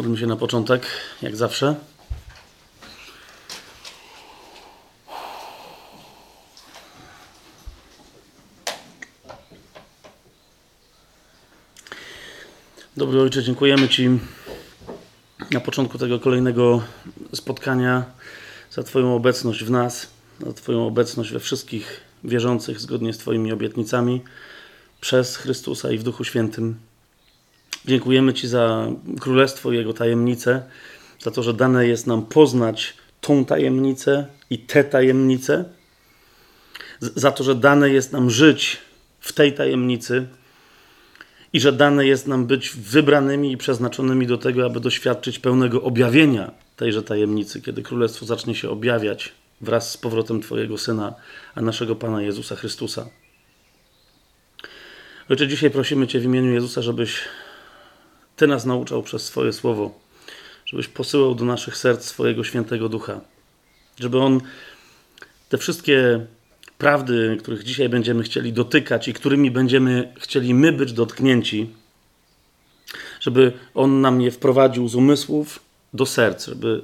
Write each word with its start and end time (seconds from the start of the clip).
Pomódlmy 0.00 0.18
się 0.18 0.26
na 0.26 0.36
początek, 0.36 0.86
jak 1.22 1.36
zawsze. 1.36 1.74
Dobry 12.96 13.20
Ojcze, 13.20 13.42
dziękujemy 13.42 13.88
Ci 13.88 14.08
na 15.50 15.60
początku 15.60 15.98
tego 15.98 16.20
kolejnego 16.20 16.82
spotkania 17.34 18.04
za 18.70 18.82
Twoją 18.82 19.14
obecność 19.14 19.64
w 19.64 19.70
nas, 19.70 20.06
za 20.46 20.52
Twoją 20.52 20.86
obecność 20.86 21.32
we 21.32 21.40
wszystkich 21.40 22.00
wierzących 22.24 22.80
zgodnie 22.80 23.12
z 23.12 23.18
Twoimi 23.18 23.52
obietnicami 23.52 24.22
przez 25.00 25.36
Chrystusa 25.36 25.90
i 25.92 25.98
w 25.98 26.02
Duchu 26.02 26.24
Świętym. 26.24 26.89
Dziękujemy 27.84 28.34
Ci 28.34 28.48
za 28.48 28.86
Królestwo 29.20 29.72
i 29.72 29.76
Jego 29.76 29.92
tajemnice, 29.92 30.62
za 31.18 31.30
to, 31.30 31.42
że 31.42 31.54
dane 31.54 31.86
jest 31.86 32.06
nam 32.06 32.26
poznać 32.26 32.94
tą 33.20 33.44
tajemnicę 33.44 34.26
i 34.50 34.58
te 34.58 34.84
tajemnice, 34.84 35.64
za 37.00 37.32
to, 37.32 37.44
że 37.44 37.54
dane 37.54 37.90
jest 37.90 38.12
nam 38.12 38.30
żyć 38.30 38.78
w 39.20 39.32
tej 39.32 39.52
tajemnicy 39.52 40.26
i 41.52 41.60
że 41.60 41.72
dane 41.72 42.06
jest 42.06 42.26
nam 42.26 42.46
być 42.46 42.70
wybranymi 42.70 43.52
i 43.52 43.56
przeznaczonymi 43.56 44.26
do 44.26 44.38
tego, 44.38 44.66
aby 44.66 44.80
doświadczyć 44.80 45.38
pełnego 45.38 45.82
objawienia 45.82 46.50
tejże 46.76 47.02
tajemnicy, 47.02 47.62
kiedy 47.62 47.82
Królestwo 47.82 48.26
zacznie 48.26 48.54
się 48.54 48.70
objawiać 48.70 49.32
wraz 49.60 49.90
z 49.90 49.96
powrotem 49.96 50.42
Twojego 50.42 50.78
Syna, 50.78 51.14
a 51.54 51.60
naszego 51.60 51.96
Pana 51.96 52.22
Jezusa 52.22 52.56
Chrystusa. 52.56 53.06
Ojcze, 55.28 55.48
dzisiaj 55.48 55.70
prosimy 55.70 56.06
Cię 56.06 56.20
w 56.20 56.24
imieniu 56.24 56.52
Jezusa, 56.52 56.82
żebyś 56.82 57.20
Ty 58.40 58.46
nas 58.46 58.66
nauczał 58.66 59.02
przez 59.02 59.22
swoje 59.22 59.52
słowo, 59.52 60.00
żebyś 60.66 60.88
posyłał 60.88 61.34
do 61.34 61.44
naszych 61.44 61.76
serc 61.76 62.04
swojego 62.04 62.44
świętego 62.44 62.88
ducha, 62.88 63.20
żeby 63.98 64.18
On 64.18 64.40
te 65.48 65.58
wszystkie 65.58 66.26
prawdy, 66.78 67.36
których 67.40 67.64
dzisiaj 67.64 67.88
będziemy 67.88 68.22
chcieli 68.22 68.52
dotykać 68.52 69.08
i 69.08 69.12
którymi 69.12 69.50
będziemy 69.50 70.12
chcieli 70.18 70.54
my 70.54 70.72
być 70.72 70.92
dotknięci, 70.92 71.70
żeby 73.20 73.52
On 73.74 74.00
nam 74.00 74.20
je 74.20 74.30
wprowadził 74.30 74.88
z 74.88 74.94
umysłów 74.94 75.60
do 75.94 76.06
serc, 76.06 76.46
żeby, 76.46 76.82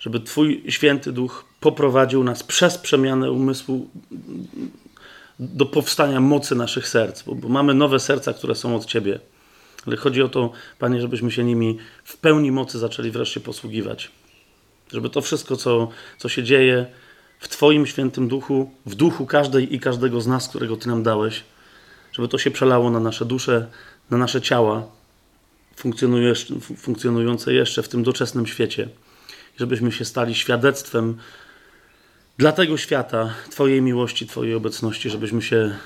żeby 0.00 0.20
Twój 0.20 0.64
święty 0.68 1.12
duch 1.12 1.44
poprowadził 1.60 2.24
nas 2.24 2.42
przez 2.42 2.78
przemianę 2.78 3.30
umysłu 3.30 3.88
do 5.38 5.66
powstania 5.66 6.20
mocy 6.20 6.54
naszych 6.54 6.88
serc, 6.88 7.22
bo, 7.22 7.34
bo 7.34 7.48
mamy 7.48 7.74
nowe 7.74 8.00
serca, 8.00 8.32
które 8.32 8.54
są 8.54 8.76
od 8.76 8.86
Ciebie. 8.86 9.20
Ale 9.86 9.96
chodzi 9.96 10.22
o 10.22 10.28
to, 10.28 10.52
Panie, 10.78 11.00
żebyśmy 11.00 11.30
się 11.30 11.44
nimi 11.44 11.78
w 12.04 12.16
pełni 12.16 12.52
mocy 12.52 12.78
zaczęli 12.78 13.10
wreszcie 13.10 13.40
posługiwać. 13.40 14.10
Żeby 14.92 15.10
to 15.10 15.20
wszystko, 15.20 15.56
co, 15.56 15.88
co 16.18 16.28
się 16.28 16.42
dzieje 16.42 16.86
w 17.40 17.48
Twoim 17.48 17.86
świętym 17.86 18.28
duchu, 18.28 18.70
w 18.86 18.94
duchu 18.94 19.26
każdej 19.26 19.74
i 19.74 19.80
każdego 19.80 20.20
z 20.20 20.26
nas, 20.26 20.48
którego 20.48 20.76
Ty 20.76 20.88
nam 20.88 21.02
dałeś, 21.02 21.44
żeby 22.12 22.28
to 22.28 22.38
się 22.38 22.50
przelało 22.50 22.90
na 22.90 23.00
nasze 23.00 23.24
dusze, 23.24 23.66
na 24.10 24.18
nasze 24.18 24.40
ciała, 24.40 24.86
funkcjonujące 26.76 27.54
jeszcze 27.54 27.82
w 27.82 27.88
tym 27.88 28.02
doczesnym 28.02 28.46
świecie. 28.46 28.88
Żebyśmy 29.58 29.92
się 29.92 30.04
stali 30.04 30.34
świadectwem 30.34 31.16
dla 32.38 32.52
tego 32.52 32.76
świata 32.76 33.34
Twojej 33.50 33.82
miłości, 33.82 34.26
Twojej 34.26 34.54
obecności, 34.54 35.10
żebyśmy 35.10 35.42
się 35.42 35.76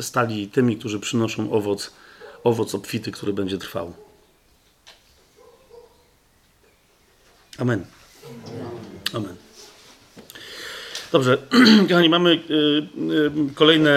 stali 0.00 0.48
tymi, 0.48 0.76
którzy 0.76 1.00
przynoszą 1.00 1.52
owoc 1.52 1.92
owoc 2.44 2.74
obfity, 2.74 3.12
który 3.12 3.32
będzie 3.32 3.58
trwał. 3.58 3.92
Amen. 7.58 7.84
Amen. 9.14 9.36
Dobrze, 11.12 11.38
kochani, 11.88 12.08
mamy 12.08 12.30
y, 12.30 12.54
y, 13.50 13.54
kolejne 13.54 13.90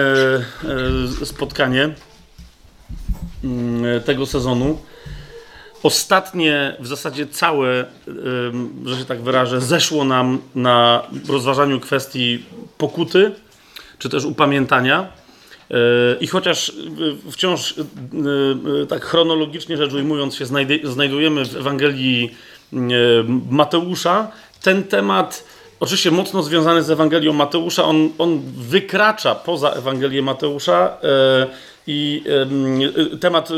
y, 1.22 1.26
spotkanie 1.26 1.94
tego 4.04 4.26
sezonu. 4.26 4.78
Ostatnie, 5.82 6.76
w 6.80 6.86
zasadzie 6.86 7.26
całe, 7.26 7.84
że 8.84 8.98
się 8.98 9.04
tak 9.04 9.22
wyrażę, 9.22 9.60
zeszło 9.60 10.04
nam 10.04 10.38
na 10.54 11.02
rozważaniu 11.28 11.80
kwestii 11.80 12.44
pokuty, 12.78 13.32
czy 13.98 14.08
też 14.08 14.24
upamiętania. 14.24 15.08
E, 15.70 15.76
I 16.20 16.26
chociaż 16.26 16.72
wciąż 17.30 17.74
e, 17.78 17.82
e, 18.82 18.86
tak 18.86 19.04
chronologicznie 19.04 19.76
rzecz 19.76 19.92
ujmując 19.92 20.34
się 20.34 20.46
znajdujemy 20.84 21.44
w 21.44 21.56
Ewangelii 21.56 22.34
Mateusza, 23.50 24.30
ten 24.62 24.84
temat, 24.84 25.44
oczywiście 25.80 26.10
mocno 26.10 26.42
związany 26.42 26.82
z 26.82 26.90
Ewangelią 26.90 27.32
Mateusza, 27.32 27.84
on, 27.84 28.10
on 28.18 28.42
wykracza 28.56 29.34
poza 29.34 29.70
Ewangelię 29.70 30.22
Mateusza 30.22 30.96
i 31.86 32.24
temat 33.20 33.48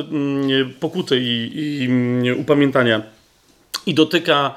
pokuty 0.80 1.20
i, 1.20 1.50
i 1.54 2.32
upamiętania 2.32 3.02
i 3.86 3.94
dotyka 3.94 4.54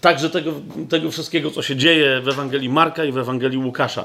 także 0.00 0.30
tego, 0.30 0.52
tego 0.88 1.10
wszystkiego, 1.10 1.50
co 1.50 1.62
się 1.62 1.76
dzieje 1.76 2.20
w 2.20 2.28
Ewangelii 2.28 2.68
Marka 2.68 3.04
i 3.04 3.12
w 3.12 3.18
Ewangelii 3.18 3.58
Łukasza. 3.58 4.04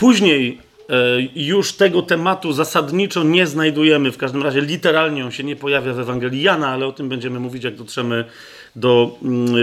Później 0.00 0.58
e, 0.88 0.94
już 1.36 1.72
tego 1.72 2.02
tematu 2.02 2.52
zasadniczo 2.52 3.22
nie 3.22 3.46
znajdujemy, 3.46 4.12
w 4.12 4.18
każdym 4.18 4.42
razie 4.42 4.60
literalnie 4.60 5.24
on 5.24 5.30
się 5.30 5.44
nie 5.44 5.56
pojawia 5.56 5.92
w 5.92 5.98
Ewangelii 5.98 6.42
Jana, 6.42 6.68
ale 6.68 6.86
o 6.86 6.92
tym 6.92 7.08
będziemy 7.08 7.40
mówić, 7.40 7.64
jak 7.64 7.74
dotrzemy 7.74 8.24
do, 8.76 9.18
mm, 9.22 9.54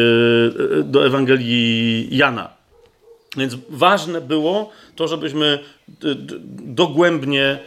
e, 0.80 0.84
do 0.84 1.06
Ewangelii 1.06 2.08
Jana. 2.18 2.50
Więc 3.38 3.58
ważne 3.70 4.22
było 4.22 4.72
to, 4.96 5.08
żebyśmy 5.08 5.60
dogłębnie, 6.50 7.60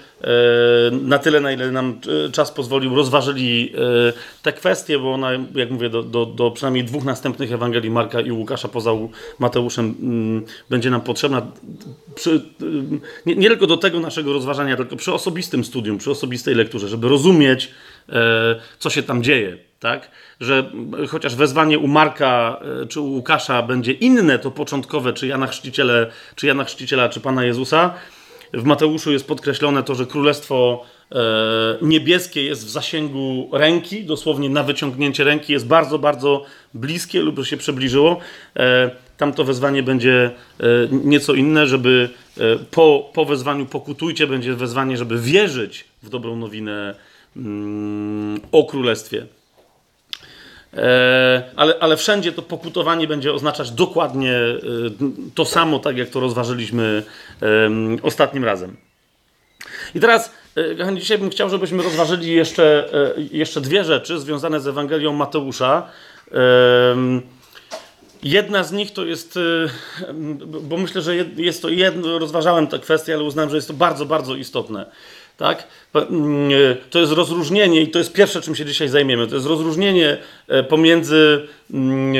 na 0.92 1.18
tyle, 1.18 1.40
na 1.40 1.52
ile 1.52 1.70
nam 1.70 2.00
e, 2.26 2.32
czas 2.32 2.50
pozwolił, 2.50 2.94
rozważyli 2.94 3.72
e, 3.74 4.12
te 4.42 4.52
kwestie, 4.52 4.98
bo 4.98 5.12
ona, 5.12 5.30
jak 5.54 5.70
mówię, 5.70 5.90
do, 5.90 6.02
do, 6.02 6.26
do 6.26 6.50
przynajmniej 6.50 6.84
dwóch 6.84 7.04
następnych 7.04 7.52
Ewangelii 7.52 7.90
Marka 7.90 8.20
i 8.20 8.32
Łukasza 8.32 8.68
poza 8.68 8.90
Mateuszem 9.38 9.94
mm, 10.02 10.44
będzie 10.70 10.90
nam 10.90 11.00
potrzebna. 11.00 11.46
Przy, 12.14 12.42
nie, 13.26 13.36
nie 13.36 13.48
tylko 13.48 13.66
do 13.66 13.76
tego 13.76 14.00
naszego 14.00 14.32
rozważania, 14.32 14.76
tylko 14.76 14.96
przy 14.96 15.12
osobistym 15.12 15.64
studium, 15.64 15.98
przy 15.98 16.10
osobistej 16.10 16.54
lekturze, 16.54 16.88
żeby 16.88 17.08
rozumieć, 17.08 17.70
co 18.78 18.90
się 18.90 19.02
tam 19.02 19.22
dzieje 19.22 19.68
tak? 19.80 20.10
Że 20.40 20.70
chociaż 21.08 21.34
wezwanie 21.34 21.78
u 21.78 21.88
Marka 21.88 22.60
e, 22.82 22.86
czy 22.86 23.00
u 23.00 23.06
Łukasza 23.06 23.62
będzie 23.62 23.92
inne, 23.92 24.38
to 24.38 24.50
początkowe, 24.50 25.12
czy 25.12 25.26
Jana 25.26 25.46
Chrzciciela, 25.46 25.92
czy 26.34 26.46
Jana 26.46 26.64
Chrzciciela, 26.64 27.08
czy 27.08 27.20
Pana 27.20 27.44
Jezusa, 27.44 27.94
w 28.52 28.64
Mateuszu 28.64 29.12
jest 29.12 29.26
podkreślone 29.26 29.82
to, 29.82 29.94
że 29.94 30.06
królestwo 30.06 30.84
e, 31.12 31.16
niebieskie 31.82 32.42
jest 32.42 32.66
w 32.66 32.70
zasięgu 32.70 33.48
ręki, 33.52 34.04
dosłownie 34.04 34.50
na 34.50 34.62
wyciągnięcie 34.62 35.24
ręki, 35.24 35.52
jest 35.52 35.66
bardzo, 35.66 35.98
bardzo 35.98 36.44
bliskie 36.74 37.20
lub 37.20 37.44
się 37.46 37.56
przybliżyło. 37.56 38.18
E, 38.56 38.90
tam 39.16 39.32
to 39.32 39.44
wezwanie 39.44 39.82
będzie 39.82 40.30
e, 40.60 40.64
nieco 40.90 41.34
inne, 41.34 41.66
żeby 41.66 42.08
po, 42.70 43.10
po 43.14 43.24
wezwaniu 43.24 43.66
pokutujcie 43.66 44.26
będzie 44.26 44.54
wezwanie, 44.54 44.96
żeby 44.96 45.18
wierzyć 45.18 45.84
w 46.02 46.08
dobrą 46.08 46.36
nowinę 46.36 46.94
mm, 47.36 48.40
o 48.52 48.64
królestwie. 48.64 49.26
E, 50.76 51.42
ale, 51.56 51.74
ale 51.80 51.96
wszędzie 51.96 52.32
to 52.32 52.42
pokutowanie 52.42 53.06
będzie 53.06 53.32
oznaczać 53.32 53.70
dokładnie 53.70 54.34
e, 54.34 54.58
to 55.34 55.44
samo, 55.44 55.78
tak 55.78 55.98
jak 55.98 56.08
to 56.08 56.20
rozważyliśmy 56.20 57.02
ostatnim 58.02 58.44
razem. 58.44 58.76
I 59.94 60.00
teraz, 60.00 60.32
e, 60.56 60.96
dzisiaj 60.96 61.18
bym 61.18 61.30
chciał, 61.30 61.50
żebyśmy 61.50 61.82
rozważyli 61.82 62.32
jeszcze, 62.32 62.88
jeszcze 63.32 63.60
dwie 63.60 63.84
rzeczy 63.84 64.18
związane 64.18 64.60
z 64.60 64.66
Ewangelią 64.66 65.12
Mateusza. 65.12 65.88
Jedna 68.22 68.64
z 68.64 68.72
nich 68.72 68.92
to 68.92 69.04
jest, 69.04 69.38
bo 70.46 70.76
myślę, 70.76 71.02
że 71.02 71.16
jest 71.36 71.62
to 71.62 71.68
jedno, 71.68 72.18
rozważałem 72.18 72.66
tę 72.66 72.78
kwestię, 72.78 73.14
ale 73.14 73.22
uznałem, 73.22 73.50
że 73.50 73.56
jest 73.56 73.68
to 73.68 73.74
bardzo, 73.74 74.06
bardzo 74.06 74.36
istotne. 74.36 74.86
Tak? 75.38 75.66
Mm, 75.94 76.50
e, 76.52 76.74
to 76.90 76.98
jest 76.98 77.12
rozróżnienie, 77.12 77.82
i 77.82 77.88
to 77.88 77.98
jest 77.98 78.12
pierwsze, 78.12 78.40
czym 78.40 78.54
się 78.54 78.64
dzisiaj 78.64 78.88
zajmiemy. 78.88 79.26
To 79.26 79.34
jest 79.34 79.46
rozróżnienie 79.46 80.16
e, 80.48 80.62
pomiędzy 80.62 81.46
mm, 81.74 82.14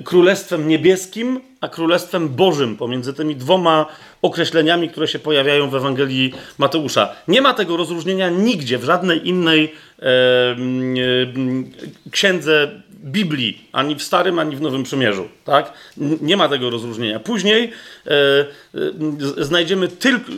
e, 0.00 0.02
Królestwem 0.02 0.68
Niebieskim 0.68 1.40
a 1.60 1.68
Królestwem 1.68 2.28
Bożym, 2.28 2.76
pomiędzy 2.76 3.14
tymi 3.14 3.36
dwoma 3.36 3.86
określeniami, 4.22 4.88
które 4.88 5.08
się 5.08 5.18
pojawiają 5.18 5.70
w 5.70 5.74
Ewangelii 5.74 6.32
Mateusza. 6.58 7.08
Nie 7.28 7.42
ma 7.42 7.54
tego 7.54 7.76
rozróżnienia 7.76 8.30
nigdzie, 8.30 8.78
w 8.78 8.84
żadnej 8.84 9.28
innej 9.28 9.74
mm, 9.98 11.70
księdze 12.10 12.82
Biblii, 13.06 13.68
ani 13.72 13.94
w 13.94 14.02
Starym, 14.02 14.38
ani 14.38 14.56
w 14.56 14.60
Nowym 14.60 14.82
Przymierzu. 14.82 15.28
Tak? 15.44 15.72
Nie 16.20 16.36
ma 16.36 16.48
tego 16.48 16.70
rozróżnienia. 16.70 17.20
Później 17.20 17.72
e, 18.06 18.10
e, 18.10 19.44
znajdziemy 19.44 19.88
tylko, 19.88 20.32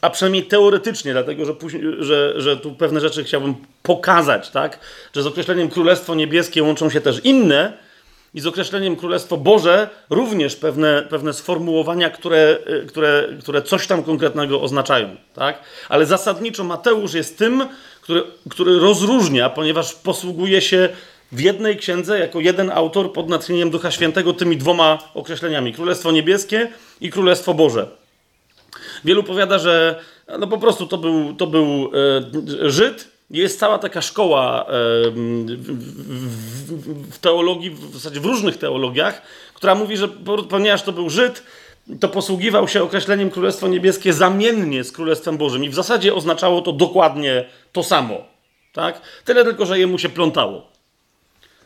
a 0.00 0.10
przynajmniej 0.10 0.42
teoretycznie, 0.42 1.12
dlatego 1.12 1.44
że, 1.44 1.54
później, 1.54 1.82
że, 1.98 2.40
że 2.40 2.56
tu 2.56 2.72
pewne 2.72 3.00
rzeczy 3.00 3.24
chciałbym 3.24 3.54
pokazać, 3.82 4.50
tak? 4.50 4.78
że 5.14 5.22
z 5.22 5.26
określeniem 5.26 5.68
Królestwo 5.68 6.14
Niebieskie 6.14 6.62
łączą 6.62 6.90
się 6.90 7.00
też 7.00 7.20
inne, 7.24 7.72
i 8.34 8.40
z 8.40 8.46
określeniem 8.46 8.96
Królestwo 8.96 9.36
Boże 9.36 9.88
również 10.10 10.56
pewne, 10.56 11.06
pewne 11.10 11.32
sformułowania, 11.32 12.10
które, 12.10 12.58
y, 12.82 12.86
które, 12.86 13.28
które 13.40 13.62
coś 13.62 13.86
tam 13.86 14.02
konkretnego 14.02 14.60
oznaczają. 14.60 15.16
Tak? 15.34 15.58
Ale 15.88 16.06
zasadniczo 16.06 16.64
Mateusz 16.64 17.14
jest 17.14 17.38
tym, 17.38 17.66
który, 18.00 18.22
który 18.50 18.78
rozróżnia, 18.78 19.50
ponieważ 19.50 19.94
posługuje 19.94 20.60
się 20.60 20.88
w 21.32 21.40
jednej 21.40 21.76
księdze 21.76 22.18
jako 22.18 22.40
jeden 22.40 22.70
autor 22.70 23.12
pod 23.12 23.28
natchnieniem 23.28 23.70
Ducha 23.70 23.90
Świętego 23.90 24.32
tymi 24.32 24.56
dwoma 24.56 24.98
określeniami: 25.14 25.72
Królestwo 25.72 26.12
Niebieskie 26.12 26.68
i 27.00 27.10
Królestwo 27.10 27.54
Boże. 27.54 27.86
Wielu 29.04 29.22
powiada, 29.22 29.58
że 29.58 30.00
no 30.38 30.46
po 30.46 30.58
prostu 30.58 30.86
to 30.86 30.98
był, 30.98 31.34
to 31.34 31.46
był 31.46 31.90
e, 32.64 32.70
Żyd, 32.70 33.08
jest 33.30 33.58
cała 33.58 33.78
taka 33.78 34.02
szkoła 34.02 34.66
w 37.10 37.18
teologii, 37.20 37.70
w 37.70 37.94
zasadzie 37.94 38.20
w 38.20 38.24
różnych 38.24 38.56
teologiach, 38.56 39.22
która 39.54 39.74
mówi, 39.74 39.96
że 39.96 40.08
ponieważ 40.48 40.82
to 40.82 40.92
był 40.92 41.10
Żyd, 41.10 41.42
to 42.00 42.08
posługiwał 42.08 42.68
się 42.68 42.82
określeniem 42.82 43.30
Królestwo 43.30 43.68
Niebieskie 43.68 44.12
zamiennie 44.12 44.84
z 44.84 44.92
Królestwem 44.92 45.38
Bożym 45.38 45.64
i 45.64 45.68
w 45.68 45.74
zasadzie 45.74 46.14
oznaczało 46.14 46.60
to 46.60 46.72
dokładnie 46.72 47.44
to 47.72 47.82
samo. 47.82 48.24
Tak? 48.72 49.00
Tyle 49.24 49.44
tylko, 49.44 49.66
że 49.66 49.78
jemu 49.78 49.98
się 49.98 50.08
plątało. 50.08 50.71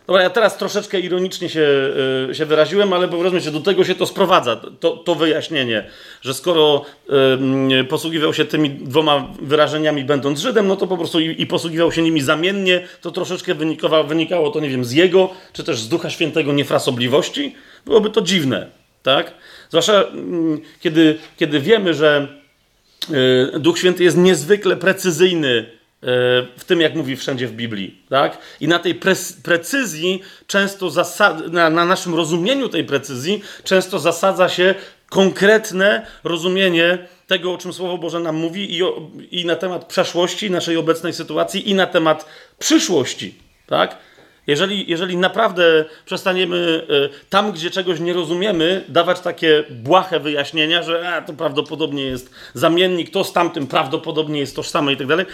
Dobra, 0.07 0.23
ja 0.23 0.31
teraz 0.31 0.59
troszeczkę 0.59 1.01
ironicznie 1.01 1.49
się, 1.49 1.91
yy, 2.29 2.35
się 2.35 2.47
wyraziłem, 2.47 2.93
ale 2.93 3.07
rozumiecie, 3.07 3.51
do 3.51 3.61
tego 3.61 3.85
się 3.85 3.95
to 3.95 4.07
sprowadza, 4.07 4.57
to, 4.81 4.97
to 4.97 5.15
wyjaśnienie, 5.15 5.85
że 6.23 6.35
skoro 6.35 6.85
yy, 7.69 7.85
posługiwał 7.85 8.35
się 8.35 8.45
tymi 8.45 8.71
dwoma 8.71 9.29
wyrażeniami 9.43 10.05
będąc 10.05 10.41
Żydem, 10.41 10.69
no 10.69 10.77
to 10.77 10.87
po 10.87 10.97
prostu 10.97 11.21
i, 11.21 11.43
i 11.43 11.47
posługiwał 11.47 11.93
się 11.93 12.03
nimi 12.03 12.21
zamiennie, 12.21 12.89
to 13.01 13.11
troszeczkę 13.11 13.55
wynikało, 13.55 14.05
wynikało 14.05 14.51
to, 14.51 14.61
nie 14.61 14.69
wiem, 14.69 14.85
z 14.85 14.93
jego, 14.93 15.31
czy 15.53 15.65
też 15.65 15.81
z 15.81 15.89
Ducha 15.89 16.11
Świętego 16.11 16.53
niefrasobliwości. 16.53 17.55
Byłoby 17.87 18.11
to 18.11 18.23
dziwne, 18.23 18.67
tak? 19.03 19.35
Zwłaszcza 19.69 20.01
yy, 20.01 20.61
kiedy, 20.81 21.19
kiedy 21.37 21.61
wiemy, 21.61 21.95
że 21.95 22.29
y, 23.55 23.61
Duch 23.61 23.79
Święty 23.79 24.05
jest 24.05 24.17
niezwykle 24.17 24.77
precyzyjny 24.77 25.76
w 26.57 26.65
tym, 26.67 26.81
jak 26.81 26.95
mówi 26.95 27.17
wszędzie 27.17 27.47
w 27.47 27.53
Biblii. 27.53 28.03
Tak? 28.09 28.39
I 28.61 28.69
na 28.69 28.79
tej 28.79 29.01
precyzji 29.43 30.23
często 30.47 30.91
na, 31.51 31.71
na 31.71 31.85
naszym 31.85 32.15
rozumieniu 32.15 32.69
tej 32.69 32.85
precyzji 32.85 33.43
często 33.65 33.99
zasadza 33.99 34.49
się 34.49 34.75
konkretne 35.09 36.07
rozumienie 36.25 36.99
tego, 37.27 37.53
o 37.53 37.59
czym 37.59 37.73
Słowo 37.73 37.99
Boże 37.99 38.21
nam 38.21 38.37
mówi 38.37 38.77
i, 38.77 38.83
o, 38.83 39.11
i 39.31 39.47
na 39.47 39.57
temat 39.57 39.85
przeszłości, 39.85 40.51
naszej 40.51 40.77
obecnej 40.77 41.13
sytuacji, 41.13 41.71
i 41.71 41.75
na 41.75 41.87
temat 41.87 42.27
przyszłości. 42.59 43.35
Tak? 43.67 43.97
Jeżeli, 44.47 44.91
jeżeli 44.91 45.17
naprawdę 45.17 45.85
przestaniemy 46.05 46.87
y, 46.91 47.29
tam, 47.31 47.53
gdzie 47.53 47.71
czegoś 47.71 48.01
nie 48.01 48.13
rozumiemy, 48.13 48.85
dawać 48.89 49.21
takie 49.21 49.65
błahe 49.71 50.21
wyjaśnienia, 50.21 50.83
że 50.83 51.15
a, 51.15 51.23
to 51.23 51.33
prawdopodobnie 51.33 52.03
jest 52.03 52.31
zamiennik, 52.55 53.11
to 53.11 53.25
z 53.25 53.33
tamtym 53.33 53.67
prawdopodobnie 53.67 54.41
jest 54.41 54.57
tożsame 54.57 54.93
i 54.93 54.97
tak 54.97 55.07
dalej. 55.07 55.27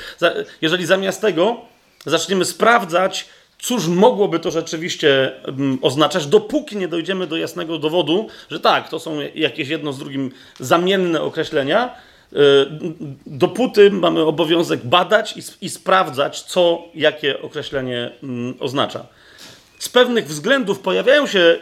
Jeżeli 0.63 0.87
zamiast 0.87 1.21
tego 1.21 1.57
zaczniemy 2.07 2.45
sprawdzać, 2.45 3.29
cóż 3.59 3.87
mogłoby 3.87 4.39
to 4.39 4.51
rzeczywiście 4.51 5.33
mm, 5.45 5.79
oznaczać, 5.83 6.27
dopóki 6.27 6.77
nie 6.77 6.89
dojdziemy 6.89 7.27
do 7.27 7.37
jasnego 7.37 7.79
dowodu, 7.79 8.27
że 8.51 8.61
tak, 8.61 8.89
to 8.89 9.01
są 9.01 9.19
jakieś 9.35 9.69
jedno 9.69 9.93
z 9.93 9.99
drugim 9.99 10.33
zamienne 10.61 11.21
określenia, 11.21 11.95
dopóty 13.27 13.91
mamy 13.91 14.21
obowiązek 14.21 14.87
badać 14.87 15.37
i, 15.37 15.67
i, 15.67 15.71
sprawdzać, 15.71 16.43
co 16.43 16.85
jakie 16.95 17.43
określenie 17.43 18.11
mm, 18.23 18.55
oznacza. 18.61 19.07
Z 19.79 19.89
pewnych 19.89 20.27
względów 20.27 20.79
pojawiają 20.79 21.27
się, 21.27 21.57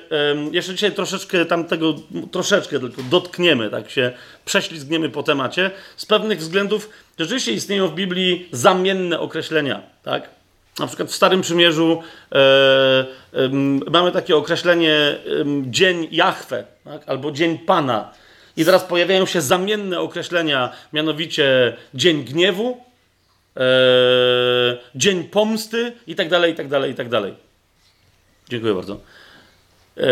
jeszcze 0.52 0.72
dzisiaj 0.72 0.92
troszeczkę 0.92 1.46
tamtego, 1.46 1.94
troszeczkę 2.30 2.80
tylko 2.80 3.02
dotkniemy, 3.02 3.70
tak 3.70 3.90
się 3.90 4.12
prześlizgniemy 4.44 5.08
po 5.08 5.22
temacie. 5.22 5.70
Z 5.96 6.06
pewnych 6.06 6.38
względów 6.38 6.90
rzeczywiście 7.18 7.52
istnieją 7.52 7.88
w 7.88 7.94
Biblii 7.94 8.48
zamienne 8.52 9.20
określenia, 9.20 9.82
tak? 10.02 10.30
Na 10.78 10.86
przykład 10.86 11.08
w 11.08 11.14
Starym 11.14 11.40
Przymierzu 11.40 12.02
e, 12.32 12.36
e, 12.36 13.48
mamy 13.90 14.12
takie 14.12 14.36
określenie 14.36 14.94
e, 14.94 15.18
dzień 15.62 16.08
Jahwe, 16.10 16.64
tak? 16.84 17.02
albo 17.06 17.32
dzień 17.32 17.58
Pana. 17.58 18.12
I 18.60 18.64
teraz 18.64 18.84
pojawiają 18.84 19.26
się 19.26 19.40
zamienne 19.40 20.00
określenia, 20.00 20.72
mianowicie 20.92 21.76
dzień 21.94 22.24
gniewu, 22.24 22.84
e, 23.56 23.60
dzień 24.94 25.24
pomsty 25.24 25.92
i 26.06 26.14
tak 26.14 26.28
dalej, 26.28 26.52
i 26.52 26.54
tak 26.54 26.68
dalej, 26.68 26.92
i 26.92 26.94
tak 26.94 27.08
dalej. 27.08 27.34
Dziękuję 28.48 28.74
bardzo. 28.74 29.00
E, 29.96 30.02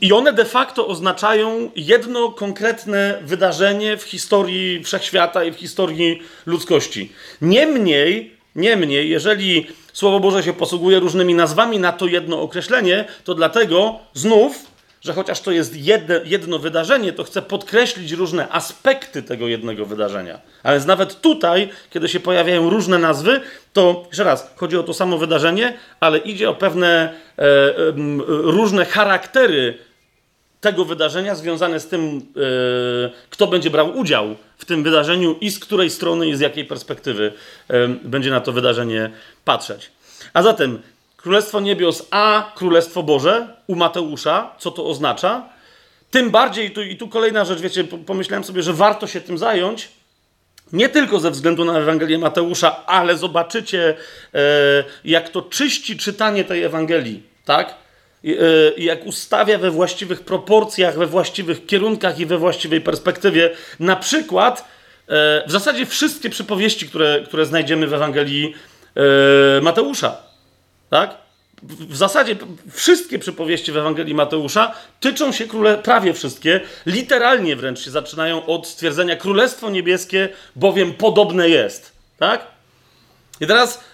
I 0.00 0.12
one 0.12 0.32
de 0.32 0.44
facto 0.44 0.86
oznaczają 0.86 1.70
jedno 1.76 2.28
konkretne 2.28 3.18
wydarzenie 3.22 3.96
w 3.96 4.02
historii 4.02 4.84
wszechświata 4.84 5.44
i 5.44 5.52
w 5.52 5.56
historii 5.56 6.22
ludzkości. 6.46 7.12
Niemniej, 7.40 8.36
Niemniej, 8.56 9.10
jeżeli 9.10 9.66
Słowo 9.92 10.20
Boże 10.20 10.42
się 10.42 10.52
posługuje 10.52 11.00
różnymi 11.00 11.34
nazwami 11.34 11.78
na 11.78 11.92
to 11.92 12.06
jedno 12.06 12.40
określenie, 12.40 13.04
to 13.24 13.34
dlatego 13.34 13.98
znów, 14.14 14.75
że 15.00 15.12
chociaż 15.12 15.40
to 15.40 15.50
jest 15.50 15.76
jedno, 15.76 16.14
jedno 16.24 16.58
wydarzenie, 16.58 17.12
to 17.12 17.24
chcę 17.24 17.42
podkreślić 17.42 18.12
różne 18.12 18.48
aspekty 18.48 19.22
tego 19.22 19.48
jednego 19.48 19.86
wydarzenia. 19.86 20.40
A 20.62 20.72
więc 20.72 20.86
nawet 20.86 21.20
tutaj, 21.20 21.68
kiedy 21.90 22.08
się 22.08 22.20
pojawiają 22.20 22.70
różne 22.70 22.98
nazwy, 22.98 23.40
to 23.72 24.04
jeszcze 24.06 24.24
raz, 24.24 24.54
chodzi 24.56 24.76
o 24.76 24.82
to 24.82 24.94
samo 24.94 25.18
wydarzenie, 25.18 25.78
ale 26.00 26.18
idzie 26.18 26.50
o 26.50 26.54
pewne 26.54 27.14
e, 27.38 27.42
e, 27.42 27.74
różne 28.28 28.84
charaktery 28.84 29.78
tego 30.60 30.84
wydarzenia 30.84 31.34
związane 31.34 31.80
z 31.80 31.88
tym, 31.88 32.22
e, 32.36 33.10
kto 33.30 33.46
będzie 33.46 33.70
brał 33.70 33.98
udział 33.98 34.36
w 34.58 34.64
tym 34.64 34.82
wydarzeniu 34.82 35.36
i 35.40 35.50
z 35.50 35.58
której 35.58 35.90
strony 35.90 36.28
i 36.28 36.36
z 36.36 36.40
jakiej 36.40 36.64
perspektywy 36.64 37.32
będzie 38.04 38.30
na 38.30 38.40
to 38.40 38.52
wydarzenie 38.52 39.10
patrzeć. 39.44 39.90
A 40.32 40.42
zatem 40.42 40.82
Królestwo 41.26 41.60
Niebios, 41.60 42.06
a 42.10 42.52
Królestwo 42.54 43.02
Boże 43.02 43.48
u 43.66 43.74
Mateusza, 43.74 44.54
co 44.58 44.70
to 44.70 44.86
oznacza? 44.86 45.48
Tym 46.10 46.30
bardziej, 46.30 46.70
tu, 46.70 46.82
i 46.82 46.96
tu 46.96 47.08
kolejna 47.08 47.44
rzecz, 47.44 47.60
wiecie, 47.60 47.84
pomyślałem 47.84 48.44
sobie, 48.44 48.62
że 48.62 48.72
warto 48.72 49.06
się 49.06 49.20
tym 49.20 49.38
zająć, 49.38 49.88
nie 50.72 50.88
tylko 50.88 51.20
ze 51.20 51.30
względu 51.30 51.64
na 51.64 51.78
Ewangelię 51.78 52.18
Mateusza, 52.18 52.86
ale 52.86 53.16
zobaczycie, 53.16 53.96
e, 54.34 54.38
jak 55.04 55.28
to 55.28 55.42
czyści 55.42 55.96
czytanie 55.96 56.44
tej 56.44 56.62
Ewangelii, 56.62 57.22
tak? 57.44 57.74
E, 58.24 58.30
jak 58.76 59.06
ustawia 59.06 59.58
we 59.58 59.70
właściwych 59.70 60.20
proporcjach, 60.20 60.98
we 60.98 61.06
właściwych 61.06 61.66
kierunkach 61.66 62.18
i 62.18 62.26
we 62.26 62.38
właściwej 62.38 62.80
perspektywie. 62.80 63.50
Na 63.80 63.96
przykład, 63.96 64.64
e, 65.08 65.42
w 65.46 65.52
zasadzie 65.52 65.86
wszystkie 65.86 66.30
przypowieści, 66.30 66.88
które, 66.88 67.20
które 67.26 67.46
znajdziemy 67.46 67.86
w 67.86 67.94
Ewangelii 67.94 68.54
Mateusza. 69.62 70.25
Tak? 70.90 71.14
W 71.62 71.96
zasadzie 71.96 72.36
wszystkie 72.72 73.18
przypowieści 73.18 73.72
w 73.72 73.76
Ewangelii 73.76 74.14
Mateusza 74.14 74.74
tyczą 75.00 75.32
się 75.32 75.46
króle, 75.46 75.78
prawie 75.78 76.14
wszystkie, 76.14 76.60
literalnie 76.86 77.56
wręcz 77.56 77.78
się 77.80 77.90
zaczynają 77.90 78.46
od 78.46 78.66
stwierdzenia 78.66 79.16
Królestwo 79.16 79.70
Niebieskie, 79.70 80.28
bowiem 80.56 80.94
podobne 80.94 81.48
jest. 81.48 81.92
Tak? 82.18 82.46
I 83.40 83.46
teraz 83.46 83.84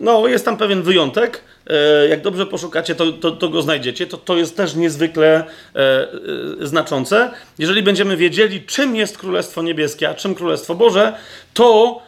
no, 0.00 0.28
jest 0.28 0.44
tam 0.44 0.56
pewien 0.56 0.82
wyjątek. 0.82 1.40
E, 1.66 2.08
jak 2.08 2.22
dobrze 2.22 2.46
poszukacie, 2.46 2.94
to, 2.94 3.12
to, 3.12 3.30
to, 3.30 3.48
go 3.48 3.62
znajdziecie. 3.62 4.06
To, 4.06 4.16
to 4.16 4.36
jest 4.36 4.56
też 4.56 4.74
niezwykle 4.74 5.44
e, 5.74 5.78
e, 5.78 6.66
znaczące. 6.66 7.30
Jeżeli 7.58 7.82
będziemy 7.82 8.16
wiedzieli, 8.16 8.62
czym 8.62 8.96
jest 8.96 9.18
Królestwo 9.18 9.62
Niebieskie, 9.62 10.08
a 10.08 10.14
czym 10.14 10.34
Królestwo 10.34 10.74
Boże, 10.74 11.12
to 11.54 12.00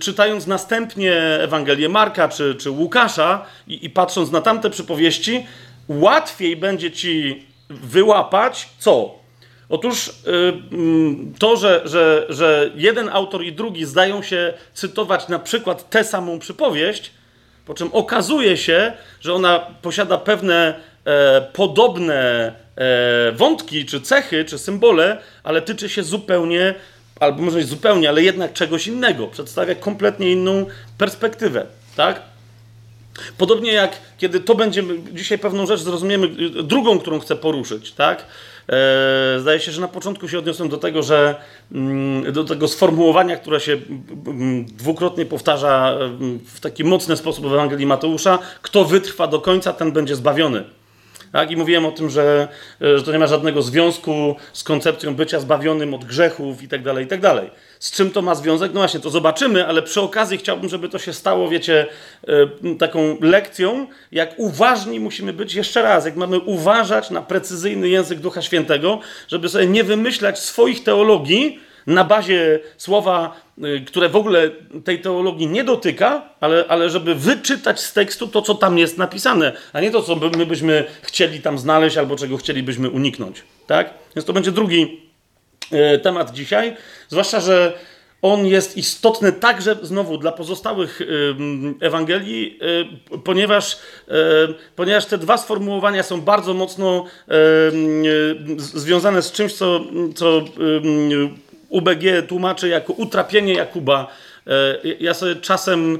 czytając 0.00 0.46
następnie 0.46 1.14
Ewangelię 1.40 1.88
Marka 1.88 2.28
czy, 2.28 2.54
czy 2.54 2.70
Łukasza 2.70 3.46
i, 3.66 3.84
i 3.84 3.90
patrząc 3.90 4.30
na 4.30 4.40
tamte 4.40 4.70
przypowieści, 4.70 5.46
łatwiej 5.88 6.56
będzie 6.56 6.90
ci 6.90 7.46
wyłapać 7.70 8.68
co? 8.78 9.14
Otóż 9.68 10.08
y, 10.08 10.12
mm, 10.72 11.34
to, 11.38 11.56
że, 11.56 11.82
że, 11.84 12.26
że 12.28 12.70
jeden 12.74 13.08
autor 13.08 13.44
i 13.44 13.52
drugi 13.52 13.84
zdają 13.84 14.22
się 14.22 14.54
cytować 14.74 15.28
na 15.28 15.38
przykład 15.38 15.90
tę 15.90 16.04
samą 16.04 16.38
przypowieść, 16.38 17.10
po 17.66 17.74
czym 17.74 17.88
okazuje 17.92 18.56
się, 18.56 18.92
że 19.20 19.34
ona 19.34 19.58
posiada 19.82 20.18
pewne 20.18 20.74
e, 21.04 21.40
podobne 21.52 22.52
e, 22.76 23.32
wątki, 23.32 23.86
czy 23.86 24.00
cechy, 24.00 24.44
czy 24.44 24.58
symbole, 24.58 25.18
ale 25.44 25.62
tyczy 25.62 25.88
się 25.88 26.02
zupełnie, 26.02 26.74
albo 27.20 27.42
może 27.42 27.58
nie 27.58 27.64
zupełnie, 27.64 28.08
ale 28.08 28.22
jednak 28.22 28.52
czegoś 28.52 28.86
innego. 28.86 29.26
Przedstawia 29.26 29.74
kompletnie 29.74 30.32
inną 30.32 30.66
perspektywę, 30.98 31.66
tak? 31.96 32.22
Podobnie 33.38 33.72
jak 33.72 33.96
kiedy 34.18 34.40
to 34.40 34.54
będziemy, 34.54 34.94
dzisiaj 35.12 35.38
pewną 35.38 35.66
rzecz 35.66 35.80
zrozumiemy, 35.80 36.28
drugą, 36.62 36.98
którą 36.98 37.18
chcę 37.18 37.36
poruszyć, 37.36 37.92
tak? 37.92 38.26
E, 38.68 39.40
zdaje 39.40 39.60
się, 39.60 39.72
że 39.72 39.80
na 39.80 39.88
początku 39.88 40.28
się 40.28 40.38
odniosłem 40.38 40.68
do 40.68 40.76
tego, 40.76 41.02
że 41.02 41.34
mm, 41.72 42.32
do 42.32 42.44
tego 42.44 42.68
sformułowania, 42.68 43.36
które 43.36 43.60
się 43.60 43.76
dwukrotnie 44.66 45.26
powtarza 45.26 45.98
w 46.54 46.60
taki 46.60 46.84
mocny 46.84 47.16
sposób 47.16 47.46
w 47.46 47.52
Ewangelii 47.52 47.86
Mateusza, 47.86 48.38
kto 48.62 48.84
wytrwa 48.84 49.26
do 49.26 49.40
końca, 49.40 49.72
ten 49.72 49.92
będzie 49.92 50.16
zbawiony. 50.16 50.64
Tak? 51.32 51.50
I 51.50 51.56
mówiłem 51.56 51.86
o 51.86 51.92
tym, 51.92 52.10
że, 52.10 52.48
że 52.80 53.02
to 53.02 53.12
nie 53.12 53.18
ma 53.18 53.26
żadnego 53.26 53.62
związku 53.62 54.36
z 54.52 54.64
koncepcją 54.64 55.14
bycia 55.14 55.40
zbawionym 55.40 55.94
od 55.94 56.04
grzechów 56.04 56.62
i 56.62 56.68
tak 56.68 56.82
dalej, 56.82 57.04
i 57.04 57.08
tak. 57.08 57.20
Z 57.78 57.90
czym 57.90 58.10
to 58.10 58.22
ma 58.22 58.34
związek? 58.34 58.72
No 58.74 58.80
właśnie, 58.80 59.00
to 59.00 59.10
zobaczymy, 59.10 59.66
ale 59.66 59.82
przy 59.82 60.00
okazji 60.00 60.38
chciałbym, 60.38 60.68
żeby 60.68 60.88
to 60.88 60.98
się 60.98 61.12
stało, 61.12 61.48
wiecie, 61.48 61.86
e, 62.28 62.74
taką 62.78 63.16
lekcją, 63.20 63.86
jak 64.12 64.34
uważni 64.36 65.00
musimy 65.00 65.32
być 65.32 65.54
jeszcze 65.54 65.82
raz, 65.82 66.04
jak 66.04 66.16
mamy 66.16 66.40
uważać 66.40 67.10
na 67.10 67.22
precyzyjny 67.22 67.88
język 67.88 68.18
Ducha 68.18 68.42
Świętego, 68.42 69.00
żeby 69.28 69.48
sobie 69.48 69.66
nie 69.66 69.84
wymyślać 69.84 70.38
swoich 70.38 70.84
teologii 70.84 71.60
na 71.86 72.04
bazie 72.04 72.60
słowa, 72.76 73.40
e, 73.62 73.80
które 73.80 74.08
w 74.08 74.16
ogóle 74.16 74.50
tej 74.84 75.00
teologii 75.00 75.46
nie 75.46 75.64
dotyka, 75.64 76.28
ale, 76.40 76.64
ale 76.68 76.90
żeby 76.90 77.14
wyczytać 77.14 77.80
z 77.80 77.92
tekstu 77.92 78.28
to, 78.28 78.42
co 78.42 78.54
tam 78.54 78.78
jest 78.78 78.98
napisane, 78.98 79.52
a 79.72 79.80
nie 79.80 79.90
to, 79.90 80.02
co 80.02 80.16
my 80.16 80.46
byśmy 80.46 80.84
chcieli 81.02 81.40
tam 81.40 81.58
znaleźć 81.58 81.96
albo 81.96 82.16
czego 82.16 82.36
chcielibyśmy 82.36 82.90
uniknąć. 82.90 83.42
Tak? 83.66 83.94
Więc 84.16 84.26
to 84.26 84.32
będzie 84.32 84.52
drugi 84.52 85.06
E, 85.72 85.98
temat 85.98 86.32
dzisiaj, 86.32 86.76
zwłaszcza, 87.08 87.40
że 87.40 87.72
on 88.22 88.46
jest 88.46 88.76
istotny 88.76 89.32
także 89.32 89.76
znowu 89.82 90.18
dla 90.18 90.32
pozostałych 90.32 91.00
Ewangelii, 91.80 92.58
e, 93.12 93.18
ponieważ, 93.18 93.78
e, 94.08 94.14
ponieważ 94.76 95.06
te 95.06 95.18
dwa 95.18 95.38
sformułowania 95.38 96.02
są 96.02 96.20
bardzo 96.20 96.54
mocno 96.54 97.04
związane 98.58 99.22
z 99.22 99.32
czymś, 99.32 99.52
co, 99.52 99.80
co 100.14 100.44
UBG 101.68 102.28
tłumaczy 102.28 102.68
jako 102.68 102.92
utrapienie 102.92 103.54
Jakuba. 103.54 104.08
Ja 105.00 105.14
sobie 105.14 105.36
czasem 105.36 105.98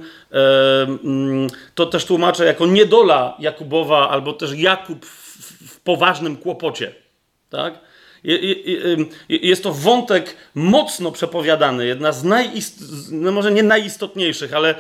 to 1.74 1.86
też 1.86 2.04
tłumaczę 2.04 2.44
jako 2.44 2.66
niedola 2.66 3.36
Jakubowa, 3.38 4.10
albo 4.10 4.32
też 4.32 4.52
Jakub 4.52 5.06
w 5.06 5.80
poważnym 5.80 6.36
kłopocie. 6.36 6.92
Tak? 7.50 7.78
Jest 9.28 9.62
to 9.62 9.72
wątek 9.72 10.36
mocno 10.54 11.12
przepowiadany, 11.12 11.86
jedna 11.86 12.12
z 12.12 12.24
najistotniejszych, 12.24 13.12
no 13.12 13.32
może 13.32 13.52
nie 13.52 13.62
najistotniejszych, 13.62 14.54
ale, 14.54 14.74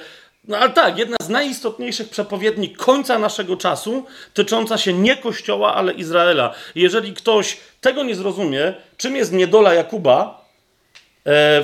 no 0.44 0.58
ale 0.58 0.70
tak, 0.70 0.98
jedna 0.98 1.16
z 1.22 1.28
najistotniejszych 1.28 2.08
przepowiedni 2.08 2.70
końca 2.70 3.18
naszego 3.18 3.56
czasu, 3.56 4.04
tycząca 4.34 4.78
się 4.78 4.92
nie 4.92 5.16
Kościoła, 5.16 5.74
ale 5.74 5.92
Izraela. 5.92 6.54
Jeżeli 6.74 7.12
ktoś 7.14 7.56
tego 7.80 8.02
nie 8.02 8.14
zrozumie, 8.14 8.74
czym 8.96 9.16
jest 9.16 9.32
niedola 9.32 9.74
Jakuba, 9.74 10.45
E, 10.45 10.45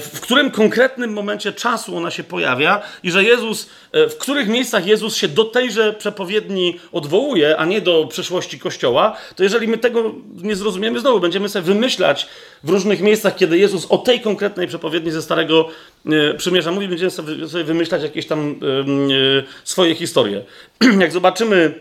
w 0.01 0.21
którym 0.21 0.51
konkretnym 0.51 1.13
momencie 1.13 1.53
czasu 1.53 1.97
ona 1.97 2.11
się 2.11 2.25
pojawia 2.25 2.83
i 3.03 3.11
że 3.11 3.25
Jezus, 3.25 3.69
e, 3.93 4.09
w 4.09 4.19
których 4.19 4.49
miejscach 4.49 4.87
Jezus 4.87 5.17
się 5.17 5.29
do 5.29 5.45
tejże 5.45 5.93
przepowiedni 5.93 6.81
odwołuje, 6.93 7.57
a 7.57 7.65
nie 7.65 7.81
do 7.81 8.07
przyszłości 8.07 8.59
Kościoła, 8.59 9.17
to 9.37 9.43
jeżeli 9.43 9.69
my 9.69 9.79
tego 9.79 10.15
nie 10.43 10.57
zrozumiemy, 10.57 11.01
znowu 11.01 11.21
będziemy 11.21 11.49
sobie 11.49 11.63
wymyślać 11.63 12.29
w 12.65 12.71
różnych 12.71 13.01
miejscach, 13.01 13.37
kiedy 13.37 13.59
Jezus 13.59 13.87
o 13.87 13.99
tej 13.99 14.21
konkretnej 14.21 14.67
przepowiedni 14.67 15.11
ze 15.11 15.23
Starego 15.23 15.69
e, 16.07 16.35
Przymierza 16.35 16.73
mówi, 16.73 16.89
będziemy 16.89 17.11
sobie 17.11 17.65
wymyślać 17.65 18.03
jakieś 18.03 18.27
tam 18.27 18.61
swoje 19.65 19.95
historie. 19.95 20.45
Jak 21.01 21.13
zobaczymy 21.13 21.75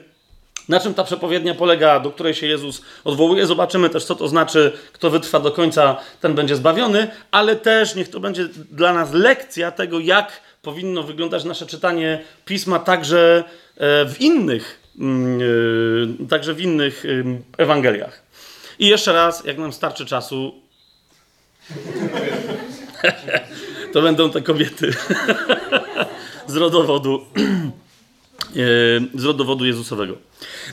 na 0.71 0.79
czym 0.79 0.93
ta 0.93 1.03
przepowiednia 1.03 1.55
polega, 1.55 1.99
do 1.99 2.11
której 2.11 2.33
się 2.33 2.47
Jezus 2.47 2.81
odwołuje? 3.03 3.45
Zobaczymy 3.45 3.89
też, 3.89 4.05
co 4.05 4.15
to 4.15 4.27
znaczy, 4.27 4.71
kto 4.93 5.09
wytrwa 5.09 5.39
do 5.39 5.51
końca, 5.51 5.97
ten 6.21 6.35
będzie 6.35 6.55
zbawiony, 6.55 7.07
ale 7.31 7.55
też 7.55 7.95
niech 7.95 8.09
to 8.09 8.19
będzie 8.19 8.47
dla 8.71 8.93
nas 8.93 9.13
lekcja 9.13 9.71
tego, 9.71 9.99
jak 9.99 10.41
powinno 10.61 11.03
wyglądać 11.03 11.43
nasze 11.43 11.65
czytanie 11.65 12.23
pisma 12.45 12.79
także 12.79 13.43
e, 13.77 14.05
w 14.05 14.21
innych, 14.21 14.79
mm, 14.99 15.39
e, 16.23 16.27
także 16.27 16.53
w 16.53 16.61
innych 16.61 17.03
Ewangeliach. 17.57 18.21
I 18.79 18.87
jeszcze 18.87 19.13
raz, 19.13 19.45
jak 19.45 19.57
nam 19.57 19.73
starczy 19.73 20.05
czasu, 20.05 20.55
to 23.93 24.01
będą 24.01 24.29
te 24.29 24.41
kobiety 24.41 24.93
z 26.47 26.55
rodowodu, 26.55 27.25
e, 27.37 27.71
z 29.15 29.23
rodowodu 29.25 29.65
Jezusowego. 29.65 30.17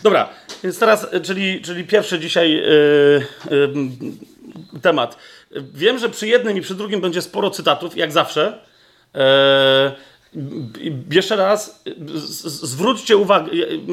Dobra, 0.02 0.28
więc 0.64 0.78
teraz, 0.78 1.06
e, 1.10 1.20
czyli, 1.20 1.60
czyli 1.60 1.84
pierwszy 1.84 2.18
dzisiaj 2.18 2.52
yy, 2.52 3.26
yy, 3.50 4.80
temat. 4.82 5.18
Wiem, 5.74 5.98
że 5.98 6.08
przy 6.08 6.26
jednym 6.26 6.56
i 6.56 6.60
przy 6.60 6.74
drugim 6.74 7.00
będzie 7.00 7.22
sporo 7.22 7.50
cytatów, 7.50 7.96
jak 7.96 8.12
zawsze. 8.12 8.58
Yy, 9.14 9.20
jeszcze 11.10 11.36
raz, 11.36 11.82
zwróćcie 12.44 13.16
uwagę, 13.16 13.50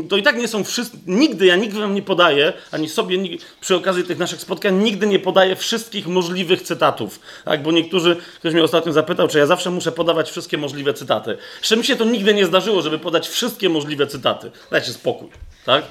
to 0.09 0.17
i 0.17 0.23
tak 0.23 0.37
nie 0.37 0.47
są 0.47 0.63
wszyscy, 0.63 0.97
nigdy, 1.07 1.45
ja 1.45 1.55
nigdy 1.55 1.79
wam 1.79 1.95
nie 1.95 2.01
podaję, 2.01 2.53
ani 2.71 2.89
sobie 2.89 3.17
przy 3.61 3.75
okazji 3.75 4.03
tych 4.03 4.17
naszych 4.17 4.41
spotkań, 4.41 4.83
nigdy 4.83 5.07
nie 5.07 5.19
podaję 5.19 5.55
wszystkich 5.55 6.07
możliwych 6.07 6.61
cytatów. 6.61 7.19
Tak, 7.45 7.63
bo 7.63 7.71
niektórzy, 7.71 8.15
ktoś 8.39 8.53
mnie 8.53 8.63
ostatnio 8.63 8.93
zapytał, 8.93 9.27
czy 9.27 9.37
ja 9.37 9.45
zawsze 9.45 9.71
muszę 9.71 9.91
podawać 9.91 10.31
wszystkie 10.31 10.57
możliwe 10.57 10.93
cytaty. 10.93 11.37
Jeszcze 11.59 11.77
mi 11.77 11.83
się 11.83 11.95
to 11.95 12.05
nigdy 12.05 12.33
nie 12.33 12.45
zdarzyło, 12.45 12.81
żeby 12.81 12.99
podać 12.99 13.27
wszystkie 13.27 13.69
możliwe 13.69 14.07
cytaty. 14.07 14.51
Dajcie 14.71 14.91
spokój, 14.91 15.27
tak? 15.65 15.85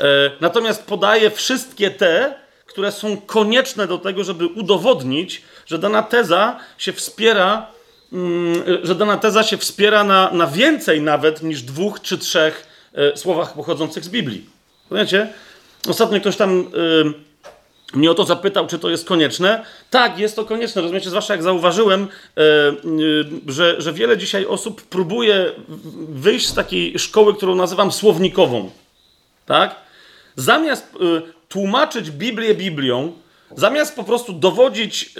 E, 0.00 0.04
natomiast 0.40 0.86
podaję 0.86 1.30
wszystkie 1.30 1.90
te, 1.90 2.34
które 2.66 2.92
są 2.92 3.16
konieczne 3.16 3.86
do 3.86 3.98
tego, 3.98 4.24
żeby 4.24 4.46
udowodnić, 4.46 5.42
że 5.66 5.78
dana 5.78 6.02
teza 6.02 6.60
się 6.78 6.92
wspiera 6.92 7.77
że 8.82 8.94
dana 8.94 9.16
teza 9.16 9.42
się 9.42 9.56
wspiera 9.56 10.04
na, 10.04 10.30
na 10.32 10.46
więcej 10.46 11.00
nawet 11.00 11.42
niż 11.42 11.62
dwóch 11.62 12.00
czy 12.00 12.18
trzech 12.18 12.66
e, 12.94 13.16
słowach 13.16 13.54
pochodzących 13.54 14.04
z 14.04 14.08
Biblii. 14.08 14.46
Wiecie? 14.90 15.32
Ostatnio 15.88 16.20
ktoś 16.20 16.36
tam 16.36 16.60
y, 16.60 17.94
mnie 17.94 18.10
o 18.10 18.14
to 18.14 18.24
zapytał, 18.24 18.66
czy 18.66 18.78
to 18.78 18.90
jest 18.90 19.08
konieczne. 19.08 19.64
Tak, 19.90 20.18
jest 20.18 20.36
to 20.36 20.44
konieczne. 20.44 20.82
Rozumiecie, 20.82 21.08
zwłaszcza 21.10 21.34
jak 21.34 21.42
zauważyłem, 21.42 22.02
y, 22.02 23.52
że, 23.52 23.80
że 23.80 23.92
wiele 23.92 24.18
dzisiaj 24.18 24.46
osób 24.46 24.82
próbuje 24.82 25.52
wyjść 26.08 26.48
z 26.48 26.54
takiej 26.54 26.98
szkoły, 26.98 27.34
którą 27.34 27.54
nazywam 27.54 27.92
słownikową. 27.92 28.70
Tak? 29.46 29.74
Zamiast 30.36 30.92
tłumaczyć 31.48 32.10
Biblię 32.10 32.54
Biblią, 32.54 33.12
Zamiast 33.56 33.96
po 33.96 34.04
prostu 34.04 34.32
dowodzić, 34.32 35.14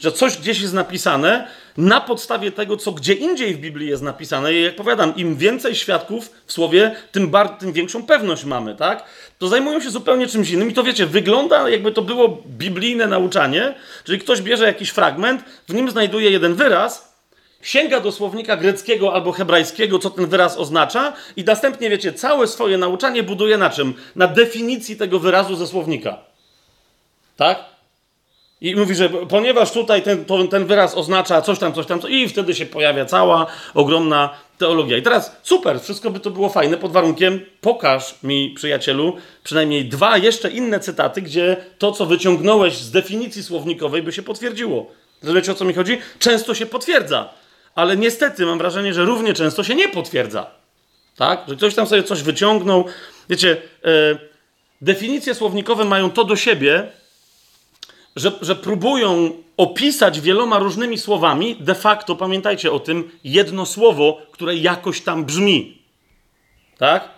że 0.00 0.12
coś 0.12 0.38
gdzieś 0.38 0.60
jest 0.60 0.74
napisane, 0.74 1.48
na 1.76 2.00
podstawie 2.00 2.52
tego, 2.52 2.76
co 2.76 2.92
gdzie 2.92 3.14
indziej 3.14 3.54
w 3.54 3.58
Biblii 3.58 3.88
jest 3.88 4.02
napisane, 4.02 4.54
i 4.54 4.62
jak 4.62 4.76
powiadam, 4.76 5.16
im 5.16 5.36
więcej 5.36 5.74
świadków 5.74 6.30
w 6.46 6.52
słowie, 6.52 6.96
tym, 7.12 7.28
bar- 7.28 7.48
tym 7.58 7.72
większą 7.72 8.06
pewność 8.06 8.44
mamy, 8.44 8.74
tak? 8.74 9.04
To 9.38 9.48
zajmują 9.48 9.80
się 9.80 9.90
zupełnie 9.90 10.26
czymś 10.26 10.50
innym 10.50 10.70
i 10.70 10.74
to 10.74 10.82
wiecie, 10.82 11.06
wygląda 11.06 11.68
jakby 11.68 11.92
to 11.92 12.02
było 12.02 12.42
biblijne 12.46 13.06
nauczanie, 13.06 13.74
czyli 14.04 14.18
ktoś 14.18 14.42
bierze 14.42 14.64
jakiś 14.64 14.90
fragment, 14.90 15.44
w 15.68 15.74
nim 15.74 15.90
znajduje 15.90 16.30
jeden 16.30 16.54
wyraz, 16.54 17.10
sięga 17.62 18.00
do 18.00 18.12
słownika 18.12 18.56
greckiego 18.56 19.14
albo 19.14 19.32
hebrajskiego, 19.32 19.98
co 19.98 20.10
ten 20.10 20.26
wyraz 20.26 20.58
oznacza, 20.58 21.12
i 21.36 21.44
następnie, 21.44 21.90
wiecie, 21.90 22.12
całe 22.12 22.46
swoje 22.46 22.78
nauczanie 22.78 23.22
buduje 23.22 23.58
na 23.58 23.70
czym? 23.70 23.94
Na 24.16 24.26
definicji 24.26 24.96
tego 24.96 25.18
wyrazu 25.18 25.56
ze 25.56 25.66
słownika. 25.66 26.18
Tak? 27.36 27.69
I 28.60 28.76
mówi, 28.76 28.94
że 28.94 29.08
ponieważ 29.08 29.72
tutaj 29.72 30.02
ten, 30.02 30.24
to, 30.24 30.44
ten 30.44 30.66
wyraz 30.66 30.94
oznacza 30.94 31.42
coś 31.42 31.58
tam, 31.58 31.72
coś 31.72 31.86
tam, 31.86 32.00
i 32.08 32.28
wtedy 32.28 32.54
się 32.54 32.66
pojawia 32.66 33.04
cała 33.04 33.46
ogromna 33.74 34.30
teologia. 34.58 34.96
I 34.96 35.02
teraz 35.02 35.36
super, 35.42 35.80
wszystko 35.80 36.10
by 36.10 36.20
to 36.20 36.30
było 36.30 36.48
fajne 36.48 36.76
pod 36.76 36.92
warunkiem, 36.92 37.40
pokaż 37.60 38.14
mi, 38.22 38.50
przyjacielu, 38.56 39.16
przynajmniej 39.44 39.84
dwa 39.84 40.18
jeszcze 40.18 40.50
inne 40.50 40.80
cytaty, 40.80 41.22
gdzie 41.22 41.56
to, 41.78 41.92
co 41.92 42.06
wyciągnąłeś 42.06 42.76
z 42.76 42.90
definicji 42.90 43.42
słownikowej, 43.42 44.02
by 44.02 44.12
się 44.12 44.22
potwierdziło. 44.22 44.90
Rozumiecie, 45.22 45.52
o 45.52 45.54
co 45.54 45.64
mi 45.64 45.74
chodzi? 45.74 45.98
Często 46.18 46.54
się 46.54 46.66
potwierdza, 46.66 47.28
ale 47.74 47.96
niestety 47.96 48.46
mam 48.46 48.58
wrażenie, 48.58 48.94
że 48.94 49.04
równie 49.04 49.34
często 49.34 49.64
się 49.64 49.74
nie 49.74 49.88
potwierdza. 49.88 50.46
Tak? 51.16 51.44
Że 51.48 51.56
ktoś 51.56 51.74
tam 51.74 51.86
sobie 51.86 52.02
coś 52.02 52.22
wyciągnął. 52.22 52.84
Wiecie, 53.28 53.56
e, 53.84 53.88
definicje 54.80 55.34
słownikowe 55.34 55.84
mają 55.84 56.10
to 56.10 56.24
do 56.24 56.36
siebie, 56.36 56.92
że, 58.16 58.32
że 58.42 58.56
próbują 58.56 59.32
opisać 59.56 60.20
wieloma 60.20 60.58
różnymi 60.58 60.98
słowami, 60.98 61.56
de 61.60 61.74
facto, 61.74 62.16
pamiętajcie 62.16 62.72
o 62.72 62.80
tym, 62.80 63.10
jedno 63.24 63.66
słowo, 63.66 64.18
które 64.32 64.56
jakoś 64.56 65.00
tam 65.00 65.24
brzmi. 65.24 65.82
Tak? 66.78 67.08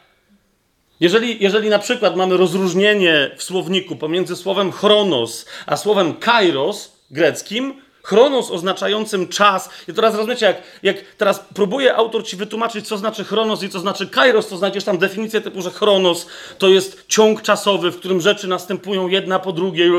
Jeżeli, 1.00 1.42
jeżeli 1.42 1.68
na 1.68 1.78
przykład 1.78 2.16
mamy 2.16 2.36
rozróżnienie 2.36 3.30
w 3.36 3.42
słowniku 3.42 3.96
pomiędzy 3.96 4.36
słowem 4.36 4.72
chronos 4.72 5.46
a 5.66 5.76
słowem 5.76 6.14
kairos 6.14 6.96
greckim, 7.10 7.74
Chronos 8.02 8.50
oznaczającym 8.50 9.28
czas. 9.28 9.70
I 9.88 9.92
teraz 9.92 10.14
rozumiecie, 10.14 10.46
jak, 10.46 10.62
jak 10.82 10.96
teraz 11.18 11.44
próbuje 11.54 11.96
autor 11.96 12.26
ci 12.26 12.36
wytłumaczyć, 12.36 12.88
co 12.88 12.98
znaczy 12.98 13.24
chronos 13.24 13.62
i 13.62 13.68
co 13.68 13.80
znaczy 13.80 14.06
kairos, 14.06 14.48
to 14.48 14.56
znajdziesz 14.56 14.84
tam 14.84 14.98
definicję 14.98 15.40
typu, 15.40 15.62
że 15.62 15.70
chronos 15.70 16.26
to 16.58 16.68
jest 16.68 17.04
ciąg 17.08 17.42
czasowy, 17.42 17.90
w 17.90 17.98
którym 17.98 18.20
rzeczy 18.20 18.48
następują 18.48 19.08
jedna 19.08 19.38
po 19.38 19.52
drugiej. 19.52 19.90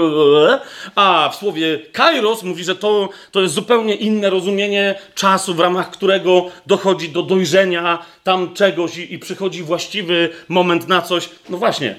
A 0.96 1.30
w 1.34 1.36
słowie 1.36 1.80
kairos 1.92 2.44
mówi, 2.44 2.64
że 2.64 2.76
to, 2.76 3.10
to 3.32 3.42
jest 3.42 3.54
zupełnie 3.54 3.96
inne 3.96 4.30
rozumienie 4.30 5.00
czasu, 5.16 5.54
w 5.54 5.60
ramach 5.60 5.92
którego 5.92 6.46
dochodzi 6.68 7.10
do 7.10 7.24
dojrzenia 7.24 8.06
tam 8.24 8.54
czegoś 8.54 8.98
i, 8.98 9.14
i 9.14 9.20
przychodzi 9.20 9.64
właściwy 9.64 10.30
moment 10.50 10.88
na 10.88 11.02
coś. 11.02 11.30
No 11.50 11.58
właśnie, 11.58 11.96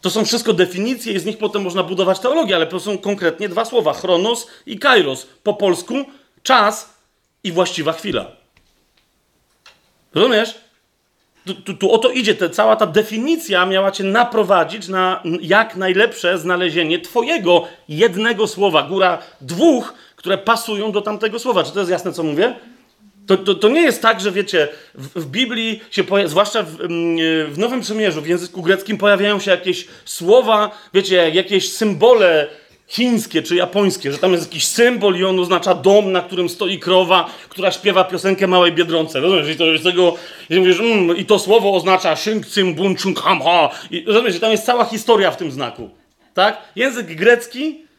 to 0.00 0.10
są 0.10 0.24
wszystko 0.24 0.52
definicje 0.52 1.12
i 1.12 1.18
z 1.18 1.24
nich 1.24 1.38
potem 1.38 1.62
można 1.62 1.82
budować 1.82 2.18
teologię, 2.18 2.56
ale 2.56 2.66
to 2.66 2.80
są 2.80 2.98
konkretnie 2.98 3.48
dwa 3.48 3.64
słowa: 3.64 3.92
chronos 3.92 4.46
i 4.66 4.78
kairos. 4.78 5.26
Po 5.42 5.54
polsku 5.54 5.94
czas 6.42 6.94
i 7.44 7.52
właściwa 7.52 7.92
chwila. 7.92 8.26
Rozumiesz? 10.14 10.54
Tu, 11.46 11.54
tu, 11.54 11.74
tu 11.74 11.92
o 11.92 11.98
to 11.98 12.10
idzie. 12.10 12.34
Te, 12.34 12.50
cała 12.50 12.76
ta 12.76 12.86
definicja 12.86 13.66
miała 13.66 13.92
cię 13.92 14.04
naprowadzić 14.04 14.88
na 14.88 15.22
jak 15.40 15.76
najlepsze 15.76 16.38
znalezienie 16.38 16.98
twojego 16.98 17.64
jednego 17.88 18.46
słowa, 18.46 18.82
góra 18.82 19.18
dwóch, 19.40 19.94
które 20.16 20.38
pasują 20.38 20.92
do 20.92 21.00
tamtego 21.00 21.38
słowa. 21.38 21.64
Czy 21.64 21.72
to 21.72 21.78
jest 21.78 21.90
jasne, 21.90 22.12
co 22.12 22.22
mówię? 22.22 22.54
To, 23.30 23.36
to, 23.36 23.54
to, 23.54 23.68
nie 23.68 23.82
jest 23.82 24.02
tak, 24.02 24.20
że 24.20 24.32
wiecie, 24.32 24.68
w, 24.94 25.20
w 25.20 25.26
Biblii 25.26 25.80
się 25.90 26.04
pojawia, 26.04 26.28
zwłaszcza 26.28 26.62
w, 26.62 26.76
w, 27.50 27.58
Nowym 27.58 27.80
Przymierzu, 27.80 28.22
w 28.22 28.26
języku 28.26 28.62
greckim 28.62 28.98
pojawiają 28.98 29.40
się 29.40 29.50
jakieś 29.50 29.86
słowa, 30.04 30.70
wiecie, 30.94 31.30
jakieś 31.30 31.72
symbole 31.72 32.46
chińskie 32.86 33.42
czy 33.42 33.56
japońskie, 33.56 34.12
że 34.12 34.18
tam 34.18 34.32
jest 34.32 34.44
jakiś 34.44 34.66
symbol 34.66 35.16
i 35.16 35.24
on 35.24 35.38
oznacza 35.38 35.74
dom, 35.74 36.12
na 36.12 36.20
którym 36.20 36.48
stoi 36.48 36.78
krowa, 36.78 37.30
która 37.48 37.70
śpiewa 37.72 38.04
piosenkę 38.04 38.46
Małej 38.46 38.72
Biedronce. 38.72 39.20
Rozumiesz? 39.20 39.48
I 39.48 39.56
to 39.56 39.64
jest 39.64 39.84
tego, 39.84 40.16
i 40.50 40.58
mówisz, 40.58 40.80
mm, 40.80 41.16
i 41.16 41.24
to 41.24 41.38
słowo 41.38 41.74
oznacza 41.74 42.16
shing 42.16 42.46
cim 42.46 42.74
bun 42.74 42.96
chung 42.96 43.20
ham 43.20 43.40
ha. 43.42 43.70
I 43.90 44.04
rozumiesz, 44.06 44.34
że 44.34 44.40
tam 44.40 44.50
jest 44.50 44.64
cała 44.64 44.84
historia 44.84 45.30
w 45.30 45.36
tym 45.36 45.50
znaku. 45.50 45.90
Tak? 46.34 46.62
Język 46.76 47.06
grecki 47.06 47.89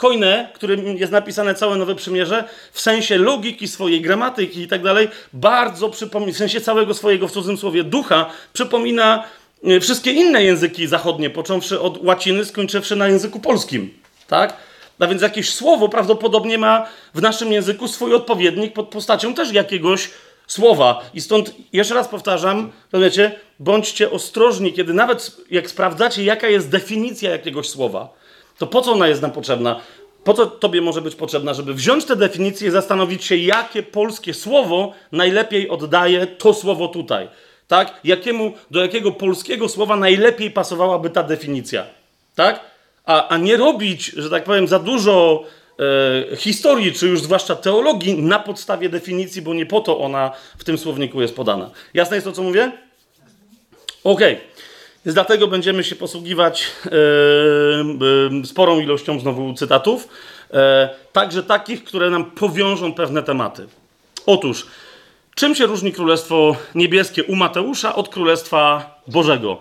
Koine, 0.00 0.48
którym 0.54 0.96
jest 0.96 1.12
napisane 1.12 1.54
całe 1.54 1.76
Nowe 1.76 1.94
Przymierze, 1.94 2.44
w 2.72 2.80
sensie 2.80 3.18
logiki 3.18 3.68
swojej, 3.68 4.00
gramatyki 4.00 4.60
i 4.60 4.68
tak 4.68 4.82
dalej, 4.82 5.08
bardzo 5.32 5.88
przypomina, 5.88 6.32
w 6.32 6.36
sensie 6.36 6.60
całego 6.60 6.94
swojego, 6.94 7.28
w 7.28 7.32
cudzysłowie, 7.32 7.84
ducha, 7.84 8.30
przypomina 8.52 9.24
y, 9.68 9.80
wszystkie 9.80 10.12
inne 10.12 10.44
języki 10.44 10.86
zachodnie, 10.86 11.30
począwszy 11.30 11.80
od 11.80 12.04
łaciny, 12.04 12.44
skończywszy 12.44 12.96
na 12.96 13.08
języku 13.08 13.40
polskim. 13.40 13.94
Tak? 14.26 14.56
A 14.98 15.06
więc 15.06 15.22
jakieś 15.22 15.50
słowo 15.54 15.88
prawdopodobnie 15.88 16.58
ma 16.58 16.86
w 17.14 17.22
naszym 17.22 17.52
języku 17.52 17.88
swój 17.88 18.14
odpowiednik 18.14 18.72
pod 18.72 18.88
postacią 18.88 19.34
też 19.34 19.52
jakiegoś 19.52 20.10
słowa. 20.46 21.10
I 21.14 21.20
stąd 21.20 21.54
jeszcze 21.72 21.94
raz 21.94 22.08
powtarzam, 22.08 22.72
wiecie, 22.92 23.32
bądźcie 23.58 24.10
ostrożni, 24.10 24.72
kiedy 24.72 24.94
nawet 24.94 25.36
jak 25.50 25.70
sprawdzacie, 25.70 26.24
jaka 26.24 26.48
jest 26.48 26.68
definicja 26.70 27.30
jakiegoś 27.30 27.68
słowa 27.68 28.19
to 28.60 28.66
po 28.66 28.82
co 28.82 28.92
ona 28.92 29.08
jest 29.08 29.22
nam 29.22 29.30
potrzebna? 29.32 29.80
Po 30.24 30.34
co 30.34 30.46
tobie 30.46 30.80
może 30.80 31.02
być 31.02 31.14
potrzebna? 31.14 31.54
Żeby 31.54 31.74
wziąć 31.74 32.04
tę 32.04 32.16
definicję 32.16 32.68
i 32.68 32.70
zastanowić 32.70 33.24
się, 33.24 33.36
jakie 33.36 33.82
polskie 33.82 34.34
słowo 34.34 34.92
najlepiej 35.12 35.68
oddaje 35.68 36.26
to 36.26 36.54
słowo 36.54 36.88
tutaj. 36.88 37.28
Tak? 37.68 38.00
Jakiemu, 38.04 38.52
do 38.70 38.82
jakiego 38.82 39.12
polskiego 39.12 39.68
słowa 39.68 39.96
najlepiej 39.96 40.50
pasowałaby 40.50 41.10
ta 41.10 41.22
definicja. 41.22 41.86
Tak? 42.34 42.60
A, 43.04 43.28
a 43.28 43.36
nie 43.36 43.56
robić, 43.56 44.06
że 44.06 44.30
tak 44.30 44.44
powiem, 44.44 44.68
za 44.68 44.78
dużo 44.78 45.44
e, 46.32 46.36
historii, 46.36 46.92
czy 46.92 47.08
już 47.08 47.22
zwłaszcza 47.22 47.56
teologii 47.56 48.22
na 48.22 48.38
podstawie 48.38 48.88
definicji, 48.88 49.42
bo 49.42 49.54
nie 49.54 49.66
po 49.66 49.80
to 49.80 49.98
ona 49.98 50.32
w 50.58 50.64
tym 50.64 50.78
słowniku 50.78 51.22
jest 51.22 51.36
podana. 51.36 51.70
Jasne 51.94 52.16
jest 52.16 52.26
to, 52.26 52.32
co 52.32 52.42
mówię? 52.42 52.72
Okej. 54.04 54.34
Okay. 54.34 54.49
Więc 55.04 55.14
dlatego 55.14 55.46
będziemy 55.46 55.84
się 55.84 55.96
posługiwać 55.96 56.66
e, 56.86 56.90
e, 58.40 58.46
sporą 58.46 58.80
ilością 58.80 59.20
znowu 59.20 59.54
cytatów, 59.54 60.08
e, 60.50 60.88
także 61.12 61.42
takich, 61.42 61.84
które 61.84 62.10
nam 62.10 62.30
powiążą 62.30 62.94
pewne 62.94 63.22
tematy. 63.22 63.66
Otóż, 64.26 64.66
czym 65.34 65.54
się 65.54 65.66
różni 65.66 65.92
Królestwo 65.92 66.56
Niebieskie 66.74 67.24
u 67.24 67.36
Mateusza 67.36 67.94
od 67.94 68.08
Królestwa 68.08 68.94
Bożego? 69.06 69.58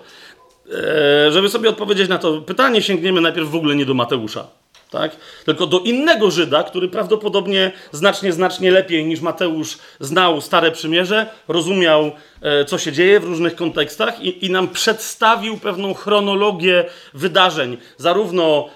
Żeby 1.30 1.49
sobie 1.49 1.69
odpowiedzieć 1.69 2.10
na 2.10 2.17
to 2.17 2.41
pytanie, 2.41 2.82
sięgniemy 2.82 3.21
najpierw 3.21 3.49
w 3.49 3.56
ogóle 3.56 3.75
nie 3.75 3.86
do 3.86 3.93
Mateusza 3.93 4.47
tak? 4.89 5.15
Tylko 5.45 5.67
do 5.67 5.80
innego 5.80 6.32
Żyda, 6.32 6.63
który 6.63 6.88
prawdopodobnie 6.88 7.71
znacznie, 7.91 8.34
znacznie 8.34 8.71
lepiej 8.71 9.06
niż 9.06 9.21
Mateusz 9.21 9.78
znał 9.99 10.41
Stare 10.41 10.71
Przymierze, 10.71 11.30
rozumiał, 11.47 12.12
e, 12.41 12.65
co 12.65 12.78
się 12.78 12.91
dzieje 12.91 13.19
w 13.19 13.23
różnych 13.23 13.56
kontekstach 13.56 14.21
i, 14.21 14.45
i 14.45 14.49
nam 14.49 14.67
przedstawił 14.67 15.58
pewną 15.58 15.93
chronologię 15.93 16.86
wydarzeń, 17.13 17.78
zarówno 17.97 18.69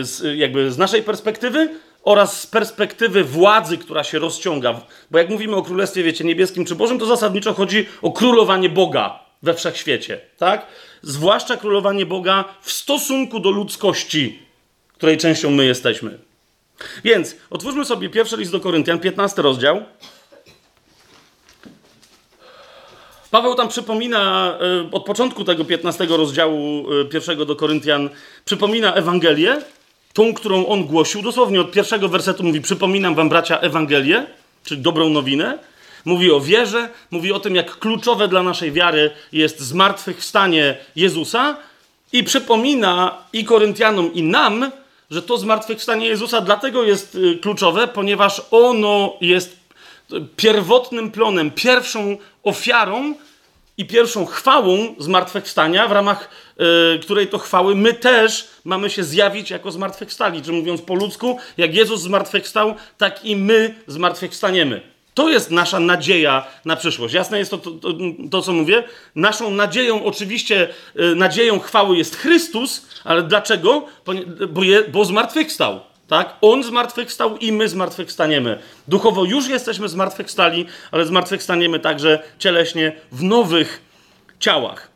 z, 0.00 0.38
jakby 0.38 0.72
z 0.72 0.78
naszej 0.78 1.02
perspektywy, 1.02 1.68
oraz 2.02 2.40
z 2.40 2.46
perspektywy 2.46 3.24
władzy, 3.24 3.78
która 3.78 4.04
się 4.04 4.18
rozciąga. 4.18 4.80
Bo 5.10 5.18
jak 5.18 5.28
mówimy 5.28 5.56
o 5.56 5.62
Królestwie, 5.62 6.02
wiecie, 6.02 6.24
niebieskim 6.24 6.64
czy 6.64 6.74
Bożym, 6.74 6.98
to 6.98 7.06
zasadniczo 7.06 7.54
chodzi 7.54 7.86
o 8.02 8.12
królowanie 8.12 8.68
Boga 8.68 9.20
we 9.42 9.54
wszechświecie, 9.54 10.20
tak? 10.38 10.66
Zwłaszcza 11.02 11.56
królowanie 11.56 12.06
Boga 12.06 12.44
w 12.62 12.72
stosunku 12.72 13.40
do 13.40 13.50
ludzkości, 13.50 14.47
której 14.98 15.18
częścią 15.18 15.50
my 15.50 15.66
jesteśmy. 15.66 16.18
Więc 17.04 17.36
otwórzmy 17.50 17.84
sobie 17.84 18.08
pierwszy 18.08 18.36
list 18.36 18.52
do 18.52 18.60
Koryntian, 18.60 18.98
15 18.98 19.42
rozdział. 19.42 19.82
Paweł 23.30 23.54
tam 23.54 23.68
przypomina 23.68 24.54
e, 24.60 24.90
od 24.92 25.04
początku 25.04 25.44
tego 25.44 25.64
15 25.64 26.06
rozdziału 26.06 26.92
e, 26.92 27.04
pierwszego 27.04 27.44
do 27.44 27.56
Koryntian, 27.56 28.10
przypomina 28.44 28.94
Ewangelię, 28.94 29.56
tą, 30.12 30.34
którą 30.34 30.66
on 30.66 30.84
głosił. 30.84 31.22
Dosłownie 31.22 31.60
od 31.60 31.72
pierwszego 31.72 32.08
wersetu 32.08 32.44
mówi: 32.44 32.60
Przypominam 32.60 33.14
wam, 33.14 33.28
bracia, 33.28 33.60
Ewangelię, 33.60 34.26
czyli 34.64 34.80
dobrą 34.80 35.08
nowinę. 35.08 35.58
Mówi 36.04 36.32
o 36.32 36.40
wierze, 36.40 36.88
mówi 37.10 37.32
o 37.32 37.40
tym, 37.40 37.54
jak 37.54 37.78
kluczowe 37.78 38.28
dla 38.28 38.42
naszej 38.42 38.72
wiary 38.72 39.10
jest 39.32 39.60
zmartwychwstanie 39.60 40.76
Jezusa 40.96 41.56
i 42.12 42.24
przypomina 42.24 43.18
i 43.32 43.44
Koryntianom, 43.44 44.14
i 44.14 44.22
nam, 44.22 44.70
że 45.10 45.22
to 45.22 45.38
zmartwychwstanie 45.38 46.06
Jezusa 46.06 46.40
dlatego 46.40 46.84
jest 46.84 47.14
y, 47.14 47.38
kluczowe, 47.42 47.88
ponieważ 47.88 48.42
ono 48.50 49.16
jest 49.20 49.56
pierwotnym 50.36 51.10
plonem, 51.10 51.50
pierwszą 51.50 52.16
ofiarą 52.42 53.14
i 53.78 53.86
pierwszą 53.86 54.26
chwałą 54.26 54.94
zmartwychwstania, 54.98 55.88
w 55.88 55.92
ramach 55.92 56.30
y, 56.96 56.98
której 56.98 57.26
to 57.26 57.38
chwały 57.38 57.74
my 57.74 57.94
też 57.94 58.48
mamy 58.64 58.90
się 58.90 59.04
zjawić 59.04 59.50
jako 59.50 59.70
zmartwychwstali. 59.70 60.42
Czy 60.42 60.52
mówiąc 60.52 60.82
po 60.82 60.94
ludzku, 60.94 61.38
jak 61.56 61.74
Jezus 61.74 62.00
zmartwychwstał, 62.00 62.74
tak 62.98 63.24
i 63.24 63.36
my 63.36 63.74
zmartwychwstaniemy. 63.86 64.97
To 65.18 65.28
jest 65.28 65.50
nasza 65.50 65.80
nadzieja 65.80 66.46
na 66.64 66.76
przyszłość. 66.76 67.14
Jasne 67.14 67.38
jest 67.38 67.50
to, 67.50 67.58
to, 67.58 67.70
to, 67.70 67.88
to, 68.30 68.42
co 68.42 68.52
mówię? 68.52 68.84
Naszą 69.14 69.50
nadzieją, 69.50 70.04
oczywiście, 70.04 70.68
yy, 70.94 71.14
nadzieją 71.14 71.58
chwały 71.58 71.96
jest 71.96 72.16
Chrystus, 72.16 72.86
ale 73.04 73.22
dlaczego? 73.22 73.86
Bo, 74.50 74.62
je, 74.62 74.82
bo 74.82 75.04
zmartwychwstał. 75.04 75.80
Tak? 76.08 76.36
On 76.40 76.64
zmartwychwstał 76.64 77.36
i 77.36 77.52
my 77.52 77.68
zmartwychwstaniemy. 77.68 78.58
Duchowo 78.88 79.24
już 79.24 79.48
jesteśmy 79.48 79.88
zmartwychwstali, 79.88 80.66
ale 80.92 81.06
zmartwychwstaniemy 81.06 81.80
także 81.80 82.22
cieleśnie 82.38 82.92
w 83.12 83.22
nowych 83.22 83.80
ciałach. 84.40 84.88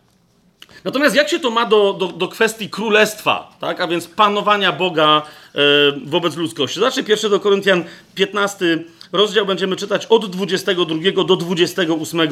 Natomiast 0.84 1.16
jak 1.16 1.28
się 1.28 1.40
to 1.40 1.50
ma 1.50 1.66
do, 1.66 1.92
do, 1.92 2.08
do 2.08 2.28
kwestii 2.28 2.70
królestwa, 2.70 3.56
tak? 3.60 3.80
a 3.80 3.86
więc 3.86 4.06
panowania 4.06 4.72
Boga 4.72 5.22
e, 5.54 5.58
wobec 6.06 6.36
ludzkości? 6.36 6.80
Zacznij 6.80 7.04
pierwszy 7.04 7.28
do 7.28 7.40
Koryntian 7.40 7.84
15 8.14 8.78
rozdział 9.12 9.46
będziemy 9.46 9.76
czytać 9.76 10.06
od 10.06 10.30
22 10.30 11.24
do 11.24 11.36
28 11.36 12.20
e, 12.20 12.26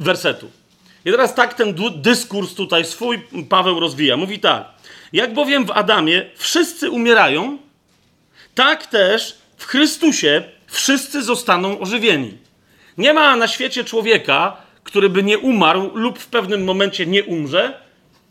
wersetu. 0.00 0.50
I 1.04 1.10
teraz 1.10 1.34
tak 1.34 1.54
ten 1.54 1.74
dyskurs 1.96 2.54
tutaj 2.54 2.84
swój 2.84 3.22
Paweł 3.48 3.80
rozwija. 3.80 4.16
Mówi 4.16 4.38
tak. 4.38 4.68
Jak 5.12 5.34
bowiem 5.34 5.66
w 5.66 5.70
Adamie 5.70 6.30
wszyscy 6.36 6.90
umierają, 6.90 7.58
tak 8.54 8.86
też 8.86 9.36
w 9.56 9.64
Chrystusie 9.66 10.42
wszyscy 10.66 11.22
zostaną 11.22 11.80
ożywieni. 11.80 12.38
Nie 12.98 13.12
ma 13.12 13.36
na 13.36 13.48
świecie 13.48 13.84
człowieka, 13.84 14.56
który 14.84 15.08
by 15.08 15.22
nie 15.22 15.38
umarł 15.38 15.90
lub 15.94 16.18
w 16.18 16.26
pewnym 16.26 16.64
momencie 16.64 17.06
nie 17.06 17.24
umrze, 17.24 17.80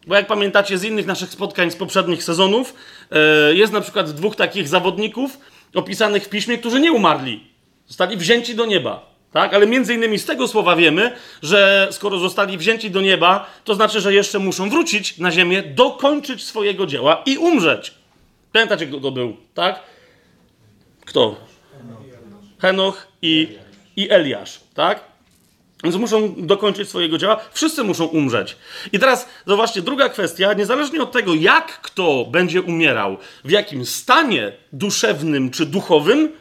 bo 0.08 0.16
jak 0.16 0.28
pamiętacie 0.28 0.78
z 0.78 0.84
innych 0.84 1.06
naszych 1.06 1.30
spotkań 1.30 1.72
z 1.72 1.76
poprzednich 1.76 2.24
sezonów, 2.24 2.74
e, 3.12 3.56
jest 3.56 3.74
na 3.74 3.82
przykład 3.82 4.12
dwóch 4.12 4.36
takich 4.36 4.68
zawodników 4.68 5.38
opisanych 5.74 6.24
w 6.24 6.30
piśmie, 6.30 6.58
którzy 6.58 6.80
nie 6.80 6.92
umarli. 6.92 7.48
Zostali 7.88 8.18
wzięci 8.18 8.56
do 8.56 8.66
nieba. 8.66 9.14
Tak? 9.32 9.54
Ale 9.54 9.68
między 9.68 9.94
innymi 9.94 10.20
z 10.20 10.26
tego 10.26 10.48
słowa 10.48 10.76
wiemy, 10.76 11.16
że 11.42 11.88
skoro 11.92 12.20
zostali 12.20 12.58
wzięci 12.58 12.92
do 12.92 13.02
nieba, 13.02 13.46
to 13.64 13.76
znaczy, 13.76 14.02
że 14.02 14.14
jeszcze 14.14 14.40
muszą 14.40 14.70
wrócić 14.70 15.18
na 15.18 15.32
ziemię, 15.32 15.64
dokończyć 15.64 16.44
swojego 16.44 16.86
dzieła 16.86 17.24
i 17.26 17.38
umrzeć. 17.38 17.94
Pamiętacie, 18.52 18.88
kto 18.88 19.00
to 19.00 19.12
był, 19.12 19.38
tak? 19.54 19.80
Kto? 21.06 21.36
Henoch 22.60 23.08
i, 23.22 23.48
i 23.96 24.12
Eliasz, 24.12 24.60
tak? 24.74 25.13
Więc 25.84 25.96
muszą 25.96 26.36
dokończyć 26.38 26.90
swojego 26.90 27.18
dzieła. 27.18 27.40
Wszyscy 27.54 27.84
muszą 27.84 28.06
umrzeć. 28.06 28.56
I 28.92 29.00
teraz 29.00 29.28
zobaczcie, 29.48 29.82
druga 29.82 30.10
kwestia. 30.10 30.54
Niezależnie 30.54 31.02
od 31.02 31.12
tego, 31.12 31.34
jak 31.34 31.82
kto 31.82 32.26
będzie 32.26 32.62
umierał, 32.62 33.18
w 33.46 33.52
jakim 33.52 33.86
stanie 33.86 34.52
duszewnym 34.74 35.52
czy 35.52 35.66
duchowym, 35.66 36.32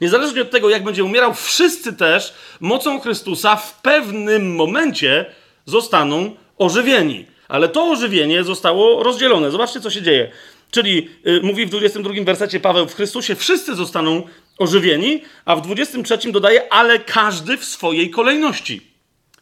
niezależnie 0.00 0.42
od 0.42 0.50
tego, 0.50 0.70
jak 0.70 0.84
będzie 0.84 1.04
umierał, 1.04 1.34
wszyscy 1.34 1.92
też 1.92 2.34
mocą 2.60 3.00
Chrystusa 3.00 3.56
w 3.56 3.80
pewnym 3.80 4.54
momencie 4.54 5.26
zostaną 5.66 6.36
ożywieni. 6.58 7.26
Ale 7.48 7.68
to 7.68 7.90
ożywienie 7.90 8.44
zostało 8.44 9.02
rozdzielone. 9.02 9.50
Zobaczcie, 9.50 9.80
co 9.80 9.90
się 9.90 10.02
dzieje. 10.02 10.30
Czyli 10.70 11.08
yy, 11.24 11.40
mówi 11.42 11.66
w 11.66 11.70
22 11.70 12.24
wersecie 12.24 12.60
Paweł, 12.60 12.88
w 12.88 12.94
Chrystusie 12.94 13.34
wszyscy 13.34 13.74
zostaną 13.74 14.22
ożywieni, 14.58 15.22
a 15.44 15.56
w 15.56 15.62
23 15.62 16.32
dodaje, 16.32 16.72
ale 16.72 16.98
każdy 16.98 17.56
w 17.56 17.64
swojej 17.64 18.10
kolejności. 18.10 18.87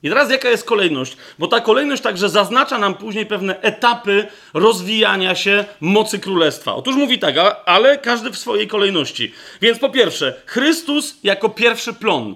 I 0.02 0.08
teraz 0.08 0.30
jaka 0.30 0.48
jest 0.48 0.64
kolejność? 0.64 1.16
Bo 1.38 1.46
ta 1.46 1.60
kolejność 1.60 2.02
także 2.02 2.28
zaznacza 2.28 2.78
nam 2.78 2.94
później 2.94 3.26
pewne 3.26 3.60
etapy 3.60 4.26
rozwijania 4.54 5.34
się 5.34 5.64
mocy 5.80 6.18
królestwa. 6.18 6.74
Otóż 6.74 6.96
mówi 6.96 7.18
tak, 7.18 7.34
ale 7.64 7.98
każdy 7.98 8.30
w 8.30 8.38
swojej 8.38 8.68
kolejności. 8.68 9.32
Więc 9.60 9.78
po 9.78 9.88
pierwsze, 9.88 10.34
Chrystus 10.46 11.16
jako 11.22 11.48
pierwszy 11.48 11.92
plon. 11.92 12.34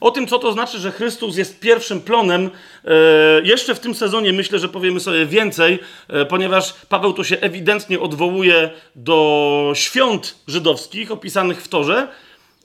O 0.00 0.10
tym, 0.10 0.26
co 0.26 0.38
to 0.38 0.52
znaczy, 0.52 0.78
że 0.78 0.92
Chrystus 0.92 1.36
jest 1.36 1.60
pierwszym 1.60 2.00
plonem, 2.00 2.50
e, 2.84 2.90
jeszcze 3.44 3.74
w 3.74 3.80
tym 3.80 3.94
sezonie 3.94 4.32
myślę, 4.32 4.58
że 4.58 4.68
powiemy 4.68 5.00
sobie 5.00 5.26
więcej, 5.26 5.78
e, 6.08 6.26
ponieważ 6.26 6.74
Paweł 6.88 7.12
to 7.12 7.24
się 7.24 7.36
ewidentnie 7.40 8.00
odwołuje 8.00 8.70
do 8.96 9.72
świąt 9.74 10.36
żydowskich 10.48 11.10
opisanych 11.10 11.62
w 11.62 11.68
Torze. 11.68 12.08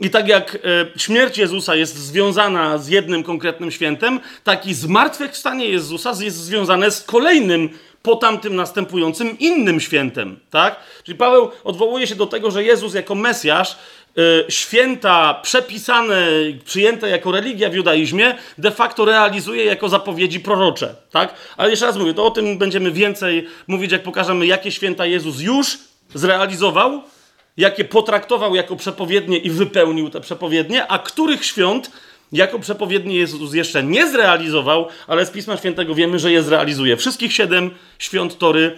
I 0.01 0.09
tak 0.09 0.27
jak 0.27 0.55
e, 0.55 0.59
śmierć 0.99 1.37
Jezusa 1.37 1.75
jest 1.75 1.95
związana 1.95 2.77
z 2.77 2.87
jednym 2.87 3.23
konkretnym 3.23 3.71
świętem, 3.71 4.19
tak 4.43 4.65
i 4.65 4.73
zmartwychwstanie 4.73 5.69
Jezusa 5.69 6.13
jest 6.19 6.37
związane 6.37 6.91
z 6.91 7.03
kolejnym 7.03 7.69
po 8.01 8.15
tamtym 8.15 8.55
następującym 8.55 9.39
innym 9.39 9.79
świętem, 9.79 10.39
tak? 10.49 10.75
Czyli 11.03 11.17
Paweł 11.17 11.51
odwołuje 11.63 12.07
się 12.07 12.15
do 12.15 12.25
tego, 12.25 12.51
że 12.51 12.63
Jezus 12.63 12.93
jako 12.93 13.15
Mesjasz 13.15 13.77
Y, 14.17 14.51
święta 14.51 15.33
przepisane, 15.33 16.27
przyjęte 16.65 17.09
jako 17.09 17.31
religia 17.31 17.69
w 17.69 17.73
judaizmie, 17.73 18.35
de 18.57 18.71
facto 18.71 19.05
realizuje 19.05 19.65
jako 19.65 19.89
zapowiedzi 19.89 20.39
prorocze. 20.39 20.95
Tak? 21.11 21.33
Ale 21.57 21.69
jeszcze 21.69 21.85
raz 21.85 21.97
mówię, 21.97 22.13
to 22.13 22.25
o 22.25 22.31
tym 22.31 22.57
będziemy 22.57 22.91
więcej 22.91 23.47
mówić, 23.67 23.91
jak 23.91 24.03
pokażemy, 24.03 24.45
jakie 24.45 24.71
święta 24.71 25.05
Jezus 25.05 25.39
już 25.39 25.77
zrealizował, 26.13 27.03
jakie 27.57 27.85
potraktował 27.85 28.55
jako 28.55 28.75
przepowiednie 28.75 29.37
i 29.37 29.49
wypełnił 29.49 30.09
te 30.09 30.21
przepowiednie, 30.21 30.87
a 30.87 30.99
których 30.99 31.45
świąt 31.45 31.91
jako 32.31 32.59
przepowiednie 32.59 33.15
Jezus 33.15 33.53
jeszcze 33.53 33.83
nie 33.83 34.07
zrealizował, 34.07 34.87
ale 35.07 35.25
z 35.25 35.31
Pisma 35.31 35.57
Świętego 35.57 35.95
wiemy, 35.95 36.19
że 36.19 36.31
je 36.31 36.43
zrealizuje. 36.43 36.97
Wszystkich 36.97 37.33
siedem 37.33 37.71
świąt 37.99 38.37
Tory 38.37 38.77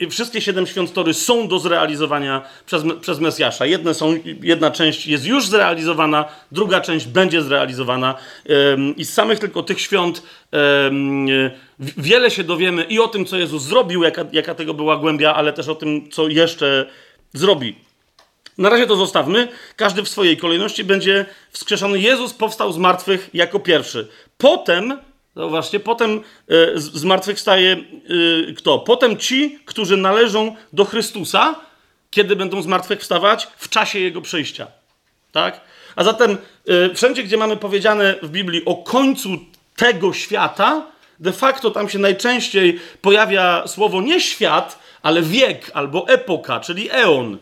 Yy, 0.00 0.10
wszystkie 0.10 0.40
siedem 0.40 0.66
świąt 0.66 0.92
Tory 0.92 1.14
są 1.14 1.48
do 1.48 1.58
zrealizowania 1.58 2.42
przez, 2.66 2.82
przez 3.00 3.20
Mesjasza. 3.20 3.66
Jedne 3.66 3.94
są, 3.94 4.14
jedna 4.42 4.70
część 4.70 5.06
jest 5.06 5.26
już 5.26 5.48
zrealizowana, 5.48 6.24
druga 6.52 6.80
część 6.80 7.06
będzie 7.06 7.42
zrealizowana. 7.42 8.14
Yy, 8.44 8.56
I 8.96 9.04
z 9.04 9.12
samych 9.12 9.38
tylko 9.38 9.62
tych 9.62 9.80
świąt 9.80 10.22
yy, 10.52 11.50
wiele 11.78 12.30
się 12.30 12.44
dowiemy 12.44 12.82
i 12.82 12.98
o 12.98 13.08
tym, 13.08 13.24
co 13.24 13.36
Jezus 13.36 13.62
zrobił, 13.62 14.02
jaka, 14.02 14.24
jaka 14.32 14.54
tego 14.54 14.74
była 14.74 14.96
głębia, 14.96 15.34
ale 15.34 15.52
też 15.52 15.68
o 15.68 15.74
tym, 15.74 16.10
co 16.10 16.28
jeszcze 16.28 16.86
zrobi. 17.32 17.74
Na 18.58 18.68
razie 18.68 18.86
to 18.86 18.96
zostawmy. 18.96 19.48
Każdy 19.76 20.02
w 20.02 20.08
swojej 20.08 20.36
kolejności 20.36 20.84
będzie 20.84 21.26
wskrzeszony. 21.50 22.00
Jezus 22.00 22.34
powstał 22.34 22.72
z 22.72 22.78
martwych 22.78 23.30
jako 23.34 23.60
pierwszy. 23.60 24.08
Potem 24.38 24.98
Zauważcie, 25.36 25.80
potem 25.80 26.20
y, 26.50 26.72
zmartwychwstaje 26.76 27.76
y, 28.10 28.54
kto? 28.58 28.78
Potem 28.78 29.16
ci, 29.16 29.58
którzy 29.64 29.96
należą 29.96 30.56
do 30.72 30.84
Chrystusa, 30.84 31.54
kiedy 32.10 32.36
będą 32.36 32.62
zmartwychwstawać? 32.62 33.48
W 33.56 33.68
czasie 33.68 33.98
Jego 33.98 34.20
przyjścia. 34.20 34.66
Tak? 35.32 35.60
A 35.96 36.04
zatem 36.04 36.38
y, 36.68 36.94
wszędzie, 36.94 37.22
gdzie 37.22 37.36
mamy 37.36 37.56
powiedziane 37.56 38.14
w 38.22 38.30
Biblii 38.30 38.64
o 38.64 38.74
końcu 38.74 39.28
tego 39.76 40.12
świata, 40.12 40.86
de 41.20 41.32
facto 41.32 41.70
tam 41.70 41.88
się 41.88 41.98
najczęściej 41.98 42.80
pojawia 43.00 43.66
słowo 43.66 44.02
nie 44.02 44.20
świat, 44.20 44.78
ale 45.02 45.22
wiek 45.22 45.70
albo 45.74 46.08
epoka, 46.08 46.60
czyli 46.60 46.90
eon. 46.90 47.38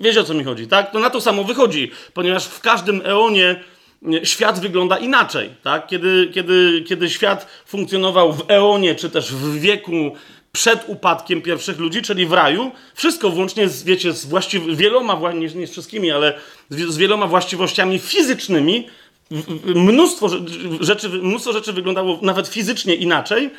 Wiecie 0.00 0.20
o 0.20 0.24
co 0.24 0.34
mi 0.34 0.44
chodzi, 0.44 0.66
tak? 0.66 0.92
To 0.92 0.98
na 0.98 1.10
to 1.10 1.20
samo 1.20 1.44
wychodzi, 1.44 1.90
ponieważ 2.14 2.46
w 2.46 2.60
każdym 2.60 3.02
eonie 3.04 3.64
świat 4.24 4.60
wygląda 4.60 4.98
inaczej. 4.98 5.50
Tak? 5.62 5.86
Kiedy, 5.86 6.30
kiedy, 6.34 6.84
kiedy 6.88 7.10
świat 7.10 7.46
funkcjonował 7.66 8.32
w 8.32 8.44
eonie, 8.48 8.94
czy 8.94 9.10
też 9.10 9.32
w 9.32 9.58
wieku 9.60 10.12
przed 10.52 10.84
upadkiem 10.86 11.42
pierwszych 11.42 11.78
ludzi, 11.78 12.02
czyli 12.02 12.26
w 12.26 12.32
raju, 12.32 12.72
wszystko 12.94 13.30
włącznie 13.30 13.68
z, 13.68 13.84
wiecie, 13.84 14.12
z 14.12 14.26
właściw- 14.26 14.76
wieloma, 14.76 15.32
nie, 15.32 15.48
nie 15.48 15.66
z 15.66 15.70
wszystkimi, 15.70 16.10
ale 16.10 16.34
z, 16.70 16.80
z 16.94 16.96
wieloma 16.96 17.26
właściwościami 17.26 17.98
fizycznymi, 17.98 18.88
mnóstwo 19.64 20.28
rzeczy, 20.80 21.08
mnóstwo 21.08 21.52
rzeczy 21.52 21.72
wyglądało 21.72 22.18
nawet 22.22 22.48
fizycznie 22.48 22.94
inaczej. 22.94 23.50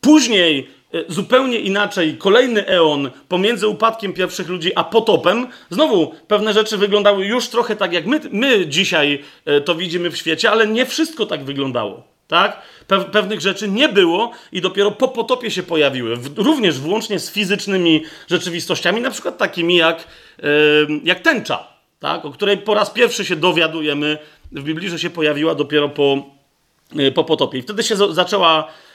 Później 0.00 0.68
zupełnie 1.08 1.58
inaczej 1.58 2.16
kolejny 2.16 2.66
eon 2.66 3.10
pomiędzy 3.28 3.68
upadkiem 3.68 4.12
pierwszych 4.12 4.48
ludzi 4.48 4.72
a 4.74 4.84
potopem, 4.84 5.46
znowu 5.70 6.14
pewne 6.28 6.52
rzeczy 6.52 6.76
wyglądały 6.76 7.26
już 7.26 7.48
trochę 7.48 7.76
tak, 7.76 7.92
jak 7.92 8.06
my, 8.06 8.20
my 8.30 8.66
dzisiaj 8.66 9.22
e, 9.44 9.60
to 9.60 9.74
widzimy 9.74 10.10
w 10.10 10.16
świecie, 10.16 10.50
ale 10.50 10.66
nie 10.66 10.86
wszystko 10.86 11.26
tak 11.26 11.44
wyglądało. 11.44 12.02
Tak? 12.28 12.62
Pe 12.86 13.04
pewnych 13.04 13.40
rzeczy 13.40 13.68
nie 13.68 13.88
było 13.88 14.30
i 14.52 14.60
dopiero 14.60 14.90
po 14.90 15.08
potopie 15.08 15.50
się 15.50 15.62
pojawiły. 15.62 16.16
W, 16.16 16.38
również 16.38 16.78
włącznie 16.78 17.18
z 17.18 17.30
fizycznymi 17.30 18.02
rzeczywistościami, 18.30 19.00
na 19.00 19.10
przykład 19.10 19.38
takimi 19.38 19.76
jak, 19.76 20.06
yy, 20.42 20.48
jak 21.04 21.20
tęcza, 21.20 21.66
tak? 22.00 22.24
o 22.24 22.30
której 22.30 22.58
po 22.58 22.74
raz 22.74 22.90
pierwszy 22.90 23.24
się 23.24 23.36
dowiadujemy 23.36 24.18
w 24.52 24.62
Biblii, 24.62 24.90
że 24.90 24.98
się 24.98 25.10
pojawiła 25.10 25.54
dopiero 25.54 25.88
po, 25.88 26.22
yy, 26.94 27.12
po 27.12 27.24
potopie. 27.24 27.58
I 27.58 27.62
wtedy 27.62 27.82
się 27.82 27.96
zaczęła 27.96 28.68
E, 28.68 28.85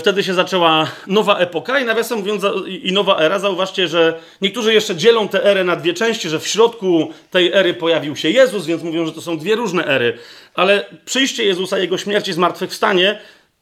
wtedy 0.00 0.24
się 0.24 0.34
zaczęła 0.34 0.90
nowa 1.06 1.38
epoka 1.38 1.80
i 1.80 1.84
nawiasem 1.84 2.18
mówiąc 2.18 2.42
i 2.66 2.92
nowa 2.92 3.18
era. 3.18 3.38
Zauważcie, 3.38 3.88
że 3.88 4.18
niektórzy 4.40 4.74
jeszcze 4.74 4.96
dzielą 4.96 5.28
tę 5.28 5.44
erę 5.44 5.64
na 5.64 5.76
dwie 5.76 5.94
części, 5.94 6.28
że 6.28 6.40
w 6.40 6.46
środku 6.46 7.12
tej 7.30 7.52
ery 7.52 7.74
pojawił 7.74 8.16
się 8.16 8.30
Jezus, 8.30 8.66
więc 8.66 8.82
mówią, 8.82 9.06
że 9.06 9.12
to 9.12 9.20
są 9.20 9.38
dwie 9.38 9.56
różne 9.56 9.84
ery. 9.84 10.18
Ale 10.54 10.84
przyjście 11.04 11.44
Jezusa, 11.44 11.78
Jego 11.78 11.98
śmierć 11.98 12.28
i 12.28 12.32
zmartwychwstanie 12.32 13.18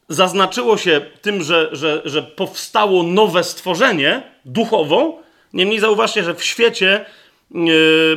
zaznaczyło 0.09 0.77
się 0.77 1.01
tym, 1.21 1.43
że, 1.43 1.69
że, 1.71 2.01
że 2.05 2.23
powstało 2.23 3.03
nowe 3.03 3.43
stworzenie 3.43 4.21
duchowo. 4.45 5.19
Niemniej 5.53 5.79
zauważcie, 5.79 6.23
że 6.23 6.33
w 6.33 6.43
świecie 6.43 7.05
E, 7.05 7.26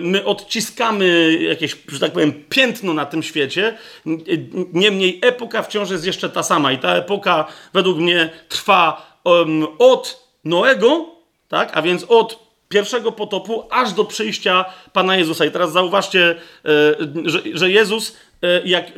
my 0.01 0.25
odciskamy 0.25 1.39
jakieś, 1.41 1.77
że 1.89 1.99
tak 1.99 2.13
powiem, 2.13 2.33
piętno 2.49 2.95
na 2.95 3.07
tym 3.07 3.23
świecie. 3.23 3.79
Niemniej 4.73 5.19
epoka 5.23 5.63
wciąż 5.63 5.91
jest 5.91 6.07
jeszcze 6.07 6.31
ta 6.31 6.43
sama 6.43 6.73
i 6.73 6.79
ta 6.79 6.95
epoka 6.95 7.47
według 7.73 7.99
mnie 7.99 8.31
trwa 8.49 9.19
um, 9.25 9.67
od 9.79 10.31
Noego, 10.45 11.07
tak, 11.49 11.71
a 11.75 11.83
więc 11.83 12.05
od 12.09 12.51
pierwszego 12.69 13.13
potopu 13.13 13.65
aż 13.71 13.93
do 13.93 14.05
przyjścia 14.05 14.65
Pana 14.93 15.17
Jezusa. 15.17 15.45
I 15.45 15.51
teraz 15.51 15.73
zauważcie, 15.73 16.31
e, 16.31 16.37
że, 17.25 17.41
że 17.55 17.71
Jezus, 17.71 18.17
e, 18.43 18.63
jak 18.65 18.93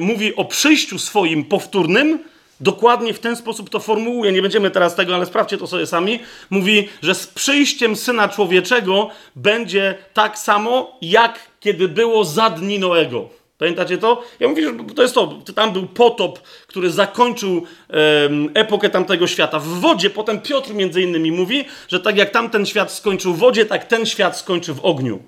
mówi 0.00 0.36
o 0.36 0.44
przyjściu 0.44 0.98
swoim 0.98 1.44
powtórnym, 1.44 2.18
Dokładnie 2.64 3.14
w 3.14 3.18
ten 3.18 3.36
sposób 3.36 3.70
to 3.70 3.80
formułuje, 3.80 4.32
nie 4.32 4.42
będziemy 4.42 4.70
teraz 4.70 4.94
tego, 4.94 5.14
ale 5.14 5.26
sprawdźcie 5.26 5.58
to 5.58 5.66
sobie 5.66 5.86
sami. 5.86 6.20
Mówi, 6.50 6.88
że 7.02 7.14
z 7.14 7.26
przyjściem 7.26 7.96
Syna 7.96 8.28
Człowieczego 8.28 9.10
będzie 9.36 9.94
tak 10.14 10.38
samo, 10.38 10.98
jak 11.02 11.38
kiedy 11.60 11.88
było 11.88 12.24
za 12.24 12.50
dni 12.50 12.78
Noego. 12.78 13.28
Pamiętacie 13.58 13.98
to? 13.98 14.22
Ja 14.40 14.48
mówię, 14.48 14.62
że 14.62 14.94
to 14.94 15.02
jest 15.02 15.14
to. 15.14 15.38
Tam 15.54 15.72
był 15.72 15.86
potop, 15.86 16.40
który 16.66 16.90
zakończył 16.90 17.50
um, 17.52 18.50
epokę 18.54 18.90
tamtego 18.90 19.26
świata 19.26 19.58
w 19.58 19.66
wodzie. 19.66 20.10
Potem 20.10 20.40
Piotr 20.40 20.74
między 20.74 21.02
innymi 21.02 21.32
mówi, 21.32 21.64
że 21.88 22.00
tak 22.00 22.16
jak 22.16 22.30
tamten 22.30 22.66
świat 22.66 22.92
skończył 22.92 23.34
w 23.34 23.38
wodzie, 23.38 23.66
tak 23.66 23.84
ten 23.84 24.06
świat 24.06 24.38
skończy 24.38 24.74
w 24.74 24.84
ogniu. 24.84 25.22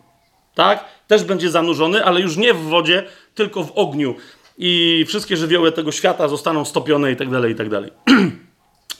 Tak? 0.54 0.84
Też 1.06 1.24
będzie 1.24 1.50
zanurzony, 1.50 2.04
ale 2.04 2.20
już 2.20 2.36
nie 2.36 2.54
w 2.54 2.62
wodzie, 2.62 3.04
tylko 3.34 3.64
w 3.64 3.72
ogniu 3.74 4.14
i 4.58 5.04
wszystkie 5.08 5.36
żywioły 5.36 5.72
tego 5.72 5.92
świata 5.92 6.28
zostaną 6.28 6.64
stopione 6.64 7.12
i 7.12 7.16
tak 7.16 7.30
dalej, 7.30 7.52
i 7.52 7.54
tak 7.54 7.68
dalej. 7.68 7.90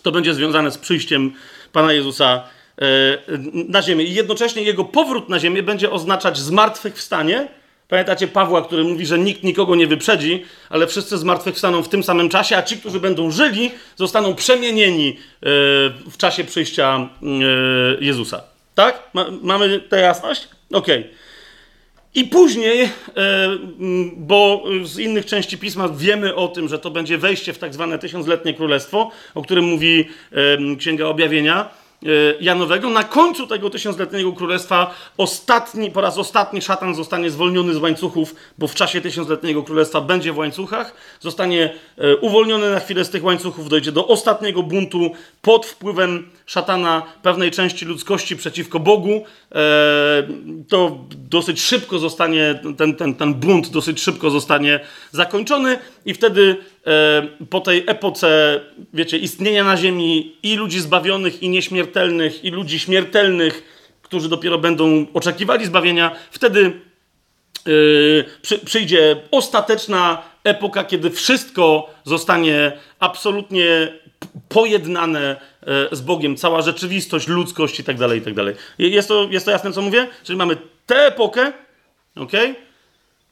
To 0.03 0.13
będzie 0.13 0.35
związane 0.35 0.71
z 0.71 0.79
przyjściem 0.79 1.33
Pana 1.73 1.93
Jezusa 1.93 2.43
e, 2.79 2.85
na 3.53 3.83
ziemię. 3.83 4.05
I 4.05 4.15
jednocześnie 4.15 4.63
jego 4.63 4.85
powrót 4.85 5.29
na 5.29 5.39
ziemię 5.39 5.63
będzie 5.63 5.91
oznaczać 5.91 6.39
zmartwychwstanie. 6.39 7.49
Pamiętacie 7.89 8.29
Pawła, 8.29 8.63
który 8.63 8.85
mówi, 8.85 9.07
że 9.07 9.19
nikt 9.19 9.43
nikogo 9.43 9.75
nie 9.75 9.87
wyprzedzi, 9.87 10.45
ale 10.71 10.87
wszyscy 10.87 11.19
zmartwychwstaną 11.19 11.83
w 11.83 11.89
tym 11.89 12.03
samym 12.03 12.29
czasie, 12.29 12.57
a 12.57 12.63
ci, 12.63 12.77
którzy 12.77 13.01
będą 13.01 13.31
żyli, 13.31 13.71
zostaną 13.97 14.35
przemienieni 14.35 15.09
e, 15.09 15.17
w 16.11 16.17
czasie 16.17 16.45
przyjścia 16.45 17.09
e, 17.23 17.27
Jezusa. 18.05 18.43
Tak? 18.75 19.11
mamy 19.43 19.81
tę 19.81 20.01
jasność? 20.01 20.49
Okej. 20.73 21.01
Okay. 21.01 21.26
I 22.17 22.25
później, 22.25 22.83
e, 22.83 22.89
bo 24.17 24.65
z 24.85 24.99
innych 24.99 25.27
części 25.27 25.59
pisma 25.59 25.89
wiemy 25.89 26.35
o 26.35 26.49
tym, 26.49 26.69
że 26.69 26.79
to 26.79 26.91
będzie 26.91 27.19
wejście 27.19 27.53
w 27.53 27.59
tak 27.59 27.75
zwane 27.75 27.99
tysiącletnie 27.99 28.55
królestwo, 28.55 29.11
o 29.35 29.43
którym 29.43 29.65
mówi 29.65 30.05
Księga 30.79 31.07
Objawienia. 31.07 31.71
E, 31.83 31.86
Janowego. 32.41 32.91
Na 32.91 33.05
końcu 33.05 33.47
tego 33.47 33.71
tysiącletniego 33.71 34.33
królestwa 34.33 34.95
ostatni, 35.17 35.91
po 35.91 36.01
raz 36.01 36.19
ostatni 36.19 36.63
szatan 36.63 36.95
zostanie 36.95 37.31
zwolniony 37.31 37.75
z 37.75 37.77
łańcuchów, 37.77 38.35
bo 38.59 38.67
w 38.67 38.75
czasie 38.75 39.01
tysiącletniego 39.01 39.63
królestwa 39.63 40.01
będzie 40.01 40.33
w 40.33 40.39
łańcuchach. 40.39 40.95
Zostanie 41.21 41.75
e, 41.99 42.17
uwolniony 42.17 42.71
na 42.71 42.81
chwilę 42.81 43.05
z 43.05 43.11
tych 43.11 43.25
łańcuchów, 43.25 43.69
dojdzie 43.69 43.93
do 43.93 44.07
ostatniego 44.07 44.63
buntu 44.63 45.11
pod 45.43 45.67
wpływem 45.67 46.31
szatana 46.47 47.03
pewnej 47.23 47.51
części 47.51 47.85
ludzkości 47.85 48.37
przeciwko 48.37 48.81
Bogu. 48.81 49.25
E, 49.53 49.59
to 50.69 50.99
dosyć 51.11 51.61
szybko 51.61 51.99
zostanie, 51.99 52.61
ten, 52.79 52.95
ten, 52.95 53.15
ten 53.15 53.35
bunt 53.35 53.69
dosyć 53.69 54.01
szybko 54.01 54.31
zostanie 54.31 54.81
zakończony 55.13 55.79
i 56.05 56.15
wtedy 56.15 56.57
E, 56.76 56.76
po 57.51 57.61
tej 57.61 57.85
epoce, 57.87 58.61
wiecie, 58.95 59.19
istnienia 59.19 59.65
na 59.65 59.77
Ziemi 59.77 60.37
i 60.43 60.57
ludzi 60.57 60.81
zbawionych, 60.81 61.43
i 61.43 61.49
nieśmiertelnych, 61.49 62.45
i 62.45 62.51
ludzi 62.51 62.79
śmiertelnych, 62.79 63.63
którzy 64.03 64.29
dopiero 64.29 64.59
będą 64.59 65.07
oczekiwali 65.15 65.67
zbawienia, 65.67 66.17
wtedy 66.31 66.73
przy, 68.43 68.59
przyjdzie 68.59 69.17
ostateczna 69.31 70.23
epoka, 70.45 70.85
kiedy 70.85 71.11
wszystko 71.11 71.91
zostanie 72.05 72.73
absolutnie 72.99 73.93
pojednane 74.49 75.37
e, 75.91 75.97
z 75.97 76.01
Bogiem, 76.01 76.37
cała 76.37 76.63
rzeczywistość, 76.63 77.29
ludzkość 77.29 77.81
i 77.81 77.85
tak 77.85 77.99
dalej, 77.99 78.19
i 78.19 78.23
tak 78.23 78.35
dalej. 78.35 78.55
Jest 78.79 79.09
to, 79.09 79.29
jest 79.31 79.47
to 79.47 79.53
jasne, 79.53 79.73
co 79.73 79.83
mówię? 79.83 80.07
Czyli 80.25 80.39
mamy 80.39 80.57
tę 80.87 81.07
epokę, 81.07 81.53
okej? 82.17 82.51
Okay? 82.51 82.66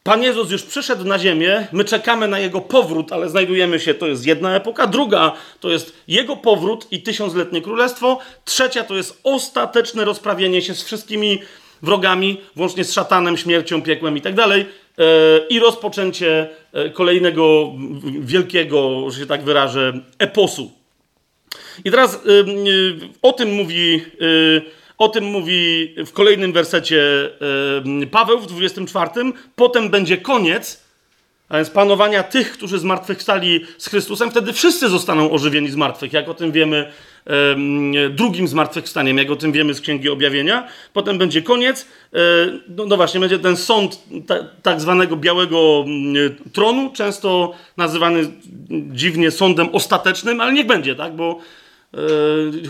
Pan 0.04 0.22
Jezus 0.22 0.50
już 0.50 0.62
przyszedł 0.62 1.04
na 1.04 1.18
ziemię, 1.18 1.66
my 1.72 1.84
czekamy 1.84 2.28
na 2.28 2.38
Jego 2.38 2.60
powrót, 2.60 3.12
ale 3.12 3.28
znajdujemy 3.28 3.80
się, 3.80 3.94
to 3.94 4.06
jest 4.06 4.26
jedna 4.26 4.56
epoka, 4.56 4.86
druga 4.86 5.32
to 5.60 5.70
jest 5.70 5.96
Jego 6.08 6.36
powrót 6.36 6.86
i 6.90 7.02
tysiącletnie 7.02 7.62
królestwo, 7.62 8.18
trzecia 8.44 8.84
to 8.84 8.96
jest 8.96 9.20
ostateczne 9.22 10.04
rozprawienie 10.04 10.62
się 10.62 10.74
z 10.74 10.84
wszystkimi 10.84 11.42
wrogami, 11.82 12.40
włącznie 12.56 12.84
z 12.84 12.92
szatanem, 12.92 13.36
śmiercią, 13.36 13.82
piekłem 13.82 14.16
i 14.16 14.20
tak 14.20 14.34
dalej, 14.34 14.60
e, 14.98 15.04
i 15.48 15.58
rozpoczęcie 15.58 16.48
e, 16.72 16.90
kolejnego 16.90 17.72
wielkiego, 18.20 19.10
że 19.10 19.20
się 19.20 19.26
tak 19.26 19.44
wyrażę, 19.44 19.92
eposu. 20.18 20.70
I 21.84 21.90
teraz 21.90 22.20
o 23.22 23.32
tym 23.32 23.52
mówi 23.52 24.02
o 24.98 25.08
tym 25.08 25.24
mówi 25.24 25.94
w 26.06 26.12
kolejnym 26.12 26.52
wersecie 26.52 27.30
Paweł 28.10 28.38
w 28.38 28.46
24. 28.46 29.10
Potem 29.56 29.90
będzie 29.90 30.16
koniec, 30.16 30.84
a 31.48 31.56
więc 31.56 31.70
panowania 31.70 32.22
tych, 32.22 32.52
którzy 32.52 32.78
zmartwychwstali 32.78 33.60
z 33.78 33.88
Chrystusem. 33.88 34.30
Wtedy 34.30 34.52
wszyscy 34.52 34.88
zostaną 34.88 35.30
ożywieni 35.30 35.70
z 35.70 35.76
martwych, 35.76 36.12
jak 36.12 36.28
o 36.28 36.34
tym 36.34 36.52
wiemy 36.52 36.92
drugim 38.10 38.48
zmartwychwstaniem, 38.48 39.18
jak 39.18 39.30
o 39.30 39.36
tym 39.36 39.52
wiemy 39.52 39.74
z 39.74 39.80
Księgi 39.80 40.08
Objawienia. 40.08 40.68
Potem 40.92 41.18
będzie 41.18 41.42
koniec. 41.42 41.86
E, 42.12 42.18
no, 42.68 42.86
no 42.86 42.96
właśnie, 42.96 43.20
będzie 43.20 43.38
ten 43.38 43.56
sąd 43.56 43.98
tak 44.62 44.80
zwanego 44.80 45.16
białego 45.16 45.84
tronu, 46.52 46.90
często 46.94 47.54
nazywany 47.76 48.30
dziwnie 48.70 49.30
sądem 49.30 49.68
ostatecznym, 49.72 50.40
ale 50.40 50.52
niech 50.52 50.66
będzie, 50.66 50.94
tak? 50.94 51.16
Bo 51.16 51.38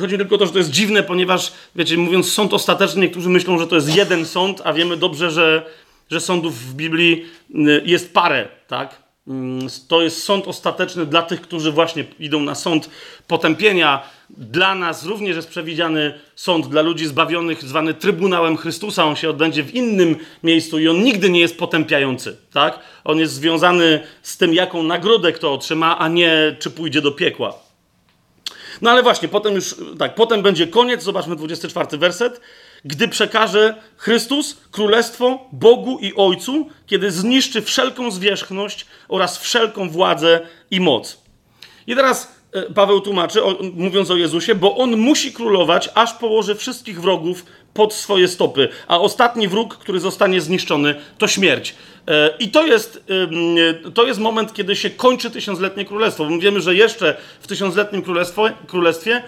chodzi 0.01 0.19
tylko 0.19 0.35
o 0.35 0.39
to, 0.39 0.47
że 0.47 0.53
to 0.53 0.59
jest 0.59 0.71
dziwne, 0.71 1.03
ponieważ, 1.03 1.53
wiecie, 1.77 1.97
mówiąc 1.97 2.33
sąd 2.33 2.55
ostateczny, 2.55 3.01
niektórzy 3.01 3.29
myślą, 3.29 3.59
że 3.59 3.67
to 3.67 3.75
jest 3.75 3.97
jeden 3.97 4.27
sąd, 4.27 4.61
a 4.65 4.73
wiemy 4.73 4.97
dobrze, 4.97 5.31
że, 5.31 5.67
że 6.11 6.21
sądów 6.21 6.59
w 6.59 6.75
Biblii 6.75 7.25
yy, 7.51 7.83
jest 7.85 8.15
parę, 8.15 8.49
tak? 8.69 9.03
Yy, 9.27 9.35
to 9.89 10.03
jest 10.03 10.23
sąd 10.23 10.49
ostateczny 10.49 11.07
dla 11.07 11.23
tych, 11.23 11.41
którzy 11.41 11.73
właśnie 11.73 12.05
idą 12.21 12.41
na 12.41 12.55
sąd 12.55 12.91
potępienia. 13.27 14.03
Dla 14.31 14.75
nas 14.75 15.07
również 15.07 15.37
jest 15.37 15.49
przewidziany 15.49 16.15
sąd 16.35 16.67
dla 16.67 16.83
ludzi 16.83 17.07
zbawionych, 17.07 17.63
zwany 17.65 17.95
Trybunałem 17.95 18.57
Chrystusa. 18.57 19.05
On 19.05 19.17
się 19.17 19.31
odbędzie 19.31 19.63
w 19.63 19.75
innym 19.75 20.17
miejscu 20.43 20.79
i 20.79 20.89
on 20.89 21.03
nigdy 21.03 21.31
nie 21.31 21.41
jest 21.41 21.59
potępiający, 21.59 22.37
tak? 22.53 22.79
On 23.05 23.19
jest 23.19 23.33
związany 23.33 24.01
z 24.23 24.37
tym, 24.37 24.55
jaką 24.55 24.83
nagrodę 24.83 25.33
kto 25.33 25.53
otrzyma, 25.53 25.99
a 25.99 26.09
nie 26.09 26.57
czy 26.59 26.71
pójdzie 26.71 27.01
do 27.01 27.13
piekła. 27.13 27.64
No 28.83 28.91
ale 28.91 29.03
właśnie, 29.03 29.29
potem 29.29 29.55
już, 29.55 29.75
tak, 29.99 30.15
potem 30.15 30.43
będzie 30.43 30.67
koniec, 30.67 31.03
zobaczmy 31.03 31.37
24 31.37 31.99
werset. 31.99 32.41
Gdy 32.85 33.09
przekaże 33.09 33.75
Chrystus 33.97 34.57
królestwo 34.71 35.49
Bogu 35.53 35.99
i 35.99 36.15
Ojcu, 36.15 36.67
kiedy 36.87 37.11
zniszczy 37.11 37.63
wszelką 37.63 38.11
zwierzchność 38.11 38.87
oraz 39.09 39.39
wszelką 39.39 39.91
władzę 39.91 40.41
i 40.71 40.81
moc. 40.81 41.19
I 41.87 41.95
teraz 41.95 42.35
e, 42.53 42.63
Paweł 42.63 43.01
tłumaczy, 43.01 43.41
mówiąc 43.75 44.11
o 44.11 44.17
Jezusie, 44.17 44.55
bo 44.55 44.77
on 44.77 44.97
musi 44.97 45.33
królować, 45.33 45.91
aż 45.95 46.13
położy 46.13 46.55
wszystkich 46.55 47.01
wrogów 47.01 47.45
pod 47.75 47.95
swoje 47.95 48.29
stopy, 48.29 48.69
a 48.89 49.01
ostatni 49.01 49.49
wróg, 49.49 49.77
który 49.77 50.01
zostanie 50.01 50.41
zniszczony, 50.41 50.95
to 51.19 51.29
śmierć. 51.29 51.75
E, 52.09 52.31
I 52.39 52.49
to 52.49 52.67
jest, 52.67 53.05
to 53.95 54.07
jest 54.07 54.21
moment, 54.21 54.55
kiedy 54.55 54.77
się 54.77 54.91
kończy 54.91 55.31
tysiącletnie 55.31 55.85
królestwo. 55.85 56.31
My 56.31 56.39
wiemy, 56.39 56.61
że 56.61 56.75
jeszcze 56.75 57.17
w 57.41 57.47
tysiącletnim 57.47 58.03
królestwie 58.67 59.13
e, 59.17 59.23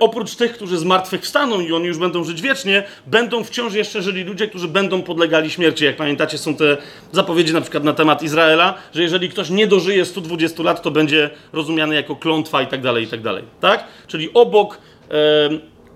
oprócz 0.00 0.34
tych, 0.34 0.52
którzy 0.52 0.78
zmartwychwstaną 0.78 1.60
i 1.60 1.72
oni 1.72 1.86
już 1.86 1.98
będą 1.98 2.24
żyć 2.24 2.42
wiecznie, 2.42 2.84
będą 3.06 3.44
wciąż 3.44 3.74
jeszcze 3.74 4.02
żyli 4.02 4.24
ludzie, 4.24 4.48
którzy 4.48 4.68
będą 4.68 5.02
podlegali 5.02 5.50
śmierci. 5.50 5.84
Jak 5.84 5.96
pamiętacie, 5.96 6.38
są 6.38 6.56
te 6.56 6.76
zapowiedzi 7.12 7.52
na 7.52 7.60
przykład 7.60 7.84
na 7.84 7.92
temat 7.92 8.22
Izraela, 8.22 8.74
że 8.94 9.02
jeżeli 9.02 9.28
ktoś 9.28 9.50
nie 9.50 9.66
dożyje 9.66 10.04
120 10.04 10.62
lat, 10.62 10.82
to 10.82 10.90
będzie 10.90 11.30
rozumiany 11.52 11.94
jako 11.94 12.16
klątwa 12.16 12.62
i 12.62 12.66
tak 12.66 12.82
dalej, 12.82 13.04
i 13.04 13.08
tak 13.08 13.22
dalej. 13.22 13.44
Tak? 13.60 13.84
Czyli 14.06 14.30
obok 14.34 14.78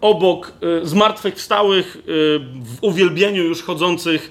obok 0.00 0.52
y, 0.82 0.86
zmartwychwstałych, 0.86 1.96
y, 1.96 2.00
w 2.64 2.78
uwielbieniu 2.80 3.42
już 3.44 3.62
chodzących, 3.62 4.30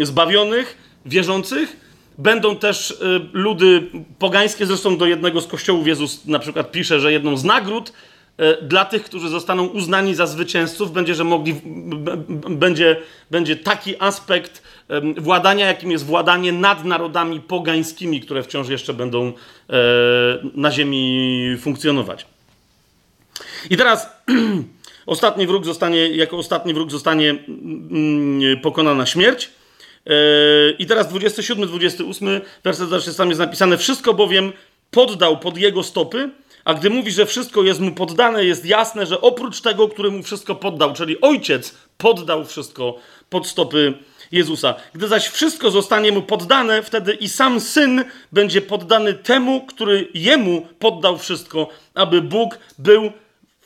y, 0.00 0.06
zbawionych, 0.06 0.78
wierzących, 1.06 1.90
będą 2.18 2.56
też 2.56 2.98
ludy 3.32 3.82
pogańskie. 4.18 4.66
Zresztą 4.66 4.96
do 4.96 5.06
jednego 5.06 5.40
z 5.40 5.46
kościołów 5.46 5.86
Jezus 5.86 6.26
na 6.26 6.38
przykład 6.38 6.72
pisze, 6.72 7.00
że 7.00 7.12
jedną 7.12 7.36
z 7.36 7.44
nagród 7.44 7.92
dla 8.62 8.84
tych, 8.84 9.04
którzy 9.04 9.28
zostaną 9.28 9.66
uznani 9.66 10.14
za 10.14 10.26
zwycięzców, 10.26 10.92
będzie, 10.92 11.14
że 11.14 11.24
mogli, 11.24 11.60
będzie, 12.50 12.96
będzie 13.30 13.56
taki 13.56 13.94
aspekt 13.98 14.62
władania, 15.18 15.66
jakim 15.66 15.90
jest 15.90 16.04
władanie 16.04 16.52
nad 16.52 16.84
narodami 16.84 17.40
pogańskimi, 17.40 18.20
które 18.20 18.42
wciąż 18.42 18.68
jeszcze 18.68 18.94
będą 18.94 19.32
na 20.54 20.70
ziemi 20.70 21.56
funkcjonować. 21.60 22.26
I 23.70 23.76
teraz 23.76 24.08
ostatni 25.06 25.46
wróg 25.46 25.64
zostanie, 25.64 26.08
jako 26.08 26.36
ostatni 26.36 26.74
wróg 26.74 26.90
zostanie 26.90 27.30
mm, 27.30 28.60
pokonana 28.60 29.06
śmierć. 29.06 29.50
E, 30.06 30.12
I 30.78 30.86
teraz 30.86 31.08
27, 31.08 31.68
28 31.68 32.40
werset 32.64 32.90
dalszy 32.90 33.14
tam 33.14 33.28
jest 33.28 33.40
napisane: 33.40 33.78
Wszystko 33.78 34.14
bowiem 34.14 34.52
poddał 34.90 35.38
pod 35.38 35.58
jego 35.58 35.82
stopy, 35.82 36.30
a 36.64 36.74
gdy 36.74 36.90
mówi, 36.90 37.10
że 37.10 37.26
wszystko 37.26 37.62
jest 37.62 37.80
mu 37.80 37.92
poddane, 37.92 38.44
jest 38.44 38.66
jasne, 38.66 39.06
że 39.06 39.20
oprócz 39.20 39.60
tego, 39.60 39.88
który 39.88 40.10
mu 40.10 40.22
wszystko 40.22 40.54
poddał, 40.54 40.92
czyli 40.92 41.20
ojciec 41.20 41.74
poddał 41.98 42.44
wszystko 42.44 42.98
pod 43.30 43.46
stopy 43.46 43.94
Jezusa. 44.32 44.74
Gdy 44.92 45.08
zaś 45.08 45.28
wszystko 45.28 45.70
zostanie 45.70 46.12
mu 46.12 46.22
poddane, 46.22 46.82
wtedy 46.82 47.12
i 47.12 47.28
sam 47.28 47.60
syn 47.60 48.04
będzie 48.32 48.60
poddany 48.60 49.14
temu, 49.14 49.66
który 49.66 50.08
jemu 50.14 50.66
poddał 50.78 51.18
wszystko, 51.18 51.68
aby 51.94 52.22
Bóg 52.22 52.58
był 52.78 53.12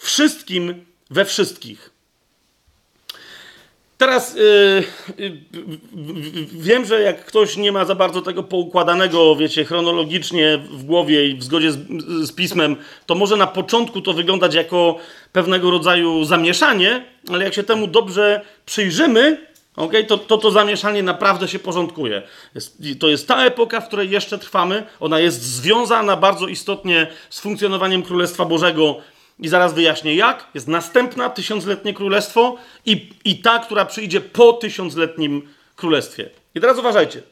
wszystkim 0.05 0.85
we 1.11 1.25
wszystkich. 1.25 1.95
Teraz 3.99 4.35
yy, 4.37 4.85
yy, 5.19 5.39
wiem, 6.53 6.85
że 6.85 7.01
jak 7.01 7.25
ktoś 7.25 7.57
nie 7.57 7.73
ma 7.73 7.85
za 7.85 7.95
bardzo 7.95 8.23
tego 8.23 8.43
poukładanego, 8.43 9.37
wiecie, 9.37 9.65
chronologicznie 9.65 10.59
w 10.59 10.85
głowie 10.85 11.29
i 11.29 11.37
w 11.37 11.45
zgodzie 11.45 11.73
z, 11.73 11.79
z 12.29 12.33
pismem, 12.33 12.77
to 13.07 13.15
może 13.15 13.37
na 13.37 13.47
początku 13.47 14.01
to 14.01 14.13
wyglądać 14.13 14.55
jako 14.55 14.97
pewnego 15.33 15.71
rodzaju 15.71 16.25
zamieszanie, 16.25 17.05
ale 17.31 17.45
jak 17.45 17.55
się 17.55 17.63
temu 17.63 17.87
dobrze 17.87 18.41
przyjrzymy, 18.67 19.47
okay, 19.77 20.05
to, 20.05 20.19
to 20.19 20.39
to 20.39 20.51
zamieszanie 20.51 21.03
naprawdę 21.03 21.49
się 21.49 21.59
porządkuje. 21.59 22.23
Jest, 22.55 22.83
to 22.99 23.09
jest 23.09 23.29
ta 23.29 23.45
epoka, 23.45 23.81
w 23.81 23.87
której 23.87 24.11
jeszcze 24.11 24.39
trwamy. 24.39 24.87
Ona 25.01 25.21
jest 25.21 25.43
związana 25.43 26.17
bardzo 26.17 26.49
istotnie 26.49 27.07
z 27.31 27.41
funkcjonowaniem 27.41 28.03
Królestwa 28.03 28.45
Bożego 28.45 28.97
i 29.39 29.49
zaraz 29.49 29.75
wyjaśnię 29.75 30.15
jak. 30.15 30.47
Jest 30.55 30.69
następna 30.69 31.31
tysiącletnie 31.31 31.95
królestwo 31.95 32.57
i, 32.87 33.11
i 33.25 33.39
ta, 33.39 33.59
która 33.59 33.85
przyjdzie 33.85 34.21
po 34.21 34.53
tysiącletnim 34.53 35.49
królestwie. 35.77 36.31
I 36.55 36.61
teraz 36.61 36.79
uważajcie. 36.79 37.23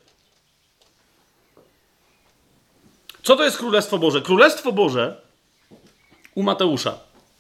Co 3.23 3.37
to 3.37 3.45
jest 3.45 3.59
Królestwo 3.59 3.99
Boże? 3.99 4.23
Królestwo 4.23 4.73
Boże 4.73 5.21
u 6.35 6.43
Mateusza. 6.43 6.99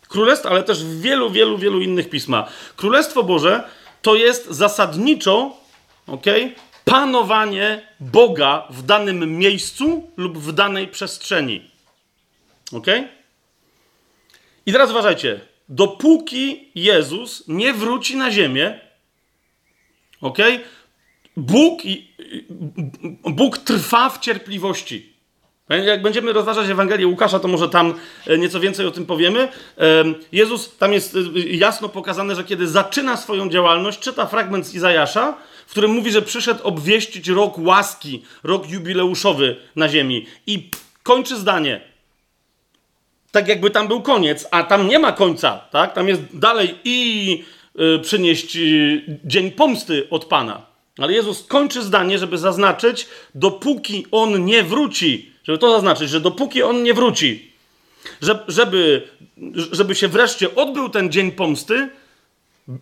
Królestwo, 0.09 0.49
ale 0.49 0.63
też 0.63 0.85
w 0.85 1.01
wielu, 1.01 1.31
wielu, 1.31 1.59
wielu 1.59 1.81
innych 1.81 2.11
pismach. 2.11 2.53
Królestwo 2.77 3.23
Boże 3.23 3.65
to 4.03 4.15
jest 4.15 4.47
zasadniczo, 4.47 5.57
ok? 6.07 6.27
Panowanie 6.85 7.87
Boga 8.01 8.67
w 8.71 8.83
danym 8.83 9.39
miejscu 9.39 10.11
lub 10.17 10.39
w 10.39 10.53
danej 10.53 10.89
przestrzeni. 10.89 11.71
Ok? 12.73 12.87
I 14.67 14.73
teraz 14.73 14.91
uważajcie. 14.91 15.41
Dopóki 15.69 16.69
Jezus 16.75 17.45
nie 17.49 17.73
wróci 17.75 18.17
na 18.17 18.31
ziemię, 18.31 18.81
ok? 20.21 20.39
Bóg, 21.37 21.81
Bóg 23.25 23.59
trwa 23.59 24.11
w 24.11 24.19
cierpliwości. 24.19 25.13
Jak 25.69 26.03
będziemy 26.03 26.33
rozważać 26.33 26.71
Ewangelię 26.71 27.07
Łukasza, 27.07 27.41
to 27.41 27.49
może 27.49 27.69
tam 27.69 27.95
e, 28.27 28.39
nieco 28.39 28.61
więcej 28.61 28.87
o 28.87 28.91
tym 28.91 29.07
powiemy. 29.07 29.49
Jezus, 30.33 30.77
tam 30.77 30.93
jest 30.93 31.17
e, 31.17 31.41
jasno 31.41 31.89
pokazane, 31.89 32.37
że 32.37 32.45
kiedy 32.45 32.69
zaczyna 32.69 33.17
swoją 33.17 33.49
działalność, 33.49 33.99
czyta 33.99 34.27
fragment 34.27 34.67
z 34.67 34.75
Izajasza, 34.75 35.37
w 35.67 35.71
którym 35.71 35.91
mówi, 35.91 36.11
że 36.11 36.23
przyszedł 36.23 36.65
obwieścić 36.65 37.29
rok 37.29 37.59
łaski, 37.59 38.23
rok 38.43 38.71
jubileuszowy 38.71 39.57
na 39.77 39.89
ziemi. 39.89 40.27
I 40.47 40.71
kończy 41.03 41.37
zdanie. 41.37 41.92
Tak 43.33 43.49
jakby 43.49 43.71
tam 43.71 43.89
był 43.89 44.03
koniec, 44.03 44.47
a 44.51 44.63
tam 44.63 44.89
nie 44.89 44.99
ma 44.99 45.13
końca, 45.13 45.61
tak? 45.71 45.95
Tam 45.95 46.09
jest 46.09 46.23
dalej 46.33 46.79
i 46.85 47.45
y, 47.97 47.99
przynieść 47.99 48.57
y, 48.57 49.19
dzień 49.25 49.51
pomsty 49.51 50.07
od 50.11 50.25
Pana. 50.25 50.67
Ale 50.99 51.13
Jezus 51.13 51.47
kończy 51.47 51.83
zdanie, 51.83 52.19
żeby 52.19 52.39
zaznaczyć, 52.39 53.07
dopóki 53.35 54.07
On 54.11 54.45
nie 54.45 54.63
wróci, 54.63 55.33
żeby 55.45 55.59
to 55.59 55.71
zaznaczyć, 55.71 56.11
że 56.11 56.21
dopóki 56.21 56.63
On 56.63 56.83
nie 56.83 56.95
wróci, 56.95 57.53
żeby, 58.49 59.09
żeby 59.73 59.95
się 59.95 60.09
wreszcie 60.09 60.55
odbył 60.55 60.89
ten 60.89 61.13
dzień 61.13 61.33
pomsty, 61.33 61.89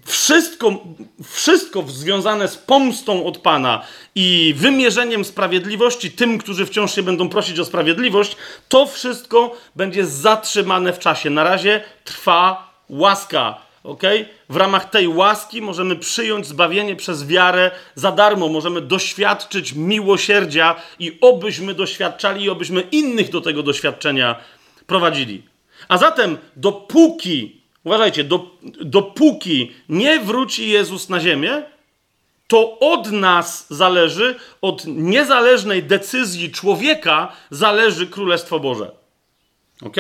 wszystko, 0.04 0.84
wszystko 1.24 1.82
związane 1.88 2.48
z 2.48 2.56
pomstą 2.56 3.26
od 3.26 3.38
Pana 3.38 3.82
i 4.14 4.54
wymierzeniem 4.56 5.24
sprawiedliwości 5.24 6.10
tym, 6.10 6.38
którzy 6.38 6.66
wciąż 6.66 6.94
się 6.94 7.02
będą 7.02 7.28
prosić 7.28 7.58
o 7.58 7.64
sprawiedliwość, 7.64 8.36
to 8.68 8.86
wszystko 8.86 9.56
będzie 9.76 10.06
zatrzymane 10.06 10.92
w 10.92 10.98
czasie. 10.98 11.30
Na 11.30 11.44
razie 11.44 11.82
trwa 12.04 12.72
łaska. 12.88 13.60
Okay? 13.82 14.28
W 14.48 14.56
ramach 14.56 14.90
tej 14.90 15.08
łaski 15.08 15.62
możemy 15.62 15.96
przyjąć 15.96 16.46
zbawienie 16.46 16.96
przez 16.96 17.26
wiarę 17.26 17.70
za 17.94 18.12
darmo. 18.12 18.48
Możemy 18.48 18.80
doświadczyć 18.80 19.72
miłosierdzia 19.72 20.76
i 20.98 21.18
obyśmy 21.20 21.74
doświadczali 21.74 22.44
i 22.44 22.50
obyśmy 22.50 22.80
innych 22.80 23.30
do 23.30 23.40
tego 23.40 23.62
doświadczenia 23.62 24.36
prowadzili. 24.86 25.42
A 25.88 25.98
zatem, 25.98 26.38
dopóki 26.56 27.60
Uważajcie, 27.84 28.24
do, 28.24 28.50
dopóki 28.84 29.72
nie 29.88 30.20
wróci 30.20 30.68
Jezus 30.68 31.08
na 31.08 31.20
ziemię, 31.20 31.62
to 32.46 32.78
od 32.78 33.12
nas 33.12 33.66
zależy, 33.70 34.34
od 34.60 34.84
niezależnej 34.86 35.82
decyzji 35.82 36.50
człowieka 36.50 37.32
zależy 37.50 38.06
Królestwo 38.06 38.60
Boże. 38.60 38.90
Ok? 39.82 39.96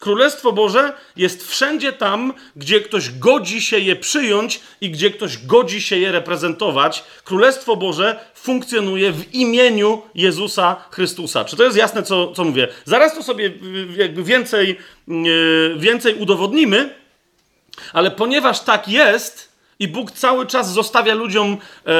Królestwo 0.00 0.52
Boże 0.52 0.92
jest 1.16 1.48
wszędzie 1.50 1.92
tam, 1.92 2.32
gdzie 2.56 2.80
ktoś 2.80 3.10
godzi 3.10 3.60
się 3.60 3.78
je 3.78 3.96
przyjąć 3.96 4.60
i 4.80 4.90
gdzie 4.90 5.10
ktoś 5.10 5.46
godzi 5.46 5.82
się 5.82 5.98
je 5.98 6.12
reprezentować. 6.12 7.04
Królestwo 7.24 7.76
Boże 7.76 8.18
funkcjonuje 8.34 9.12
w 9.12 9.34
imieniu 9.34 10.02
Jezusa 10.14 10.76
Chrystusa. 10.90 11.44
Czy 11.44 11.56
to 11.56 11.64
jest 11.64 11.76
jasne, 11.76 12.02
co, 12.02 12.32
co 12.32 12.44
mówię? 12.44 12.68
Zaraz 12.84 13.14
to 13.14 13.22
sobie 13.22 13.52
jakby 13.96 14.22
więcej, 14.22 14.78
więcej 15.76 16.14
udowodnimy, 16.14 17.05
ale 17.92 18.10
ponieważ 18.10 18.60
tak 18.60 18.88
jest 18.88 19.56
i 19.78 19.88
Bóg 19.88 20.10
cały 20.10 20.46
czas 20.46 20.72
zostawia 20.72 21.14
ludziom 21.14 21.56
e, 21.86 21.92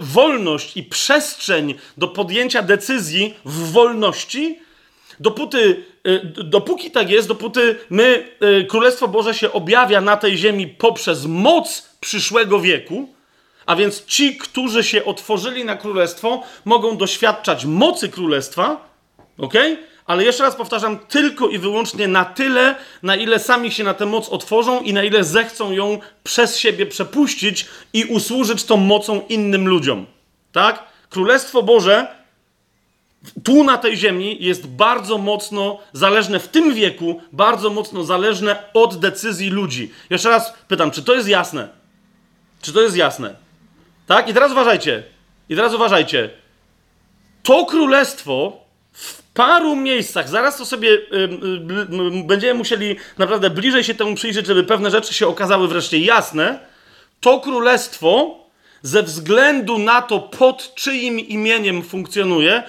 wolność 0.00 0.76
i 0.76 0.82
przestrzeń 0.82 1.74
do 1.96 2.08
podjęcia 2.08 2.62
decyzji 2.62 3.34
w 3.44 3.72
wolności, 3.72 4.58
dopóty, 5.20 5.84
e, 6.04 6.18
dopóki 6.44 6.90
tak 6.90 7.10
jest, 7.10 7.28
dopóty 7.28 7.76
my, 7.90 8.28
e, 8.40 8.64
Królestwo 8.64 9.08
Boże 9.08 9.34
się 9.34 9.52
objawia 9.52 10.00
na 10.00 10.16
tej 10.16 10.36
ziemi 10.36 10.66
poprzez 10.66 11.26
moc 11.26 11.88
przyszłego 12.00 12.60
wieku, 12.60 13.08
a 13.66 13.76
więc 13.76 14.04
ci, 14.04 14.36
którzy 14.36 14.84
się 14.84 15.04
otworzyli 15.04 15.64
na 15.64 15.76
Królestwo, 15.76 16.42
mogą 16.64 16.96
doświadczać 16.96 17.64
mocy 17.64 18.08
Królestwa, 18.08 18.88
ok? 19.38 19.54
Ale 20.10 20.24
jeszcze 20.24 20.42
raz 20.42 20.56
powtarzam, 20.56 20.98
tylko 20.98 21.48
i 21.48 21.58
wyłącznie 21.58 22.08
na 22.08 22.24
tyle, 22.24 22.74
na 23.02 23.16
ile 23.16 23.38
sami 23.38 23.72
się 23.72 23.84
na 23.84 23.94
tę 23.94 24.06
moc 24.06 24.28
otworzą 24.28 24.80
i 24.80 24.92
na 24.92 25.04
ile 25.04 25.24
zechcą 25.24 25.72
ją 25.72 25.98
przez 26.24 26.58
siebie 26.58 26.86
przepuścić 26.86 27.66
i 27.92 28.04
usłużyć 28.04 28.64
tą 28.64 28.76
mocą 28.76 29.22
innym 29.28 29.68
ludziom. 29.68 30.06
Tak? 30.52 30.84
Królestwo 31.10 31.62
Boże 31.62 32.06
tu 33.44 33.64
na 33.64 33.78
tej 33.78 33.96
ziemi 33.96 34.36
jest 34.40 34.66
bardzo 34.66 35.18
mocno 35.18 35.78
zależne 35.92 36.40
w 36.40 36.48
tym 36.48 36.74
wieku, 36.74 37.20
bardzo 37.32 37.70
mocno 37.70 38.04
zależne 38.04 38.56
od 38.74 39.00
decyzji 39.00 39.50
ludzi. 39.50 39.92
Jeszcze 40.10 40.28
raz 40.28 40.54
pytam, 40.68 40.90
czy 40.90 41.02
to 41.02 41.14
jest 41.14 41.28
jasne? 41.28 41.68
Czy 42.62 42.72
to 42.72 42.80
jest 42.80 42.96
jasne? 42.96 43.34
Tak? 44.06 44.28
I 44.28 44.34
teraz 44.34 44.52
uważajcie. 44.52 45.02
I 45.48 45.56
teraz 45.56 45.74
uważajcie. 45.74 46.30
To 47.42 47.66
królestwo 47.66 48.69
paru 49.34 49.76
miejscach, 49.76 50.28
zaraz 50.28 50.56
to 50.56 50.66
sobie 50.66 50.88
y, 50.88 50.98
y, 52.20 52.24
będziemy 52.24 52.54
musieli 52.54 52.96
naprawdę 53.18 53.50
bliżej 53.50 53.84
się 53.84 53.94
temu 53.94 54.14
przyjrzeć, 54.14 54.46
żeby 54.46 54.64
pewne 54.64 54.90
rzeczy 54.90 55.14
się 55.14 55.26
okazały 55.26 55.68
wreszcie 55.68 55.98
jasne, 55.98 56.58
to 57.20 57.40
królestwo 57.40 58.40
ze 58.82 59.02
względu 59.02 59.78
na 59.78 60.02
to, 60.02 60.20
pod 60.20 60.74
czyim 60.74 61.18
imieniem 61.20 61.82
funkcjonuje, 61.82 62.62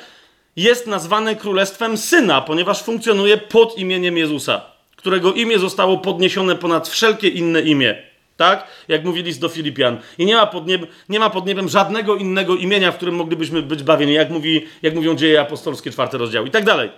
jest 0.56 0.88
nazwane 0.88 1.36
królestwem 1.36 1.98
syna, 1.98 2.42
ponieważ 2.42 2.84
funkcjonuje 2.84 3.38
pod 3.38 3.78
imieniem 3.78 4.18
Jezusa, 4.18 4.62
którego 4.96 5.34
imię 5.34 5.60
zostało 5.60 5.98
podniesione 5.98 6.56
ponad 6.56 6.90
wszelkie 6.90 7.28
inne 7.28 7.62
imię 7.62 8.11
tak? 8.42 8.68
Jak 8.88 9.04
mówili 9.04 9.36
do 9.36 9.50
Filipian. 9.50 9.98
I 10.18 10.26
nie 10.26 10.36
ma, 10.36 10.48
pod 10.48 10.68
niebem, 10.68 10.90
nie 11.10 11.20
ma 11.20 11.30
pod 11.30 11.46
niebem 11.46 11.70
żadnego 11.70 12.16
innego 12.16 12.56
imienia, 12.56 12.92
w 12.92 12.96
którym 12.96 13.16
moglibyśmy 13.16 13.62
być 13.62 13.84
bawieni, 13.84 14.14
jak, 14.14 14.30
mówi, 14.30 14.68
jak 14.82 14.96
mówią 14.96 15.16
dzieje 15.16 15.42
apostolskie, 15.42 15.92
czwarty 15.92 16.18
rozdział 16.18 16.46
i 16.46 16.52
tak 16.52 16.66
dalej. 16.66 16.92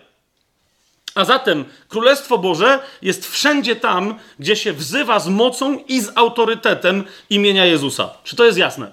A 1.15 1.25
zatem 1.25 1.65
Królestwo 1.88 2.38
Boże 2.38 2.79
jest 3.01 3.32
wszędzie 3.32 3.75
tam, 3.75 4.19
gdzie 4.39 4.56
się 4.56 4.73
wzywa 4.73 5.19
z 5.19 5.27
mocą 5.27 5.84
i 5.88 6.01
z 6.01 6.12
autorytetem 6.15 7.03
imienia 7.29 7.65
Jezusa. 7.65 8.10
Czy 8.23 8.36
to 8.36 8.45
jest 8.45 8.58
jasne? 8.58 8.91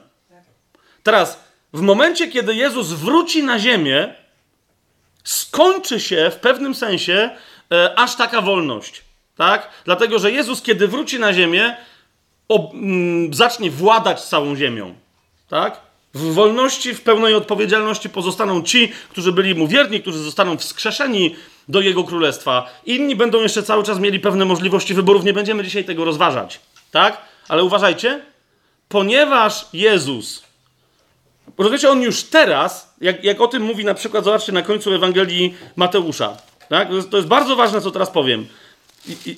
Teraz, 1.03 1.45
w 1.73 1.81
momencie, 1.81 2.29
kiedy 2.29 2.55
Jezus 2.55 2.93
wróci 2.93 3.43
na 3.43 3.59
ziemię, 3.59 4.15
skończy 5.25 6.01
się 6.01 6.31
w 6.31 6.37
pewnym 6.37 6.75
sensie 6.75 7.31
e, 7.73 7.99
aż 7.99 8.17
taka 8.17 8.41
wolność. 8.41 9.05
Tak? 9.37 9.71
Dlatego, 9.85 10.19
że 10.19 10.33
Jezus, 10.33 10.63
kiedy 10.63 10.89
wróci 10.89 11.19
na 11.19 11.33
ziemię, 11.33 11.77
ob, 12.51 12.75
mm, 12.75 13.35
zacznie 13.35 13.71
władać 13.71 14.23
całą 14.23 14.57
ziemią. 14.57 14.95
Tak? 15.49 15.81
W 16.15 16.35
wolności, 16.35 16.95
w 16.95 17.03
pełnej 17.03 17.35
odpowiedzialności 17.35 18.09
pozostaną 18.11 18.63
ci, 18.63 18.93
którzy 19.11 19.33
byli 19.33 19.55
mu 19.55 19.69
wierni, 19.69 20.01
którzy 20.01 20.19
zostaną 20.19 20.57
wskrzeszeni 20.57 21.37
do 21.69 21.81
jego 21.81 22.05
królestwa. 22.05 22.67
Inni 22.87 23.17
będą 23.17 23.43
jeszcze 23.43 23.63
cały 23.63 23.85
czas 23.85 23.99
mieli 23.99 24.21
pewne 24.21 24.45
możliwości 24.45 24.95
wyborów. 24.95 25.25
Nie 25.25 25.33
będziemy 25.33 25.65
dzisiaj 25.65 25.85
tego 25.85 26.05
rozważać. 26.05 26.61
Tak? 26.91 27.19
Ale 27.49 27.65
uważajcie, 27.65 28.21
ponieważ 28.89 29.67
Jezus, 29.73 30.43
rozumiecie, 31.59 31.91
on 31.91 32.03
już 32.03 32.23
teraz, 32.23 32.95
jak, 33.01 33.25
jak 33.25 33.41
o 33.41 33.47
tym 33.47 33.63
mówi 33.63 33.85
na 33.85 33.95
przykład, 33.95 34.25
zobaczcie 34.25 34.53
na 34.53 34.63
końcu 34.63 34.95
Ewangelii 34.95 35.55
Mateusza. 35.77 36.37
Tak? 36.69 36.89
To, 36.89 36.95
jest, 36.95 37.11
to 37.11 37.17
jest 37.17 37.29
bardzo 37.29 37.57
ważne, 37.57 37.81
co 37.81 37.91
teraz 37.91 38.11
powiem. 38.11 38.47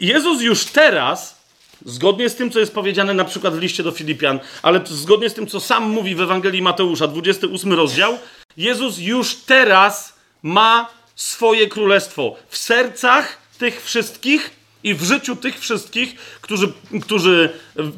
Jezus 0.01 0.43
już 0.43 0.65
teraz 0.65 1.42
Zgodnie 1.85 2.29
z 2.29 2.37
tym, 2.37 2.51
co 2.51 2.61
jest 2.61 2.75
powiedziane 2.75 3.15
na 3.15 3.25
przykład 3.25 3.55
w 3.55 3.59
liście 3.59 3.83
do 3.83 3.93
Filipian, 3.93 4.41
ale 4.63 4.81
zgodnie 4.85 5.31
z 5.31 5.35
tym, 5.35 5.47
co 5.47 5.61
sam 5.61 5.91
mówi 5.91 6.15
w 6.15 6.21
Ewangelii 6.21 6.63
Mateusza, 6.63 7.09
28 7.09 7.73
rozdział, 7.73 8.19
Jezus 8.57 8.99
już 8.99 9.35
teraz 9.35 10.15
ma 10.43 10.89
swoje 11.17 11.69
królestwo 11.69 12.37
w 12.49 12.57
sercach 12.57 13.39
tych 13.59 13.85
wszystkich 13.85 14.51
i 14.85 14.95
w 14.95 15.03
życiu 15.03 15.37
tych 15.37 15.61
wszystkich, 15.61 16.15
którzy, 16.41 16.73
którzy 17.03 17.51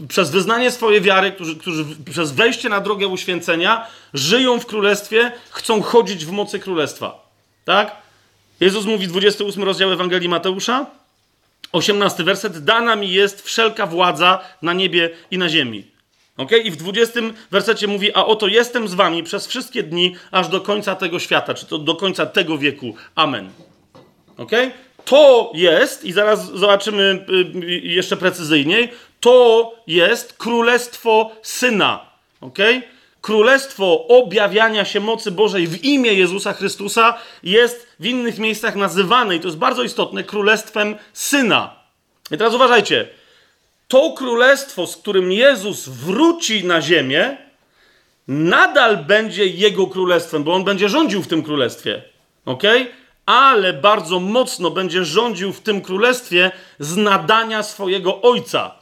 przez 0.09 0.31
wyznanie 0.31 0.71
swojej 0.71 1.01
wiary, 1.01 1.33
którzy, 1.33 1.57
którzy 1.57 1.85
przez 2.11 2.33
wejście 2.33 2.69
na 2.69 2.81
drogę 2.81 3.07
uświęcenia 3.07 3.87
żyją 4.15 4.61
w 4.61 4.67
królestwie, 4.67 5.33
chcą 5.51 5.83
chodzić 5.83 6.27
w 6.27 6.31
mocy 6.31 6.59
królestwa. 6.59 7.29
Tak? 7.65 7.97
Jezus 8.61 8.85
mówi 8.85 9.09
28 9.09 9.63
rozdział 9.63 9.93
Ewangelii 9.93 10.29
Mateusza. 10.29 10.87
18 11.75 12.25
werset, 12.25 12.65
dana 12.65 12.97
mi 12.97 13.13
jest 13.13 13.43
wszelka 13.43 13.87
władza 13.87 14.41
na 14.63 14.73
niebie 14.73 15.11
i 15.31 15.39
na 15.39 15.49
ziemi. 15.49 15.85
Ok? 16.37 16.51
I 16.65 16.71
w 16.71 16.77
20 16.77 17.21
wersecie 17.51 17.87
mówi, 17.87 18.15
a 18.15 18.27
oto 18.27 18.47
jestem 18.47 18.89
z 18.89 18.95
wami 18.95 19.23
przez 19.23 19.47
wszystkie 19.47 19.83
dni, 19.83 20.17
aż 20.31 20.49
do 20.49 20.61
końca 20.61 20.95
tego 20.95 21.19
świata, 21.19 21.55
czy 21.55 21.67
to 21.67 21.79
do 21.79 21.95
końca 21.95 22.27
tego 22.27 22.59
wieku. 22.59 22.95
Amen. 23.15 23.51
Ok? 24.37 24.51
To 25.05 25.53
jest, 25.55 26.05
i 26.05 26.13
zaraz 26.13 26.53
zobaczymy 26.53 27.27
y, 27.29 27.65
y, 27.65 27.81
jeszcze 27.81 28.17
precyzyjniej, 28.17 28.93
to 29.21 29.73
jest 29.87 30.33
królestwo 30.33 31.31
syna. 31.43 32.07
Ok? 32.41 32.59
Królestwo 33.25 34.07
objawiania 34.09 34.85
się 34.85 35.01
mocy 35.01 35.31
Bożej 35.31 35.67
w 35.67 35.85
imię 35.85 36.15
Jezusa 36.15 36.53
Chrystusa 36.53 37.19
jest 37.43 37.87
w 38.01 38.07
innych 38.07 38.39
miejscach 38.39 38.77
nazywane, 38.77 39.37
i 39.37 39.41
to 39.41 39.49
jest 39.49 39.59
bardzo 39.59 39.83
istotne, 39.83 40.25
królestwem 40.25 40.97
syna. 41.13 41.77
I 42.31 42.39
teraz 42.39 42.55
uważajcie, 42.55 43.09
to 43.89 44.13
królestwo, 44.13 44.87
z 44.87 44.97
którym 44.97 45.33
Jezus 45.33 45.89
wróci 45.89 46.65
na 46.65 46.83
ziemię, 46.83 47.37
nadal 48.29 48.97
będzie 48.97 49.47
jego 49.47 49.87
królestwem, 49.87 50.45
bo 50.45 50.55
on 50.55 50.65
będzie 50.65 50.89
rządził 50.89 51.23
w 51.23 51.29
tym 51.29 51.43
królestwie. 51.43 52.03
Ok? 52.45 52.63
Ale 53.27 53.73
bardzo 53.73 54.21
mocno 54.21 54.71
będzie 54.71 55.05
rządził 55.05 55.53
w 55.53 55.61
tym 55.61 55.81
królestwie 55.81 56.51
z 56.79 56.97
nadania 56.97 57.63
swojego 57.63 58.23
ojca. 58.23 58.75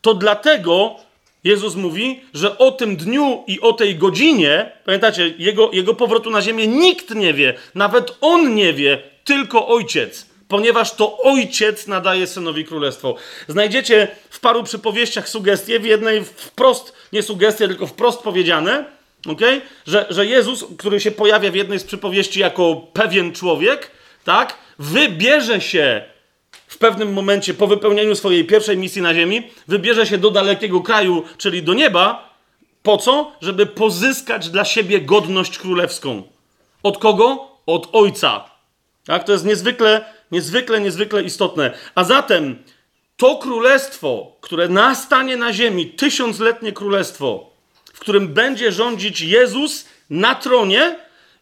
To 0.00 0.14
dlatego 0.14 1.05
Jezus 1.46 1.74
mówi, 1.74 2.20
że 2.34 2.58
o 2.58 2.72
tym 2.72 2.96
dniu 2.96 3.44
i 3.46 3.60
o 3.60 3.72
tej 3.72 3.96
godzinie, 3.96 4.72
pamiętacie, 4.84 5.34
jego, 5.38 5.70
jego 5.72 5.94
powrotu 5.94 6.30
na 6.30 6.42
ziemię 6.42 6.66
nikt 6.66 7.14
nie 7.14 7.34
wie, 7.34 7.54
nawet 7.74 8.16
on 8.20 8.54
nie 8.54 8.72
wie, 8.72 9.02
tylko 9.24 9.68
ojciec 9.68 10.26
ponieważ 10.48 10.94
to 10.94 11.18
ojciec 11.18 11.86
nadaje 11.86 12.26
synowi 12.26 12.64
królestwo. 12.64 13.14
Znajdziecie 13.48 14.08
w 14.30 14.40
paru 14.40 14.62
przypowieściach 14.62 15.28
sugestie, 15.28 15.80
w 15.80 15.84
jednej 15.84 16.24
wprost, 16.24 16.92
nie 17.12 17.22
sugestie, 17.22 17.68
tylko 17.68 17.86
wprost 17.86 18.22
powiedziane, 18.22 18.84
okay? 19.28 19.60
że, 19.86 20.06
że 20.10 20.26
Jezus, 20.26 20.64
który 20.78 21.00
się 21.00 21.10
pojawia 21.10 21.50
w 21.50 21.54
jednej 21.54 21.78
z 21.78 21.84
przypowieści 21.84 22.40
jako 22.40 22.86
pewien 22.92 23.32
człowiek, 23.32 23.90
tak, 24.24 24.54
wybierze 24.78 25.60
się 25.60 26.04
w 26.76 26.78
pewnym 26.78 27.12
momencie 27.12 27.54
po 27.54 27.66
wypełnieniu 27.66 28.14
swojej 28.14 28.44
pierwszej 28.44 28.76
misji 28.76 29.02
na 29.02 29.14
ziemi, 29.14 29.42
wybierze 29.68 30.06
się 30.06 30.18
do 30.18 30.30
dalekiego 30.30 30.80
kraju, 30.80 31.22
czyli 31.38 31.62
do 31.62 31.74
nieba. 31.74 32.34
Po 32.82 32.98
co? 32.98 33.32
Żeby 33.40 33.66
pozyskać 33.66 34.48
dla 34.48 34.64
siebie 34.64 35.00
godność 35.00 35.58
królewską. 35.58 36.22
Od 36.82 36.98
kogo? 36.98 37.48
Od 37.66 37.88
Ojca. 37.92 38.44
Tak? 39.06 39.24
To 39.24 39.32
jest 39.32 39.44
niezwykle, 39.44 40.04
niezwykle, 40.30 40.80
niezwykle 40.80 41.22
istotne. 41.22 41.74
A 41.94 42.04
zatem 42.04 42.62
to 43.16 43.36
królestwo, 43.36 44.36
które 44.40 44.68
nastanie 44.68 45.36
na 45.36 45.52
ziemi, 45.52 45.86
tysiącletnie 45.86 46.72
królestwo, 46.72 47.50
w 47.94 47.98
którym 47.98 48.28
będzie 48.28 48.72
rządzić 48.72 49.20
Jezus 49.20 49.86
na 50.10 50.34
tronie, 50.34 50.96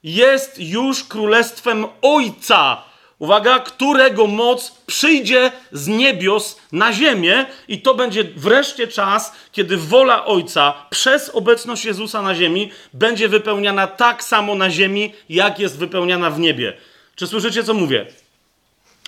jest 0.04 0.58
już 0.58 1.04
królestwem 1.04 1.86
Ojca 2.02 2.93
uwaga, 3.24 3.58
którego 3.58 4.26
moc 4.26 4.70
przyjdzie 4.86 5.52
z 5.72 5.88
niebios 5.88 6.60
na 6.72 6.92
ziemię, 6.92 7.46
i 7.68 7.82
to 7.82 7.94
będzie 7.94 8.24
wreszcie 8.24 8.88
czas, 8.88 9.32
kiedy 9.52 9.76
wola 9.76 10.24
Ojca 10.24 10.74
przez 10.90 11.30
obecność 11.30 11.84
Jezusa 11.84 12.22
na 12.22 12.34
ziemi 12.34 12.70
będzie 12.92 13.28
wypełniana 13.28 13.86
tak 13.86 14.24
samo 14.24 14.54
na 14.54 14.70
ziemi, 14.70 15.12
jak 15.28 15.58
jest 15.58 15.78
wypełniana 15.78 16.30
w 16.30 16.38
niebie. 16.38 16.72
Czy 17.16 17.26
słyszycie, 17.26 17.64
co 17.64 17.74
mówię? 17.74 18.06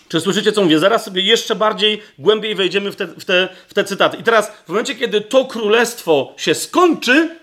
Czy 0.09 0.21
słyszycie, 0.21 0.53
co 0.53 0.63
mówię? 0.63 0.79
Zaraz 0.79 1.05
sobie 1.05 1.23
jeszcze 1.23 1.55
bardziej, 1.55 2.03
głębiej 2.19 2.55
wejdziemy 2.55 2.91
w 2.93 2.97
te, 2.97 3.07
w 3.07 3.25
te, 3.25 3.49
w 3.69 3.75
te 3.75 3.85
cytaty. 3.85 4.17
I 4.17 4.23
teraz, 4.23 4.53
w 4.67 4.69
momencie, 4.69 4.95
kiedy 4.95 5.21
to 5.21 5.45
królestwo 5.45 6.35
się 6.37 6.55
skończy, 6.55 7.37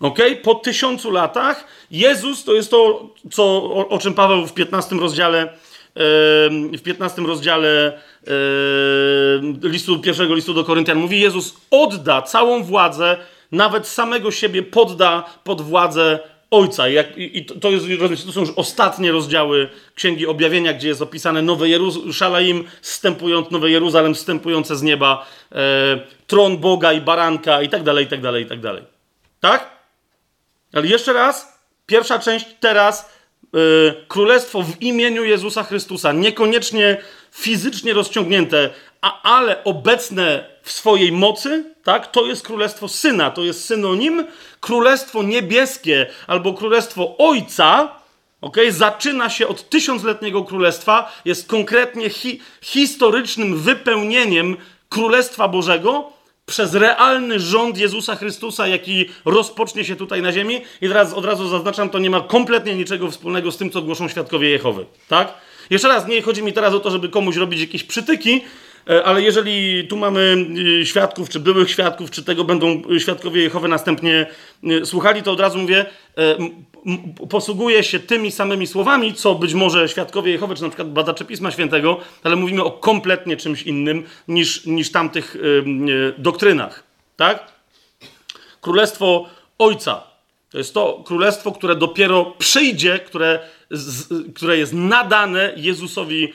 ok, 0.00 0.18
po 0.42 0.54
tysiącu 0.54 1.10
latach, 1.10 1.64
Jezus 1.90 2.44
to 2.44 2.54
jest 2.54 2.70
to, 2.70 3.08
co, 3.32 3.44
o, 3.44 3.88
o 3.88 3.98
czym 3.98 4.14
Paweł 4.14 4.46
w 4.46 4.54
15 4.54 4.96
rozdziale 4.96 5.52
w 5.98 6.80
15 6.84 7.22
rozdziale 7.22 8.00
listu, 9.62 9.98
pierwszego 9.98 10.34
listu 10.34 10.54
do 10.54 10.64
Koryntian 10.64 10.98
mówi, 10.98 11.20
Jezus 11.20 11.54
odda 11.70 12.22
całą 12.22 12.62
władzę, 12.62 13.16
nawet 13.52 13.86
samego 13.86 14.30
siebie 14.30 14.62
podda 14.62 15.24
pod 15.44 15.60
władzę 15.60 16.18
Ojca. 16.50 16.88
I, 16.88 17.44
to, 17.60 17.70
jest, 17.70 17.86
to 18.26 18.32
są 18.32 18.40
już 18.40 18.50
ostatnie 18.56 19.12
rozdziały 19.12 19.68
Księgi 19.94 20.26
Objawienia, 20.26 20.72
gdzie 20.72 20.88
jest 20.88 21.02
opisane 21.02 21.42
Nowe 21.42 21.68
Jeruzalem, 21.68 22.64
wstępując, 22.80 23.50
Nowe 23.50 23.70
Jeruzalem 23.70 24.14
wstępujące 24.14 24.76
z 24.76 24.82
nieba, 24.82 25.26
e, 25.52 25.56
tron 26.26 26.58
Boga 26.58 26.92
i 26.92 27.00
baranka 27.00 27.62
i 27.62 27.68
tak 27.68 27.82
dalej, 27.82 28.04
i 28.04 28.08
tak 28.08 28.20
dalej, 28.20 28.44
i 28.44 28.46
tak 28.46 28.60
dalej. 28.60 28.82
Tak? 29.40 29.70
Ale 30.72 30.86
jeszcze 30.86 31.12
raz, 31.12 31.58
pierwsza 31.86 32.18
część 32.18 32.46
teraz 32.60 33.17
królestwo 34.08 34.62
w 34.62 34.82
imieniu 34.82 35.24
Jezusa 35.24 35.62
Chrystusa, 35.62 36.12
niekoniecznie 36.12 36.96
fizycznie 37.32 37.92
rozciągnięte, 37.92 38.70
a, 39.00 39.22
ale 39.22 39.64
obecne 39.64 40.44
w 40.62 40.72
swojej 40.72 41.12
mocy, 41.12 41.64
tak? 41.84 42.10
To 42.10 42.26
jest 42.26 42.46
królestwo 42.46 42.88
syna, 42.88 43.30
to 43.30 43.44
jest 43.44 43.64
synonim. 43.64 44.26
Królestwo 44.60 45.22
niebieskie 45.22 46.06
albo 46.26 46.54
królestwo 46.54 47.16
ojca, 47.18 47.94
okay? 48.40 48.72
zaczyna 48.72 49.30
się 49.30 49.48
od 49.48 49.68
tysiącletniego 49.68 50.44
królestwa, 50.44 51.12
jest 51.24 51.48
konkretnie 51.48 52.10
hi 52.10 52.40
historycznym 52.60 53.58
wypełnieniem 53.58 54.56
królestwa 54.88 55.48
Bożego 55.48 56.17
przez 56.48 56.74
realny 56.74 57.40
rząd 57.40 57.78
Jezusa 57.78 58.16
Chrystusa, 58.16 58.66
jaki 58.66 59.06
rozpocznie 59.24 59.84
się 59.84 59.96
tutaj 59.96 60.22
na 60.22 60.32
ziemi. 60.32 60.60
I 60.80 60.88
teraz 60.88 61.12
od 61.12 61.24
razu 61.24 61.48
zaznaczam, 61.48 61.90
to 61.90 61.98
nie 61.98 62.10
ma 62.10 62.20
kompletnie 62.20 62.74
niczego 62.74 63.10
wspólnego 63.10 63.52
z 63.52 63.56
tym, 63.56 63.70
co 63.70 63.82
głoszą 63.82 64.08
świadkowie 64.08 64.50
Jehowy. 64.50 64.86
Tak? 65.08 65.34
Jeszcze 65.70 65.88
raz, 65.88 66.06
nie 66.06 66.22
chodzi 66.22 66.42
mi 66.42 66.52
teraz 66.52 66.74
o 66.74 66.80
to, 66.80 66.90
żeby 66.90 67.08
komuś 67.08 67.36
robić 67.36 67.60
jakieś 67.60 67.84
przytyki, 67.84 68.40
ale 69.04 69.22
jeżeli 69.22 69.88
tu 69.88 69.96
mamy 69.96 70.46
e, 70.80 70.86
świadków, 70.86 71.28
czy 71.28 71.40
byłych 71.40 71.70
świadków, 71.70 72.10
czy 72.10 72.24
tego 72.24 72.44
będą 72.44 72.82
świadkowie 72.98 73.42
Jehowy 73.42 73.68
następnie 73.68 74.26
e, 74.64 74.86
słuchali, 74.86 75.22
to 75.22 75.32
od 75.32 75.40
razu 75.40 75.58
mówię, 75.58 75.86
posługuje 77.30 77.84
się 77.84 77.98
tymi 77.98 78.30
samymi 78.30 78.66
słowami, 78.66 79.14
co 79.14 79.34
być 79.34 79.54
może 79.54 79.88
świadkowie 79.88 80.32
Jehowy, 80.32 80.54
czy 80.54 80.62
na 80.62 80.68
przykład 80.68 80.92
badacze 80.92 81.24
Pisma 81.24 81.50
Świętego, 81.50 82.00
ale 82.22 82.36
mówimy 82.36 82.64
o 82.64 82.70
kompletnie 82.70 83.36
czymś 83.36 83.62
innym 83.62 84.04
niż, 84.28 84.66
niż 84.66 84.92
tamtych 84.92 85.36
yy, 85.86 86.14
doktrynach. 86.18 86.82
Tak? 87.16 87.52
Królestwo 88.60 89.28
Ojca. 89.58 90.02
To 90.50 90.58
jest 90.58 90.74
to 90.74 91.02
królestwo, 91.06 91.52
które 91.52 91.76
dopiero 91.76 92.24
przyjdzie, 92.38 92.98
które, 92.98 93.38
z, 93.70 94.08
które 94.34 94.58
jest 94.58 94.72
nadane 94.72 95.52
Jezusowi 95.56 96.32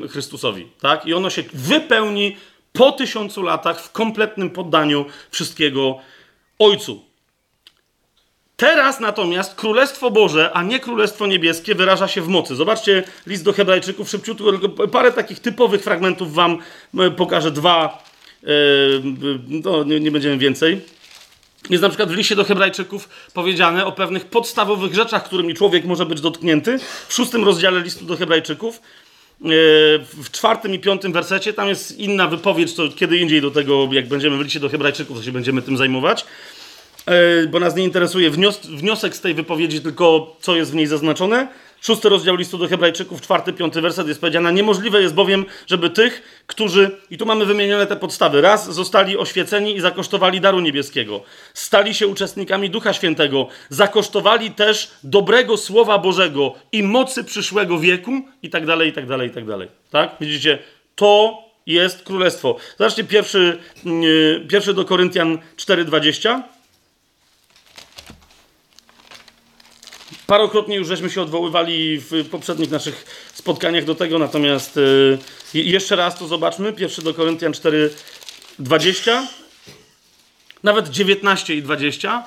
yy, 0.00 0.08
Chrystusowi. 0.08 0.66
Tak? 0.80 1.06
I 1.06 1.14
ono 1.14 1.30
się 1.30 1.44
wypełni 1.52 2.36
po 2.72 2.92
tysiącu 2.92 3.42
latach 3.42 3.80
w 3.80 3.92
kompletnym 3.92 4.50
poddaniu 4.50 5.04
wszystkiego 5.30 5.98
Ojcu. 6.58 7.02
Teraz 8.56 9.00
natomiast 9.00 9.54
Królestwo 9.54 10.10
Boże, 10.10 10.50
a 10.52 10.62
nie 10.62 10.80
Królestwo 10.80 11.26
Niebieskie, 11.26 11.74
wyraża 11.74 12.08
się 12.08 12.22
w 12.22 12.28
mocy. 12.28 12.56
Zobaczcie 12.56 13.04
list 13.26 13.44
do 13.44 13.52
Hebrajczyków, 13.52 14.08
szybciutko, 14.08 14.52
tylko 14.52 14.88
parę 14.88 15.12
takich 15.12 15.40
typowych 15.40 15.82
fragmentów 15.82 16.34
wam 16.34 16.58
e, 16.98 17.10
pokażę. 17.10 17.50
Dwa, 17.50 18.04
e, 18.42 18.48
no, 19.48 19.84
nie, 19.84 20.00
nie 20.00 20.10
będziemy 20.10 20.38
więcej. 20.38 20.80
Jest 21.70 21.82
na 21.82 21.88
przykład 21.88 22.08
w 22.08 22.14
liście 22.14 22.36
do 22.36 22.44
Hebrajczyków 22.44 23.08
powiedziane 23.34 23.86
o 23.86 23.92
pewnych 23.92 24.24
podstawowych 24.24 24.94
rzeczach, 24.94 25.24
którymi 25.24 25.54
człowiek 25.54 25.84
może 25.84 26.06
być 26.06 26.20
dotknięty. 26.20 26.78
W 27.08 27.12
szóstym 27.14 27.44
rozdziale 27.44 27.80
listu 27.80 28.04
do 28.04 28.16
Hebrajczyków, 28.16 28.76
e, 28.76 29.48
w 29.98 30.30
czwartym 30.30 30.74
i 30.74 30.78
piątym 30.78 31.12
wersecie, 31.12 31.52
tam 31.52 31.68
jest 31.68 31.98
inna 31.98 32.28
wypowiedź, 32.28 32.74
to 32.74 32.88
kiedy 32.88 33.16
indziej 33.18 33.40
do 33.40 33.50
tego, 33.50 33.88
jak 33.92 34.08
będziemy 34.08 34.38
w 34.38 34.40
liście 34.40 34.60
do 34.60 34.68
Hebrajczyków, 34.68 35.16
to 35.16 35.22
się 35.22 35.32
będziemy 35.32 35.62
tym 35.62 35.76
zajmować. 35.76 36.24
E, 37.06 37.46
bo 37.46 37.60
nas 37.60 37.76
nie 37.76 37.84
interesuje 37.84 38.30
wniosek 38.64 39.16
z 39.16 39.20
tej 39.20 39.34
wypowiedzi, 39.34 39.80
tylko 39.80 40.36
co 40.40 40.56
jest 40.56 40.72
w 40.72 40.74
niej 40.74 40.86
zaznaczone. 40.86 41.48
Szósty 41.86 42.08
rozdział 42.08 42.36
listu 42.36 42.58
do 42.58 42.68
Hebrajczyków, 42.68 43.20
czwarty, 43.20 43.52
piąty 43.52 43.80
werset 43.80 44.08
jest 44.08 44.20
powiedziane: 44.20 44.52
Niemożliwe 44.52 45.02
jest 45.02 45.14
bowiem, 45.14 45.44
żeby 45.66 45.90
tych, 45.90 46.42
którzy, 46.46 46.90
i 47.10 47.18
tu 47.18 47.26
mamy 47.26 47.46
wymienione 47.46 47.86
te 47.86 47.96
podstawy, 47.96 48.40
raz 48.40 48.74
zostali 48.74 49.16
oświeceni 49.16 49.76
i 49.76 49.80
zakosztowali 49.80 50.40
daru 50.40 50.60
niebieskiego, 50.60 51.22
stali 51.54 51.94
się 51.94 52.06
uczestnikami 52.06 52.70
Ducha 52.70 52.92
Świętego, 52.92 53.48
zakosztowali 53.68 54.50
też 54.50 54.90
dobrego 55.04 55.56
Słowa 55.56 55.98
Bożego 55.98 56.54
i 56.72 56.82
mocy 56.82 57.24
przyszłego 57.24 57.78
wieku, 57.78 58.12
i 58.42 58.50
tak 58.50 58.66
dalej, 58.66 58.88
i 58.88 58.92
tak 58.92 59.06
dalej, 59.06 59.28
i 59.28 59.32
tak 59.32 59.46
dalej. 59.46 59.68
Tak? 59.90 60.16
Widzicie, 60.20 60.58
to 60.94 61.38
jest 61.66 62.02
królestwo. 62.02 62.56
Zobaczcie 62.78 63.04
pierwszy, 63.04 63.58
yy, 63.84 64.46
pierwszy 64.48 64.74
do 64.74 64.84
Koryntian 64.84 65.38
4,20. 65.56 66.55
Parokrotnie 70.26 70.76
już 70.76 70.88
żeśmy 70.88 71.10
się 71.10 71.22
odwoływali 71.22 71.98
w 71.98 72.28
poprzednich 72.30 72.70
naszych 72.70 73.04
spotkaniach 73.34 73.84
do 73.84 73.94
tego, 73.94 74.18
natomiast 74.18 74.76
yy, 75.54 75.62
jeszcze 75.62 75.96
raz 75.96 76.18
to 76.18 76.26
zobaczmy. 76.26 76.72
Pierwszy 76.72 77.02
do 77.02 77.14
Koryntian 77.14 77.52
4, 77.52 77.90
20, 78.58 79.26
nawet 80.62 80.88
19 80.88 81.54
i 81.54 81.62
20. 81.62 82.26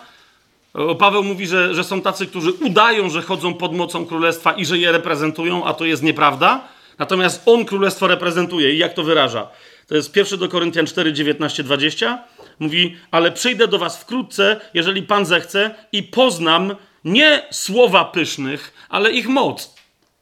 O, 0.73 0.95
Paweł 0.95 1.23
mówi, 1.23 1.47
że, 1.47 1.73
że 1.73 1.83
są 1.83 2.01
tacy, 2.01 2.27
którzy 2.27 2.51
udają, 2.51 3.09
że 3.09 3.21
chodzą 3.21 3.53
pod 3.53 3.73
mocą 3.73 4.05
królestwa 4.05 4.51
i 4.51 4.65
że 4.65 4.77
je 4.77 4.91
reprezentują, 4.91 5.65
a 5.65 5.73
to 5.73 5.85
jest 5.85 6.03
nieprawda. 6.03 6.67
Natomiast 6.99 7.41
on 7.45 7.65
królestwo 7.65 8.07
reprezentuje 8.07 8.73
i 8.73 8.77
jak 8.77 8.93
to 8.93 9.03
wyraża? 9.03 9.47
To 9.87 9.95
jest 9.95 10.11
pierwszy 10.11 10.37
do 10.37 10.49
Koryntian 10.49 10.85
4, 10.85 11.13
19, 11.13 11.63
20. 11.63 12.23
Mówi, 12.59 12.97
ale 13.11 13.31
przyjdę 13.31 13.67
do 13.67 13.79
was 13.79 14.01
wkrótce, 14.01 14.61
jeżeli 14.73 15.03
Pan 15.03 15.25
zechce, 15.25 15.75
i 15.91 16.03
poznam 16.03 16.75
nie 17.05 17.41
słowa 17.51 18.05
pysznych, 18.05 18.73
ale 18.89 19.11
ich 19.11 19.27
moc. 19.27 19.75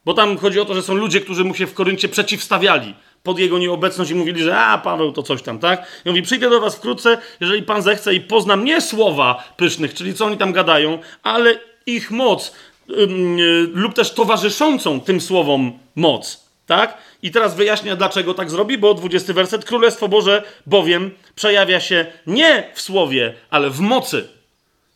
Bo 0.06 0.14
tam 0.14 0.38
chodzi 0.38 0.60
o 0.60 0.66
to, 0.66 0.74
że 0.74 0.82
są 0.82 0.94
ludzie, 0.94 1.22
którzy 1.22 1.44
mu 1.44 1.56
się 1.56 1.68
w 1.68 1.74
Koryncie 1.74 2.10
przeciwstawiali 2.10 2.96
pod 3.24 3.40
jego 3.40 3.60
nieobecność 3.60 4.12
i 4.12 4.16
mówili, 4.16 4.44
że 4.44 4.58
a, 4.58 4.78
Paweł 4.78 5.12
to 5.12 5.24
coś 5.24 5.42
tam, 5.42 5.60
tak? 5.60 5.88
I 6.06 6.10
mówi, 6.10 6.22
przyjdę 6.22 6.50
do 6.50 6.62
was 6.62 6.76
wkrótce, 6.76 7.18
jeżeli 7.40 7.64
Pan 7.64 7.82
zechce 7.82 8.14
i 8.14 8.22
poznam 8.22 8.66
nie 8.66 8.82
słowa 8.82 9.54
pysznych, 9.58 9.94
czyli 9.94 10.14
co 10.14 10.26
oni 10.26 10.38
tam 10.38 10.54
gadają, 10.54 11.00
ale 11.24 11.60
ich 11.86 12.12
moc 12.12 12.54
yy, 12.88 13.08
lub 13.74 13.94
też 13.94 14.14
towarzyszącą 14.14 15.02
tym 15.02 15.22
słowom 15.22 15.80
moc, 15.96 16.44
tak? 16.66 16.98
I 17.22 17.32
teraz 17.32 17.56
wyjaśnia, 17.56 17.96
dlaczego 17.96 18.34
tak 18.34 18.50
zrobi, 18.50 18.78
bo 18.78 18.94
20 18.94 19.34
werset, 19.34 19.66
Królestwo 19.66 20.08
Boże 20.08 20.44
bowiem 20.66 21.12
przejawia 21.36 21.80
się 21.80 22.06
nie 22.28 22.70
w 22.74 22.82
słowie, 22.82 23.34
ale 23.50 23.70
w 23.70 23.80
mocy. 23.80 24.37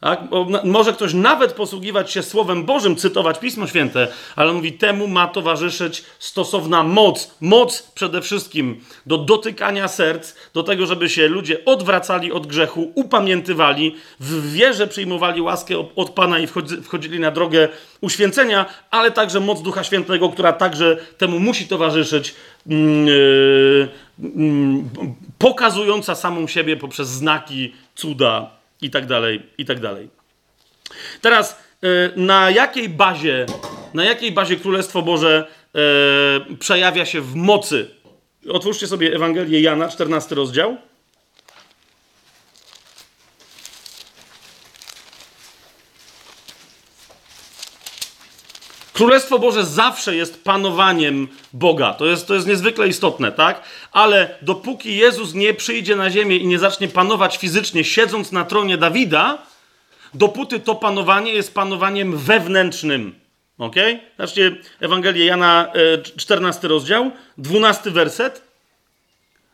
Tak? 0.02 0.22
Może 0.64 0.93
ktoś 0.93 1.14
nawet 1.14 1.54
posługiwać 1.54 2.12
się 2.12 2.24
Słowem 2.24 2.64
Bożym, 2.64 2.95
cytować 2.95 3.39
Pismo 3.39 3.68
Święte, 3.68 4.08
ale 4.36 4.54
mówi, 4.54 4.74
temu 4.74 5.08
ma 5.08 5.28
towarzyszyć 5.28 6.04
stosowna 6.20 6.84
moc. 6.84 7.36
Moc 7.41 7.82
przede 7.82 8.22
wszystkim 8.22 8.82
do 9.06 9.18
dotykania 9.18 9.88
serc, 9.88 10.36
do 10.54 10.64
tego, 10.64 10.86
żeby 10.86 11.10
się 11.10 11.28
ludzie 11.28 11.66
odwracali 11.66 12.32
od 12.32 12.47
grzechu, 12.47 12.91
upamiętywali, 12.95 13.95
w 14.20 14.52
wierze 14.54 14.88
przyjmowali 14.88 15.41
łaskę 15.41 15.86
od 15.95 16.10
Pana 16.10 16.39
i 16.39 16.47
wchodzili 16.84 17.20
na 17.20 17.32
drogę 17.32 17.70
uświęcenia, 18.02 18.66
ale 18.91 19.12
także 19.12 19.39
moc 19.39 19.62
Ducha 19.62 19.84
Świętego, 19.84 20.30
która 20.30 20.54
także 20.54 20.97
temu 21.18 21.39
musi 21.39 21.68
towarzyszyć, 21.68 22.36
yy, 22.66 23.88
yy, 24.20 24.30
pokazująca 25.38 26.16
samą 26.16 26.47
siebie 26.47 26.78
poprzez 26.78 27.08
znaki, 27.08 27.74
cuda 27.95 28.61
i 28.82 28.89
tak 28.89 29.05
dalej, 29.05 29.41
i 29.57 29.65
tak 29.65 29.79
dalej. 29.79 30.09
Teraz 31.21 31.59
e, 31.84 31.88
na 32.15 32.51
jakiej 32.51 32.89
bazie, 32.89 33.45
na 33.93 34.03
jakiej 34.03 34.32
bazie 34.32 34.55
Królestwo 34.55 35.01
Boże 35.01 35.47
e, 35.75 36.55
przejawia 36.55 37.05
się 37.05 37.21
w 37.21 37.36
mocy? 37.36 37.89
Otwórzcie 38.49 38.88
sobie 38.88 39.15
Ewangelię 39.15 39.61
Jana, 39.61 39.89
14 39.89 40.36
rozdział. 40.36 40.77
Królestwo 48.94 49.39
Boże 49.39 49.66
zawsze 49.66 50.16
jest 50.16 50.44
panowaniem 50.44 51.28
Boga. 51.54 51.94
To 51.94 52.06
jest, 52.06 52.28
to 52.28 52.34
jest 52.34 52.48
niezwykle 52.48 52.88
istotne, 52.88 53.32
tak? 53.32 53.64
Ale 53.92 54.36
dopóki 54.42 54.98
Jezus 54.98 55.34
nie 55.34 55.54
przyjdzie 55.54 55.96
na 55.96 56.10
ziemię 56.10 56.38
i 56.38 56.48
nie 56.48 56.60
zacznie 56.60 56.88
panować 56.88 57.38
fizycznie, 57.38 57.84
siedząc 57.84 58.32
na 58.32 58.46
tronie 58.46 58.78
Dawida, 58.78 59.38
dopóty 60.14 60.60
to 60.60 60.76
panowanie 60.76 61.34
jest 61.34 61.54
panowaniem 61.54 62.18
wewnętrznym. 62.18 63.16
Ok? 63.58 63.76
Zobaczcie 64.18 64.56
Ewangelię 64.80 65.26
Jana, 65.26 65.72
14 66.18 66.68
e, 66.68 66.70
rozdział, 66.70 67.12
12 67.38 67.92
werset 67.92 68.51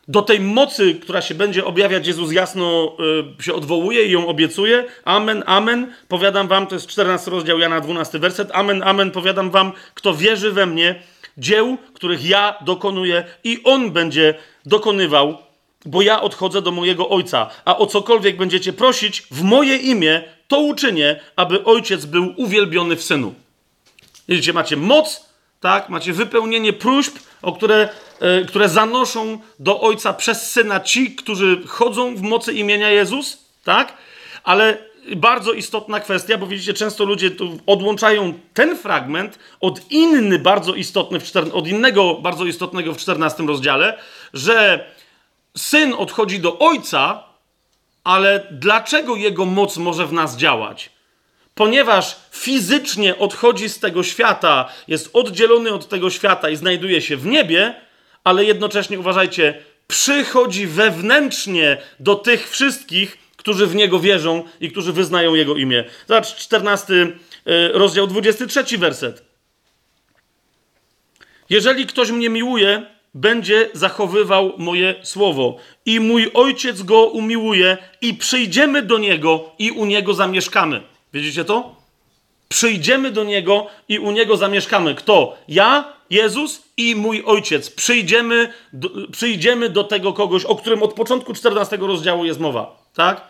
do 0.08 0.22
tej 0.22 0.40
mocy, 0.40 0.94
która 0.94 1.22
się 1.22 1.34
będzie 1.34 1.64
objawiać, 1.64 2.06
Jezus 2.06 2.32
jasno 2.32 2.96
y, 3.40 3.42
się 3.42 3.54
odwołuje 3.54 4.04
i 4.04 4.10
ją 4.10 4.26
obiecuje. 4.26 4.84
Amen, 5.04 5.42
amen. 5.46 5.92
Powiadam 6.08 6.48
wam, 6.48 6.66
to 6.66 6.74
jest 6.74 6.86
14 6.86 7.30
rozdział 7.30 7.58
Jana 7.58 7.80
12 7.80 8.18
werset. 8.18 8.50
Amen, 8.52 8.82
amen. 8.82 9.10
Powiadam 9.10 9.50
wam, 9.50 9.72
kto 9.94 10.14
wierzy 10.14 10.52
we 10.52 10.66
mnie, 10.66 11.02
dzieł, 11.38 11.76
których 11.94 12.24
ja 12.24 12.54
dokonuję 12.60 13.24
i 13.44 13.60
on 13.64 13.90
będzie 13.90 14.34
dokonywał, 14.66 15.38
bo 15.86 16.02
ja 16.02 16.20
odchodzę 16.20 16.62
do 16.62 16.70
mojego 16.70 17.08
Ojca. 17.08 17.50
A 17.64 17.78
o 17.78 17.86
cokolwiek 17.86 18.36
będziecie 18.36 18.72
prosić 18.72 19.22
w 19.30 19.42
moje 19.42 19.76
imię, 19.76 20.22
to 20.48 20.60
uczynię, 20.60 21.20
aby 21.36 21.64
Ojciec 21.64 22.06
był 22.06 22.34
uwielbiony 22.36 22.96
w 22.96 23.02
Synu. 23.02 23.34
Widzicie, 24.28 24.52
macie 24.52 24.76
moc, 24.76 25.27
tak? 25.60 25.88
Macie 25.88 26.12
wypełnienie 26.12 26.72
próśb, 26.72 27.18
o 27.42 27.52
które 27.52 27.88
E, 28.20 28.44
które 28.44 28.68
zanoszą 28.68 29.38
do 29.58 29.80
Ojca 29.80 30.12
przez 30.12 30.50
Syna 30.50 30.80
ci, 30.80 31.14
którzy 31.14 31.62
chodzą 31.66 32.16
w 32.16 32.22
mocy 32.22 32.52
imienia 32.52 32.90
Jezus, 32.90 33.38
tak? 33.64 33.94
Ale 34.44 34.78
bardzo 35.16 35.52
istotna 35.52 36.00
kwestia, 36.00 36.38
bo 36.38 36.46
widzicie, 36.46 36.74
często 36.74 37.04
ludzie 37.04 37.30
tu 37.30 37.58
odłączają 37.66 38.32
ten 38.54 38.76
fragment 38.76 39.38
od 39.60 39.90
inny 39.90 40.38
bardzo 40.38 40.74
istotny, 40.74 41.18
od 41.52 41.68
innego 41.68 42.14
bardzo 42.14 42.44
istotnego 42.44 42.94
w 42.94 42.96
14 42.96 43.42
rozdziale, 43.42 43.98
że 44.34 44.86
Syn 45.56 45.94
odchodzi 45.98 46.40
do 46.40 46.58
Ojca, 46.58 47.24
ale 48.04 48.46
dlaczego 48.50 49.16
Jego 49.16 49.44
moc 49.44 49.76
może 49.76 50.06
w 50.06 50.12
nas 50.12 50.36
działać? 50.36 50.90
Ponieważ 51.58 52.16
fizycznie 52.30 53.18
odchodzi 53.18 53.68
z 53.68 53.78
tego 53.78 54.02
świata, 54.02 54.68
jest 54.88 55.10
oddzielony 55.12 55.72
od 55.72 55.88
tego 55.88 56.10
świata 56.10 56.50
i 56.50 56.56
znajduje 56.56 57.02
się 57.02 57.16
w 57.16 57.26
niebie, 57.26 57.74
ale 58.24 58.44
jednocześnie 58.44 58.98
uważajcie, 58.98 59.62
przychodzi 59.86 60.66
wewnętrznie 60.66 61.76
do 62.00 62.14
tych 62.14 62.50
wszystkich, 62.50 63.18
którzy 63.36 63.66
w 63.66 63.74
Niego 63.74 64.00
wierzą 64.00 64.44
i 64.60 64.70
którzy 64.70 64.92
wyznają 64.92 65.34
Jego 65.34 65.56
imię. 65.56 65.84
Zobacz, 66.08 66.36
14 66.36 66.94
y, 66.94 67.08
rozdział, 67.72 68.06
23 68.06 68.78
werset. 68.78 69.24
Jeżeli 71.50 71.86
ktoś 71.86 72.10
mnie 72.10 72.30
miłuje, 72.30 72.86
będzie 73.14 73.70
zachowywał 73.72 74.52
moje 74.58 74.94
słowo. 75.02 75.56
I 75.86 76.00
mój 76.00 76.30
ojciec 76.34 76.82
go 76.82 77.06
umiłuje, 77.06 77.76
i 78.00 78.14
przyjdziemy 78.14 78.82
do 78.82 78.98
niego, 78.98 79.50
i 79.58 79.70
u 79.70 79.84
niego 79.84 80.14
zamieszkamy. 80.14 80.97
Widzicie 81.12 81.44
to? 81.44 81.74
Przyjdziemy 82.48 83.10
do 83.10 83.24
niego 83.24 83.66
i 83.88 83.98
u 83.98 84.10
niego 84.10 84.36
zamieszkamy. 84.36 84.94
Kto? 84.94 85.36
Ja 85.48 85.92
Jezus 86.10 86.62
i 86.76 86.96
mój 86.96 87.22
ojciec. 87.26 87.70
Przyjdziemy 87.70 88.52
do, 88.72 88.88
przyjdziemy 89.12 89.68
do 89.70 89.84
tego 89.84 90.12
kogoś, 90.12 90.44
o 90.44 90.56
którym 90.56 90.82
od 90.82 90.94
początku 90.94 91.34
14 91.34 91.76
rozdziału 91.76 92.24
jest 92.24 92.40
mowa. 92.40 92.82
Tak? 92.94 93.28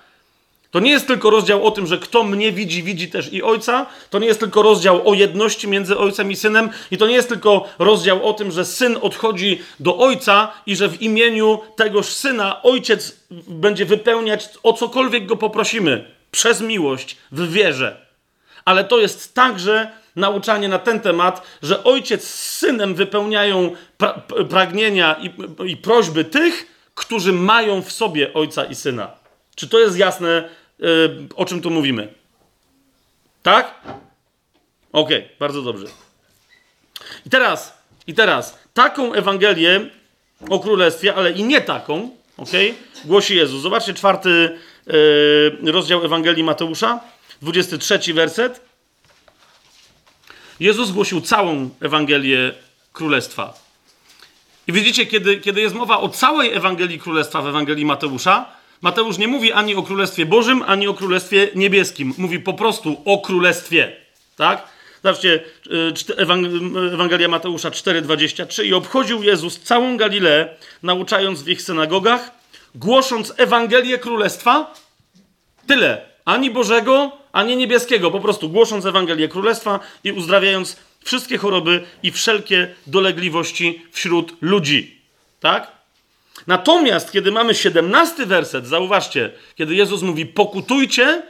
To 0.70 0.80
nie 0.80 0.90
jest 0.90 1.06
tylko 1.06 1.30
rozdział 1.30 1.66
o 1.66 1.70
tym, 1.70 1.86
że 1.86 1.98
kto 1.98 2.24
mnie 2.24 2.52
widzi, 2.52 2.82
widzi 2.82 3.08
też 3.08 3.32
i 3.32 3.42
ojca. 3.42 3.86
To 4.10 4.18
nie 4.18 4.26
jest 4.26 4.40
tylko 4.40 4.62
rozdział 4.62 5.08
o 5.08 5.14
jedności 5.14 5.68
między 5.68 5.98
ojcem 5.98 6.30
i 6.30 6.36
synem. 6.36 6.70
I 6.90 6.98
to 6.98 7.06
nie 7.06 7.14
jest 7.14 7.28
tylko 7.28 7.68
rozdział 7.78 8.28
o 8.28 8.32
tym, 8.32 8.50
że 8.50 8.64
syn 8.64 8.98
odchodzi 9.02 9.60
do 9.80 9.98
ojca 9.98 10.52
i 10.66 10.76
że 10.76 10.88
w 10.88 11.02
imieniu 11.02 11.58
tegoż 11.76 12.06
syna 12.06 12.62
ojciec 12.62 13.16
będzie 13.48 13.84
wypełniać 13.84 14.48
o 14.62 14.72
cokolwiek 14.72 15.26
go 15.26 15.36
poprosimy 15.36 16.17
przez 16.30 16.60
miłość 16.60 17.16
w 17.32 17.52
wierze. 17.52 18.06
Ale 18.64 18.84
to 18.84 18.98
jest 18.98 19.34
także 19.34 19.90
nauczanie 20.16 20.68
na 20.68 20.78
ten 20.78 21.00
temat, 21.00 21.42
że 21.62 21.84
ojciec 21.84 22.24
z 22.24 22.58
synem 22.58 22.94
wypełniają 22.94 23.76
pra 23.96 24.12
pragnienia 24.50 25.16
i, 25.20 25.32
i 25.70 25.76
prośby 25.76 26.24
tych, 26.24 26.66
którzy 26.94 27.32
mają 27.32 27.82
w 27.82 27.92
sobie 27.92 28.34
ojca 28.34 28.64
i 28.64 28.74
syna. 28.74 29.10
Czy 29.54 29.68
to 29.68 29.78
jest 29.78 29.96
jasne, 29.96 30.48
yy, 30.78 31.28
o 31.36 31.44
czym 31.44 31.60
tu 31.60 31.70
mówimy? 31.70 32.08
Tak? 33.42 33.74
Okej, 34.92 35.18
okay, 35.18 35.28
bardzo 35.38 35.62
dobrze. 35.62 35.86
I 37.26 37.30
teraz, 37.30 37.78
i 38.06 38.14
teraz, 38.14 38.58
taką 38.74 39.12
Ewangelię 39.12 39.90
o 40.50 40.58
Królestwie, 40.58 41.14
ale 41.14 41.32
i 41.32 41.44
nie 41.44 41.60
taką, 41.60 42.10
ok, 42.36 42.50
głosi 43.04 43.36
Jezus. 43.36 43.62
Zobaczcie 43.62 43.94
czwarty 43.94 44.58
rozdział 45.66 46.04
Ewangelii 46.04 46.44
Mateusza, 46.44 47.00
23 47.42 48.14
werset. 48.14 48.60
Jezus 50.60 50.90
głosił 50.90 51.20
całą 51.20 51.70
Ewangelię 51.80 52.52
Królestwa. 52.92 53.68
I 54.68 54.72
widzicie, 54.72 55.06
kiedy, 55.06 55.40
kiedy 55.40 55.60
jest 55.60 55.74
mowa 55.74 56.00
o 56.00 56.08
całej 56.08 56.52
Ewangelii 56.52 56.98
Królestwa 56.98 57.42
w 57.42 57.46
Ewangelii 57.46 57.84
Mateusza, 57.84 58.46
Mateusz 58.80 59.18
nie 59.18 59.28
mówi 59.28 59.52
ani 59.52 59.74
o 59.74 59.82
Królestwie 59.82 60.26
Bożym, 60.26 60.62
ani 60.66 60.88
o 60.88 60.94
Królestwie 60.94 61.48
Niebieskim. 61.54 62.14
Mówi 62.18 62.40
po 62.40 62.54
prostu 62.54 63.02
o 63.04 63.18
Królestwie. 63.18 63.96
Tak? 64.36 64.68
Zobaczcie, 65.02 65.40
y, 65.66 66.92
Ewangelia 66.92 67.28
Mateusza 67.28 67.70
4,23. 67.70 68.64
I 68.64 68.74
obchodził 68.74 69.22
Jezus 69.22 69.60
całą 69.60 69.96
Galileę, 69.96 70.48
nauczając 70.82 71.42
w 71.42 71.48
ich 71.48 71.62
synagogach, 71.62 72.37
głosząc 72.74 73.34
Ewangelię 73.36 73.98
Królestwa. 73.98 74.74
Tyle. 75.66 76.08
Ani 76.24 76.50
Bożego, 76.50 77.12
ani 77.32 77.56
niebieskiego, 77.56 78.10
po 78.10 78.20
prostu 78.20 78.48
głosząc 78.48 78.86
Ewangelię 78.86 79.28
Królestwa 79.28 79.80
i 80.04 80.12
uzdrawiając 80.12 80.76
wszystkie 81.04 81.38
choroby 81.38 81.84
i 82.02 82.10
wszelkie 82.10 82.74
dolegliwości 82.86 83.82
wśród 83.92 84.36
ludzi. 84.40 85.00
Tak? 85.40 85.72
Natomiast, 86.46 87.12
kiedy 87.12 87.32
mamy 87.32 87.54
17 87.54 88.26
werset, 88.26 88.66
zauważcie, 88.66 89.32
kiedy 89.54 89.74
Jezus 89.74 90.02
mówi 90.02 90.26
pokutujcie, 90.26 91.22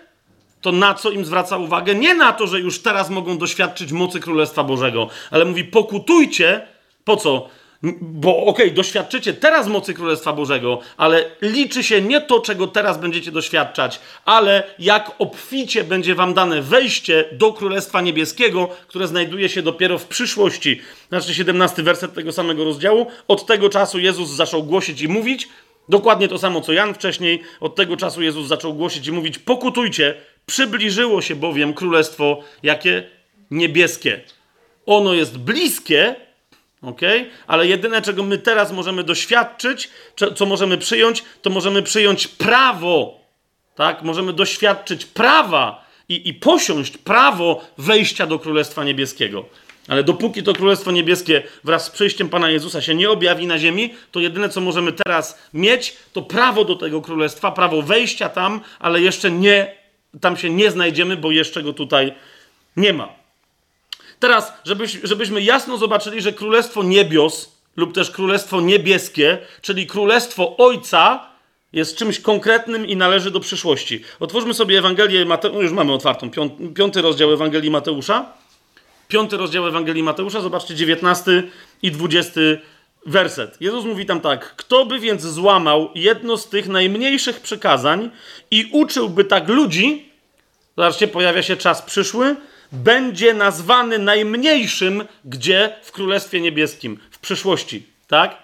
to 0.60 0.72
na 0.72 0.94
co 0.94 1.10
im 1.10 1.24
zwraca 1.24 1.56
uwagę? 1.56 1.94
Nie 1.94 2.14
na 2.14 2.32
to, 2.32 2.46
że 2.46 2.60
już 2.60 2.82
teraz 2.82 3.10
mogą 3.10 3.38
doświadczyć 3.38 3.92
mocy 3.92 4.20
Królestwa 4.20 4.64
Bożego, 4.64 5.08
ale 5.30 5.44
mówi 5.44 5.64
pokutujcie, 5.64 6.66
po 7.04 7.16
co? 7.16 7.48
Bo 7.82 8.36
okej, 8.36 8.66
okay, 8.66 8.70
doświadczycie 8.70 9.34
teraz 9.34 9.66
mocy 9.66 9.94
Królestwa 9.94 10.32
Bożego, 10.32 10.80
ale 10.96 11.24
liczy 11.42 11.82
się 11.82 12.02
nie 12.02 12.20
to, 12.20 12.40
czego 12.40 12.66
teraz 12.66 12.98
będziecie 12.98 13.32
doświadczać, 13.32 14.00
ale 14.24 14.62
jak 14.78 15.10
obficie 15.18 15.84
będzie 15.84 16.14
wam 16.14 16.34
dane 16.34 16.62
wejście 16.62 17.24
do 17.32 17.52
Królestwa 17.52 18.00
Niebieskiego, 18.00 18.68
które 18.88 19.08
znajduje 19.08 19.48
się 19.48 19.62
dopiero 19.62 19.98
w 19.98 20.04
przyszłości. 20.04 20.80
Znaczy 21.08 21.34
17 21.34 21.82
werset 21.82 22.14
tego 22.14 22.32
samego 22.32 22.64
rozdziału. 22.64 23.06
Od 23.28 23.46
tego 23.46 23.68
czasu 23.68 23.98
Jezus 23.98 24.30
zaczął 24.30 24.62
głosić 24.62 25.02
i 25.02 25.08
mówić, 25.08 25.48
dokładnie 25.88 26.28
to 26.28 26.38
samo 26.38 26.60
co 26.60 26.72
Jan 26.72 26.94
wcześniej, 26.94 27.42
od 27.60 27.76
tego 27.76 27.96
czasu 27.96 28.22
Jezus 28.22 28.48
zaczął 28.48 28.74
głosić 28.74 29.06
i 29.06 29.12
mówić, 29.12 29.38
pokutujcie, 29.38 30.14
przybliżyło 30.46 31.22
się 31.22 31.36
bowiem 31.36 31.74
Królestwo 31.74 32.40
jakie? 32.62 33.10
Niebieskie. 33.50 34.20
Ono 34.86 35.14
jest 35.14 35.38
bliskie, 35.38 36.27
ok? 36.82 37.00
Ale 37.46 37.66
jedyne, 37.66 38.02
czego 38.02 38.22
my 38.22 38.38
teraz 38.38 38.72
możemy 38.72 39.04
doświadczyć, 39.04 39.90
co 40.36 40.46
możemy 40.46 40.78
przyjąć, 40.78 41.24
to 41.42 41.50
możemy 41.50 41.82
przyjąć 41.82 42.28
prawo, 42.28 43.20
tak? 43.74 44.02
Możemy 44.02 44.32
doświadczyć 44.32 45.06
prawa 45.06 45.84
i, 46.08 46.28
i 46.28 46.34
posiąść 46.34 46.98
prawo 46.98 47.64
wejścia 47.78 48.26
do 48.26 48.38
Królestwa 48.38 48.84
Niebieskiego. 48.84 49.44
Ale 49.88 50.04
dopóki 50.04 50.42
to 50.42 50.52
Królestwo 50.52 50.90
Niebieskie 50.92 51.42
wraz 51.64 51.84
z 51.84 51.90
przyjściem 51.90 52.28
Pana 52.28 52.50
Jezusa 52.50 52.82
się 52.82 52.94
nie 52.94 53.10
objawi 53.10 53.46
na 53.46 53.58
ziemi, 53.58 53.94
to 54.12 54.20
jedyne, 54.20 54.48
co 54.48 54.60
możemy 54.60 54.92
teraz 54.92 55.38
mieć, 55.54 55.96
to 56.12 56.22
prawo 56.22 56.64
do 56.64 56.76
tego 56.76 57.02
Królestwa, 57.02 57.52
prawo 57.52 57.82
wejścia 57.82 58.28
tam, 58.28 58.60
ale 58.78 59.00
jeszcze 59.00 59.30
nie, 59.30 59.74
tam 60.20 60.36
się 60.36 60.50
nie 60.50 60.70
znajdziemy, 60.70 61.16
bo 61.16 61.30
jeszcze 61.30 61.62
go 61.62 61.72
tutaj 61.72 62.12
nie 62.76 62.92
ma. 62.92 63.17
Teraz, 64.20 64.52
żebyś, 64.64 64.98
żebyśmy 65.02 65.42
jasno 65.42 65.76
zobaczyli, 65.76 66.20
że 66.20 66.32
Królestwo 66.32 66.82
Niebios 66.82 67.58
lub 67.76 67.94
też 67.94 68.10
Królestwo 68.10 68.60
Niebieskie, 68.60 69.38
czyli 69.60 69.86
Królestwo 69.86 70.56
Ojca, 70.56 71.28
jest 71.72 71.96
czymś 71.96 72.20
konkretnym 72.20 72.86
i 72.86 72.96
należy 72.96 73.30
do 73.30 73.40
przyszłości. 73.40 74.04
Otwórzmy 74.20 74.54
sobie 74.54 74.78
Ewangelię 74.78 75.24
Mateusza, 75.24 75.56
no 75.56 75.62
już 75.62 75.72
mamy 75.72 75.92
otwartą, 75.92 76.30
piąty 76.74 77.02
rozdział 77.02 77.32
Ewangelii 77.32 77.70
Mateusza. 77.70 78.32
Piąty 79.08 79.36
rozdział 79.36 79.66
Ewangelii 79.66 80.02
Mateusza, 80.02 80.40
zobaczcie, 80.40 80.74
19 80.74 81.42
i 81.82 81.90
20 81.90 82.40
werset. 83.06 83.56
Jezus 83.60 83.84
mówi 83.84 84.06
tam 84.06 84.20
tak: 84.20 84.56
Kto 84.56 84.86
by 84.86 84.98
więc 84.98 85.22
złamał 85.22 85.90
jedno 85.94 86.36
z 86.36 86.48
tych 86.48 86.68
najmniejszych 86.68 87.40
przykazań 87.40 88.10
i 88.50 88.70
uczyłby 88.72 89.24
tak 89.24 89.48
ludzi, 89.48 90.12
zobaczcie, 90.76 91.08
pojawia 91.08 91.42
się 91.42 91.56
czas 91.56 91.82
przyszły, 91.82 92.36
będzie 92.72 93.34
nazwany 93.34 93.98
najmniejszym, 93.98 95.04
gdzie 95.24 95.76
w 95.82 95.92
Królestwie 95.92 96.40
Niebieskim, 96.40 96.98
w 97.10 97.18
przyszłości, 97.18 97.86
tak? 98.06 98.36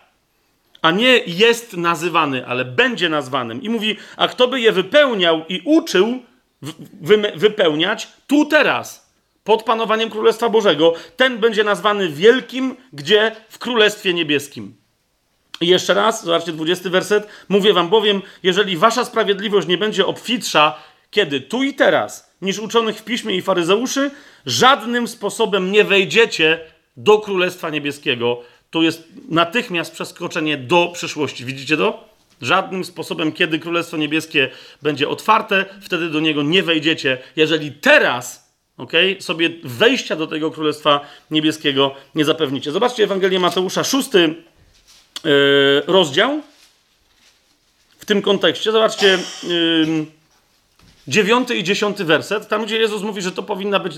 A 0.82 0.90
nie 0.90 1.18
jest 1.18 1.76
nazywany, 1.76 2.46
ale 2.46 2.64
będzie 2.64 3.08
nazwanym. 3.08 3.62
I 3.62 3.68
mówi, 3.68 3.96
a 4.16 4.28
kto 4.28 4.48
by 4.48 4.60
je 4.60 4.72
wypełniał 4.72 5.44
i 5.48 5.62
uczył 5.64 6.22
wy, 7.00 7.32
wypełniać 7.36 8.08
tu 8.26 8.46
teraz, 8.46 9.10
pod 9.44 9.62
panowaniem 9.62 10.10
Królestwa 10.10 10.48
Bożego, 10.48 10.94
ten 11.16 11.38
będzie 11.38 11.64
nazwany 11.64 12.08
wielkim, 12.08 12.76
gdzie 12.92 13.36
w 13.48 13.58
Królestwie 13.58 14.14
Niebieskim. 14.14 14.76
I 15.60 15.66
jeszcze 15.66 15.94
raz, 15.94 16.24
zobaczcie 16.24 16.52
20 16.52 16.90
werset. 16.90 17.28
Mówię 17.48 17.72
wam 17.72 17.88
bowiem, 17.88 18.22
jeżeli 18.42 18.76
wasza 18.76 19.04
sprawiedliwość 19.04 19.68
nie 19.68 19.78
będzie 19.78 20.06
obfitsza, 20.06 20.78
kiedy? 21.10 21.40
Tu 21.40 21.62
i 21.62 21.74
teraz 21.74 22.33
niż 22.44 22.58
uczonych 22.58 22.98
w 22.98 23.04
piśmie 23.04 23.36
i 23.36 23.42
faryzeuszy, 23.42 24.10
żadnym 24.46 25.08
sposobem 25.08 25.72
nie 25.72 25.84
wejdziecie 25.84 26.60
do 26.96 27.18
Królestwa 27.18 27.70
Niebieskiego. 27.70 28.40
To 28.70 28.82
jest 28.82 29.08
natychmiast 29.28 29.92
przeskoczenie 29.92 30.56
do 30.56 30.90
przyszłości. 30.94 31.44
Widzicie 31.44 31.76
to? 31.76 32.08
Żadnym 32.40 32.84
sposobem, 32.84 33.32
kiedy 33.32 33.58
Królestwo 33.58 33.96
Niebieskie 33.96 34.50
będzie 34.82 35.08
otwarte, 35.08 35.64
wtedy 35.80 36.10
do 36.10 36.20
niego 36.20 36.42
nie 36.42 36.62
wejdziecie. 36.62 37.18
Jeżeli 37.36 37.72
teraz 37.72 38.52
okay, 38.76 39.16
sobie 39.20 39.50
wejścia 39.64 40.16
do 40.16 40.26
tego 40.26 40.50
Królestwa 40.50 41.00
Niebieskiego 41.30 41.94
nie 42.14 42.24
zapewnicie. 42.24 42.72
Zobaczcie 42.72 43.04
Ewangelię 43.04 43.40
Mateusza, 43.40 43.84
szósty 43.84 44.34
yy, 45.24 45.82
rozdział. 45.86 46.42
W 47.98 48.04
tym 48.04 48.22
kontekście, 48.22 48.72
zobaczcie. 48.72 49.18
Yy, 49.42 50.06
dziewiąty 51.08 51.56
i 51.56 51.64
dziesiąty 51.64 52.04
werset, 52.04 52.48
tam 52.48 52.64
gdzie 52.64 52.78
Jezus 52.78 53.02
mówi, 53.02 53.22
że 53.22 53.32
to 53.32 53.42
powinna 53.42 53.78
być 53.78 53.94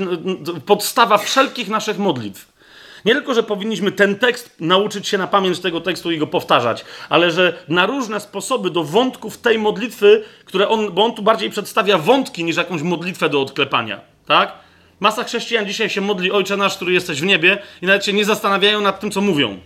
podstawa 0.67 1.19
wszelkich 1.19 1.69
naszych 1.69 1.99
modlitw. 1.99 2.57
Nie 3.05 3.15
tylko, 3.15 3.35
że 3.35 3.43
powinniśmy 3.43 3.93
ten 3.93 4.17
tekst 4.17 4.57
nauczyć 4.61 5.09
się 5.09 5.19
na 5.19 5.27
pamięć 5.27 5.59
tego 5.59 5.81
tekstu 5.81 6.11
i 6.11 6.19
go 6.19 6.27
powtarzać, 6.27 6.85
ale 7.09 7.31
że 7.31 7.65
na 7.69 7.87
różne 7.87 8.21
sposoby 8.21 8.71
do 8.71 8.85
wątków 8.85 9.39
tej 9.39 9.59
modlitwy, 9.59 10.25
które 10.45 10.69
on, 10.69 10.93
bo 10.93 11.05
on 11.05 11.15
tu 11.15 11.23
bardziej 11.23 11.51
przedstawia 11.51 11.99
wątki 11.99 12.45
niż 12.45 12.57
jakąś 12.57 12.83
modlitwę 12.83 13.29
do 13.29 13.43
odklepania, 13.43 14.01
tak? 14.27 14.53
Masa 15.01 15.25
chrześcijan 15.25 15.67
dzisiaj 15.67 15.91
się 15.91 16.01
modli 16.01 16.33
Ojcze 16.33 16.57
nasz, 16.57 16.77
który 16.77 16.93
jesteś 16.93 17.21
w 17.21 17.25
niebie 17.25 17.59
i 17.83 17.87
nawet 17.87 18.05
się 18.05 18.13
nie 18.13 18.25
zastanawiają 18.25 18.81
nad 18.81 19.01
tym, 19.01 19.11
co 19.11 19.21
mówią. 19.21 19.59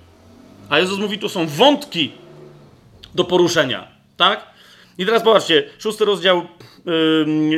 A 0.70 0.78
Jezus 0.78 0.98
mówi, 0.98 1.18
tu 1.18 1.28
są 1.28 1.46
wątki 1.46 2.12
do 3.14 3.24
poruszenia, 3.24 3.88
tak? 4.16 4.46
I 4.98 5.06
teraz 5.06 5.22
popatrzcie, 5.22 5.64
szósty 5.78 6.04
rozdział, 6.04 6.46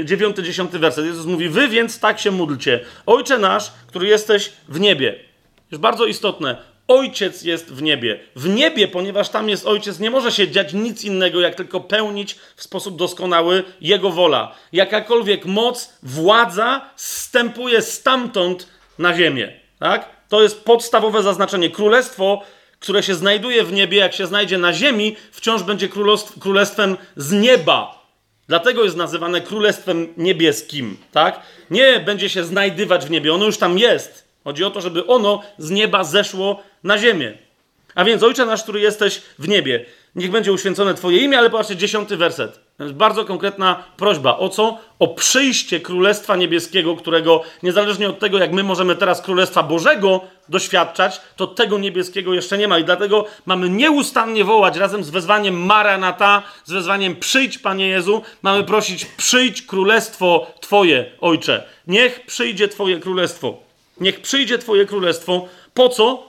dziewiąty, 0.05 0.43
dziesiąty 0.43 0.79
werset. 0.79 1.05
Jezus 1.05 1.27
mówi, 1.27 1.49
wy 1.49 1.69
więc 1.69 2.01
tak 2.01 2.21
się 2.21 2.31
módlcie. 2.31 2.81
Ojcze 3.07 3.39
nasz, 3.39 3.73
który 3.87 4.07
jesteś 4.07 4.53
w 4.69 4.81
niebie. 4.81 5.15
Jest 5.71 5.83
bardzo 5.83 6.07
istotne. 6.07 6.57
Ojciec 6.89 7.43
jest 7.43 7.73
w 7.73 7.83
niebie. 7.83 8.21
W 8.37 8.49
niebie, 8.49 8.89
ponieważ 8.89 9.29
tam 9.29 9.49
jest 9.49 9.67
ojciec, 9.67 10.01
nie 10.01 10.11
może 10.11 10.33
się 10.33 10.49
dziać 10.49 10.73
nic 10.73 11.05
innego, 11.05 11.41
jak 11.41 11.55
tylko 11.55 11.81
pełnić 11.81 12.39
w 12.57 12.63
sposób 12.63 12.97
doskonały 12.97 13.65
Jego 13.81 14.11
wola. 14.11 14.55
Jakakolwiek 14.73 15.45
moc, 15.45 15.93
władza 16.03 16.91
stępuje 16.97 17.83
stamtąd 17.83 18.69
na 18.99 19.17
ziemię. 19.17 19.53
Tak? 19.79 20.09
To 20.29 20.43
jest 20.43 20.65
podstawowe 20.65 21.23
zaznaczenie. 21.23 21.71
Królestwo 21.71 22.43
które 22.83 23.03
się 23.03 23.15
znajduje 23.15 23.65
w 23.65 23.73
niebie, 23.73 23.99
jak 23.99 24.15
się 24.15 24.27
znajdzie 24.27 24.59
na 24.59 24.73
ziemi, 24.73 25.17
wciąż 25.33 25.63
będzie 25.63 25.89
królestwem 26.41 26.97
z 27.17 27.33
nieba. 27.33 28.02
Dlatego 28.53 28.85
jest 28.85 28.97
nazywane 28.97 29.41
królestwem 29.41 30.09
niebieskim, 30.17 30.97
tak? 31.13 31.41
Nie 31.71 32.01
będzie 32.01 32.29
się 32.29 32.45
znajdywać 32.45 33.07
w 33.07 33.11
niebie, 33.11 33.35
ono 33.35 33.47
już 33.47 33.59
tam 33.59 33.79
jest. 33.79 34.29
Chodzi 34.45 34.65
o 34.65 34.71
to, 34.71 34.81
żeby 34.81 35.07
ono 35.07 35.43
z 35.59 35.71
nieba 35.71 36.05
zeszło 36.05 36.63
na 36.85 36.99
ziemię. 36.99 37.33
A 37.95 38.05
więc, 38.05 38.23
Ojcze 38.23 38.47
nasz, 38.47 38.63
który 38.63 38.81
jesteś 38.81 39.23
w 39.39 39.49
niebie, 39.49 39.85
niech 40.15 40.31
będzie 40.31 40.53
uświęcone 40.53 40.95
Twoje 40.95 41.19
imię, 41.19 41.39
ale 41.39 41.51
patrzcie, 41.51 41.77
dziesiąty 41.77 42.17
werset. 42.17 42.61
To 42.77 42.85
jest 42.85 42.95
bardzo 42.97 43.25
konkretna 43.25 43.85
prośba. 43.97 44.39
O 44.39 44.49
co? 44.49 44.79
O 44.99 45.09
przyjście 45.09 45.81
Królestwa 45.81 46.37
Niebieskiego, 46.37 46.97
którego 46.97 47.43
niezależnie 47.63 48.09
od 48.09 48.19
tego, 48.19 48.39
jak 48.39 48.53
my 48.53 48.63
możemy 48.63 48.97
teraz 48.97 49.23
Królestwa 49.23 49.63
Bożego 49.63 50.21
doświadczać, 50.49 51.21
to 51.37 51.47
tego 51.47 51.79
niebieskiego 51.79 52.35
jeszcze 52.35 52.59
nie 52.59 52.69
ma. 52.69 52.79
I 52.79 52.85
dlatego 52.85 53.25
mamy 53.47 53.69
nieustannie 53.69 54.45
wołać 54.45 54.77
razem 54.77 55.05
z 55.05 55.11
wezwaniem 55.11 55.67
Maranata, 55.67 56.43
z 56.65 56.73
wezwaniem 56.73 57.17
przyjdź, 57.17 57.59
Panie 57.59 57.89
Jezu, 57.89 58.23
mamy 58.43 58.65
prosić 58.65 59.05
przyjdź 59.05 59.63
Królestwo 59.63 60.47
Twoje, 60.61 61.05
Ojcze. 61.21 61.65
Niech 61.87 62.27
przyjdzie 62.27 62.69
Twoje 62.69 63.01
Królestwo. 63.01 63.57
Niech 64.01 64.21
przyjdzie 64.21 64.59
Twoje 64.59 64.87
Królestwo. 64.87 65.49
Po 65.75 65.89
co? 65.89 66.29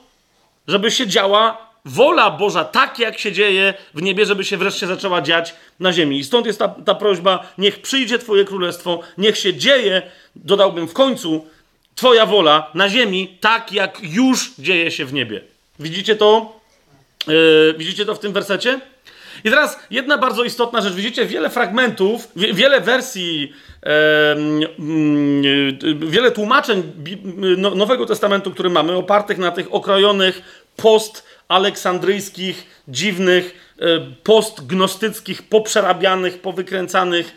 Żeby 0.67 0.91
się 0.91 1.07
działa 1.07 1.73
wola 1.85 2.31
Boża 2.31 2.63
tak, 2.63 2.99
jak 2.99 3.19
się 3.19 3.31
dzieje 3.31 3.73
w 3.93 4.01
niebie, 4.01 4.25
żeby 4.25 4.43
się 4.43 4.57
wreszcie 4.57 4.87
zaczęła 4.87 5.21
dziać 5.21 5.55
na 5.79 5.93
ziemi. 5.93 6.19
I 6.19 6.23
stąd 6.23 6.45
jest 6.45 6.59
ta, 6.59 6.67
ta 6.67 6.95
prośba, 6.95 7.47
niech 7.57 7.81
przyjdzie 7.81 8.19
Twoje 8.19 8.45
królestwo, 8.45 8.99
niech 9.17 9.37
się 9.37 9.53
dzieje, 9.53 10.01
dodałbym 10.35 10.87
w 10.87 10.93
końcu, 10.93 11.47
Twoja 11.95 12.25
wola 12.25 12.71
na 12.73 12.89
ziemi, 12.89 13.37
tak 13.41 13.71
jak 13.71 13.97
już 14.01 14.51
dzieje 14.59 14.91
się 14.91 15.05
w 15.05 15.13
niebie. 15.13 15.41
Widzicie 15.79 16.15
to? 16.15 16.59
Yy, 17.27 17.75
widzicie 17.77 18.05
to 18.05 18.15
w 18.15 18.19
tym 18.19 18.33
wersecie? 18.33 18.79
I 19.43 19.49
teraz 19.49 19.79
jedna 19.91 20.17
bardzo 20.17 20.43
istotna 20.43 20.81
rzecz. 20.81 20.93
Widzicie 20.93 21.25
wiele 21.25 21.49
fragmentów, 21.49 22.27
wiele 22.35 22.81
wersji, 22.81 23.53
yy, 24.79 25.97
wiele 26.07 26.31
tłumaczeń 26.31 26.83
no, 27.57 27.75
Nowego 27.75 28.05
Testamentu, 28.05 28.51
które 28.51 28.69
mamy, 28.69 28.95
opartych 28.95 29.37
na 29.37 29.51
tych 29.51 29.73
okrojonych 29.73 30.63
post 30.75 31.23
aleksandryjskich, 31.47 32.83
dziwnych, 32.87 33.73
e, 33.79 33.99
postgnostyckich, 34.23 35.43
poprzerabianych, 35.43 36.41
powykręcanych 36.41 37.35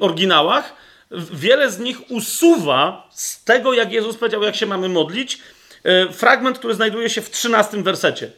oryginałach, 0.00 0.83
wiele 1.10 1.70
z 1.70 1.78
nich 1.78 2.10
usuwa 2.10 3.08
z 3.12 3.44
tego, 3.44 3.74
jak 3.74 3.92
Jezus 3.92 4.16
powiedział, 4.16 4.42
jak 4.42 4.56
się 4.56 4.66
mamy 4.66 4.88
modlić, 4.88 5.38
e, 5.84 6.12
fragment, 6.12 6.58
który 6.58 6.74
znajduje 6.74 7.10
się 7.10 7.22
w 7.22 7.30
13 7.30 7.82
wersecie. 7.82 8.30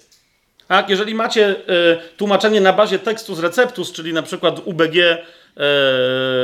Tak? 0.69 0.91
Jeżeli 0.91 1.15
macie 1.15 1.47
e, 1.49 1.55
tłumaczenie 2.17 2.61
na 2.61 2.73
bazie 2.73 2.99
tekstu 2.99 3.35
z 3.35 3.39
receptus, 3.39 3.93
czyli 3.93 4.13
na 4.13 4.23
przykład 4.23 4.61
UBG, 4.65 4.95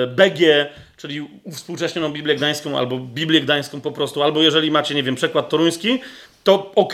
BG, 0.06 0.66
czyli 0.96 1.28
współcześnioną 1.52 2.12
Biblię 2.12 2.36
Gdańską 2.36 2.78
albo 2.78 2.98
Biblię 2.98 3.40
Gdańską 3.40 3.80
po 3.80 3.92
prostu, 3.92 4.22
albo 4.22 4.42
jeżeli 4.42 4.70
macie, 4.70 4.94
nie 4.94 5.02
wiem, 5.02 5.14
przekład 5.14 5.48
toruński, 5.48 6.00
to 6.44 6.72
ok, 6.74 6.92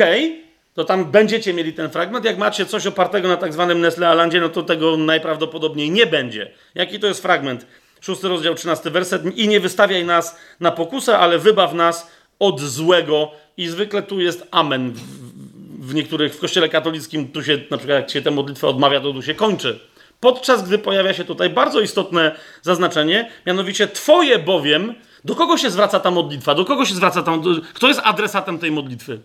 to 0.75 0.85
tam 0.85 1.11
będziecie 1.11 1.55
mieli 1.55 1.73
ten 1.73 1.91
fragment. 1.91 2.25
Jak 2.25 2.39
macie 2.39 2.67
coś 2.67 2.87
opartego 2.87 3.29
na 3.29 3.37
tak 3.37 3.53
zwanym 3.53 3.81
Nestle 3.81 4.09
Alandzie, 4.09 4.41
no 4.41 4.49
to 4.49 4.63
tego 4.63 4.97
najprawdopodobniej 4.97 5.91
nie 5.91 6.07
będzie. 6.07 6.51
Jaki 6.75 7.01
to 7.01 7.07
jest 7.07 7.23
fragment? 7.23 7.67
Szósty 8.01 8.29
rozdział, 8.29 8.55
trzynasty 8.55 8.91
werset. 8.91 9.39
I 9.39 9.49
nie 9.49 9.61
wystawiaj 9.61 10.05
nas 10.05 10.37
na 10.61 10.71
pokusę, 10.71 11.19
ale 11.19 11.39
wybaw 11.39 11.75
nas 11.75 12.11
od 12.39 12.61
złego. 12.61 13.31
I 13.57 13.69
zwykle 13.69 14.03
tu 14.03 14.21
jest 14.21 14.49
amen. 14.51 14.93
W 15.79 15.95
niektórych, 15.95 16.35
w 16.35 16.41
kościele 16.41 16.69
katolickim, 16.69 17.29
tu 17.29 17.43
się, 17.43 17.59
na 17.71 17.77
przykład 17.77 17.99
jak 17.99 18.11
się 18.11 18.23
tę 18.23 18.31
modlitwę 18.31 18.69
odmawia, 18.69 19.01
to 19.01 19.13
tu 19.13 19.23
się 19.23 19.35
kończy. 19.35 19.81
Podczas 20.21 20.63
gdy 20.63 20.79
pojawia 20.79 21.15
się 21.15 21.25
tutaj 21.25 21.51
bardzo 21.51 21.81
istotne 21.81 22.37
zaznaczenie, 22.63 23.31
mianowicie 23.47 23.89
Twoje 23.89 24.39
bowiem, 24.39 24.95
do 25.25 25.35
kogo 25.35 25.57
się 25.57 25.71
zwraca 25.71 26.01
ta 26.01 26.11
modlitwa? 26.11 26.55
Do 26.55 26.65
kogo 26.65 26.85
się 26.85 26.95
zwraca 26.95 27.23
ta 27.23 27.33
Kto 27.75 27.89
jest 27.89 28.01
adresatem 28.05 28.59
tej 28.59 28.71
modlitwy? 28.71 29.21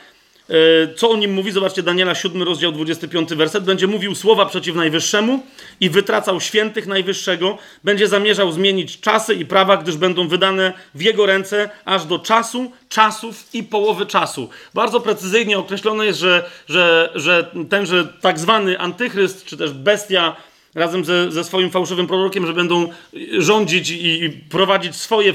E, 0.49 0.93
co 0.95 1.09
o 1.09 1.17
nim 1.17 1.33
mówi? 1.33 1.51
Zobaczcie, 1.51 1.83
Daniela 1.83 2.15
7, 2.15 2.43
rozdział 2.43 2.71
25, 2.71 3.35
werset. 3.35 3.63
Będzie 3.63 3.87
mówił 3.87 4.15
słowa 4.15 4.45
przeciw 4.45 4.75
Najwyższemu 4.75 5.43
i 5.79 5.89
wytracał 5.89 6.41
świętych 6.41 6.87
Najwyższego. 6.87 7.57
Będzie 7.83 8.07
zamierzał 8.07 8.51
zmienić 8.51 8.99
czasy 8.99 9.35
i 9.35 9.45
prawa, 9.45 9.77
gdyż 9.77 9.97
będą 9.97 10.27
wydane 10.27 10.73
w 10.95 11.01
jego 11.01 11.25
ręce 11.25 11.69
aż 11.85 12.05
do 12.05 12.19
czasu, 12.19 12.71
czasów 12.89 13.53
i 13.53 13.63
połowy 13.63 14.05
czasu. 14.05 14.49
Bardzo 14.73 14.99
precyzyjnie 14.99 15.57
określone 15.57 16.05
jest, 16.05 16.19
że, 16.19 16.49
że, 16.69 17.11
że 17.15 17.51
tenże 17.69 18.07
tak 18.21 18.39
zwany 18.39 18.79
antychryst, 18.79 19.45
czy 19.45 19.57
też 19.57 19.71
bestia, 19.71 20.35
razem 20.75 21.05
ze, 21.05 21.31
ze, 21.31 21.43
swoim 21.43 21.69
fałszywym 21.69 22.07
prorokiem, 22.07 22.47
że 22.47 22.53
będą 22.53 22.89
rządzić 23.37 23.89
i, 23.89 24.29
prowadzić 24.49 24.95
swoje, 24.95 25.33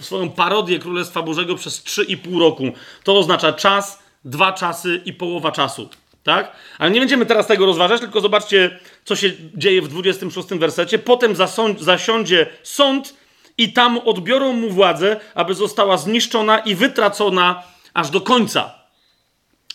swoją 0.00 0.30
parodię 0.30 0.78
Królestwa 0.78 1.22
Bożego 1.22 1.54
przez 1.54 1.84
3,5 1.84 2.40
roku. 2.40 2.64
To 3.04 3.18
oznacza 3.18 3.52
czas, 3.52 4.02
dwa 4.24 4.52
czasy 4.52 5.00
i 5.04 5.12
połowa 5.12 5.52
czasu. 5.52 5.88
Tak? 6.22 6.52
Ale 6.78 6.90
nie 6.90 7.00
będziemy 7.00 7.26
teraz 7.26 7.46
tego 7.46 7.66
rozważać, 7.66 8.00
tylko 8.00 8.20
zobaczcie, 8.20 8.78
co 9.04 9.16
się 9.16 9.32
dzieje 9.56 9.82
w 9.82 9.88
26 9.88 10.48
wersecie. 10.48 10.98
Potem 10.98 11.34
zasiądzie 11.78 12.46
sąd 12.62 13.14
i 13.58 13.72
tam 13.72 13.98
odbiorą 13.98 14.52
mu 14.52 14.70
władzę, 14.70 15.20
aby 15.34 15.54
została 15.54 15.96
zniszczona 15.96 16.58
i 16.58 16.74
wytracona 16.74 17.62
aż 17.94 18.10
do 18.10 18.20
końca. 18.20 18.83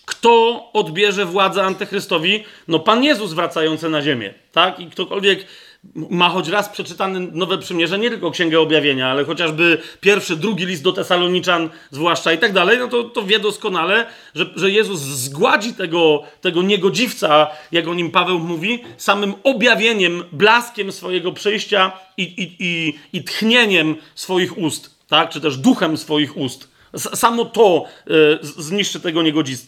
Kto 0.09 0.69
odbierze 0.73 1.25
władzę 1.25 1.63
antychrystowi? 1.63 2.43
No 2.67 2.79
Pan 2.79 3.03
Jezus 3.03 3.33
wracający 3.33 3.89
na 3.89 4.01
ziemię. 4.01 4.33
Tak? 4.51 4.79
I 4.79 4.85
ktokolwiek 4.85 5.45
ma 5.93 6.29
choć 6.29 6.47
raz 6.47 6.69
przeczytane 6.69 7.19
Nowe 7.19 7.57
Przymierze, 7.57 7.99
nie 7.99 8.09
tylko 8.09 8.31
Księgę 8.31 8.59
Objawienia, 8.59 9.11
ale 9.11 9.25
chociażby 9.25 9.77
pierwszy, 10.01 10.35
drugi 10.35 10.65
list 10.65 10.83
do 10.83 10.91
Tesaloniczan, 10.91 11.69
zwłaszcza 11.91 12.33
i 12.33 12.37
tak 12.37 12.53
dalej, 12.53 12.77
no 12.79 12.87
to, 12.87 13.03
to 13.03 13.23
wie 13.23 13.39
doskonale, 13.39 14.05
że, 14.35 14.45
że 14.55 14.71
Jezus 14.71 14.99
zgładzi 14.99 15.73
tego, 15.73 16.23
tego 16.41 16.61
niegodziwca, 16.61 17.47
jak 17.71 17.87
o 17.87 17.93
nim 17.93 18.11
Paweł 18.11 18.39
mówi, 18.39 18.83
samym 18.97 19.33
objawieniem, 19.43 20.23
blaskiem 20.31 20.91
swojego 20.91 21.31
przyjścia 21.31 21.91
i, 22.17 22.23
i, 22.23 22.55
i, 22.59 22.99
i 23.13 23.23
tchnieniem 23.23 23.95
swoich 24.15 24.57
ust, 24.57 24.95
tak? 25.07 25.29
czy 25.29 25.41
też 25.41 25.57
duchem 25.57 25.97
swoich 25.97 26.37
ust. 26.37 26.68
Samo 26.97 27.45
to 27.45 27.85
y, 28.09 28.39
zniszczy 28.41 28.99
tego 28.99 29.21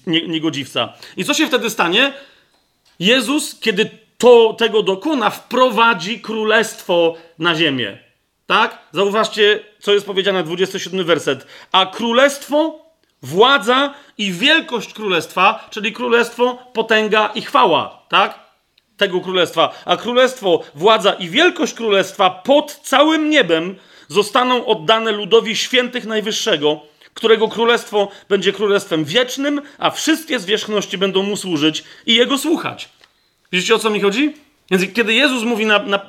niegodziwca. 0.05 0.93
I 1.17 1.25
co 1.25 1.33
się 1.33 1.47
wtedy 1.47 1.69
stanie? 1.69 2.13
Jezus, 2.99 3.59
kiedy 3.59 3.89
to 4.17 4.53
tego 4.53 4.83
dokona, 4.83 5.29
wprowadzi 5.29 6.19
królestwo 6.19 7.15
na 7.39 7.55
ziemię. 7.55 7.97
Tak? 8.45 8.77
Zauważcie, 8.91 9.59
co 9.79 9.93
jest 9.93 10.05
powiedziane, 10.05 10.43
27 10.43 11.05
werset. 11.05 11.47
A 11.71 11.85
królestwo, 11.85 12.85
władza 13.21 13.93
i 14.17 14.31
wielkość 14.31 14.93
królestwa, 14.93 15.67
czyli 15.69 15.93
królestwo, 15.93 16.57
potęga 16.73 17.31
i 17.35 17.41
chwała. 17.41 18.05
Tak? 18.09 18.39
Tego 18.97 19.21
królestwa. 19.21 19.71
A 19.85 19.97
królestwo, 19.97 20.63
władza 20.75 21.13
i 21.13 21.29
wielkość 21.29 21.73
królestwa 21.73 22.29
pod 22.29 22.79
całym 22.83 23.29
niebem 23.29 23.75
zostaną 24.07 24.65
oddane 24.65 25.11
ludowi 25.11 25.55
świętych 25.55 26.05
Najwyższego, 26.05 26.90
którego 27.13 27.47
królestwo 27.47 28.11
będzie 28.29 28.53
królestwem 28.53 29.05
wiecznym, 29.05 29.61
a 29.77 29.89
wszystkie 29.89 30.39
zwierzchności 30.39 30.97
będą 30.97 31.23
mu 31.23 31.37
służyć 31.37 31.83
i 32.05 32.15
jego 32.15 32.37
słuchać. 32.37 32.89
Widzicie 33.51 33.75
o 33.75 33.79
co 33.79 33.89
mi 33.89 34.01
chodzi? 34.01 34.33
Więc 34.71 34.93
kiedy 34.93 35.13
Jezus 35.13 35.43
mówi 35.43 35.65
na, 35.65 35.79
na. 35.79 36.05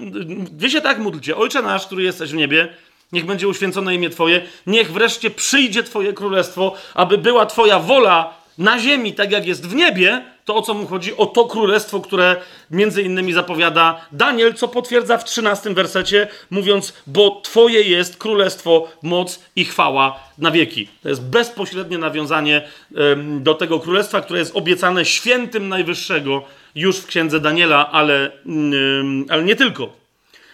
Wy 0.53 0.71
się 0.71 0.81
tak 0.81 0.99
módlcie, 0.99 1.37
Ojcze 1.37 1.63
nasz, 1.63 1.87
który 1.87 2.03
jesteś 2.03 2.31
w 2.31 2.35
niebie, 2.35 2.69
niech 3.13 3.27
będzie 3.27 3.49
uświęcone 3.49 3.95
imię 3.95 4.11
Twoje, 4.11 4.43
niech 4.67 4.93
wreszcie 4.93 5.31
przyjdzie 5.31 5.83
Twoje 5.83 6.13
królestwo, 6.13 6.75
aby 6.95 7.19
była 7.19 7.47
Twoja 7.47 7.79
wola 7.79 8.42
na 8.59 8.79
ziemi, 8.79 9.13
tak 9.13 9.33
jak 9.33 9.47
jest 9.47 9.67
w 9.67 9.75
niebie, 9.75 10.23
to 10.45 10.55
o 10.55 10.63
co 10.63 10.75
mu 10.75 10.87
chodzi? 10.87 11.17
O 11.17 11.27
to 11.27 11.45
królestwo, 11.45 12.01
które 12.01 12.37
między 12.71 13.03
innymi 13.03 13.33
zapowiada 13.33 14.07
Daniel, 14.13 14.55
co 14.55 14.69
potwierdza 14.69 15.19
w 15.19 15.25
13 15.25 15.75
wersecie, 15.75 16.29
mówiąc, 16.51 16.93
bo 17.07 17.41
Twoje 17.41 17.83
jest 17.83 18.17
królestwo, 18.17 18.89
moc 19.03 19.41
i 19.57 19.65
chwała 19.65 20.21
na 20.39 20.51
wieki. 20.51 20.89
To 21.03 21.09
jest 21.09 21.23
bezpośrednie 21.23 21.99
nawiązanie 21.99 22.69
ym, 23.13 23.43
do 23.43 23.55
tego 23.55 23.81
królestwa, 23.81 24.21
które 24.21 24.39
jest 24.39 24.57
obiecane 24.57 25.05
świętym 25.05 25.69
Najwyższego 25.69 26.43
już 26.75 26.97
w 26.97 27.07
księdze 27.07 27.41
Daniela, 27.41 27.91
ale, 27.91 28.31
ym, 28.47 29.27
ale 29.29 29.43
nie 29.43 29.57
tylko. 29.57 29.93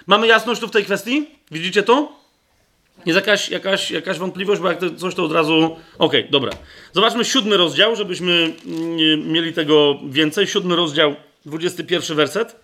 Mamy 0.06 0.26
jasność 0.26 0.60
tu 0.60 0.68
w 0.68 0.70
tej 0.70 0.84
kwestii? 0.84 1.26
Widzicie 1.50 1.82
to? 1.82 2.18
Jest 3.08 3.16
jakaś, 3.16 3.48
jakaś, 3.48 3.90
jakaś 3.90 4.18
wątpliwość, 4.18 4.60
bo 4.60 4.68
jak 4.68 4.80
to, 4.80 4.90
coś 4.90 5.14
to 5.14 5.24
od 5.24 5.32
razu. 5.32 5.76
Okej, 5.98 6.20
okay, 6.20 6.30
dobra. 6.30 6.52
Zobaczmy 6.92 7.24
siódmy 7.24 7.56
rozdział, 7.56 7.96
żebyśmy 7.96 8.32
mm, 8.66 9.32
mieli 9.32 9.52
tego 9.52 9.98
więcej. 10.10 10.46
Siódmy 10.46 10.76
rozdział, 10.76 11.16
21 11.46 12.16
werset. 12.16 12.56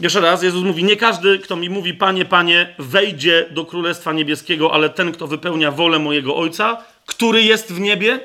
Jeszcze 0.00 0.20
raz, 0.20 0.42
Jezus 0.42 0.64
mówi: 0.64 0.84
Nie 0.84 0.96
każdy, 0.96 1.38
kto 1.38 1.56
mi 1.56 1.70
mówi, 1.70 1.94
Panie, 1.94 2.24
Panie, 2.24 2.74
wejdzie 2.78 3.46
do 3.50 3.64
Królestwa 3.64 4.12
Niebieskiego, 4.12 4.72
ale 4.72 4.90
ten, 4.90 5.12
kto 5.12 5.26
wypełnia 5.26 5.70
wolę 5.70 5.98
mojego 5.98 6.36
Ojca, 6.36 6.84
który 7.06 7.42
jest 7.42 7.72
w 7.72 7.80
niebie. 7.80 8.20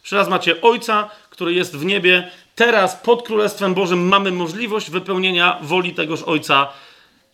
Jeszcze 0.00 0.16
raz 0.16 0.28
macie 0.28 0.60
Ojca, 0.60 1.10
który 1.30 1.54
jest 1.54 1.76
w 1.76 1.84
niebie. 1.84 2.30
Teraz 2.54 2.96
pod 2.96 3.22
Królestwem 3.22 3.74
Bożym 3.74 4.08
mamy 4.08 4.30
możliwość 4.30 4.90
wypełnienia 4.90 5.58
woli 5.62 5.94
tegoż 5.94 6.22
Ojca 6.22 6.68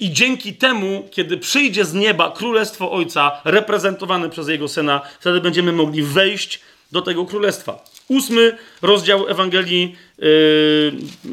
i 0.03 0.13
dzięki 0.13 0.55
temu, 0.55 1.09
kiedy 1.11 1.39
przyjdzie 1.39 1.85
z 1.85 1.95
nieba 1.95 2.31
Królestwo 2.31 2.93
Ojca, 2.93 3.41
reprezentowane 3.45 4.31
przez 4.31 4.49
Jego 4.49 4.69
Syna, 4.69 5.01
wtedy 5.21 5.41
będziemy 5.41 5.73
mogli 5.73 6.03
wejść 6.03 6.61
do 6.93 7.03
tego 7.03 7.25
królestwa. 7.25 7.85
Ósmy 8.09 8.59
rozdział 8.83 9.29
Ewangelii 9.29 9.97
yy, 10.19 10.93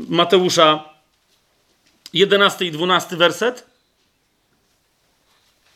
Mateusza, 0.10 0.84
jedenasty 2.14 2.66
i 2.66 2.72
dwunasty 2.72 3.18
werset. 3.18 3.66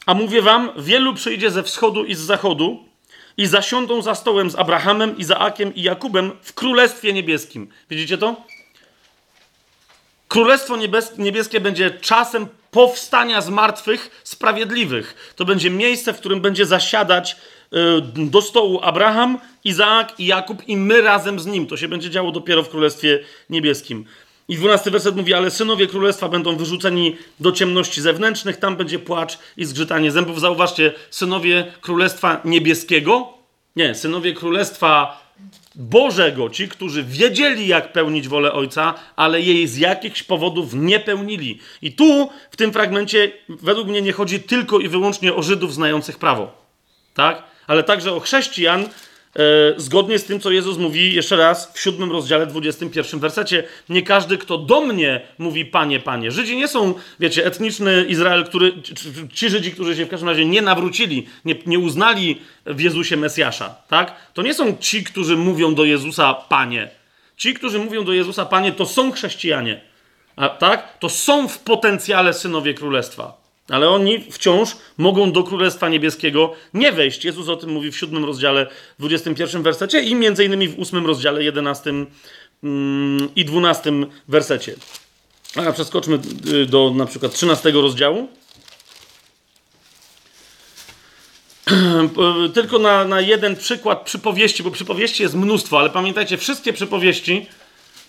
A 0.05 0.13
mówię 0.13 0.41
wam, 0.41 0.71
wielu 0.77 1.13
przyjdzie 1.13 1.51
ze 1.51 1.63
wschodu 1.63 2.05
i 2.05 2.15
z 2.15 2.19
zachodu 2.19 2.85
i 3.37 3.45
zasiądą 3.45 4.01
za 4.01 4.15
stołem 4.15 4.51
z 4.51 4.55
Abrahamem, 4.55 5.17
Izaakiem 5.17 5.75
i 5.75 5.81
Jakubem 5.81 6.31
w 6.41 6.53
Królestwie 6.53 7.13
Niebieskim. 7.13 7.69
Widzicie 7.89 8.17
to? 8.17 8.35
Królestwo 10.27 10.77
Niebieskie 11.17 11.59
będzie 11.59 11.91
czasem 11.91 12.47
powstania 12.74 13.41
z 13.41 13.49
martwych 13.49 14.21
sprawiedliwych. 14.24 15.34
To 15.36 15.45
będzie 15.45 15.69
miejsce, 15.69 16.13
w 16.13 16.17
którym 16.17 16.41
będzie 16.41 16.65
zasiadać 16.65 17.36
y, 17.36 17.78
do 18.15 18.41
stołu 18.41 18.80
Abraham, 18.82 19.39
Izaak 19.63 20.19
i 20.19 20.26
Jakub 20.26 20.67
i 20.67 20.78
my 20.78 21.01
razem 21.01 21.39
z 21.39 21.45
nim. 21.45 21.67
To 21.67 21.78
się 21.78 21.88
będzie 21.88 22.09
działo 22.09 22.32
dopiero 22.32 22.63
w 22.63 22.69
Królestwie 22.69 23.19
Niebieskim. 23.49 24.05
I 24.47 24.55
dwunasty 24.55 24.91
werset 24.91 25.15
mówi, 25.15 25.34
ale 25.34 25.51
synowie 25.51 25.88
królestwa 25.88 26.30
będą 26.30 26.55
wyrzuceni 26.55 27.17
do 27.39 27.51
ciemności 27.51 28.01
zewnętrznych, 28.01 28.57
tam 28.57 28.76
będzie 28.76 28.99
płacz 28.99 29.39
i 29.57 29.65
zgrzytanie 29.65 30.11
zębów. 30.11 30.39
Zauważcie, 30.39 30.93
synowie 31.09 31.74
królestwa 31.82 32.41
niebieskiego, 32.45 33.34
nie, 33.76 33.95
synowie 33.95 34.34
królestwa 34.34 35.22
Bożego, 35.76 36.49
ci, 36.49 36.67
którzy 36.67 37.03
wiedzieli, 37.03 37.67
jak 37.67 37.93
pełnić 37.93 38.28
wolę 38.28 38.53
Ojca, 38.53 38.93
ale 39.15 39.41
jej 39.41 39.67
z 39.67 39.78
jakichś 39.78 40.24
powodów 40.24 40.74
nie 40.74 40.99
pełnili. 40.99 41.59
I 41.82 41.91
tu, 41.91 42.30
w 42.51 42.55
tym 42.55 42.74
fragmencie, 42.74 43.32
według 43.49 43.88
mnie 43.88 44.01
nie 44.01 44.11
chodzi 44.11 44.39
tylko 44.39 44.80
i 44.80 44.88
wyłącznie 44.88 45.34
o 45.34 45.43
Żydów 45.43 45.74
znających 45.74 46.17
prawo, 46.17 46.51
tak? 47.13 47.43
Ale 47.67 47.84
także 47.84 48.13
o 48.13 48.19
chrześcijan, 48.19 48.89
zgodnie 49.77 50.19
z 50.19 50.23
tym, 50.23 50.39
co 50.39 50.51
Jezus 50.51 50.77
mówi 50.77 51.13
jeszcze 51.13 51.36
raz 51.36 51.71
w 51.73 51.79
siódmym 51.79 52.11
rozdziale, 52.11 52.47
21 52.47 53.19
wersecie. 53.19 53.63
Nie 53.89 54.01
każdy, 54.01 54.38
kto 54.38 54.57
do 54.57 54.81
mnie 54.81 55.21
mówi 55.38 55.65
Panie, 55.65 55.99
Panie. 55.99 56.31
Żydzi 56.31 56.57
nie 56.57 56.67
są, 56.67 56.93
wiecie, 57.19 57.45
etniczny 57.45 58.05
Izrael, 58.09 58.45
który, 58.45 58.73
ci 59.34 59.49
Żydzi, 59.49 59.71
którzy 59.71 59.95
się 59.95 60.05
w 60.05 60.09
każdym 60.09 60.29
razie 60.29 60.45
nie 60.45 60.61
nawrócili, 60.61 61.27
nie, 61.45 61.55
nie 61.65 61.79
uznali 61.79 62.41
w 62.65 62.79
Jezusie 62.79 63.17
Mesjasza, 63.17 63.75
tak? 63.88 64.15
To 64.34 64.41
nie 64.41 64.53
są 64.53 64.77
ci, 64.77 65.03
którzy 65.03 65.38
mówią 65.38 65.75
do 65.75 65.86
Jezusa 65.86 66.34
Panie. 66.34 66.89
Ci, 67.38 67.53
którzy 67.53 67.79
mówią 67.79 68.03
do 68.03 68.13
Jezusa 68.13 68.45
Panie, 68.45 68.71
to 68.71 68.86
są 68.86 69.11
chrześcijanie, 69.11 69.81
a, 70.36 70.49
tak? 70.49 70.97
To 70.99 71.09
są 71.09 71.47
w 71.47 71.59
potencjale 71.59 72.34
synowie 72.34 72.73
królestwa. 72.73 73.42
Ale 73.70 73.89
oni 73.89 74.32
wciąż 74.32 74.78
mogą 74.97 75.32
do 75.32 75.43
Królestwa 75.43 75.89
Niebieskiego 75.89 76.53
nie 76.74 76.91
wejść. 76.91 77.26
Jezus 77.26 77.49
o 77.49 77.55
tym 77.55 77.70
mówi 77.70 77.91
w 77.91 77.97
siódmym 77.97 78.26
rozdziale, 78.26 78.68
21 78.99 79.64
wersecie 79.64 80.01
i 80.01 80.16
między 80.16 80.45
innymi 80.45 80.68
w 80.68 80.80
ósmym 80.80 81.05
rozdziale, 81.05 81.43
11 81.43 81.89
mm, 82.64 83.30
i 83.36 83.45
12 83.45 83.93
wersecie. 84.28 84.76
A 85.55 85.72
przeskoczmy 85.72 86.20
y, 86.53 86.66
do 86.66 86.91
na 86.95 87.05
przykład 87.05 87.34
13 87.34 87.72
rozdziału. 87.72 88.28
Tylko 92.53 92.80
na, 92.80 93.05
na 93.05 93.22
jeden 93.22 93.55
przykład 93.55 94.01
przypowieści, 94.01 94.64
bo 94.64 94.72
przypowieści 94.72 95.24
jest 95.24 95.36
mnóstwo, 95.36 95.80
ale 95.80 95.89
pamiętajcie, 95.89 96.38
wszystkie 96.38 96.74
przypowieści 96.74 97.47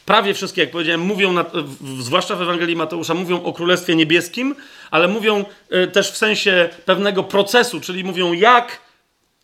prawie 0.04 0.34
wszystkie, 0.34 0.60
jak 0.60 0.70
powiedziałem, 0.70 1.00
mówią, 1.00 1.32
na, 1.32 1.44
zwłaszcza 2.00 2.36
w 2.36 2.42
Ewangelii 2.42 2.76
Mateusza, 2.76 3.14
mówią 3.14 3.42
o 3.42 3.52
Królestwie 3.52 3.96
Niebieskim, 3.96 4.54
ale 4.90 5.08
mówią 5.08 5.44
y, 5.72 5.86
też 5.86 6.10
w 6.10 6.16
sensie 6.16 6.68
pewnego 6.84 7.24
procesu, 7.24 7.80
czyli 7.80 8.04
mówią, 8.04 8.32
jak 8.32 8.80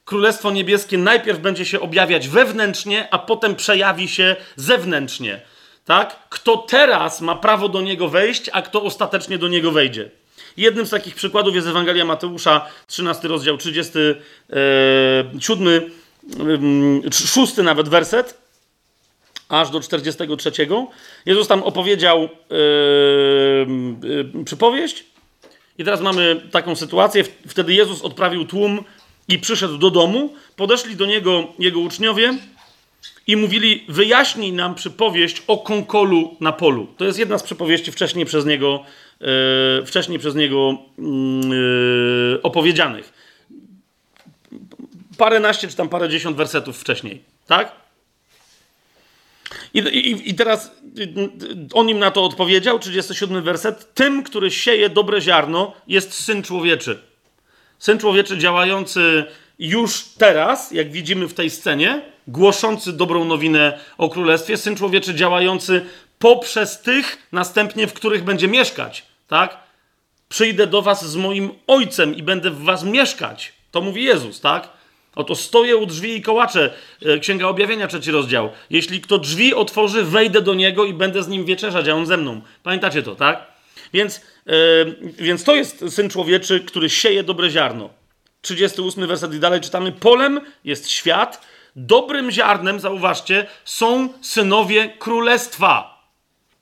Królestwo 0.05 0.51
Niebieskie 0.51 0.99
najpierw 0.99 1.41
będzie 1.41 1.65
się 1.65 1.81
objawiać 1.81 2.29
wewnętrznie, 2.29 3.09
a 3.11 3.19
potem 3.19 3.57
przejawi 3.57 4.09
się 4.09 4.37
zewnętrznie. 4.57 5.41
Tak? 5.85 6.17
Kto 6.29 6.57
teraz 6.57 7.21
ma 7.21 7.37
prawo 7.37 7.69
do 7.69 7.81
niego 7.81 8.09
wejść, 8.09 8.51
a 8.53 8.63
kto 8.63 8.83
ostatecznie 8.83 9.39
do 9.39 9.49
niego 9.49 9.73
wejdzie. 9.73 10.11
Jednym 10.57 10.87
z 10.87 10.91
takich 10.91 11.15
przykładów 11.15 11.55
jest 11.55 11.67
Ewangelia 11.67 12.05
Mateusza, 12.05 12.67
13 12.87 13.29
rozdział, 13.29 13.57
37, 13.57 15.91
yy, 17.03 17.13
6 17.13 17.57
nawet 17.57 17.89
werset 17.89 18.40
aż 19.51 19.71
do 19.71 19.81
43. 19.81 20.53
Jezus 21.27 21.49
tam 21.49 21.63
opowiedział 21.63 22.21
yy, 22.21 22.29
yy, 24.35 24.45
przypowieść. 24.45 25.05
I 25.79 25.85
teraz 25.85 26.01
mamy 26.01 26.41
taką 26.51 26.77
sytuację. 26.77 27.25
Wtedy 27.47 27.75
Jezus 27.75 28.03
odprawił 28.03 28.45
tłum 28.45 28.85
i 29.29 29.39
przyszedł 29.39 29.79
do 29.79 29.91
domu. 29.91 30.35
Podeszli 30.57 30.97
do 30.97 31.07
niego 31.07 31.45
jego 31.59 31.81
uczniowie 31.81 32.39
i 33.27 33.37
mówili: 33.37 33.85
Wyjaśnij 33.89 34.53
nam 34.53 34.75
przypowieść 34.75 35.43
o 35.47 35.59
konkolu 35.59 36.37
na 36.41 36.53
polu. 36.53 36.87
To 36.97 37.05
jest 37.05 37.19
jedna 37.19 37.39
z 37.39 37.43
przypowieści 37.43 37.93
wcześniej 37.93 38.27
przez 38.27 38.47
niego, 38.47 38.85
yy, 39.21 39.87
wcześniej 39.87 40.19
przez 40.19 40.35
niego 40.35 40.79
yy, 40.99 42.43
opowiedzianych. 42.43 43.13
Paręnaście 45.19 45.69
czy 45.69 45.77
tam 45.77 45.89
parędziesiąt 45.89 46.37
wersetów 46.37 46.81
wcześniej, 46.81 47.23
tak? 47.47 47.80
I, 49.75 49.79
i, 49.79 50.31
I, 50.31 50.35
teraz 50.35 50.71
on 51.73 51.89
im 51.89 51.99
na 51.99 52.11
to 52.11 52.25
odpowiedział, 52.25 52.79
37 52.79 53.43
werset. 53.43 53.95
Tym, 53.95 54.23
który 54.23 54.51
sieje 54.51 54.89
dobre 54.89 55.21
ziarno, 55.21 55.73
jest 55.87 56.15
syn 56.15 56.43
człowieczy. 56.43 56.99
Syn 57.79 57.99
człowieczy 57.99 58.39
działający 58.39 59.25
już 59.59 60.05
teraz, 60.05 60.71
jak 60.71 60.93
widzimy 60.93 61.29
w 61.29 61.35
tej 61.35 61.51
scenie, 61.51 62.03
głoszący 62.29 62.93
dobrą 62.93 63.25
nowinę 63.25 63.79
o 63.99 64.09
królestwie, 64.09 64.57
syn 64.57 64.77
człowieczy 64.77 65.15
działający 65.15 65.87
poprzez 66.19 66.81
tych 66.81 67.29
następnie, 67.33 67.87
w 67.87 67.93
których 67.93 68.25
będzie 68.25 68.49
mieszkać. 68.49 69.07
Tak? 69.29 69.57
Przyjdę 70.29 70.67
do 70.67 70.83
was 70.83 71.05
z 71.05 71.17
moim 71.17 71.51
ojcem 71.67 72.17
i 72.17 72.23
będę 72.23 72.51
w 72.51 72.63
was 72.63 72.85
mieszkać. 72.85 73.53
To 73.71 73.81
mówi 73.81 74.05
Jezus, 74.05 74.41
tak? 74.41 74.69
Oto 75.15 75.35
stoję 75.35 75.77
u 75.77 75.87
drzwi 75.87 76.17
i 76.17 76.23
kołaczę. 76.23 76.73
E, 77.03 77.19
Księga 77.19 77.47
Objawienia, 77.47 77.87
trzeci 77.87 78.11
rozdział. 78.11 78.51
Jeśli 78.71 79.01
kto 79.01 79.19
drzwi 79.19 79.55
otworzy, 79.55 80.05
wejdę 80.05 80.43
do 80.43 80.55
niego 80.55 80.85
i 80.85 80.95
będę 80.95 81.23
z 81.23 81.29
nim 81.29 81.45
wieczerzać, 81.45 81.89
a 81.89 81.95
on 81.95 82.07
ze 82.07 82.17
mną. 82.17 82.41
Pamiętacie 82.63 83.03
to, 83.03 83.15
tak? 83.15 83.47
Więc, 83.93 84.21
yy, 84.47 84.55
więc 85.19 85.45
to 85.45 85.57
jest 85.57 85.85
Syn 85.89 86.11
Człowieczy, 86.11 86.61
który 86.61 86.91
sieje 86.91 87.23
dobre 87.23 87.51
ziarno. 87.51 87.91
38 88.43 89.07
werset 89.07 89.35
i 89.35 89.41
dalej 89.41 89.61
czytamy. 89.61 89.93
Polem 89.93 90.41
jest 90.65 90.91
świat, 90.91 91.47
dobrym 91.77 92.31
ziarnem, 92.31 92.81
zauważcie, 92.81 93.47
są 93.65 94.09
synowie 94.23 94.89
królestwa. 94.99 96.01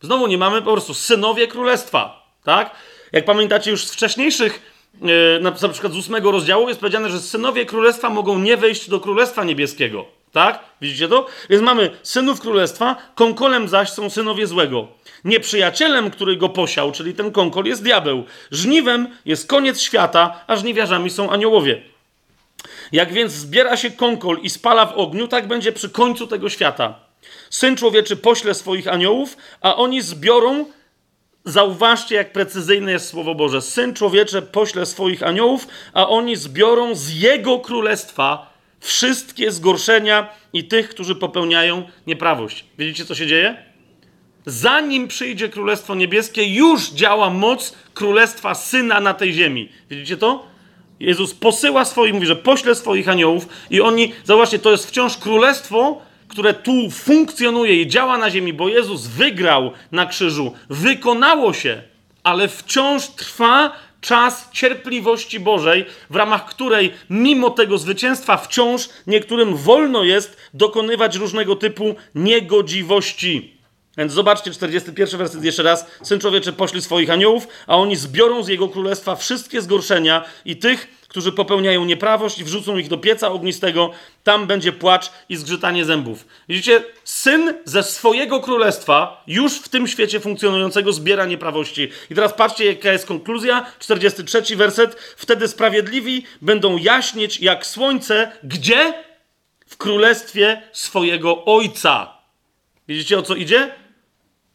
Znowu 0.01 0.27
nie 0.27 0.39
mamy 0.39 0.63
po 0.63 0.73
prostu 0.73 0.95
synowie 0.95 1.47
królestwa, 1.47 2.33
tak? 2.45 2.75
Jak 3.13 3.25
pamiętacie 3.25 3.71
już 3.71 3.87
z 3.87 3.93
wcześniejszych 3.93 4.78
na, 5.01 5.51
na 5.51 5.69
przykład 5.69 5.93
z 5.93 5.97
ósmego 5.97 6.31
rozdziału 6.31 6.69
jest 6.69 6.81
powiedziane, 6.81 7.11
że 7.11 7.21
synowie 7.21 7.67
królestwa 7.67 8.11
mogą 8.11 8.39
nie 8.39 8.57
wejść 8.57 8.91
do 8.91 9.01
królestwa 9.01 9.45
niebieskiego. 9.45 10.05
Tak? 10.33 10.65
Widzicie 10.81 11.09
to? 11.09 11.27
Więc 11.51 11.63
mamy 11.63 11.91
synów 12.03 12.41
królestwa, 12.41 12.97
konkolem 13.15 13.69
zaś 13.69 13.91
są 13.91 14.11
synowie 14.11 14.47
złego. 14.47 14.89
Nieprzyjacielem, 15.25 16.11
który 16.11 16.37
go 16.37 16.49
posiał, 16.49 16.93
czyli 16.93 17.15
ten 17.15 17.33
konkol, 17.33 17.65
jest 17.65 17.83
diabeł. 17.83 18.25
Żniwem 18.51 19.09
jest 19.25 19.49
koniec 19.49 19.81
świata, 19.81 20.45
a 20.47 20.57
żniwiarzami 20.57 21.11
są 21.11 21.31
aniołowie. 21.31 21.83
Jak 22.93 23.13
więc 23.13 23.33
zbiera 23.33 23.77
się 23.77 23.91
konkol 23.91 24.39
i 24.43 24.51
spala 24.51 24.87
w 24.87 24.99
ogniu, 24.99 25.29
tak 25.29 25.49
będzie 25.49 25.73
przy 25.73 25.91
końcu 25.91 26.27
tego 26.27 26.49
świata. 26.49 26.95
Syn 27.51 27.77
człowieczy 27.77 28.17
pośle 28.17 28.55
swoich 28.55 28.89
aniołów, 28.89 29.37
a 29.61 29.77
oni 29.77 30.03
zbiorą 30.03 30.65
Zauważcie, 31.49 32.15
jak 32.15 32.33
precyzyjne 32.33 32.93
jest 32.93 33.09
Słowo 33.09 33.35
Boże. 33.35 33.63
Syn 33.63 33.95
człowiecze 33.95 34.43
pośle 34.43 34.87
swoich 34.87 35.23
aniołów, 35.23 35.69
a 35.93 36.09
oni 36.09 36.37
zbiorą 36.37 36.95
z 36.95 37.15
jego 37.15 37.59
królestwa 37.59 38.53
wszystkie 38.81 39.53
zgorszenia 39.53 40.29
i 40.53 40.65
tych, 40.65 40.89
którzy 40.89 41.15
popełniają 41.15 41.83
nieprawość. 42.07 42.65
Widzicie, 42.79 43.05
co 43.05 43.15
się 43.15 43.27
dzieje? 43.27 43.57
Zanim 44.47 45.09
przyjdzie 45.09 45.49
Królestwo 45.49 45.95
Niebieskie, 45.95 46.55
już 46.55 46.91
działa 46.91 47.31
moc 47.31 47.75
Królestwa 47.95 48.55
Syna 48.55 49.01
na 49.01 49.15
tej 49.15 49.33
ziemi. 49.33 49.69
Widzicie 49.91 50.17
to? 50.17 50.47
Jezus 51.01 51.35
posyła 51.35 51.85
swoich, 51.85 52.15
mówi, 52.15 52.27
że 52.27 52.37
pośle 52.37 52.75
swoich 52.75 53.09
aniołów 53.09 53.49
i 53.71 53.81
oni, 53.81 54.13
zobaczcie, 54.25 54.59
to 54.59 54.71
jest 54.71 54.87
wciąż 54.87 55.17
królestwo, 55.17 56.03
które 56.29 56.55
tu 56.55 56.91
funkcjonuje 56.91 57.83
i 57.83 57.87
działa 57.87 58.19
na 58.19 58.31
ziemi, 58.31 58.53
bo 58.53 58.69
Jezus 58.69 59.07
wygrał 59.07 59.73
na 59.93 60.07
krzyżu, 60.07 60.53
wykonało 60.71 61.53
się, 61.53 61.83
ale 62.23 62.49
wciąż 62.49 63.07
trwa 63.07 63.73
czas 64.01 64.51
cierpliwości 64.53 65.41
Bożej, 65.41 65.87
w 66.11 66.17
ramach 66.17 66.47
której, 66.47 66.93
mimo 67.11 67.51
tego 67.51 67.79
zwycięstwa, 67.79 68.37
wciąż 68.37 68.89
niektórym 69.07 69.57
wolno 69.57 70.05
jest 70.05 70.37
dokonywać 70.55 71.17
różnego 71.17 71.57
typu 71.57 71.95
niegodziwości. 72.15 73.59
Więc 73.99 74.13
zobaczcie, 74.13 74.51
41 74.51 75.19
werset 75.19 75.45
jeszcze 75.45 75.63
raz. 75.63 75.87
Syn 76.03 76.21
człowieczy 76.21 76.53
pośli 76.53 76.83
swoich 76.83 77.11
aniołów, 77.11 77.49
a 77.67 77.77
oni 77.77 77.97
zbiorą 77.97 78.43
z 78.43 78.49
jego 78.49 78.69
królestwa 78.69 79.17
wszystkie 79.17 79.63
zgorszenia 79.63 80.25
i 80.45 80.57
tych, 80.57 80.98
którzy 81.09 81.33
popełniają 81.33 81.85
nieprawość 81.85 82.39
i 82.39 82.45
wrzucą 82.45 82.77
ich 82.77 82.89
do 82.89 82.99
pieca 82.99 83.29
ognistego, 83.29 83.91
tam 84.25 84.47
będzie 84.47 84.73
płacz 84.73 85.11
i 85.29 85.37
zgrzytanie 85.37 85.85
zębów. 85.85 86.27
Widzicie, 86.49 86.85
syn 87.05 87.55
ze 87.65 87.83
swojego 87.83 88.41
królestwa, 88.41 89.23
już 89.27 89.59
w 89.59 89.69
tym 89.69 89.87
świecie 89.87 90.21
funkcjonującego, 90.21 90.93
zbiera 90.93 91.27
nieprawości. 91.27 91.89
I 92.11 92.15
teraz 92.15 92.33
patrzcie, 92.33 92.65
jaka 92.65 92.93
jest 92.93 93.07
konkluzja, 93.07 93.67
43 93.79 94.57
werset. 94.57 94.95
Wtedy 95.17 95.49
sprawiedliwi 95.49 96.25
będą 96.43 96.77
jaśnieć 96.77 97.41
jak 97.41 97.67
słońce, 97.67 98.33
gdzie? 98.43 98.95
W 99.67 99.77
królestwie 99.77 100.63
swojego 100.73 101.45
ojca. 101.45 102.19
Widzicie 102.89 103.19
o 103.19 103.23
co 103.23 103.35
idzie? 103.35 103.75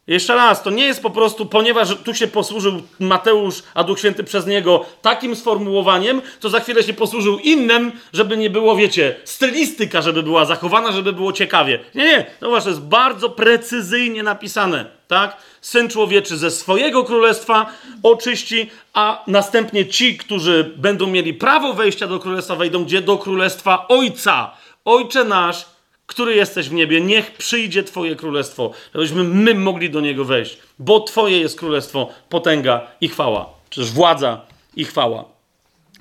Jeszcze 0.08 0.36
raz, 0.36 0.64
to 0.64 0.70
nie 0.70 0.86
jest 0.86 1.02
po 1.02 1.10
prostu, 1.10 1.46
ponieważ 1.46 1.96
tu 1.96 2.14
się 2.14 2.28
posłużył 2.28 2.82
Mateusz, 3.00 3.64
a 3.74 3.84
Duch 3.84 4.00
Święty 4.00 4.24
przez 4.24 4.48
niego 4.48 4.86
takim 5.02 5.36
sformułowaniem, 5.36 6.22
to 6.40 6.50
za 6.50 6.60
chwilę 6.60 6.84
się 6.84 6.94
posłużył 6.94 7.40
innym, 7.40 7.92
żeby 8.14 8.38
nie 8.38 8.50
było, 8.50 8.76
wiecie, 8.76 9.16
stylistyka, 9.26 10.02
żeby 10.02 10.24
była 10.24 10.46
zachowana, 10.46 10.92
żeby 10.92 11.14
było 11.14 11.34
ciekawie. 11.34 11.80
Nie, 11.96 12.06
nie, 12.06 12.26
no 12.42 12.50
właśnie, 12.50 12.70
jest 12.70 12.82
bardzo 12.82 13.30
precyzyjnie 13.30 14.24
napisane, 14.24 14.86
tak? 15.08 15.38
Syn 15.62 15.90
człowieczy 15.90 16.38
ze 16.38 16.52
swojego 16.52 17.04
królestwa 17.04 17.66
oczyści, 18.04 18.70
a 18.94 19.24
następnie 19.28 19.86
ci, 19.86 20.18
którzy 20.18 20.74
będą 20.78 21.08
mieli 21.08 21.34
prawo 21.34 21.74
wejścia 21.74 22.08
do 22.08 22.20
królestwa, 22.20 22.56
wejdą 22.56 22.86
gdzie? 22.86 23.02
Do 23.02 23.18
królestwa 23.18 23.88
Ojca. 23.88 24.52
Ojcze 24.86 25.24
nasz, 25.24 25.66
który 26.06 26.36
jesteś 26.36 26.70
w 26.70 26.74
niebie, 26.74 27.02
niech 27.02 27.32
przyjdzie 27.32 27.84
Twoje 27.84 28.16
królestwo, 28.16 28.72
żebyśmy 28.96 29.24
my 29.24 29.56
mogli 29.56 29.90
do 29.90 30.02
niego 30.02 30.26
wejść, 30.26 30.58
bo 30.80 31.00
Twoje 31.00 31.40
jest 31.40 31.60
królestwo, 31.60 32.10
potęga 32.30 32.88
i 33.02 33.10
chwała, 33.10 33.50
czy 33.70 33.82
też 33.82 33.92
władza 33.92 34.42
i 34.76 34.86
chwała. 34.86 35.34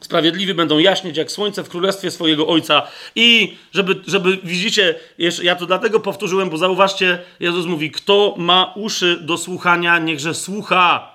Sprawiedliwi 0.00 0.55
będą 0.55 0.78
jaśnieć 0.78 1.16
jak 1.16 1.30
słońce 1.30 1.64
w 1.64 1.68
królestwie 1.68 2.11
swojego 2.11 2.46
Ojca. 2.46 2.82
I 3.14 3.57
żeby, 3.72 4.00
żeby 4.07 4.38
widzicie, 4.44 4.94
ja 5.42 5.57
to 5.57 5.66
dlatego 5.66 6.00
powtórzyłem, 6.00 6.50
bo 6.50 6.57
zauważcie, 6.57 7.18
Jezus 7.40 7.66
mówi, 7.66 7.90
kto 7.90 8.34
ma 8.38 8.72
uszy 8.76 9.18
do 9.20 9.38
słuchania, 9.38 9.98
niechże 9.98 10.34
słucha. 10.34 11.14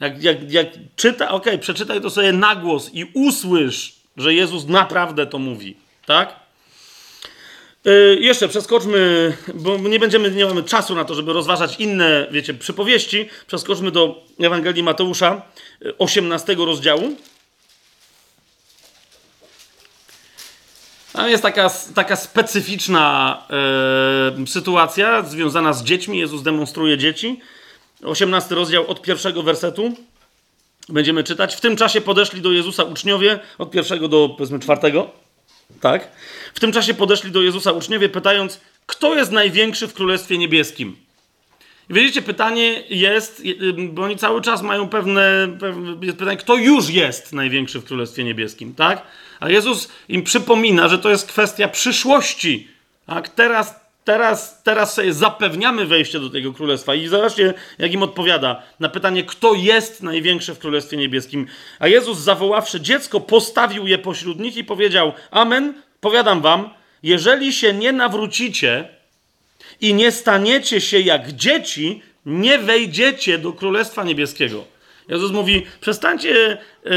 Jak, 0.00 0.22
jak, 0.22 0.52
jak 0.52 0.66
czyta, 0.96 1.24
okej, 1.24 1.52
okay, 1.52 1.58
przeczytaj 1.58 2.00
to 2.00 2.10
sobie 2.10 2.32
na 2.32 2.56
głos 2.56 2.90
i 2.94 3.04
usłysz, 3.14 3.96
że 4.16 4.34
Jezus 4.34 4.66
naprawdę 4.66 5.26
to 5.26 5.38
mówi. 5.38 5.76
Tak? 6.06 6.43
Yy, 7.84 8.18
jeszcze 8.20 8.48
przeskoczmy, 8.48 9.32
bo 9.54 9.78
nie 9.78 9.98
będziemy, 9.98 10.30
nie 10.30 10.46
mamy 10.46 10.62
czasu 10.62 10.94
na 10.94 11.04
to, 11.04 11.14
żeby 11.14 11.32
rozważać 11.32 11.76
inne, 11.80 12.26
wiecie, 12.30 12.54
przypowieści. 12.54 13.28
Przeskoczmy 13.46 13.90
do 13.90 14.24
Ewangelii 14.40 14.82
Mateusza, 14.82 15.42
18 15.98 16.52
y, 16.52 16.56
rozdziału. 16.56 17.16
Tam 21.12 21.30
jest 21.30 21.42
taka, 21.42 21.70
taka 21.94 22.16
specyficzna 22.16 23.38
yy, 24.38 24.46
sytuacja 24.46 25.22
związana 25.22 25.72
z 25.72 25.84
dziećmi. 25.84 26.18
Jezus 26.18 26.42
demonstruje 26.42 26.98
dzieci. 26.98 27.40
18 28.04 28.54
rozdział 28.54 28.86
od 28.86 29.02
pierwszego 29.02 29.42
wersetu. 29.42 29.94
Będziemy 30.88 31.24
czytać. 31.24 31.56
W 31.56 31.60
tym 31.60 31.76
czasie 31.76 32.00
podeszli 32.00 32.40
do 32.40 32.52
Jezusa 32.52 32.84
uczniowie 32.84 33.38
od 33.58 33.70
pierwszego 33.70 34.08
do 34.08 34.28
powiedzmy 34.28 34.58
czwartego. 34.58 35.23
Tak? 35.80 36.08
W 36.54 36.60
tym 36.60 36.72
czasie 36.72 36.94
podeszli 36.94 37.30
do 37.30 37.42
Jezusa 37.42 37.72
uczniowie, 37.72 38.08
pytając, 38.08 38.60
kto 38.86 39.14
jest 39.14 39.32
największy 39.32 39.88
w 39.88 39.94
Królestwie 39.94 40.38
Niebieskim? 40.38 40.96
I 41.90 41.94
wiecie, 41.94 42.22
pytanie 42.22 42.82
jest, 42.90 43.40
y, 43.40 43.42
y, 43.42 43.72
bo 43.72 44.02
oni 44.02 44.16
cały 44.16 44.42
czas 44.42 44.62
mają 44.62 44.88
pewne, 44.88 45.48
pewne 45.60 46.12
pytanie, 46.12 46.36
kto 46.36 46.56
już 46.56 46.90
jest 46.90 47.32
największy 47.32 47.80
w 47.80 47.84
Królestwie 47.84 48.24
Niebieskim, 48.24 48.74
tak? 48.74 49.02
A 49.40 49.50
Jezus 49.50 49.88
im 50.08 50.22
przypomina, 50.22 50.88
że 50.88 50.98
to 50.98 51.10
jest 51.10 51.28
kwestia 51.28 51.68
przyszłości. 51.68 52.68
Tak? 53.06 53.28
Teraz, 53.28 53.74
teraz, 54.04 54.62
teraz 54.62 54.94
sobie 54.94 55.12
zapewniamy 55.12 55.86
wejście 55.86 56.20
do 56.20 56.30
tego 56.30 56.52
królestwa. 56.52 56.94
I 56.94 57.08
zobaczcie, 57.08 57.54
jak 57.78 57.92
im 57.92 58.02
odpowiada 58.02 58.62
na 58.80 58.88
pytanie, 58.88 59.24
kto 59.24 59.54
jest 59.54 60.02
największy 60.02 60.54
w 60.54 60.58
Królestwie 60.58 60.96
Niebieskim. 60.96 61.46
A 61.78 61.88
Jezus, 61.88 62.18
zawoławszy 62.18 62.80
dziecko, 62.80 63.20
postawił 63.20 63.86
je 63.86 63.98
pośród 63.98 64.40
nich 64.40 64.56
i 64.56 64.64
powiedział: 64.64 65.12
Amen, 65.30 65.74
powiadam 66.00 66.40
wam, 66.40 66.70
jeżeli 67.02 67.52
się 67.52 67.72
nie 67.72 67.92
nawrócicie 67.92 68.88
i 69.80 69.94
nie 69.94 70.12
staniecie 70.12 70.80
się 70.80 71.00
jak 71.00 71.32
dzieci, 71.32 72.02
nie 72.26 72.58
wejdziecie 72.58 73.38
do 73.38 73.52
Królestwa 73.52 74.04
Niebieskiego. 74.04 74.64
Jezus 75.08 75.32
mówi: 75.32 75.66
przestańcie 75.80 76.58
yy, 76.84 76.90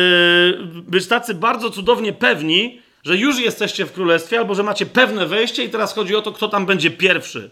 być 0.63 1.07
tacy 1.07 1.33
bardzo 1.33 1.69
cudownie 1.69 2.13
pewni, 2.13 2.81
że 3.07 3.17
już 3.17 3.39
jesteście 3.39 3.85
w 3.85 3.93
królestwie, 3.93 4.39
albo 4.39 4.55
że 4.55 4.63
macie 4.63 4.85
pewne 4.85 5.25
wejście, 5.25 5.63
i 5.63 5.69
teraz 5.69 5.93
chodzi 5.93 6.15
o 6.15 6.21
to, 6.21 6.31
kto 6.31 6.47
tam 6.47 6.65
będzie 6.65 6.91
pierwszy. 6.91 7.51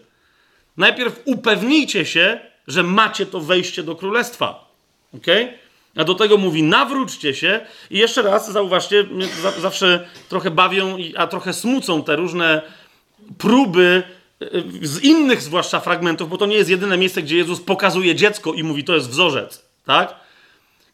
Najpierw 0.76 1.20
upewnijcie 1.24 2.06
się, 2.06 2.40
że 2.68 2.82
macie 2.82 3.26
to 3.26 3.40
wejście 3.40 3.82
do 3.82 3.96
królestwa. 3.96 4.70
ok? 5.14 5.26
A 5.96 6.04
do 6.04 6.14
tego 6.14 6.36
mówi: 6.36 6.62
nawróćcie 6.62 7.34
się. 7.34 7.60
I 7.90 7.98
jeszcze 7.98 8.22
raz 8.22 8.52
zauważcie, 8.52 9.04
mnie 9.04 9.26
zawsze 9.58 10.08
trochę 10.28 10.50
bawią, 10.50 10.96
a 11.16 11.26
trochę 11.26 11.52
smucą 11.52 12.02
te 12.02 12.16
różne 12.16 12.62
próby 13.38 14.02
y, 14.42 14.62
z 14.82 15.02
innych, 15.02 15.42
zwłaszcza 15.42 15.80
fragmentów, 15.80 16.28
bo 16.28 16.38
to 16.38 16.46
nie 16.46 16.56
jest 16.56 16.70
jedyne 16.70 16.98
miejsce, 16.98 17.22
gdzie 17.22 17.36
Jezus 17.36 17.60
pokazuje 17.60 18.14
dziecko 18.14 18.52
i 18.52 18.62
mówi: 18.62 18.84
to 18.84 18.94
jest 18.94 19.10
wzorzec. 19.10 19.64
Tak? 19.84 20.14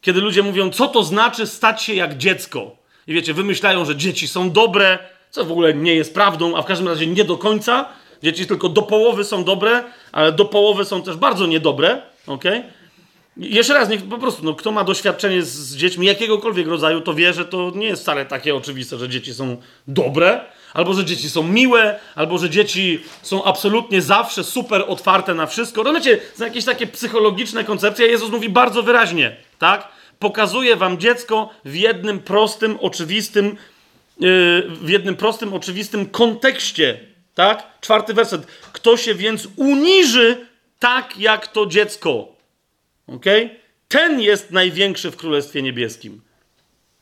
Kiedy 0.01 0.21
ludzie 0.21 0.43
mówią, 0.43 0.69
co 0.69 0.87
to 0.87 1.03
znaczy 1.03 1.47
stać 1.47 1.83
się 1.83 1.93
jak 1.93 2.17
dziecko. 2.17 2.82
I 3.07 3.13
wiecie, 3.13 3.33
wymyślają, 3.33 3.85
że 3.85 3.95
dzieci 3.95 4.27
są 4.27 4.51
dobre, 4.51 4.99
co 5.31 5.45
w 5.45 5.51
ogóle 5.51 5.73
nie 5.73 5.95
jest 5.95 6.13
prawdą, 6.13 6.57
a 6.57 6.61
w 6.61 6.65
każdym 6.65 6.87
razie 6.87 7.07
nie 7.07 7.23
do 7.23 7.37
końca. 7.37 7.85
Dzieci 8.23 8.47
tylko 8.47 8.69
do 8.69 8.81
połowy 8.81 9.23
są 9.23 9.43
dobre, 9.43 9.83
ale 10.11 10.31
do 10.31 10.45
połowy 10.45 10.85
są 10.85 11.01
też 11.01 11.15
bardzo 11.15 11.45
niedobre. 11.47 12.01
ok? 12.27 12.43
Jeszcze 13.37 13.73
raz, 13.73 13.89
niech 13.89 14.03
po 14.09 14.17
prostu, 14.17 14.45
no, 14.45 14.53
kto 14.53 14.71
ma 14.71 14.83
doświadczenie 14.83 15.43
z, 15.43 15.47
z 15.47 15.75
dziećmi 15.75 16.07
jakiegokolwiek 16.07 16.67
rodzaju, 16.67 17.01
to 17.01 17.13
wie, 17.13 17.33
że 17.33 17.45
to 17.45 17.71
nie 17.75 17.87
jest 17.87 18.01
wcale 18.01 18.25
takie 18.25 18.55
oczywiste, 18.55 18.97
że 18.97 19.09
dzieci 19.09 19.33
są 19.33 19.57
dobre, 19.87 20.41
albo 20.73 20.93
że 20.93 21.05
dzieci 21.05 21.29
są 21.29 21.43
miłe, 21.43 21.99
albo 22.15 22.37
że 22.37 22.49
dzieci 22.49 22.99
są 23.21 23.43
absolutnie 23.43 24.01
zawsze 24.01 24.43
super 24.43 24.85
otwarte 24.87 25.33
na 25.33 25.45
wszystko. 25.47 25.83
Rozumiecie, 25.83 26.19
są 26.35 26.45
jakieś 26.45 26.65
takie 26.65 26.87
psychologiczne 26.87 27.63
koncepcje. 27.63 28.07
Jezus 28.07 28.29
mówi 28.29 28.49
bardzo 28.49 28.83
wyraźnie, 28.83 29.35
tak? 29.59 29.87
Pokazuje 30.23 30.75
wam 30.75 30.97
dziecko 30.97 31.49
w 31.65 31.75
jednym 31.75 32.19
prostym, 32.19 32.77
oczywistym, 32.81 33.45
yy, 33.45 34.63
w 34.69 34.89
jednym 34.89 35.15
prostym, 35.15 35.53
oczywistym 35.53 36.05
kontekście, 36.05 36.99
tak? 37.35 37.79
Czwarty 37.81 38.13
werset. 38.13 38.45
Kto 38.73 38.97
się 38.97 39.15
więc 39.15 39.47
uniży 39.55 40.47
tak 40.79 41.17
jak 41.17 41.47
to 41.47 41.65
dziecko, 41.65 42.27
ok? 43.07 43.25
Ten 43.87 44.21
jest 44.21 44.51
największy 44.51 45.11
w 45.11 45.17
Królestwie 45.17 45.61
Niebieskim. 45.61 46.21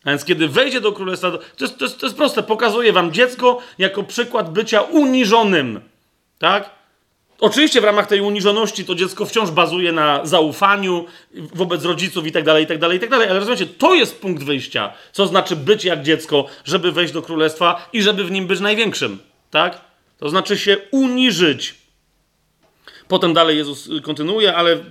A 0.04 0.10
więc 0.10 0.26
kiedy 0.26 0.48
wejdzie 0.48 0.82
do 0.82 0.92
królestwa, 0.92 1.32
to 1.32 1.66
jest, 1.66 1.78
to 1.78 1.86
jest, 1.86 2.00
to 2.00 2.06
jest 2.06 2.18
proste. 2.18 2.44
Pokazuje 2.44 2.94
wam 2.94 3.12
dziecko 3.12 3.62
jako 3.78 4.04
przykład 4.04 4.54
bycia 4.54 4.82
uniżonym. 4.82 5.82
Tak? 6.40 6.70
Oczywiście 7.42 7.82
w 7.82 7.84
ramach 7.84 8.08
tej 8.08 8.22
uniżoności 8.22 8.86
to 8.86 8.96
dziecko 8.96 9.26
wciąż 9.26 9.52
bazuje 9.52 9.92
na 9.92 10.26
zaufaniu 10.26 11.06
wobec 11.34 11.86
rodziców 11.86 12.28
i 12.28 12.32
tak 12.32 12.44
dalej, 12.44 12.64
i 12.64 12.68
tak 12.68 12.80
dalej, 12.80 12.98
i 12.98 13.00
tak 13.00 13.10
dalej. 13.10 13.30
Ale 13.30 13.40
rozumiecie, 13.40 13.66
to 13.66 13.96
jest 13.96 14.22
punkt 14.22 14.44
wyjścia. 14.44 14.94
Co 15.12 15.28
znaczy 15.28 15.56
być 15.56 15.86
jak 15.86 16.04
dziecko, 16.04 16.46
żeby 16.66 16.92
wejść 16.92 17.14
do 17.14 17.22
królestwa 17.22 17.90
i 17.94 18.02
żeby 18.02 18.24
w 18.24 18.32
nim 18.32 18.48
być 18.48 18.60
największym. 18.60 19.20
Tak? 19.52 19.82
To 20.18 20.30
znaczy 20.30 20.58
się 20.58 20.78
uniżyć. 20.92 21.81
Potem 23.12 23.34
dalej 23.34 23.58
Jezus 23.58 23.90
kontynuuje, 24.04 24.56
ale 24.56 24.76
w, 24.76 24.84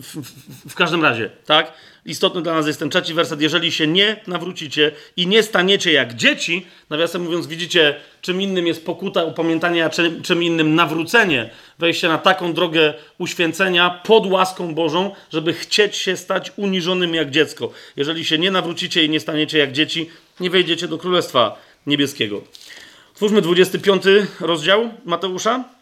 w, 0.00 0.22
w, 0.66 0.70
w 0.70 0.74
każdym 0.74 1.02
razie, 1.02 1.30
tak? 1.46 1.72
Istotny 2.06 2.42
dla 2.42 2.54
nas 2.54 2.66
jest 2.66 2.78
ten 2.78 2.90
trzeci 2.90 3.14
werset. 3.14 3.40
Jeżeli 3.40 3.72
się 3.72 3.86
nie 3.86 4.16
nawrócicie 4.26 4.92
i 5.16 5.26
nie 5.26 5.42
staniecie 5.42 5.92
jak 5.92 6.14
dzieci, 6.14 6.66
nawiasem 6.90 7.22
mówiąc, 7.22 7.46
widzicie, 7.46 7.94
czym 8.20 8.42
innym 8.42 8.66
jest 8.66 8.86
pokuta, 8.86 9.24
upamiętanie, 9.24 9.84
a 9.84 9.90
czym, 9.90 10.22
czym 10.22 10.42
innym 10.42 10.74
nawrócenie. 10.74 11.50
Wejście 11.78 12.08
na 12.08 12.18
taką 12.18 12.52
drogę 12.52 12.94
uświęcenia 13.18 13.90
pod 13.90 14.26
łaską 14.26 14.74
Bożą, 14.74 15.14
żeby 15.32 15.52
chcieć 15.52 15.96
się 15.96 16.16
stać 16.16 16.52
uniżonym 16.56 17.14
jak 17.14 17.30
dziecko. 17.30 17.70
Jeżeli 17.96 18.24
się 18.24 18.38
nie 18.38 18.50
nawrócicie 18.50 19.04
i 19.04 19.10
nie 19.10 19.20
staniecie 19.20 19.58
jak 19.58 19.72
dzieci, 19.72 20.10
nie 20.40 20.50
wejdziecie 20.50 20.88
do 20.88 20.98
Królestwa 20.98 21.58
Niebieskiego. 21.86 22.42
Twórzmy 23.14 23.42
25 23.42 24.02
rozdział 24.40 24.90
Mateusza. 25.04 25.77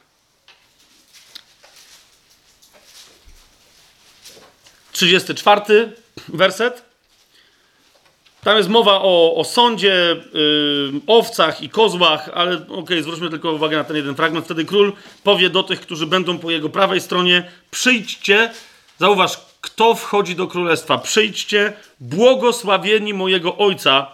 34 4.96 5.92
werset. 6.28 6.82
Tam 8.44 8.56
jest 8.56 8.68
mowa 8.68 8.92
o, 9.02 9.34
o 9.36 9.44
sądzie, 9.44 10.16
yy, 10.34 11.00
owcach 11.06 11.62
i 11.62 11.68
kozłach, 11.68 12.30
ale 12.34 12.56
okej, 12.56 12.78
okay, 12.78 13.02
zwróćmy 13.02 13.30
tylko 13.30 13.52
uwagę 13.52 13.76
na 13.76 13.84
ten 13.84 13.96
jeden 13.96 14.14
fragment. 14.14 14.44
Wtedy 14.44 14.64
król 14.64 14.92
powie 15.22 15.50
do 15.50 15.62
tych, 15.62 15.80
którzy 15.80 16.06
będą 16.06 16.38
po 16.38 16.50
jego 16.50 16.68
prawej 16.68 17.00
stronie: 17.00 17.50
Przyjdźcie, 17.70 18.50
zauważ, 18.98 19.40
kto 19.60 19.94
wchodzi 19.94 20.34
do 20.34 20.46
królestwa. 20.46 20.98
Przyjdźcie, 20.98 21.72
błogosławieni 22.00 23.14
mojego 23.14 23.56
ojca, 23.56 24.06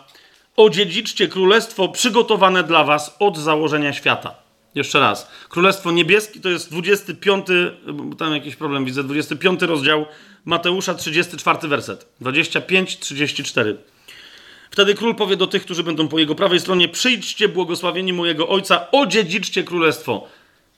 odziedziczcie 0.57 1.28
królestwo 1.28 1.89
przygotowane 1.89 2.64
dla 2.64 2.85
was 2.85 3.16
od 3.18 3.39
założenia 3.39 3.93
świata. 3.93 4.35
Jeszcze 4.74 5.01
raz. 5.01 5.30
Królestwo 5.49 5.91
niebieskie 5.91 6.41
to 6.41 6.49
jest 6.49 6.70
25, 6.70 7.47
bo 7.93 8.16
tam 8.16 8.35
jakiś 8.35 8.57
problem 8.57 8.85
widzę, 8.85 9.05
25 9.05 9.62
rozdział 9.62 10.07
Mateusza, 10.45 10.95
34 10.95 11.68
werset. 11.68 12.07
25, 12.20 12.99
34. 12.99 13.76
Wtedy 14.70 14.95
król 14.95 15.14
powie 15.14 15.36
do 15.36 15.47
tych, 15.47 15.62
którzy 15.62 15.82
będą 15.82 16.09
po 16.09 16.18
jego 16.18 16.34
prawej 16.34 16.61
stronie: 16.61 16.88
Przyjdźcie, 16.88 17.49
błogosławieni 17.49 18.12
mojego 18.12 18.49
ojca, 18.49 18.90
odziedziczcie 18.90 19.64
królestwo 19.64 20.28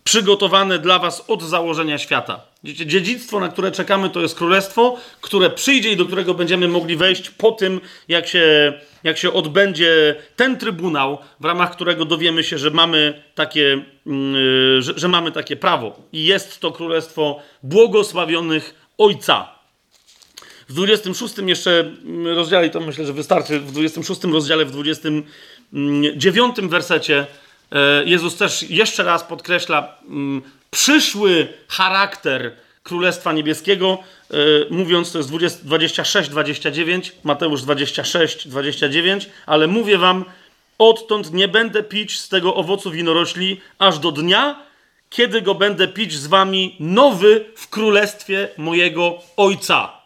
przygotowane 0.05 0.79
dla 0.79 0.99
was 0.99 1.25
od 1.29 1.43
założenia 1.43 1.99
świata. 1.99 2.41
Dziedzictwo, 2.65 3.41
na 3.41 3.49
które 3.49 3.73
czekamy, 3.73 4.11
to 4.11 4.21
jest 4.21 4.37
królestwo, 4.37 4.97
które 5.21 5.51
przyjdzie 5.51 5.91
i 5.91 5.97
do 5.97 6.05
którego 6.05 6.35
będziemy 6.35 6.69
mogli 6.69 6.97
wejść 6.97 7.31
po 7.31 7.53
tym, 7.53 7.81
jak 8.09 8.27
się, 8.27 8.73
jak 9.05 9.19
się 9.19 9.33
odbędzie 9.33 10.15
ten 10.37 10.57
trybunał, 10.57 11.19
w 11.41 11.45
ramach 11.45 11.73
którego 11.73 12.05
dowiemy 12.05 12.45
się, 12.45 12.59
że 12.59 12.71
mamy 12.71 13.23
takie, 13.35 13.85
yy, 14.07 14.83
że, 14.83 14.93
że 14.97 15.09
mamy 15.09 15.33
takie 15.33 15.57
prawo. 15.57 16.01
I 16.13 16.25
jest 16.25 16.61
to 16.61 16.73
królestwo 16.73 17.43
błogosławionych 17.63 18.75
Ojca. 18.99 19.54
W 20.69 20.75
26 20.75 21.35
jeszcze 21.39 21.91
rozdziale, 22.25 22.71
to 22.71 22.81
myślę, 22.81 23.07
że 23.07 23.13
wystarczy, 23.13 23.61
w 23.61 23.73
26 23.73 24.25
rozdziale, 24.25 24.65
w 24.65 24.71
29 24.71 26.57
wersecie 26.61 27.27
E, 27.75 28.05
Jezus 28.05 28.37
też 28.37 28.63
jeszcze 28.71 29.05
raz 29.05 29.25
podkreśla 29.25 29.97
mm, 30.09 30.43
przyszły 30.71 31.49
charakter 31.69 32.53
Królestwa 32.83 33.33
Niebieskiego, 33.33 33.99
e, 34.31 34.37
mówiąc, 34.71 35.13
to 35.13 35.19
jest 35.19 35.29
26, 35.65 36.31
29, 36.31 37.13
Mateusz 37.25 37.63
26, 37.63 38.49
29, 38.49 39.29
ale 39.47 39.67
mówię 39.67 39.99
wam, 39.99 40.25
odtąd 40.79 41.33
nie 41.33 41.49
będę 41.49 41.83
pić 41.83 42.19
z 42.19 42.29
tego 42.29 42.55
owocu 42.55 42.91
winorośli 42.91 43.61
aż 43.79 43.99
do 43.99 44.13
dnia, 44.13 44.63
kiedy 45.11 45.43
go 45.43 45.55
będę 45.55 45.89
pić 45.89 46.15
z 46.15 46.27
wami 46.27 46.77
nowy 46.81 47.45
w 47.57 47.69
królestwie 47.69 48.49
mojego 48.57 49.19
Ojca. 49.37 50.04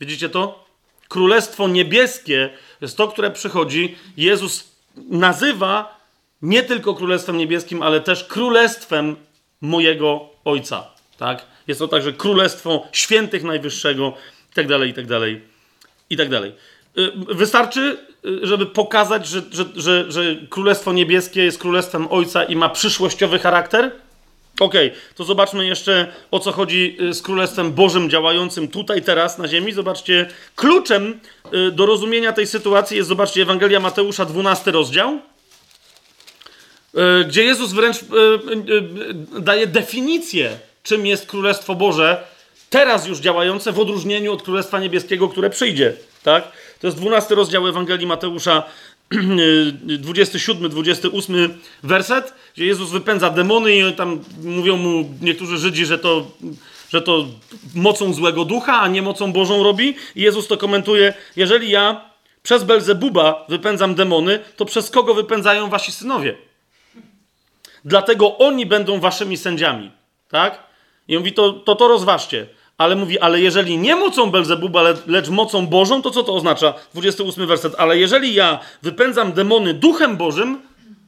Widzicie 0.00 0.28
to? 0.28 0.66
Królestwo 1.08 1.68
niebieskie 1.68 2.50
jest 2.80 2.96
to, 2.96 3.08
które 3.08 3.30
przychodzi. 3.30 3.96
Jezus 4.16 4.76
nazywa 4.96 6.00
nie 6.42 6.62
tylko 6.62 6.94
Królestwem 6.94 7.36
Niebieskim, 7.36 7.82
ale 7.82 8.00
też 8.00 8.24
Królestwem 8.24 9.16
mojego 9.60 10.28
Ojca. 10.44 10.84
Tak? 11.18 11.46
Jest 11.66 11.80
to 11.80 11.88
także 11.88 12.12
Królestwo 12.12 12.88
Świętych 12.92 13.44
Najwyższego 13.44 14.14
i 14.56 14.66
dalej, 14.66 14.90
i 14.90 15.04
dalej, 15.04 15.42
i 16.10 16.16
tak 16.16 16.28
dalej. 16.28 16.52
Y, 16.98 17.12
wystarczy, 17.34 17.98
y, 18.24 18.46
żeby 18.46 18.66
pokazać, 18.66 19.28
że, 19.28 19.42
że, 19.50 19.64
że, 19.74 20.12
że 20.12 20.36
Królestwo 20.50 20.92
Niebieskie 20.92 21.44
jest 21.44 21.58
Królestwem 21.58 22.08
Ojca 22.10 22.44
i 22.44 22.56
ma 22.56 22.68
przyszłościowy 22.68 23.38
charakter? 23.38 23.92
Okej, 24.60 24.86
okay, 24.86 25.00
to 25.14 25.24
zobaczmy 25.24 25.66
jeszcze 25.66 26.12
o 26.30 26.40
co 26.40 26.52
chodzi 26.52 26.96
y, 27.00 27.14
z 27.14 27.22
Królestwem 27.22 27.72
Bożym 27.72 28.10
działającym 28.10 28.68
tutaj, 28.68 29.02
teraz 29.02 29.38
na 29.38 29.48
ziemi. 29.48 29.72
Zobaczcie, 29.72 30.28
kluczem 30.56 31.20
do 31.72 31.86
rozumienia 31.86 32.32
tej 32.32 32.46
sytuacji 32.46 32.96
jest, 32.96 33.08
zobaczcie, 33.08 33.42
Ewangelia 33.42 33.80
Mateusza, 33.80 34.24
12 34.24 34.70
rozdział. 34.70 35.18
E, 36.94 37.24
gdzie 37.24 37.44
Jezus 37.44 37.72
wręcz 37.72 37.96
daje 39.38 39.66
definicję, 39.66 40.58
czym 40.82 41.06
jest 41.06 41.26
Królestwo 41.26 41.74
Boże, 41.74 42.24
teraz 42.70 43.06
już 43.06 43.18
działające 43.18 43.72
w 43.72 43.80
odróżnieniu 43.80 44.32
od 44.32 44.42
Królestwa 44.42 44.80
Niebieskiego, 44.80 45.28
które 45.28 45.50
przyjdzie. 45.50 45.92
Tak? 46.22 46.44
To 46.80 46.86
jest 46.86 46.96
12 46.96 47.34
rozdział 47.34 47.68
Ewangelii 47.68 48.06
Mateusza, 48.06 48.62
27, 49.98 50.68
28 50.70 51.58
werset, 51.82 52.34
gdzie 52.54 52.66
Jezus 52.66 52.90
wypędza 52.90 53.30
demony 53.30 53.76
i 53.76 53.92
tam 53.92 54.20
mówią 54.42 54.76
mu 54.76 55.10
niektórzy 55.20 55.58
Żydzi, 55.58 55.86
że 55.86 55.98
to, 55.98 56.30
że 56.90 57.02
to 57.02 57.26
mocą 57.74 58.12
złego 58.12 58.44
ducha, 58.44 58.80
a 58.80 58.88
nie 58.88 59.02
mocą 59.02 59.32
Bożą 59.32 59.62
robi. 59.62 59.94
I 60.16 60.22
Jezus 60.22 60.46
to 60.46 60.56
komentuje, 60.56 61.14
jeżeli 61.36 61.70
ja 61.70 62.10
przez 62.42 62.64
Belzebuba 62.64 63.46
wypędzam 63.48 63.94
demony, 63.94 64.38
to 64.56 64.64
przez 64.64 64.90
kogo 64.90 65.14
wypędzają 65.14 65.70
wasi 65.70 65.92
synowie? 65.92 66.36
dlatego 67.86 68.38
oni 68.38 68.66
będą 68.66 69.00
waszymi 69.00 69.36
sędziami. 69.36 69.90
Tak? 70.28 70.62
I 71.08 71.16
on 71.16 71.20
mówi, 71.20 71.32
to 71.32 71.52
to, 71.52 71.74
to 71.74 71.88
rozważcie. 71.88 72.46
Ale 72.78 72.96
mówi, 72.96 73.18
ale 73.18 73.40
jeżeli 73.40 73.78
nie 73.78 73.96
mocą 73.96 74.30
Belzebuba, 74.30 74.82
lecz 75.06 75.28
mocą 75.28 75.66
Bożą, 75.66 76.02
to 76.02 76.10
co 76.10 76.22
to 76.22 76.34
oznacza? 76.34 76.74
28 76.94 77.46
werset. 77.46 77.74
Ale 77.78 77.98
jeżeli 77.98 78.34
ja 78.34 78.58
wypędzam 78.82 79.32
demony 79.32 79.74
duchem 79.74 80.16
Bożym, 80.16 80.60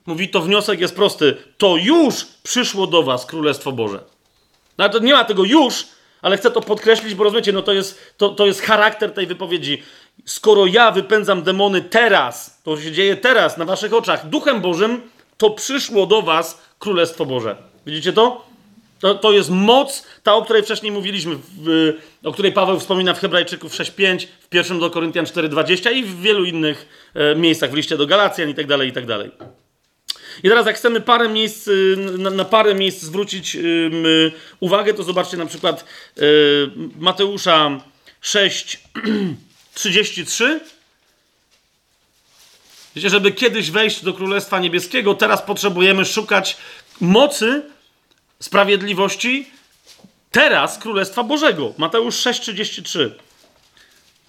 mówi, 0.06 0.28
to 0.28 0.40
wniosek 0.40 0.80
jest 0.80 0.96
prosty. 0.96 1.36
To 1.58 1.76
już 1.76 2.24
przyszło 2.42 2.86
do 2.86 3.02
was 3.02 3.26
Królestwo 3.26 3.72
Boże. 3.72 4.00
No 4.78 4.98
nie 4.98 5.12
ma 5.12 5.24
tego 5.24 5.44
już, 5.44 5.84
ale 6.22 6.36
chcę 6.36 6.50
to 6.50 6.60
podkreślić, 6.60 7.14
bo 7.14 7.24
rozumiecie, 7.24 7.52
no 7.52 7.62
to 7.62 7.72
jest, 7.72 8.14
to, 8.16 8.28
to 8.28 8.46
jest 8.46 8.62
charakter 8.62 9.14
tej 9.14 9.26
wypowiedzi. 9.26 9.82
Skoro 10.24 10.66
ja 10.66 10.90
wypędzam 10.90 11.42
demony 11.42 11.82
teraz, 11.82 12.60
to 12.64 12.80
się 12.80 12.92
dzieje 12.92 13.16
teraz, 13.16 13.56
na 13.56 13.64
waszych 13.64 13.94
oczach, 13.94 14.28
duchem 14.28 14.60
Bożym, 14.60 15.02
to 15.38 15.50
przyszło 15.50 16.06
do 16.06 16.22
was 16.22 16.62
Królestwo 16.78 17.26
Boże. 17.26 17.56
Widzicie 17.86 18.12
to? 18.12 18.47
To, 19.01 19.14
to 19.14 19.32
jest 19.32 19.51
moc, 19.51 20.07
ta, 20.22 20.34
o 20.34 20.42
której 20.42 20.62
wcześniej 20.62 20.92
mówiliśmy, 20.92 21.36
w, 21.36 21.92
o 22.24 22.32
której 22.32 22.53
Paweł 22.53 22.80
wspomina 22.80 23.14
w 23.14 23.20
Hebrajczyków 23.20 23.72
6.5, 23.72 24.26
w 24.40 24.49
pierwszym 24.49 24.80
do 24.80 24.90
Koryntian 24.90 25.24
4.20 25.24 25.92
i 25.92 26.05
w 26.05 26.20
wielu 26.20 26.44
innych 26.44 26.88
e, 27.14 27.34
miejscach, 27.34 27.70
w 27.70 27.74
liście 27.74 27.96
do 27.96 28.07
Galacjan 28.07 28.51
i 28.51 28.55
tak 28.55 28.66
dalej, 28.66 28.88
i 28.88 28.92
tak 28.92 29.07
dalej. 29.07 29.30
I 30.42 30.49
teraz 30.49 30.66
jak 30.66 30.76
chcemy 30.76 31.01
parę 31.01 31.28
miejsc, 31.28 31.68
y, 31.68 31.96
na, 32.18 32.30
na 32.30 32.44
parę 32.44 32.74
miejsc 32.74 33.03
zwrócić 33.03 33.57
y, 33.57 34.32
uwagę, 34.61 34.94
to 34.94 35.03
zobaczcie 35.03 35.36
na 35.36 35.46
przykład 35.46 35.84
y, 36.18 36.70
Mateusza 36.99 37.80
6:33. 38.22 40.44
Wiecie, 42.96 43.11
żeby 43.11 43.32
kiedyś 43.32 43.70
wejść 43.70 44.04
do 44.04 44.12
Królestwa 44.12 44.58
Niebieskiego, 44.58 45.14
teraz 45.14 45.42
potrzebujemy 45.42 46.04
szukać 46.04 46.57
mocy, 47.00 47.62
sprawiedliwości, 48.42 49.50
teraz 50.30 50.78
Królestwa 50.78 51.22
Bożego. 51.22 51.72
Mateusz 51.78 52.16
6,33. 52.16 53.10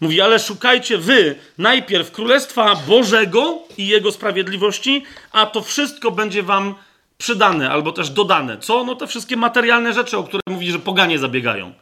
Mówi, 0.01 0.21
ale 0.21 0.39
szukajcie 0.39 0.97
wy 0.97 1.35
najpierw 1.57 2.11
Królestwa 2.11 2.75
Bożego 2.75 3.59
i 3.77 3.87
Jego 3.87 4.11
sprawiedliwości, 4.11 5.03
a 5.31 5.45
to 5.45 5.61
wszystko 5.61 6.11
będzie 6.11 6.43
wam 6.43 6.75
przydane 7.17 7.71
albo 7.71 7.91
też 7.91 8.09
dodane. 8.09 8.57
Co? 8.57 8.83
No 8.83 8.95
te 8.95 9.07
wszystkie 9.07 9.37
materialne 9.37 9.93
rzeczy, 9.93 10.17
o 10.17 10.23
które 10.23 10.41
mówi, 10.47 10.71
że 10.71 10.79
poganie 10.79 11.19
zabiegają. 11.19 11.73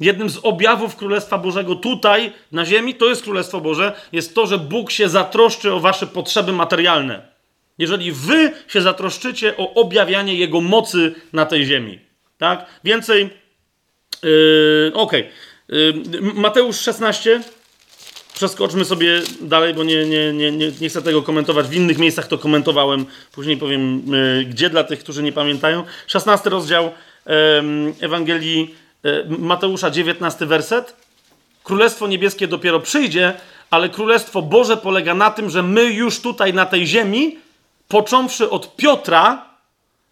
Jednym 0.00 0.30
z 0.30 0.38
objawów 0.42 0.96
Królestwa 0.96 1.38
Bożego 1.38 1.74
tutaj, 1.74 2.32
na 2.52 2.64
ziemi, 2.64 2.94
to 2.94 3.06
jest 3.06 3.22
Królestwo 3.22 3.60
Boże, 3.60 3.96
jest 4.12 4.34
to, 4.34 4.46
że 4.46 4.58
Bóg 4.58 4.90
się 4.90 5.08
zatroszczy 5.08 5.72
o 5.72 5.80
wasze 5.80 6.06
potrzeby 6.06 6.52
materialne. 6.52 7.33
Jeżeli 7.78 8.12
wy 8.12 8.52
się 8.68 8.82
zatroszczycie 8.82 9.56
o 9.56 9.74
objawianie 9.74 10.34
Jego 10.34 10.60
mocy 10.60 11.14
na 11.32 11.46
tej 11.46 11.66
ziemi. 11.66 11.98
Tak? 12.38 12.66
Więcej. 12.84 13.30
Yy, 14.22 14.92
Okej. 14.94 15.30
Okay. 15.68 16.12
Yy, 16.20 16.20
Mateusz 16.34 16.80
16. 16.80 17.40
Przeskoczmy 18.34 18.84
sobie 18.84 19.22
dalej, 19.40 19.74
bo 19.74 19.84
nie, 19.84 20.06
nie, 20.06 20.32
nie, 20.32 20.52
nie, 20.80 20.88
chcę 20.88 21.02
tego 21.02 21.22
komentować. 21.22 21.66
W 21.66 21.74
innych 21.74 21.98
miejscach 21.98 22.28
to 22.28 22.38
komentowałem. 22.38 23.06
Później 23.32 23.56
powiem, 23.56 24.02
yy, 24.06 24.44
gdzie 24.44 24.70
dla 24.70 24.84
tych, 24.84 24.98
którzy 24.98 25.22
nie 25.22 25.32
pamiętają. 25.32 25.84
16 26.06 26.50
rozdział 26.50 26.90
Ewangelii 28.00 28.74
E, 29.04 29.24
Mateusza 29.38 29.90
19 29.90 30.46
werset. 30.46 30.96
Królestwo 31.64 32.06
niebieskie 32.06 32.48
dopiero 32.48 32.80
przyjdzie, 32.80 33.34
ale 33.70 33.88
Królestwo 33.88 34.42
Boże 34.42 34.76
polega 34.76 35.14
na 35.14 35.30
tym, 35.30 35.50
że 35.50 35.62
my 35.62 35.84
już 35.84 36.20
tutaj 36.20 36.54
na 36.54 36.66
tej 36.66 36.86
ziemi, 36.86 37.38
począwszy 37.88 38.50
od 38.50 38.76
Piotra, 38.76 39.54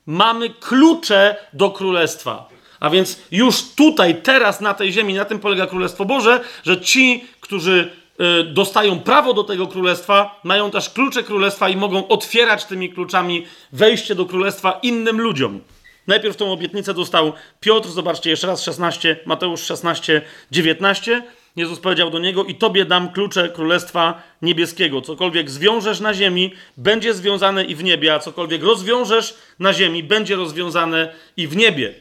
mamy 0.06 0.50
klucze 0.50 1.36
do 1.52 1.70
Królestwa. 1.70 2.48
A 2.80 2.90
więc 2.90 3.18
już 3.30 3.62
tutaj, 3.76 4.22
teraz 4.22 4.60
na 4.60 4.74
tej 4.74 4.92
ziemi, 4.92 5.14
na 5.14 5.24
tym 5.24 5.38
polega 5.38 5.66
Królestwo 5.66 6.04
Boże, 6.04 6.40
że 6.64 6.80
ci, 6.80 7.24
którzy 7.40 7.90
y, 8.20 8.44
dostają 8.44 9.00
prawo 9.00 9.34
do 9.34 9.44
tego 9.44 9.66
królestwa, 9.66 10.40
mają 10.44 10.70
też 10.70 10.90
klucze 10.90 11.22
królestwa 11.22 11.68
i 11.68 11.76
mogą 11.76 12.08
otwierać 12.08 12.64
tymi 12.64 12.92
kluczami 12.92 13.46
wejście 13.72 14.14
do 14.14 14.26
królestwa 14.26 14.78
innym 14.82 15.20
ludziom. 15.20 15.60
Najpierw 16.06 16.36
tą 16.36 16.52
obietnicę 16.52 16.94
dostał 16.94 17.32
Piotr, 17.60 17.88
zobaczcie 17.88 18.30
jeszcze 18.30 18.46
raz 18.46 18.62
16, 18.62 19.16
Mateusz 19.26 19.62
16, 19.62 20.22
19. 20.50 21.22
Jezus 21.56 21.80
powiedział 21.80 22.10
do 22.10 22.18
niego: 22.18 22.44
I 22.44 22.54
tobie 22.54 22.84
dam 22.84 23.12
klucze 23.12 23.48
królestwa 23.48 24.22
niebieskiego. 24.42 25.00
Cokolwiek 25.00 25.50
zwiążesz 25.50 26.00
na 26.00 26.14
ziemi, 26.14 26.54
będzie 26.76 27.14
związane 27.14 27.64
i 27.64 27.74
w 27.74 27.84
niebie, 27.84 28.14
a 28.14 28.18
cokolwiek 28.18 28.62
rozwiążesz 28.62 29.34
na 29.58 29.72
ziemi, 29.72 30.02
będzie 30.02 30.36
rozwiązane 30.36 31.14
i 31.36 31.48
w 31.48 31.56
niebie. 31.56 31.94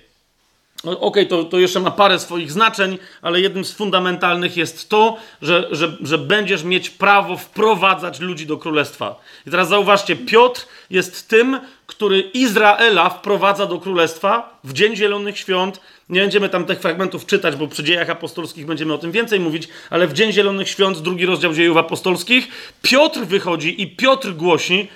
Okej, 0.84 0.98
okay, 1.00 1.26
to, 1.26 1.44
to 1.44 1.60
jeszcze 1.60 1.80
ma 1.80 1.92
parę 1.92 2.20
swoich 2.20 2.52
znaczeń, 2.52 2.98
ale 3.22 3.42
jednym 3.42 3.66
z 3.66 3.74
fundamentalnych 3.74 4.58
jest 4.58 4.90
to, 4.90 5.18
że, 5.42 5.68
że, 5.72 5.98
że 6.02 6.18
będziesz 6.18 6.64
mieć 6.64 6.90
prawo 6.90 7.38
wprowadzać 7.38 8.20
ludzi 8.20 8.46
do 8.46 8.58
królestwa. 8.58 9.22
I 9.48 9.52
teraz 9.52 9.68
zauważcie, 9.68 10.16
Piotr 10.16 10.68
jest 10.90 11.28
tym, 11.28 11.60
który 11.86 12.20
Izraela 12.20 13.10
wprowadza 13.10 13.66
do 13.66 13.80
królestwa 13.80 14.60
w 14.64 14.74
Dzień 14.74 14.96
Zielonych 14.96 15.38
Świąt. 15.38 15.82
Nie 16.10 16.22
będziemy 16.22 16.50
tam 16.50 16.66
tych 16.66 16.80
fragmentów 16.80 17.26
czytać, 17.26 17.56
bo 17.56 17.68
przy 17.68 17.84
dziejach 17.84 18.10
apostolskich 18.10 18.66
będziemy 18.66 18.94
o 18.94 18.98
tym 18.98 19.12
więcej 19.12 19.40
mówić, 19.40 19.68
ale 19.90 20.08
w 20.08 20.14
Dzień 20.14 20.32
Zielonych 20.32 20.70
Świąt, 20.70 21.00
drugi 21.00 21.26
rozdział 21.26 21.54
dziejów 21.54 21.78
apostolskich, 21.78 22.48
Piotr 22.82 23.20
wychodzi 23.20 23.82
i 23.82 23.88
Piotr 23.88 24.32
głosi, 24.32 24.88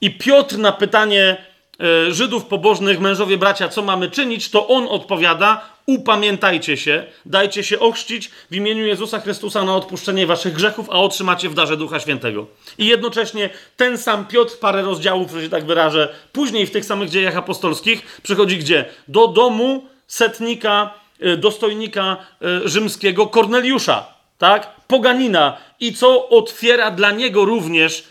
i 0.00 0.10
Piotr 0.10 0.58
na 0.58 0.72
pytanie 0.72 1.52
E, 1.82 2.12
Żydów 2.12 2.44
pobożnych, 2.44 3.00
mężowie, 3.00 3.38
bracia, 3.38 3.68
co 3.68 3.82
mamy 3.82 4.10
czynić, 4.10 4.50
to 4.50 4.68
on 4.68 4.86
odpowiada: 4.88 5.64
upamiętajcie 5.86 6.76
się, 6.76 7.04
dajcie 7.26 7.64
się 7.64 7.78
ochrzcić 7.78 8.30
w 8.50 8.54
imieniu 8.54 8.86
Jezusa 8.86 9.20
Chrystusa 9.20 9.64
na 9.64 9.76
odpuszczenie 9.76 10.26
waszych 10.26 10.52
grzechów, 10.52 10.90
a 10.90 10.92
otrzymacie 10.92 11.48
w 11.48 11.54
darze 11.54 11.76
Ducha 11.76 12.00
Świętego. 12.00 12.46
I 12.78 12.86
jednocześnie 12.86 13.50
ten 13.76 13.98
sam 13.98 14.26
Piotr, 14.26 14.58
parę 14.58 14.82
rozdziałów, 14.82 15.32
że 15.32 15.42
się 15.42 15.48
tak 15.48 15.66
wyrażę, 15.66 16.14
później 16.32 16.66
w 16.66 16.70
tych 16.70 16.84
samych 16.84 17.10
dziejach 17.10 17.36
apostolskich 17.36 18.20
przychodzi 18.22 18.58
gdzie? 18.58 18.84
Do 19.08 19.28
domu 19.28 19.86
setnika, 20.12 20.90
e, 21.20 21.36
dostojnika 21.36 22.16
e, 22.42 22.68
rzymskiego 22.68 23.26
Korneliusza, 23.26 24.06
tak? 24.38 24.70
Poganina. 24.86 25.56
I 25.80 25.94
co 25.94 26.28
otwiera 26.28 26.90
dla 26.90 27.10
niego 27.10 27.44
również 27.44 28.04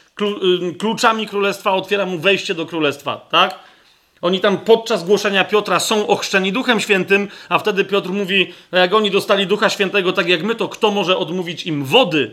kluczami 0.80 1.28
królestwa 1.28 1.74
otwiera 1.74 2.06
mu 2.06 2.20
wejście 2.20 2.54
do 2.54 2.66
królestwa, 2.66 3.28
tak? 3.32 3.60
Oni 4.22 4.40
tam 4.40 4.58
podczas 4.58 5.04
głoszenia 5.04 5.44
Piotra 5.44 5.80
są 5.80 6.08
ochrzczeni 6.08 6.52
Duchem 6.52 6.80
Świętym, 6.80 7.28
a 7.50 7.60
wtedy 7.60 7.86
Piotr 7.86 8.10
mówi, 8.10 8.54
no 8.72 8.78
jak 8.78 8.94
oni 8.94 9.12
dostali 9.12 9.48
Ducha 9.48 9.70
Świętego 9.70 10.14
tak 10.14 10.28
jak 10.30 10.44
my, 10.44 10.56
to 10.56 10.70
kto 10.70 10.92
może 10.92 11.18
odmówić 11.18 11.66
im 11.66 11.86
wody? 11.86 12.32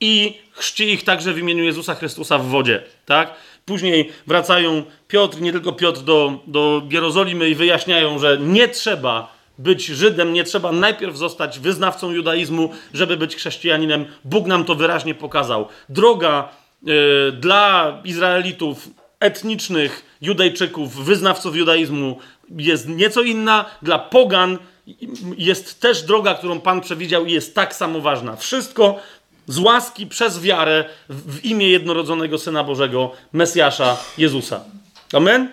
I 0.00 0.34
chrzci 0.52 0.92
ich 0.92 1.04
także 1.04 1.32
w 1.32 1.38
imieniu 1.38 1.64
Jezusa 1.64 1.94
Chrystusa 1.94 2.38
w 2.38 2.46
wodzie, 2.46 2.82
tak? 3.06 3.34
Później 3.64 4.12
wracają 4.26 4.82
Piotr, 5.08 5.40
nie 5.40 5.52
tylko 5.52 5.72
Piotr, 5.72 6.00
do, 6.00 6.32
do 6.46 6.82
Jerozolimy 6.90 7.50
i 7.50 7.54
wyjaśniają, 7.54 8.18
że 8.18 8.38
nie 8.40 8.68
trzeba 8.68 9.34
być 9.58 9.86
Żydem, 9.86 10.32
nie 10.32 10.44
trzeba 10.44 10.72
najpierw 10.72 11.16
zostać 11.16 11.58
wyznawcą 11.58 12.10
judaizmu, 12.10 12.70
żeby 12.94 13.16
być 13.16 13.36
chrześcijaninem. 13.36 14.04
Bóg 14.24 14.46
nam 14.46 14.64
to 14.64 14.74
wyraźnie 14.74 15.14
pokazał. 15.14 15.68
Droga 15.88 16.48
Y, 16.88 17.32
dla 17.32 18.00
Izraelitów 18.04 18.88
etnicznych, 19.20 20.16
Judejczyków, 20.22 21.04
wyznawców 21.04 21.56
judaizmu 21.56 22.18
jest 22.56 22.88
nieco 22.88 23.22
inna, 23.22 23.64
dla 23.82 23.98
pogan 23.98 24.58
jest 25.38 25.80
też 25.80 26.02
droga, 26.02 26.34
którą 26.34 26.60
Pan 26.60 26.80
przewidział 26.80 27.26
i 27.26 27.32
jest 27.32 27.54
tak 27.54 27.74
samo 27.74 28.00
ważna. 28.00 28.36
Wszystko 28.36 28.98
z 29.46 29.58
łaski 29.58 30.06
przez 30.06 30.40
wiarę 30.40 30.84
w 31.08 31.44
imię 31.44 31.68
jednorodzonego 31.68 32.38
Syna 32.38 32.64
Bożego, 32.64 33.12
Mesjasza 33.32 33.96
Jezusa. 34.18 34.60
Amen? 35.12 35.48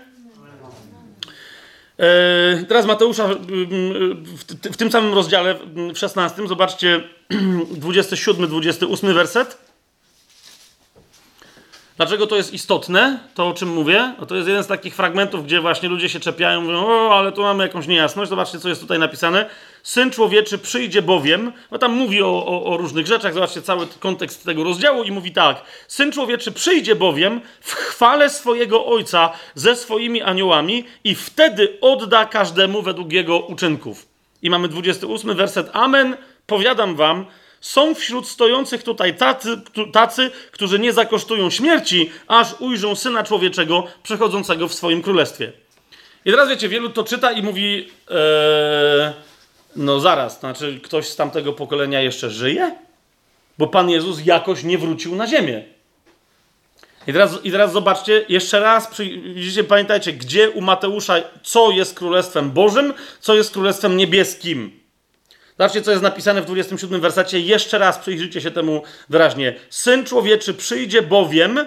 E, 2.00 2.66
teraz 2.68 2.86
Mateusza 2.86 3.28
w 4.64 4.78
tym 4.78 4.92
samym 4.92 5.14
rozdziale, 5.14 5.56
w 5.94 5.98
16, 5.98 6.48
zobaczcie 6.48 7.04
27-28 7.82 9.14
werset. 9.14 9.72
Dlaczego 11.98 12.28
to 12.28 12.36
jest 12.36 12.54
istotne, 12.54 13.20
to 13.34 13.48
o 13.48 13.54
czym 13.54 13.70
mówię? 13.70 14.16
No 14.20 14.26
to 14.26 14.36
jest 14.36 14.48
jeden 14.48 14.64
z 14.64 14.68
takich 14.68 14.96
fragmentów, 14.96 15.46
gdzie 15.46 15.62
właśnie 15.62 15.90
ludzie 15.90 16.10
się 16.10 16.20
czepiają, 16.20 16.62
mówią, 16.62 16.86
o, 16.86 17.18
ale 17.18 17.32
tu 17.32 17.42
mamy 17.42 17.64
jakąś 17.64 17.88
niejasność. 17.88 18.30
Zobaczcie, 18.30 18.60
co 18.60 18.70
jest 18.70 18.82
tutaj 18.82 19.00
napisane. 19.00 19.50
Syn 19.84 20.12
człowieczy 20.12 20.58
przyjdzie 20.58 21.02
bowiem, 21.02 21.54
no 21.72 21.78
tam 21.78 21.92
mówi 21.94 22.22
o, 22.22 22.46
o, 22.46 22.64
o 22.66 22.78
różnych 22.78 23.08
rzeczach, 23.08 23.34
zobaczcie 23.34 23.62
cały 23.62 23.88
kontekst 24.00 24.46
tego 24.46 24.64
rozdziału 24.64 25.04
i 25.04 25.12
mówi 25.12 25.32
tak. 25.32 25.64
Syn 25.88 26.12
człowieczy 26.12 26.52
przyjdzie 26.52 26.96
bowiem 26.96 27.42
w 27.62 27.74
chwale 27.74 28.30
swojego 28.30 28.86
Ojca 28.86 29.32
ze 29.56 29.76
swoimi 29.76 30.22
aniołami 30.22 30.86
i 31.04 31.16
wtedy 31.16 31.78
odda 31.82 32.26
każdemu 32.26 32.82
według 32.82 33.12
jego 33.12 33.40
uczynków. 33.40 34.06
I 34.42 34.50
mamy 34.50 34.68
28 34.68 35.36
werset. 35.36 35.70
Amen, 35.74 36.18
powiadam 36.48 36.96
wam, 36.96 37.26
są 37.62 37.96
wśród 37.96 38.28
stojących 38.28 38.84
tutaj 38.84 39.16
tacy, 39.16 39.62
tacy, 39.94 40.32
którzy 40.52 40.80
nie 40.80 40.94
zakosztują 40.94 41.50
śmierci, 41.50 42.12
aż 42.28 42.48
ujrzą 42.60 42.96
Syna 42.96 43.24
Człowieczego 43.24 43.88
przechodzącego 44.04 44.68
w 44.68 44.74
swoim 44.74 45.02
królestwie. 45.02 45.52
I 46.26 46.32
teraz 46.32 46.50
wiecie, 46.50 46.70
wielu 46.70 46.90
to 46.90 47.04
czyta 47.04 47.32
i 47.32 47.44
mówi, 47.44 47.90
ee, 48.10 49.14
no 49.76 50.00
zaraz, 50.00 50.40
znaczy 50.40 50.80
ktoś 50.84 51.10
z 51.10 51.16
tamtego 51.16 51.54
pokolenia 51.54 52.02
jeszcze 52.02 52.30
żyje? 52.30 52.76
Bo 53.58 53.68
Pan 53.68 53.90
Jezus 53.90 54.26
jakoś 54.26 54.64
nie 54.64 54.78
wrócił 54.78 55.16
na 55.16 55.28
ziemię. 55.28 55.64
I 57.08 57.14
teraz, 57.14 57.40
I 57.44 57.52
teraz 57.52 57.72
zobaczcie, 57.72 58.26
jeszcze 58.30 58.60
raz, 58.60 58.98
widzicie, 59.36 59.64
pamiętajcie, 59.64 60.14
gdzie 60.14 60.50
u 60.50 60.62
Mateusza, 60.62 61.16
co 61.44 61.72
jest 61.72 61.96
Królestwem 61.96 62.52
Bożym, 62.52 62.94
co 63.20 63.36
jest 63.36 63.54
Królestwem 63.54 63.98
Niebieskim. 63.98 64.82
Zobaczcie, 65.58 65.82
co 65.82 65.92
jest 65.92 66.04
napisane 66.04 66.42
w 66.42 66.46
27 66.46 67.02
wersecie. 67.02 67.40
Jeszcze 67.40 67.78
raz 67.78 67.98
przyjrzyjcie 67.98 68.42
się 68.42 68.52
temu 68.52 68.84
wyraźnie. 69.10 69.56
Syn 69.70 70.06
człowieczy 70.06 70.54
przyjdzie 70.54 71.02
bowiem, 71.02 71.60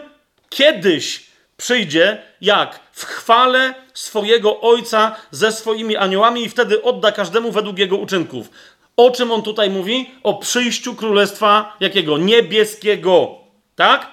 kiedyś 0.48 1.26
przyjdzie, 1.65 2.23
jak? 2.41 2.81
W 2.93 3.05
chwale 3.05 3.74
swojego 3.95 4.61
Ojca 4.61 5.16
ze 5.31 5.53
swoimi 5.53 5.97
aniołami 5.97 6.45
i 6.45 6.49
wtedy 6.49 6.82
odda 6.82 7.12
każdemu 7.12 7.53
według 7.53 7.78
jego 7.78 7.97
uczynków. 7.97 8.51
O 8.97 9.11
czym 9.11 9.31
on 9.31 9.43
tutaj 9.43 9.70
mówi? 9.70 10.11
O 10.23 10.35
przyjściu 10.35 10.95
królestwa 10.95 11.77
jakiego? 11.81 12.19
Niebieskiego. 12.19 13.39
Tak? 13.77 14.11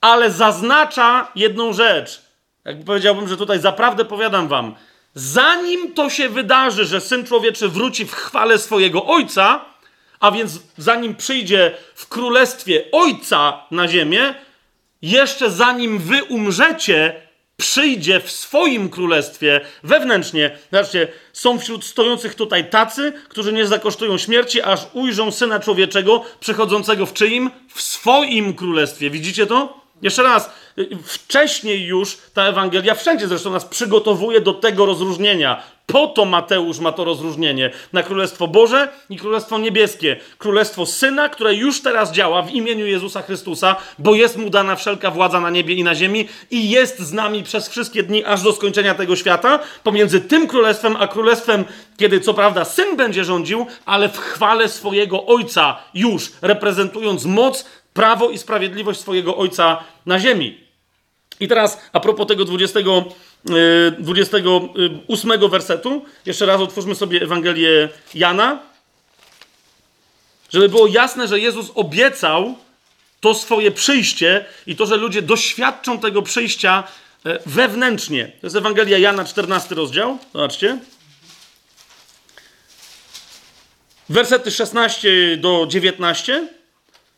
Ale 0.00 0.30
zaznacza 0.30 1.32
jedną 1.34 1.72
rzecz. 1.72 2.22
Jak 2.64 2.84
powiedziałbym, 2.84 3.28
że 3.28 3.36
tutaj 3.36 3.60
zaprawdę 3.60 4.04
powiadam 4.04 4.48
wam, 4.48 4.74
zanim 5.14 5.94
to 5.94 6.10
się 6.10 6.28
wydarzy, 6.28 6.84
że 6.84 7.00
syn 7.00 7.26
człowieczy 7.26 7.68
wróci 7.68 8.06
w 8.06 8.12
chwale 8.12 8.58
swojego 8.58 9.06
ojca, 9.06 9.64
a 10.20 10.30
więc 10.30 10.58
zanim 10.78 11.14
przyjdzie 11.14 11.76
w 11.94 12.08
królestwie 12.08 12.84
ojca 12.92 13.66
na 13.70 13.88
ziemię, 13.88 14.34
jeszcze 15.04 15.50
zanim 15.50 15.98
wy 15.98 16.24
umrzecie, 16.24 17.22
przyjdzie 17.56 18.20
w 18.20 18.30
swoim 18.30 18.88
królestwie 18.88 19.60
wewnętrznie. 19.82 20.58
Zobaczcie, 20.72 21.08
są 21.32 21.58
wśród 21.58 21.84
stojących 21.84 22.34
tutaj 22.34 22.70
tacy, 22.70 23.12
którzy 23.28 23.52
nie 23.52 23.66
zakosztują 23.66 24.18
śmierci, 24.18 24.62
aż 24.62 24.80
ujrzą 24.92 25.30
syna 25.32 25.60
człowieczego 25.60 26.24
przechodzącego 26.40 27.06
w 27.06 27.12
czyim? 27.12 27.50
W 27.74 27.82
swoim 27.82 28.54
królestwie. 28.54 29.10
Widzicie 29.10 29.46
to? 29.46 29.83
Jeszcze 30.04 30.22
raz, 30.22 30.50
wcześniej 31.04 31.86
już 31.86 32.18
ta 32.34 32.42
Ewangelia 32.42 32.94
wszędzie 32.94 33.28
zresztą 33.28 33.50
nas 33.50 33.64
przygotowuje 33.64 34.40
do 34.40 34.52
tego 34.52 34.86
rozróżnienia. 34.86 35.62
Po 35.86 36.06
to 36.06 36.24
Mateusz 36.24 36.78
ma 36.78 36.92
to 36.92 37.04
rozróżnienie 37.04 37.70
na 37.92 38.02
Królestwo 38.02 38.48
Boże 38.48 38.88
i 39.10 39.16
Królestwo 39.16 39.58
Niebieskie. 39.58 40.16
Królestwo 40.38 40.86
Syna, 40.86 41.28
które 41.28 41.54
już 41.54 41.82
teraz 41.82 42.12
działa 42.12 42.42
w 42.42 42.50
imieniu 42.50 42.86
Jezusa 42.86 43.22
Chrystusa, 43.22 43.76
bo 43.98 44.14
jest 44.14 44.36
mu 44.36 44.50
dana 44.50 44.76
wszelka 44.76 45.10
władza 45.10 45.40
na 45.40 45.50
niebie 45.50 45.74
i 45.74 45.84
na 45.84 45.94
ziemi 45.94 46.28
i 46.50 46.70
jest 46.70 46.98
z 46.98 47.12
nami 47.12 47.42
przez 47.42 47.68
wszystkie 47.68 48.02
dni 48.02 48.24
aż 48.24 48.42
do 48.42 48.52
skończenia 48.52 48.94
tego 48.94 49.16
świata. 49.16 49.58
Pomiędzy 49.82 50.20
tym 50.20 50.46
Królestwem 50.46 50.96
a 50.96 51.06
Królestwem, 51.06 51.64
kiedy 51.96 52.20
co 52.20 52.34
prawda 52.34 52.64
Syn 52.64 52.96
będzie 52.96 53.24
rządził, 53.24 53.66
ale 53.86 54.08
w 54.08 54.18
chwale 54.18 54.68
swojego 54.68 55.26
Ojca 55.26 55.76
już, 55.94 56.32
reprezentując 56.42 57.24
moc, 57.24 57.64
prawo 57.94 58.30
i 58.30 58.38
sprawiedliwość 58.38 59.00
swojego 59.00 59.36
Ojca 59.36 59.84
na 60.06 60.20
ziemi. 60.20 60.60
I 61.40 61.48
teraz 61.48 61.80
a 61.92 62.00
propos 62.00 62.26
tego 62.26 62.44
20, 62.44 62.80
28 63.98 65.32
y, 65.32 65.48
wersetu, 65.48 66.04
jeszcze 66.26 66.46
raz 66.46 66.60
otwórzmy 66.60 66.94
sobie 66.94 67.22
Ewangelię 67.22 67.88
Jana, 68.14 68.62
żeby 70.50 70.68
było 70.68 70.86
jasne, 70.86 71.28
że 71.28 71.40
Jezus 71.40 71.70
obiecał 71.74 72.54
to 73.20 73.34
swoje 73.34 73.70
przyjście 73.70 74.44
i 74.66 74.76
to, 74.76 74.86
że 74.86 74.96
ludzie 74.96 75.22
doświadczą 75.22 75.98
tego 75.98 76.22
przyjścia 76.22 76.84
e, 77.24 77.38
wewnętrznie. 77.46 78.32
To 78.40 78.46
jest 78.46 78.56
Ewangelia 78.56 78.98
Jana, 78.98 79.24
14 79.24 79.74
rozdział. 79.74 80.18
Zobaczcie. 80.32 80.78
Wersety 84.08 84.50
16 84.50 85.36
do 85.36 85.66
19. 85.68 86.48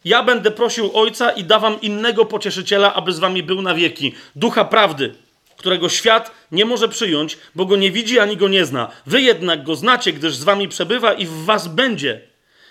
Ja 0.06 0.22
będę 0.22 0.50
prosił 0.50 0.90
Ojca 0.94 1.30
i 1.30 1.44
dawam 1.44 1.80
innego 1.80 2.24
pocieszyciela, 2.24 2.94
aby 2.94 3.12
z 3.12 3.18
wami 3.18 3.42
był 3.42 3.62
na 3.62 3.74
wieki. 3.74 4.14
Ducha 4.36 4.64
prawdy, 4.64 5.14
którego 5.56 5.88
świat 5.88 6.30
nie 6.52 6.64
może 6.64 6.88
przyjąć, 6.88 7.38
bo 7.54 7.64
go 7.64 7.76
nie 7.76 7.90
widzi 7.90 8.18
ani 8.18 8.36
go 8.36 8.48
nie 8.48 8.64
zna. 8.64 8.90
Wy 9.06 9.22
jednak 9.22 9.64
go 9.64 9.76
znacie, 9.76 10.12
gdyż 10.12 10.36
z 10.36 10.44
wami 10.44 10.68
przebywa 10.68 11.12
i 11.12 11.26
w 11.26 11.44
was 11.44 11.68
będzie. 11.68 12.20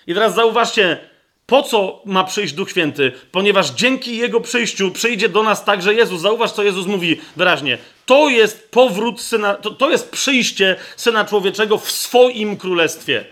I 0.06 0.14
teraz 0.14 0.34
zauważcie, 0.34 0.98
Po 1.46 1.62
co 1.62 2.02
ma 2.04 2.24
przyjść 2.24 2.54
Duch 2.54 2.70
Święty? 2.70 3.12
Ponieważ 3.32 3.70
dzięki 3.70 4.16
Jego 4.16 4.40
przyjściu 4.40 4.90
przyjdzie 4.90 5.28
do 5.28 5.42
nas 5.42 5.64
także 5.64 5.94
Jezus. 5.94 6.20
Zauważ, 6.20 6.52
co 6.52 6.62
Jezus 6.62 6.86
mówi 6.86 7.20
wyraźnie. 7.36 7.78
To 8.06 8.28
jest 8.28 8.70
powrót 8.70 9.20
Syna, 9.20 9.54
to, 9.54 9.70
to 9.70 9.90
jest 9.90 10.10
przyjście 10.10 10.76
Syna 10.96 11.24
Człowieczego 11.24 11.78
w 11.78 11.90
swoim 11.90 12.56
królestwie, 12.56 13.24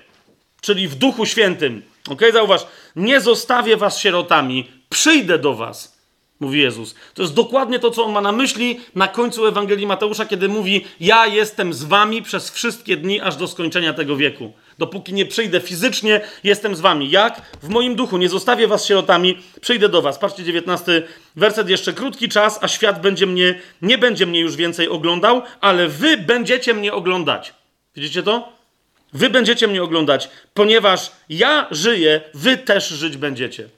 czyli 0.60 0.88
w 0.88 0.94
Duchu 0.94 1.26
Świętym. 1.26 1.82
Ok, 2.10 2.22
zauważ, 2.32 2.66
nie 2.96 3.20
zostawię 3.20 3.76
was 3.76 3.98
sierotami, 3.98 4.68
przyjdę 4.88 5.38
do 5.38 5.54
was, 5.54 5.94
mówi 6.40 6.60
Jezus. 6.60 6.94
To 7.14 7.22
jest 7.22 7.34
dokładnie 7.34 7.78
to, 7.78 7.90
co 7.90 8.04
on 8.04 8.12
ma 8.12 8.20
na 8.20 8.32
myśli 8.32 8.80
na 8.94 9.08
końcu 9.08 9.46
Ewangelii 9.46 9.86
Mateusza, 9.86 10.26
kiedy 10.26 10.48
mówi: 10.48 10.84
Ja 11.00 11.26
jestem 11.26 11.74
z 11.74 11.84
wami 11.84 12.22
przez 12.22 12.50
wszystkie 12.50 12.96
dni, 12.96 13.20
aż 13.20 13.36
do 13.36 13.48
skończenia 13.48 13.92
tego 13.92 14.16
wieku. 14.16 14.52
Dopóki 14.78 15.14
nie 15.14 15.26
przyjdę 15.26 15.60
fizycznie, 15.60 16.20
jestem 16.44 16.76
z 16.76 16.80
wami. 16.80 17.10
Jak? 17.10 17.42
W 17.62 17.68
moim 17.68 17.96
duchu. 17.96 18.18
Nie 18.18 18.28
zostawię 18.28 18.68
was 18.68 18.86
sierotami, 18.86 19.38
przyjdę 19.60 19.88
do 19.88 20.02
was. 20.02 20.18
Patrzcie, 20.18 20.44
19 20.44 21.02
werset. 21.36 21.68
Jeszcze 21.68 21.92
krótki 21.92 22.28
czas, 22.28 22.58
a 22.62 22.68
świat 22.68 23.00
będzie 23.00 23.26
mnie, 23.26 23.60
nie 23.82 23.98
będzie 23.98 24.26
mnie 24.26 24.40
już 24.40 24.56
więcej 24.56 24.88
oglądał, 24.88 25.42
ale 25.60 25.88
wy 25.88 26.16
będziecie 26.16 26.74
mnie 26.74 26.92
oglądać. 26.92 27.54
Widzicie 27.96 28.22
to? 28.22 28.52
Wy 29.14 29.30
będziecie 29.30 29.68
mnie 29.68 29.82
oglądać, 29.82 30.28
ponieważ 30.54 31.12
ja 31.28 31.66
żyję, 31.70 32.20
wy 32.34 32.56
też 32.56 32.88
żyć 32.88 33.16
będziecie. 33.16 33.68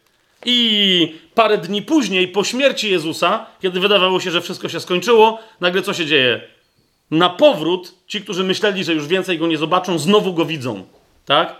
I 0.45 1.15
parę 1.35 1.59
dni 1.59 1.83
później, 1.83 2.29
po 2.29 2.45
śmierci 2.45 2.91
Jezusa, 2.91 3.47
kiedy 3.63 3.81
wydawało 3.81 4.21
się, 4.21 4.31
że 4.31 4.41
wszystko 4.41 4.69
się 4.69 4.81
skończyło, 4.81 5.39
nagle 5.61 5.83
co 5.83 5.95
się 5.95 6.07
dzieje? 6.07 6.41
Na 7.11 7.29
powrót 7.29 7.95
ci, 8.07 8.21
którzy 8.21 8.45
myśleli, 8.45 8.85
że 8.85 8.95
już 8.95 9.07
więcej 9.07 9.39
go 9.39 9.47
nie 9.47 9.59
zobaczą, 9.59 9.99
znowu 9.99 10.35
go 10.35 10.45
widzą. 10.45 10.87
Tak? 11.25 11.57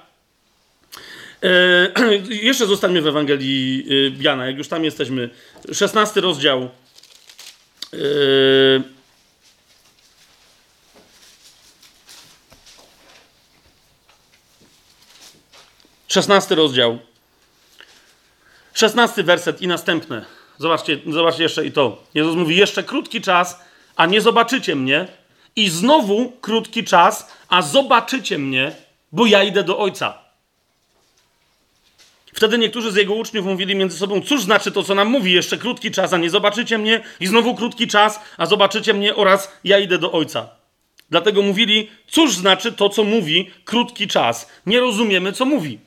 E, 1.43 1.93
jeszcze 2.49 2.67
zostańmy 2.67 3.03
w 3.03 3.07
Ewangelii 3.07 3.87
e, 3.91 4.23
Jana, 4.23 4.47
jak 4.47 4.59
już 4.59 4.69
tam 4.69 4.85
jesteśmy. 4.85 5.31
16 5.73 6.21
rozdział. 6.21 6.69
E, 7.93 7.97
16 16.17 16.55
rozdział. 16.55 16.99
16 18.75 19.23
werset 19.23 19.63
i 19.63 19.67
następne. 19.67 20.25
Zobaczcie, 20.59 20.99
zobaczcie 21.07 21.43
jeszcze 21.43 21.67
i 21.67 21.73
to. 21.73 22.03
Jezus 22.15 22.37
mówi: 22.37 22.57
Jeszcze 22.57 22.83
krótki 22.83 23.21
czas, 23.21 23.61
a 23.97 24.07
nie 24.07 24.21
zobaczycie 24.21 24.77
mnie. 24.77 25.09
I 25.57 25.69
znowu 25.69 26.33
krótki 26.41 26.85
czas, 26.85 27.33
a 27.49 27.63
zobaczycie 27.63 28.39
mnie, 28.39 28.73
bo 29.13 29.27
ja 29.27 29.43
idę 29.43 29.65
do 29.65 29.79
Ojca. 29.79 30.19
Wtedy 32.35 32.59
niektórzy 32.59 32.93
z 32.93 32.97
jego 32.97 33.15
uczniów 33.15 33.47
mówili 33.47 33.75
między 33.75 33.99
sobą: 33.99 34.21
Cóż 34.21 34.43
znaczy 34.43 34.73
to, 34.73 34.83
co 34.83 34.95
nam 34.95 35.09
mówi? 35.09 35.33
Jeszcze 35.33 35.59
krótki 35.59 35.91
czas, 35.91 36.13
a 36.13 36.17
nie 36.17 36.31
zobaczycie 36.31 36.79
mnie. 36.79 37.01
I 37.21 37.27
znowu 37.27 37.55
krótki 37.55 37.87
czas, 37.89 38.21
a 38.37 38.47
zobaczycie 38.47 38.95
mnie 38.95 39.17
oraz 39.17 39.53
ja 39.65 39.79
idę 39.79 39.99
do 39.99 40.13
Ojca. 40.13 40.49
Dlatego 41.11 41.43
mówili: 41.43 41.91
Cóż 42.07 42.35
znaczy 42.35 42.73
to, 42.73 42.89
co 42.89 43.05
mówi 43.05 43.51
krótki 43.65 44.09
czas? 44.09 44.49
Nie 44.67 44.81
rozumiemy, 44.81 45.33
co 45.33 45.45
mówi. 45.45 45.86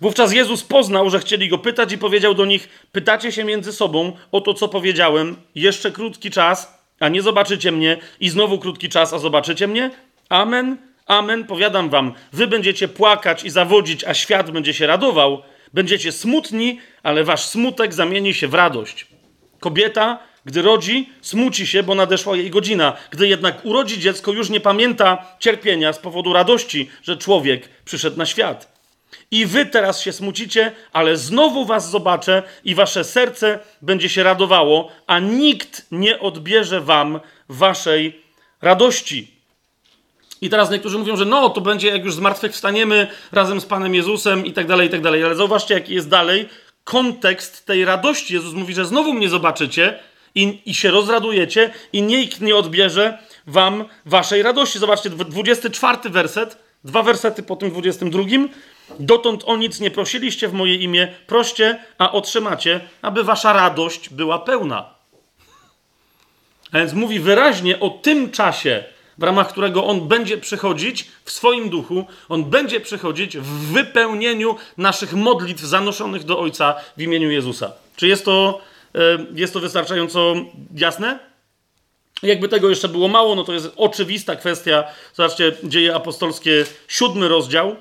Wówczas 0.00 0.32
Jezus 0.32 0.62
poznał, 0.62 1.10
że 1.10 1.18
chcieli 1.18 1.48
go 1.48 1.58
pytać 1.58 1.92
i 1.92 1.98
powiedział 1.98 2.34
do 2.34 2.44
nich: 2.44 2.68
Pytacie 2.92 3.32
się 3.32 3.44
między 3.44 3.72
sobą 3.72 4.12
o 4.32 4.40
to, 4.40 4.54
co 4.54 4.68
powiedziałem, 4.68 5.36
jeszcze 5.54 5.90
krótki 5.90 6.30
czas, 6.30 6.78
a 7.00 7.08
nie 7.08 7.22
zobaczycie 7.22 7.72
mnie, 7.72 7.96
i 8.20 8.28
znowu 8.28 8.58
krótki 8.58 8.88
czas, 8.88 9.12
a 9.12 9.18
zobaczycie 9.18 9.66
mnie? 9.66 9.90
Amen, 10.28 10.76
amen, 11.06 11.44
powiadam 11.44 11.90
wam, 11.90 12.12
wy 12.32 12.46
będziecie 12.46 12.88
płakać 12.88 13.44
i 13.44 13.50
zawodzić, 13.50 14.04
a 14.04 14.14
świat 14.14 14.50
będzie 14.50 14.74
się 14.74 14.86
radował. 14.86 15.42
Będziecie 15.72 16.12
smutni, 16.12 16.80
ale 17.02 17.24
wasz 17.24 17.44
smutek 17.44 17.94
zamieni 17.94 18.34
się 18.34 18.48
w 18.48 18.54
radość. 18.54 19.06
Kobieta, 19.60 20.18
gdy 20.44 20.62
rodzi, 20.62 21.08
smuci 21.20 21.66
się, 21.66 21.82
bo 21.82 21.94
nadeszła 21.94 22.36
jej 22.36 22.50
godzina. 22.50 22.96
Gdy 23.10 23.28
jednak 23.28 23.64
urodzi 23.64 24.00
dziecko, 24.00 24.32
już 24.32 24.50
nie 24.50 24.60
pamięta 24.60 25.26
cierpienia 25.38 25.92
z 25.92 25.98
powodu 25.98 26.32
radości, 26.32 26.90
że 27.02 27.16
człowiek 27.16 27.68
przyszedł 27.84 28.18
na 28.18 28.26
świat. 28.26 28.69
I 29.30 29.46
wy 29.46 29.66
teraz 29.66 30.00
się 30.00 30.12
smucicie, 30.12 30.72
ale 30.92 31.16
znowu 31.16 31.64
was 31.64 31.90
zobaczę 31.90 32.42
i 32.64 32.74
wasze 32.74 33.04
serce 33.04 33.58
będzie 33.82 34.08
się 34.08 34.22
radowało, 34.22 34.92
a 35.06 35.18
nikt 35.18 35.86
nie 35.90 36.20
odbierze 36.20 36.80
wam 36.80 37.20
waszej 37.48 38.22
radości. 38.62 39.40
I 40.40 40.50
teraz 40.50 40.70
niektórzy 40.70 40.98
mówią, 40.98 41.16
że 41.16 41.24
no, 41.24 41.50
to 41.50 41.60
będzie 41.60 41.88
jak 41.88 42.04
już 42.04 42.14
zmartwychwstaniemy 42.14 43.06
razem 43.32 43.60
z 43.60 43.66
Panem 43.66 43.94
Jezusem 43.94 44.46
i 44.46 44.52
tak 44.52 44.66
dalej, 44.66 44.86
i 44.86 44.90
tak 44.90 45.00
dalej. 45.00 45.24
Ale 45.24 45.34
zauważcie, 45.34 45.74
jaki 45.74 45.94
jest 45.94 46.08
dalej 46.08 46.48
kontekst 46.84 47.66
tej 47.66 47.84
radości. 47.84 48.34
Jezus 48.34 48.54
mówi, 48.54 48.74
że 48.74 48.84
znowu 48.84 49.12
mnie 49.12 49.28
zobaczycie 49.28 49.98
i, 50.34 50.60
i 50.66 50.74
się 50.74 50.90
rozradujecie 50.90 51.70
i 51.92 52.02
nikt 52.02 52.40
nie 52.40 52.56
odbierze 52.56 53.18
wam 53.46 53.84
waszej 54.06 54.42
radości. 54.42 54.78
Zobaczcie, 54.78 55.10
24 55.10 56.10
werset, 56.10 56.58
dwa 56.84 57.02
wersety 57.02 57.42
po 57.42 57.56
tym 57.56 57.70
22. 57.70 58.22
Dotąd 58.98 59.44
o 59.46 59.56
nic 59.56 59.80
nie 59.80 59.90
prosiliście 59.90 60.48
w 60.48 60.52
moje 60.52 60.74
imię, 60.74 61.08
proście, 61.26 61.84
a 61.98 62.12
otrzymacie, 62.12 62.80
aby 63.02 63.24
wasza 63.24 63.52
radość 63.52 64.08
była 64.08 64.38
pełna. 64.38 64.94
A 66.72 66.78
więc 66.78 66.92
mówi 66.92 67.20
wyraźnie 67.20 67.80
o 67.80 67.90
tym 67.90 68.30
czasie, 68.30 68.84
w 69.18 69.22
ramach 69.22 69.48
którego 69.48 69.84
on 69.84 70.08
będzie 70.08 70.38
przychodzić 70.38 71.08
w 71.24 71.30
swoim 71.30 71.70
duchu, 71.70 72.04
on 72.28 72.44
będzie 72.44 72.80
przychodzić 72.80 73.38
w 73.38 73.72
wypełnieniu 73.72 74.56
naszych 74.76 75.12
modlitw 75.12 75.62
zanoszonych 75.62 76.24
do 76.24 76.38
Ojca 76.38 76.74
w 76.96 77.02
imieniu 77.02 77.30
Jezusa. 77.30 77.72
Czy 77.96 78.08
jest 78.08 78.24
to, 78.24 78.60
e, 78.94 78.98
jest 79.34 79.52
to 79.52 79.60
wystarczająco 79.60 80.34
jasne? 80.76 81.18
Jakby 82.22 82.48
tego 82.48 82.68
jeszcze 82.68 82.88
było 82.88 83.08
mało, 83.08 83.34
no 83.34 83.44
to 83.44 83.52
jest 83.52 83.72
oczywista 83.76 84.36
kwestia. 84.36 84.84
Zobaczcie, 85.14 85.52
dzieje 85.64 85.94
apostolskie, 85.94 86.64
siódmy 86.88 87.28
rozdział. 87.28 87.76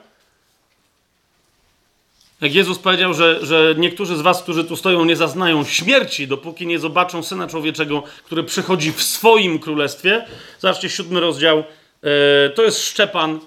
Jak 2.41 2.55
Jezus 2.55 2.79
powiedział, 2.79 3.13
że, 3.13 3.45
że 3.45 3.75
niektórzy 3.77 4.17
z 4.17 4.21
was, 4.21 4.43
którzy 4.43 4.63
tu 4.63 4.75
stoją, 4.75 5.05
nie 5.05 5.15
zaznają 5.15 5.63
śmierci, 5.63 6.27
dopóki 6.27 6.67
nie 6.67 6.79
zobaczą 6.79 7.23
Syna 7.23 7.47
Człowieczego, 7.47 8.03
który 8.23 8.43
przychodzi 8.43 8.91
w 8.91 9.03
swoim 9.03 9.59
królestwie. 9.59 10.25
Zobaczcie, 10.59 10.89
siódmy 10.89 11.19
rozdział. 11.19 11.63
E, 12.03 12.49
to 12.49 12.63
jest 12.63 12.85
Szczepan. 12.85 13.39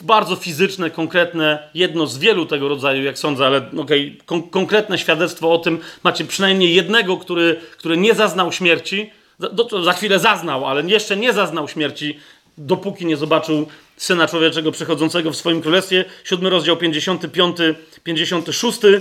Bardzo 0.00 0.36
fizyczne, 0.36 0.90
konkretne, 0.90 1.68
jedno 1.74 2.06
z 2.06 2.18
wielu 2.18 2.46
tego 2.46 2.68
rodzaju, 2.68 3.04
jak 3.04 3.18
sądzę, 3.18 3.46
ale 3.46 3.70
okay, 3.76 4.16
kon 4.26 4.42
konkretne 4.42 4.98
świadectwo 4.98 5.52
o 5.52 5.58
tym. 5.58 5.78
Macie 6.02 6.24
przynajmniej 6.24 6.74
jednego, 6.74 7.16
który, 7.16 7.60
który 7.78 7.96
nie 7.96 8.14
zaznał 8.14 8.52
śmierci. 8.52 9.10
Za, 9.38 9.50
za 9.84 9.92
chwilę 9.92 10.18
zaznał, 10.18 10.66
ale 10.66 10.82
jeszcze 10.82 11.16
nie 11.16 11.32
zaznał 11.32 11.68
śmierci, 11.68 12.18
dopóki 12.58 13.06
nie 13.06 13.16
zobaczył 13.16 13.66
Syna 13.96 14.28
Człowieczego 14.28 14.72
przychodzącego 14.72 15.30
w 15.30 15.36
swoim 15.36 15.62
królestwie. 15.62 16.04
Siódmy 16.24 16.50
rozdział, 16.50 16.76
55, 16.76 17.56
56 18.04 18.78
e, 18.84 19.00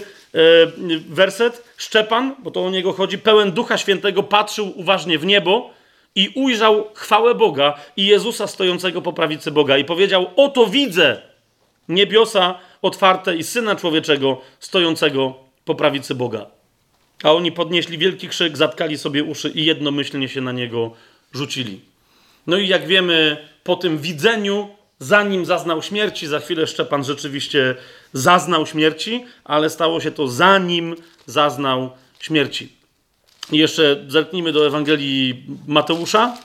werset. 1.09 1.63
Szczepan, 1.77 2.35
bo 2.39 2.51
to 2.51 2.65
o 2.65 2.69
niego 2.69 2.93
chodzi, 2.93 3.17
pełen 3.17 3.51
Ducha 3.51 3.77
Świętego 3.77 4.23
patrzył 4.23 4.73
uważnie 4.75 5.19
w 5.19 5.25
niebo 5.25 5.69
i 6.15 6.31
ujrzał 6.35 6.87
chwałę 6.93 7.35
Boga 7.35 7.79
i 7.97 8.05
Jezusa 8.05 8.47
stojącego 8.47 9.01
po 9.01 9.13
prawicy 9.13 9.51
Boga 9.51 9.77
i 9.77 9.85
powiedział, 9.85 10.27
oto 10.35 10.67
widzę 10.67 11.21
niebiosa 11.89 12.59
otwarte 12.81 13.35
i 13.35 13.43
Syna 13.43 13.75
Człowieczego 13.75 14.41
stojącego 14.59 15.33
po 15.65 15.75
prawicy 15.75 16.15
Boga. 16.15 16.45
A 17.23 17.33
oni 17.33 17.51
podnieśli 17.51 17.97
wielki 17.97 18.29
krzyk, 18.29 18.57
zatkali 18.57 18.97
sobie 18.97 19.23
uszy 19.23 19.49
i 19.49 19.65
jednomyślnie 19.65 20.29
się 20.29 20.41
na 20.41 20.51
niego 20.51 20.91
rzucili. 21.33 21.81
No 22.47 22.57
i 22.57 22.67
jak 22.67 22.87
wiemy, 22.87 23.47
po 23.63 23.75
tym 23.75 23.97
widzeniu 23.97 24.69
zanim 24.99 25.45
zaznał 25.45 25.81
śmierci, 25.81 26.27
za 26.27 26.39
chwilę 26.39 26.67
Szczepan 26.67 27.03
rzeczywiście 27.03 27.75
zaznał 28.13 28.65
śmierci, 28.65 29.25
ale 29.43 29.69
stało 29.69 30.01
się 30.01 30.11
to 30.11 30.27
zanim 30.27 30.95
zaznał 31.25 31.91
śmierci. 32.19 32.75
I 33.51 33.57
jeszcze 33.57 34.05
zerknijmy 34.07 34.51
do 34.51 34.67
Ewangelii 34.67 35.45
Mateusza. 35.67 36.37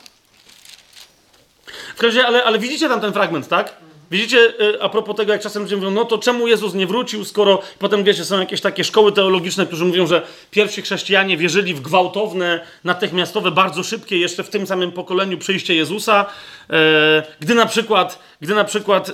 W 1.96 2.02
razie, 2.02 2.26
ale, 2.26 2.44
ale 2.44 2.58
widzicie 2.58 2.88
tam 2.88 3.00
ten 3.00 3.12
fragment, 3.12 3.48
tak? 3.48 3.76
Widzicie, 4.10 4.38
y, 4.60 4.82
a 4.82 4.88
propos 4.88 5.16
tego, 5.16 5.32
jak 5.32 5.42
czasem 5.42 5.62
ludzie 5.62 5.76
mówią, 5.76 5.90
no 5.90 6.04
to 6.04 6.18
czemu 6.18 6.48
Jezus 6.48 6.74
nie 6.74 6.86
wrócił, 6.86 7.24
skoro 7.24 7.62
potem, 7.78 8.04
wiecie, 8.04 8.24
są 8.24 8.40
jakieś 8.40 8.60
takie 8.60 8.84
szkoły 8.84 9.12
teologiczne, 9.12 9.66
którzy 9.66 9.84
mówią, 9.84 10.06
że 10.06 10.22
pierwsi 10.50 10.82
chrześcijanie 10.82 11.36
wierzyli 11.36 11.74
w 11.74 11.80
gwałtowne, 11.80 12.60
natychmiastowe, 12.84 13.50
bardzo 13.50 13.82
szybkie, 13.82 14.18
jeszcze 14.18 14.44
w 14.44 14.50
tym 14.50 14.66
samym 14.66 14.92
pokoleniu 14.92 15.38
przyjście 15.38 15.74
Jezusa, 15.74 16.26
e, 16.70 17.22
gdy 17.40 17.54
na 17.54 17.66
przykład, 17.66 18.18
gdy 18.40 18.54
na 18.54 18.64
przykład 18.64 19.12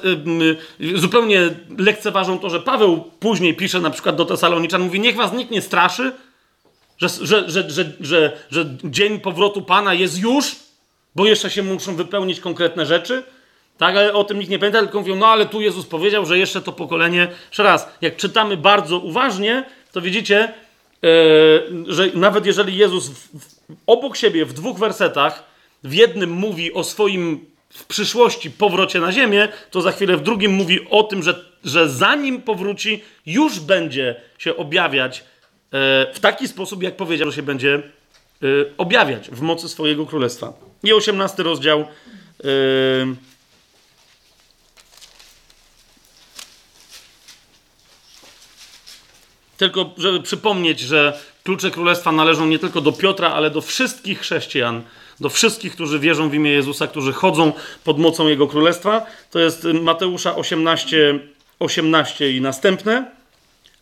zupełnie 0.95 1.51
lekceważą 1.79 2.39
to, 2.39 2.51
że 2.51 2.61
Paweł 2.61 3.11
później 3.21 3.55
pisze 3.55 3.81
na 3.81 3.91
przykład 3.91 4.17
do 4.17 4.25
Tesaloniczan, 4.25 4.83
mówi, 4.83 5.01
niech 5.01 5.17
was 5.17 5.33
nikt 5.33 5.51
nie 5.51 5.63
straszy, 5.63 6.13
że, 6.99 7.09
że, 7.09 7.51
że, 7.51 7.93
że, 8.01 8.33
że 8.51 8.77
dzień 8.85 9.21
powrotu 9.21 9.63
Pana 9.63 9.95
jest 9.95 10.19
już, 10.19 10.57
bo 11.15 11.27
jeszcze 11.27 11.51
się 11.51 11.63
muszą 11.63 11.97
wypełnić 11.97 12.41
konkretne 12.41 12.87
rzeczy, 12.87 13.23
Tak, 13.79 13.97
ale 13.97 14.13
o 14.13 14.25
tym 14.25 14.39
nikt 14.39 14.51
nie 14.51 14.59
pamięta, 14.59 14.81
tylko 14.81 14.99
mówią, 14.99 15.17
no 15.17 15.27
ale 15.27 15.47
tu 15.47 15.61
Jezus 15.61 15.87
powiedział, 15.87 16.27
że 16.27 16.39
jeszcze 16.39 16.63
to 16.63 16.73
pokolenie. 16.73 17.29
Jeszcze 17.49 17.63
raz, 17.63 17.89
jak 18.01 18.17
czytamy 18.17 18.57
bardzo 18.57 18.99
uważnie, 18.99 19.65
to 19.93 20.01
widzicie, 20.01 20.53
yy, 21.03 21.85
że 21.87 22.09
nawet 22.15 22.47
jeżeli 22.47 22.77
Jezus 22.77 23.09
w, 23.09 23.39
w, 23.39 23.57
obok 23.87 24.17
siebie 24.17 24.45
w 24.45 24.53
dwóch 24.53 24.79
wersetach, 24.79 25.45
w 25.85 25.95
jednym 25.95 26.31
mówi 26.31 26.73
o 26.73 26.85
swoim 26.85 27.47
w 27.71 27.85
przyszłości 27.85 28.51
powrocie 28.51 29.01
na 29.01 29.13
ziemię, 29.13 29.49
to 29.71 29.81
za 29.81 29.93
chwilę 29.93 30.17
w 30.17 30.23
drugim 30.23 30.53
mówi 30.53 30.81
o 30.91 31.03
tym, 31.03 31.23
że, 31.23 31.45
że 31.65 31.89
zanim 31.89 32.43
powróci, 32.43 33.03
już 33.27 33.61
będzie 33.61 34.21
się 34.39 34.57
objawiać 34.57 35.19
e, 35.19 35.25
w 36.15 36.21
taki 36.21 36.49
sposób, 36.49 36.83
jak 36.83 36.97
powiedział, 36.97 37.31
że 37.31 37.37
się 37.37 37.43
będzie 37.43 37.75
e, 37.75 38.47
objawiać 38.79 39.31
w 39.31 39.41
mocy 39.41 39.69
swojego 39.69 40.07
królestwa. 40.07 40.53
I 40.85 40.93
18 40.93 41.43
rozdział. 41.43 41.81
E, 41.81 41.87
tylko, 49.57 49.91
żeby 49.97 50.21
przypomnieć, 50.21 50.81
że 50.81 51.19
klucze 51.45 51.71
królestwa 51.71 52.13
należą 52.13 52.47
nie 52.47 52.59
tylko 52.59 52.81
do 52.81 52.93
Piotra, 52.93 53.31
ale 53.31 53.51
do 53.51 53.61
wszystkich 53.61 54.21
chrześcijan 54.21 54.83
do 55.21 55.29
wszystkich, 55.29 55.73
którzy 55.73 55.99
wierzą 55.99 56.31
w 56.31 56.35
imię 56.35 56.51
Jezusa, 56.51 56.87
którzy 56.87 57.13
chodzą 57.13 57.53
pod 57.85 57.99
mocą 57.99 58.29
Jego 58.29 58.47
Królestwa. 58.47 59.07
To 59.31 59.39
jest 59.39 59.65
Mateusza 59.65 60.37
18, 60.37 61.19
18 61.59 62.33
i 62.33 62.41
następne. 62.41 63.11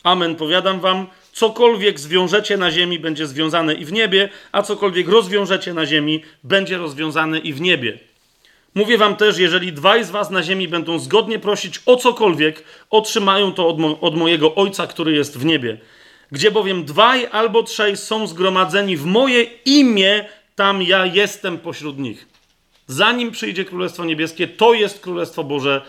Amen, 0.03 0.37
powiadam 0.37 0.81
wam, 0.81 1.07
cokolwiek 1.33 2.01
zwiążecie 2.01 2.57
na 2.57 2.71
ziemi, 2.71 2.99
będzie 2.99 3.27
związane 3.27 3.75
i 3.75 3.85
w 3.85 3.93
niebie, 3.93 4.29
a 4.53 4.63
cokolwiek 4.63 5.09
rozwiążecie 5.09 5.75
na 5.75 5.87
ziemi, 5.87 6.23
będzie 6.45 6.79
rozwiązane 6.79 7.39
i 7.39 7.53
w 7.53 7.61
niebie. 7.61 7.99
Mówię 8.75 8.99
wam 8.99 9.17
też, 9.17 9.39
jeżeli 9.39 9.73
dwaj 9.73 10.05
z 10.05 10.11
was 10.11 10.31
na 10.31 10.43
ziemi 10.43 10.69
będą 10.69 10.99
zgodnie 10.99 11.39
prosić 11.39 11.81
o 11.87 11.97
cokolwiek, 11.97 12.65
otrzymają 12.91 13.53
to 13.53 13.69
od, 13.69 13.79
mo 13.79 14.01
od 14.01 14.17
mojego 14.17 14.55
Ojca, 14.55 14.87
który 14.87 15.13
jest 15.13 15.39
w 15.39 15.45
niebie. 15.45 15.79
Gdzie 16.33 16.51
bowiem 16.51 16.85
dwaj 16.85 17.27
albo 17.33 17.63
trzej 17.63 17.97
są 17.97 18.27
zgromadzeni 18.27 18.97
w 18.97 19.05
moje 19.05 19.43
imię, 19.65 20.25
tam 20.57 20.83
ja 20.83 21.07
jestem 21.07 21.59
pośród 21.59 21.99
nich. 21.99 22.27
Zanim 22.87 23.31
przyjdzie 23.31 23.65
Królestwo 23.65 24.05
Niebieskie, 24.05 24.49
to 24.49 24.75
jest 24.75 25.01
Królestwo 25.01 25.45
Boże, 25.45 25.83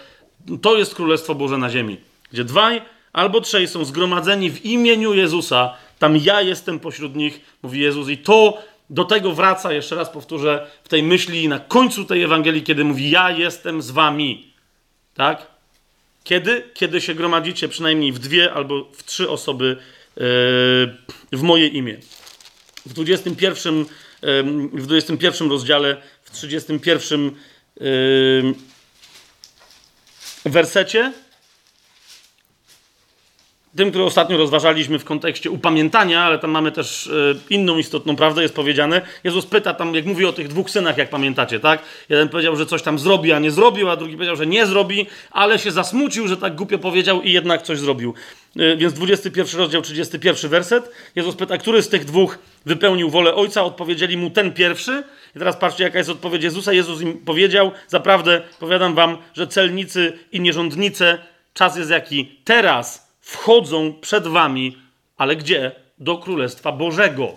to 0.61 0.75
jest 0.75 0.95
Królestwo 0.95 1.35
Boże 1.35 1.57
na 1.57 1.69
ziemi. 1.69 1.97
Gdzie 2.31 2.43
dwaj 2.43 2.81
albo 3.13 3.41
trzej 3.41 3.67
są 3.67 3.85
zgromadzeni 3.85 4.51
w 4.51 4.65
imieniu 4.65 5.13
Jezusa, 5.13 5.73
tam 5.99 6.17
ja 6.17 6.41
jestem 6.41 6.79
pośród 6.79 7.15
nich, 7.15 7.41
mówi 7.63 7.79
Jezus. 7.79 8.09
I 8.09 8.17
to 8.17 8.57
do 8.89 9.05
tego 9.05 9.33
wraca, 9.33 9.73
jeszcze 9.73 9.95
raz 9.95 10.09
powtórzę, 10.09 10.67
w 10.83 10.89
tej 10.89 11.03
myśli 11.03 11.47
na 11.47 11.59
końcu 11.59 12.05
tej 12.05 12.23
Ewangelii, 12.23 12.63
kiedy 12.63 12.83
mówi: 12.83 13.09
Ja 13.09 13.31
jestem 13.31 13.81
z 13.81 13.91
wami. 13.91 14.53
Tak? 15.13 15.47
Kiedy? 16.23 16.69
Kiedy 16.73 17.01
się 17.01 17.15
gromadzicie 17.15 17.67
przynajmniej 17.67 18.11
w 18.11 18.19
dwie 18.19 18.53
albo 18.53 18.91
w 18.93 19.03
trzy 19.03 19.29
osoby 19.29 19.65
yy, 19.65 20.23
w 21.31 21.41
moje 21.41 21.67
imię. 21.67 21.97
W 22.85 22.93
21 22.93 23.85
w 24.73 24.85
21 24.85 25.49
rozdziale, 25.49 25.97
w 26.23 26.31
31 26.31 27.31
wersecie. 30.45 31.13
Tym, 33.75 33.89
który 33.89 34.03
ostatnio 34.03 34.37
rozważaliśmy 34.37 34.99
w 34.99 35.05
kontekście 35.05 35.51
upamiętania, 35.51 36.23
ale 36.23 36.39
tam 36.39 36.51
mamy 36.51 36.71
też 36.71 37.07
e, 37.07 37.11
inną 37.49 37.77
istotną 37.77 38.15
prawdę, 38.15 38.41
jest 38.41 38.55
powiedziane. 38.55 39.01
Jezus 39.23 39.45
pyta 39.45 39.73
tam, 39.73 39.95
jak 39.95 40.05
mówi 40.05 40.25
o 40.25 40.33
tych 40.33 40.47
dwóch 40.47 40.69
synach, 40.69 40.97
jak 40.97 41.09
pamiętacie, 41.09 41.59
tak? 41.59 41.81
Jeden 42.09 42.29
powiedział, 42.29 42.55
że 42.55 42.65
coś 42.65 42.81
tam 42.81 42.99
zrobi, 42.99 43.31
a 43.31 43.39
nie 43.39 43.51
zrobił, 43.51 43.89
a 43.89 43.95
drugi 43.95 44.13
powiedział, 44.13 44.35
że 44.35 44.45
nie 44.45 44.65
zrobi, 44.65 45.05
ale 45.31 45.59
się 45.59 45.71
zasmucił, 45.71 46.27
że 46.27 46.37
tak 46.37 46.55
głupio 46.55 46.77
powiedział 46.77 47.21
i 47.21 47.31
jednak 47.31 47.61
coś 47.61 47.79
zrobił. 47.79 48.13
E, 48.59 48.77
więc 48.77 48.93
21 48.93 49.59
rozdział, 49.59 49.81
31 49.81 50.51
werset. 50.51 50.91
Jezus 51.15 51.35
pyta, 51.35 51.57
który 51.57 51.81
z 51.81 51.89
tych 51.89 52.05
dwóch 52.05 52.39
wypełnił 52.65 53.09
wolę 53.09 53.35
Ojca? 53.35 53.63
Odpowiedzieli 53.63 54.17
mu 54.17 54.29
ten 54.29 54.53
pierwszy. 54.53 55.03
I 55.35 55.39
teraz 55.39 55.57
patrzcie, 55.57 55.83
jaka 55.83 55.97
jest 55.97 56.09
odpowiedź 56.09 56.43
Jezusa. 56.43 56.73
Jezus 56.73 57.01
im 57.01 57.17
powiedział, 57.17 57.71
zaprawdę 57.87 58.41
powiadam 58.59 58.95
wam, 58.95 59.17
że 59.33 59.47
celnicy 59.47 60.13
i 60.31 60.39
nierządnice, 60.39 61.17
czas 61.53 61.77
jest 61.77 61.89
jaki? 61.89 62.39
Teraz 62.43 63.04
wchodzą 63.25 63.93
przed 64.01 64.27
wami, 64.27 64.77
ale 65.17 65.35
gdzie? 65.35 65.71
Do 65.97 66.17
Królestwa 66.17 66.71
Bożego. 66.71 67.33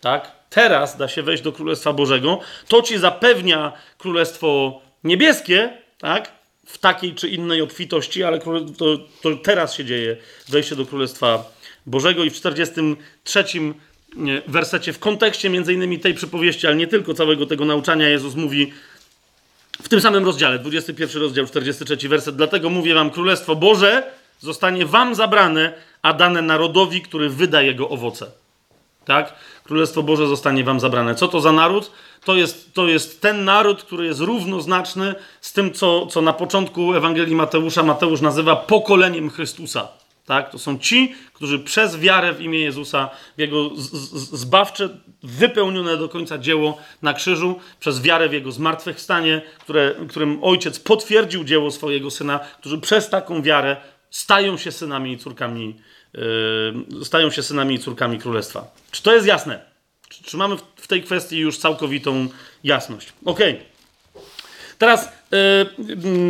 Tak? 0.00 0.32
Teraz 0.50 0.96
da 0.96 1.08
się 1.08 1.22
wejść 1.22 1.42
do 1.42 1.52
Królestwa 1.52 1.92
Bożego. 1.92 2.40
To 2.68 2.82
ci 2.82 2.98
zapewnia 2.98 3.72
Królestwo 3.98 4.80
Niebieskie, 5.04 5.70
tak? 5.98 6.32
w 6.66 6.78
takiej 6.78 7.14
czy 7.14 7.28
innej 7.28 7.62
obfitości, 7.62 8.24
ale 8.24 8.38
to, 8.78 8.98
to 9.22 9.36
teraz 9.42 9.74
się 9.74 9.84
dzieje 9.84 10.16
wejście 10.48 10.76
do 10.76 10.86
Królestwa 10.86 11.44
Bożego 11.86 12.24
i 12.24 12.30
w 12.30 12.34
43 12.34 13.44
wersecie 14.46 14.92
w 14.92 14.98
kontekście 14.98 15.50
między 15.50 15.72
innymi 15.74 15.98
tej 15.98 16.14
przypowieści, 16.14 16.66
ale 16.66 16.76
nie 16.76 16.86
tylko 16.86 17.14
całego 17.14 17.46
tego 17.46 17.64
nauczania 17.64 18.08
Jezus 18.08 18.34
mówi 18.34 18.72
w 19.82 19.88
tym 19.88 20.00
samym 20.00 20.24
rozdziale, 20.24 20.58
21 20.58 21.22
rozdział, 21.22 21.46
43 21.46 22.08
werset, 22.08 22.36
dlatego 22.36 22.70
mówię 22.70 22.94
wam, 22.94 23.10
Królestwo 23.10 23.56
Boże 23.56 24.17
zostanie 24.38 24.86
wam 24.86 25.14
zabrane, 25.14 25.72
a 26.02 26.12
dane 26.12 26.42
narodowi, 26.42 27.02
który 27.02 27.28
wyda 27.28 27.62
jego 27.62 27.88
owoce. 27.88 28.26
Tak? 29.04 29.34
Królestwo 29.64 30.02
Boże 30.02 30.26
zostanie 30.26 30.64
wam 30.64 30.80
zabrane. 30.80 31.14
Co 31.14 31.28
to 31.28 31.40
za 31.40 31.52
naród? 31.52 31.90
To 32.24 32.36
jest, 32.36 32.74
to 32.74 32.88
jest 32.88 33.20
ten 33.20 33.44
naród, 33.44 33.82
który 33.82 34.06
jest 34.06 34.20
równoznaczny 34.20 35.14
z 35.40 35.52
tym, 35.52 35.72
co, 35.72 36.06
co 36.06 36.22
na 36.22 36.32
początku 36.32 36.94
Ewangelii 36.94 37.34
Mateusza 37.34 37.82
Mateusz 37.82 38.20
nazywa 38.20 38.56
pokoleniem 38.56 39.30
Chrystusa. 39.30 39.88
Tak? 40.26 40.50
To 40.50 40.58
są 40.58 40.78
ci, 40.78 41.14
którzy 41.32 41.58
przez 41.58 41.96
wiarę 41.96 42.32
w 42.32 42.40
imię 42.40 42.58
Jezusa, 42.58 43.10
w 43.36 43.40
Jego 43.40 43.70
zbawcze, 44.32 44.88
wypełnione 45.22 45.96
do 45.96 46.08
końca 46.08 46.38
dzieło 46.38 46.78
na 47.02 47.14
krzyżu, 47.14 47.60
przez 47.80 48.02
wiarę 48.02 48.28
w 48.28 48.32
Jego 48.32 48.52
zmartwychwstanie, 48.52 49.42
które, 49.60 49.94
którym 50.08 50.38
Ojciec 50.44 50.80
potwierdził 50.80 51.44
dzieło 51.44 51.70
swojego 51.70 52.10
Syna, 52.10 52.38
którzy 52.38 52.78
przez 52.78 53.10
taką 53.10 53.42
wiarę 53.42 53.76
stają 54.10 54.56
się 54.56 54.72
synami 54.72 55.12
i 55.12 55.18
córkami, 55.18 55.76
yy, 56.14 57.04
stają 57.04 57.30
się 57.30 57.42
synami 57.42 57.74
i 57.74 57.78
córkami 57.78 58.18
Królestwa. 58.18 58.74
Czy 58.90 59.02
to 59.02 59.14
jest 59.14 59.26
jasne? 59.26 59.60
Czy, 60.08 60.24
czy 60.24 60.36
mamy 60.36 60.56
w, 60.56 60.62
w 60.76 60.86
tej 60.86 61.02
kwestii 61.02 61.38
już 61.38 61.58
całkowitą 61.58 62.28
jasność? 62.64 63.12
Okej. 63.24 63.60
Teraz 64.78 65.08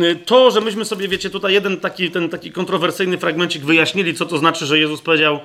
yy, 0.05 0.15
to, 0.25 0.51
że 0.51 0.61
myśmy 0.61 0.85
sobie, 0.85 1.07
wiecie, 1.07 1.29
tutaj 1.29 1.53
jeden 1.53 1.77
taki, 1.77 2.11
ten 2.11 2.29
taki 2.29 2.51
kontrowersyjny 2.51 3.17
fragmencik 3.17 3.63
wyjaśnili, 3.63 4.13
co 4.13 4.25
to 4.25 4.37
znaczy, 4.37 4.65
że 4.65 4.79
Jezus 4.79 5.01
powiedział, 5.01 5.39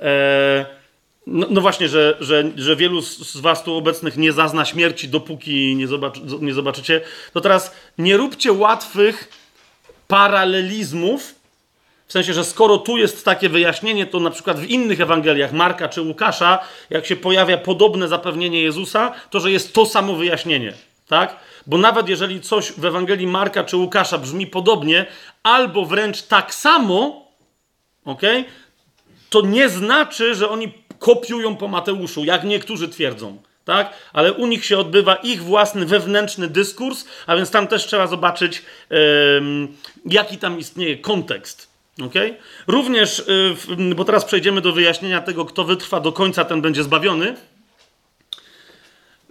e, 0.00 0.78
no, 1.26 1.46
no, 1.50 1.60
właśnie, 1.60 1.88
że, 1.88 2.16
że, 2.20 2.44
że 2.56 2.76
wielu 2.76 3.02
z 3.02 3.36
was 3.36 3.64
tu 3.64 3.74
obecnych 3.74 4.16
nie 4.16 4.32
zazna 4.32 4.64
śmierci, 4.64 5.08
dopóki 5.08 5.76
nie, 5.76 5.88
zobaczy, 5.88 6.20
nie 6.40 6.54
zobaczycie, 6.54 7.00
to 7.32 7.40
teraz 7.40 7.74
nie 7.98 8.16
róbcie 8.16 8.52
łatwych 8.52 9.28
paralelizmów, 10.08 11.34
w 12.08 12.12
sensie, 12.12 12.34
że 12.34 12.44
skoro 12.44 12.78
tu 12.78 12.96
jest 12.96 13.24
takie 13.24 13.48
wyjaśnienie, 13.48 14.06
to 14.06 14.20
na 14.20 14.30
przykład 14.30 14.60
w 14.60 14.64
innych 14.64 15.00
Ewangeliach, 15.00 15.52
Marka 15.52 15.88
czy 15.88 16.02
Łukasza, 16.02 16.58
jak 16.90 17.06
się 17.06 17.16
pojawia 17.16 17.58
podobne 17.58 18.08
zapewnienie 18.08 18.62
Jezusa, 18.62 19.12
to 19.30 19.40
że 19.40 19.50
jest 19.50 19.72
to 19.72 19.86
samo 19.86 20.14
wyjaśnienie. 20.14 20.72
Tak? 21.08 21.36
Bo 21.66 21.78
nawet 21.78 22.08
jeżeli 22.08 22.40
coś 22.40 22.72
w 22.72 22.84
Ewangelii 22.84 23.26
Marka 23.26 23.64
czy 23.64 23.76
Łukasza 23.76 24.18
brzmi 24.18 24.46
podobnie, 24.46 25.06
albo 25.42 25.84
wręcz 25.84 26.22
tak 26.22 26.54
samo, 26.54 27.26
ok, 28.04 28.22
to 29.30 29.40
nie 29.40 29.68
znaczy, 29.68 30.34
że 30.34 30.48
oni 30.48 30.72
kopiują 30.98 31.56
po 31.56 31.68
Mateuszu, 31.68 32.24
jak 32.24 32.44
niektórzy 32.44 32.88
twierdzą. 32.88 33.42
Tak? 33.64 33.92
Ale 34.12 34.32
u 34.32 34.46
nich 34.46 34.64
się 34.64 34.78
odbywa 34.78 35.14
ich 35.14 35.42
własny 35.42 35.86
wewnętrzny 35.86 36.48
dyskurs, 36.48 37.04
a 37.26 37.36
więc 37.36 37.50
tam 37.50 37.66
też 37.66 37.86
trzeba 37.86 38.06
zobaczyć, 38.06 38.62
yy, 38.90 38.98
jaki 40.06 40.38
tam 40.38 40.58
istnieje 40.58 40.98
kontekst. 40.98 41.67
Okay? 42.06 42.36
Również, 42.66 43.22
yy, 43.78 43.94
bo 43.94 44.04
teraz 44.04 44.24
przejdziemy 44.24 44.60
do 44.60 44.72
wyjaśnienia 44.72 45.20
tego, 45.20 45.44
kto 45.44 45.64
wytrwa 45.64 46.00
do 46.00 46.12
końca, 46.12 46.44
ten 46.44 46.62
będzie 46.62 46.82
zbawiony. 46.82 47.34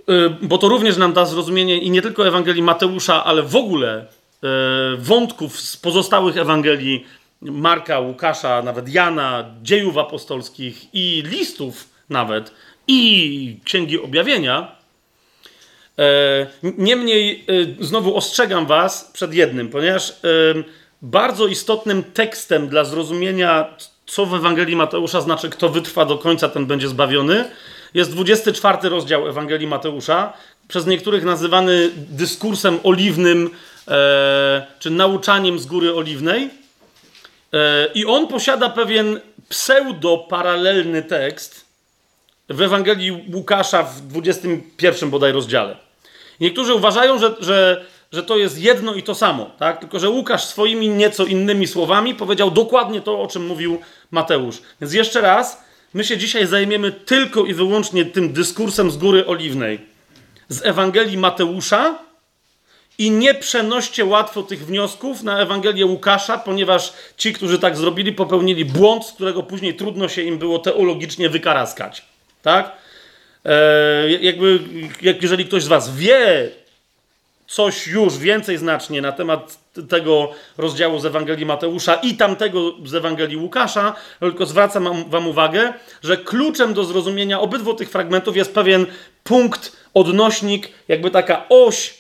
Y, 0.10 0.30
bo 0.42 0.58
to 0.58 0.70
również 0.70 0.98
nam 0.98 1.14
da 1.14 1.26
zrozumienie 1.26 1.78
i 1.78 1.92
nie 1.92 2.02
tylko 2.02 2.28
Ewangelii 2.28 2.64
Mateusza, 2.64 3.24
ale 3.24 3.44
w 3.44 3.56
ogóle 3.56 4.06
y, 4.06 4.48
wątków 4.98 5.62
z 5.62 5.78
pozostałych 5.78 6.38
Ewangelii 6.38 7.06
Marka, 7.42 8.00
Łukasza, 8.00 8.62
nawet 8.62 8.90
Jana, 8.90 9.46
dziejów 9.64 9.98
apostolskich 9.98 10.94
i 10.94 11.24
listów 11.26 11.90
nawet 12.10 12.52
i 12.88 13.60
Księgi 13.64 14.02
Objawienia. 14.02 14.76
E, 16.00 16.48
niemniej 16.78 17.46
y, 17.50 17.86
znowu 17.86 18.16
ostrzegam 18.16 18.66
Was 18.66 19.12
przed 19.14 19.34
jednym, 19.34 19.70
ponieważ 19.70 20.14
bardzo 21.02 21.48
istotnym 21.48 22.04
tekstem 22.04 22.68
dla 22.68 22.84
zrozumienia, 22.84 23.76
co 24.06 24.26
w 24.26 24.36
Ewangelii 24.36 24.76
Mateusza 24.76 25.22
znaczy, 25.22 25.50
kto 25.50 25.70
wytrwa 25.70 26.06
do 26.06 26.18
końca, 26.18 26.50
ten 26.50 26.66
będzie 26.66 26.88
zbawiony, 26.88 27.52
jest 27.94 28.12
24 28.12 28.90
rozdział 28.90 29.28
Ewangelii 29.28 29.68
Mateusza, 29.68 30.34
przez 30.68 30.86
niektórych 30.86 31.24
nazywany 31.24 31.92
dyskursem 31.96 32.80
oliwnym 32.84 33.50
e, 33.88 34.68
czy 34.80 34.90
nauczaniem 34.90 35.60
z 35.60 35.66
Góry 35.66 35.96
Oliwnej. 35.96 36.50
E, 37.54 37.88
I 37.94 38.06
on 38.06 38.28
posiada 38.28 38.70
pewien 38.70 39.20
pseudo-paralelny 39.50 41.04
tekst 41.04 41.66
w 42.50 42.62
Ewangelii 42.62 43.26
Łukasza 43.34 43.84
w 43.84 44.02
21 44.02 45.10
bodaj 45.10 45.32
rozdziale. 45.32 45.78
Niektórzy 46.40 46.74
uważają, 46.74 47.20
że, 47.20 47.36
że, 47.40 47.86
że 48.12 48.24
to 48.24 48.38
jest 48.38 48.60
jedno 48.60 48.94
i 48.94 49.04
to 49.04 49.16
samo, 49.16 49.52
tak? 49.60 49.80
tylko 49.80 50.00
że 50.00 50.10
Łukasz 50.10 50.46
swoimi 50.46 50.90
nieco 50.90 51.26
innymi 51.26 51.68
słowami 51.68 52.16
powiedział 52.16 52.52
dokładnie 52.52 53.02
to, 53.02 53.22
o 53.22 53.28
czym 53.28 53.46
mówił 53.46 53.82
Mateusz. 54.12 54.62
Więc 54.82 54.94
jeszcze 54.94 55.22
raz, 55.22 55.64
my 55.94 56.04
się 56.04 56.18
dzisiaj 56.18 56.48
zajmiemy 56.48 56.92
tylko 56.92 57.46
i 57.46 57.54
wyłącznie 57.54 58.06
tym 58.06 58.34
dyskursem 58.34 58.92
z 58.92 58.98
Góry 58.98 59.26
Oliwnej 59.26 59.80
z 60.50 60.66
Ewangelii 60.66 61.18
Mateusza 61.18 62.00
i 62.98 63.12
nie 63.12 63.34
przenoście 63.34 64.06
łatwo 64.06 64.44
tych 64.44 64.66
wniosków 64.66 65.24
na 65.24 65.40
Ewangelię 65.40 65.86
Łukasza, 65.86 66.38
ponieważ 66.38 66.94
ci, 67.18 67.34
którzy 67.34 67.60
tak 67.60 67.78
zrobili, 67.78 68.14
popełnili 68.14 68.66
błąd, 68.66 69.06
z 69.06 69.12
którego 69.12 69.44
później 69.44 69.76
trudno 69.76 70.08
się 70.08 70.22
im 70.22 70.38
było 70.38 70.60
teologicznie 70.60 71.30
wykaraskać. 71.30 72.06
Tak? 72.42 72.72
E, 73.46 74.10
jakby, 74.10 74.60
jak 75.02 75.22
jeżeli 75.22 75.46
ktoś 75.46 75.64
z 75.64 75.68
Was 75.68 75.96
wie 75.96 76.50
coś 77.48 77.88
już 77.88 78.18
więcej 78.18 78.58
znacznie 78.58 79.02
na 79.02 79.12
temat 79.12 79.60
tego 79.90 80.32
rozdziału 80.58 81.00
z 81.00 81.06
Ewangelii 81.06 81.46
Mateusza 81.46 81.96
i 81.96 82.14
tamtego 82.14 82.74
z 82.86 82.96
Ewangelii 82.96 83.38
Łukasza, 83.38 83.96
tylko 84.20 84.46
zwracam 84.46 85.10
Wam 85.10 85.28
uwagę, 85.28 85.74
że 86.04 86.18
kluczem 86.18 86.74
do 86.74 86.84
zrozumienia 86.84 87.40
obydwu 87.40 87.74
tych 87.74 87.90
fragmentów 87.90 88.38
jest 88.38 88.54
pewien 88.54 88.86
punkt, 89.24 89.78
odnośnik, 89.94 90.70
jakby 90.88 91.12
taka 91.12 91.46
oś 91.50 91.94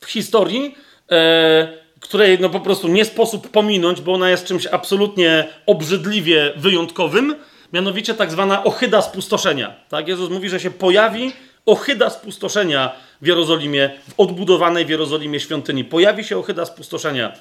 w 0.00 0.06
historii, 0.06 0.74
e, 1.10 1.82
której 2.00 2.38
no 2.40 2.50
po 2.50 2.60
prostu 2.60 2.88
nie 2.88 3.04
sposób 3.04 3.50
pominąć, 3.50 4.00
bo 4.00 4.12
ona 4.12 4.30
jest 4.30 4.46
czymś 4.46 4.66
absolutnie 4.66 5.48
obrzydliwie 5.66 6.52
wyjątkowym, 6.56 7.34
mianowicie 7.72 8.14
tak 8.14 8.30
zwana 8.30 8.64
ohyda 8.64 9.02
spustoszenia. 9.02 9.74
Tak? 9.88 10.08
Jezus 10.08 10.30
mówi, 10.30 10.48
że 10.48 10.60
się 10.60 10.70
pojawi 10.70 11.32
ohyda 11.66 12.10
spustoszenia 12.10 12.92
w 13.22 13.26
Jerozolimie, 13.26 13.90
w 14.08 14.20
odbudowanej 14.20 14.84
w 14.84 14.88
Jerozolimie 14.88 15.40
świątyni. 15.40 15.84
Pojawi 15.84 16.24
się 16.24 16.38
ohyda 16.38 16.64
spustoszenia. 16.64 17.32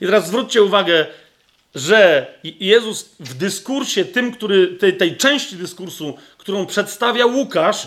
I 0.00 0.04
teraz 0.06 0.26
zwróćcie 0.26 0.62
uwagę, 0.62 1.06
że 1.74 2.26
Jezus 2.44 3.10
w 3.20 3.34
dyskursie, 3.34 4.04
tym, 4.04 4.32
który, 4.32 4.66
tej, 4.66 4.96
tej 4.96 5.16
części 5.16 5.56
dyskursu, 5.56 6.18
którą 6.38 6.66
przedstawia 6.66 7.26
Łukasz, 7.26 7.86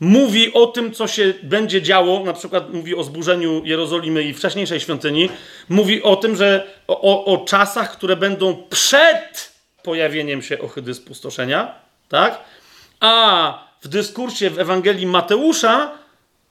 mówi 0.00 0.52
o 0.52 0.66
tym, 0.66 0.92
co 0.92 1.08
się 1.08 1.34
będzie 1.42 1.82
działo, 1.82 2.24
na 2.24 2.32
przykład 2.32 2.72
mówi 2.72 2.94
o 2.94 3.04
zburzeniu 3.04 3.62
Jerozolimy 3.64 4.22
i 4.22 4.34
wcześniejszej 4.34 4.80
świątyni, 4.80 5.28
mówi 5.68 6.02
o 6.02 6.16
tym, 6.16 6.36
że 6.36 6.66
o, 6.88 7.24
o 7.24 7.44
czasach, 7.44 7.92
które 7.92 8.16
będą 8.16 8.62
przed 8.70 9.52
pojawieniem 9.82 10.42
się 10.42 10.58
ohydy 10.58 10.94
spustoszenia, 10.94 11.74
tak? 12.08 12.40
A 13.00 13.71
w 13.82 13.88
dyskursie 13.88 14.50
w 14.50 14.58
Ewangelii 14.58 15.06
Mateusza 15.06 15.92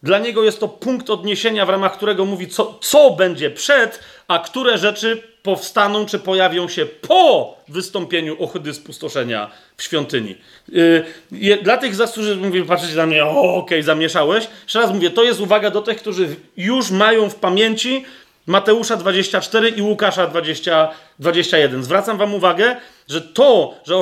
dla 0.04 0.20
niego 0.20 0.44
jest 0.44 0.60
to 0.60 0.68
punkt 0.68 1.10
odniesienia, 1.10 1.66
w 1.66 1.70
ramach 1.70 1.94
którego 1.98 2.26
mówi, 2.26 2.48
co, 2.48 2.80
co 2.82 3.12
będzie 3.12 3.52
przed, 3.52 4.00
a 4.28 4.40
które 4.40 4.78
rzeczy 4.78 5.24
powstaną 5.44 6.06
czy 6.06 6.20
pojawią 6.20 6.68
się 6.68 6.86
po 6.86 7.56
wystąpieniu 7.68 8.44
ohydy 8.44 8.74
spustoszenia 8.74 9.52
w 9.78 9.84
świątyni. 9.84 10.36
Yy, 10.70 11.58
dla 11.64 11.78
tych 11.78 11.96
z 11.96 12.12
którzy 12.12 12.36
mówią, 12.36 12.66
patrzycie 12.66 12.96
na 12.96 13.06
mnie, 13.06 13.26
okej, 13.26 13.50
okay, 13.50 13.84
zamieszałeś. 13.84 14.48
Jeszcze 14.64 14.80
raz 14.80 14.92
mówię, 14.92 15.10
to 15.10 15.24
jest 15.24 15.40
uwaga 15.40 15.72
do 15.72 15.82
tych, 15.82 15.98
którzy 15.98 16.36
już 16.58 16.92
mają 16.92 17.30
w 17.30 17.36
pamięci 17.36 18.06
Mateusza 18.48 18.98
24 18.98 19.70
i 19.70 19.82
Łukasza 19.82 20.28
20, 20.28 20.90
21. 21.20 21.84
Zwracam 21.84 22.18
wam 22.18 22.34
uwagę, 22.34 22.76
że 23.08 23.22
to, 23.22 23.74
że 23.86 23.96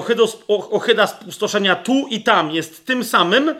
ohyda 0.47 1.07
spustoszenia 1.07 1.75
tu 1.75 2.07
i 2.09 2.23
tam 2.23 2.51
jest 2.51 2.85
tym 2.85 3.03
samym 3.03 3.55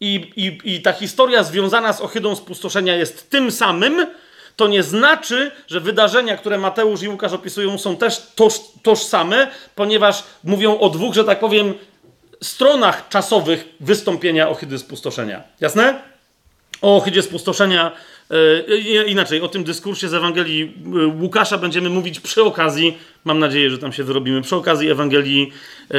i, 0.00 0.30
i, 0.36 0.74
i 0.74 0.82
ta 0.82 0.92
historia 0.92 1.42
związana 1.42 1.92
z 1.92 2.00
ohydą 2.00 2.36
spustoszenia 2.36 2.96
jest 2.96 3.30
tym 3.30 3.50
samym, 3.50 4.06
to 4.56 4.68
nie 4.68 4.82
znaczy, 4.82 5.50
że 5.66 5.80
wydarzenia, 5.80 6.36
które 6.36 6.58
Mateusz 6.58 7.02
i 7.02 7.08
Łukasz 7.08 7.32
opisują, 7.32 7.78
są 7.78 7.96
też 7.96 8.22
toż, 8.34 8.60
tożsame, 8.82 9.50
ponieważ 9.74 10.24
mówią 10.44 10.78
o 10.78 10.90
dwóch, 10.90 11.14
że 11.14 11.24
tak 11.24 11.40
powiem, 11.40 11.74
stronach 12.42 13.08
czasowych 13.08 13.68
wystąpienia 13.80 14.48
ohydy 14.48 14.78
spustoszenia. 14.78 15.42
Jasne? 15.60 16.02
O 16.82 16.96
ohydzie 16.96 17.22
spustoszenia 17.22 17.92
inaczej, 19.06 19.40
o 19.40 19.48
tym 19.48 19.64
dyskursie 19.64 20.08
z 20.08 20.14
Ewangelii 20.14 20.74
e, 21.02 21.06
Łukasza 21.06 21.58
będziemy 21.58 21.90
mówić 21.90 22.20
przy 22.20 22.42
okazji, 22.42 22.98
mam 23.24 23.38
nadzieję, 23.38 23.70
że 23.70 23.78
tam 23.78 23.92
się 23.92 24.04
wyrobimy, 24.04 24.42
przy 24.42 24.56
okazji 24.56 24.90
Ewangelii 24.90 25.52
e, 25.90 25.96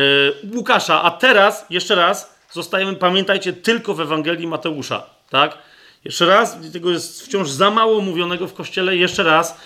Łukasza. 0.55 1.03
A 1.03 1.11
teraz, 1.11 1.65
jeszcze 1.69 1.95
raz, 1.95 2.39
zostajemy, 2.51 2.95
pamiętajcie, 2.95 3.53
tylko 3.53 3.93
w 3.93 4.01
Ewangelii 4.01 4.47
Mateusza, 4.47 5.03
tak? 5.29 5.57
Jeszcze 6.05 6.25
raz, 6.25 6.57
tego 6.73 6.91
jest 6.91 7.25
wciąż 7.25 7.49
za 7.49 7.71
mało 7.71 8.01
mówionego 8.01 8.47
w 8.47 8.53
Kościele, 8.53 8.97
jeszcze 8.97 9.23
raz, 9.23 9.57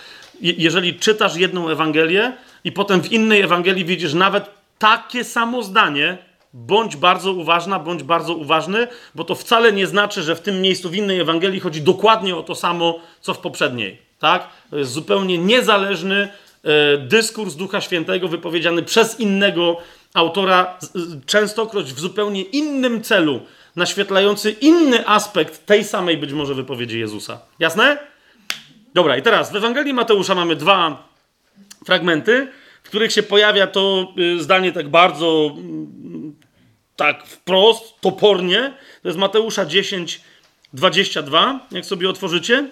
jeżeli 0.42 1.00
czytasz 1.00 1.36
jedną 1.36 1.70
Ewangelię 1.70 2.34
i 2.64 2.72
potem 2.72 3.02
w 3.02 3.12
innej 3.12 3.42
Ewangelii 3.42 3.86
widzisz 3.86 4.14
nawet 4.14 4.50
takie 4.80 5.24
samo 5.24 5.64
zdanie, 5.64 6.18
Bądź 6.54 6.96
bardzo 6.96 7.34
uważna, 7.34 7.80
bądź 7.80 8.04
bardzo 8.04 8.36
uważny, 8.36 8.88
bo 9.16 9.24
to 9.24 9.36
wcale 9.36 9.74
nie 9.74 9.88
znaczy, 9.88 10.24
że 10.24 10.36
w 10.36 10.42
tym 10.42 10.62
miejscu, 10.62 10.90
w 10.90 10.96
innej 10.96 11.20
Ewangelii 11.20 11.60
chodzi 11.60 11.82
dokładnie 11.82 12.36
o 12.36 12.44
to 12.44 12.56
samo, 12.56 13.00
co 13.22 13.34
w 13.34 13.40
poprzedniej. 13.40 13.98
Tak? 14.20 14.48
Zupełnie 14.82 15.38
niezależny 15.38 16.30
e, 16.64 16.98
dyskurs 16.98 17.56
Ducha 17.56 17.82
Świętego 17.82 18.28
wypowiedziany 18.28 18.84
przez 18.84 19.20
innego 19.20 19.78
autora, 20.14 20.78
częstokroć 21.26 21.94
w 21.94 22.00
zupełnie 22.00 22.42
innym 22.42 23.02
celu, 23.02 23.40
naświetlający 23.76 24.52
inny 24.52 25.08
aspekt 25.08 25.66
tej 25.66 25.84
samej 25.84 26.18
być 26.18 26.34
może 26.34 26.56
wypowiedzi 26.56 27.00
Jezusa. 27.00 27.40
Jasne? 27.60 27.98
Dobra, 28.94 29.18
i 29.18 29.22
teraz 29.22 29.52
w 29.52 29.56
Ewangelii 29.56 29.94
Mateusza 29.94 30.36
mamy 30.36 30.56
dwa 30.56 31.08
fragmenty, 31.86 32.48
w 32.84 32.88
których 32.88 33.12
się 33.12 33.24
pojawia 33.24 33.68
to 33.68 34.14
y, 34.18 34.44
zdanie 34.44 34.72
tak 34.72 34.90
bardzo 34.90 35.56
tak 36.96 37.28
wprost, 37.28 37.94
topornie. 38.02 38.74
To 39.02 39.10
jest 39.10 39.20
Mateusza 39.20 39.66
10, 39.66 40.22
22, 40.74 41.68
jak 41.72 41.86
sobie 41.86 42.10
otworzycie. 42.10 42.68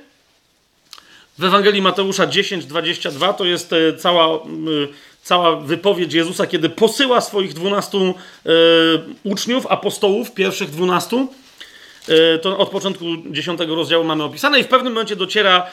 W 1.38 1.44
Ewangelii 1.44 1.82
Mateusza 1.82 2.28
10, 2.28 2.66
22 2.66 3.34
to 3.34 3.46
jest 3.46 3.74
e, 3.74 3.94
cała, 3.98 4.40
cała 5.24 5.56
wypowiedź 5.56 6.14
Jezusa, 6.14 6.48
kiedy 6.48 6.70
posyła 6.70 7.22
swoich 7.22 7.54
dwunastu 7.54 8.14
e, 8.46 8.50
uczniów, 9.24 9.68
apostołów, 9.68 10.32
pierwszych 10.32 10.70
dwunastu. 10.70 11.34
E, 12.08 12.38
to 12.40 12.58
od 12.58 12.70
początku 12.70 13.06
10 13.30 13.60
rozdziału 13.60 14.04
mamy 14.04 14.24
opisane 14.24 14.60
i 14.60 14.64
w 14.64 14.68
pewnym 14.68 14.94
momencie 14.94 15.16
dociera 15.16 15.68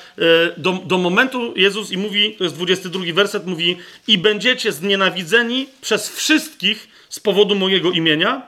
do, 0.57 0.73
do 0.73 0.99
momentu 0.99 1.53
Jezus 1.57 1.91
i 1.91 1.97
mówi, 1.97 2.35
to 2.39 2.45
jest 2.45 2.57
22 2.57 3.05
werset, 3.15 3.47
mówi 3.47 3.77
i 4.07 4.19
będziecie 4.19 4.73
znienawidzeni 4.73 5.67
przez 5.81 6.09
wszystkich 6.09 6.98
z 7.09 7.21
powodu 7.21 7.55
mojego 7.55 7.91
imienia, 7.91 8.47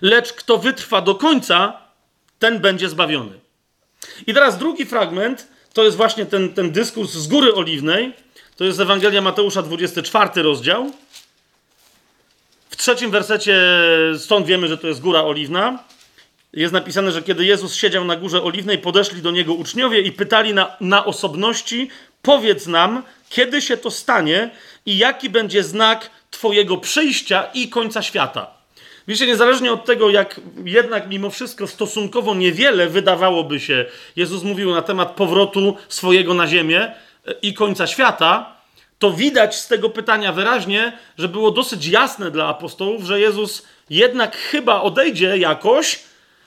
lecz 0.00 0.32
kto 0.32 0.58
wytrwa 0.58 1.00
do 1.00 1.14
końca, 1.14 1.80
ten 2.38 2.58
będzie 2.58 2.88
zbawiony. 2.88 3.40
I 4.26 4.34
teraz 4.34 4.58
drugi 4.58 4.86
fragment 4.86 5.48
to 5.72 5.84
jest 5.84 5.96
właśnie 5.96 6.26
ten, 6.26 6.54
ten 6.54 6.72
dyskurs 6.72 7.12
z 7.12 7.26
Góry 7.26 7.54
Oliwnej. 7.54 8.12
To 8.56 8.64
jest 8.64 8.80
Ewangelia 8.80 9.22
Mateusza, 9.22 9.62
24 9.62 10.42
rozdział. 10.42 10.92
W 12.70 12.76
trzecim 12.76 13.10
wersecie, 13.10 13.60
stąd 14.18 14.46
wiemy, 14.46 14.68
że 14.68 14.78
to 14.78 14.88
jest 14.88 15.00
Góra 15.00 15.22
Oliwna. 15.22 15.84
Jest 16.52 16.72
napisane, 16.72 17.12
że 17.12 17.22
kiedy 17.22 17.44
Jezus 17.44 17.74
siedział 17.74 18.04
na 18.04 18.16
Górze 18.16 18.42
Oliwnej, 18.42 18.78
podeszli 18.78 19.22
do 19.22 19.30
niego 19.30 19.54
uczniowie 19.54 20.00
i 20.00 20.12
pytali 20.12 20.54
na, 20.54 20.76
na 20.80 21.04
osobności: 21.04 21.90
Powiedz 22.22 22.66
nam, 22.66 23.02
kiedy 23.28 23.62
się 23.62 23.76
to 23.76 23.90
stanie 23.90 24.50
i 24.86 24.98
jaki 24.98 25.30
będzie 25.30 25.62
znak 25.62 26.10
Twojego 26.30 26.76
przyjścia 26.76 27.44
i 27.54 27.68
końca 27.68 28.02
świata. 28.02 28.60
Wiecie, 29.08 29.26
niezależnie 29.26 29.72
od 29.72 29.84
tego, 29.84 30.10
jak 30.10 30.40
jednak 30.64 31.08
mimo 31.08 31.30
wszystko 31.30 31.66
stosunkowo 31.66 32.34
niewiele 32.34 32.88
wydawałoby 32.88 33.60
się, 33.60 33.84
Jezus 34.16 34.42
mówił 34.42 34.74
na 34.74 34.82
temat 34.82 35.10
powrotu 35.10 35.76
swojego 35.88 36.34
na 36.34 36.46
ziemię 36.46 36.80
e, 37.26 37.32
i 37.42 37.54
końca 37.54 37.86
świata, 37.86 38.56
to 38.98 39.10
widać 39.10 39.56
z 39.56 39.68
tego 39.68 39.90
pytania 39.90 40.32
wyraźnie, 40.32 40.98
że 41.18 41.28
było 41.28 41.50
dosyć 41.50 41.86
jasne 41.86 42.30
dla 42.30 42.46
apostołów, 42.46 43.04
że 43.04 43.20
Jezus 43.20 43.66
jednak 43.90 44.36
chyba 44.36 44.80
odejdzie 44.80 45.38
jakoś, 45.38 46.00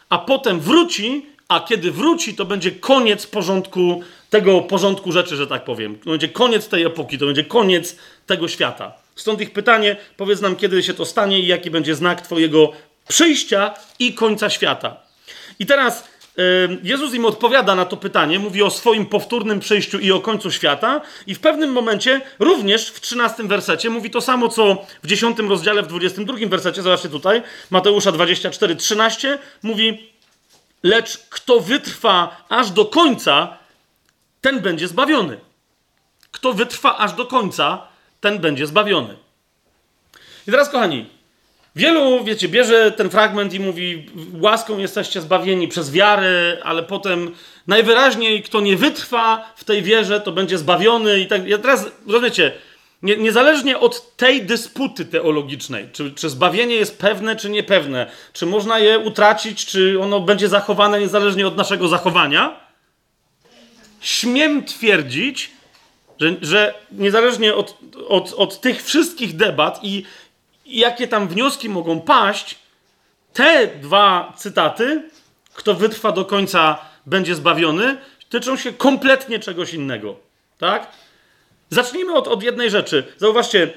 a 0.09 0.17
potem 0.17 0.59
wróci, 0.59 1.25
a 1.47 1.59
kiedy 1.59 1.91
wróci, 1.91 2.35
to 2.35 2.45
będzie 2.45 2.71
koniec 2.71 3.27
porządku, 3.27 4.03
tego 4.29 4.61
porządku 4.61 5.11
rzeczy, 5.11 5.35
że 5.35 5.47
tak 5.47 5.63
powiem. 5.63 5.99
To 5.99 6.09
będzie 6.09 6.29
koniec 6.29 6.67
tej 6.67 6.83
epoki, 6.83 7.17
to 7.17 7.25
będzie 7.25 7.43
koniec 7.43 7.97
tego 8.25 8.47
świata. 8.47 9.02
Stąd 9.15 9.41
ich 9.41 9.53
pytanie, 9.53 9.95
powiedz 10.17 10.41
nam, 10.41 10.55
kiedy 10.55 10.83
się 10.83 10.93
to 10.93 11.05
stanie 11.05 11.39
i 11.39 11.47
jaki 11.47 11.71
będzie 11.71 11.95
znak 11.95 12.21
Twojego 12.21 12.71
przyjścia 13.07 13.73
i 13.99 14.13
końca 14.13 14.49
świata. 14.49 14.97
I 15.59 15.65
teraz 15.65 16.13
Jezus 16.83 17.13
im 17.13 17.25
odpowiada 17.25 17.75
na 17.75 17.85
to 17.85 17.97
pytanie, 17.97 18.39
mówi 18.39 18.63
o 18.63 18.69
swoim 18.69 19.05
powtórnym 19.05 19.59
przyjściu 19.59 19.99
i 19.99 20.11
o 20.11 20.19
końcu 20.19 20.51
świata, 20.51 21.01
i 21.27 21.35
w 21.35 21.39
pewnym 21.39 21.71
momencie, 21.71 22.21
również 22.39 22.89
w 22.89 23.01
13 23.01 23.43
wersecie, 23.43 23.89
mówi 23.89 24.09
to 24.09 24.21
samo, 24.21 24.49
co 24.49 24.85
w 25.03 25.07
10 25.07 25.39
rozdziale, 25.39 25.83
w 25.83 25.87
22 25.87 26.37
wersecie, 26.47 26.81
zobaczcie 26.81 27.09
tutaj, 27.09 27.43
Mateusza 27.69 28.11
24, 28.11 28.75
13, 28.75 29.39
mówi: 29.63 30.11
Lecz 30.83 31.17
kto 31.29 31.59
wytrwa 31.59 32.45
aż 32.49 32.71
do 32.71 32.85
końca, 32.85 33.57
ten 34.41 34.59
będzie 34.59 34.87
zbawiony. 34.87 35.39
Kto 36.31 36.53
wytrwa 36.53 36.97
aż 36.97 37.13
do 37.13 37.25
końca, 37.25 37.87
ten 38.23 38.39
będzie 38.39 38.67
zbawiony. 38.67 39.15
I 40.47 40.51
teraz, 40.51 40.69
kochani, 40.69 41.05
Wielu, 41.75 42.23
wiecie, 42.23 42.47
bierze 42.47 42.91
ten 42.91 43.09
fragment 43.09 43.53
i 43.53 43.59
mówi: 43.59 44.05
Łaską 44.41 44.77
jesteście 44.77 45.21
zbawieni 45.21 45.67
przez 45.67 45.91
wiarę, 45.91 46.57
ale 46.63 46.83
potem 46.83 47.31
najwyraźniej, 47.67 48.43
kto 48.43 48.61
nie 48.61 48.77
wytrwa 48.77 49.53
w 49.55 49.63
tej 49.63 49.81
wierze, 49.81 50.21
to 50.21 50.31
będzie 50.31 50.57
zbawiony. 50.57 51.19
I 51.19 51.27
tak. 51.27 51.47
Ja 51.47 51.57
teraz, 51.57 51.85
rozumiecie, 52.07 52.51
nie, 53.01 53.17
niezależnie 53.17 53.79
od 53.79 54.15
tej 54.17 54.45
dysputy 54.45 55.05
teologicznej, 55.05 55.89
czy, 55.93 56.11
czy 56.11 56.29
zbawienie 56.29 56.75
jest 56.75 56.99
pewne, 56.99 57.35
czy 57.35 57.49
niepewne, 57.49 58.11
czy 58.33 58.45
można 58.45 58.79
je 58.79 58.99
utracić, 58.99 59.65
czy 59.65 59.99
ono 60.01 60.19
będzie 60.19 60.49
zachowane 60.49 60.99
niezależnie 60.99 61.47
od 61.47 61.57
naszego 61.57 61.87
zachowania, 61.87 62.59
śmiem 64.01 64.63
twierdzić, 64.63 65.51
że, 66.23 66.35
że 66.41 66.73
niezależnie 66.91 67.55
od, 67.55 67.77
od, 68.07 68.33
od 68.33 68.61
tych 68.61 68.83
wszystkich 68.83 69.35
debat 69.35 69.79
i 69.83 70.05
jakie 70.65 71.07
tam 71.07 71.27
wnioski 71.27 71.69
mogą 71.69 72.01
paść, 72.01 72.55
te 73.33 73.67
dwa 73.67 74.33
cytaty, 74.37 75.09
kto 75.53 75.73
wytrwa 75.73 76.11
do 76.11 76.25
końca, 76.25 76.77
będzie 77.05 77.35
zbawiony, 77.35 77.97
tyczą 78.29 78.57
się 78.57 78.73
kompletnie 78.73 79.39
czegoś 79.39 79.73
innego. 79.73 80.15
Tak? 80.57 80.87
Zacznijmy 81.69 82.13
od, 82.13 82.27
od 82.27 82.43
jednej 82.43 82.69
rzeczy. 82.69 83.03
Zauważcie, 83.17 83.73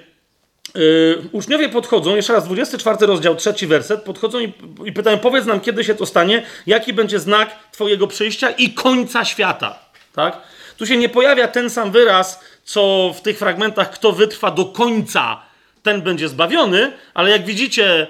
yy, 0.75 1.23
uczniowie 1.33 1.69
podchodzą, 1.69 2.17
jeszcze 2.17 2.33
raz, 2.33 2.45
24 2.45 3.07
rozdział, 3.07 3.37
trzeci 3.37 3.67
werset, 3.67 4.03
podchodzą 4.03 4.41
i, 4.41 4.53
i 4.85 4.93
pytają, 4.93 5.19
powiedz 5.19 5.47
nam, 5.47 5.61
kiedy 5.61 5.85
się 5.85 5.95
to 5.95 6.07
stanie, 6.07 6.43
jaki 6.67 6.93
będzie 6.93 7.19
znak 7.19 7.57
Twojego 7.73 8.07
przyjścia 8.07 8.51
i 8.51 8.71
końca 8.71 9.25
świata. 9.25 9.79
Tak? 10.13 10.43
Tu 10.77 10.87
się 10.87 10.97
nie 10.97 11.09
pojawia 11.09 11.49
ten 11.49 11.71
sam 11.71 11.93
wyraz, 11.93 12.41
co 12.65 13.13
w 13.17 13.21
tych 13.21 13.39
fragmentach, 13.39 13.91
kto 13.91 14.13
wytrwa 14.13 14.51
do 14.51 14.65
końca 14.65 15.43
ten 15.83 16.03
będzie 16.03 16.29
zbawiony, 16.29 16.93
ale 17.15 17.31
jak 17.31 17.45
widzicie, 17.45 18.07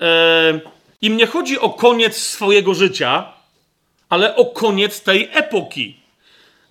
e, 0.00 0.60
im 1.02 1.16
nie 1.16 1.26
chodzi 1.26 1.58
o 1.58 1.70
koniec 1.70 2.16
swojego 2.16 2.74
życia, 2.74 3.32
ale 4.08 4.36
o 4.36 4.44
koniec 4.44 5.00
tej 5.00 5.30
epoki. 5.32 6.00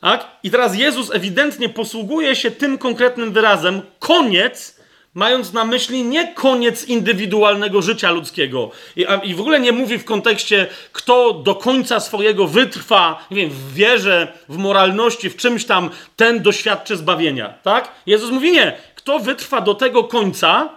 Tak? 0.01 0.27
I 0.43 0.51
teraz 0.51 0.75
Jezus 0.75 1.11
ewidentnie 1.11 1.69
posługuje 1.69 2.35
się 2.35 2.51
tym 2.51 2.77
konkretnym 2.77 3.31
wyrazem 3.31 3.81
koniec, 3.99 4.78
mając 5.19 5.53
na 5.53 5.65
myśli 5.65 6.03
nie 6.03 6.33
koniec 6.33 6.85
indywidualnego 6.85 7.81
życia 7.81 8.11
ludzkiego. 8.11 8.71
I, 8.95 9.05
a, 9.05 9.15
I, 9.15 9.35
w 9.35 9.41
ogóle 9.41 9.59
nie 9.59 9.71
mówi 9.71 9.97
w 9.97 10.05
kontekście, 10.05 10.67
kto 10.91 11.33
do 11.33 11.55
końca 11.55 11.99
swojego 11.99 12.47
wytrwa, 12.47 13.25
nie 13.31 13.37
wiem, 13.37 13.49
w 13.49 13.73
wierze, 13.73 14.33
w 14.49 14.57
moralności, 14.57 15.29
w 15.29 15.35
czymś 15.35 15.65
tam, 15.65 15.89
ten 16.15 16.41
doświadczy 16.41 16.97
zbawienia. 16.97 17.53
Tak? 17.63 17.91
Jezus 18.05 18.31
mówi 18.31 18.51
nie 18.51 18.77
kto 19.09 19.19
wytrwa 19.19 19.61
do 19.61 19.73
tego 19.73 20.03
końca, 20.03 20.69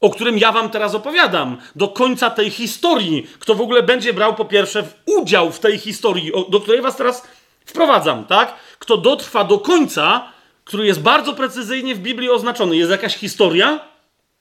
o 0.00 0.10
którym 0.10 0.38
ja 0.38 0.52
wam 0.52 0.70
teraz 0.70 0.94
opowiadam, 0.94 1.56
do 1.76 1.88
końca 1.88 2.30
tej 2.30 2.50
historii, 2.50 3.26
kto 3.38 3.54
w 3.54 3.60
ogóle 3.60 3.82
będzie 3.82 4.12
brał 4.12 4.34
po 4.34 4.44
pierwsze 4.44 4.84
udział 5.06 5.52
w 5.52 5.60
tej 5.60 5.78
historii, 5.78 6.32
do 6.48 6.60
której 6.60 6.82
was 6.82 6.96
teraz 6.96 7.28
wprowadzam, 7.66 8.24
tak? 8.24 8.54
Kto 8.78 8.96
dotrwa 8.96 9.44
do 9.44 9.58
końca, 9.58 10.32
który 10.64 10.86
jest 10.86 11.00
bardzo 11.00 11.34
precyzyjnie 11.34 11.94
w 11.94 11.98
Biblii 11.98 12.30
oznaczony. 12.30 12.76
Jest 12.76 12.90
jakaś 12.90 13.16
historia 13.16 13.80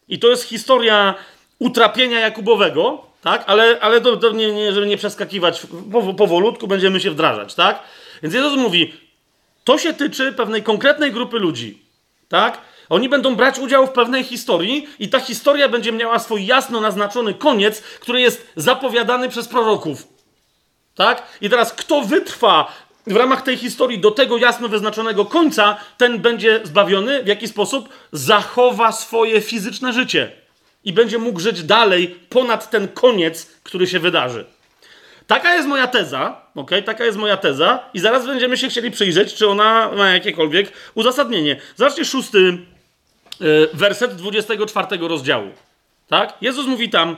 i 0.07 0.19
to 0.19 0.27
jest 0.27 0.43
historia 0.43 1.15
utrapienia 1.59 2.19
Jakubowego, 2.19 3.05
tak? 3.21 3.43
Ale, 3.47 3.77
ale 3.81 4.01
to, 4.01 4.31
nie, 4.31 4.51
nie, 4.51 4.73
żeby 4.73 4.87
nie 4.87 4.97
przeskakiwać 4.97 5.61
powolutku, 6.17 6.67
będziemy 6.67 6.99
się 6.99 7.11
wdrażać, 7.11 7.55
tak? 7.55 7.83
Więc 8.23 8.35
Jezus 8.35 8.57
mówi, 8.57 8.93
to 9.63 9.77
się 9.77 9.93
tyczy 9.93 10.33
pewnej 10.33 10.63
konkretnej 10.63 11.11
grupy 11.11 11.39
ludzi, 11.39 11.81
tak? 12.29 12.61
Oni 12.89 13.09
będą 13.09 13.35
brać 13.35 13.59
udział 13.59 13.87
w 13.87 13.91
pewnej 13.91 14.23
historii 14.23 14.87
i 14.99 15.09
ta 15.09 15.19
historia 15.19 15.69
będzie 15.69 15.91
miała 15.91 16.19
swój 16.19 16.45
jasno 16.45 16.81
naznaczony 16.81 17.33
koniec, 17.33 17.81
który 17.81 18.21
jest 18.21 18.47
zapowiadany 18.55 19.29
przez 19.29 19.47
proroków. 19.47 20.07
Tak? 20.95 21.23
I 21.41 21.49
teraz 21.49 21.73
kto 21.73 22.01
wytrwa 22.01 22.71
w 23.07 23.15
ramach 23.15 23.41
tej 23.41 23.57
historii 23.57 23.99
do 23.99 24.11
tego 24.11 24.37
jasno 24.37 24.67
wyznaczonego 24.67 25.25
końca, 25.25 25.77
ten 25.97 26.19
będzie 26.19 26.59
zbawiony. 26.63 27.23
W 27.23 27.27
jaki 27.27 27.47
sposób? 27.47 27.89
Zachowa 28.11 28.91
swoje 28.91 29.41
fizyczne 29.41 29.93
życie 29.93 30.31
i 30.83 30.93
będzie 30.93 31.17
mógł 31.17 31.39
żyć 31.39 31.63
dalej 31.63 32.15
ponad 32.29 32.69
ten 32.69 32.87
koniec, 32.87 33.51
który 33.63 33.87
się 33.87 33.99
wydarzy. 33.99 34.45
Taka 35.27 35.55
jest 35.55 35.67
moja 35.67 35.87
teza, 35.87 36.41
ok? 36.55 36.71
Taka 36.85 37.05
jest 37.05 37.17
moja 37.17 37.37
teza 37.37 37.79
i 37.93 37.99
zaraz 37.99 38.25
będziemy 38.25 38.57
się 38.57 38.69
chcieli 38.69 38.91
przyjrzeć, 38.91 39.33
czy 39.33 39.47
ona 39.47 39.91
ma 39.97 40.09
jakiekolwiek 40.09 40.71
uzasadnienie. 40.95 41.61
Zobaczcie 41.75 42.05
szósty 42.05 42.57
E, 43.41 43.67
werset 43.73 44.15
24 44.15 45.07
rozdziału. 45.07 45.49
Tak? 46.07 46.33
Jezus 46.41 46.67
mówi 46.67 46.89
tam, 46.89 47.15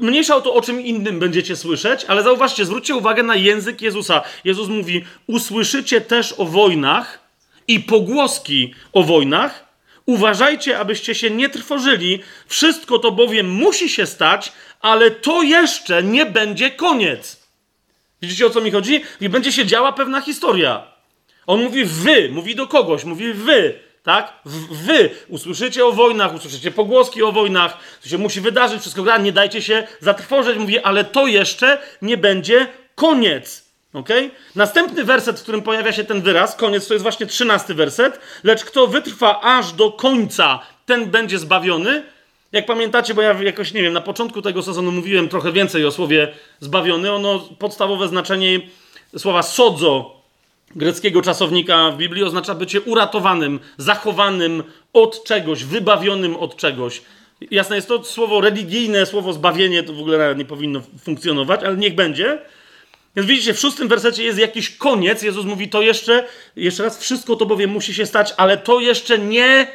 mniejsza 0.00 0.36
o 0.36 0.40
to, 0.40 0.54
o 0.54 0.60
czym 0.60 0.80
innym 0.80 1.18
będziecie 1.18 1.56
słyszeć, 1.56 2.04
ale 2.04 2.22
zauważcie, 2.22 2.64
zwróćcie 2.64 2.94
uwagę 2.94 3.22
na 3.22 3.36
język 3.36 3.82
Jezusa. 3.82 4.22
Jezus 4.44 4.68
mówi, 4.68 5.04
usłyszycie 5.26 6.00
też 6.00 6.34
o 6.38 6.44
wojnach 6.44 7.20
i 7.68 7.80
pogłoski 7.80 8.74
o 8.92 9.02
wojnach. 9.02 9.66
Uważajcie, 10.06 10.78
abyście 10.78 11.14
się 11.14 11.30
nie 11.30 11.48
trwożyli. 11.48 12.22
Wszystko 12.46 12.98
to 12.98 13.12
bowiem 13.12 13.50
musi 13.50 13.88
się 13.88 14.06
stać, 14.06 14.52
ale 14.80 15.10
to 15.10 15.42
jeszcze 15.42 16.02
nie 16.02 16.26
będzie 16.26 16.70
koniec. 16.70 17.46
Widzicie 18.22 18.46
o 18.46 18.50
co 18.50 18.60
mi 18.60 18.70
chodzi? 18.70 19.02
I 19.20 19.28
będzie 19.28 19.52
się 19.52 19.66
działa 19.66 19.92
pewna 19.92 20.20
historia. 20.20 20.86
On 21.46 21.62
mówi 21.62 21.84
wy, 21.84 22.28
mówi 22.32 22.54
do 22.54 22.66
kogoś, 22.66 23.04
mówi 23.04 23.32
wy. 23.32 23.85
Tak? 24.06 24.32
Wy 24.70 25.10
usłyszycie 25.28 25.86
o 25.86 25.92
wojnach, 25.92 26.34
usłyszycie 26.34 26.70
pogłoski 26.70 27.22
o 27.22 27.32
wojnach, 27.32 27.78
to 28.02 28.08
się 28.08 28.18
musi 28.18 28.40
wydarzyć, 28.40 28.80
wszystko 28.80 29.02
gra, 29.02 29.18
nie 29.18 29.32
dajcie 29.32 29.62
się 29.62 29.86
zatrwożyć. 30.00 30.58
Mówi, 30.58 30.78
ale 30.78 31.04
to 31.04 31.26
jeszcze 31.26 31.78
nie 32.02 32.16
będzie 32.16 32.66
koniec. 32.94 33.70
Okay? 33.92 34.30
Następny 34.54 35.04
werset, 35.04 35.40
w 35.40 35.42
którym 35.42 35.62
pojawia 35.62 35.92
się 35.92 36.04
ten 36.04 36.22
wyraz, 36.22 36.56
koniec, 36.56 36.88
to 36.88 36.94
jest 36.94 37.02
właśnie 37.02 37.26
trzynasty 37.26 37.74
werset. 37.74 38.20
Lecz 38.44 38.64
kto 38.64 38.86
wytrwa 38.86 39.40
aż 39.40 39.72
do 39.72 39.92
końca, 39.92 40.60
ten 40.84 41.06
będzie 41.10 41.38
zbawiony. 41.38 42.02
Jak 42.52 42.66
pamiętacie, 42.66 43.14
bo 43.14 43.22
ja 43.22 43.42
jakoś, 43.42 43.72
nie 43.72 43.82
wiem, 43.82 43.92
na 43.92 44.00
początku 44.00 44.42
tego 44.42 44.62
sezonu 44.62 44.92
mówiłem 44.92 45.28
trochę 45.28 45.52
więcej 45.52 45.84
o 45.84 45.90
słowie 45.90 46.32
zbawiony. 46.60 47.12
Ono, 47.12 47.38
podstawowe 47.58 48.08
znaczenie 48.08 48.60
słowa 49.16 49.42
sodzo 49.42 50.15
greckiego 50.76 51.22
czasownika 51.22 51.90
w 51.90 51.96
Biblii 51.96 52.24
oznacza 52.24 52.54
bycie 52.54 52.80
uratowanym, 52.80 53.60
zachowanym 53.76 54.62
od 54.92 55.24
czegoś, 55.24 55.64
wybawionym 55.64 56.36
od 56.36 56.56
czegoś. 56.56 57.02
Jasne 57.50 57.76
jest 57.76 57.88
to 57.88 58.04
słowo 58.04 58.40
religijne, 58.40 59.06
słowo 59.06 59.32
zbawienie, 59.32 59.82
to 59.82 59.92
w 59.92 60.00
ogóle 60.00 60.18
nawet 60.18 60.38
nie 60.38 60.44
powinno 60.44 60.80
funkcjonować, 61.04 61.64
ale 61.64 61.76
niech 61.76 61.94
będzie. 61.94 62.38
Więc 63.16 63.28
widzicie, 63.28 63.54
w 63.54 63.60
szóstym 63.60 63.88
wersecie 63.88 64.24
jest 64.24 64.38
jakiś 64.38 64.76
koniec. 64.76 65.22
Jezus 65.22 65.44
mówi 65.44 65.68
to 65.68 65.82
jeszcze, 65.82 66.26
jeszcze 66.56 66.82
raz, 66.82 66.98
wszystko 66.98 67.36
to 67.36 67.46
bowiem 67.46 67.70
musi 67.70 67.94
się 67.94 68.06
stać, 68.06 68.34
ale 68.36 68.56
to 68.56 68.80
jeszcze 68.80 69.18
nie 69.18 69.66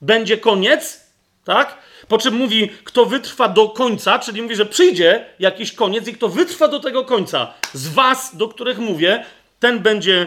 będzie 0.00 0.36
koniec, 0.36 1.00
tak? 1.44 1.78
Po 2.08 2.18
czym 2.18 2.34
mówi, 2.34 2.70
kto 2.84 3.06
wytrwa 3.06 3.48
do 3.48 3.68
końca, 3.68 4.18
czyli 4.18 4.42
mówi, 4.42 4.56
że 4.56 4.66
przyjdzie 4.66 5.26
jakiś 5.38 5.72
koniec 5.72 6.08
i 6.08 6.12
kto 6.12 6.28
wytrwa 6.28 6.68
do 6.68 6.80
tego 6.80 7.04
końca. 7.04 7.54
Z 7.72 7.88
was, 7.88 8.36
do 8.36 8.48
których 8.48 8.78
mówię, 8.78 9.24
ten 9.62 9.78
będzie 9.78 10.26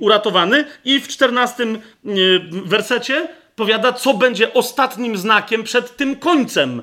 uratowany. 0.00 0.64
I 0.84 1.00
w 1.00 1.08
czternastym 1.08 1.78
um, 2.04 2.18
wersecie 2.64 3.28
powiada, 3.56 3.92
co 3.92 4.14
będzie 4.14 4.54
ostatnim 4.54 5.16
znakiem 5.16 5.64
przed 5.64 5.96
tym 5.96 6.16
końcem, 6.16 6.82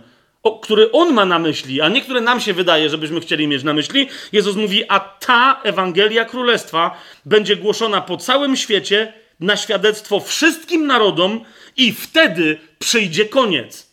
który 0.61 0.91
on 0.91 1.13
ma 1.13 1.25
na 1.25 1.39
myśli, 1.39 1.81
a 1.81 1.89
nie 1.89 2.01
które 2.01 2.21
nam 2.21 2.41
się 2.41 2.53
wydaje, 2.53 2.89
żebyśmy 2.89 3.19
chcieli 3.19 3.47
mieć 3.47 3.63
na 3.63 3.73
myśli. 3.73 4.09
Jezus 4.31 4.55
mówi, 4.55 4.83
a 4.87 4.99
ta 4.99 5.61
Ewangelia 5.63 6.25
Królestwa 6.25 7.01
będzie 7.25 7.55
głoszona 7.55 8.01
po 8.01 8.17
całym 8.17 8.55
świecie 8.55 9.13
na 9.39 9.57
świadectwo 9.57 10.19
wszystkim 10.19 10.87
narodom 10.87 11.45
i 11.77 11.93
wtedy 11.93 12.59
przyjdzie 12.79 13.25
koniec. 13.25 13.87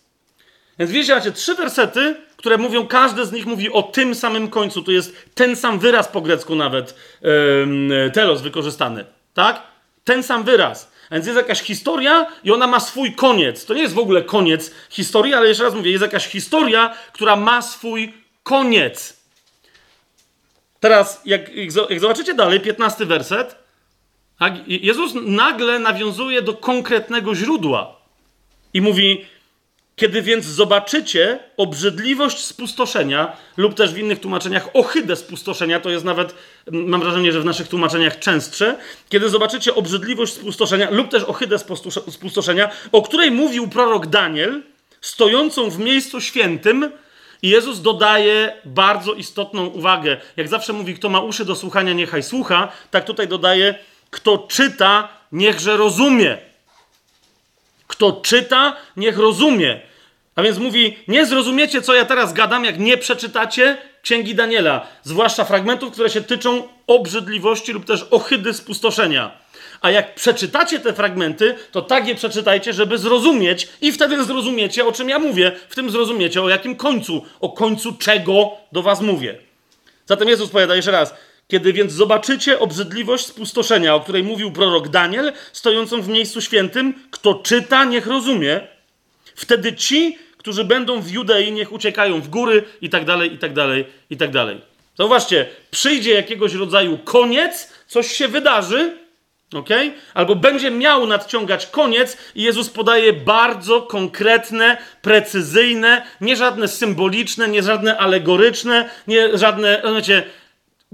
Więc 0.79 0.91
wiecie, 0.91 1.33
trzy 1.33 1.55
wersety, 1.55 2.17
które 2.45 2.59
mówią, 2.59 2.87
każde 2.87 3.27
z 3.27 3.33
nich 3.33 3.47
mówi 3.47 3.73
o 3.73 3.83
tym 3.83 4.15
samym 4.15 4.49
końcu. 4.49 4.83
To 4.83 4.91
jest 4.91 5.17
ten 5.35 5.57
sam 5.57 5.79
wyraz 5.79 6.09
po 6.09 6.21
grecku 6.21 6.55
nawet, 6.55 6.95
yy, 7.23 8.11
telos 8.11 8.43
wykorzystany. 8.43 9.05
Tak? 9.35 9.63
Ten 10.05 10.23
sam 10.23 10.45
wyraz. 10.45 10.93
A 11.11 11.15
więc 11.15 11.27
jest 11.27 11.39
jakaś 11.39 11.63
historia 11.63 12.27
i 12.45 12.53
ona 12.53 12.67
ma 12.67 12.81
swój 12.81 13.15
koniec. 13.15 13.67
To 13.67 13.75
nie 13.75 13.83
jest 13.83 13.95
w 13.95 13.99
ogóle 13.99 14.23
koniec 14.23 14.71
historii, 14.91 15.35
ale 15.35 15.49
jeszcze 15.49 15.65
raz 15.65 15.75
mówię, 15.75 15.91
jest 15.91 16.03
jakaś 16.03 16.27
historia, 16.27 16.95
która 17.13 17.37
ma 17.37 17.63
swój 17.63 18.15
koniec. 18.43 19.17
Teraz, 20.81 21.21
jak, 21.25 21.55
jak 21.89 22.01
zobaczycie 22.01 22.35
dalej, 22.35 22.61
15 22.61 23.07
werset, 23.07 23.57
tak, 24.39 24.55
Jezus 24.67 25.13
nagle 25.15 25.79
nawiązuje 25.79 26.43
do 26.43 26.55
konkretnego 26.55 27.35
źródła 27.35 27.97
i 28.75 28.81
mówi: 28.81 29.27
Kiedy 29.97 30.23
więc 30.23 30.45
zobaczycie 30.45 31.39
obrzydliwość 31.57 32.39
spustoszenia, 32.39 33.37
lub 33.57 33.75
też 33.75 33.93
w 33.93 33.99
innych 33.99 34.21
tłumaczeniach 34.21 34.69
ohydę 34.75 35.17
spustoszenia, 35.17 35.81
to 35.81 35.91
jest 35.91 36.05
nawet, 36.05 36.35
mam 36.71 37.01
wrażenie, 37.01 37.33
że 37.33 37.41
w 37.41 37.45
naszych 37.45 37.69
tłumaczeniach 37.69 38.19
częstsze, 38.19 38.79
kiedy 39.09 39.29
zobaczycie 39.29 39.75
obrzydliwość 39.75 40.33
spustoszenia, 40.33 40.91
lub 40.91 41.09
też 41.09 41.25
ohydę 41.25 41.57
spustoszenia, 42.09 42.71
o 42.93 43.03
której 43.03 43.31
mówił 43.31 43.69
prorok 43.69 44.07
Daniel, 44.07 44.63
stojącą 45.01 45.71
w 45.71 45.79
miejscu 45.79 46.21
świętym, 46.21 46.91
Jezus 47.43 47.81
dodaje 47.81 48.53
bardzo 48.65 49.13
istotną 49.13 49.67
uwagę. 49.67 50.17
Jak 50.37 50.49
zawsze 50.49 50.73
mówi, 50.73 50.95
kto 50.95 51.09
ma 51.09 51.21
uszy 51.21 51.45
do 51.45 51.55
słuchania, 51.55 51.93
niechaj 51.93 52.23
słucha, 52.23 52.73
tak 52.91 53.05
tutaj 53.05 53.29
dodaje, 53.29 53.75
kto 54.11 54.39
czyta, 54.39 55.09
niechże 55.33 55.77
rozumie. 55.77 56.39
Kto 57.87 58.13
czyta, 58.13 58.77
niech 58.97 59.19
rozumie. 59.19 59.81
A 60.37 60.43
więc 60.43 60.59
mówi, 60.59 60.97
nie 61.09 61.27
zrozumiecie, 61.27 61.83
co 61.83 61.95
ja 61.95 62.05
teraz 62.05 62.33
gadam, 62.33 62.65
jak 62.65 62.79
nie 62.79 62.99
przeczytacie 62.99 63.77
Księgi 64.03 64.35
Daniela, 64.35 64.87
zwłaszcza 65.03 65.45
fragmentów, 65.45 65.93
które 65.93 66.11
się 66.11 66.21
tyczą 66.21 66.69
obrzydliwości 66.87 67.73
lub 67.73 67.85
też 67.85 68.07
ohydy 68.11 68.55
spustoszenia. 68.55 69.39
A 69.81 69.91
jak 69.91 70.15
przeczytacie 70.15 70.81
te 70.81 70.93
fragmenty, 70.93 71.55
to 71.73 71.83
tak 71.83 72.09
je 72.09 72.15
przeczytajcie, 72.15 72.73
żeby 72.73 72.99
zrozumieć, 72.99 73.69
i 73.81 73.93
wtedy 73.93 74.25
zrozumiecie, 74.25 74.87
o 74.87 74.93
czym 74.93 75.09
ja 75.09 75.19
mówię. 75.19 75.53
W 75.69 75.75
tym 75.75 75.91
zrozumiecie, 75.91 76.43
o 76.43 76.49
jakim 76.49 76.77
końcu, 76.77 77.25
o 77.41 77.49
końcu 77.49 77.93
czego 77.93 78.51
do 78.73 78.83
was 78.83 79.01
mówię. 79.01 79.39
Zatem 80.07 80.29
Jezus 80.29 80.51
powiada 80.51 80.77
jeszcze 80.77 80.91
raz. 80.91 81.15
Kiedy 81.49 81.73
więc 81.73 81.93
zobaczycie 81.93 82.59
obrzydliwość 82.59 83.27
spustoszenia, 83.27 83.95
o 83.95 84.01
której 84.01 84.23
mówił 84.23 84.53
prorok 84.53 84.89
Daniel, 84.89 85.33
stojącą 85.53 86.03
w 86.03 86.09
miejscu 86.09 86.41
świętym, 86.41 86.95
kto 87.11 87.35
czyta, 87.35 87.85
niech 87.85 88.07
rozumie. 88.07 88.61
Wtedy 89.35 89.73
ci, 89.73 90.19
którzy 90.37 90.65
będą 90.65 91.01
w 91.01 91.11
Judei, 91.11 91.53
niech 91.53 91.73
uciekają 91.73 92.21
w 92.21 92.29
góry 92.29 92.65
i 92.81 92.91
tak 92.91 93.05
dalej, 93.05 93.35
i 93.35 93.39
tak 93.39 93.53
dalej, 93.53 93.85
i 94.11 94.17
tak 94.17 94.31
dalej. 94.31 94.61
Zauważcie, 94.99 95.47
przyjdzie 95.71 96.15
jakiegoś 96.15 96.55
rodzaju 96.55 96.99
koniec, 96.99 97.73
coś 97.87 98.13
się 98.13 98.29
wydarzy, 98.29 98.97
ok? 99.55 99.69
Albo 100.15 100.37
będzie 100.37 100.71
miał 100.71 101.07
nadciągać 101.07 101.67
koniec 101.67 102.17
i 102.35 102.43
Jezus 102.43 102.71
podaje 102.71 103.13
bardzo 103.13 103.83
konkretne, 103.83 104.77
precyzyjne, 105.03 106.07
nie 106.21 106.37
żadne 106.37 106.69
symboliczne, 106.69 107.49
nie 107.49 107.63
żadne 107.63 107.99
alegoryczne, 107.99 108.91
nie 109.07 109.39
żadne, 109.39 109.83
wiecie, 109.97 110.23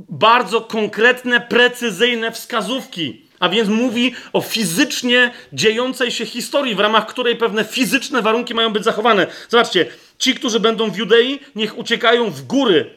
bardzo 0.08 0.60
konkretne, 0.60 1.40
precyzyjne 1.40 2.32
wskazówki. 2.32 3.22
A 3.40 3.48
więc 3.48 3.68
mówi 3.68 4.14
o 4.32 4.40
fizycznie 4.40 5.30
dziejącej 5.52 6.10
się 6.10 6.26
historii, 6.26 6.74
w 6.74 6.80
ramach 6.80 7.06
której 7.06 7.36
pewne 7.36 7.64
fizyczne 7.64 8.22
warunki 8.22 8.54
mają 8.54 8.72
być 8.72 8.84
zachowane. 8.84 9.26
Zobaczcie, 9.48 9.86
ci, 10.18 10.34
którzy 10.34 10.60
będą 10.60 10.90
w 10.90 10.96
Judei, 10.96 11.40
niech 11.54 11.78
uciekają 11.78 12.30
w 12.30 12.42
góry. 12.42 12.90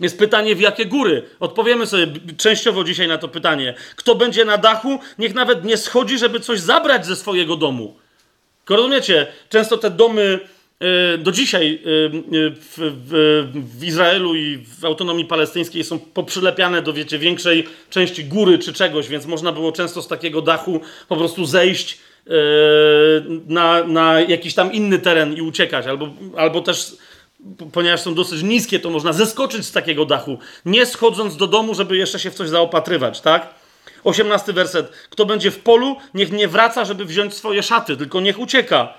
Jest 0.00 0.18
pytanie, 0.18 0.54
w 0.56 0.60
jakie 0.60 0.86
góry? 0.86 1.22
Odpowiemy 1.40 1.86
sobie 1.86 2.06
częściowo 2.36 2.84
dzisiaj 2.84 3.08
na 3.08 3.18
to 3.18 3.28
pytanie. 3.28 3.74
Kto 3.96 4.14
będzie 4.14 4.44
na 4.44 4.58
dachu, 4.58 4.98
niech 5.18 5.34
nawet 5.34 5.64
nie 5.64 5.76
schodzi, 5.76 6.18
żeby 6.18 6.40
coś 6.40 6.60
zabrać 6.60 7.06
ze 7.06 7.16
swojego 7.16 7.56
domu. 7.56 7.96
Rozumiecie? 8.68 9.26
Często 9.48 9.78
te 9.78 9.90
domy 9.90 10.40
do 11.18 11.32
dzisiaj 11.32 11.74
e, 11.74 11.80
w, 12.50 12.76
w, 12.78 13.74
w, 13.78 13.84
Izraelu 13.84 14.34
i 14.34 14.58
w 14.80 14.84
autonomii 14.84 15.24
palestyńskiej 15.24 15.84
są 15.84 15.98
poprzylepiane 15.98 16.82
do, 16.82 16.92
wiecie, 16.92 17.18
większej 17.18 17.68
części 17.90 18.24
góry 18.24 18.58
czy 18.58 18.72
czegoś, 18.72 19.08
więc 19.08 19.26
można 19.26 19.52
było 19.52 19.72
często 19.72 20.02
z 20.02 20.08
takiego 20.08 20.42
dachu 20.42 20.80
po 21.08 21.16
prostu 21.16 21.44
zejść 21.44 21.98
e, 22.26 22.30
na, 23.46 23.84
na 23.84 24.20
jakiś 24.20 24.54
tam 24.54 24.72
inny 24.72 24.98
teren 24.98 25.36
i 25.36 25.40
uciekać, 25.40 25.86
albo, 25.86 26.08
albo 26.36 26.60
też 26.60 26.96
ponieważ 27.72 28.00
są 28.00 28.14
dosyć 28.14 28.42
niskie, 28.42 28.80
to 28.80 28.90
można 28.90 29.12
zeskoczyć 29.12 29.66
z 29.66 29.72
takiego 29.72 30.04
dachu, 30.04 30.38
nie 30.64 30.86
schodząc 30.86 31.36
do 31.36 31.46
domu, 31.46 31.74
żeby 31.74 31.96
jeszcze 31.96 32.18
się 32.18 32.30
w 32.30 32.34
coś 32.34 32.48
zaopatrywać, 32.48 33.20
tak? 33.20 33.54
Osiemnasty 34.04 34.52
werset. 34.52 34.90
Kto 35.10 35.26
będzie 35.26 35.50
w 35.50 35.58
polu, 35.58 35.96
niech 36.14 36.32
nie 36.32 36.48
wraca, 36.48 36.84
żeby 36.84 37.04
wziąć 37.04 37.34
swoje 37.34 37.62
szaty, 37.62 37.96
tylko 37.96 38.20
niech 38.20 38.38
ucieka 38.38 38.94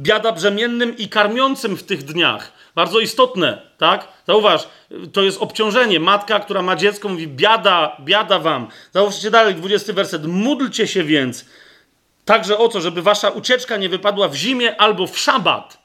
Biada 0.00 0.32
brzemiennym 0.32 0.96
i 0.98 1.08
karmiącym 1.08 1.76
w 1.76 1.82
tych 1.82 2.02
dniach. 2.02 2.52
Bardzo 2.74 3.00
istotne, 3.00 3.62
tak? 3.78 4.08
Zauważ, 4.26 4.68
to 5.12 5.22
jest 5.22 5.42
obciążenie. 5.42 6.00
Matka, 6.00 6.40
która 6.40 6.62
ma 6.62 6.76
dziecko, 6.76 7.08
mówi: 7.08 7.28
Biada, 7.28 7.96
biada 8.00 8.38
wam. 8.38 8.68
Zauważcie 8.92 9.30
dalej, 9.30 9.54
20 9.54 9.92
werset. 9.92 10.26
Módlcie 10.26 10.86
się 10.86 11.04
więc 11.04 11.44
także 12.24 12.58
o 12.58 12.68
to, 12.68 12.80
żeby 12.80 13.02
wasza 13.02 13.28
ucieczka 13.28 13.76
nie 13.76 13.88
wypadła 13.88 14.28
w 14.28 14.34
zimie 14.34 14.80
albo 14.80 15.06
w 15.06 15.18
szabat. 15.18 15.82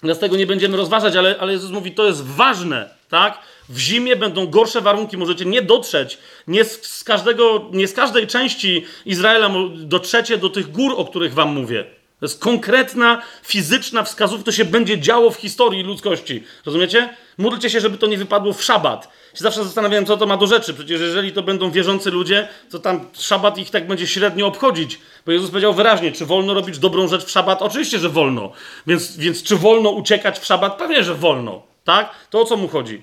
Teraz 0.00 0.18
tego 0.18 0.36
nie 0.36 0.46
będziemy 0.46 0.76
rozważać, 0.76 1.16
ale, 1.16 1.36
ale 1.40 1.52
Jezus 1.52 1.70
mówi: 1.70 1.92
To 1.92 2.06
jest 2.06 2.24
ważne, 2.24 2.94
tak? 3.08 3.38
W 3.68 3.78
zimie 3.78 4.16
będą 4.16 4.46
gorsze 4.46 4.80
warunki, 4.80 5.16
możecie 5.16 5.44
nie 5.44 5.62
dotrzeć. 5.62 6.18
Nie 6.46 6.64
z, 6.64 6.86
z 6.86 7.04
każdego, 7.04 7.68
nie 7.72 7.88
z 7.88 7.92
każdej 7.92 8.26
części 8.26 8.84
Izraela 9.06 9.50
dotrzecie 9.74 10.38
do 10.38 10.50
tych 10.50 10.72
gór, 10.72 10.94
o 10.96 11.04
których 11.04 11.34
wam 11.34 11.48
mówię. 11.48 11.99
To 12.20 12.26
jest 12.26 12.40
konkretna, 12.40 13.22
fizyczna 13.42 14.02
wskazówka, 14.02 14.44
to 14.44 14.52
się 14.52 14.64
będzie 14.64 14.98
działo 14.98 15.30
w 15.30 15.36
historii 15.36 15.82
ludzkości. 15.82 16.44
Rozumiecie? 16.66 17.14
Módlcie 17.38 17.70
się, 17.70 17.80
żeby 17.80 17.98
to 17.98 18.06
nie 18.06 18.18
wypadło 18.18 18.52
w 18.52 18.64
szabat. 18.64 19.04
Się 19.34 19.42
zawsze 19.42 19.64
zastanawiałem, 19.64 20.06
co 20.06 20.16
to 20.16 20.26
ma 20.26 20.36
do 20.36 20.46
rzeczy. 20.46 20.74
Przecież 20.74 21.00
jeżeli 21.00 21.32
to 21.32 21.42
będą 21.42 21.70
wierzący 21.70 22.10
ludzie, 22.10 22.48
to 22.70 22.78
tam 22.78 23.08
szabat 23.12 23.58
ich 23.58 23.70
tak 23.70 23.86
będzie 23.86 24.06
średnio 24.06 24.46
obchodzić. 24.46 24.98
Bo 25.26 25.32
Jezus 25.32 25.50
powiedział 25.50 25.74
wyraźnie, 25.74 26.12
czy 26.12 26.26
wolno 26.26 26.54
robić 26.54 26.78
dobrą 26.78 27.08
rzecz 27.08 27.24
w 27.24 27.30
szabat? 27.30 27.62
Oczywiście, 27.62 27.98
że 27.98 28.08
wolno. 28.08 28.52
Więc, 28.86 29.16
więc 29.16 29.42
czy 29.42 29.56
wolno 29.56 29.90
uciekać 29.90 30.38
w 30.38 30.44
szabat? 30.44 30.78
Pewnie, 30.78 31.04
że 31.04 31.14
wolno. 31.14 31.62
Tak? 31.84 32.10
To 32.30 32.40
o 32.40 32.44
co 32.44 32.56
mu 32.56 32.68
chodzi? 32.68 33.02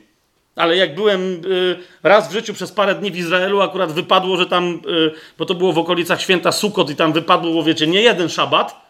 Ale 0.55 0.77
jak 0.77 0.95
byłem 0.95 1.21
y, 1.45 1.77
raz 2.03 2.29
w 2.29 2.31
życiu 2.31 2.53
przez 2.53 2.71
parę 2.71 2.95
dni 2.95 3.11
w 3.11 3.17
Izraelu, 3.17 3.61
akurat 3.61 3.91
wypadło, 3.91 4.37
że 4.37 4.45
tam, 4.45 4.81
y, 4.87 5.11
bo 5.37 5.45
to 5.45 5.55
było 5.55 5.73
w 5.73 5.77
okolicach 5.77 6.21
święta 6.21 6.51
Sukot 6.51 6.89
i 6.89 6.95
tam 6.95 7.13
wypadło, 7.13 7.63
wiecie, 7.63 7.87
nie 7.87 8.01
jeden 8.01 8.29
szabat, 8.29 8.86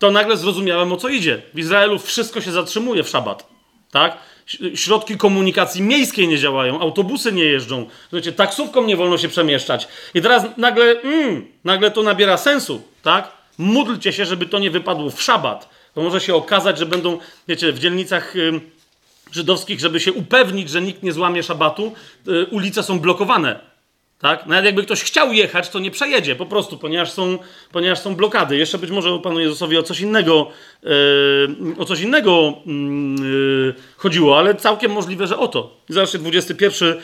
to 0.00 0.10
nagle 0.10 0.36
zrozumiałem 0.36 0.92
o 0.92 0.96
co 0.96 1.08
idzie. 1.08 1.42
W 1.54 1.58
Izraelu 1.58 1.98
wszystko 1.98 2.40
się 2.40 2.52
zatrzymuje 2.52 3.02
w 3.02 3.08
szabat. 3.08 3.46
Tak? 3.90 4.18
Środki 4.74 5.16
komunikacji 5.16 5.82
miejskiej 5.82 6.28
nie 6.28 6.38
działają, 6.38 6.80
autobusy 6.80 7.32
nie 7.32 7.44
jeżdżą, 7.44 7.86
Słuchajcie, 8.02 8.32
taksówką 8.32 8.84
nie 8.84 8.96
wolno 8.96 9.18
się 9.18 9.28
przemieszczać. 9.28 9.88
I 10.14 10.22
teraz 10.22 10.44
nagle, 10.56 11.00
mm, 11.00 11.46
nagle 11.64 11.90
to 11.90 12.02
nabiera 12.02 12.36
sensu, 12.36 12.82
tak? 13.02 13.32
Módlcie 13.58 14.12
się, 14.12 14.24
żeby 14.24 14.46
to 14.46 14.58
nie 14.58 14.70
wypadło 14.70 15.10
w 15.10 15.22
szabat. 15.22 15.68
Bo 15.94 16.02
może 16.02 16.20
się 16.20 16.34
okazać, 16.34 16.78
że 16.78 16.86
będą, 16.86 17.18
wiecie, 17.48 17.72
w 17.72 17.78
dzielnicach 17.78 18.34
żydowskich, 19.32 19.80
żeby 19.80 20.00
się 20.00 20.12
upewnić, 20.12 20.70
że 20.70 20.82
nikt 20.82 21.02
nie 21.02 21.12
złamie 21.12 21.42
szabatu, 21.42 21.92
y, 22.28 22.46
ulice 22.46 22.82
są 22.82 23.00
blokowane. 23.00 23.69
Tak? 24.20 24.46
Nawet 24.46 24.64
jakby 24.64 24.82
ktoś 24.82 25.02
chciał 25.02 25.32
jechać, 25.32 25.68
to 25.68 25.78
nie 25.78 25.90
przejedzie 25.90 26.36
po 26.36 26.46
prostu, 26.46 26.78
ponieważ 26.78 27.12
są, 27.12 27.38
ponieważ 27.72 27.98
są 27.98 28.14
blokady. 28.14 28.56
Jeszcze 28.56 28.78
być 28.78 28.90
może 28.90 29.18
Panu 29.18 29.40
Jezusowi 29.40 29.78
o 29.78 29.82
coś 29.82 30.00
innego, 30.00 30.50
yy, 30.82 30.90
o 31.78 31.84
coś 31.84 32.00
innego 32.00 32.54
yy, 32.66 33.74
chodziło, 33.96 34.38
ale 34.38 34.54
całkiem 34.54 34.92
możliwe, 34.92 35.26
że 35.26 35.38
o 35.38 35.48
to. 35.48 35.76
Zobaczcie, 35.88 36.18
21 36.18 36.94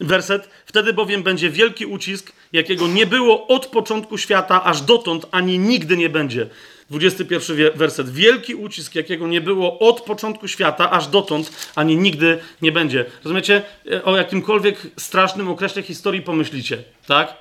werset. 0.00 0.48
Wtedy 0.66 0.92
bowiem 0.92 1.22
będzie 1.22 1.50
wielki 1.50 1.86
ucisk, 1.86 2.32
jakiego 2.52 2.88
nie 2.88 3.06
było 3.06 3.46
od 3.46 3.66
początku 3.66 4.18
świata 4.18 4.64
aż 4.64 4.80
dotąd, 4.80 5.26
ani 5.30 5.58
nigdy 5.58 5.96
nie 5.96 6.08
będzie 6.08 6.46
21 6.90 7.70
werset. 7.74 8.10
Wielki 8.10 8.54
ucisk, 8.54 8.94
jakiego 8.94 9.28
nie 9.28 9.40
było 9.40 9.78
od 9.78 10.00
początku 10.00 10.48
świata, 10.48 10.90
aż 10.90 11.08
dotąd, 11.08 11.70
ani 11.74 11.96
nigdy 11.96 12.38
nie 12.62 12.72
będzie. 12.72 13.04
Rozumiecie? 13.24 13.62
E, 13.92 14.04
o 14.04 14.16
jakimkolwiek 14.16 14.78
strasznym 14.96 15.48
okresie 15.48 15.82
historii 15.82 16.22
pomyślicie, 16.22 16.78
tak? 17.06 17.34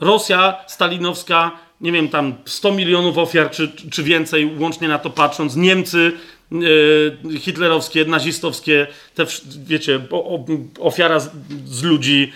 Rosja 0.00 0.64
stalinowska, 0.66 1.50
nie 1.80 1.92
wiem, 1.92 2.08
tam 2.08 2.34
100 2.44 2.72
milionów 2.72 3.18
ofiar 3.18 3.50
czy, 3.50 3.72
czy 3.90 4.02
więcej, 4.02 4.50
łącznie 4.58 4.88
na 4.88 4.98
to 4.98 5.10
patrząc, 5.10 5.56
Niemcy 5.56 6.12
yy, 6.50 7.38
hitlerowskie, 7.38 8.04
nazistowskie, 8.04 8.86
te, 9.14 9.26
wiecie, 9.66 10.00
ofiara 10.80 11.20
z, 11.20 11.30
z, 11.64 11.82
ludzi, 11.82 12.32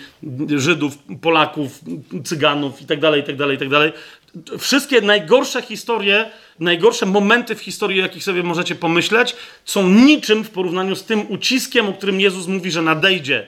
Żydów, 0.55 0.97
Polaków, 1.21 1.79
Cyganów 2.23 2.81
itd., 2.81 3.17
itd., 3.17 3.53
itd 3.53 3.91
wszystkie 4.59 5.01
najgorsze 5.01 5.61
historie, 5.61 6.31
najgorsze 6.59 7.05
momenty 7.05 7.55
w 7.55 7.61
historii, 7.61 7.97
jakich 7.97 8.23
sobie 8.23 8.43
możecie 8.43 8.75
pomyśleć, 8.75 9.35
są 9.65 9.89
niczym 9.89 10.43
w 10.43 10.49
porównaniu 10.49 10.95
z 10.95 11.03
tym 11.03 11.31
uciskiem, 11.31 11.89
o 11.89 11.93
którym 11.93 12.21
Jezus 12.21 12.47
mówi, 12.47 12.71
że 12.71 12.81
nadejdzie. 12.81 13.47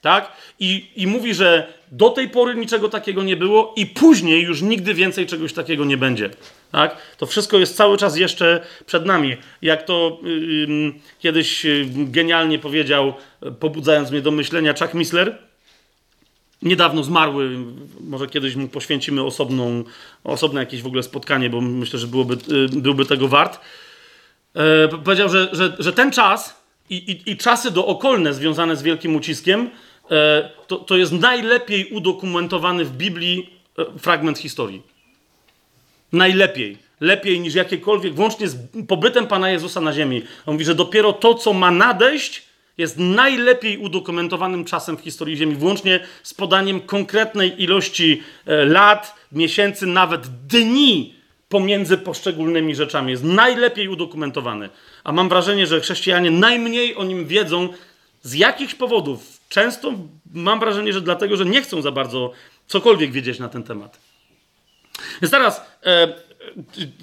Tak? 0.00 0.32
I, 0.60 0.90
I 0.96 1.06
mówi, 1.06 1.34
że 1.34 1.72
do 1.92 2.10
tej 2.10 2.28
pory 2.28 2.54
niczego 2.54 2.88
takiego 2.88 3.22
nie 3.22 3.36
było, 3.36 3.74
i 3.76 3.86
później 3.86 4.42
już 4.42 4.62
nigdy 4.62 4.94
więcej 4.94 5.26
czegoś 5.26 5.52
takiego 5.52 5.84
nie 5.84 5.96
będzie. 5.96 6.30
Tak? 6.72 6.96
To 7.18 7.26
wszystko 7.26 7.58
jest 7.58 7.76
cały 7.76 7.96
czas 7.96 8.16
jeszcze 8.16 8.60
przed 8.86 9.06
nami. 9.06 9.36
Jak 9.62 9.82
to 9.84 10.18
yy, 10.22 10.92
kiedyś 11.18 11.64
yy, 11.64 11.86
genialnie 11.88 12.58
powiedział, 12.58 13.14
pobudzając 13.60 14.10
mnie 14.10 14.20
do 14.20 14.30
myślenia, 14.30 14.74
Chuck 14.78 14.94
Missler, 14.94 15.38
niedawno 16.62 17.02
zmarły, 17.02 17.50
może 18.00 18.26
kiedyś 18.26 18.56
mu 18.56 18.68
poświęcimy 18.68 19.22
osobną, 19.22 19.84
osobne 20.24 20.60
jakieś 20.60 20.82
w 20.82 20.86
ogóle 20.86 21.02
spotkanie, 21.02 21.50
bo 21.50 21.60
myślę, 21.60 21.98
że 21.98 22.06
byłoby, 22.06 22.36
yy, 22.48 22.68
byłby 22.68 23.04
tego 23.04 23.28
wart. 23.28 23.60
E, 24.54 24.88
powiedział, 24.88 25.28
że, 25.28 25.48
że, 25.52 25.76
że 25.78 25.92
ten 25.92 26.12
czas 26.12 26.62
i, 26.90 26.96
i, 26.96 27.30
i 27.30 27.36
czasy 27.36 27.70
dookolne 27.70 28.34
związane 28.34 28.76
z 28.76 28.82
wielkim 28.82 29.16
uciskiem 29.16 29.70
e, 30.10 30.50
to, 30.66 30.76
to 30.76 30.96
jest 30.96 31.12
najlepiej 31.12 31.84
udokumentowany 31.84 32.84
w 32.84 32.96
Biblii 32.96 33.50
e, 33.78 33.98
fragment 33.98 34.38
historii. 34.38 34.82
Najlepiej. 36.12 36.78
Lepiej 37.00 37.40
niż 37.40 37.54
jakiekolwiek, 37.54 38.14
włącznie 38.14 38.48
z 38.48 38.56
pobytem 38.88 39.26
Pana 39.26 39.50
Jezusa 39.50 39.80
na 39.80 39.92
ziemi. 39.92 40.22
On 40.46 40.54
mówi, 40.54 40.64
że 40.64 40.74
dopiero 40.74 41.12
to, 41.12 41.34
co 41.34 41.52
ma 41.52 41.70
nadejść, 41.70 42.49
jest 42.80 42.98
najlepiej 42.98 43.78
udokumentowanym 43.78 44.64
czasem 44.64 44.96
w 44.96 45.00
historii 45.00 45.36
Ziemi, 45.36 45.54
włącznie 45.54 46.00
z 46.22 46.34
podaniem 46.34 46.80
konkretnej 46.80 47.62
ilości 47.62 48.22
lat, 48.46 49.14
miesięcy, 49.32 49.86
nawet 49.86 50.26
dni 50.46 51.14
pomiędzy 51.48 51.98
poszczególnymi 51.98 52.74
rzeczami. 52.74 53.10
Jest 53.10 53.24
najlepiej 53.24 53.88
udokumentowany. 53.88 54.68
A 55.04 55.12
mam 55.12 55.28
wrażenie, 55.28 55.66
że 55.66 55.80
chrześcijanie 55.80 56.30
najmniej 56.30 56.96
o 56.96 57.04
nim 57.04 57.26
wiedzą 57.26 57.68
z 58.22 58.34
jakichś 58.34 58.74
powodów. 58.74 59.40
Często 59.48 59.92
mam 60.34 60.60
wrażenie, 60.60 60.92
że 60.92 61.00
dlatego, 61.00 61.36
że 61.36 61.44
nie 61.44 61.62
chcą 61.62 61.82
za 61.82 61.92
bardzo 61.92 62.32
cokolwiek 62.66 63.12
wiedzieć 63.12 63.38
na 63.38 63.48
ten 63.48 63.62
temat. 63.62 63.98
Więc 65.22 65.30
teraz, 65.30 65.60
e, 65.86 66.14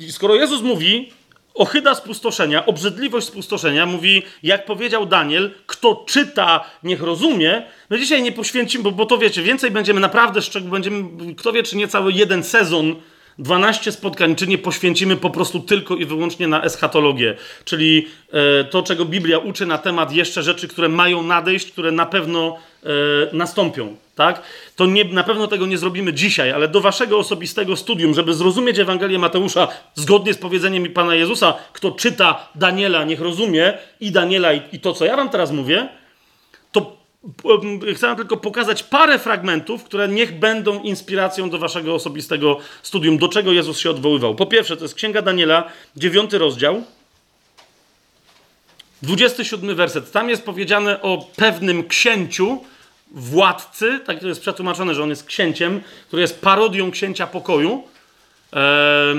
skoro 0.10 0.36
Jezus 0.36 0.62
mówi, 0.62 1.12
ochyda 1.58 1.96
spustoszenia, 1.96 2.66
obrzydliwość 2.66 3.28
spustoszenia, 3.28 3.86
mówi, 3.86 4.24
jak 4.44 4.66
powiedział 4.66 5.06
Daniel, 5.06 5.52
kto 5.66 6.06
czyta, 6.08 6.66
niech 6.84 7.02
rozumie. 7.02 7.64
My 7.90 8.00
dzisiaj 8.00 8.22
nie 8.22 8.32
poświęcimy, 8.32 8.84
bo, 8.84 8.92
bo 8.92 9.06
to 9.06 9.18
wiecie, 9.18 9.42
więcej 9.42 9.72
będziemy 9.72 10.00
naprawdę 10.00 10.42
szczegół, 10.42 10.70
będziemy, 10.70 11.04
kto 11.36 11.54
wie, 11.54 11.64
czy 11.64 11.78
nie 11.78 11.88
cały 11.88 12.14
jeden 12.14 12.44
sezon 12.44 12.96
12 13.40 13.92
spotkań, 13.92 14.36
czy 14.36 14.48
nie 14.48 14.58
poświęcimy 14.58 15.16
po 15.16 15.30
prostu 15.30 15.60
tylko 15.60 15.96
i 15.96 16.06
wyłącznie 16.06 16.48
na 16.48 16.64
eschatologię, 16.64 17.36
czyli 17.66 18.08
e, 18.32 18.64
to, 18.64 18.84
czego 18.84 19.06
Biblia 19.06 19.38
uczy 19.38 19.66
na 19.66 19.78
temat 19.78 20.14
jeszcze 20.14 20.44
rzeczy, 20.44 20.68
które 20.68 20.90
mają 20.90 21.24
nadejść, 21.24 21.72
które 21.72 21.92
na 21.92 22.06
pewno 22.06 22.58
nastąpią. 23.34 23.96
Tak? 24.16 24.42
To 24.76 24.86
nie, 24.86 25.04
na 25.04 25.24
pewno 25.24 25.48
tego 25.48 25.66
nie 25.66 25.78
zrobimy 25.78 26.14
dzisiaj, 26.14 26.52
ale 26.52 26.68
do 26.68 26.82
waszego 26.82 27.18
osobistego 27.18 27.76
studium, 27.76 28.14
żeby 28.14 28.34
zrozumieć 28.34 28.80
Ewangelię 28.80 29.20
Mateusza 29.20 29.68
zgodnie 29.96 30.34
z 30.34 30.38
powiedzeniem 30.38 30.94
Pana 30.94 31.16
Jezusa, 31.16 31.54
kto 31.74 31.92
czyta 31.92 32.48
Daniela, 32.56 33.04
niech 33.04 33.22
rozumie 33.22 33.78
i 34.00 34.12
Daniela, 34.12 34.54
i, 34.54 34.62
i 34.72 34.80
to, 34.80 34.94
co 34.94 35.06
ja 35.06 35.16
wam 35.16 35.30
teraz 35.30 35.52
mówię, 35.52 35.90
to 36.72 36.98
chcę 37.96 38.16
tylko 38.16 38.38
pokazać 38.38 38.84
parę 38.84 39.20
fragmentów, 39.20 39.84
które 39.84 40.08
niech 40.08 40.40
będą 40.40 40.82
inspiracją 40.82 41.50
do 41.50 41.58
waszego 41.58 41.94
osobistego 41.94 42.58
studium, 42.84 43.18
do 43.18 43.28
czego 43.28 43.52
Jezus 43.52 43.80
się 43.80 43.90
odwoływał. 43.90 44.36
Po 44.36 44.46
pierwsze, 44.46 44.78
to 44.78 44.84
jest 44.84 44.96
Księga 44.96 45.22
Daniela, 45.22 45.64
dziewiąty 45.96 46.38
rozdział, 46.38 46.84
27 49.02 49.76
werset. 49.76 50.12
Tam 50.12 50.30
jest 50.30 50.46
powiedziane 50.46 51.02
o 51.02 51.28
pewnym 51.36 51.88
księciu, 51.88 52.62
władcy, 53.12 54.00
tak 54.06 54.20
to 54.20 54.28
jest 54.28 54.42
przetłumaczone, 54.42 54.96
że 54.96 55.04
on 55.04 55.10
jest 55.10 55.26
księciem, 55.26 55.82
który 56.08 56.22
jest 56.22 56.42
parodią 56.42 56.92
księcia 56.92 57.28
pokoju, 57.28 57.84
e, 58.54 59.16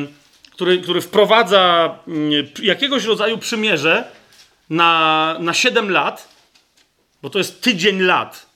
który, 0.53 0.79
który 0.79 1.01
wprowadza 1.01 1.95
mm, 2.09 2.31
jakiegoś 2.63 3.05
rodzaju 3.05 3.39
przymierze 3.39 4.05
na, 4.71 5.37
na 5.41 5.55
7 5.55 5.91
lat 5.91 6.39
bo 7.23 7.31
to 7.31 7.39
jest 7.39 7.61
tydzień 7.63 8.01
lat. 8.01 8.47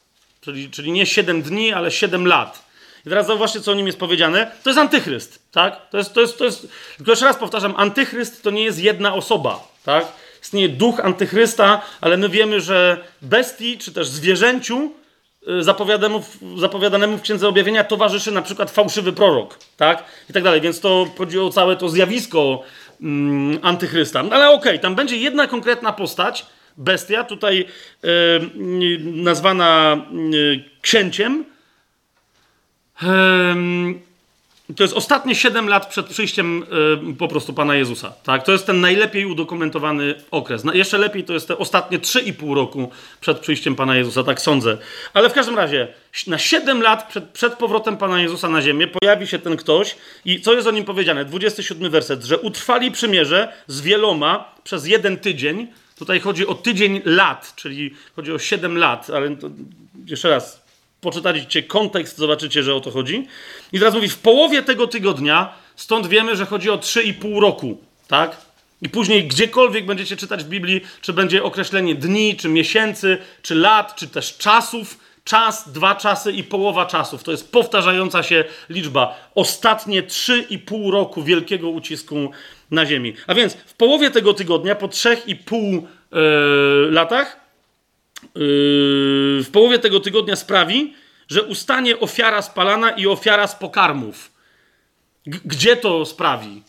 Czyli, 0.41 0.71
czyli 0.71 0.93
nie 0.93 1.07
7 1.07 1.43
dni, 1.43 1.73
ale 1.73 1.91
7 1.91 2.27
lat. 2.27 2.63
I 3.07 3.09
teraz 3.09 3.27
zauważcie, 3.27 3.61
co 3.61 3.73
o 3.73 3.75
nim 3.75 3.87
jest 3.87 3.99
powiedziane. 3.99 4.51
To 4.63 4.71
jest 4.71 4.79
antychryst, 4.79 5.43
tak? 5.53 5.91
To 5.91 5.99
jest, 5.99 6.15
to 6.15 6.21
jest, 6.21 6.39
to 6.39 6.45
jest... 6.45 6.69
Tylko 6.97 7.13
jeszcze 7.13 7.25
raz 7.25 7.37
powtarzam, 7.37 7.75
antychryst 7.77 8.43
to 8.43 8.51
nie 8.51 8.65
jest 8.65 8.79
jedna 8.79 9.15
osoba, 9.15 9.69
tak? 9.85 10.07
Istnieje 10.43 10.69
duch 10.69 11.01
antychrysta, 11.01 11.83
ale 12.01 12.17
my 12.17 12.29
wiemy, 12.29 12.61
że 12.61 13.05
bestii, 13.23 13.79
czy 13.79 13.93
też 13.93 14.09
zwierzęciu 14.09 14.93
zapowiadanemu, 15.61 16.25
zapowiadanemu 16.57 17.19
w 17.19 17.23
Księdze 17.23 17.49
Objawienia 17.49 17.85
towarzyszy 17.85 18.33
na 18.33 18.43
przykład 18.43 18.71
fałszywy 18.71 19.13
prorok, 19.13 19.59
tak? 19.77 20.05
I 20.31 20.33
tak 20.33 20.43
dalej. 20.43 20.61
Więc 20.61 20.81
to 20.81 21.07
chodzi 21.19 21.39
o 21.39 21.51
całe 21.51 21.77
to 21.77 21.89
zjawisko 21.89 22.63
mm, 23.03 23.59
antychrysta. 23.63 24.21
Ale 24.21 24.51
okej, 24.51 24.73
okay, 24.73 24.79
tam 24.79 24.95
będzie 24.95 25.17
jedna 25.17 25.47
konkretna 25.47 25.93
postać, 25.93 26.47
bestia, 26.77 27.25
tutaj 27.25 27.67
e, 28.05 28.09
nazwana 29.01 29.97
e, 29.97 30.81
księciem. 30.81 31.45
To 34.77 34.85
jest 34.85 34.95
ostatnie 34.95 35.35
7 35.35 35.69
lat 35.69 35.87
przed 35.87 36.07
przyjściem 36.07 36.65
e, 37.11 37.15
po 37.15 37.29
prostu 37.29 37.53
Pana 37.53 37.75
Jezusa. 37.75 38.13
Tak? 38.23 38.45
To 38.45 38.53
jest 38.53 38.67
ten 38.67 38.81
najlepiej 38.81 39.27
udokumentowany 39.27 40.15
okres. 40.31 40.63
jeszcze 40.75 40.99
lepiej 40.99 41.25
to 41.25 41.33
jest 41.33 41.49
te 41.49 41.59
ostatnie 41.59 41.99
3,5 41.99 42.55
roku 42.55 42.91
przed 43.21 43.39
przyjściem 43.39 43.77
Pana 43.77 43.97
Jezusa, 43.97 44.23
tak 44.23 44.41
sądzę. 44.41 44.79
Ale 45.15 45.31
w 45.31 45.33
każdym 45.33 45.57
razie, 45.57 45.89
na 46.27 46.39
7 46.39 46.83
lat 46.83 47.09
przed, 47.09 47.25
przed 47.25 47.55
powrotem 47.55 47.97
Pana 47.97 48.21
Jezusa 48.21 48.49
na 48.49 48.63
ziemię 48.63 48.87
pojawi 48.87 49.27
się 49.27 49.39
ten 49.39 49.57
ktoś 49.57 49.97
i 50.25 50.41
co 50.41 50.55
jest 50.55 50.69
o 50.69 50.71
nim 50.71 50.85
powiedziane? 50.85 51.25
27 51.25 51.91
werset, 51.91 52.25
że 52.25 52.39
utrwali 52.39 52.91
przymierze 52.91 53.53
z 53.67 53.81
wieloma 53.81 54.55
przez 54.65 54.87
jeden 54.87 55.17
tydzień, 55.17 55.69
Tutaj 56.03 56.21
chodzi 56.21 56.47
o 56.47 56.55
tydzień 56.55 57.01
lat, 57.05 57.53
czyli 57.57 57.95
chodzi 58.17 58.33
o 58.33 58.39
7 58.39 58.79
lat, 58.79 59.11
ale 59.11 59.37
to, 59.37 59.51
jeszcze 60.07 60.31
raz, 60.31 60.62
poczytajcie 61.03 61.63
kontekst, 61.63 62.19
zobaczycie, 62.19 62.63
że 62.63 62.75
o 62.75 62.81
to 62.81 62.91
chodzi. 62.91 63.27
I 63.73 63.79
teraz 63.79 63.95
mówi, 63.95 64.09
w 64.09 64.19
połowie 64.19 64.63
tego 64.63 64.87
tygodnia, 64.87 65.55
stąd 65.77 66.07
wiemy, 66.07 66.37
że 66.37 66.47
chodzi 66.47 66.71
o 66.71 66.79
3,5 66.79 67.41
roku, 67.41 67.79
tak? 68.09 68.37
I 68.83 68.89
później 68.89 69.29
gdziekolwiek 69.29 69.87
będziecie 69.87 70.17
czytać 70.17 70.45
w 70.45 70.49
Biblii, 70.49 70.81
czy 71.01 71.13
będzie 71.13 71.43
określenie 71.43 71.95
dni, 71.95 72.37
czy 72.37 72.49
miesięcy, 72.49 73.19
czy 73.43 73.55
lat, 73.55 73.97
czy 73.97 74.09
też 74.09 74.37
czasów, 74.37 74.99
czas, 75.25 75.73
dwa 75.73 75.95
czasy 75.95 76.33
i 76.33 76.45
połowa 76.45 76.87
czasów. 76.87 77.23
To 77.23 77.31
jest 77.31 77.53
powtarzająca 77.53 78.23
się 78.23 78.45
liczba. 78.69 79.31
Ostatnie 79.35 80.03
3,5 80.03 80.91
roku 80.91 81.23
wielkiego 81.23 81.71
ucisku 81.71 82.31
na 82.71 82.87
ziemi. 82.87 83.15
A 83.27 83.35
więc 83.35 83.55
w 83.55 83.75
połowie 83.75 84.11
tego 84.11 84.35
tygodnia, 84.35 84.75
po 84.75 84.89
3,5 84.89 85.73
yy, 85.73 85.89
e, 86.13 86.91
latach, 86.91 87.42
w 88.35 89.49
połowie 89.53 89.79
tego 89.79 90.01
tygodnia 90.01 90.37
sprawi, 90.37 90.95
że 91.29 91.43
ustanie 91.43 92.01
ofiara 92.01 92.43
spalana 92.43 92.91
i 92.91 93.07
ofiara 93.07 93.47
z 93.47 93.55
pokarmów. 93.55 94.33
G 95.27 95.41
gdzie 95.45 95.77
to 95.77 96.07
sprawi? 96.07 96.63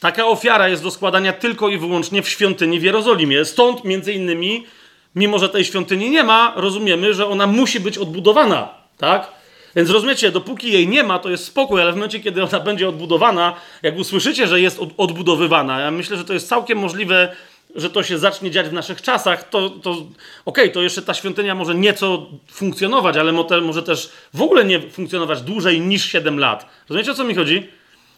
Taka 0.00 0.26
ofiara 0.26 0.68
jest 0.68 0.82
do 0.82 0.90
składania 0.90 1.32
tylko 1.32 1.68
i 1.68 1.78
wyłącznie 1.78 2.22
w 2.22 2.28
świątyni 2.28 2.80
w 2.80 2.82
Jerozolimie. 2.82 3.44
Stąd 3.44 3.84
między 3.84 4.12
innymi, 4.12 4.66
mimo 5.14 5.38
że 5.38 5.48
tej 5.48 5.64
świątyni 5.64 6.10
nie 6.10 6.24
ma, 6.24 6.52
rozumiemy, 6.56 7.14
że 7.14 7.26
ona 7.26 7.46
musi 7.46 7.80
być 7.80 7.98
odbudowana. 7.98 8.68
Tak? 8.98 9.28
Więc 9.76 9.90
rozumiecie, 9.90 10.30
dopóki 10.30 10.72
jej 10.72 10.88
nie 10.88 11.02
ma, 11.02 11.18
to 11.18 11.30
jest 11.30 11.44
spokój, 11.44 11.80
ale 11.82 11.92
w 11.92 11.94
momencie, 11.94 12.20
kiedy 12.20 12.42
ona 12.42 12.60
będzie 12.60 12.88
odbudowana, 12.88 13.54
jak 13.82 13.96
usłyszycie, 13.96 14.46
że 14.46 14.60
jest 14.60 14.80
odbudowywana, 14.96 15.80
ja 15.80 15.90
myślę, 15.90 16.16
że 16.16 16.24
to 16.24 16.32
jest 16.32 16.48
całkiem 16.48 16.78
możliwe, 16.78 17.36
że 17.74 17.90
to 17.90 18.02
się 18.02 18.18
zacznie 18.18 18.50
dziać 18.50 18.68
w 18.68 18.72
naszych 18.72 19.02
czasach, 19.02 19.48
to, 19.48 19.70
to 19.70 19.90
okej, 19.90 20.06
okay, 20.44 20.70
to 20.70 20.82
jeszcze 20.82 21.02
ta 21.02 21.14
świątynia 21.14 21.54
może 21.54 21.74
nieco 21.74 22.26
funkcjonować, 22.50 23.16
ale 23.16 23.32
może 23.62 23.82
też 23.82 24.12
w 24.34 24.42
ogóle 24.42 24.64
nie 24.64 24.80
funkcjonować 24.80 25.42
dłużej 25.42 25.80
niż 25.80 26.04
7 26.04 26.38
lat. 26.38 26.66
Rozumiecie, 26.88 27.12
o 27.12 27.14
co 27.14 27.24
mi 27.24 27.34
chodzi? 27.34 27.68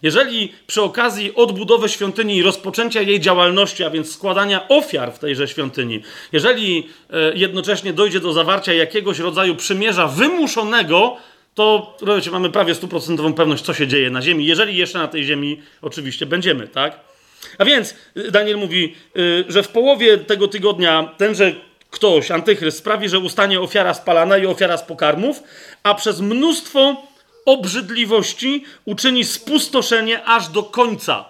Jeżeli 0.02 0.52
przy 0.66 0.82
okazji 0.82 1.35
odbudowy 1.35 1.89
świątyni 1.89 2.36
i 2.36 2.43
rozpoczęcia 2.43 3.01
jej 3.01 3.20
działalności, 3.20 3.85
a 3.85 3.90
więc 3.90 4.12
składania 4.12 4.68
ofiar 4.68 5.12
w 5.12 5.18
tejże 5.18 5.48
świątyni, 5.48 6.02
jeżeli 6.32 6.89
e, 7.10 7.35
jednocześnie 7.35 7.93
dojdzie 7.93 8.20
do 8.20 8.32
zawarcia 8.32 8.72
jakiegoś 8.72 9.18
rodzaju 9.18 9.56
przymierza 9.56 10.09
wymuszonego, 10.09 11.16
to 11.55 11.97
rozumiecie, 12.01 12.31
mamy 12.31 12.51
prawie 12.51 12.74
stuprocentową 12.74 13.35
pewność, 13.35 13.64
co 13.64 13.74
się 13.74 13.86
dzieje 13.86 14.10
na 14.10 14.22
Ziemi, 14.22 14.47
jeżeli 14.47 14.76
jeszcze 14.76 14.98
na 14.98 15.09
tej 15.09 15.24
Ziemi 15.24 15.62
oczywiście 15.82 16.26
będziemy, 16.26 16.68
tak? 16.68 17.14
A 17.58 17.64
więc 17.64 17.94
y, 18.16 18.30
Daniel 18.30 18.56
mówi, 18.56 18.94
y, 19.16 19.44
że 19.48 19.62
w 19.62 19.68
połowie 19.68 20.18
tego 20.18 20.48
tygodnia 20.48 21.14
tenże 21.16 21.52
ktoś, 21.90 22.30
antychryst, 22.30 22.78
sprawi, 22.78 23.08
że 23.08 23.18
ustanie 23.18 23.60
ofiara 23.60 23.94
spalana 23.94 24.38
i 24.38 24.46
ofiara 24.46 24.76
z 24.76 24.82
pokarmów, 24.82 25.42
a 25.82 25.94
przez 25.94 26.20
mnóstwo 26.20 27.06
obrzydliwości 27.46 28.64
uczyni 28.84 29.24
spustoszenie 29.24 30.24
aż 30.24 30.48
do 30.48 30.62
końca. 30.62 31.24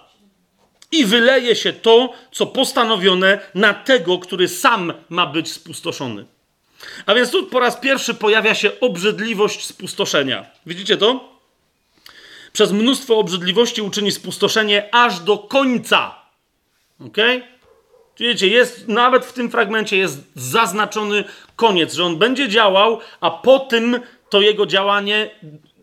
I 0.91 1.05
wyleje 1.05 1.55
się 1.55 1.73
to, 1.73 2.13
co 2.31 2.45
postanowione 2.45 3.39
na 3.55 3.73
tego, 3.73 4.19
który 4.19 4.47
sam 4.47 4.93
ma 5.09 5.25
być 5.25 5.51
spustoszony. 5.51 6.25
A 7.05 7.13
więc 7.13 7.31
tu 7.31 7.43
po 7.43 7.59
raz 7.59 7.77
pierwszy 7.77 8.13
pojawia 8.13 8.55
się 8.55 8.79
obrzydliwość 8.79 9.65
spustoszenia. 9.65 10.45
Widzicie 10.65 10.97
to? 10.97 11.34
Przez 12.55 12.71
mnóstwo 12.71 13.17
obrzydliwości 13.17 13.81
uczyni 13.81 14.11
spustoszenie 14.11 14.89
aż 14.91 15.19
do 15.19 15.37
końca. 15.37 16.15
Ok? 16.99 17.17
Wiecie, 18.19 18.47
jest, 18.47 18.87
nawet 18.87 19.25
w 19.25 19.33
tym 19.33 19.51
fragmencie 19.51 19.97
jest 19.97 20.19
zaznaczony 20.35 21.23
koniec, 21.55 21.93
że 21.93 22.03
on 22.03 22.17
będzie 22.17 22.49
działał, 22.49 22.99
a 23.21 23.31
po 23.31 23.59
tym 23.59 23.99
to 24.29 24.41
jego 24.41 24.65
działanie 24.65 25.29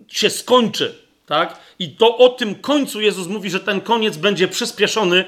się 0.09 0.31
skończy. 0.31 0.95
Tak? 1.27 1.59
I 1.79 1.91
to 1.91 2.19
o 2.19 2.29
tym 2.29 2.55
końcu 2.55 3.01
Jezus 3.01 3.27
mówi, 3.27 3.51
że 3.51 3.61
ten 3.61 3.81
koniec 3.81 4.17
będzie 4.17 4.49
przyspieszony. 4.49 5.25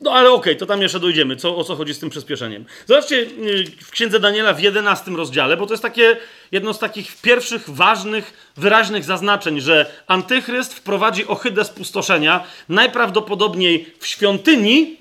No 0.00 0.12
ale 0.12 0.30
okej, 0.30 0.52
okay, 0.52 0.56
to 0.56 0.66
tam 0.66 0.82
jeszcze 0.82 1.00
dojdziemy. 1.00 1.36
Co, 1.36 1.56
o 1.56 1.64
co 1.64 1.76
chodzi 1.76 1.94
z 1.94 1.98
tym 1.98 2.10
przyspieszeniem? 2.10 2.64
Zobaczcie 2.86 3.16
y, 3.16 3.64
w 3.80 3.90
księdze 3.90 4.20
Daniela 4.20 4.52
w 4.52 4.60
11 4.60 5.10
rozdziale, 5.10 5.56
bo 5.56 5.66
to 5.66 5.72
jest 5.72 5.82
takie 5.82 6.16
jedno 6.52 6.74
z 6.74 6.78
takich 6.78 7.20
pierwszych 7.20 7.70
ważnych, 7.70 8.52
wyraźnych 8.56 9.04
zaznaczeń, 9.04 9.60
że 9.60 9.86
antychryst 10.06 10.74
wprowadzi 10.74 11.26
ohydę 11.26 11.64
spustoszenia 11.64 12.44
najprawdopodobniej 12.68 13.94
w 13.98 14.06
świątyni, 14.06 14.96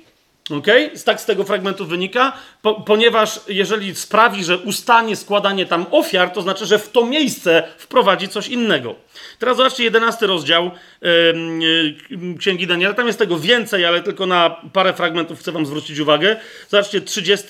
Okay? 0.52 0.92
Tak 1.06 1.22
z 1.22 1.26
tego 1.26 1.44
fragmentu 1.44 1.86
wynika, 1.86 2.34
po, 2.62 2.74
ponieważ 2.74 3.40
jeżeli 3.48 3.96
sprawi, 3.96 4.44
że 4.44 4.58
ustanie 4.58 5.16
składanie 5.16 5.66
tam 5.66 5.86
ofiar, 5.92 6.30
to 6.30 6.42
znaczy, 6.42 6.66
że 6.66 6.80
w 6.80 6.90
to 6.90 7.06
miejsce 7.06 7.64
wprowadzi 7.78 8.28
coś 8.28 8.48
innego. 8.48 8.96
Teraz 9.40 9.58
zobaczcie 9.58 9.84
jedenasty 9.84 10.28
rozdział 10.28 10.72
yy, 11.02 12.36
Księgi 12.40 12.68
Daniela. 12.68 12.94
Tam 12.94 13.08
jest 13.08 13.20
tego 13.20 13.40
więcej, 13.40 13.86
ale 13.86 14.02
tylko 14.02 14.26
na 14.26 14.62
parę 14.74 14.94
fragmentów 14.94 15.40
chcę 15.40 15.52
wam 15.52 15.66
zwrócić 15.66 16.00
uwagę. 16.00 16.36
Zobaczcie, 16.70 17.02
30 17.02 17.48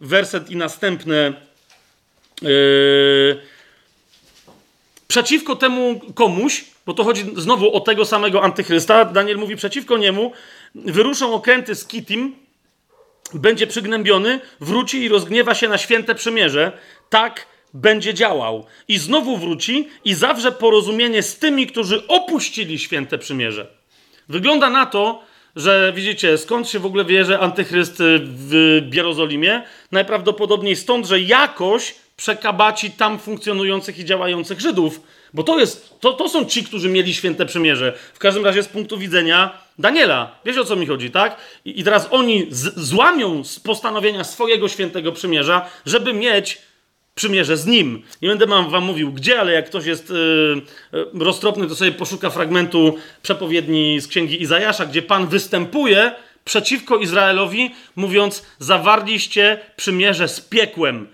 werset 0.00 0.50
i 0.50 0.56
następne. 0.56 1.32
Yy, 2.42 3.38
przeciwko 5.08 5.56
temu 5.56 6.00
komuś, 6.14 6.64
bo 6.86 6.94
to 6.94 7.04
chodzi 7.04 7.24
znowu 7.36 7.76
o 7.76 7.80
tego 7.80 8.04
samego 8.04 8.42
antychrysta, 8.42 9.04
Daniel 9.04 9.38
mówi 9.38 9.56
przeciwko 9.56 9.98
niemu, 9.98 10.32
wyruszą 10.74 11.34
okręty 11.34 11.74
z 11.74 11.86
Kitim, 11.86 12.36
będzie 13.34 13.66
przygnębiony, 13.66 14.40
wróci 14.60 15.02
i 15.02 15.08
rozgniewa 15.08 15.54
się 15.54 15.68
na 15.68 15.78
święte 15.78 16.14
przymierze. 16.14 16.72
Tak 17.10 17.46
będzie 17.74 18.14
działał. 18.14 18.66
I 18.88 18.98
znowu 18.98 19.36
wróci 19.36 19.88
i 20.04 20.14
zawrze 20.14 20.52
porozumienie 20.52 21.22
z 21.22 21.38
tymi, 21.38 21.66
którzy 21.66 22.06
opuścili 22.08 22.78
święte 22.78 23.18
przymierze. 23.18 23.66
Wygląda 24.28 24.70
na 24.70 24.86
to, 24.86 25.22
że 25.56 25.92
widzicie, 25.96 26.38
skąd 26.38 26.68
się 26.68 26.78
w 26.78 26.86
ogóle 26.86 27.04
wie, 27.04 27.24
że 27.24 27.38
antychryst 27.38 27.96
w 28.22 28.80
Jerozolimie? 28.92 29.62
Najprawdopodobniej 29.92 30.76
stąd, 30.76 31.06
że 31.06 31.20
jakoś 31.20 31.94
przekabaci 32.16 32.90
tam 32.90 33.18
funkcjonujących 33.18 33.98
i 33.98 34.04
działających 34.04 34.60
Żydów. 34.60 35.00
Bo 35.34 35.42
to, 35.42 35.58
jest, 35.58 36.00
to, 36.00 36.12
to 36.12 36.28
są 36.28 36.44
ci, 36.44 36.64
którzy 36.64 36.88
mieli 36.88 37.14
święte 37.14 37.46
przymierze. 37.46 37.92
W 38.14 38.18
każdym 38.18 38.44
razie 38.44 38.62
z 38.62 38.68
punktu 38.68 38.98
widzenia 38.98 39.58
Daniela. 39.78 40.38
Wiecie 40.44 40.60
o 40.60 40.64
co 40.64 40.76
mi 40.76 40.86
chodzi, 40.86 41.10
tak? 41.10 41.36
I, 41.64 41.80
i 41.80 41.84
teraz 41.84 42.08
oni 42.10 42.46
z, 42.50 42.80
złamią 42.80 43.44
z 43.44 43.60
postanowienia 43.60 44.24
swojego 44.24 44.68
świętego 44.68 45.12
przymierza, 45.12 45.66
żeby 45.86 46.12
mieć 46.12 46.58
przymierze 47.14 47.56
z 47.56 47.66
nim. 47.66 48.02
Nie 48.22 48.28
będę 48.28 48.46
wam 48.46 48.84
mówił 48.84 49.12
gdzie, 49.12 49.40
ale 49.40 49.52
jak 49.52 49.66
ktoś 49.66 49.86
jest 49.86 50.10
yy, 50.10 51.24
roztropny, 51.24 51.66
to 51.66 51.74
sobie 51.74 51.92
poszuka 51.92 52.30
fragmentu 52.30 52.96
przepowiedni 53.22 54.00
z 54.00 54.08
księgi 54.08 54.42
Izajasza, 54.42 54.86
gdzie 54.86 55.02
Pan 55.02 55.26
występuje 55.26 56.12
przeciwko 56.44 56.96
Izraelowi, 56.96 57.74
mówiąc: 57.96 58.46
Zawarliście 58.58 59.58
przymierze 59.76 60.28
z 60.28 60.40
piekłem 60.40 61.08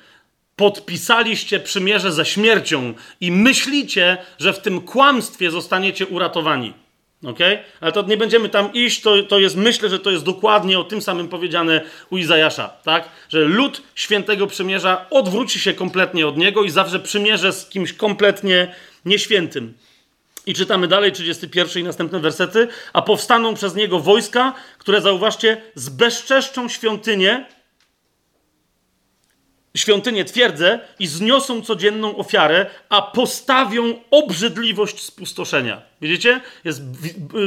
podpisaliście 0.59 1.61
przymierze 1.61 2.13
ze 2.13 2.27
śmiercią 2.27 2.95
i 3.21 3.33
myślicie, 3.33 4.19
że 4.39 4.53
w 4.53 4.59
tym 4.59 4.81
kłamstwie 4.81 5.51
zostaniecie 5.51 6.07
uratowani. 6.07 6.75
Ok? 7.27 7.39
Ale 7.81 7.93
to 7.93 8.03
nie 8.03 8.17
będziemy 8.17 8.49
tam 8.49 8.73
iść, 8.73 9.01
to, 9.01 9.23
to 9.23 9.39
jest, 9.39 9.57
myślę, 9.57 9.89
że 9.89 9.99
to 9.99 10.11
jest 10.11 10.25
dokładnie 10.25 10.79
o 10.79 10.85
tym 10.85 11.03
samym 11.03 11.29
powiedziane 11.29 11.81
u 12.11 12.17
Izajasza, 12.17 12.69
tak? 12.69 13.09
Że 13.29 13.41
lud 13.41 13.83
świętego 13.95 14.47
przymierza 14.47 15.07
odwróci 15.11 15.61
się 15.61 15.75
kompletnie 15.75 16.27
od 16.27 16.37
niego 16.37 16.63
i 16.63 16.71
zawsze 16.71 17.01
przymierze 17.01 17.53
z 17.53 17.69
kimś 17.69 17.93
kompletnie 17.93 18.75
nieświętym. 19.05 19.75
I 20.47 20.55
czytamy 20.55 20.89
dalej, 20.89 21.13
31 21.13 21.83
i 21.83 21.87
następne 21.87 22.21
wersety. 22.21 22.69
A 22.93 23.03
powstaną 23.03 23.55
przez 23.55 23.75
niego 23.75 24.01
wojska, 24.01 24.55
które, 24.79 25.01
zauważcie, 25.01 25.63
zbezczeszczą 25.75 26.69
świątynię, 26.69 27.47
świątynię 29.79 30.25
twierdzę 30.25 30.81
i 30.99 31.07
zniosą 31.07 31.63
codzienną 31.63 32.17
ofiarę, 32.17 32.67
a 32.89 33.03
postawią 33.03 33.95
obrzydliwość 34.11 35.03
spustoszenia. 35.03 35.83
Widzicie? 36.01 36.41
Jest, 36.65 36.83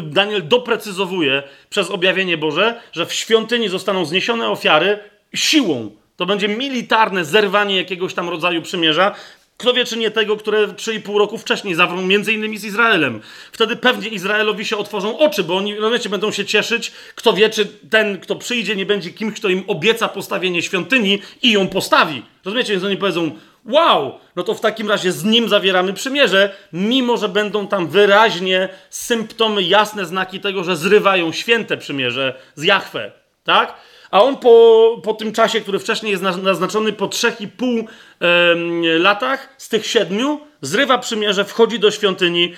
Daniel 0.04 0.48
doprecyzowuje 0.48 1.44
przez 1.70 1.90
objawienie 1.90 2.38
Boże, 2.38 2.82
że 2.92 3.06
w 3.06 3.14
świątyni 3.14 3.70
zostaną 3.70 4.06
zniesione 4.06 4.50
ofiary 4.50 5.00
siłą. 5.34 5.92
To 6.16 6.26
będzie 6.26 6.48
militarne 6.48 7.26
zerwanie 7.26 7.78
jakiegoś 7.78 8.14
tam 8.14 8.30
rodzaju 8.30 8.62
przymierza, 8.62 9.16
kto 9.62 9.74
wie, 9.74 9.86
czy 9.86 9.98
nie 9.98 10.12
tego, 10.12 10.38
które 10.38 10.68
3,5 10.68 11.18
roku 11.18 11.38
wcześniej 11.38 11.76
zawrą 11.76 12.02
między 12.02 12.34
innymi 12.34 12.58
z 12.58 12.66
Izraelem. 12.66 13.22
Wtedy 13.52 13.76
pewnie 13.76 14.08
Izraelowi 14.08 14.66
się 14.66 14.78
otworzą 14.78 15.18
oczy, 15.18 15.44
bo 15.44 15.58
oni, 15.58 15.74
no 15.80 15.92
wiecie, 15.92 16.10
będą 16.10 16.32
się 16.32 16.46
cieszyć. 16.46 16.92
Kto 17.16 17.34
wie, 17.34 17.50
czy 17.50 17.66
ten, 17.66 18.20
kto 18.20 18.36
przyjdzie, 18.36 18.76
nie 18.76 18.86
będzie 18.86 19.10
kimś, 19.10 19.40
kto 19.40 19.50
im 19.50 19.64
obieca 19.68 20.08
postawienie 20.08 20.62
świątyni 20.62 21.22
i 21.42 21.52
ją 21.52 21.68
postawi. 21.68 22.24
Rozumiecie? 22.46 22.74
Więc 22.74 22.84
oni 22.84 22.98
powiedzą, 22.98 23.32
wow, 23.66 24.20
no 24.36 24.44
to 24.44 24.54
w 24.54 24.62
takim 24.62 24.90
razie 24.90 25.12
z 25.12 25.24
nim 25.24 25.50
zawieramy 25.50 25.94
przymierze, 25.94 26.56
mimo 26.74 27.18
że 27.18 27.30
będą 27.30 27.68
tam 27.68 27.88
wyraźnie 27.88 28.70
symptomy, 28.90 29.64
jasne 29.64 30.06
znaki 30.06 30.40
tego, 30.40 30.64
że 30.64 30.76
zrywają 30.76 31.32
święte 31.32 31.78
przymierze 31.78 32.42
z 32.56 32.64
Jachwę. 32.64 33.12
Tak? 33.44 33.74
A 34.12 34.24
on 34.24 34.38
po, 34.38 35.02
po 35.04 35.14
tym 35.14 35.34
czasie, 35.34 35.62
który 35.62 35.80
wcześniej 35.80 36.12
jest 36.12 36.24
naznaczony, 36.24 36.94
po 36.94 37.08
3,5 37.08 37.84
e, 38.20 39.00
latach 39.00 39.56
z 39.58 39.70
tych 39.70 39.88
siedmiu, 39.88 40.40
zrywa 40.62 40.98
przymierze, 40.98 41.46
wchodzi 41.46 41.80
do 41.80 41.92
świątyni, 41.92 42.54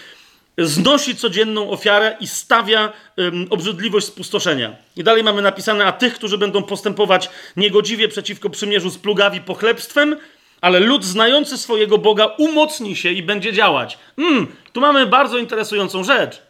znosi 0.57 1.15
codzienną 1.15 1.69
ofiarę 1.69 2.17
i 2.19 2.27
stawia 2.27 2.93
obrzydliwość 3.49 4.07
spustoszenia. 4.07 4.75
I 4.95 5.03
dalej 5.03 5.23
mamy 5.23 5.41
napisane, 5.41 5.85
a 5.85 5.91
tych, 5.91 6.13
którzy 6.13 6.37
będą 6.37 6.63
postępować 6.63 7.29
niegodziwie 7.57 8.07
przeciwko 8.07 8.49
przymierzu 8.49 8.89
z 8.89 8.97
plugawi 8.97 9.41
pochlebstwem, 9.41 10.17
ale 10.61 10.79
lud 10.79 11.05
znający 11.05 11.57
swojego 11.57 11.97
Boga 11.97 12.25
umocni 12.25 12.95
się 12.95 13.11
i 13.11 13.23
będzie 13.23 13.53
działać. 13.53 13.97
Mm, 14.17 14.47
tu 14.73 14.81
mamy 14.81 15.05
bardzo 15.05 15.37
interesującą 15.37 16.03
rzecz 16.03 16.41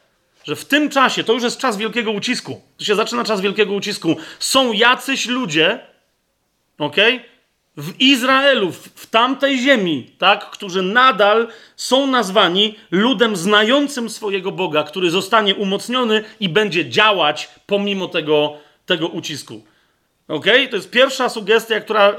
że 0.44 0.56
w 0.56 0.66
tym 0.66 0.90
czasie, 0.90 1.24
to 1.24 1.34
już 1.34 1.44
jest 1.44 1.58
czas 1.58 1.78
wielkiego 1.78 2.12
ucisku, 2.12 2.62
to 2.78 2.86
się 2.86 2.96
zaczyna 2.96 3.24
czas 3.24 3.42
wielkiego 3.42 3.74
ucisku, 3.74 4.16
są 4.40 4.74
jacyś 4.74 5.26
ludzie, 5.26 5.80
ok, 6.80 6.96
w 7.78 8.02
Izraelu, 8.02 8.72
w, 8.72 9.06
tamtej 9.06 9.58
ziemi, 9.58 10.12
tak, 10.18 10.50
którzy 10.50 10.82
nadal 10.82 11.48
są 11.76 12.08
nazwani 12.08 12.76
ludem 12.92 13.36
znającym 13.36 14.10
swojego 14.10 14.52
Boga, 14.52 14.84
który 14.84 15.10
zostanie 15.10 15.56
umocniony 15.56 16.24
i 16.40 16.50
będzie 16.50 16.90
działać 16.90 17.50
pomimo 17.66 18.08
tego, 18.08 18.58
tego 18.86 19.08
ucisku. 19.08 19.62
Ok? 20.28 20.46
To 20.70 20.76
jest 20.76 20.90
pierwsza 20.90 21.30
sugestia, 21.30 21.80
która, 21.80 22.16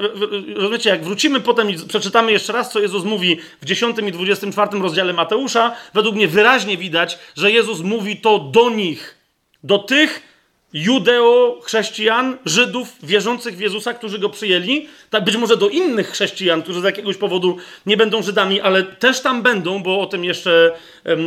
rozumiecie, 0.54 0.90
jak 0.90 1.04
wrócimy 1.04 1.40
potem 1.40 1.70
i 1.70 1.78
przeczytamy 1.88 2.32
jeszcze 2.32 2.52
raz, 2.52 2.72
co 2.72 2.80
Jezus 2.80 3.04
mówi 3.04 3.40
w 3.62 3.64
10 3.64 3.98
i 3.98 4.12
24 4.12 4.78
rozdziale 4.78 5.12
Mateusza, 5.12 5.76
według 5.94 6.16
mnie 6.16 6.28
wyraźnie 6.28 6.76
widać, 6.76 7.18
że 7.36 7.50
Jezus 7.52 7.80
mówi 7.80 8.16
to 8.16 8.38
do 8.38 8.70
nich, 8.70 9.18
do 9.62 9.78
tych, 9.78 10.33
judeo-chrześcijan, 10.74 12.36
Żydów 12.44 12.92
wierzących 13.02 13.56
w 13.56 13.60
Jezusa, 13.60 13.94
którzy 13.94 14.18
go 14.18 14.28
przyjęli, 14.28 14.88
tak 15.10 15.24
być 15.24 15.36
może 15.36 15.56
do 15.56 15.68
innych 15.68 16.10
chrześcijan, 16.10 16.62
którzy 16.62 16.80
z 16.80 16.84
jakiegoś 16.84 17.16
powodu 17.16 17.56
nie 17.86 17.96
będą 17.96 18.22
Żydami, 18.22 18.60
ale 18.60 18.82
też 18.82 19.20
tam 19.20 19.42
będą, 19.42 19.82
bo 19.82 20.00
o 20.00 20.06
tym 20.06 20.24
jeszcze 20.24 20.72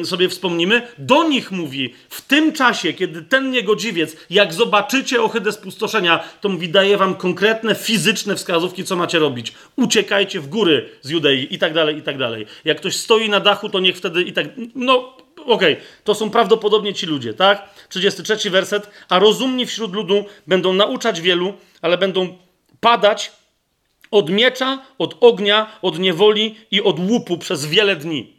sobie 0.03 0.29
wspomnimy. 0.29 0.81
Do 0.97 1.23
nich 1.23 1.51
mówi, 1.51 1.93
w 2.09 2.21
tym 2.21 2.53
czasie, 2.53 2.93
kiedy 2.93 3.21
ten 3.21 3.51
niegodziwiec, 3.51 4.17
jak 4.29 4.53
zobaczycie 4.53 5.21
ohydę 5.21 5.51
spustoszenia, 5.51 6.23
to 6.41 6.49
mówi, 6.49 6.69
daje 6.69 6.97
wam 6.97 7.15
konkretne, 7.15 7.75
fizyczne 7.75 8.35
wskazówki, 8.35 8.83
co 8.83 8.95
macie 8.95 9.19
robić. 9.19 9.53
Uciekajcie 9.75 10.39
w 10.39 10.47
góry 10.47 10.89
z 11.01 11.09
Judei 11.09 11.47
i 11.53 11.57
tak 11.57 11.73
dalej, 11.73 11.97
i 11.97 12.01
tak 12.01 12.17
dalej. 12.17 12.45
Jak 12.65 12.77
ktoś 12.77 12.95
stoi 12.95 13.29
na 13.29 13.39
dachu, 13.39 13.69
to 13.69 13.79
niech 13.79 13.97
wtedy 13.97 14.23
i 14.23 14.33
tak, 14.33 14.45
no 14.75 15.17
okej, 15.47 15.73
okay, 15.73 15.85
to 16.03 16.15
są 16.15 16.29
prawdopodobnie 16.29 16.93
ci 16.93 17.05
ludzie, 17.05 17.33
tak? 17.33 17.69
33 17.89 18.49
werset. 18.49 18.89
A 19.09 19.19
rozumni 19.19 19.65
wśród 19.65 19.93
ludu 19.93 20.25
będą 20.47 20.73
nauczać 20.73 21.21
wielu, 21.21 21.53
ale 21.81 21.97
będą 21.97 22.37
padać 22.79 23.31
od 24.11 24.29
miecza, 24.29 24.81
od 24.97 25.17
ognia, 25.23 25.71
od 25.81 25.99
niewoli 25.99 26.55
i 26.71 26.81
od 26.81 26.99
łupu 26.99 27.37
przez 27.37 27.65
wiele 27.65 27.95
dni. 27.95 28.37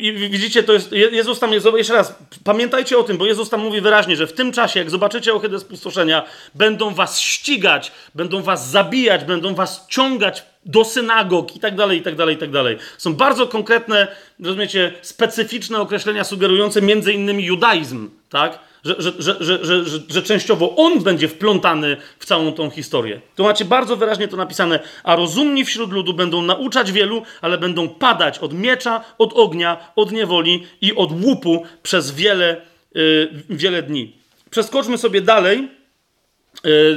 I 0.00 0.28
widzicie, 0.30 0.62
to 0.62 0.72
jest, 0.72 0.92
Jezus 0.92 1.38
tam 1.38 1.52
jest, 1.52 1.66
jeszcze 1.76 1.94
raz, 1.94 2.14
pamiętajcie 2.44 2.98
o 2.98 3.02
tym, 3.02 3.16
bo 3.16 3.26
Jezus 3.26 3.50
tam 3.50 3.60
mówi 3.60 3.80
wyraźnie, 3.80 4.16
że 4.16 4.26
w 4.26 4.32
tym 4.32 4.52
czasie, 4.52 4.78
jak 4.78 4.90
zobaczycie 4.90 5.34
ohydę 5.34 5.60
spustoszenia, 5.60 6.24
będą 6.54 6.94
was 6.94 7.20
ścigać, 7.20 7.92
będą 8.14 8.42
was 8.42 8.70
zabijać, 8.70 9.24
będą 9.24 9.54
was 9.54 9.86
ciągać 9.88 10.44
do 10.66 10.84
synagog 10.84 11.56
i 11.56 11.60
tak 11.60 11.76
dalej, 11.76 11.98
i 11.98 12.02
tak 12.02 12.16
dalej, 12.16 12.34
i 12.34 12.38
tak 12.38 12.50
dalej. 12.50 12.78
Są 12.98 13.14
bardzo 13.14 13.46
konkretne, 13.46 14.08
rozumiecie, 14.44 14.92
specyficzne 15.02 15.80
określenia 15.80 16.24
sugerujące 16.24 16.82
między 16.82 17.12
innymi 17.12 17.44
judaizm, 17.44 18.10
tak? 18.30 18.58
Że, 18.84 18.94
że, 18.98 19.12
że, 19.18 19.36
że, 19.40 19.64
że, 19.64 20.00
że, 20.08 20.22
częściowo 20.22 20.76
on 20.76 21.02
będzie 21.02 21.28
wplątany 21.28 21.96
w 22.18 22.26
całą 22.26 22.52
tą 22.52 22.70
historię. 22.70 23.20
Tu 23.36 23.42
macie 23.42 23.64
bardzo 23.64 23.96
wyraźnie 23.96 24.28
to 24.28 24.36
napisane, 24.36 24.80
a 25.04 25.16
rozumni 25.16 25.64
wśród 25.64 25.92
ludu 25.92 26.14
będą 26.14 26.42
nauczać 26.42 26.92
wielu, 26.92 27.22
ale 27.40 27.58
będą 27.58 27.88
padać 27.88 28.38
od 28.38 28.52
miecza, 28.52 29.04
od 29.18 29.32
ognia, 29.32 29.92
od 29.96 30.12
niewoli 30.12 30.66
i 30.80 30.94
od 30.94 31.24
łupu 31.24 31.62
przez 31.82 32.10
wiele, 32.10 32.60
yy, 32.94 33.30
wiele 33.50 33.82
dni. 33.82 34.12
Przeskoczmy 34.50 34.98
sobie 34.98 35.20
dalej 35.20 35.68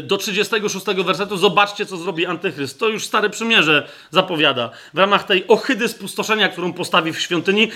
do 0.03 0.17
36 0.17 0.85
wersetu, 1.05 1.37
zobaczcie, 1.37 1.85
co 1.85 1.97
zrobi 1.97 2.25
Antychryst. 2.25 2.79
To 2.79 2.89
już 2.89 3.05
Stare 3.05 3.29
Przymierze 3.29 3.87
zapowiada. 4.11 4.69
W 4.93 4.97
ramach 4.97 5.23
tej 5.23 5.47
ohydy 5.47 5.87
spustoszenia, 5.87 6.49
którą 6.49 6.73
postawi 6.73 7.13
w 7.13 7.19
świątyni, 7.19 7.71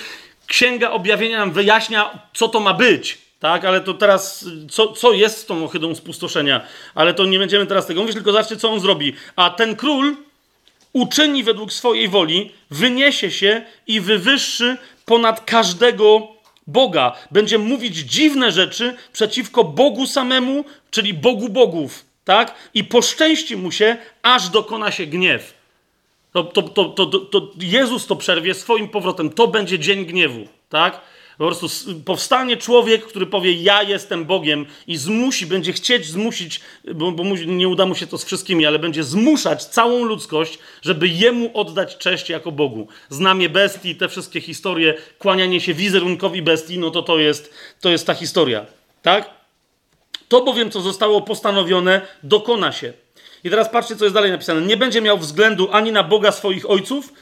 Księga 0.48 0.92
Objawienia 0.92 1.38
nam 1.38 1.52
wyjaśnia, 1.52 2.20
co 2.34 2.48
to 2.48 2.60
ma 2.60 2.74
być. 2.74 3.18
Tak, 3.40 3.66
ale 3.66 3.82
to 3.82 3.94
teraz, 3.94 4.46
co, 4.70 4.88
co 4.88 5.12
jest 5.12 5.38
z 5.38 5.46
tą 5.46 5.64
ohydą 5.64 5.96
spustoszenia? 5.96 6.62
Ale 6.96 7.14
to 7.14 7.26
nie 7.26 7.40
będziemy 7.40 7.66
teraz 7.66 7.86
tego 7.86 8.02
mówić, 8.02 8.16
tylko 8.16 8.32
zobaczcie, 8.32 8.58
co 8.58 8.72
on 8.72 8.80
zrobi. 8.80 9.14
A 9.36 9.50
ten 9.50 9.76
król 9.76 10.16
uczyni 10.94 11.44
według 11.44 11.74
swojej 11.74 12.08
woli, 12.08 12.52
wyniesie 12.72 13.32
się 13.32 13.62
i 13.88 14.02
wywyższy 14.02 14.78
ponad 15.06 15.46
każdego 15.46 16.28
Boga. 16.68 17.16
Będzie 17.32 17.58
mówić 17.58 17.96
dziwne 17.96 18.52
rzeczy 18.52 18.96
przeciwko 19.14 19.64
Bogu 19.64 20.08
samemu, 20.08 20.66
czyli 20.92 21.14
Bogu 21.14 21.50
bogów, 21.50 22.06
tak? 22.26 22.56
I 22.74 22.84
poszczęści 22.84 23.58
mu 23.58 23.72
się, 23.72 23.98
aż 24.22 24.50
dokona 24.50 24.92
się 24.92 25.06
gniew. 25.06 25.54
To, 26.34 26.44
to, 26.44 26.62
to, 26.62 26.86
to, 26.86 27.06
to 27.06 27.52
Jezus 27.60 28.08
to 28.08 28.16
przerwie 28.16 28.54
swoim 28.54 28.90
powrotem. 28.90 29.30
To 29.30 29.48
będzie 29.48 29.80
dzień 29.80 30.06
gniewu, 30.06 30.48
tak? 30.70 31.02
Po 31.38 31.46
prostu 31.46 31.68
powstanie 32.06 32.58
człowiek, 32.58 33.06
który 33.06 33.26
powie: 33.26 33.54
Ja 33.54 33.84
jestem 33.84 34.26
Bogiem 34.26 34.66
i 34.88 34.98
zmusi, 34.98 35.46
będzie 35.46 35.74
chcieć 35.74 36.06
zmusić, 36.06 36.62
bo, 36.96 37.12
bo 37.12 37.24
nie 37.46 37.68
uda 37.68 37.86
mu 37.86 37.96
się 37.96 38.08
to 38.08 38.18
z 38.18 38.26
wszystkimi, 38.26 38.66
ale 38.66 38.80
będzie 38.80 39.04
zmuszać 39.04 39.66
całą 39.66 40.04
ludzkość, 40.04 40.60
żeby 40.82 41.08
jemu 41.08 41.52
oddać 41.54 41.98
cześć 41.98 42.30
jako 42.30 42.52
Bogu. 42.52 42.88
Znamie 43.10 43.50
bestii, 43.50 43.96
te 43.96 44.10
wszystkie 44.10 44.42
historie, 44.42 44.94
kłanianie 45.20 45.62
się 45.62 45.74
wizerunkowi 45.74 46.42
bestii, 46.42 46.80
no 46.80 46.90
to 46.90 47.02
to 47.02 47.20
jest, 47.20 47.54
to 47.82 47.90
jest 47.90 48.08
ta 48.08 48.14
historia. 48.14 48.66
Tak? 49.02 49.30
To 50.28 50.42
bowiem, 50.42 50.72
co 50.72 50.82
zostało 50.82 51.22
postanowione, 51.22 52.02
dokona 52.24 52.72
się. 52.72 52.94
I 53.44 53.50
teraz 53.50 53.70
patrzcie, 53.70 53.96
co 53.96 54.06
jest 54.06 54.16
dalej 54.16 54.32
napisane. 54.32 54.62
Nie 54.62 54.78
będzie 54.78 55.02
miał 55.02 55.18
względu 55.18 55.70
ani 55.72 55.92
na 55.92 56.04
Boga 56.04 56.32
swoich 56.32 56.70
ojców, 56.70 57.14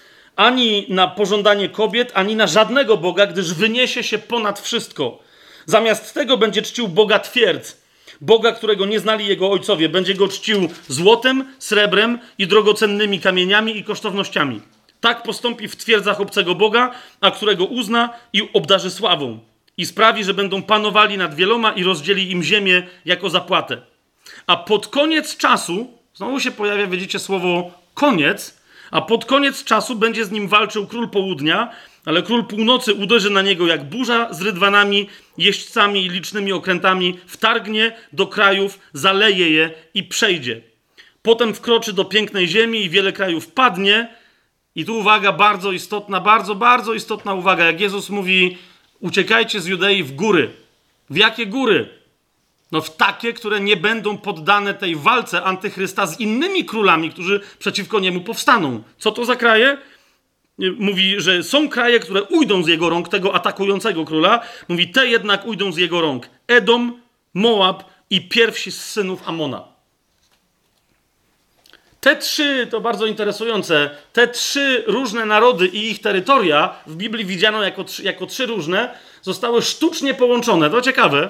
ani 0.42 0.86
na 0.90 1.08
pożądanie 1.08 1.70
kobiet, 1.70 2.12
ani 2.14 2.36
na 2.36 2.48
żadnego 2.48 2.98
Boga, 2.98 3.28
gdyż 3.28 3.54
wyniesie 3.54 4.04
się 4.04 4.18
ponad 4.18 4.60
wszystko. 4.60 5.20
Zamiast 5.66 6.14
tego 6.14 6.38
będzie 6.38 6.62
czcił 6.62 6.88
Boga 6.88 7.20
twierdz, 7.20 7.82
Boga, 8.22 8.52
którego 8.52 8.86
nie 8.86 9.00
znali 9.00 9.28
jego 9.28 9.52
ojcowie. 9.52 9.90
Będzie 9.90 10.14
go 10.14 10.28
czcił 10.28 10.70
złotem, 10.88 11.54
srebrem 11.60 12.20
i 12.38 12.48
drogocennymi 12.48 13.20
kamieniami 13.20 13.78
i 13.78 13.84
kosztownościami. 13.84 14.62
Tak 15.00 15.24
postąpi 15.24 15.68
w 15.68 15.76
twierdzach 15.76 16.22
obcego 16.22 16.56
Boga, 16.56 16.92
a 17.22 17.32
którego 17.32 17.66
uzna 17.66 18.10
i 18.34 18.50
obdarzy 18.54 18.92
sławą. 18.92 19.40
I 19.78 19.86
sprawi, 19.86 20.24
że 20.24 20.34
będą 20.34 20.64
panowali 20.64 21.18
nad 21.18 21.36
wieloma 21.36 21.72
i 21.72 21.84
rozdzieli 21.84 22.32
im 22.32 22.44
ziemię 22.44 22.88
jako 23.06 23.30
zapłatę. 23.30 23.82
A 24.48 24.58
pod 24.58 24.88
koniec 24.88 25.38
czasu, 25.38 25.88
znowu 26.14 26.40
się 26.40 26.52
pojawia, 26.52 26.88
widzicie, 26.88 27.20
słowo 27.20 27.72
koniec, 27.94 28.61
a 28.92 29.02
pod 29.02 29.26
koniec 29.26 29.64
czasu 29.64 29.96
będzie 29.96 30.26
z 30.26 30.32
nim 30.32 30.48
walczył 30.48 30.88
król 30.88 31.10
południa, 31.10 31.72
ale 32.06 32.24
król 32.24 32.46
północy 32.46 32.94
uderzy 32.94 33.30
na 33.30 33.42
niego 33.42 33.68
jak 33.68 33.90
burza 33.90 34.34
z 34.34 34.42
rydwanami, 34.42 35.08
jeźdźcami 35.38 36.06
i 36.06 36.10
licznymi 36.10 36.54
okrętami, 36.54 37.20
wtargnie 37.28 37.98
do 38.14 38.28
krajów, 38.28 38.80
zaleje 38.94 39.50
je 39.50 39.72
i 39.94 40.04
przejdzie. 40.04 40.62
Potem 41.22 41.54
wkroczy 41.54 41.94
do 41.94 42.06
pięknej 42.06 42.48
ziemi 42.48 42.86
i 42.86 42.90
wiele 42.90 43.14
krajów 43.14 43.48
padnie. 43.48 44.16
I 44.76 44.86
tu 44.86 44.98
uwaga 44.98 45.32
bardzo 45.32 45.72
istotna, 45.72 46.20
bardzo, 46.20 46.56
bardzo 46.56 46.94
istotna 46.94 47.34
uwaga. 47.34 47.66
Jak 47.66 47.82
Jezus 47.82 48.10
mówi, 48.10 48.58
uciekajcie 49.00 49.62
z 49.62 49.66
Judei 49.66 50.04
w 50.04 50.16
góry. 50.16 50.52
W 51.10 51.18
jakie 51.18 51.46
góry? 51.46 52.01
No 52.72 52.82
w 52.82 52.96
takie, 52.96 53.34
które 53.34 53.60
nie 53.60 53.78
będą 53.78 54.18
poddane 54.18 54.74
tej 54.74 54.96
walce 54.96 55.44
antychrysta 55.44 56.08
z 56.08 56.20
innymi 56.20 56.66
królami, 56.66 57.12
którzy 57.12 57.42
przeciwko 57.60 58.00
niemu 58.00 58.22
powstaną. 58.22 58.84
Co 58.98 59.12
to 59.12 59.26
za 59.26 59.36
kraje? 59.36 59.78
Mówi, 60.78 61.16
że 61.18 61.44
są 61.44 61.70
kraje, 61.70 62.00
które 62.00 62.24
ujdą 62.24 62.64
z 62.64 62.68
jego 62.68 62.90
rąk, 62.90 63.10
tego 63.10 63.36
atakującego 63.36 64.06
króla. 64.06 64.40
Mówi, 64.68 64.88
te 64.88 65.08
jednak 65.08 65.46
ujdą 65.46 65.72
z 65.72 65.78
jego 65.78 66.02
rąk. 66.02 66.30
Edom, 66.48 67.02
Moab 67.34 67.84
i 68.10 68.22
pierwsi 68.22 68.72
z 68.72 68.86
synów 68.86 69.22
Amona. 69.26 69.64
Te 72.02 72.16
trzy, 72.16 72.68
to 72.72 72.82
bardzo 72.82 73.06
interesujące, 73.06 73.90
te 74.14 74.28
trzy 74.28 74.84
różne 74.88 75.26
narody 75.26 75.68
i 75.68 75.92
ich 75.92 76.02
terytoria 76.02 76.76
w 76.88 76.96
Biblii 76.96 77.26
widziano 77.26 77.64
jako, 77.64 77.86
jako 78.04 78.26
trzy 78.26 78.46
różne, 78.46 78.98
zostały 79.22 79.62
sztucznie 79.62 80.14
połączone. 80.14 80.70
To 80.70 80.82
ciekawe 80.82 81.30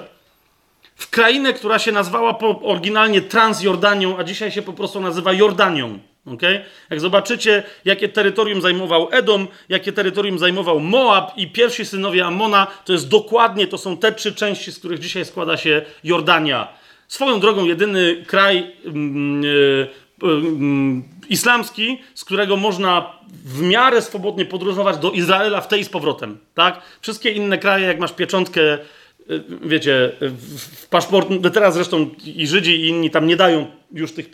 w 0.96 1.10
krainę, 1.10 1.52
która 1.52 1.78
się 1.78 1.92
nazwała 1.92 2.38
oryginalnie 2.62 3.20
Transjordanią, 3.20 4.18
a 4.18 4.24
dzisiaj 4.24 4.50
się 4.50 4.62
po 4.62 4.72
prostu 4.72 5.00
nazywa 5.00 5.32
Jordanią. 5.32 5.98
Okay? 6.26 6.64
Jak 6.90 7.00
zobaczycie, 7.00 7.62
jakie 7.84 8.08
terytorium 8.08 8.60
zajmował 8.60 9.08
Edom, 9.10 9.48
jakie 9.68 9.92
terytorium 9.92 10.38
zajmował 10.38 10.80
Moab 10.80 11.38
i 11.38 11.50
pierwsi 11.50 11.84
synowie 11.84 12.26
Amona, 12.26 12.66
to 12.84 12.92
jest 12.92 13.08
dokładnie, 13.08 13.66
to 13.66 13.78
są 13.78 13.96
te 13.96 14.12
trzy 14.12 14.34
części, 14.34 14.72
z 14.72 14.78
których 14.78 14.98
dzisiaj 14.98 15.24
składa 15.24 15.56
się 15.56 15.82
Jordania. 16.04 16.68
Swoją 17.08 17.40
drogą 17.40 17.64
jedyny 17.64 18.24
kraj 18.26 18.72
yy, 18.84 19.88
islamski, 21.28 21.98
z 22.14 22.24
którego 22.24 22.56
można 22.56 23.12
w 23.44 23.62
miarę 23.62 24.02
swobodnie 24.02 24.44
podróżować 24.44 24.98
do 24.98 25.10
Izraela 25.10 25.60
w 25.60 25.68
tej 25.68 25.84
z 25.84 25.88
powrotem. 25.88 26.38
Tak? 26.54 26.82
Wszystkie 27.00 27.30
inne 27.30 27.58
kraje, 27.58 27.86
jak 27.86 27.98
masz 27.98 28.12
pieczątkę 28.12 28.78
wiecie, 29.64 30.12
w 30.20 30.86
paszport, 30.88 31.28
no 31.42 31.50
teraz 31.50 31.74
zresztą 31.74 32.10
i 32.24 32.46
Żydzi 32.46 32.80
i 32.80 32.88
inni 32.88 33.10
tam 33.10 33.26
nie 33.26 33.36
dają 33.36 33.66
już 33.92 34.12
tych, 34.12 34.30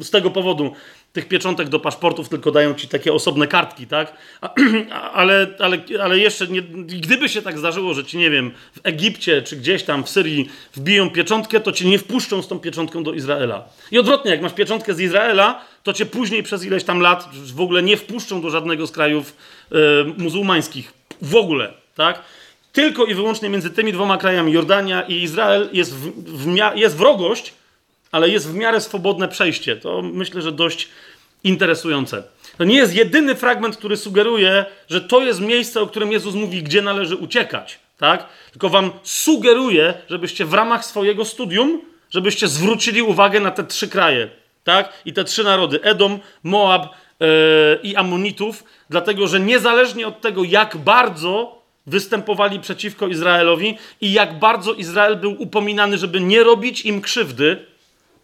z 0.00 0.10
tego 0.10 0.30
powodu 0.30 0.72
tych 1.12 1.28
pieczątek 1.28 1.68
do 1.68 1.80
paszportów, 1.80 2.28
tylko 2.28 2.50
dają 2.50 2.74
ci 2.74 2.88
takie 2.88 3.12
osobne 3.12 3.46
kartki, 3.46 3.86
tak? 3.86 4.16
ale, 5.12 5.46
ale, 5.58 5.78
ale 6.02 6.18
jeszcze, 6.18 6.46
nie, 6.46 6.62
gdyby 6.84 7.28
się 7.28 7.42
tak 7.42 7.58
zdarzyło, 7.58 7.94
że 7.94 8.04
ci, 8.04 8.18
nie 8.18 8.30
wiem, 8.30 8.50
w 8.74 8.80
Egipcie 8.82 9.42
czy 9.42 9.56
gdzieś 9.56 9.82
tam 9.82 10.04
w 10.04 10.10
Syrii 10.10 10.48
wbiją 10.74 11.10
pieczątkę, 11.10 11.60
to 11.60 11.72
cię 11.72 11.84
nie 11.84 11.98
wpuszczą 11.98 12.42
z 12.42 12.48
tą 12.48 12.58
pieczątką 12.58 13.02
do 13.02 13.12
Izraela. 13.12 13.68
I 13.90 13.98
odwrotnie, 13.98 14.30
jak 14.30 14.40
masz 14.42 14.52
pieczątkę 14.52 14.94
z 14.94 15.00
Izraela, 15.00 15.64
to 15.82 15.92
cię 15.92 16.06
później 16.06 16.42
przez 16.42 16.64
ileś 16.64 16.84
tam 16.84 17.00
lat 17.00 17.28
w 17.54 17.60
ogóle 17.60 17.82
nie 17.82 17.96
wpuszczą 17.96 18.42
do 18.42 18.50
żadnego 18.50 18.86
z 18.86 18.92
krajów 18.92 19.36
e, 19.72 19.76
muzułmańskich. 20.18 20.92
W 21.22 21.36
ogóle, 21.36 21.72
tak? 21.94 22.22
Tylko 22.72 23.04
i 23.04 23.14
wyłącznie 23.14 23.48
między 23.48 23.70
tymi 23.70 23.92
dwoma 23.92 24.18
krajami, 24.18 24.52
Jordania 24.52 25.02
i 25.02 25.22
Izrael, 25.22 25.68
jest, 25.72 25.94
w, 25.94 26.10
w, 26.44 26.56
jest 26.74 26.96
wrogość, 26.96 27.54
ale 28.12 28.28
jest 28.28 28.50
w 28.50 28.54
miarę 28.54 28.80
swobodne 28.80 29.28
przejście. 29.28 29.76
To 29.76 30.02
myślę, 30.02 30.42
że 30.42 30.52
dość 30.52 30.88
interesujące. 31.44 32.22
To 32.58 32.64
nie 32.64 32.76
jest 32.76 32.94
jedyny 32.94 33.34
fragment, 33.34 33.76
który 33.76 33.96
sugeruje, 33.96 34.64
że 34.90 35.00
to 35.00 35.20
jest 35.20 35.40
miejsce, 35.40 35.80
o 35.80 35.86
którym 35.86 36.12
Jezus 36.12 36.34
mówi, 36.34 36.62
gdzie 36.62 36.82
należy 36.82 37.16
uciekać. 37.16 37.78
Tak? 37.98 38.26
Tylko 38.50 38.68
wam 38.68 38.90
sugeruje, 39.02 39.94
żebyście 40.10 40.44
w 40.44 40.54
ramach 40.54 40.84
swojego 40.84 41.24
studium, 41.24 41.80
żebyście 42.10 42.48
zwrócili 42.48 43.02
uwagę 43.02 43.40
na 43.40 43.50
te 43.50 43.64
trzy 43.64 43.88
kraje. 43.88 44.28
Tak? 44.64 44.92
I 45.04 45.12
te 45.12 45.24
trzy 45.24 45.44
narody: 45.44 45.82
Edom, 45.82 46.18
Moab 46.42 46.88
yy, 47.20 47.28
i 47.82 47.96
Amonitów, 47.96 48.64
dlatego 48.90 49.26
że 49.26 49.40
niezależnie 49.40 50.06
od 50.06 50.20
tego, 50.20 50.44
jak 50.44 50.76
bardzo 50.76 51.59
występowali 51.86 52.60
przeciwko 52.60 53.08
Izraelowi 53.08 53.78
i 54.00 54.12
jak 54.12 54.38
bardzo 54.38 54.72
Izrael 54.72 55.16
był 55.16 55.42
upominany, 55.42 55.98
żeby 55.98 56.20
nie 56.20 56.42
robić 56.42 56.84
im 56.84 57.00
krzywdy, 57.00 57.66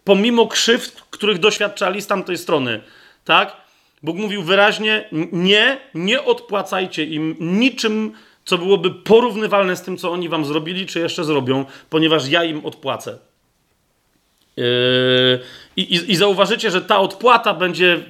pomimo 0.03 0.47
krzywd, 0.47 1.01
których 1.09 1.39
doświadczali 1.39 2.01
z 2.01 2.07
tamtej 2.07 2.37
strony. 2.37 2.81
Tak? 3.25 3.57
Bóg 4.03 4.17
mówił 4.17 4.43
wyraźnie: 4.43 5.09
Nie, 5.31 5.77
nie 5.93 6.23
odpłacajcie 6.23 7.05
im 7.05 7.35
niczym, 7.39 8.13
co 8.45 8.57
byłoby 8.57 8.91
porównywalne 8.91 9.75
z 9.75 9.81
tym, 9.81 9.97
co 9.97 10.11
oni 10.11 10.29
wam 10.29 10.45
zrobili, 10.45 10.85
czy 10.85 10.99
jeszcze 10.99 11.23
zrobią, 11.23 11.65
ponieważ 11.89 12.27
ja 12.27 12.43
im 12.43 12.65
odpłacę. 12.65 13.17
Yy, 14.57 15.39
i, 15.75 16.11
I 16.11 16.15
zauważycie, 16.15 16.71
że 16.71 16.81
ta 16.81 16.99
odpłata 16.99 17.53
będzie 17.53 18.03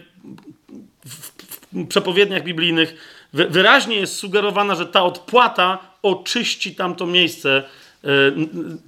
w, 1.05 1.31
w 1.73 1.87
przepowiedniach 1.87 2.43
biblijnych 2.43 3.16
wyraźnie 3.33 3.95
jest 3.95 4.15
sugerowana, 4.15 4.75
że 4.75 4.85
ta 4.85 5.03
odpłata 5.03 5.79
oczyści 6.01 6.75
tamto 6.75 7.05
miejsce, 7.05 7.63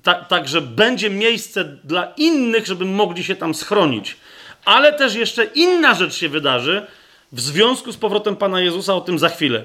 e, 0.05 0.23
tak, 0.29 0.47
że 0.47 0.61
będzie 0.61 1.09
miejsce 1.09 1.63
dla 1.83 2.13
innych, 2.17 2.67
żeby 2.67 2.85
mogli 2.85 3.23
się 3.23 3.35
tam 3.35 3.53
schronić. 3.53 4.17
Ale 4.65 4.93
też 4.93 5.15
jeszcze 5.15 5.43
inna 5.43 5.93
rzecz 5.93 6.13
się 6.13 6.29
wydarzy, 6.29 6.87
w 7.31 7.41
związku 7.41 7.91
z 7.91 7.97
powrotem 7.97 8.35
Pana 8.35 8.61
Jezusa, 8.61 8.95
o 8.95 9.01
tym 9.01 9.19
za 9.19 9.29
chwilę. 9.29 9.63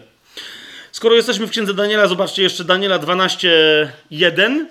Skoro 0.93 1.15
jesteśmy 1.15 1.47
w 1.47 1.51
księdze 1.51 1.75
Daniela, 1.75 2.07
zobaczcie 2.07 2.43
jeszcze 2.43 2.65
Daniela 2.65 2.99
12:1. 2.99 4.67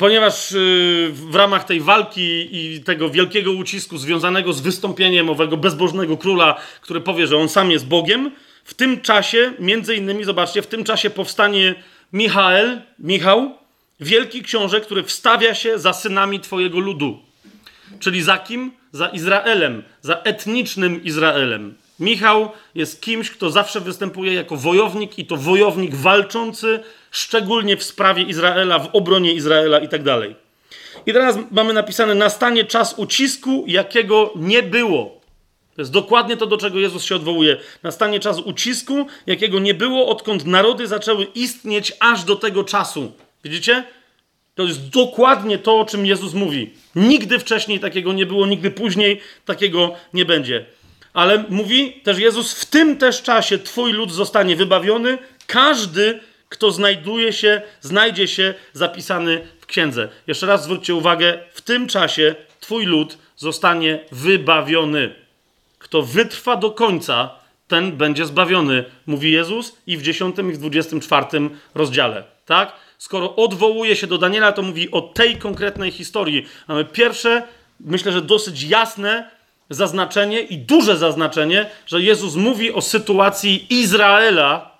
Ponieważ 0.00 0.52
y, 0.52 1.10
w 1.12 1.34
ramach 1.34 1.64
tej 1.64 1.80
walki 1.80 2.48
i 2.52 2.80
tego 2.84 3.10
wielkiego 3.10 3.52
ucisku 3.52 3.98
związanego 3.98 4.52
z 4.52 4.60
wystąpieniem 4.60 5.30
owego 5.30 5.56
bezbożnego 5.56 6.16
króla, 6.16 6.60
który 6.80 7.00
powie, 7.00 7.26
że 7.26 7.36
on 7.36 7.48
sam 7.48 7.70
jest 7.70 7.86
Bogiem, 7.86 8.30
w 8.64 8.74
tym 8.74 9.00
czasie, 9.00 9.52
między 9.58 9.94
innymi, 9.96 10.24
zobaczcie, 10.24 10.62
w 10.62 10.66
tym 10.66 10.84
czasie 10.84 11.10
powstanie 11.10 11.74
Michael, 12.12 12.80
Michał, 12.98 13.58
wielki 14.00 14.42
książę, 14.42 14.80
który 14.80 15.02
wstawia 15.02 15.54
się 15.54 15.78
za 15.78 15.92
synami 15.92 16.40
Twojego 16.40 16.78
ludu. 16.78 17.18
Czyli 17.98 18.22
za 18.22 18.38
kim? 18.38 18.72
Za 18.92 19.08
Izraelem, 19.08 19.82
za 20.02 20.14
etnicznym 20.14 21.04
Izraelem. 21.04 21.74
Michał 22.00 22.50
jest 22.74 23.00
kimś, 23.00 23.30
kto 23.30 23.50
zawsze 23.50 23.80
występuje 23.80 24.34
jako 24.34 24.56
wojownik 24.56 25.18
i 25.18 25.26
to 25.26 25.36
wojownik 25.36 25.94
walczący, 25.94 26.80
szczególnie 27.10 27.76
w 27.76 27.84
sprawie 27.84 28.22
Izraela, 28.22 28.78
w 28.78 28.88
obronie 28.92 29.32
Izraela 29.32 29.78
i 29.78 29.88
tak 29.88 30.02
dalej. 30.02 30.36
I 31.06 31.12
teraz 31.12 31.38
mamy 31.50 31.72
napisane: 31.72 32.14
nastanie 32.14 32.64
czas 32.64 32.94
ucisku, 32.96 33.64
jakiego 33.66 34.32
nie 34.36 34.62
było. 34.62 35.20
To 35.76 35.82
jest 35.82 35.92
dokładnie 35.92 36.36
to, 36.36 36.46
do 36.46 36.56
czego 36.56 36.78
Jezus 36.78 37.04
się 37.04 37.16
odwołuje. 37.16 37.56
Nastanie 37.82 38.20
czas 38.20 38.38
ucisku, 38.38 39.06
jakiego 39.26 39.58
nie 39.58 39.74
było, 39.74 40.08
odkąd 40.08 40.46
narody 40.46 40.86
zaczęły 40.86 41.26
istnieć 41.34 41.92
aż 42.00 42.24
do 42.24 42.36
tego 42.36 42.64
czasu. 42.64 43.12
Widzicie? 43.44 43.84
To 44.54 44.62
jest 44.62 44.88
dokładnie 44.88 45.58
to, 45.58 45.80
o 45.80 45.84
czym 45.84 46.06
Jezus 46.06 46.34
mówi. 46.34 46.70
Nigdy 46.94 47.38
wcześniej 47.38 47.80
takiego 47.80 48.12
nie 48.12 48.26
było, 48.26 48.46
nigdy 48.46 48.70
później 48.70 49.20
takiego 49.44 49.94
nie 50.14 50.24
będzie. 50.24 50.66
Ale 51.14 51.44
mówi 51.48 51.92
też 51.92 52.18
Jezus, 52.18 52.54
w 52.54 52.64
tym 52.64 52.96
też 52.96 53.22
czasie 53.22 53.58
Twój 53.58 53.92
lud 53.92 54.12
zostanie 54.12 54.56
wybawiony. 54.56 55.18
Każdy, 55.46 56.20
kto 56.48 56.70
znajduje 56.70 57.32
się, 57.32 57.62
znajdzie 57.80 58.28
się 58.28 58.54
zapisany 58.72 59.46
w 59.60 59.66
księdze. 59.66 60.08
Jeszcze 60.26 60.46
raz 60.46 60.64
zwróćcie 60.64 60.94
uwagę, 60.94 61.38
w 61.52 61.60
tym 61.60 61.86
czasie 61.86 62.34
Twój 62.60 62.86
lud 62.86 63.18
zostanie 63.36 63.98
wybawiony. 64.12 65.14
Kto 65.78 66.02
wytrwa 66.02 66.56
do 66.56 66.70
końca, 66.70 67.30
ten 67.68 67.92
będzie 67.92 68.26
zbawiony, 68.26 68.84
mówi 69.06 69.32
Jezus 69.32 69.76
i 69.86 69.96
w 69.96 70.02
10 70.02 70.38
i 70.38 70.52
w 70.52 70.58
24 70.58 71.26
rozdziale. 71.74 72.24
Tak? 72.46 72.72
Skoro 72.98 73.36
odwołuje 73.36 73.96
się 73.96 74.06
do 74.06 74.18
Daniela, 74.18 74.52
to 74.52 74.62
mówi 74.62 74.90
o 74.90 75.00
tej 75.00 75.36
konkretnej 75.36 75.90
historii. 75.90 76.46
Mamy 76.68 76.84
pierwsze, 76.84 77.42
myślę, 77.80 78.12
że 78.12 78.22
dosyć 78.22 78.62
jasne 78.62 79.30
zaznaczenie 79.70 80.40
i 80.40 80.58
duże 80.58 80.96
zaznaczenie, 80.96 81.70
że 81.86 82.02
Jezus 82.02 82.34
mówi 82.34 82.72
o 82.72 82.80
sytuacji 82.80 83.66
Izraela, 83.70 84.78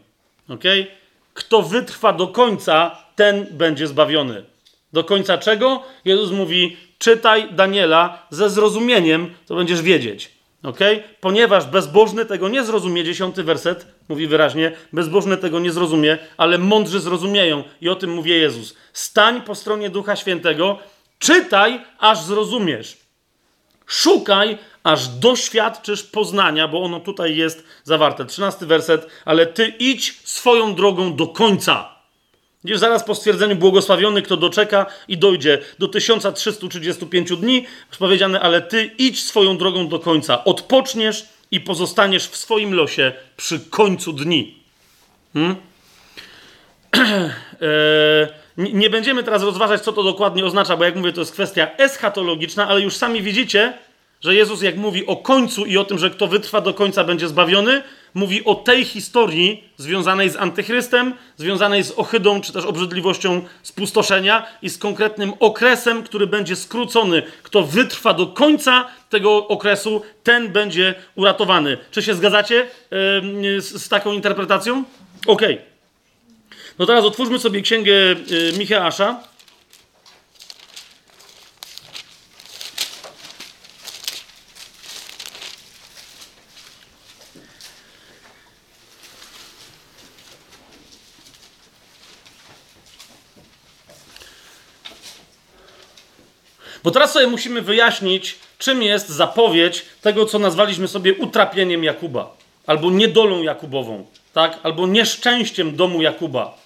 Okay? 0.49 0.87
Kto 1.33 1.61
wytrwa 1.61 2.13
do 2.13 2.27
końca, 2.27 3.04
ten 3.15 3.47
będzie 3.51 3.87
zbawiony. 3.87 4.43
Do 4.93 5.03
końca 5.03 5.37
czego? 5.37 5.83
Jezus 6.05 6.31
mówi: 6.31 6.77
czytaj 6.97 7.53
Daniela 7.53 8.27
ze 8.29 8.49
zrozumieniem, 8.49 9.33
to 9.47 9.55
będziesz 9.55 9.81
wiedzieć. 9.81 10.31
ok? 10.63 10.79
Ponieważ 11.21 11.65
bezbożny 11.65 12.25
tego 12.25 12.49
nie 12.49 12.63
zrozumie, 12.63 13.03
dziesiąty 13.03 13.43
werset 13.43 13.87
mówi 14.09 14.27
wyraźnie, 14.27 14.71
bezbożny 14.93 15.37
tego 15.37 15.59
nie 15.59 15.71
zrozumie, 15.71 16.17
ale 16.37 16.57
mądrzy 16.57 16.99
zrozumieją. 16.99 17.63
I 17.81 17.89
o 17.89 17.95
tym 17.95 18.13
mówi 18.13 18.31
Jezus. 18.31 18.75
Stań 18.93 19.41
po 19.41 19.55
stronie 19.55 19.89
Ducha 19.89 20.15
Świętego, 20.15 20.79
czytaj, 21.19 21.81
aż 21.99 22.21
zrozumiesz. 22.21 22.97
Szukaj, 23.85 24.57
aż 24.83 25.07
doświadczysz 25.07 26.03
poznania, 26.03 26.67
bo 26.67 26.83
ono 26.83 26.99
tutaj 26.99 27.35
jest 27.35 27.63
zawarte. 27.83 28.25
Trzynasty 28.25 28.65
werset, 28.65 29.07
ale 29.25 29.45
ty 29.45 29.67
idź 29.67 30.21
swoją 30.23 30.75
drogą 30.75 31.15
do 31.15 31.27
końca. 31.27 31.94
Gdzieś 32.65 32.79
zaraz 32.79 33.03
po 33.03 33.15
stwierdzeniu 33.15 33.55
błogosławiony, 33.55 34.21
kto 34.21 34.37
doczeka 34.37 34.85
i 35.07 35.17
dojdzie 35.17 35.59
do 35.79 35.87
1335 35.87 37.37
dni, 37.37 37.65
powiedziane, 37.99 38.41
ale 38.41 38.61
ty 38.61 38.91
idź 38.97 39.23
swoją 39.23 39.57
drogą 39.57 39.87
do 39.87 39.99
końca. 39.99 40.43
Odpoczniesz 40.43 41.25
i 41.51 41.61
pozostaniesz 41.61 42.27
w 42.27 42.35
swoim 42.35 42.73
losie 42.73 43.11
przy 43.37 43.59
końcu 43.59 44.13
dni. 44.13 44.59
Hmm? 45.33 45.55
e, 46.97 48.27
nie 48.57 48.89
będziemy 48.89 49.23
teraz 49.23 49.43
rozważać, 49.43 49.81
co 49.81 49.93
to 49.93 50.03
dokładnie 50.03 50.45
oznacza, 50.45 50.77
bo 50.77 50.83
jak 50.83 50.95
mówię, 50.95 51.13
to 51.13 51.21
jest 51.21 51.31
kwestia 51.31 51.67
eschatologiczna, 51.77 52.67
ale 52.67 52.81
już 52.81 52.95
sami 52.95 53.21
widzicie, 53.21 53.73
że 54.21 54.35
Jezus, 54.35 54.61
jak 54.61 54.75
mówi 54.75 55.05
o 55.05 55.15
końcu 55.15 55.65
i 55.65 55.77
o 55.77 55.85
tym, 55.85 55.99
że 55.99 56.09
kto 56.09 56.27
wytrwa 56.27 56.61
do 56.61 56.73
końca 56.73 57.03
będzie 57.03 57.27
zbawiony, 57.27 57.83
mówi 58.15 58.45
o 58.45 58.55
tej 58.55 58.85
historii 58.85 59.63
związanej 59.77 60.29
z 60.29 60.35
antychrystem, 60.35 61.13
związanej 61.37 61.83
z 61.83 61.91
ohydą, 61.91 62.41
czy 62.41 62.53
też 62.53 62.65
obrzydliwością 62.65 63.41
spustoszenia 63.63 64.47
i 64.61 64.69
z 64.69 64.77
konkretnym 64.77 65.33
okresem, 65.39 66.03
który 66.03 66.27
będzie 66.27 66.55
skrócony. 66.55 67.23
Kto 67.43 67.63
wytrwa 67.63 68.13
do 68.13 68.27
końca 68.27 68.87
tego 69.09 69.47
okresu, 69.47 70.01
ten 70.23 70.49
będzie 70.49 70.95
uratowany. 71.15 71.77
Czy 71.91 72.01
się 72.01 72.15
zgadzacie 72.15 72.67
yy, 73.41 73.61
z, 73.61 73.83
z, 73.83 73.89
taką 73.89 74.13
interpretacją? 74.13 74.83
Okej. 75.27 75.53
Okay. 75.53 75.65
No 76.79 76.85
teraz 76.85 77.05
otwórzmy 77.05 77.39
sobie 77.39 77.61
księgę 77.61 77.91
yy, 77.91 78.53
Micheasza. 78.57 79.34
Bo 96.85 96.91
teraz 96.91 97.13
sobie 97.13 97.27
musimy 97.27 97.61
wyjaśnić, 97.61 98.35
czym 98.57 98.83
jest 98.83 99.09
zapowiedź 99.09 99.85
tego, 100.01 100.25
co 100.25 100.39
nazwaliśmy 100.39 100.87
sobie 100.87 101.13
utrapieniem 101.13 101.83
Jakuba 101.83 102.35
albo 102.67 102.91
niedolą 102.91 103.41
Jakubową. 103.41 104.05
tak? 104.33 104.59
Albo 104.63 104.87
nieszczęściem 104.87 105.75
domu 105.75 106.01
Jakuba. 106.01 106.57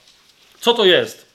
Co 0.59 0.73
to 0.73 0.85
jest? 0.85 1.25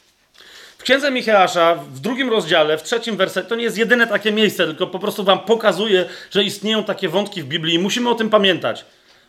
W 0.78 0.82
księdze 0.82 1.10
Micheasza, 1.10 1.74
w 1.74 2.00
drugim 2.00 2.30
rozdziale, 2.30 2.78
w 2.78 2.82
trzecim 2.82 3.16
wersecie, 3.16 3.48
to 3.48 3.56
nie 3.56 3.64
jest 3.64 3.78
jedyne 3.78 4.06
takie 4.06 4.32
miejsce, 4.32 4.66
tylko 4.66 4.86
po 4.86 4.98
prostu 4.98 5.24
wam 5.24 5.38
pokazuje, 5.38 6.04
że 6.30 6.44
istnieją 6.44 6.84
takie 6.84 7.08
wątki 7.08 7.42
w 7.42 7.46
Biblii 7.46 7.74
i 7.74 7.78
musimy 7.78 8.10
o 8.10 8.14
tym 8.14 8.30
pamiętać. 8.30 8.84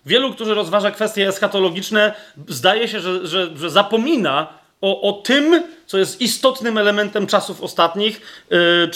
Wielu, 0.06 0.34
którzy 0.34 0.54
rozważa 0.54 0.92
kwestie 0.92 1.28
eschatologiczne, 1.28 2.14
zdaje 2.48 2.88
się, 2.88 3.00
że, 3.00 3.28
że, 3.28 3.58
że 3.58 3.70
zapomina 3.70 4.65
o, 4.82 5.02
o 5.02 5.14
tym, 5.14 5.64
co 5.86 5.98
jest 5.98 6.22
istotnym 6.22 6.78
elementem 6.78 7.28
czasów 7.28 7.62
ostatnich, 7.62 8.22
yy, 8.50 8.90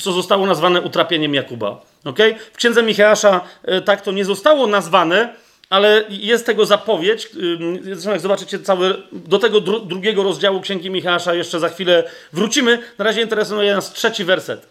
co 0.00 0.12
zostało 0.12 0.46
nazwane 0.46 0.80
utrapieniem 0.80 1.34
Jakuba. 1.34 1.80
Okay? 2.04 2.34
W 2.52 2.56
księdze 2.56 2.82
Micheasza 2.82 3.40
yy, 3.64 3.82
tak 3.82 4.00
to 4.00 4.12
nie 4.12 4.24
zostało 4.24 4.66
nazwane, 4.66 5.34
ale 5.70 6.04
jest 6.08 6.46
tego 6.46 6.66
zapowiedź. 6.66 7.30
Yy, 7.34 7.80
zresztą 7.82 8.10
jak 8.10 8.20
zobaczycie 8.20 8.58
cały, 8.58 9.02
do 9.12 9.38
tego 9.38 9.60
dru, 9.60 9.80
drugiego 9.80 10.22
rozdziału 10.22 10.60
księgi 10.60 10.90
Micheasza 10.90 11.34
jeszcze 11.34 11.60
za 11.60 11.68
chwilę 11.68 12.04
wrócimy. 12.32 12.78
Na 12.98 13.04
razie 13.04 13.22
interesuje 13.22 13.74
nas 13.74 13.92
trzeci 13.92 14.24
werset. 14.24 14.66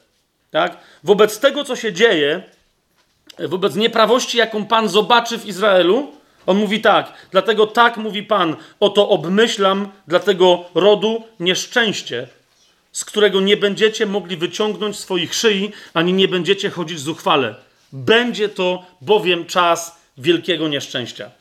Tak? 0.52 0.78
Wobec 1.04 1.40
tego, 1.40 1.64
co 1.64 1.76
się 1.76 1.94
dzieje, 1.94 2.44
wobec 3.40 3.76
nieprawości, 3.76 4.38
jaką 4.38 4.66
Pan 4.66 4.90
zobaczy 4.90 5.38
w 5.38 5.46
Izraelu, 5.46 6.12
on 6.46 6.58
mówi 6.58 6.82
tak, 6.82 7.14
dlatego 7.32 7.68
tak 7.68 7.98
mówi 7.98 8.24
Pan, 8.24 8.56
oto 8.80 9.10
obmyślam 9.10 9.90
dla 10.08 10.20
tego 10.20 10.66
rodu 10.76 11.24
nieszczęście, 11.40 12.28
z 12.92 13.06
którego 13.06 13.42
nie 13.42 13.58
będziecie 13.58 14.06
mogli 14.06 14.38
wyciągnąć 14.38 15.00
swoich 15.00 15.34
szyi, 15.34 15.72
ani 15.94 16.14
nie 16.14 16.28
będziecie 16.28 16.70
chodzić 16.70 17.00
zuchwale. 17.00 17.56
Będzie 17.94 18.50
to 18.50 18.86
bowiem 19.02 19.46
czas 19.46 20.02
wielkiego 20.18 20.68
nieszczęścia. 20.68 21.32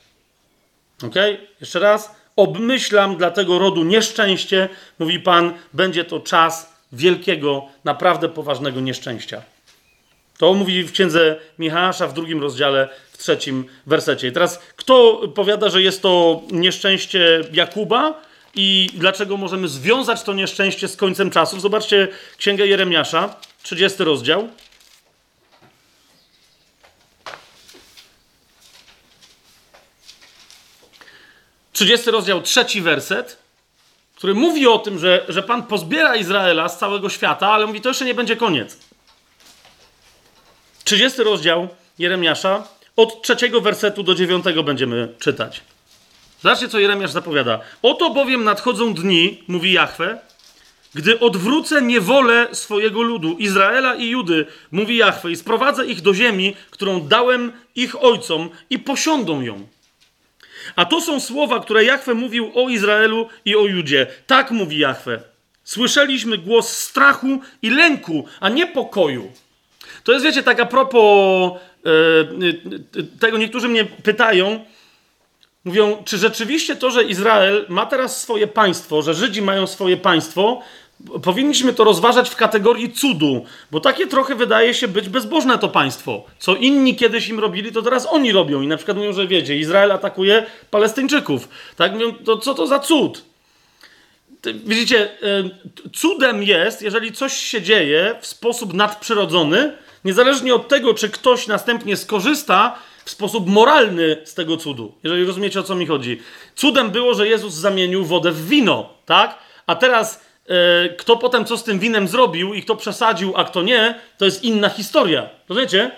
Ok? 1.03 1.15
Jeszcze 1.61 1.79
raz. 1.79 2.15
Obmyślam 2.35 3.17
dla 3.17 3.31
tego 3.31 3.59
rodu 3.59 3.83
nieszczęście, 3.83 4.69
mówi 4.99 5.19
Pan, 5.19 5.53
będzie 5.73 6.05
to 6.05 6.19
czas 6.19 6.73
wielkiego, 6.91 7.65
naprawdę 7.83 8.29
poważnego 8.29 8.79
nieszczęścia. 8.79 9.41
To 10.41 10.53
mówi 10.53 10.83
w 10.83 10.91
księdze 10.91 11.35
Michała 11.59 11.91
w 11.91 12.13
drugim 12.13 12.41
rozdziale, 12.41 12.89
w 13.11 13.17
trzecim 13.17 13.65
wersecie. 13.85 14.27
I 14.27 14.31
teraz 14.31 14.59
kto 14.75 15.21
powiada, 15.35 15.69
że 15.69 15.81
jest 15.81 16.01
to 16.01 16.41
nieszczęście 16.51 17.43
Jakuba 17.53 18.21
i 18.55 18.89
dlaczego 18.93 19.37
możemy 19.37 19.67
związać 19.67 20.23
to 20.23 20.33
nieszczęście 20.33 20.87
z 20.87 20.95
końcem 20.95 21.29
czasów? 21.29 21.61
Zobaczcie 21.61 22.07
księgę 22.37 22.67
Jeremiasza, 22.67 23.35
30 23.63 24.03
rozdział. 24.03 24.49
Trzydziesty 31.73 32.11
rozdział, 32.11 32.41
trzeci 32.41 32.81
werset, 32.81 33.37
który 34.15 34.33
mówi 34.33 34.67
o 34.67 34.79
tym, 34.79 34.99
że, 34.99 35.25
że 35.27 35.43
Pan 35.43 35.63
pozbiera 35.63 36.15
Izraela 36.15 36.69
z 36.69 36.79
całego 36.79 37.09
świata, 37.09 37.47
ale 37.47 37.67
mówi, 37.67 37.81
to 37.81 37.89
jeszcze 37.89 38.05
nie 38.05 38.13
będzie 38.13 38.35
koniec. 38.35 38.90
30 40.83 41.23
rozdział 41.23 41.67
Jeremiasza, 41.99 42.67
od 42.95 43.21
trzeciego 43.21 43.61
wersetu 43.61 44.03
do 44.03 44.15
dziewiątego 44.15 44.63
będziemy 44.63 45.07
czytać. 45.19 45.61
Zobaczcie, 46.41 46.69
co 46.69 46.79
Jeremiasz 46.79 47.11
zapowiada. 47.11 47.59
Oto 47.81 48.09
bowiem 48.09 48.43
nadchodzą 48.43 48.93
dni, 48.93 49.43
mówi 49.47 49.71
Jahwe, 49.71 50.19
gdy 50.95 51.19
odwrócę 51.19 51.81
niewolę 51.81 52.47
swojego 52.51 53.01
ludu, 53.01 53.37
Izraela 53.37 53.95
i 53.95 54.09
Judy, 54.09 54.45
mówi 54.71 54.97
Jahwe, 54.97 55.31
i 55.31 55.35
sprowadzę 55.35 55.85
ich 55.85 56.01
do 56.01 56.13
ziemi, 56.13 56.55
którą 56.71 57.07
dałem 57.07 57.51
ich 57.75 58.03
ojcom 58.03 58.49
i 58.69 58.79
posiądą 58.79 59.41
ją. 59.41 59.67
A 60.75 60.85
to 60.85 61.01
są 61.01 61.19
słowa, 61.19 61.59
które 61.59 61.83
Jahwe 61.83 62.13
mówił 62.13 62.51
o 62.55 62.69
Izraelu 62.69 63.29
i 63.45 63.55
o 63.55 63.65
Judzie. 63.65 64.07
Tak 64.27 64.51
mówi 64.51 64.77
Jahwe. 64.77 65.21
Słyszeliśmy 65.63 66.37
głos 66.37 66.77
strachu 66.77 67.39
i 67.61 67.69
lęku, 67.69 68.25
a 68.39 68.49
nie 68.49 68.67
pokoju. 68.67 69.31
To 70.03 70.11
jest, 70.11 70.25
wiecie, 70.25 70.43
tak 70.43 70.59
a 70.59 70.65
propos 70.65 71.51
yy, 71.85 73.09
tego, 73.19 73.37
niektórzy 73.37 73.67
mnie 73.67 73.85
pytają, 73.85 74.65
mówią, 75.65 76.03
czy 76.05 76.17
rzeczywiście 76.17 76.75
to, 76.75 76.91
że 76.91 77.03
Izrael 77.03 77.65
ma 77.69 77.85
teraz 77.85 78.21
swoje 78.21 78.47
państwo, 78.47 79.01
że 79.01 79.13
Żydzi 79.13 79.41
mają 79.41 79.67
swoje 79.67 79.97
państwo, 79.97 80.61
powinniśmy 81.23 81.73
to 81.73 81.83
rozważać 81.83 82.29
w 82.29 82.35
kategorii 82.35 82.93
cudu, 82.93 83.45
bo 83.71 83.79
takie 83.79 84.07
trochę 84.07 84.35
wydaje 84.35 84.73
się 84.73 84.87
być 84.87 85.09
bezbożne 85.09 85.57
to 85.57 85.69
państwo. 85.69 86.23
Co 86.39 86.55
inni 86.55 86.95
kiedyś 86.95 87.29
im 87.29 87.39
robili, 87.39 87.71
to 87.71 87.81
teraz 87.81 88.07
oni 88.11 88.31
robią. 88.31 88.61
I 88.61 88.67
na 88.67 88.77
przykład 88.77 88.97
mówią, 88.97 89.13
że 89.13 89.27
wiecie, 89.27 89.57
Izrael 89.57 89.91
atakuje 89.91 90.45
Palestyńczyków. 90.71 91.49
Tak 91.75 91.93
mówią, 91.93 92.13
to 92.13 92.37
co 92.37 92.53
to 92.53 92.67
za 92.67 92.79
cud? 92.79 93.30
Widzicie, 94.65 95.09
cudem 95.93 96.43
jest, 96.43 96.81
jeżeli 96.81 97.11
coś 97.11 97.33
się 97.33 97.61
dzieje 97.61 98.15
w 98.21 98.27
sposób 98.27 98.73
nadprzyrodzony, 98.73 99.73
niezależnie 100.05 100.55
od 100.55 100.67
tego, 100.67 100.93
czy 100.93 101.09
ktoś 101.09 101.47
następnie 101.47 101.97
skorzysta 101.97 102.75
w 103.05 103.09
sposób 103.09 103.47
moralny 103.47 104.17
z 104.23 104.33
tego 104.33 104.57
cudu. 104.57 104.95
Jeżeli 105.03 105.25
rozumiecie, 105.25 105.59
o 105.59 105.63
co 105.63 105.75
mi 105.75 105.85
chodzi. 105.85 106.21
Cudem 106.55 106.91
było, 106.91 107.13
że 107.13 107.27
Jezus 107.27 107.53
zamienił 107.53 108.05
wodę 108.05 108.31
w 108.31 108.47
wino, 108.47 108.93
tak? 109.05 109.37
A 109.67 109.75
teraz 109.75 110.25
e, 110.47 110.89
kto 110.89 111.17
potem 111.17 111.45
co 111.45 111.57
z 111.57 111.63
tym 111.63 111.79
winem 111.79 112.07
zrobił 112.07 112.53
i 112.53 112.63
kto 112.63 112.75
przesadził, 112.75 113.33
a 113.35 113.43
kto 113.43 113.61
nie, 113.61 113.99
to 114.17 114.25
jest 114.25 114.43
inna 114.43 114.69
historia. 114.69 115.29
Rozumiecie? 115.49 115.91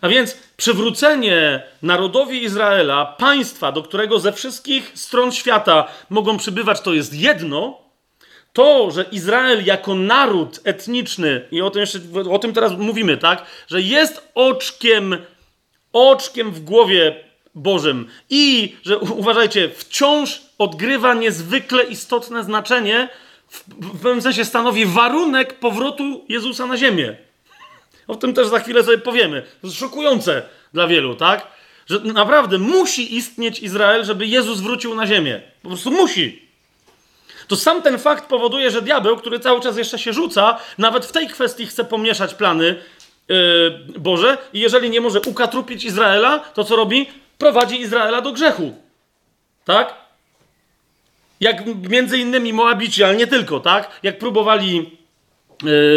A 0.00 0.08
więc 0.08 0.36
przywrócenie 0.56 1.62
narodowi 1.82 2.42
Izraela, 2.42 3.06
państwa, 3.06 3.72
do 3.72 3.82
którego 3.82 4.18
ze 4.18 4.32
wszystkich 4.32 4.92
stron 4.94 5.32
świata 5.32 5.88
mogą 6.10 6.36
przybywać, 6.36 6.80
to 6.80 6.92
jest 6.92 7.14
jedno, 7.14 7.78
to, 8.52 8.90
że 8.90 9.04
Izrael 9.12 9.64
jako 9.64 9.94
naród 9.94 10.60
etniczny, 10.64 11.48
i 11.50 11.62
o 11.62 11.70
tym 11.70 11.80
jeszcze, 11.80 11.98
o 12.30 12.38
tym 12.38 12.52
teraz 12.52 12.72
mówimy, 12.78 13.16
tak, 13.16 13.46
że 13.68 13.82
jest 13.82 14.30
oczkiem, 14.34 15.16
oczkiem 15.92 16.50
w 16.50 16.60
głowie 16.60 17.30
Bożym. 17.54 18.08
I, 18.30 18.76
że 18.82 18.98
uważajcie, 18.98 19.68
wciąż 19.68 20.42
odgrywa 20.58 21.14
niezwykle 21.14 21.82
istotne 21.84 22.44
znaczenie, 22.44 23.08
w, 23.48 23.64
w 23.68 24.02
pewnym 24.02 24.22
sensie 24.22 24.44
stanowi 24.44 24.86
warunek 24.86 25.58
powrotu 25.58 26.24
Jezusa 26.28 26.66
na 26.66 26.76
ziemię. 26.76 27.16
O 28.10 28.14
tym 28.14 28.34
też 28.34 28.48
za 28.48 28.58
chwilę 28.58 28.84
sobie 28.84 28.98
powiemy. 28.98 29.42
To 29.60 29.66
jest 29.66 29.78
szokujące 29.78 30.42
dla 30.72 30.86
wielu, 30.86 31.14
tak? 31.14 31.46
Że 31.86 32.00
naprawdę 32.00 32.58
musi 32.58 33.16
istnieć 33.16 33.60
Izrael, 33.60 34.04
żeby 34.04 34.26
Jezus 34.26 34.60
wrócił 34.60 34.94
na 34.94 35.06
ziemię. 35.06 35.40
Po 35.62 35.68
prostu 35.68 35.90
musi 35.90 36.50
to 37.48 37.56
sam 37.56 37.82
ten 37.82 37.98
fakt 37.98 38.28
powoduje, 38.28 38.70
że 38.70 38.82
diabeł, 38.82 39.16
który 39.16 39.40
cały 39.40 39.60
czas 39.60 39.76
jeszcze 39.76 39.98
się 39.98 40.12
rzuca, 40.12 40.58
nawet 40.78 41.06
w 41.06 41.12
tej 41.12 41.28
kwestii 41.28 41.66
chce 41.66 41.84
pomieszać 41.84 42.34
plany 42.34 42.82
yy, 43.28 43.80
Boże 43.98 44.38
i 44.52 44.60
jeżeli 44.60 44.90
nie 44.90 45.00
może 45.00 45.20
ukatrupić 45.20 45.84
Izraela, 45.84 46.38
to 46.38 46.64
co 46.64 46.76
robi? 46.76 47.06
Prowadzi 47.38 47.80
Izraela 47.80 48.20
do 48.20 48.32
grzechu. 48.32 48.74
Tak? 49.64 49.94
Jak 51.40 51.66
między 51.88 52.18
innymi 52.18 52.52
Moabici, 52.52 53.04
ale 53.04 53.16
nie 53.16 53.26
tylko, 53.26 53.60
tak? 53.60 53.90
Jak 54.02 54.18
próbowali 54.18 54.99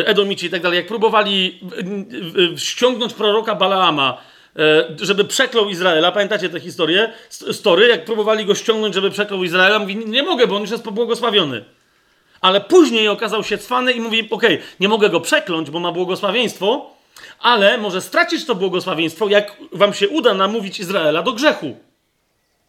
Edomici 0.05 0.45
i 0.45 0.49
tak 0.49 0.61
dalej, 0.61 0.77
jak 0.77 0.87
próbowali 0.87 1.59
yy, 2.35 2.57
ściągnąć 2.57 3.13
proroka 3.13 3.55
Balaama, 3.55 4.17
E, 4.59 4.85
żeby 5.01 5.23
przeklął 5.23 5.69
Izraela. 5.69 6.11
Pamiętacie 6.11 6.49
tę 6.49 6.59
historię? 6.59 7.13
Story, 7.29 7.87
jak 7.87 8.05
próbowali 8.05 8.45
go 8.45 8.55
ściągnąć, 8.55 8.95
żeby 8.95 9.11
przeklął 9.11 9.43
Izraela, 9.43 9.79
mówi, 9.79 9.95
nie 9.95 10.23
mogę, 10.23 10.47
bo 10.47 10.55
on 10.55 10.61
już 10.61 10.71
jest 10.71 10.83
pobłogosławiony. 10.83 11.63
Ale 12.41 12.61
później 12.61 13.07
okazał 13.07 13.43
się 13.43 13.57
cwany 13.57 13.91
i 13.91 14.01
mówi, 14.01 14.27
okej, 14.31 14.55
okay, 14.55 14.67
nie 14.79 14.87
mogę 14.87 15.09
go 15.09 15.21
przekląć, 15.21 15.69
bo 15.69 15.79
ma 15.79 15.91
błogosławieństwo, 15.91 16.89
ale 17.39 17.77
może 17.77 18.01
stracić 18.01 18.45
to 18.45 18.55
błogosławieństwo, 18.55 19.29
jak 19.29 19.57
wam 19.71 19.93
się 19.93 20.09
uda 20.09 20.33
namówić 20.33 20.79
Izraela 20.79 21.23
do 21.23 21.33
grzechu. 21.33 21.77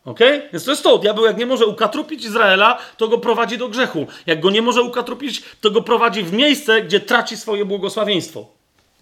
Ok? 0.04 0.20
Więc 0.52 0.64
to 0.64 0.70
jest 0.70 0.82
to. 0.82 0.98
Diabeł, 0.98 1.24
jak 1.24 1.36
nie 1.36 1.46
może 1.46 1.66
ukatrupić 1.66 2.24
Izraela, 2.24 2.78
to 2.96 3.08
go 3.08 3.18
prowadzi 3.18 3.58
do 3.58 3.68
grzechu. 3.68 4.06
Jak 4.26 4.40
go 4.40 4.50
nie 4.50 4.62
może 4.62 4.82
ukatrupić, 4.82 5.42
to 5.60 5.70
go 5.70 5.82
prowadzi 5.82 6.22
w 6.22 6.32
miejsce, 6.32 6.82
gdzie 6.82 7.00
traci 7.00 7.36
swoje 7.36 7.64
błogosławieństwo. 7.64 8.46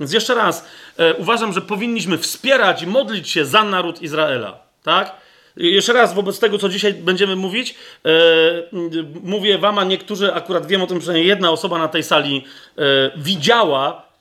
Więc 0.00 0.12
jeszcze 0.12 0.34
raz, 0.34 0.64
e, 0.98 1.14
uważam, 1.14 1.52
że 1.52 1.60
powinniśmy 1.60 2.18
wspierać 2.18 2.82
i 2.82 2.86
modlić 2.86 3.30
się 3.30 3.44
za 3.44 3.64
naród 3.64 4.02
Izraela. 4.02 4.58
Tak? 4.82 5.16
Jeszcze 5.56 5.92
raz, 5.92 6.14
wobec 6.14 6.38
tego, 6.38 6.58
co 6.58 6.68
dzisiaj 6.68 6.94
będziemy 6.94 7.36
mówić, 7.36 7.74
e, 8.04 8.10
mówię 9.22 9.58
wam, 9.58 9.78
a 9.78 9.84
niektórzy, 9.84 10.34
akurat 10.34 10.66
wiem 10.66 10.82
o 10.82 10.86
tym, 10.86 10.98
przynajmniej 10.98 11.28
jedna 11.28 11.50
osoba 11.50 11.78
na 11.78 11.88
tej 11.88 12.02
sali 12.02 12.44
e, 12.78 12.82
widziała 13.16 14.12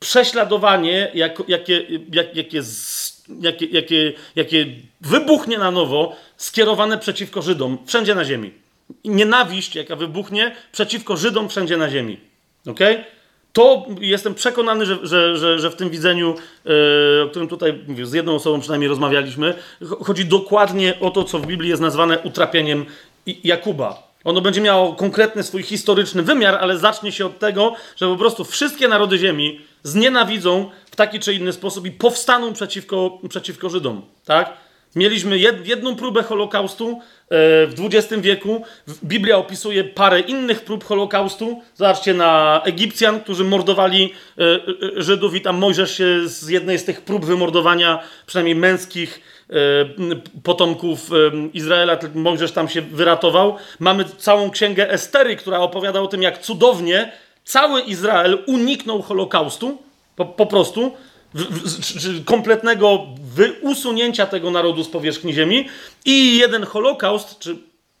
prześladowanie, 0.00 1.10
jak, 1.14 1.42
jakie, 1.48 1.86
jak, 2.12 2.36
jakie, 2.36 2.62
jakie, 3.40 3.66
jakie, 3.66 4.12
jakie 4.36 4.66
wybuchnie 5.00 5.58
na 5.58 5.70
nowo, 5.70 6.16
skierowane 6.36 6.98
przeciwko 6.98 7.42
Żydom 7.42 7.78
wszędzie 7.86 8.14
na 8.14 8.24
ziemi. 8.24 8.52
Nienawiść, 9.04 9.74
jaka 9.74 9.96
wybuchnie 9.96 10.56
przeciwko 10.72 11.16
Żydom 11.16 11.48
wszędzie 11.48 11.76
na 11.76 11.90
ziemi. 11.90 12.20
Okej? 12.66 12.94
Okay? 12.94 13.04
To 13.52 13.86
jestem 14.00 14.34
przekonany, 14.34 14.86
że, 14.86 14.98
że, 15.02 15.36
że, 15.36 15.58
że 15.58 15.70
w 15.70 15.76
tym 15.76 15.90
widzeniu, 15.90 16.34
yy, 16.64 16.72
o 17.24 17.28
którym 17.28 17.48
tutaj 17.48 17.78
mówię, 17.88 18.06
z 18.06 18.12
jedną 18.12 18.34
osobą 18.34 18.60
przynajmniej 18.60 18.88
rozmawialiśmy, 18.88 19.54
chodzi 20.04 20.24
dokładnie 20.24 21.00
o 21.00 21.10
to, 21.10 21.24
co 21.24 21.38
w 21.38 21.46
Biblii 21.46 21.70
jest 21.70 21.82
nazwane 21.82 22.18
utrapieniem 22.18 22.86
Jakuba. 23.26 24.10
Ono 24.24 24.40
będzie 24.40 24.60
miało 24.60 24.92
konkretny 24.92 25.42
swój 25.42 25.62
historyczny 25.62 26.22
wymiar, 26.22 26.54
ale 26.60 26.78
zacznie 26.78 27.12
się 27.12 27.26
od 27.26 27.38
tego, 27.38 27.74
że 27.96 28.06
po 28.06 28.16
prostu 28.16 28.44
wszystkie 28.44 28.88
narody 28.88 29.18
ziemi 29.18 29.60
znienawidzą 29.82 30.70
taki 31.00 31.20
czy 31.20 31.34
inny 31.34 31.52
sposób 31.52 31.86
i 31.86 31.90
powstaną 31.90 32.52
przeciwko, 32.52 33.18
przeciwko 33.28 33.68
Żydom. 33.68 34.02
Tak? 34.24 34.52
Mieliśmy 34.96 35.38
jed, 35.38 35.68
jedną 35.68 35.96
próbę 35.96 36.22
Holokaustu 36.22 36.90
e, 36.90 36.96
w 37.66 37.74
XX 37.80 38.22
wieku. 38.22 38.64
Biblia 39.04 39.36
opisuje 39.36 39.84
parę 39.84 40.20
innych 40.20 40.60
prób 40.64 40.84
Holokaustu. 40.84 41.62
Zobaczcie 41.74 42.14
na 42.14 42.62
Egipcjan, 42.64 43.20
którzy 43.20 43.44
mordowali 43.44 44.12
e, 44.38 44.42
e, 44.98 45.02
Żydów, 45.02 45.34
i 45.34 45.40
tam 45.40 45.56
Mojżesz 45.56 45.96
się 45.96 46.28
z 46.28 46.48
jednej 46.48 46.78
z 46.78 46.84
tych 46.84 47.00
prób 47.00 47.24
wymordowania, 47.24 48.02
przynajmniej 48.26 48.54
męskich, 48.54 49.20
potomków 50.42 51.10
Izraela, 51.54 51.98
Mojżesz 52.14 52.52
tam 52.52 52.68
się 52.68 52.82
wyratował. 52.82 53.56
Mamy 53.78 54.04
całą 54.04 54.50
księgę 54.50 54.90
Estery, 54.90 55.36
która 55.36 55.58
opowiada 55.58 56.00
o 56.00 56.06
tym, 56.06 56.22
jak 56.22 56.38
cudownie 56.38 57.12
cały 57.44 57.80
Izrael 57.80 58.38
uniknął 58.46 59.02
Holokaustu. 59.02 59.89
Po, 60.20 60.26
po 60.26 60.46
prostu 60.46 60.92
kompletnego 62.24 63.06
usunięcia 63.60 64.26
tego 64.26 64.50
narodu 64.50 64.84
z 64.84 64.88
powierzchni 64.88 65.32
ziemi 65.32 65.68
i 66.04 66.36
jeden 66.36 66.64
Holokaust, 66.64 67.38
czy 67.38 67.56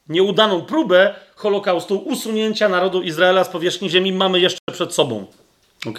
nieudaną 0.08 0.62
próbę 0.62 1.14
Holokaustu, 1.36 1.98
usunięcia 1.98 2.68
narodu 2.68 3.02
Izraela 3.02 3.44
z 3.44 3.48
powierzchni 3.48 3.90
ziemi 3.90 4.12
mamy 4.12 4.40
jeszcze 4.40 4.60
przed 4.72 4.94
sobą. 4.94 5.26
Ok? 5.86 5.98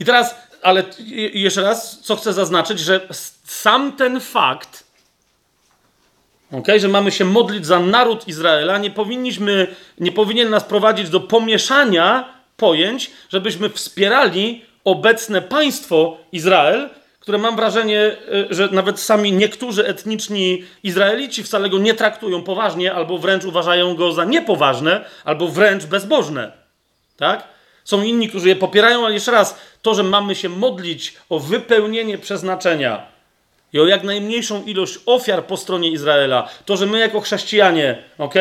I 0.00 0.04
teraz, 0.04 0.34
ale 0.62 0.84
jeszcze 1.34 1.62
raz, 1.62 2.00
co 2.00 2.16
chcę 2.16 2.32
zaznaczyć, 2.32 2.78
że 2.78 3.08
sam 3.44 3.92
ten 3.92 4.20
fakt, 4.20 4.84
ok, 6.52 6.66
że 6.76 6.88
mamy 6.88 7.10
się 7.12 7.24
modlić 7.24 7.66
za 7.66 7.80
naród 7.80 8.28
Izraela, 8.28 8.78
nie 8.78 8.90
powinniśmy, 8.90 9.76
nie 10.00 10.12
powinien 10.12 10.50
nas 10.50 10.64
prowadzić 10.64 11.10
do 11.10 11.20
pomieszania 11.20 12.37
pojęć, 12.58 13.10
żebyśmy 13.28 13.68
wspierali 13.68 14.64
obecne 14.84 15.42
państwo 15.42 16.18
Izrael, 16.32 16.88
które 17.20 17.38
mam 17.38 17.56
wrażenie, 17.56 18.00
e, 18.00 18.16
że 18.50 18.68
nawet 18.72 19.00
sami 19.00 19.32
niektórzy 19.32 19.86
etniczni 19.86 20.64
Izraelici 20.82 21.44
wcale 21.44 21.68
go 21.68 21.78
nie 21.78 21.94
traktują 21.94 22.42
poważnie, 22.42 22.94
albo 22.94 23.18
wręcz 23.18 23.44
uważają 23.44 23.94
go 23.94 24.12
za 24.12 24.24
niepoważne, 24.24 25.04
albo 25.24 25.48
wręcz 25.48 25.84
bezbożne. 25.84 26.52
Tak? 27.16 27.48
Są 27.84 28.02
inni, 28.02 28.28
którzy 28.28 28.48
je 28.48 28.56
popierają, 28.56 29.04
ale 29.04 29.14
jeszcze 29.14 29.32
raz, 29.32 29.58
to, 29.82 29.94
że 29.94 30.02
mamy 30.02 30.34
się 30.34 30.48
modlić 30.48 31.16
o 31.28 31.38
wypełnienie 31.38 32.18
przeznaczenia 32.18 33.06
i 33.72 33.80
o 33.80 33.86
jak 33.86 34.02
najmniejszą 34.02 34.64
ilość 34.64 34.98
ofiar 35.06 35.44
po 35.44 35.56
stronie 35.56 35.90
Izraela, 35.90 36.48
to, 36.64 36.76
że 36.76 36.86
my 36.86 36.98
jako 36.98 37.20
chrześcijanie, 37.20 38.02
ok, 38.18 38.34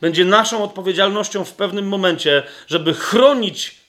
będzie 0.00 0.24
naszą 0.24 0.64
odpowiedzialnością 0.64 1.44
w 1.44 1.52
pewnym 1.52 1.88
momencie, 1.88 2.42
żeby 2.68 2.94
chronić 2.94 3.80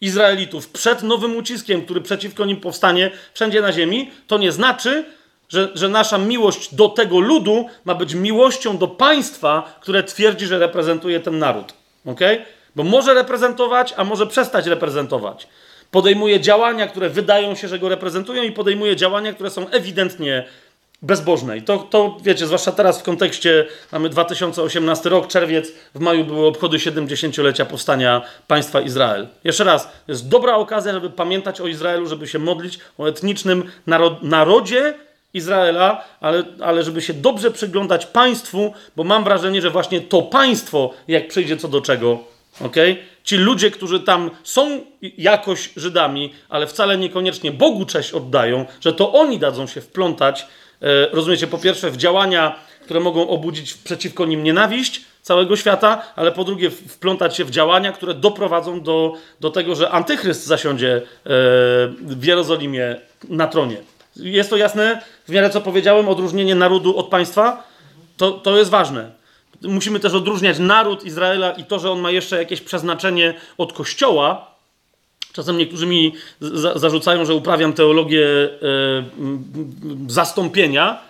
Izraelitów 0.00 0.68
przed 0.68 1.02
nowym 1.02 1.36
uciskiem, 1.36 1.84
który 1.84 2.00
przeciwko 2.00 2.44
nim 2.44 2.56
powstanie 2.56 3.10
wszędzie 3.34 3.60
na 3.60 3.72
ziemi, 3.72 4.10
to 4.26 4.38
nie 4.38 4.52
znaczy, 4.52 5.04
że, 5.48 5.70
że 5.74 5.88
nasza 5.88 6.18
miłość 6.18 6.74
do 6.74 6.88
tego 6.88 7.20
ludu 7.20 7.66
ma 7.84 7.94
być 7.94 8.14
miłością 8.14 8.78
do 8.78 8.88
państwa, 8.88 9.78
które 9.80 10.02
twierdzi, 10.02 10.46
że 10.46 10.58
reprezentuje 10.58 11.20
ten 11.20 11.38
naród. 11.38 11.72
ok? 12.06 12.20
Bo 12.76 12.84
może 12.84 13.14
reprezentować, 13.14 13.94
a 13.96 14.04
może 14.04 14.26
przestać 14.26 14.66
reprezentować. 14.66 15.48
Podejmuje 15.90 16.40
działania, 16.40 16.86
które 16.86 17.10
wydają 17.10 17.54
się, 17.54 17.68
że 17.68 17.78
go 17.78 17.88
reprezentują, 17.88 18.42
i 18.42 18.52
podejmuje 18.52 18.96
działania, 18.96 19.32
które 19.32 19.50
są 19.50 19.68
ewidentnie 19.68 20.44
bezbożne. 21.04 21.56
I 21.56 21.62
to, 21.62 21.78
to 21.78 22.16
wiecie, 22.22 22.46
zwłaszcza 22.46 22.72
teraz 22.72 23.00
w 23.00 23.02
kontekście, 23.02 23.66
mamy 23.92 24.08
2018 24.08 25.08
rok, 25.08 25.26
czerwiec, 25.26 25.72
w 25.94 26.00
maju 26.00 26.24
były 26.24 26.46
obchody 26.46 26.76
70-lecia 26.76 27.64
powstania 27.64 28.22
państwa 28.46 28.80
Izrael. 28.80 29.28
Jeszcze 29.44 29.64
raz, 29.64 29.88
jest 30.08 30.28
dobra 30.28 30.56
okazja, 30.56 30.92
żeby 30.92 31.10
pamiętać 31.10 31.60
o 31.60 31.66
Izraelu, 31.66 32.06
żeby 32.06 32.28
się 32.28 32.38
modlić 32.38 32.78
o 32.98 33.08
etnicznym 33.08 33.70
narod, 33.86 34.22
narodzie 34.22 34.94
Izraela, 35.34 36.04
ale, 36.20 36.44
ale 36.60 36.82
żeby 36.82 37.02
się 37.02 37.14
dobrze 37.14 37.50
przyglądać 37.50 38.06
państwu, 38.06 38.74
bo 38.96 39.04
mam 39.04 39.24
wrażenie, 39.24 39.62
że 39.62 39.70
właśnie 39.70 40.00
to 40.00 40.22
państwo, 40.22 40.90
jak 41.08 41.28
przyjdzie 41.28 41.56
co 41.56 41.68
do 41.68 41.80
czego, 41.80 42.18
okay? 42.60 42.96
ci 43.24 43.36
ludzie, 43.36 43.70
którzy 43.70 44.00
tam 44.00 44.30
są 44.42 44.80
jakoś 45.18 45.70
Żydami, 45.76 46.32
ale 46.48 46.66
wcale 46.66 46.98
niekoniecznie 46.98 47.52
Bogu 47.52 47.86
cześć 47.86 48.12
oddają, 48.12 48.66
że 48.80 48.92
to 48.92 49.12
oni 49.12 49.38
dadzą 49.38 49.66
się 49.66 49.80
wplątać 49.80 50.46
rozumiecie, 51.12 51.46
po 51.46 51.58
pierwsze 51.58 51.90
w 51.90 51.96
działania, 51.96 52.56
które 52.84 53.00
mogą 53.00 53.28
obudzić 53.28 53.74
przeciwko 53.74 54.26
nim 54.26 54.42
nienawiść 54.42 55.00
całego 55.22 55.56
świata, 55.56 56.02
ale 56.16 56.32
po 56.32 56.44
drugie 56.44 56.70
wplątać 56.70 57.36
się 57.36 57.44
w 57.44 57.50
działania, 57.50 57.92
które 57.92 58.14
doprowadzą 58.14 58.80
do, 58.80 59.12
do 59.40 59.50
tego, 59.50 59.74
że 59.74 59.90
antychryst 59.90 60.46
zasiądzie 60.46 60.96
e, 60.96 61.02
w 62.00 62.24
Jerozolimie 62.24 62.96
na 63.28 63.46
tronie. 63.46 63.76
Jest 64.16 64.50
to 64.50 64.56
jasne, 64.56 65.02
w 65.28 65.32
miarę 65.32 65.50
co 65.50 65.60
powiedziałem, 65.60 66.08
odróżnienie 66.08 66.54
narodu 66.54 66.98
od 66.98 67.08
państwa? 67.08 67.64
To, 68.16 68.30
to 68.30 68.58
jest 68.58 68.70
ważne. 68.70 69.10
Musimy 69.62 70.00
też 70.00 70.14
odróżniać 70.14 70.58
naród 70.58 71.04
Izraela 71.04 71.52
i 71.52 71.64
to, 71.64 71.78
że 71.78 71.90
on 71.90 72.00
ma 72.00 72.10
jeszcze 72.10 72.38
jakieś 72.38 72.60
przeznaczenie 72.60 73.34
od 73.58 73.72
kościoła, 73.72 74.53
Czasem 75.34 75.58
niektórzy 75.58 75.86
mi 75.86 76.14
za 76.40 76.78
zarzucają, 76.78 77.24
że 77.24 77.34
uprawiam 77.34 77.72
teologię 77.72 78.26
e, 78.26 78.48
zastąpienia, 80.08 81.00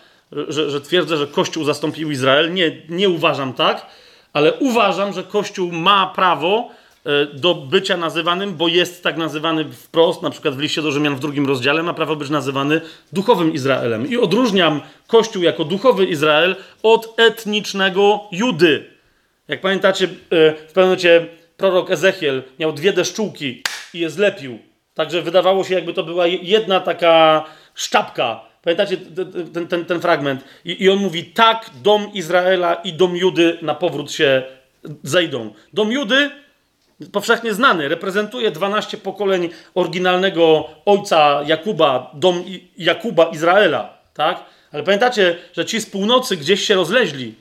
że, 0.49 0.71
że, 0.71 0.81
twierdzę, 0.81 1.17
że 1.17 1.27
Kościół 1.27 1.65
zastąpił 1.65 2.11
Izrael. 2.11 2.55
Nie, 2.55 2.83
nie 2.89 3.09
uważam 3.09 3.53
tak, 3.53 3.87
ale 4.33 4.53
uważam, 4.53 5.13
że 5.13 5.23
Kościół 5.23 5.73
ma 5.73 6.07
prawo 6.07 6.71
e, 7.05 7.27
do 7.27 7.55
bycia 7.55 7.97
nazywanym, 7.97 8.55
bo 8.57 8.69
jest 8.69 9.03
tak 9.03 9.17
nazywany 9.17 9.65
wprost, 9.65 10.23
na 10.23 10.31
przykład 10.31 10.55
w 10.55 10.59
liście 10.59 10.83
do 10.83 10.93
Rzymian 10.93 11.17
w 11.17 11.21
drugim 11.21 11.47
rozdziale, 11.47 11.83
ma 11.83 11.95
prawo 11.95 12.17
być 12.17 12.31
nazywany 12.31 12.81
duchowym 13.13 13.53
Izraelem. 13.53 14.11
I 14.11 14.17
odróżniam 14.17 14.81
Kościół 15.07 15.43
jako 15.43 15.65
duchowy 15.65 16.05
Izrael 16.05 16.57
od 16.83 17.15
etnicznego 17.21 18.21
Judy. 18.33 18.85
Jak 19.49 19.61
pamiętacie, 19.61 20.05
e, 20.05 20.09
w 20.53 20.73
pewnym 20.73 20.85
momencie 20.85 21.27
prorok 21.57 21.91
Ezechiel 21.91 22.43
miał 22.59 22.73
dwie 22.73 22.93
deszczułki 22.93 23.63
i 23.95 23.99
je 23.99 24.11
zlepił. 24.11 24.59
Także 24.95 25.23
wydawało 25.23 25.65
się, 25.65 25.75
jakby 25.75 25.95
to 25.95 26.03
była 26.03 26.27
jedna 26.27 26.81
taka 26.81 27.45
szczapka. 27.75 28.41
Pamiętacie 28.63 28.97
ten, 29.53 29.69
ten, 29.69 29.85
ten 29.85 30.01
fragment? 30.01 30.45
I, 30.65 30.85
I 30.85 30.91
on 30.91 30.99
mówi: 30.99 31.25
Tak, 31.25 31.71
dom 31.83 32.13
Izraela 32.13 32.75
i 32.75 32.93
dom 32.93 33.17
Judy 33.17 33.59
na 33.63 33.75
powrót 33.75 34.13
się 34.13 34.43
zejdą. 35.03 35.55
Dom 35.73 35.93
Judy, 35.93 36.31
powszechnie 37.13 37.55
znany, 37.55 37.89
reprezentuje 37.89 38.51
12 38.51 38.97
pokoleń 38.97 39.49
oryginalnego 39.75 40.69
ojca 40.87 41.43
Jakuba, 41.47 42.11
dom 42.15 42.45
Jakuba 42.79 43.25
Izraela. 43.25 43.99
Tak? 44.15 44.45
Ale 44.73 44.83
pamiętacie, 44.83 45.37
że 45.53 45.65
ci 45.65 45.81
z 45.81 45.87
północy 45.87 46.37
gdzieś 46.37 46.65
się 46.65 46.75
rozleźli. 46.75 47.35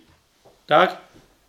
Tak? 0.67 0.97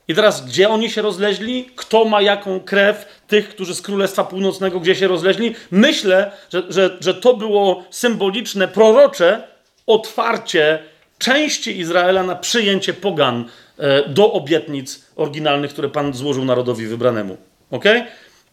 I 0.08 0.14
teraz, 0.14 0.46
gdzie 0.46 0.68
oni 0.68 0.90
się 0.90 1.02
rozleźli? 1.02 1.70
Kto 1.76 2.04
ma 2.04 2.22
jaką 2.22 2.60
krew 2.60 3.22
tych, 3.28 3.48
którzy 3.48 3.74
z 3.74 3.82
Królestwa 3.82 4.24
Północnego 4.24 4.80
gdzie 4.80 4.94
się 4.94 5.08
rozleźli? 5.08 5.54
Myślę, 5.70 6.32
że, 6.52 6.62
że, 6.68 6.96
że 7.00 7.14
to 7.14 7.36
było 7.36 7.84
symboliczne, 7.90 8.68
prorocze 8.68 9.42
otwarcie 9.86 10.78
części 11.18 11.78
Izraela 11.78 12.22
na 12.22 12.36
przyjęcie 12.36 12.94
pogan 12.94 13.44
e, 13.78 14.08
do 14.08 14.32
obietnic 14.32 15.04
oryginalnych, 15.16 15.72
które 15.72 15.88
Pan 15.88 16.14
złożył 16.14 16.44
narodowi 16.44 16.86
wybranemu. 16.86 17.36
Ok? 17.70 17.84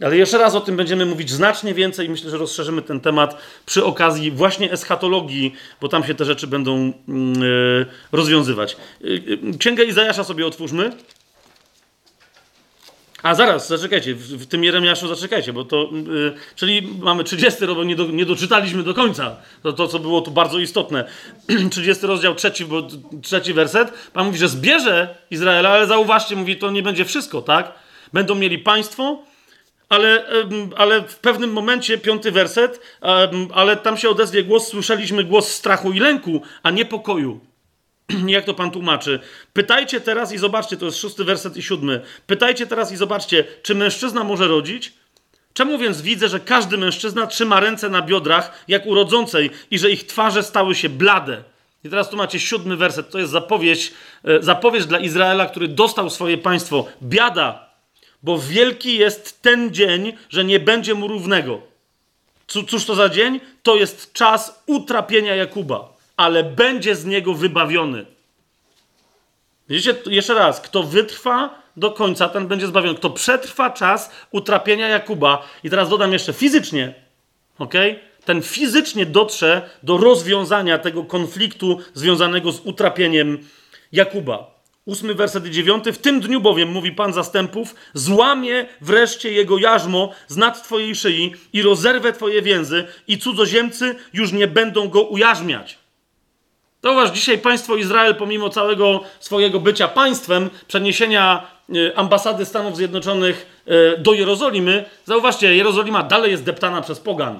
Ale 0.03 0.17
jeszcze 0.17 0.37
raz 0.37 0.55
o 0.55 0.61
tym 0.61 0.77
będziemy 0.77 1.05
mówić 1.05 1.29
znacznie 1.29 1.73
więcej. 1.73 2.09
Myślę, 2.09 2.29
że 2.29 2.37
rozszerzymy 2.37 2.81
ten 2.81 2.99
temat 2.99 3.37
przy 3.65 3.85
okazji 3.85 4.31
właśnie 4.31 4.71
eschatologii, 4.71 5.53
bo 5.81 5.87
tam 5.87 6.03
się 6.03 6.15
te 6.15 6.25
rzeczy 6.25 6.47
będą 6.47 6.93
yy, 7.07 7.85
rozwiązywać. 8.11 8.77
Yy, 9.01 9.57
Księgę 9.59 9.83
Izajasza 9.83 10.23
sobie 10.23 10.47
otwórzmy. 10.47 10.91
A 13.23 13.35
zaraz, 13.35 13.67
zaczekajcie, 13.67 14.15
w, 14.15 14.19
w 14.19 14.47
tym 14.47 14.63
Jeremiaszu 14.63 15.07
zaczekajcie, 15.07 15.53
bo 15.53 15.65
to, 15.65 15.89
yy, 16.07 16.33
czyli 16.55 16.89
mamy 16.99 17.23
30 17.23 17.65
rok, 17.65 17.85
nie, 17.85 17.95
do, 17.95 18.05
nie 18.05 18.25
doczytaliśmy 18.25 18.83
do 18.83 18.93
końca, 18.93 19.35
to, 19.63 19.73
to 19.73 19.87
co 19.87 19.99
było 19.99 20.21
tu 20.21 20.31
bardzo 20.31 20.59
istotne. 20.59 21.05
30 21.71 22.07
rozdział, 22.07 22.35
trzeci, 22.35 22.65
bo, 22.65 22.87
trzeci 23.21 23.53
werset, 23.53 23.93
Pan 24.13 24.25
mówi, 24.25 24.37
że 24.37 24.49
zbierze 24.49 25.15
Izraela, 25.31 25.69
ale 25.69 25.87
zauważcie, 25.87 26.35
mówi, 26.35 26.57
to 26.57 26.71
nie 26.71 26.83
będzie 26.83 27.05
wszystko, 27.05 27.41
tak? 27.41 27.73
Będą 28.13 28.35
mieli 28.35 28.59
państwo, 28.59 29.23
ale, 29.89 30.25
ale 30.77 31.01
w 31.01 31.15
pewnym 31.15 31.53
momencie, 31.53 31.97
piąty 31.97 32.31
werset, 32.31 32.81
ale 33.53 33.77
tam 33.77 33.97
się 33.97 34.09
odezwie 34.09 34.43
głos, 34.43 34.67
słyszeliśmy 34.67 35.23
głos 35.23 35.47
strachu 35.47 35.91
i 35.91 35.99
lęku, 35.99 36.41
a 36.63 36.71
nie 36.71 36.85
pokoju. 36.85 37.50
Jak 38.27 38.45
to 38.45 38.53
Pan 38.53 38.71
tłumaczy? 38.71 39.19
Pytajcie 39.53 40.01
teraz 40.01 40.33
i 40.33 40.37
zobaczcie, 40.37 40.77
to 40.77 40.85
jest 40.85 40.97
szósty 40.97 41.23
werset 41.23 41.57
i 41.57 41.63
siódmy. 41.63 42.01
Pytajcie 42.27 42.67
teraz 42.67 42.91
i 42.91 42.97
zobaczcie, 42.97 43.43
czy 43.63 43.75
mężczyzna 43.75 44.23
może 44.23 44.47
rodzić? 44.47 44.93
Czemu 45.53 45.77
więc 45.77 46.01
widzę, 46.01 46.29
że 46.29 46.39
każdy 46.39 46.77
mężczyzna 46.77 47.27
trzyma 47.27 47.59
ręce 47.59 47.89
na 47.89 48.01
biodrach, 48.01 48.63
jak 48.67 48.85
urodzącej, 48.85 49.49
i 49.71 49.79
że 49.79 49.91
ich 49.91 50.05
twarze 50.05 50.43
stały 50.43 50.75
się 50.75 50.89
blade? 50.89 51.43
I 51.83 51.89
teraz 51.89 52.09
tu 52.09 52.17
macie 52.17 52.39
siódmy 52.39 52.77
werset. 52.77 53.09
To 53.09 53.19
jest 53.19 53.31
zapowiedź, 53.31 53.93
e, 54.23 54.43
zapowiedź 54.43 54.85
dla 54.85 54.99
Izraela, 54.99 55.45
który 55.45 55.67
dostał 55.67 56.09
swoje 56.09 56.37
państwo. 56.37 56.85
Biada, 57.03 57.69
bo 58.23 58.39
wielki 58.39 58.97
jest 58.97 59.41
ten 59.41 59.73
dzień, 59.73 60.13
że 60.29 60.43
nie 60.43 60.59
będzie 60.59 60.93
mu 60.93 61.07
równego. 61.07 61.61
Cóż 62.47 62.85
to 62.85 62.95
za 62.95 63.09
dzień? 63.09 63.39
To 63.63 63.75
jest 63.75 64.13
czas 64.13 64.63
utrapienia 64.65 65.35
Jakuba, 65.35 65.90
ale 66.17 66.43
będzie 66.43 66.95
z 66.95 67.05
niego 67.05 67.33
wybawiony. 67.33 68.05
Widzicie, 69.69 69.95
jeszcze 70.05 70.33
raz, 70.33 70.61
kto 70.61 70.83
wytrwa 70.83 71.61
do 71.77 71.91
końca, 71.91 72.29
ten 72.29 72.47
będzie 72.47 72.67
zbawiony. 72.67 72.95
Kto 72.97 73.09
przetrwa 73.09 73.69
czas 73.69 74.11
utrapienia 74.31 74.87
Jakuba, 74.87 75.47
i 75.63 75.69
teraz 75.69 75.89
dodam 75.89 76.13
jeszcze 76.13 76.33
fizycznie, 76.33 76.93
ok? 77.59 77.73
Ten 78.25 78.41
fizycznie 78.41 79.05
dotrze 79.05 79.69
do 79.83 79.97
rozwiązania 79.97 80.77
tego 80.77 81.03
konfliktu 81.03 81.79
związanego 81.93 82.51
z 82.51 82.59
utrapieniem 82.59 83.47
Jakuba. 83.91 84.61
Ósmy 84.85 85.15
werset 85.15 85.45
i 85.45 85.51
dziewiąty. 85.51 85.93
W 85.93 85.97
tym 85.97 86.19
dniu 86.19 86.41
bowiem, 86.41 86.69
mówi 86.69 86.91
Pan 86.91 87.13
zastępów, 87.13 87.75
złamie 87.93 88.65
wreszcie 88.81 89.31
jego 89.31 89.57
jarzmo 89.57 90.13
z 90.27 90.37
nad 90.37 90.63
twojej 90.63 90.95
szyi 90.95 91.33
i 91.53 91.61
rozerwę 91.61 92.13
twoje 92.13 92.41
więzy 92.41 92.87
i 93.07 93.17
cudzoziemcy 93.17 93.95
już 94.13 94.31
nie 94.31 94.47
będą 94.47 94.89
go 94.89 95.01
ujarzmiać. 95.01 95.80
Zauważ, 96.83 97.11
dzisiaj 97.11 97.37
państwo 97.37 97.75
Izrael, 97.75 98.15
pomimo 98.15 98.49
całego 98.49 99.01
swojego 99.19 99.59
bycia 99.59 99.87
państwem, 99.87 100.49
przeniesienia 100.67 101.47
e, 101.69 101.97
ambasady 101.97 102.45
Stanów 102.45 102.75
Zjednoczonych 102.75 103.61
e, 103.65 103.97
do 103.97 104.13
Jerozolimy, 104.13 104.85
zauważcie, 105.05 105.55
Jerozolima 105.55 106.03
dalej 106.03 106.31
jest 106.31 106.43
deptana 106.43 106.81
przez 106.81 106.99
pogan. 106.99 107.39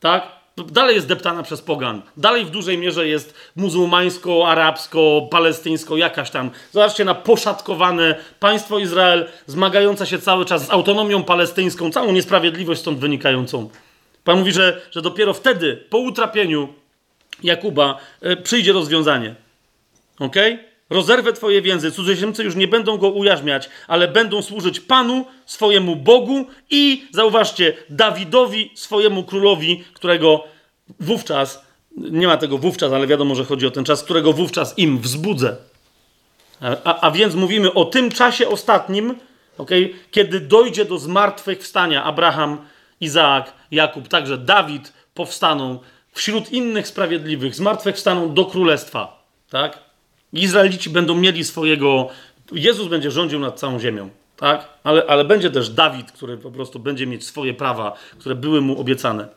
Tak? 0.00 0.36
Dalej 0.56 0.94
jest 0.94 1.08
deptana 1.08 1.42
przez 1.42 1.62
pogan. 1.62 2.02
Dalej 2.16 2.44
w 2.44 2.50
dużej 2.50 2.78
mierze 2.78 3.08
jest 3.08 3.34
muzułmańsko, 3.56 4.48
arabsko, 4.48 5.28
palestyńsko, 5.30 5.96
jakaś 5.96 6.30
tam. 6.30 6.50
Zobaczcie 6.72 7.04
na 7.04 7.14
poszatkowane 7.14 8.14
państwo 8.40 8.78
Izrael, 8.78 9.28
zmagające 9.46 10.06
się 10.06 10.18
cały 10.18 10.44
czas 10.44 10.66
z 10.66 10.70
autonomią 10.70 11.22
palestyńską, 11.22 11.90
całą 11.90 12.12
niesprawiedliwość 12.12 12.80
stąd 12.80 12.98
wynikającą. 12.98 13.70
Pan 14.24 14.38
mówi, 14.38 14.52
że, 14.52 14.80
że 14.90 15.02
dopiero 15.02 15.34
wtedy, 15.34 15.84
po 15.90 15.98
utrapieniu 15.98 16.68
Jakuba, 17.42 17.98
e, 18.20 18.36
przyjdzie 18.36 18.72
rozwiązanie. 18.72 19.34
Ok? 20.18 20.36
Rozerwę 20.90 21.32
twoje 21.32 21.62
więzy, 21.62 21.92
cudzoziemcy 21.92 22.44
już 22.44 22.56
nie 22.56 22.68
będą 22.68 22.98
go 22.98 23.08
ujarzmiać, 23.08 23.68
ale 23.88 24.08
będą 24.08 24.42
służyć 24.42 24.80
Panu, 24.80 25.26
swojemu 25.46 25.96
Bogu 25.96 26.46
i, 26.70 27.06
zauważcie, 27.12 27.74
Dawidowi, 27.90 28.70
swojemu 28.74 29.24
królowi, 29.24 29.84
którego 29.94 30.44
wówczas, 31.00 31.66
nie 31.96 32.26
ma 32.26 32.36
tego 32.36 32.58
wówczas, 32.58 32.92
ale 32.92 33.06
wiadomo, 33.06 33.34
że 33.34 33.44
chodzi 33.44 33.66
o 33.66 33.70
ten 33.70 33.84
czas, 33.84 34.04
którego 34.04 34.32
wówczas 34.32 34.78
im 34.78 34.98
wzbudzę. 34.98 35.56
A, 36.60 37.00
a, 37.00 37.10
więc 37.10 37.34
mówimy 37.34 37.72
o 37.72 37.84
tym 37.84 38.10
czasie 38.10 38.48
ostatnim, 38.48 39.14
okay, 39.58 39.90
kiedy 40.10 40.40
dojdzie 40.40 40.84
do 40.84 40.98
zmartwychwstania 40.98 42.04
Abraham, 42.04 42.58
Izaak, 43.00 43.52
Jakub, 43.70 44.08
także 44.08 44.38
Dawid 44.38 44.92
powstaną 45.14 45.78
wśród 46.16 46.52
innych 46.52 46.88
sprawiedliwych, 46.88 47.54
zmartwychwstaną 47.54 48.34
do 48.34 48.44
królestwa. 48.44 49.26
Tak? 49.50 49.78
Izraelici 50.32 50.90
będą 50.90 51.14
mieli 51.14 51.44
swojego. 51.44 52.08
Jezus 52.52 52.88
będzie 52.88 53.10
rządził 53.10 53.38
nad 53.40 53.60
całą 53.60 53.80
ziemią, 53.80 54.10
tak? 54.36 54.68
Ale, 54.84 55.04
ale 55.06 55.24
będzie 55.24 55.50
też 55.50 55.68
Dawid, 55.68 56.12
który 56.12 56.36
po 56.36 56.50
prostu 56.50 56.78
będzie 56.78 57.06
mieć 57.06 57.26
swoje 57.26 57.54
prawa, 57.54 57.96
które 58.18 58.34
były 58.34 58.60
mu 58.60 58.80
obiecane. 58.80 59.28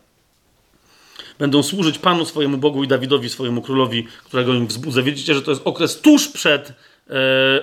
Będą 1.39 1.63
służyć 1.63 1.97
Panu 1.97 2.25
swojemu 2.25 2.57
Bogu 2.57 2.83
i 2.83 2.87
Dawidowi 2.87 3.29
swojemu 3.29 3.61
królowi, 3.61 4.07
którego 4.23 4.53
im 4.53 4.67
wzbudzę. 4.67 5.03
Widzicie, 5.03 5.35
że 5.35 5.41
to 5.41 5.51
jest 5.51 5.61
okres 5.65 6.01
tuż 6.01 6.27
przed 6.27 6.69
e, 6.69 7.13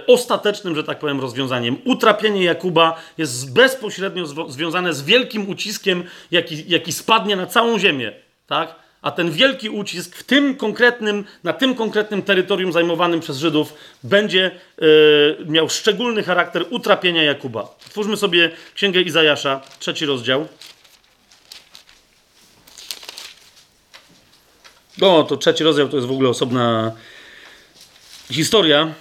ostatecznym, 0.06 0.74
że 0.74 0.84
tak 0.84 0.98
powiem, 0.98 1.20
rozwiązaniem. 1.20 1.76
Utrapienie 1.84 2.44
Jakuba 2.44 2.96
jest 3.18 3.52
bezpośrednio 3.52 4.26
związane 4.48 4.94
z 4.94 5.02
wielkim 5.02 5.48
uciskiem, 5.48 6.04
jaki, 6.30 6.64
jaki 6.68 6.92
spadnie 6.92 7.36
na 7.36 7.46
całą 7.46 7.78
ziemię, 7.78 8.12
tak? 8.46 8.85
A 9.06 9.10
ten 9.10 9.30
wielki 9.30 9.70
ucisk 9.70 10.16
w 10.16 10.22
tym 10.22 10.56
konkretnym, 10.56 11.24
na 11.44 11.52
tym 11.52 11.74
konkretnym 11.74 12.22
terytorium 12.22 12.72
zajmowanym 12.72 13.20
przez 13.20 13.38
Żydów 13.38 13.74
będzie 14.02 14.50
yy, 14.78 15.46
miał 15.48 15.68
szczególny 15.68 16.22
charakter 16.22 16.64
utrapienia 16.70 17.22
Jakuba. 17.22 17.76
Twórzmy 17.90 18.16
sobie 18.16 18.50
Księgę 18.74 19.00
Izajasza, 19.02 19.60
trzeci 19.78 20.06
rozdział. 20.06 20.48
O, 25.00 25.24
to 25.24 25.36
trzeci 25.36 25.64
rozdział 25.64 25.88
to 25.88 25.96
jest 25.96 26.08
w 26.08 26.12
ogóle 26.12 26.28
osobna 26.28 26.92
historia. 28.30 28.94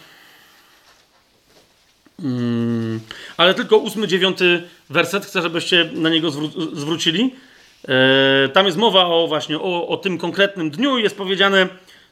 Hmm, 2.21 2.99
ale 3.37 3.53
tylko 3.53 3.77
ósmy, 3.77 4.07
dziewiąty 4.07 4.63
werset. 4.89 5.25
Chcę, 5.25 5.41
żebyście 5.41 5.89
na 5.93 6.09
niego 6.09 6.29
zwró- 6.29 6.75
zwrócili. 6.75 7.35
E, 7.87 8.49
tam 8.49 8.65
jest 8.65 8.77
mowa 8.77 9.05
o 9.05 9.27
właśnie 9.27 9.59
o, 9.59 9.87
o 9.87 9.97
tym 9.97 10.17
konkretnym 10.17 10.69
dniu 10.69 10.97
i 10.97 11.03
jest 11.03 11.17
powiedziane 11.17 11.67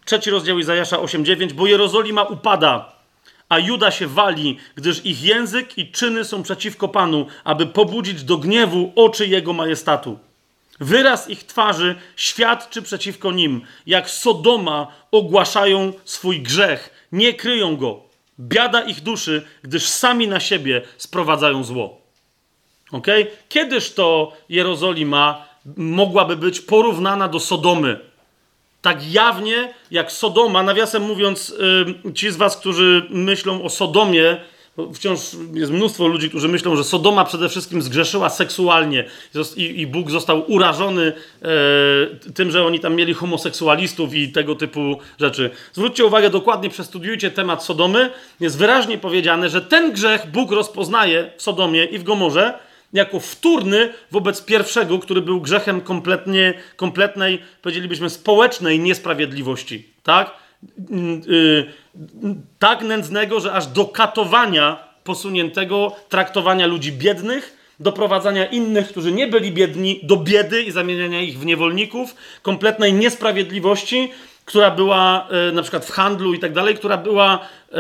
trzeci 0.05 0.29
rozdział 0.29 0.59
Izajasza 0.59 0.97
8:9, 0.97 1.53
bo 1.53 1.67
Jerozolima 1.67 2.23
upada, 2.23 2.93
a 3.49 3.59
Juda 3.59 3.91
się 3.91 4.07
wali, 4.07 4.57
gdyż 4.75 5.05
ich 5.05 5.23
język 5.23 5.77
i 5.77 5.91
czyny 5.91 6.25
są 6.25 6.43
przeciwko 6.43 6.87
Panu, 6.87 7.25
aby 7.43 7.65
pobudzić 7.65 8.23
do 8.23 8.37
gniewu 8.37 8.91
oczy 8.95 9.27
Jego 9.27 9.53
majestatu. 9.53 10.19
Wyraz 10.79 11.29
ich 11.29 11.43
twarzy 11.43 11.95
świadczy 12.15 12.81
przeciwko 12.81 13.31
nim, 13.31 13.61
jak 13.85 14.09
Sodoma 14.09 14.87
ogłaszają 15.11 15.93
swój 16.05 16.41
grzech, 16.41 17.07
nie 17.11 17.33
kryją 17.33 17.77
go. 17.77 18.01
Biada 18.39 18.81
ich 18.81 19.01
duszy, 19.01 19.45
gdyż 19.63 19.87
sami 19.87 20.27
na 20.27 20.39
siebie 20.39 20.81
sprowadzają 20.97 21.63
zło. 21.63 22.01
Ok? 22.91 23.07
Kiedyż 23.49 23.93
to 23.93 24.33
Jerozolima 24.49 25.52
mogłaby 25.77 26.35
być 26.35 26.61
porównana 26.61 27.27
do 27.27 27.39
Sodomy. 27.39 27.99
Tak 28.81 29.13
jawnie 29.13 29.73
jak 29.91 30.11
Sodoma, 30.11 30.63
nawiasem 30.63 31.03
mówiąc, 31.03 31.55
ci 32.15 32.31
z 32.31 32.35
Was, 32.35 32.57
którzy 32.57 33.07
myślą 33.09 33.63
o 33.63 33.69
Sodomie, 33.69 34.37
wciąż 34.93 35.19
jest 35.53 35.71
mnóstwo 35.71 36.07
ludzi, 36.07 36.29
którzy 36.29 36.47
myślą, 36.47 36.75
że 36.75 36.83
Sodoma 36.83 37.25
przede 37.25 37.49
wszystkim 37.49 37.81
zgrzeszyła 37.81 38.29
seksualnie 38.29 39.05
i, 39.55 39.87
Bóg 39.87 40.11
został 40.11 40.51
urażony 40.51 41.13
e, 41.41 42.31
tym, 42.33 42.51
że 42.51 42.65
oni 42.65 42.79
tam 42.79 42.95
mieli 42.95 43.13
homoseksualistów 43.13 44.13
i 44.13 44.31
tego 44.31 44.55
typu 44.55 44.97
rzeczy. 45.19 45.49
Zwróćcie 45.73 46.05
uwagę, 46.05 46.29
dokładnie 46.29 46.69
przestudiujcie 46.69 47.31
temat 47.31 47.63
Sodomy. 47.63 48.09
Jest 48.39 48.57
wyraźnie 48.57 48.97
powiedziane, 48.97 49.49
że 49.49 49.61
ten 49.61 49.91
grzech 49.91 50.31
Bóg 50.31 50.51
rozpoznaje 50.51 51.31
w 51.37 51.41
Sodomie 51.41 51.85
i 51.85 51.99
w 51.99 52.03
Gomorze 52.03 52.53
jako 52.93 53.19
wtórny 53.19 53.93
wobec 54.11 54.45
pierwszego, 54.45 54.99
który 54.99 55.21
był 55.21 55.41
grzechem 55.41 55.81
kompletnie, 55.81 56.53
kompletnej, 56.75 57.41
powiedzielibyśmy, 57.61 58.09
społecznej 58.09 58.79
niesprawiedliwości. 58.79 59.87
Tak? 60.03 60.31
Yy, 61.27 61.71
tak 62.59 62.81
nędznego, 62.81 63.39
że 63.39 63.53
aż 63.53 63.67
do 63.67 63.85
katowania 63.85 64.93
posuniętego, 65.03 65.95
traktowania 66.09 66.67
ludzi 66.67 66.91
biednych, 66.91 67.57
doprowadzania 67.79 68.45
innych, 68.45 68.87
którzy 68.87 69.11
nie 69.11 69.27
byli 69.27 69.51
biedni, 69.51 69.99
do 70.03 70.17
biedy 70.17 70.63
i 70.63 70.71
zamieniania 70.71 71.21
ich 71.21 71.39
w 71.39 71.45
niewolników, 71.45 72.15
kompletnej 72.41 72.93
niesprawiedliwości, 72.93 74.11
która 74.45 74.71
była 74.71 75.27
e, 75.29 75.51
na 75.51 75.61
przykład 75.61 75.85
w 75.85 75.91
handlu 75.91 76.33
i 76.33 76.39
tak 76.39 76.53
dalej, 76.53 76.75
która 76.75 76.97
była 76.97 77.39
e, 77.71 77.77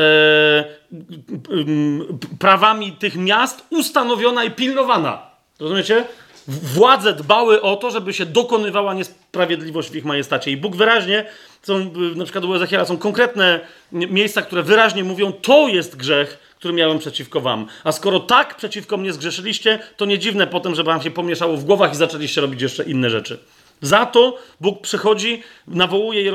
prawami 2.39 2.91
tych 2.91 3.15
miast 3.15 3.65
ustanowiona 3.69 4.43
i 4.43 4.51
pilnowana. 4.51 5.21
Rozumiecie? 5.59 6.05
Władze 6.47 7.13
dbały 7.13 7.61
o 7.61 7.75
to, 7.75 7.91
żeby 7.91 8.13
się 8.13 8.25
dokonywała 8.25 8.93
niesprawiedliwość 8.93 9.89
w 9.89 9.95
ich 9.95 10.05
majestacie. 10.05 10.51
I 10.51 10.57
Bóg 10.57 10.75
wyraźnie, 10.75 11.25
są, 11.61 11.91
na 12.15 12.23
przykład 12.23 12.45
u 12.45 12.55
Ezechiela 12.55 12.85
są 12.85 12.97
konkretne 12.97 13.59
miejsca, 13.91 14.41
które 14.41 14.63
wyraźnie 14.63 15.03
mówią, 15.03 15.31
to 15.31 15.67
jest 15.67 15.95
grzech, 15.95 16.53
który 16.57 16.73
miałem 16.73 16.99
przeciwko 16.99 17.41
wam. 17.41 17.67
A 17.83 17.91
skoro 17.91 18.19
tak 18.19 18.55
przeciwko 18.55 18.97
mnie 18.97 19.13
zgrzeszyliście, 19.13 19.79
to 19.97 20.05
nie 20.05 20.19
dziwne 20.19 20.47
potem, 20.47 20.75
że 20.75 20.83
wam 20.83 21.01
się 21.01 21.11
pomieszało 21.11 21.57
w 21.57 21.63
głowach 21.63 21.93
i 21.93 21.95
zaczęliście 21.95 22.41
robić 22.41 22.61
jeszcze 22.61 22.83
inne 22.83 23.09
rzeczy. 23.09 23.39
Za 23.83 24.05
to 24.05 24.37
Bóg 24.61 24.81
przychodzi, 24.81 25.43
nawołuje 25.67 26.33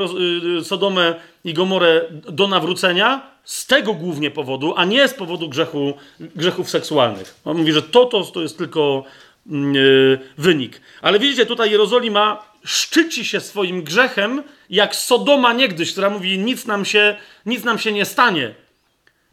y, 0.59 0.63
Sodomę 0.63 1.15
i 1.43 1.53
Gomorę 1.53 2.01
do 2.11 2.47
nawrócenia 2.47 3.21
z 3.43 3.67
tego 3.67 3.93
głównie 3.93 4.31
powodu, 4.31 4.73
a 4.77 4.85
nie 4.85 5.07
z 5.07 5.13
powodu 5.13 5.49
grzechu, 5.49 5.93
grzechów 6.19 6.69
seksualnych. 6.69 7.35
On 7.45 7.57
mówi, 7.57 7.71
że 7.71 7.81
to, 7.81 8.05
to, 8.05 8.23
to 8.23 8.41
jest 8.41 8.57
tylko 8.57 9.03
yy, 9.45 10.19
wynik. 10.37 10.81
Ale 11.01 11.19
widzicie, 11.19 11.45
tutaj 11.45 11.71
Jerozolima 11.71 12.45
szczyci 12.63 13.25
się 13.25 13.39
swoim 13.39 13.83
grzechem, 13.83 14.43
jak 14.69 14.95
Sodoma 14.95 15.53
niegdyś, 15.53 15.91
która 15.91 16.09
mówi, 16.09 16.39
nic 16.39 16.65
nam 16.65 16.85
się, 16.85 17.15
nic 17.45 17.63
nam 17.63 17.79
się 17.79 17.91
nie 17.91 18.05
stanie. 18.05 18.53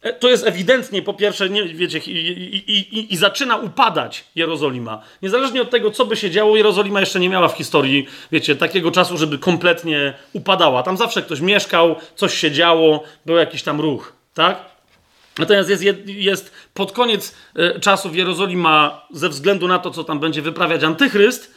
E, 0.06 0.12
to 0.12 0.28
jest 0.28 0.46
ewidentnie, 0.46 1.02
po 1.02 1.14
pierwsze, 1.14 1.50
nie, 1.50 1.64
wiecie, 1.64 1.98
i, 1.98 2.10
i, 2.10 2.98
i, 2.98 3.14
i, 3.14 3.16
zaczyna 3.16 3.56
upadać 3.56 4.24
Jerozolima. 4.34 5.02
Niezależnie 5.22 5.62
od 5.62 5.70
tego, 5.70 5.90
co 5.90 6.06
by 6.06 6.16
się 6.16 6.30
działo, 6.30 6.56
Jerozolima 6.56 7.00
jeszcze 7.00 7.20
nie 7.20 7.28
miała 7.28 7.48
w 7.48 7.56
historii, 7.56 8.06
wiecie, 8.32 8.56
takiego 8.56 8.90
czasu, 8.90 9.18
żeby 9.18 9.38
kompletnie 9.38 10.14
upadała. 10.32 10.82
Tam 10.82 10.96
zawsze 10.96 11.22
ktoś 11.22 11.40
mieszkał, 11.40 11.96
coś 12.16 12.34
się 12.34 12.50
działo, 12.50 13.02
był 13.26 13.36
jakiś 13.36 13.62
tam 13.62 13.80
ruch, 13.80 14.12
tak? 14.34 14.58
Natomiast 15.38 15.70
jest, 15.70 15.82
jest 16.06 16.52
pod 16.74 16.92
koniec 16.92 17.34
e, 17.56 17.80
czasów 17.80 18.16
Jerozolima, 18.16 19.06
ze 19.10 19.28
względu 19.28 19.68
na 19.68 19.78
to, 19.78 19.90
co 19.90 20.04
tam 20.04 20.20
będzie 20.20 20.42
wyprawiać 20.42 20.84
antychryst, 20.84 21.54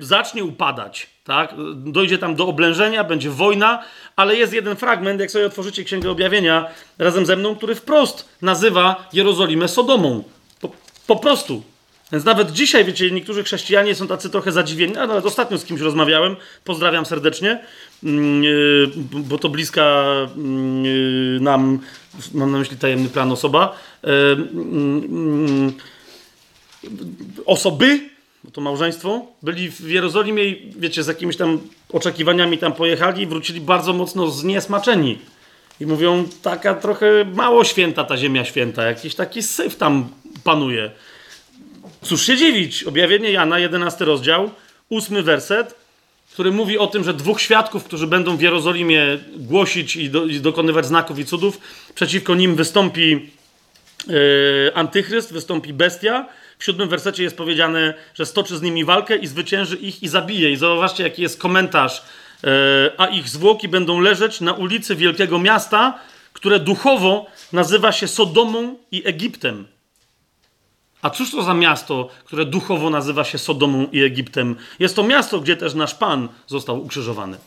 zacznie 0.00 0.44
upadać, 0.44 1.06
tak? 1.30 1.54
Dojdzie 1.74 2.18
tam 2.18 2.34
do 2.34 2.46
oblężenia, 2.46 3.04
będzie 3.04 3.30
wojna, 3.30 3.82
ale 4.16 4.36
jest 4.36 4.52
jeden 4.52 4.76
fragment, 4.76 5.20
jak 5.20 5.30
sobie 5.30 5.46
otworzycie 5.46 5.84
Księgę 5.84 6.10
Objawienia 6.10 6.66
razem 6.98 7.26
ze 7.26 7.36
mną, 7.36 7.56
który 7.56 7.74
wprost 7.74 8.28
nazywa 8.42 9.08
Jerozolimę 9.12 9.68
Sodomą. 9.68 10.24
Po, 10.60 10.70
po 11.06 11.16
prostu. 11.16 11.62
Więc 12.12 12.24
nawet 12.24 12.52
dzisiaj, 12.52 12.84
wiecie, 12.84 13.10
niektórzy 13.10 13.44
chrześcijanie 13.44 13.94
są 13.94 14.06
tacy 14.06 14.30
trochę 14.30 14.52
zadziwieni. 14.52 14.96
A 14.96 15.06
nawet 15.06 15.26
ostatnio 15.26 15.58
z 15.58 15.64
kimś 15.64 15.80
rozmawiałem, 15.80 16.36
pozdrawiam 16.64 17.06
serdecznie, 17.06 17.58
mm, 18.04 18.42
yy, 18.42 18.90
bo 19.12 19.38
to 19.38 19.48
bliska 19.48 20.04
yy, 20.36 21.40
nam, 21.40 21.78
mam 22.34 22.52
na 22.52 22.58
myśli 22.58 22.76
tajemny 22.76 23.08
plan 23.08 23.32
osoba, 23.32 23.76
yy, 24.02 24.10
osoby, 27.46 28.00
bo 28.00 28.19
to 28.52 28.60
małżeństwo, 28.60 29.26
byli 29.42 29.70
w 29.70 29.90
Jerozolimie 29.90 30.44
i 30.44 30.72
wiecie, 30.76 31.02
z 31.02 31.06
jakimiś 31.06 31.36
tam 31.36 31.60
oczekiwaniami 31.92 32.58
tam 32.58 32.72
pojechali 32.72 33.22
i 33.22 33.26
wrócili 33.26 33.60
bardzo 33.60 33.92
mocno 33.92 34.30
zniesmaczeni. 34.30 35.18
I 35.80 35.86
mówią, 35.86 36.24
taka 36.42 36.74
trochę 36.74 37.24
mało 37.34 37.64
święta 37.64 38.04
ta 38.04 38.16
ziemia 38.16 38.44
święta, 38.44 38.84
jakiś 38.84 39.14
taki 39.14 39.42
syf 39.42 39.76
tam 39.76 40.08
panuje. 40.44 40.90
Cóż 42.02 42.26
się 42.26 42.36
dziwić, 42.36 42.84
objawienie 42.84 43.30
Jana, 43.32 43.58
11 43.58 44.04
rozdział, 44.04 44.50
8 44.90 45.22
werset, 45.22 45.74
który 46.32 46.52
mówi 46.52 46.78
o 46.78 46.86
tym, 46.86 47.04
że 47.04 47.14
dwóch 47.14 47.40
świadków, 47.40 47.84
którzy 47.84 48.06
będą 48.06 48.36
w 48.36 48.40
Jerozolimie 48.40 49.18
głosić 49.36 49.96
i, 49.96 50.10
do, 50.10 50.26
i 50.26 50.40
dokonywać 50.40 50.86
znaków 50.86 51.18
i 51.18 51.24
cudów, 51.24 51.60
przeciwko 51.94 52.34
nim 52.34 52.56
wystąpi 52.56 53.30
yy, 54.06 54.72
antychryst, 54.74 55.32
wystąpi 55.32 55.72
bestia, 55.72 56.28
w 56.60 56.64
siódmym 56.64 56.88
wersecie 56.88 57.22
jest 57.22 57.36
powiedziane, 57.36 57.94
że 58.14 58.26
stoczy 58.26 58.56
z 58.56 58.62
nimi 58.62 58.84
walkę 58.84 59.16
i 59.16 59.26
zwycięży 59.26 59.76
ich 59.76 60.02
i 60.02 60.08
zabije. 60.08 60.50
I 60.50 60.56
zauważcie, 60.56 61.02
jaki 61.02 61.22
jest 61.22 61.40
komentarz. 61.40 62.02
E, 62.44 62.90
a 62.98 63.06
ich 63.06 63.28
zwłoki 63.28 63.68
będą 63.68 64.00
leżeć 64.00 64.40
na 64.40 64.52
ulicy 64.52 64.96
wielkiego 64.96 65.38
miasta, 65.38 65.98
które 66.32 66.60
duchowo 66.60 67.26
nazywa 67.52 67.92
się 67.92 68.08
Sodomą 68.08 68.76
i 68.92 69.06
Egiptem. 69.06 69.66
A 71.02 71.10
cóż 71.10 71.30
to 71.30 71.42
za 71.42 71.54
miasto, 71.54 72.08
które 72.24 72.44
duchowo 72.44 72.90
nazywa 72.90 73.24
się 73.24 73.38
Sodomą 73.38 73.86
i 73.92 74.02
Egiptem? 74.02 74.56
Jest 74.78 74.96
to 74.96 75.02
miasto, 75.02 75.40
gdzie 75.40 75.56
też 75.56 75.74
nasz 75.74 75.94
Pan 75.94 76.28
został 76.46 76.84
ukrzyżowany. 76.84 77.38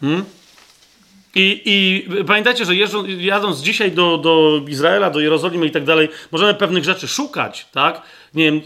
Hmm? 0.00 0.24
I, 1.34 1.62
I 1.64 2.08
pamiętajcie, 2.24 2.64
że 2.64 2.74
jeżdżą, 2.76 3.04
jadąc 3.06 3.60
dzisiaj 3.60 3.92
do, 3.92 4.18
do 4.18 4.60
Izraela, 4.68 5.10
do 5.10 5.20
Jerozolimy 5.20 5.66
i 5.66 5.70
tak 5.70 5.84
dalej, 5.84 6.08
możemy 6.32 6.54
pewnych 6.54 6.84
rzeczy 6.84 7.08
szukać, 7.08 7.66
tak? 7.72 8.02
Nie 8.34 8.44
wiem, 8.44 8.60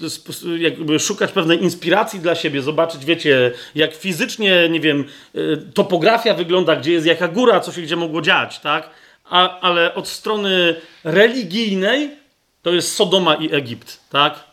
jakby 0.59 0.99
szukać 0.99 1.33
pewnej 1.33 1.63
inspiracji 1.63 2.21
dla 2.21 2.35
siebie, 2.35 2.63
zobaczyć, 2.63 3.05
wiecie, 3.05 3.53
jak 3.75 3.95
fizycznie, 3.95 4.69
nie 4.69 4.81
wiem, 4.81 5.05
y, 5.35 5.57
topografia 5.75 6.35
wygląda, 6.35 6.77
gdzie 6.77 6.93
jest 6.93 7.07
jaka 7.07 7.29
góra, 7.29 7.61
co 7.61 7.73
się 7.73 7.83
gdzie 7.83 7.97
mogło 7.97 8.23
dziać, 8.23 8.59
tak? 8.59 8.91
A, 9.25 9.61
ale 9.61 9.95
od 9.95 10.09
strony 10.09 10.75
religijnej 11.05 12.11
to 12.63 12.73
jest 12.73 12.95
Sodoma 12.95 13.35
i 13.35 13.55
Egipt, 13.55 14.01
tak? 14.11 14.45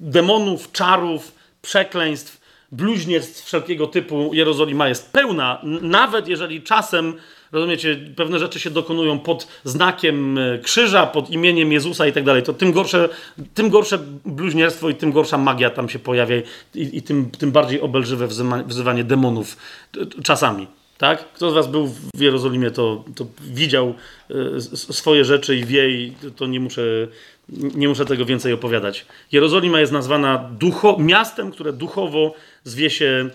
Demonów, 0.00 0.72
czarów, 0.72 1.32
przekleństw, 1.62 2.40
bluźnierstw 2.72 3.44
wszelkiego 3.44 3.86
typu 3.86 4.30
Jerozolima 4.34 4.88
jest 4.88 5.12
pełna, 5.12 5.60
nawet 5.82 6.28
jeżeli 6.28 6.62
czasem 6.62 7.18
rozumiecie, 7.52 7.96
pewne 8.16 8.38
rzeczy 8.38 8.60
się 8.60 8.70
dokonują 8.70 9.18
pod 9.18 9.48
znakiem 9.64 10.38
e, 10.38 10.58
krzyża, 10.58 11.06
pod 11.06 11.30
imieniem 11.30 11.72
Jezusa 11.72 12.06
i 12.06 12.12
tak 12.12 12.24
dalej, 12.24 12.42
to 12.42 12.52
tym 12.52 12.72
gorsze, 12.72 13.08
tym 13.54 13.70
gorsze 13.70 13.98
bluźnierstwo 14.24 14.88
i 14.88 14.94
tym 14.94 15.12
gorsza 15.12 15.38
magia 15.38 15.70
tam 15.70 15.88
się 15.88 15.98
pojawia 15.98 16.36
i, 16.74 16.96
i 16.96 17.02
tym, 17.02 17.30
tym 17.30 17.52
bardziej 17.52 17.80
obelżywe 17.80 18.26
wzywanie, 18.26 18.64
wzywanie 18.64 19.04
demonów 19.04 19.56
czasami. 20.22 20.66
Tak? 20.98 21.32
Kto 21.32 21.50
z 21.50 21.54
Was 21.54 21.66
był 21.66 21.86
w 22.14 22.20
Jerozolimie, 22.20 22.70
to, 22.70 23.04
to 23.16 23.26
widział 23.40 23.94
y, 24.30 24.76
swoje 24.76 25.24
rzeczy 25.24 25.56
i 25.56 25.64
wie, 25.64 25.90
i 25.90 26.12
to 26.36 26.46
nie 26.46 26.60
muszę, 26.60 26.82
nie 27.48 27.88
muszę 27.88 28.04
tego 28.04 28.24
więcej 28.24 28.52
opowiadać. 28.52 29.06
Jerozolima 29.32 29.80
jest 29.80 29.92
nazwana 29.92 30.50
ducho, 30.58 30.96
miastem, 30.98 31.50
które 31.50 31.72
duchowo 31.72 32.34
zwie 32.64 32.90
się 32.90 33.30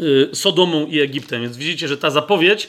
y, 0.00 0.28
Sodomą 0.32 0.86
i 0.86 1.00
Egiptem. 1.00 1.42
Więc 1.42 1.56
widzicie, 1.56 1.88
że 1.88 1.96
ta 1.96 2.10
zapowiedź 2.10 2.64
e, 2.64 2.68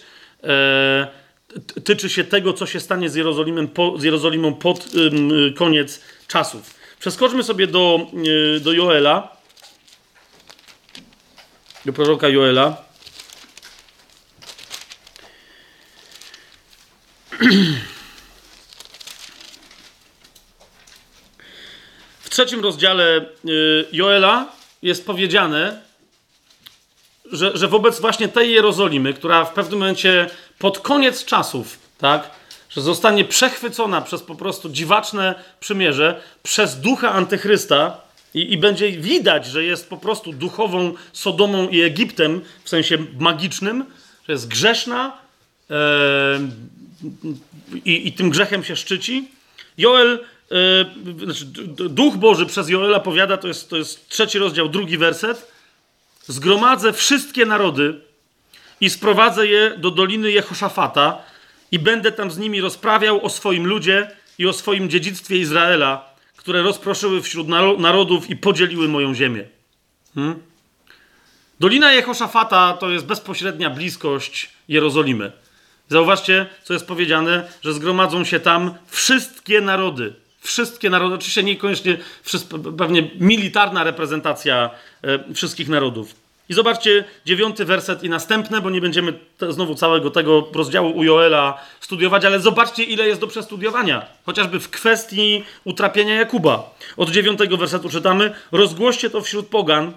tyczy 1.83 2.09
się 2.09 2.23
tego, 2.23 2.53
co 2.53 2.65
się 2.65 2.79
stanie 2.79 3.09
z, 3.09 3.15
Jerozolimem 3.15 3.67
po, 3.67 3.97
z 3.97 4.03
Jerozolimą 4.03 4.53
pod 4.53 4.87
y, 4.95 5.53
koniec 5.53 6.01
czasów. 6.27 6.75
Przeskoczmy 6.99 7.43
sobie 7.43 7.67
do, 7.67 8.07
y, 8.57 8.59
do 8.59 8.73
Joela, 8.73 9.37
do 11.85 11.93
proroka 11.93 12.29
Joela. 12.29 12.85
W 22.19 22.29
trzecim 22.29 22.61
rozdziale 22.61 23.25
y, 23.45 23.85
Joela 23.91 24.51
jest 24.81 25.05
powiedziane, 25.05 25.84
że, 27.31 27.57
że 27.57 27.67
wobec 27.67 27.99
właśnie 27.99 28.27
tej 28.27 28.51
Jerozolimy, 28.51 29.13
która 29.13 29.45
w 29.45 29.53
pewnym 29.53 29.79
momencie 29.79 30.29
pod 30.59 30.79
koniec 30.79 31.25
czasów, 31.25 31.79
tak, 31.97 32.29
że 32.69 32.81
zostanie 32.81 33.25
przechwycona 33.25 34.01
przez 34.01 34.23
po 34.23 34.35
prostu 34.35 34.69
dziwaczne 34.69 35.35
przymierze, 35.59 36.21
przez 36.43 36.79
ducha 36.79 37.11
antychrysta 37.11 38.01
i, 38.33 38.53
i 38.53 38.57
będzie 38.57 38.91
widać, 38.91 39.45
że 39.45 39.63
jest 39.63 39.89
po 39.89 39.97
prostu 39.97 40.33
duchową 40.33 40.93
Sodomą 41.13 41.69
i 41.69 41.81
Egiptem 41.81 42.41
w 42.63 42.69
sensie 42.69 42.97
magicznym, 43.19 43.85
że 44.27 44.33
jest 44.33 44.47
grzeszna 44.47 45.17
e, 45.69 45.75
i, 47.85 48.07
i 48.07 48.11
tym 48.11 48.29
grzechem 48.29 48.63
się 48.63 48.75
szczyci. 48.75 49.31
Joel, 49.77 50.19
e, 50.51 50.55
znaczy, 51.23 51.45
Duch 51.89 52.15
Boży 52.15 52.45
przez 52.45 52.69
Joela 52.69 52.99
powiada, 52.99 53.37
to 53.37 53.47
jest, 53.47 53.69
to 53.69 53.77
jest 53.77 54.09
trzeci 54.09 54.39
rozdział, 54.39 54.69
drugi 54.69 54.97
werset, 54.97 55.54
zgromadzę 56.27 56.93
wszystkie 56.93 57.45
narody 57.45 58.01
i 58.81 58.89
sprowadzę 58.89 59.47
je 59.47 59.77
do 59.77 59.91
doliny 59.91 60.31
Jehoszafata 60.31 61.21
i 61.71 61.79
będę 61.79 62.11
tam 62.11 62.31
z 62.31 62.37
nimi 62.37 62.61
rozprawiał 62.61 63.25
o 63.25 63.29
swoim 63.29 63.67
ludzie 63.67 64.11
i 64.37 64.47
o 64.47 64.53
swoim 64.53 64.89
dziedzictwie 64.89 65.37
Izraela, 65.37 66.15
które 66.37 66.61
rozproszyły 66.61 67.21
wśród 67.21 67.47
narodów 67.77 68.29
i 68.29 68.35
podzieliły 68.35 68.87
moją 68.87 69.15
ziemię. 69.15 69.43
Hmm? 70.15 70.39
Dolina 71.59 71.93
Jehoszafata 71.93 72.73
to 72.73 72.89
jest 72.89 73.05
bezpośrednia 73.05 73.69
bliskość 73.69 74.49
Jerozolimy. 74.67 75.31
Zauważcie, 75.89 76.45
co 76.63 76.73
jest 76.73 76.87
powiedziane, 76.87 77.47
że 77.61 77.73
zgromadzą 77.73 78.23
się 78.23 78.39
tam 78.39 78.73
wszystkie 78.87 79.61
narody. 79.61 80.13
Wszystkie 80.45 80.89
narody, 80.89 81.15
oczywiście 81.15 81.43
niekoniecznie 81.43 81.97
pewnie 82.77 83.09
militarna 83.19 83.83
reprezentacja 83.83 84.69
e, 85.03 85.33
wszystkich 85.33 85.69
narodów. 85.69 86.15
I 86.49 86.53
zobaczcie 86.53 87.03
dziewiąty 87.25 87.65
werset 87.65 88.03
i 88.03 88.09
następne, 88.09 88.61
bo 88.61 88.69
nie 88.69 88.81
będziemy 88.81 89.13
te, 89.37 89.53
znowu 89.53 89.75
całego 89.75 90.11
tego 90.11 90.47
rozdziału 90.53 90.97
u 90.97 91.03
Joela 91.03 91.61
studiować, 91.79 92.25
ale 92.25 92.39
zobaczcie, 92.39 92.83
ile 92.83 93.07
jest 93.07 93.21
do 93.21 93.27
przestudiowania. 93.27 94.05
Chociażby 94.25 94.59
w 94.59 94.69
kwestii 94.69 95.43
utrapienia 95.63 96.15
Jakuba. 96.15 96.75
Od 96.97 97.09
dziewiątego 97.09 97.57
wersetu 97.57 97.89
czytamy: 97.89 98.33
Rozgłoście 98.51 99.09
to 99.09 99.21
wśród 99.21 99.47
pogan, 99.47 99.93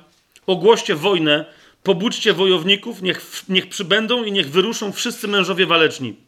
ogłoście 0.46 0.94
wojnę, 0.94 1.44
pobudźcie 1.82 2.32
wojowników, 2.32 3.02
niech, 3.02 3.44
niech 3.48 3.68
przybędą 3.68 4.24
i 4.24 4.32
niech 4.32 4.50
wyruszą 4.50 4.92
wszyscy 4.92 5.28
mężowie 5.28 5.66
waleczni. 5.66 6.27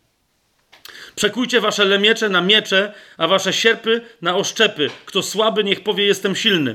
Przekujcie 1.17 1.61
wasze 1.61 1.85
lemiecze 1.85 2.29
na 2.29 2.41
miecze, 2.41 2.95
a 3.17 3.29
wasze 3.29 3.53
sierpy 3.53 4.01
na 4.23 4.37
oszczepy. 4.37 4.91
Kto 5.07 5.23
słaby, 5.23 5.65
niech 5.65 5.83
powie: 5.83 6.05
Jestem 6.05 6.37
silny. 6.37 6.75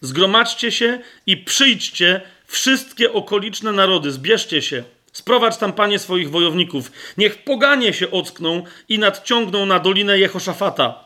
Zgromadźcie 0.00 0.72
się 0.72 0.98
i 1.26 1.36
przyjdźcie, 1.36 2.20
wszystkie 2.46 3.12
okoliczne 3.12 3.72
narody, 3.72 4.12
zbierzcie 4.12 4.62
się. 4.62 4.84
Sprowadź 5.12 5.56
tam, 5.56 5.72
panie, 5.72 5.98
swoich 5.98 6.30
wojowników. 6.30 6.92
Niech 7.16 7.44
poganie 7.44 7.92
się 7.92 8.10
ockną 8.10 8.64
i 8.88 8.98
nadciągną 8.98 9.66
na 9.66 9.78
dolinę 9.78 10.18
Jehoszafata. 10.18 11.04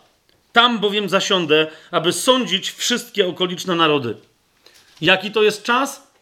Tam 0.52 0.78
bowiem 0.78 1.09
zasiądę, 1.09 1.67
aby 1.91 2.12
sądzić 2.12 2.70
wszystkie 2.70 3.26
okoliczne 3.26 3.75
narody. 3.75 4.17
Jaki 5.01 5.31
to 5.31 5.42
jest 5.42 5.62
czas? 5.62 6.12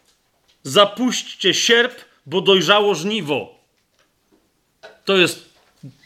Zapuśćcie 0.63 1.53
sierp, 1.53 2.01
bo 2.25 2.41
dojrzało 2.41 2.95
żniwo. 2.95 3.55
To 5.05 5.17
jest 5.17 5.50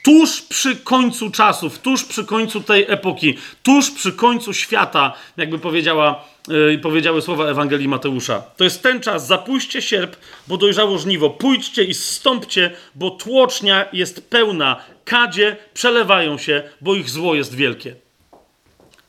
tuż 0.04 0.42
przy 0.42 0.76
końcu 0.76 1.32
czasów, 1.32 1.80
tuż 1.80 2.06
przy 2.06 2.26
końcu 2.26 2.62
tej 2.62 2.86
epoki, 2.88 3.38
tuż 3.64 3.92
przy 3.92 4.12
końcu 4.12 4.54
świata, 4.54 5.14
jakby 5.38 5.60
powiedziała, 5.60 6.24
yy, 6.48 6.78
powiedziały 6.78 7.22
słowa 7.22 7.45
Ewangelii 7.45 7.88
Mateusza. 7.88 8.44
To 8.58 8.64
jest 8.64 8.84
ten 8.84 9.00
czas, 9.00 9.28
zapuśćcie 9.28 9.82
sierp, 9.82 10.16
bo 10.48 10.58
dojrzało 10.58 10.98
żniwo, 10.98 11.30
pójdźcie 11.30 11.84
i 11.84 11.94
stąpcie, 11.94 12.72
bo 12.95 13.12
tłocznia 13.12 13.86
jest 13.94 14.30
pełna, 14.30 14.82
kadzie 15.06 15.56
przelewają 15.74 16.38
się, 16.38 16.64
bo 16.82 16.95
ich 16.95 17.10
zło 17.10 17.36
jest 17.36 17.56
wielkie. 17.56 17.95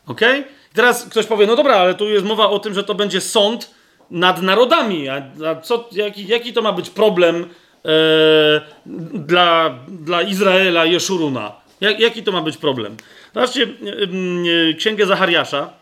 Ok? 0.07 0.21
Teraz 0.75 1.05
ktoś 1.05 1.27
powie, 1.27 1.47
no 1.47 1.57
dobra, 1.57 1.75
ale 1.77 1.95
tu 1.95 2.09
jest 2.09 2.27
mowa 2.27 2.51
o 2.51 2.59
tym, 2.59 2.75
że 2.75 2.85
to 2.85 2.95
będzie 2.95 3.21
sąd 3.21 3.71
nad 4.11 4.43
narodami. 4.43 5.09
A, 5.09 5.23
a 5.47 5.61
co, 5.61 5.89
jaki, 5.93 6.27
jaki 6.27 6.53
to 6.53 6.63
ma 6.63 6.73
być 6.73 6.91
problem 6.91 7.49
dla, 9.15 9.79
dla 9.89 10.23
Izraela 10.23 10.85
Jeszuruna? 10.85 11.53
Jak, 11.81 12.01
jaki 12.01 12.23
to 12.23 12.33
ma 12.33 12.43
być 12.43 12.57
problem? 12.57 12.97
Zobaczcie 13.35 13.63
e, 13.63 13.67
e, 14.71 14.75
księgę 14.75 15.07
Zachariasza, 15.07 15.73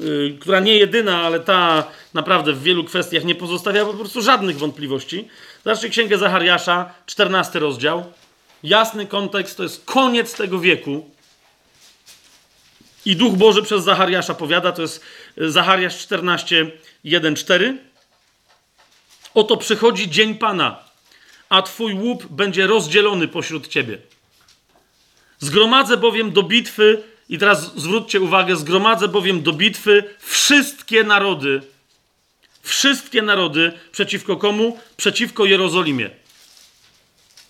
e, 0.00 0.04
która 0.40 0.60
nie 0.60 0.76
jedyna, 0.76 1.22
ale 1.22 1.40
ta 1.40 1.84
naprawdę 2.14 2.52
w 2.52 2.62
wielu 2.62 2.84
kwestiach 2.84 3.24
nie 3.24 3.34
pozostawia 3.34 3.84
po 3.84 3.94
prostu 3.94 4.22
żadnych 4.22 4.58
wątpliwości. 4.58 5.28
Zobaczcie 5.64 5.88
księgę 5.88 6.18
Zachariasza, 6.18 6.94
14 7.06 7.58
rozdział. 7.58 8.12
Jasny 8.62 9.06
kontekst, 9.06 9.56
to 9.56 9.62
jest 9.62 9.84
koniec 9.84 10.34
tego 10.34 10.58
wieku. 10.58 11.10
I 13.04 13.16
Duch 13.16 13.34
Boży 13.34 13.62
przez 13.62 13.84
Zachariasza 13.84 14.34
powiada, 14.34 14.72
to 14.72 14.82
jest 14.82 15.04
Zachariasz 15.36 15.98
14, 15.98 16.70
1, 17.04 17.36
4. 17.36 17.78
Oto 19.34 19.56
przychodzi 19.56 20.10
dzień 20.10 20.34
Pana, 20.34 20.78
a 21.48 21.62
Twój 21.62 21.94
łup 21.94 22.26
będzie 22.26 22.66
rozdzielony 22.66 23.28
pośród 23.28 23.68
Ciebie. 23.68 23.98
Zgromadzę 25.38 25.96
bowiem 25.96 26.32
do 26.32 26.42
bitwy, 26.42 27.02
i 27.28 27.38
teraz 27.38 27.76
zwróćcie 27.76 28.20
uwagę, 28.20 28.56
zgromadzę 28.56 29.08
bowiem 29.08 29.42
do 29.42 29.52
bitwy 29.52 30.04
wszystkie 30.18 31.04
narody, 31.04 31.62
wszystkie 32.62 33.22
narody 33.22 33.72
przeciwko 33.92 34.36
komu? 34.36 34.78
Przeciwko 34.96 35.44
Jerozolimie 35.44 36.22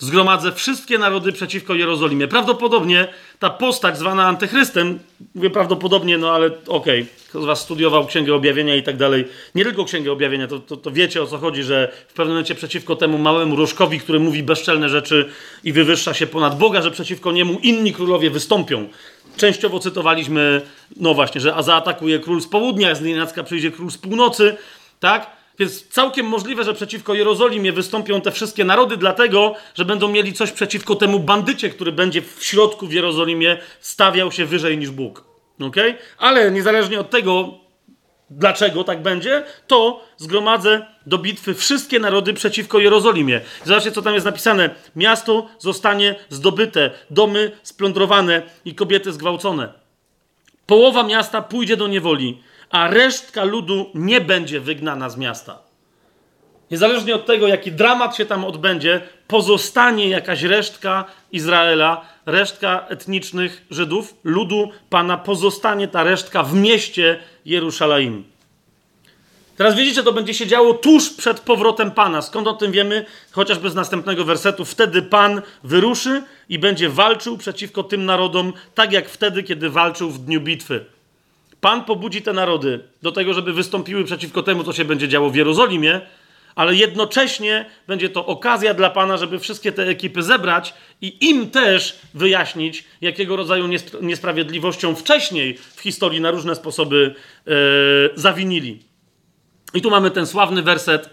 zgromadzę 0.02 0.52
wszystkie 0.52 0.98
narody 0.98 1.32
przeciwko 1.32 1.74
Jerozolimie. 1.74 2.28
Prawdopodobnie 2.28 3.08
ta 3.38 3.50
postać 3.50 3.98
zwana 3.98 4.26
antychrystem, 4.26 4.98
mówię 5.34 5.50
prawdopodobnie, 5.50 6.18
no 6.18 6.32
ale 6.32 6.46
okej, 6.46 7.02
okay, 7.02 7.06
kto 7.32 7.42
z 7.42 7.44
was 7.44 7.60
studiował 7.60 8.06
Księgę 8.06 8.34
Objawienia 8.34 8.76
i 8.76 8.82
tak 8.82 8.96
dalej, 8.96 9.24
nie 9.54 9.64
tylko 9.64 9.84
Księgę 9.84 10.12
Objawienia, 10.12 10.46
to, 10.46 10.58
to, 10.58 10.76
to, 10.76 10.90
wiecie 10.90 11.22
o 11.22 11.26
co 11.26 11.38
chodzi, 11.38 11.62
że 11.62 11.92
w 12.08 12.12
pewnym 12.12 12.34
momencie 12.34 12.54
przeciwko 12.54 12.96
temu 12.96 13.18
małemu 13.18 13.56
różkowi, 13.56 14.00
który 14.00 14.20
mówi 14.20 14.42
bezczelne 14.42 14.88
rzeczy 14.88 15.28
i 15.64 15.72
wywyższa 15.72 16.14
się 16.14 16.26
ponad 16.26 16.58
Boga, 16.58 16.82
że 16.82 16.90
przeciwko 16.90 17.32
niemu 17.32 17.58
inni 17.62 17.92
królowie 17.92 18.30
wystąpią. 18.30 18.88
Częściowo 19.36 19.78
cytowaliśmy, 19.78 20.62
no 20.96 21.14
właśnie, 21.14 21.40
że 21.40 21.54
a 21.54 21.62
zaatakuje 21.62 22.18
król 22.18 22.40
z 22.40 22.46
południa, 22.46 22.94
z 22.94 23.02
nienacka 23.02 23.42
przyjdzie 23.42 23.70
król 23.70 23.90
z 23.90 23.98
północy, 23.98 24.56
tak? 25.00 25.30
Więc 25.58 25.88
całkiem 25.88 26.26
możliwe, 26.26 26.64
że 26.64 26.74
przeciwko 26.74 27.14
Jerozolimie 27.14 27.72
wystąpią 27.72 28.20
te 28.20 28.30
wszystkie 28.30 28.64
narody, 28.64 28.96
dlatego, 28.96 29.54
że 29.74 29.84
będą 29.84 30.08
mieli 30.08 30.32
coś 30.32 30.52
przeciwko 30.52 30.94
temu 30.94 31.20
bandycie, 31.20 31.70
który 31.70 31.92
będzie 31.92 32.22
w 32.22 32.44
środku 32.44 32.86
w 32.86 32.92
Jerozolimie 32.92 33.58
stawiał 33.80 34.32
się 34.32 34.46
wyżej 34.46 34.78
niż 34.78 34.90
Bóg. 34.90 35.31
Okay? 35.66 35.94
Ale 36.18 36.50
niezależnie 36.50 37.00
od 37.00 37.10
tego, 37.10 37.48
dlaczego 38.30 38.84
tak 38.84 39.02
będzie, 39.02 39.42
to 39.66 40.04
zgromadzę 40.16 40.86
do 41.06 41.18
bitwy 41.18 41.54
wszystkie 41.54 42.00
narody 42.00 42.34
przeciwko 42.34 42.78
Jerozolimie. 42.78 43.40
Zobaczcie, 43.64 43.92
co 43.92 44.02
tam 44.02 44.14
jest 44.14 44.26
napisane. 44.26 44.70
Miasto 44.96 45.48
zostanie 45.58 46.14
zdobyte, 46.28 46.90
domy 47.10 47.52
splądrowane 47.62 48.42
i 48.64 48.74
kobiety 48.74 49.12
zgwałcone. 49.12 49.72
Połowa 50.66 51.02
miasta 51.02 51.42
pójdzie 51.42 51.76
do 51.76 51.88
niewoli 51.88 52.42
a 52.72 52.88
resztka 52.88 53.44
ludu 53.44 53.90
nie 53.94 54.20
będzie 54.20 54.60
wygnana 54.60 55.10
z 55.10 55.16
miasta. 55.16 55.61
Niezależnie 56.72 57.14
od 57.14 57.26
tego, 57.26 57.48
jaki 57.48 57.72
dramat 57.72 58.16
się 58.16 58.26
tam 58.26 58.44
odbędzie, 58.44 59.00
pozostanie 59.28 60.08
jakaś 60.08 60.42
resztka 60.42 61.04
Izraela, 61.32 62.04
resztka 62.26 62.86
etnicznych 62.88 63.62
Żydów, 63.70 64.14
ludu 64.24 64.70
Pana, 64.90 65.16
pozostanie 65.16 65.88
ta 65.88 66.02
resztka 66.02 66.42
w 66.42 66.54
mieście 66.54 67.18
Jerusalem. 67.44 68.24
Teraz 69.56 69.74
widzicie, 69.74 70.02
to 70.02 70.12
będzie 70.12 70.34
się 70.34 70.46
działo 70.46 70.74
tuż 70.74 71.10
przed 71.10 71.40
powrotem 71.40 71.90
Pana. 71.90 72.22
Skąd 72.22 72.48
o 72.48 72.52
tym 72.52 72.72
wiemy? 72.72 73.06
Chociażby 73.32 73.70
z 73.70 73.74
następnego 73.74 74.24
wersetu. 74.24 74.64
Wtedy 74.64 75.02
Pan 75.02 75.42
wyruszy 75.64 76.22
i 76.48 76.58
będzie 76.58 76.88
walczył 76.88 77.38
przeciwko 77.38 77.82
tym 77.82 78.04
narodom, 78.04 78.52
tak 78.74 78.92
jak 78.92 79.08
wtedy, 79.08 79.42
kiedy 79.42 79.70
walczył 79.70 80.10
w 80.10 80.18
dniu 80.18 80.40
bitwy. 80.40 80.84
Pan 81.60 81.84
pobudzi 81.84 82.22
te 82.22 82.32
narody 82.32 82.80
do 83.02 83.12
tego, 83.12 83.34
żeby 83.34 83.52
wystąpiły 83.52 84.04
przeciwko 84.04 84.42
temu, 84.42 84.64
co 84.64 84.72
się 84.72 84.84
będzie 84.84 85.08
działo 85.08 85.30
w 85.30 85.36
Jerozolimie, 85.36 86.00
ale 86.54 86.74
jednocześnie 86.74 87.66
będzie 87.86 88.08
to 88.08 88.26
okazja 88.26 88.74
dla 88.74 88.90
Pana, 88.90 89.16
żeby 89.16 89.38
wszystkie 89.38 89.72
te 89.72 89.82
ekipy 89.82 90.22
zebrać 90.22 90.74
i 91.00 91.28
im 91.28 91.50
też 91.50 91.98
wyjaśnić, 92.14 92.84
jakiego 93.00 93.36
rodzaju 93.36 93.68
niesprawiedliwością 94.02 94.94
wcześniej 94.94 95.58
w 95.76 95.80
historii 95.80 96.20
na 96.20 96.30
różne 96.30 96.54
sposoby 96.54 97.14
e, 97.46 97.52
zawinili. 98.14 98.82
I 99.74 99.82
tu 99.82 99.90
mamy 99.90 100.10
ten 100.10 100.26
sławny 100.26 100.62
werset, 100.62 101.10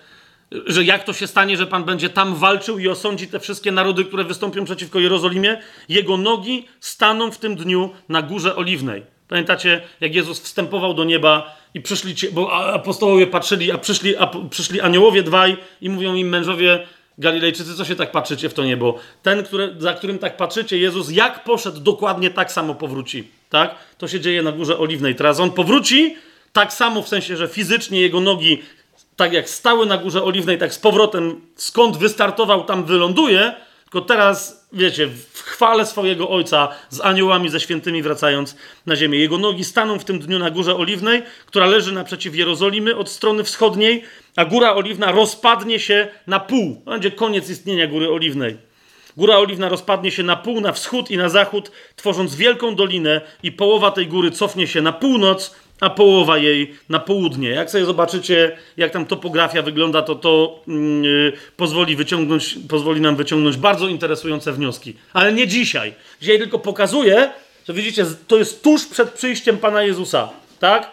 że 0.66 0.84
jak 0.84 1.04
to 1.04 1.14
się 1.14 1.28
stanie, 1.28 1.58
że 1.58 1.68
Pan 1.68 1.84
będzie 1.84 2.10
tam 2.10 2.36
walczył 2.36 2.80
i 2.80 2.88
osądzi 2.88 3.28
te 3.28 3.40
wszystkie 3.40 3.72
narody, 3.72 4.06
które 4.06 4.24
wystąpią 4.24 4.66
przeciwko 4.66 5.00
Jerozolimie, 5.00 5.62
jego 5.90 6.18
nogi 6.18 6.68
staną 6.80 7.32
w 7.32 7.38
tym 7.38 7.56
dniu 7.56 7.90
na 8.10 8.22
górze 8.22 8.56
oliwnej. 8.56 9.04
Pamiętacie, 9.28 9.82
jak 10.00 10.16
Jezus 10.16 10.40
wstępował 10.40 10.94
do 10.94 11.04
nieba 11.04 11.59
i 11.74 11.82
przyszli, 11.82 12.16
ci, 12.16 12.32
bo 12.32 12.54
apostołowie 12.54 13.28
patrzyli, 13.28 13.72
a 13.72 13.78
przyszli, 13.78 14.18
a 14.18 14.28
przyszli 14.50 14.82
aniołowie 14.82 15.24
dwaj 15.24 15.58
i 15.82 15.90
mówią 15.90 16.16
im 16.16 16.30
mężowie 16.30 16.88
Galilejczycy, 17.18 17.76
co 17.76 17.86
się 17.86 17.96
tak 17.96 18.12
patrzycie 18.12 18.50
w 18.50 18.54
to 18.54 18.64
niebo? 18.64 19.00
Ten, 19.24 19.44
który, 19.44 19.76
za 19.78 19.94
którym 19.94 20.20
tak 20.20 20.38
patrzycie, 20.38 20.78
Jezus, 20.78 21.12
jak 21.12 21.44
poszedł, 21.44 21.80
dokładnie 21.80 22.30
tak 22.30 22.52
samo 22.52 22.76
powróci. 22.76 23.28
Tak? 23.50 23.76
To 23.98 24.08
się 24.08 24.20
dzieje 24.20 24.42
na 24.42 24.52
Górze 24.52 24.78
Oliwnej. 24.78 25.16
Teraz 25.16 25.40
on 25.40 25.52
powróci 25.52 26.16
tak 26.54 26.74
samo, 26.74 27.02
w 27.02 27.08
sensie, 27.08 27.38
że 27.38 27.48
fizycznie 27.48 28.02
jego 28.02 28.20
nogi, 28.20 28.62
tak 29.16 29.34
jak 29.34 29.50
stały 29.50 29.86
na 29.86 29.98
Górze 29.98 30.24
Oliwnej, 30.24 30.58
tak 30.58 30.74
z 30.74 30.80
powrotem, 30.80 31.42
skąd 31.56 31.98
wystartował, 31.98 32.64
tam 32.64 32.84
wyląduje, 32.84 33.54
tylko 33.92 34.08
teraz, 34.08 34.68
wiecie, 34.74 35.08
w 35.08 35.42
chwale 35.42 35.86
swojego 35.86 36.30
Ojca 36.30 36.70
z 36.90 37.02
aniołami, 37.02 37.50
ze 37.50 37.60
świętymi 37.60 38.02
wracając 38.02 38.56
na 38.86 38.96
ziemię. 38.96 39.20
Jego 39.20 39.38
nogi 39.38 39.64
staną 39.64 40.00
w 40.00 40.06
tym 40.06 40.20
dniu 40.20 40.40
na 40.40 40.52
Górze 40.52 40.76
Oliwnej, 40.76 41.24
która 41.46 41.66
leży 41.66 41.92
naprzeciw 41.92 42.36
Jerozolimy 42.36 42.96
od 42.96 43.10
strony 43.10 43.44
wschodniej, 43.44 44.04
a 44.36 44.46
Góra 44.46 44.76
Oliwna 44.76 45.12
rozpadnie 45.12 45.80
się 45.80 46.08
na 46.28 46.40
pół. 46.40 46.82
Będzie 46.86 47.12
koniec 47.12 47.50
istnienia 47.50 47.88
Góry 47.88 48.10
Oliwnej. 48.10 48.58
Góra 49.18 49.38
Oliwna 49.38 49.70
rozpadnie 49.70 50.12
się 50.12 50.24
na 50.24 50.36
pół, 50.36 50.62
na 50.62 50.72
wschód 50.72 51.12
i 51.12 51.18
na 51.18 51.30
zachód, 51.30 51.72
tworząc 51.96 52.36
wielką 52.36 52.76
dolinę 52.76 53.22
i 53.44 53.52
połowa 53.52 53.92
tej 53.92 54.08
góry 54.08 54.32
cofnie 54.32 54.68
się 54.68 54.82
na 54.82 54.94
północ, 54.94 55.56
a 55.80 55.90
połowa 55.90 56.38
jej 56.38 56.76
na 56.90 57.00
południe. 57.00 57.50
Jak 57.50 57.72
sobie 57.72 57.86
zobaczycie, 57.86 58.58
jak 58.78 58.92
tam 58.92 59.06
topografia 59.06 59.62
wygląda, 59.62 60.02
to 60.02 60.16
to 60.16 60.64
yy, 60.68 61.34
pozwoli, 61.58 61.96
wyciągnąć, 61.96 62.56
pozwoli 62.70 63.02
nam 63.02 63.16
wyciągnąć 63.16 63.58
bardzo 63.58 63.88
interesujące 63.88 64.54
wnioski. 64.54 64.94
Ale 65.14 65.34
nie 65.34 65.48
dzisiaj. 65.48 65.94
Dzisiaj 66.22 66.38
tylko 66.38 66.60
pokazuję, 66.60 67.32
że 67.68 67.74
widzicie, 67.74 68.06
to 68.28 68.38
jest 68.38 68.64
tuż 68.64 68.86
przed 68.86 69.10
przyjściem 69.10 69.58
Pana 69.58 69.84
Jezusa, 69.84 70.30
tak? 70.60 70.92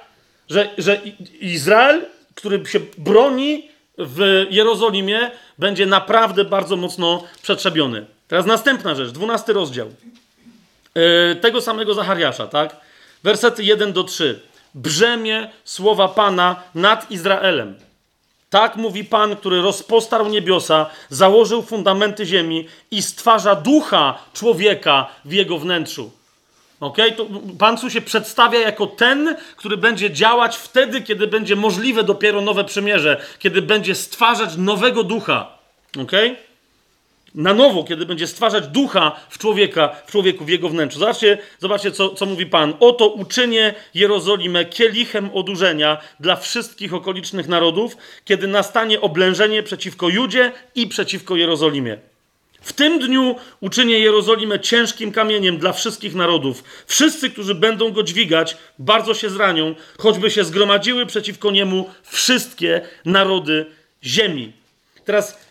Że, 0.51 0.69
że 0.79 1.01
Izrael, 1.41 2.05
który 2.35 2.67
się 2.67 2.81
broni 2.99 3.69
w 3.99 4.47
Jerozolimie, 4.51 5.31
będzie 5.59 5.87
naprawdę 5.87 6.45
bardzo 6.45 6.77
mocno 6.77 7.25
przetrzebiony. 7.43 8.07
Teraz 8.29 8.47
następna 8.47 8.95
rzecz, 8.95 9.11
dwunasty 9.11 9.53
rozdział. 9.53 9.89
Yy, 10.95 11.37
tego 11.41 11.61
samego 11.61 11.95
Zachariasza, 11.95 12.47
tak? 12.47 12.77
Wersety 13.23 13.65
1 13.65 13.93
do 13.93 14.05
3 14.05 14.41
brzemię 14.77 15.51
słowa 15.65 16.09
Pana 16.09 16.63
nad 16.75 17.11
Izraelem. 17.11 17.75
Tak 18.51 18.77
mówi 18.77 19.05
Pan, 19.05 19.37
który 19.37 19.63
rozpostarł 19.63 20.29
niebiosa, 20.29 20.87
założył 21.11 21.63
fundamenty 21.63 22.27
ziemi 22.27 22.69
i 22.91 23.03
stwarza 23.03 23.55
ducha 23.55 24.19
człowieka 24.35 25.09
w 25.25 25.33
jego 25.33 25.59
wnętrzu. 25.59 26.11
Okay? 26.81 27.13
To 27.13 27.27
Pan 27.59 27.77
tu 27.77 27.91
się 27.91 28.01
przedstawia 28.01 28.61
jako 28.61 28.87
ten, 28.87 29.37
który 29.57 29.77
będzie 29.77 30.11
działać 30.11 30.57
wtedy, 30.57 31.03
kiedy 31.03 31.27
będzie 31.27 31.57
możliwe 31.57 32.05
dopiero 32.05 32.41
nowe 32.41 32.65
przymierze, 32.65 33.21
kiedy 33.39 33.63
będzie 33.63 33.95
stwarzać 33.95 34.57
nowego 34.57 35.05
ducha. 35.05 35.59
Okay? 36.03 36.37
Na 37.37 37.55
nowo, 37.55 37.85
kiedy 37.85 38.07
będzie 38.07 38.27
stwarzać 38.27 38.67
ducha 38.67 39.21
w 39.31 39.39
człowieka, 39.39 39.97
w 40.07 40.11
człowieku, 40.11 40.45
w 40.45 40.49
jego 40.49 40.69
wnętrzu. 40.69 40.99
Zobaczcie, 40.99 41.39
zobaczcie 41.59 41.93
co, 41.93 42.11
co 42.11 42.27
mówi 42.27 42.47
Pan. 42.47 42.75
Oto 42.81 43.09
uczynię 43.09 43.75
Jerozolimę 43.95 44.65
kielichem 44.65 45.31
odurzenia 45.35 45.99
dla 46.21 46.37
wszystkich 46.37 46.95
okolicznych 46.95 47.49
narodów, 47.49 47.97
kiedy 48.25 48.47
nastanie 48.47 49.01
oblężenie 49.01 49.63
przeciwko 49.63 50.09
Judzie 50.09 50.53
i 50.75 50.87
przeciwko 50.87 51.37
Jerozolimie. 51.37 51.99
W 52.61 52.73
tym 52.73 52.99
dniu 52.99 53.37
uczynię 53.61 53.99
Jerozolimę 53.99 54.61
ciężkim 54.61 55.13
kamieniem 55.13 55.59
dla 55.59 55.73
wszystkich 55.73 56.15
narodów. 56.15 56.65
Wszyscy, 56.87 57.31
którzy 57.31 57.55
będą 57.55 57.93
go 57.93 58.03
dźwigać, 58.03 58.57
bardzo 58.79 59.15
się 59.15 59.31
zranią, 59.31 59.75
choćby 59.99 60.31
się 60.31 60.45
zgromadziły 60.45 61.07
przeciwko 61.07 61.51
niemu 61.51 61.91
wszystkie 62.03 62.81
narody 63.05 63.67
ziemi. 64.05 64.53
Teraz, 65.05 65.46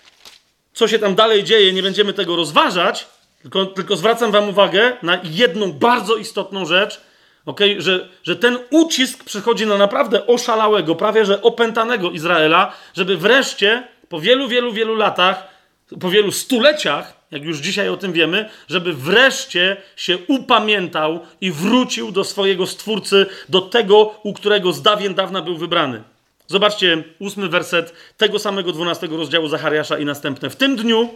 co 0.76 0.88
się 0.88 1.00
tam 1.00 1.16
dalej 1.16 1.44
dzieje, 1.44 1.74
nie 1.74 1.84
będziemy 1.84 2.14
tego 2.14 2.36
rozważać, 2.36 3.08
tylko, 3.42 3.66
tylko 3.66 3.96
zwracam 3.96 4.32
Wam 4.32 4.50
uwagę 4.50 4.98
na 5.04 5.20
jedną 5.24 5.72
bardzo 5.72 6.16
istotną 6.16 6.66
rzecz, 6.66 7.02
okay? 7.46 7.82
że, 7.82 8.10
że 8.24 8.36
ten 8.36 8.58
ucisk 8.70 9.24
przychodzi 9.24 9.68
na 9.68 9.78
naprawdę 9.78 10.28
oszalałego, 10.28 10.96
prawie 10.96 11.26
że 11.26 11.42
opętanego 11.42 12.12
Izraela, 12.12 12.74
żeby 12.94 13.18
wreszcie 13.18 13.88
po 14.10 14.20
wielu, 14.20 14.48
wielu, 14.48 14.74
wielu 14.74 14.96
latach 14.96 15.56
po 16.00 16.10
wielu 16.10 16.32
stuleciach, 16.32 17.14
jak 17.32 17.44
już 17.44 17.58
dzisiaj 17.58 17.90
o 17.90 17.98
tym 17.98 18.14
wiemy, 18.14 18.50
żeby 18.68 18.94
wreszcie 18.94 19.78
się 19.96 20.18
upamiętał 20.28 21.20
i 21.42 21.52
wrócił 21.52 22.12
do 22.12 22.24
swojego 22.24 22.68
stwórcy, 22.68 23.26
do 23.50 23.62
tego, 23.62 24.20
u 24.24 24.34
którego 24.34 24.74
z 24.74 24.82
dawien 24.82 25.16
dawna 25.16 25.42
był 25.42 25.58
wybrany. 25.58 26.04
Zobaczcie 26.48 27.04
ósmy 27.20 27.50
werset 27.50 27.94
tego 28.18 28.40
samego 28.40 28.72
dwunastego 28.72 29.18
rozdziału 29.18 29.48
Zachariasza 29.48 29.98
i 29.98 30.06
następne. 30.06 30.50
W 30.50 30.56
tym 30.56 30.76
dniu 30.76 31.10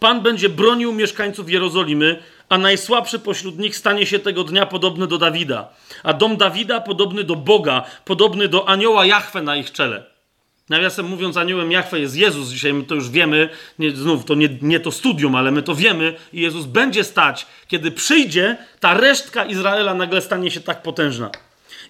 Pan 0.00 0.20
będzie 0.20 0.48
bronił 0.48 0.92
mieszkańców 0.92 1.50
Jerozolimy, 1.50 2.22
a 2.48 2.58
najsłabszy 2.58 3.18
pośród 3.18 3.58
nich 3.58 3.76
stanie 3.76 4.06
się 4.06 4.18
tego 4.18 4.44
dnia 4.44 4.66
podobny 4.66 5.06
do 5.06 5.18
Dawida, 5.18 5.68
a 6.02 6.12
dom 6.12 6.36
Dawida 6.36 6.80
podobny 6.80 7.24
do 7.24 7.36
Boga, 7.36 7.84
podobny 8.04 8.48
do 8.48 8.68
anioła 8.68 9.06
Jahwe 9.06 9.42
na 9.42 9.56
ich 9.56 9.72
czele. 9.72 10.14
Nawiasem 10.68 11.06
mówiąc, 11.06 11.36
aniołem 11.36 11.72
Jachwę 11.72 12.00
jest 12.00 12.16
Jezus. 12.16 12.48
Dzisiaj 12.48 12.72
my 12.72 12.84
to 12.84 12.94
już 12.94 13.10
wiemy. 13.10 13.48
Nie, 13.78 13.90
znów, 13.90 14.24
to 14.24 14.34
nie, 14.34 14.48
nie 14.62 14.80
to 14.80 14.92
studium, 14.92 15.34
ale 15.34 15.50
my 15.50 15.62
to 15.62 15.74
wiemy. 15.74 16.14
I 16.32 16.40
Jezus 16.40 16.64
będzie 16.66 17.04
stać, 17.04 17.46
kiedy 17.68 17.90
przyjdzie, 17.90 18.56
ta 18.80 18.94
resztka 18.94 19.44
Izraela 19.44 19.94
nagle 19.94 20.20
stanie 20.20 20.50
się 20.50 20.60
tak 20.60 20.82
potężna. 20.82 21.30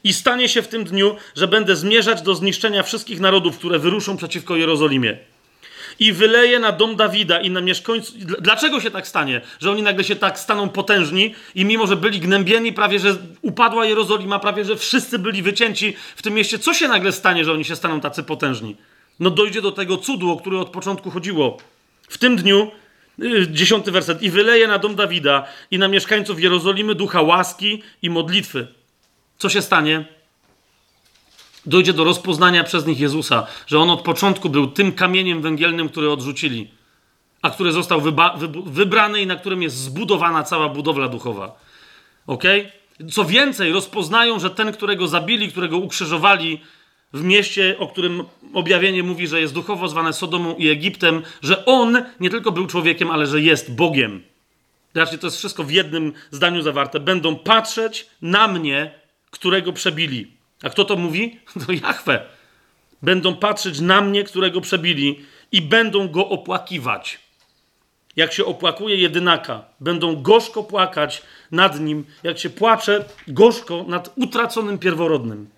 I 0.05 0.13
stanie 0.13 0.49
się 0.49 0.63
w 0.63 0.69
tym 0.69 0.85
dniu, 0.85 1.17
że 1.37 1.49
będę 1.49 1.77
zmierzać 1.77 2.23
do 2.23 2.35
zniszczenia 2.35 2.83
wszystkich 2.83 3.21
narodów, 3.21 3.59
które 3.59 3.79
wyruszą 3.79 4.17
przeciwko 4.17 4.57
Jerozolimie 4.57 5.19
i 5.99 6.13
wyleje 6.13 6.59
na 6.59 6.73
dom 6.73 6.97
Dawida 6.97 7.41
i 7.41 7.51
na 7.51 7.61
mieszkańców. 7.61 8.15
Dlaczego 8.41 8.81
się 8.81 8.91
tak 8.91 9.09
stanie? 9.09 9.41
Że 9.61 9.71
oni 9.71 9.83
nagle 9.83 10.05
się 10.05 10.17
tak 10.17 10.39
staną 10.39 10.69
potężni 10.69 11.35
i 11.55 11.65
mimo, 11.65 11.87
że 11.87 11.97
byli 11.97 12.21
gnębieni, 12.21 12.73
prawie 12.73 12.99
że 12.99 13.17
upadła 13.43 13.87
Jerozolima, 13.87 14.39
prawie 14.39 14.65
że 14.65 14.77
wszyscy 14.77 15.19
byli 15.19 15.43
wycięci 15.43 15.97
w 16.17 16.23
tym 16.23 16.35
mieście, 16.35 16.59
co 16.59 16.75
się 16.75 16.89
nagle 16.89 17.13
stanie, 17.13 17.45
że 17.45 17.53
oni 17.53 17.65
się 17.65 17.77
staną 17.77 18.01
tacy 18.01 18.23
potężni? 18.23 18.77
No 19.21 19.31
dojdzie 19.31 19.63
do 19.63 19.73
tego 19.73 19.97
cudu, 19.97 20.31
o 20.31 20.37
który 20.37 20.59
od 20.59 20.69
początku 20.69 21.11
chodziło. 21.11 21.59
W 22.09 22.19
tym 22.19 22.37
dniu, 22.37 22.71
y, 23.23 23.49
dziesiąty 23.51 23.91
werset, 23.91 24.23
i 24.23 24.31
wyleje 24.31 24.69
na 24.69 24.79
dom 24.79 24.95
Dawida 24.95 25.47
i 25.71 25.79
na 25.79 25.89
mieszkańców 25.89 26.41
Jerozolimy 26.41 26.95
ducha 26.95 27.23
łaski 27.23 27.83
i 28.03 28.11
modlitwy. 28.11 28.67
Co 29.45 29.49
się 29.49 29.63
stanie? 29.63 30.05
dojdzie 31.67 31.93
do 31.93 32.05
rozpoznania 32.05 32.65
przez 32.65 32.87
nich 32.87 33.01
Jezusa, 33.01 33.47
że 33.67 33.79
on 33.79 33.91
od 33.91 34.03
początku 34.03 34.49
był 34.49 34.67
tym 34.67 34.93
kamieniem 34.93 35.43
węgielnym, 35.43 35.89
który 35.89 36.11
odrzucili, 36.11 36.71
a 37.43 37.51
który 37.51 37.73
został 37.73 38.03
wybrany 38.67 39.23
i 39.23 39.27
na 39.27 39.37
którym 39.37 39.63
jest 39.63 39.77
zbudowana 39.77 40.43
cała 40.43 40.69
budowla 40.69 41.09
duchowa. 41.09 41.61
Ok? 42.27 42.45
Co 43.13 43.25
więcej, 43.25 43.73
rozpoznają, 43.73 44.39
że 44.39 44.51
ten, 44.51 44.73
którego 44.73 45.09
zabili, 45.09 45.53
którego 45.53 45.79
ukrzyżowali 45.79 46.61
w 47.13 47.23
mieście, 47.23 47.77
o 47.79 47.89
którym 47.89 48.25
objawienie 48.55 49.03
mówi, 49.03 49.27
że 49.27 49.41
jest 49.41 49.55
duchowo 49.55 49.89
zwane 49.89 50.13
Sodomą 50.13 50.55
i 50.57 50.69
Egiptem, 50.69 51.23
że 51.43 51.65
on 51.65 52.03
nie 52.21 52.31
tylko 52.31 52.53
był 52.53 52.67
człowiekiem, 52.67 53.11
ale 53.11 53.27
że 53.27 53.41
jest 53.41 53.75
Bogiem. 53.75 54.23
Zobaczcie, 54.95 55.19
to 55.19 55.27
jest 55.27 55.37
wszystko 55.37 55.65
w 55.65 55.71
jednym 55.71 56.13
zdaniu 56.31 56.63
zawarte. 56.63 57.01
Będą 57.01 57.37
patrzeć 57.37 58.07
na 58.23 58.49
mnie, 58.49 59.04
którego 59.35 59.73
przebili. 59.73 60.33
A 60.63 60.71
kto 60.71 60.85
to 60.85 60.97
mówi? 60.97 61.41
To 61.67 61.73
Jahwe. 61.83 62.27
Będą 63.03 63.37
patrzeć 63.37 63.81
na 63.81 64.01
mnie, 64.01 64.25
którego 64.25 64.61
przebili 64.61 65.25
i 65.53 65.63
będą 65.63 66.09
go 66.09 66.29
opłakiwać. 66.29 67.19
Jak 68.17 68.33
się 68.33 68.45
opłakuje 68.45 68.97
jedynaka, 68.97 69.65
będą 69.81 70.23
gorzko 70.23 70.63
płakać 70.63 71.23
nad 71.51 71.81
nim, 71.81 72.05
jak 72.23 72.39
się 72.39 72.51
płacze 72.51 73.05
gorzko 73.29 73.85
nad 73.89 74.13
utraconym 74.17 74.79
pierworodnym. 74.79 75.51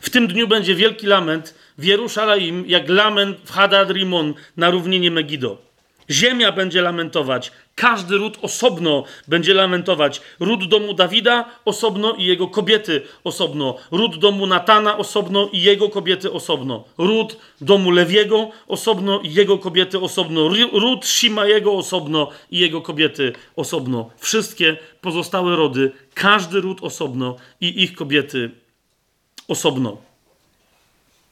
W 0.00 0.10
tym 0.10 0.26
dniu 0.26 0.48
będzie 0.48 0.74
wielki 0.74 1.06
lament 1.06 1.54
w 1.78 1.84
Jerusalem, 1.84 2.64
jak 2.66 2.88
lament 2.88 3.38
w 3.44 3.50
Hadad 3.50 3.90
Rimon 3.90 4.34
na 4.56 4.70
równinie 4.70 5.10
Megido. 5.10 5.70
Ziemia 6.10 6.52
będzie 6.52 6.82
lamentować, 6.82 7.52
każdy 7.74 8.16
ród 8.16 8.38
osobno 8.42 9.04
będzie 9.28 9.54
lamentować. 9.54 10.20
Ród 10.40 10.68
domu 10.68 10.94
Dawida 10.94 11.44
osobno 11.64 12.14
i 12.14 12.24
jego 12.24 12.48
kobiety 12.48 13.02
osobno. 13.24 13.76
Ród 13.90 14.18
domu 14.18 14.46
Natana 14.46 14.98
osobno 14.98 15.48
i 15.52 15.62
jego 15.62 15.88
kobiety 15.88 16.32
osobno. 16.32 16.84
Ród 16.98 17.36
domu 17.60 17.90
Lewiego 17.90 18.50
osobno 18.68 19.20
i 19.20 19.34
jego 19.34 19.58
kobiety 19.58 19.98
osobno. 19.98 20.48
Ród 20.72 21.06
Shimajego 21.06 21.72
osobno 21.72 22.28
i 22.50 22.58
jego 22.58 22.80
kobiety 22.80 23.32
osobno. 23.56 24.10
Wszystkie 24.18 24.76
pozostałe 25.00 25.56
rody, 25.56 25.92
każdy 26.14 26.60
ród 26.60 26.78
osobno 26.82 27.36
i 27.60 27.82
ich 27.82 27.94
kobiety 27.94 28.50
osobno. 29.48 29.96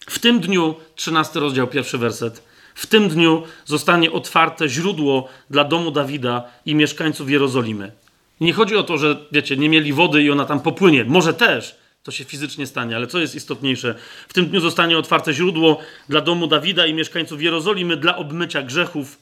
W 0.01 0.19
tym 0.19 0.41
dniu, 0.41 0.75
13 0.95 1.41
rozdział, 1.41 1.67
pierwszy 1.67 1.99
werset. 1.99 2.48
W 2.79 2.87
tym 2.87 3.09
dniu 3.09 3.43
zostanie 3.65 4.13
otwarte 4.13 4.69
źródło 4.69 5.29
dla 5.51 5.65
domu 5.65 5.91
Dawida 5.91 6.51
i 6.67 6.75
mieszkańców 6.75 7.31
Jerozolimy. 7.31 7.93
Nie 8.41 8.53
chodzi 8.53 8.77
o 8.77 8.83
to, 8.83 8.99
że 8.99 9.17
wiecie, 9.33 9.57
nie 9.57 9.69
mieli 9.69 9.93
wody 9.93 10.23
i 10.23 10.31
ona 10.31 10.45
tam 10.45 10.61
popłynie. 10.61 11.05
Może 11.05 11.35
też 11.35 11.77
to 12.03 12.11
się 12.11 12.25
fizycznie 12.25 12.67
stanie, 12.67 12.97
ale 12.97 13.07
co 13.07 13.19
jest 13.19 13.35
istotniejsze? 13.35 13.95
W 14.29 14.33
tym 14.33 14.47
dniu 14.47 14.61
zostanie 14.61 14.99
otwarte 14.99 15.33
źródło 15.33 15.81
dla 16.09 16.21
domu 16.21 16.47
Dawida 16.47 16.87
i 16.87 16.95
mieszkańców 16.95 17.43
Jerozolimy 17.43 17.97
dla 17.97 18.17
obmycia 18.17 18.63
grzechów, 18.63 19.19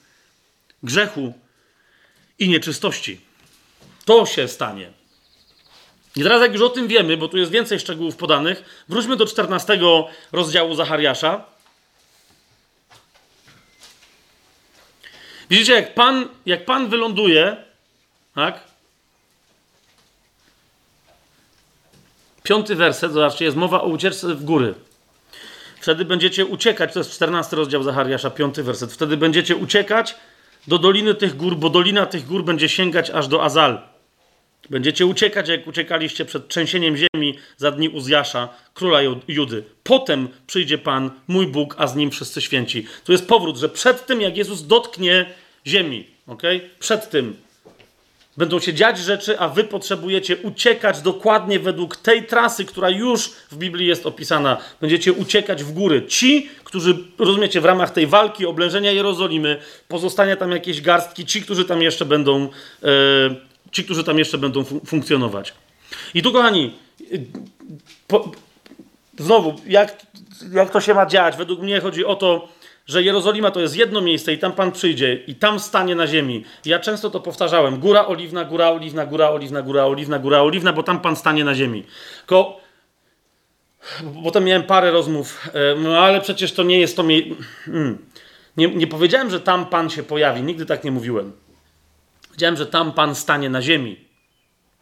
grzechu 0.83 1.35
i 2.39 2.49
nieczystości. 2.49 3.20
To 4.05 4.26
się 4.26 4.49
stanie. 4.49 4.91
I 6.17 6.23
teraz, 6.23 6.43
jak 6.43 6.52
już 6.52 6.62
o 6.62 6.68
tym 6.68 6.89
wiemy, 6.89 7.17
bo 7.17 7.28
tu 7.28 7.39
jest 7.39 7.51
więcej 7.51 7.81
szczegółów 7.81 8.17
podanych, 8.17 8.85
wróćmy 8.89 9.17
do 9.17 9.26
14 9.26 9.81
rozdziału 10.33 10.75
Zachariasza. 10.75 11.56
Widzicie, 15.50 15.73
jak 15.73 15.94
Pan, 15.94 16.28
jak 16.47 16.65
Pan 16.65 16.89
wyląduje, 16.89 17.57
tak? 18.34 18.60
Piąty 22.42 22.75
werset, 22.75 23.12
zobaczcie, 23.12 23.44
jest 23.44 23.57
mowa 23.57 23.83
o 23.83 23.86
ucieczce 23.86 24.34
w 24.34 24.44
góry. 24.44 24.75
Wtedy 25.81 26.05
będziecie 26.05 26.47
uciekać, 26.47 26.92
to 26.92 27.00
jest 27.00 27.10
14 27.10 27.57
rozdział 27.57 27.83
Zachariasza, 27.83 28.31
piąty 28.31 28.62
werset. 28.62 28.92
Wtedy 28.92 29.16
będziecie 29.16 29.57
uciekać 29.57 30.16
do 30.66 30.78
doliny 30.78 31.15
tych 31.15 31.36
gór, 31.36 31.57
bo 31.57 31.70
dolina 31.70 32.07
tych 32.07 32.26
gór 32.26 32.44
będzie 32.44 32.68
sięgać 32.68 33.10
aż 33.10 33.28
do 33.28 33.44
Azal. 33.44 33.95
Będziecie 34.70 35.07
uciekać, 35.07 35.49
jak 35.49 35.67
uciekaliście 35.67 36.25
przed 36.25 36.49
trzęsieniem 36.49 36.97
ziemi 36.97 37.39
za 37.57 37.70
dni 37.70 37.89
Uzjasza, 37.89 38.49
króla 38.75 39.01
Judy. 39.28 39.65
Potem 39.83 40.28
przyjdzie 40.47 40.78
Pan, 40.78 41.11
mój 41.28 41.47
Bóg, 41.47 41.75
a 41.78 41.86
z 41.86 41.97
nim 41.97 42.11
wszyscy 42.11 42.41
święci. 42.41 42.86
To 43.05 43.12
jest 43.12 43.28
powrót, 43.28 43.57
że 43.57 43.69
przed 43.69 44.07
tym, 44.07 44.20
jak 44.20 44.36
Jezus 44.36 44.67
dotknie 44.67 45.27
ziemi, 45.67 46.07
ok? 46.27 46.43
Przed 46.78 47.11
tym 47.11 47.36
będą 48.36 48.61
się 48.61 48.75
dziać 48.75 48.99
rzeczy, 48.99 49.39
a 49.39 49.49
wy 49.49 49.65
potrzebujecie 49.65 50.36
uciekać 50.36 51.01
dokładnie 51.01 51.59
według 51.59 51.97
tej 51.97 52.27
trasy, 52.27 52.65
która 52.65 52.91
już 52.91 53.31
w 53.51 53.57
Biblii 53.57 53.86
jest 53.86 54.07
opisana. 54.07 54.57
Będziecie 54.81 55.12
uciekać 55.12 55.65
w 55.65 55.73
góry. 55.73 56.07
Ci, 56.09 56.51
którzy, 56.65 56.97
rozumiecie, 57.19 57.61
w 57.61 57.65
ramach 57.65 57.91
tej 57.91 58.07
walki, 58.07 58.47
oblężenia 58.47 58.93
Jerozolimy, 58.93 59.61
pozostania 59.89 60.36
tam 60.36 60.53
jakieś 60.53 60.81
garstki, 60.81 61.27
ci, 61.27 61.43
którzy 61.43 61.65
tam 61.65 61.83
jeszcze 61.83 62.05
będą. 62.05 62.49
Yy, 62.83 63.45
ci, 63.73 63.85
którzy 63.85 64.05
tam 64.05 64.19
jeszcze 64.19 64.39
będą 64.39 64.65
fun 64.65 64.81
funkcjonować. 64.81 65.55
I 66.15 66.23
tu, 66.23 66.33
kochani, 66.33 66.75
po, 68.07 68.33
znowu, 69.19 69.55
jak, 69.67 69.97
jak 70.53 70.70
to 70.70 70.81
się 70.81 70.95
ma 70.95 71.07
dziać? 71.07 71.36
Według 71.36 71.61
mnie 71.61 71.81
chodzi 71.81 72.05
o 72.05 72.15
to, 72.15 72.49
że 72.86 73.03
Jerozolima 73.03 73.51
to 73.51 73.61
jest 73.61 73.77
jedno 73.77 74.01
miejsce 74.01 74.33
i 74.33 74.39
tam 74.39 74.53
Pan 74.53 74.73
przyjdzie 74.73 75.15
i 75.27 75.35
tam 75.35 75.61
stanie 75.61 75.95
na 75.95 76.07
ziemi. 76.07 76.45
Ja 76.65 76.78
często 76.78 77.11
to 77.11 77.20
powtarzałem. 77.20 77.78
Góra 77.78 78.07
oliwna, 78.07 78.45
góra 78.45 78.70
oliwna, 78.70 79.07
góra 79.07 79.31
oliwna, 79.31 79.62
góra 79.62 79.85
oliwna, 79.85 80.19
góra 80.19 80.43
oliwna, 80.43 80.73
bo 80.73 80.83
tam 80.83 81.01
Pan 81.01 81.17
stanie 81.17 81.45
na 81.45 81.55
ziemi. 81.55 81.85
Tylko 82.19 82.61
potem 84.25 84.45
miałem 84.45 84.62
parę 84.62 84.91
rozmów, 84.91 85.49
no 85.83 85.99
ale 85.99 86.20
przecież 86.20 86.53
to 86.53 86.62
nie 86.62 86.81
jest 86.81 86.97
to 86.97 87.03
miejsce. 87.03 87.35
Hmm. 87.65 87.99
Nie, 88.57 88.69
nie 88.69 88.86
powiedziałem, 88.86 89.31
że 89.31 89.41
tam 89.41 89.67
Pan 89.67 89.91
się 89.91 90.03
pojawi. 90.03 90.43
Nigdy 90.43 90.67
tak 90.67 90.85
nie 90.85 90.91
mówiłem. 90.91 91.33
Powiedziałem, 92.36 92.56
że 92.56 92.66
tam 92.66 92.92
Pan 92.92 93.15
stanie 93.15 93.50
na 93.50 93.62
ziemi. 93.62 93.97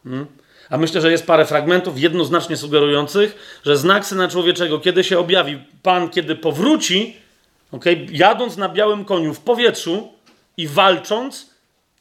Hmm? 0.03 0.25
A 0.69 0.77
myślę, 0.77 1.01
że 1.01 1.11
jest 1.11 1.27
parę 1.27 1.45
fragmentów 1.45 1.99
jednoznacznie 1.99 2.57
sugerujących, 2.57 3.59
że 3.65 3.77
znak 3.77 4.05
Syna 4.05 4.27
Człowieczego, 4.27 4.79
kiedy 4.79 5.03
się 5.03 5.19
objawi 5.19 5.59
Pan, 5.83 6.09
kiedy 6.09 6.35
powróci, 6.35 7.17
okay? 7.71 8.07
jadąc 8.11 8.57
na 8.57 8.69
białym 8.69 9.05
koniu 9.05 9.33
w 9.33 9.39
powietrzu 9.39 10.13
i 10.57 10.67
walcząc, 10.67 11.49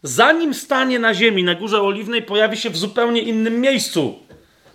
zanim 0.03 0.55
stanie 0.55 0.99
na 0.99 1.15
ziemi, 1.15 1.45
na 1.45 1.55
Górze 1.55 1.83
Oliwnej, 1.83 2.23
pojawi 2.23 2.57
się 2.57 2.71
w 2.71 2.77
zupełnie 2.77 3.21
innym 3.21 3.61
miejscu. 3.61 4.19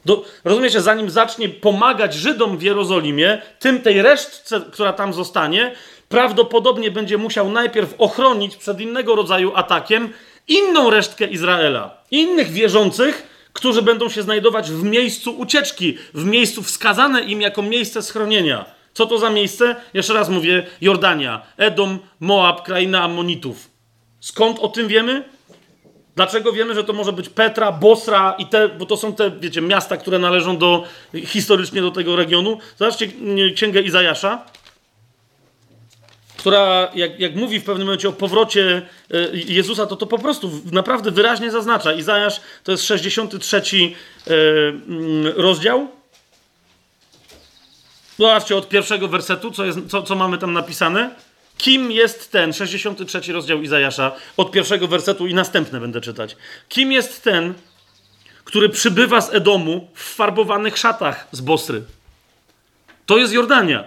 Do, 0.06 0.25
rozumiecie, 0.43 0.82
zanim 0.82 1.09
zacznie 1.09 1.49
pomagać 1.49 2.14
Żydom 2.14 2.58
w 2.58 2.61
Jerozolimie, 2.61 3.41
tym 3.59 3.82
tej 3.82 4.01
resztce, 4.01 4.61
która 4.72 4.93
tam 4.93 5.14
zostanie, 5.14 5.75
prawdopodobnie 6.09 6.91
będzie 6.91 7.17
musiał 7.17 7.51
najpierw 7.51 7.93
ochronić 7.98 8.56
przed 8.56 8.82
innego 8.82 9.16
rodzaju 9.16 9.51
atakiem 9.56 10.14
inną 10.50 10.90
resztkę 10.90 11.26
Izraela, 11.26 11.98
innych 12.11 12.52
wierzących, 12.52 13.28
którzy 13.53 13.82
będą 13.82 14.10
się 14.10 14.24
znajdować 14.24 14.72
w 14.72 14.84
miejscu 14.84 15.32
ucieczki, 15.32 15.98
w 16.14 16.26
miejscu 16.26 16.64
wskazane 16.64 17.22
im 17.22 17.42
jako 17.42 17.61
miejsce 17.61 18.02
schronienia. 18.02 18.66
Co 18.94 19.06
to 19.06 19.18
za 19.18 19.30
miejsce? 19.30 19.76
Jeszcze 19.94 20.14
raz 20.14 20.30
mówię: 20.30 20.68
Jordania, 20.82 21.42
Edom, 21.58 22.00
Moab, 22.19 22.64
kraina 22.64 23.03
Ammonitów. 23.03 23.69
Skąd 24.19 24.60
o 24.60 24.68
tym 24.68 24.88
wiemy? 24.88 25.24
Dlaczego 26.16 26.52
wiemy, 26.52 26.76
że 26.76 26.84
to 26.84 26.94
może 26.94 27.14
być 27.14 27.30
Petra, 27.30 27.72
Bosra 27.72 28.36
i 28.38 28.45
te, 28.45 28.69
bo 28.69 28.86
to 28.86 28.98
są 28.98 29.14
te, 29.14 29.32
wiecie, 29.32 29.61
miasta, 29.61 29.98
które 29.98 30.19
należą 30.19 30.58
do, 30.58 30.84
historycznie 31.26 31.82
do 31.82 31.92
tego 31.92 32.16
regionu. 32.16 32.58
Zobaczcie 32.78 33.08
księgę 33.56 33.82
Izajasza, 33.82 34.45
która, 36.40 36.92
jak, 36.95 37.19
jak 37.19 37.35
mówi 37.35 37.59
w 37.59 37.64
pewnym 37.64 37.88
momencie 37.88 38.09
o 38.09 38.14
powrocie 38.14 38.82
e, 39.11 39.18
Jezusa, 39.34 39.85
to 39.85 39.95
to 39.95 40.08
po 40.08 40.19
prostu 40.19 40.51
naprawdę 40.72 41.11
wyraźnie 41.11 41.51
zaznacza. 41.51 41.93
Izajasz 41.93 42.42
to 42.64 42.72
jest 42.72 42.84
63 42.84 43.58
e, 43.58 44.34
mm, 44.69 45.27
rozdział. 45.35 45.88
Zobaczcie 48.18 48.56
od 48.56 48.69
pierwszego 48.69 49.08
wersetu, 49.08 49.51
co, 49.51 49.66
jest, 49.66 49.80
co, 49.88 50.03
co 50.03 50.16
mamy 50.16 50.38
tam 50.38 50.53
napisane. 50.53 51.16
Kim 51.58 51.92
jest 51.92 52.32
ten, 52.32 52.53
63 52.53 53.34
rozdział 53.34 53.61
Izajasza, 53.61 54.11
od 54.38 54.51
pierwszego 54.51 54.88
wersetu 54.88 55.27
i 55.27 55.34
następne 55.34 55.80
będę 55.80 56.01
czytać. 56.01 56.38
Kim 56.69 56.92
jest 56.92 57.24
ten, 57.24 57.53
który 58.43 58.69
przybywa 58.69 59.22
z 59.22 59.34
Edomu 59.34 59.90
w 59.93 60.03
farbowanych 60.03 60.77
szatach 60.77 61.27
z 61.32 61.42
Bosry? 61.42 61.84
To 63.06 63.18
jest 63.18 63.34
Jordania. 63.34 63.84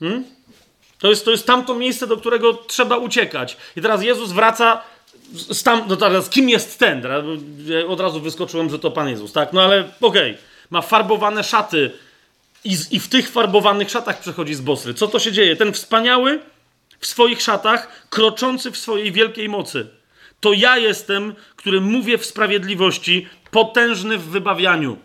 Hmm? 0.00 0.37
To, 0.98 1.08
jest, 1.08 1.24
to 1.24 1.30
jest 1.30 1.46
tamto 1.46 1.74
miejsce, 1.74 2.06
do 2.06 2.16
którego 2.16 2.54
trzeba 2.54 2.96
uciekać. 2.96 3.56
I 3.76 3.82
teraz 3.82 4.02
Jezus 4.02 4.32
wraca 4.32 4.82
z 5.32 5.62
tam, 5.62 5.84
no 5.88 5.96
teraz 5.96 6.28
kim 6.28 6.48
jest 6.48 6.78
ten? 6.78 7.02
Od 7.88 8.00
razu 8.00 8.20
wyskoczyłem, 8.20 8.70
że 8.70 8.78
to 8.78 8.90
Pan 8.90 9.08
Jezus, 9.08 9.32
tak? 9.32 9.52
No 9.52 9.62
ale 9.62 9.80
okej, 10.00 10.30
okay. 10.32 10.42
ma 10.70 10.82
farbowane 10.82 11.44
szaty 11.44 11.90
i, 12.64 12.76
i 12.90 13.00
w 13.00 13.08
tych 13.08 13.30
farbowanych 13.30 13.90
szatach 13.90 14.20
przechodzi 14.20 14.54
z 14.54 14.60
Bosry. 14.60 14.94
Co 14.94 15.08
to 15.08 15.18
się 15.18 15.32
dzieje? 15.32 15.56
Ten 15.56 15.72
wspaniały 15.72 16.40
w 17.00 17.06
swoich 17.06 17.42
szatach, 17.42 18.06
kroczący 18.10 18.70
w 18.70 18.78
swojej 18.78 19.12
wielkiej 19.12 19.48
mocy. 19.48 19.86
To 20.40 20.52
ja 20.52 20.76
jestem, 20.76 21.34
który 21.56 21.80
mówię 21.80 22.18
w 22.18 22.26
sprawiedliwości, 22.26 23.28
potężny 23.50 24.18
w 24.18 24.24
wybawianiu. 24.24 24.96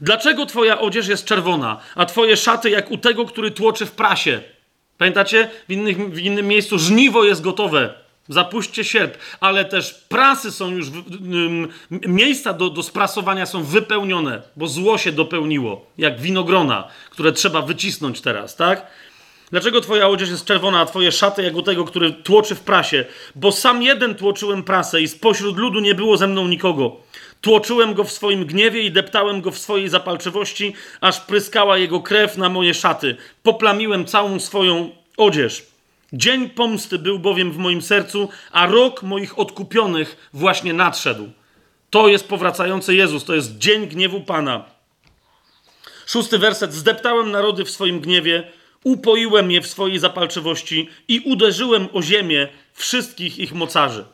Dlaczego 0.00 0.46
twoja 0.46 0.80
odzież 0.80 1.08
jest 1.08 1.24
czerwona, 1.24 1.80
a 1.94 2.06
twoje 2.06 2.36
szaty 2.36 2.70
jak 2.70 2.90
u 2.90 2.98
tego, 2.98 3.24
który 3.24 3.50
tłoczy 3.50 3.86
w 3.86 3.92
prasie? 3.92 4.40
Pamiętacie? 4.98 5.50
W, 5.68 5.72
innych, 5.72 6.10
w 6.10 6.18
innym 6.18 6.48
miejscu 6.48 6.78
żniwo 6.78 7.24
jest 7.24 7.42
gotowe. 7.42 7.94
Zapuśćcie 8.28 8.84
sierp, 8.84 9.18
ale 9.40 9.64
też 9.64 9.94
prasy 9.94 10.52
są 10.52 10.70
już, 10.70 10.86
miejsca 11.90 12.52
do, 12.52 12.70
do 12.70 12.82
sprasowania 12.82 13.46
są 13.46 13.64
wypełnione, 13.64 14.42
bo 14.56 14.66
zło 14.66 14.98
się 14.98 15.12
dopełniło, 15.12 15.86
jak 15.98 16.20
winogrona, 16.20 16.88
które 17.10 17.32
trzeba 17.32 17.62
wycisnąć 17.62 18.20
teraz, 18.20 18.56
tak? 18.56 18.86
Dlaczego 19.50 19.80
twoja 19.80 20.08
odzież 20.08 20.30
jest 20.30 20.44
czerwona, 20.44 20.80
a 20.80 20.86
twoje 20.86 21.12
szaty 21.12 21.42
jak 21.42 21.54
u 21.54 21.62
tego, 21.62 21.84
który 21.84 22.12
tłoczy 22.12 22.54
w 22.54 22.60
prasie? 22.60 23.04
Bo 23.34 23.52
sam 23.52 23.82
jeden 23.82 24.14
tłoczyłem 24.14 24.62
prasę 24.62 25.00
i 25.00 25.08
spośród 25.08 25.56
ludu 25.56 25.80
nie 25.80 25.94
było 25.94 26.16
ze 26.16 26.26
mną 26.26 26.48
nikogo. 26.48 26.96
Tłoczyłem 27.40 27.94
go 27.94 28.04
w 28.04 28.12
swoim 28.12 28.46
gniewie 28.46 28.82
i 28.82 28.92
deptałem 28.92 29.40
go 29.40 29.50
w 29.50 29.58
swojej 29.58 29.88
zapalczywości, 29.88 30.74
aż 31.00 31.20
pryskała 31.20 31.78
jego 31.78 32.00
krew 32.00 32.36
na 32.36 32.48
moje 32.48 32.74
szaty. 32.74 33.16
Poplamiłem 33.42 34.04
całą 34.04 34.40
swoją 34.40 34.90
odzież. 35.16 35.66
Dzień 36.12 36.50
pomsty 36.50 36.98
był 36.98 37.18
bowiem 37.18 37.52
w 37.52 37.56
moim 37.56 37.82
sercu, 37.82 38.28
a 38.52 38.66
rok 38.66 39.02
moich 39.02 39.38
odkupionych 39.38 40.30
właśnie 40.32 40.72
nadszedł. 40.72 41.30
To 41.90 42.08
jest 42.08 42.28
powracający 42.28 42.94
Jezus, 42.94 43.24
to 43.24 43.34
jest 43.34 43.58
dzień 43.58 43.86
gniewu 43.86 44.20
Pana. 44.20 44.64
Szósty 46.06 46.38
werset. 46.38 46.74
Zdeptałem 46.74 47.30
narody 47.30 47.64
w 47.64 47.70
swoim 47.70 48.00
gniewie, 48.00 48.52
upoiłem 48.84 49.50
je 49.50 49.60
w 49.60 49.66
swojej 49.66 49.98
zapalczywości 49.98 50.88
i 51.08 51.20
uderzyłem 51.20 51.88
o 51.92 52.02
ziemię 52.02 52.48
wszystkich 52.72 53.38
ich 53.38 53.52
mocarzy. 53.52 54.04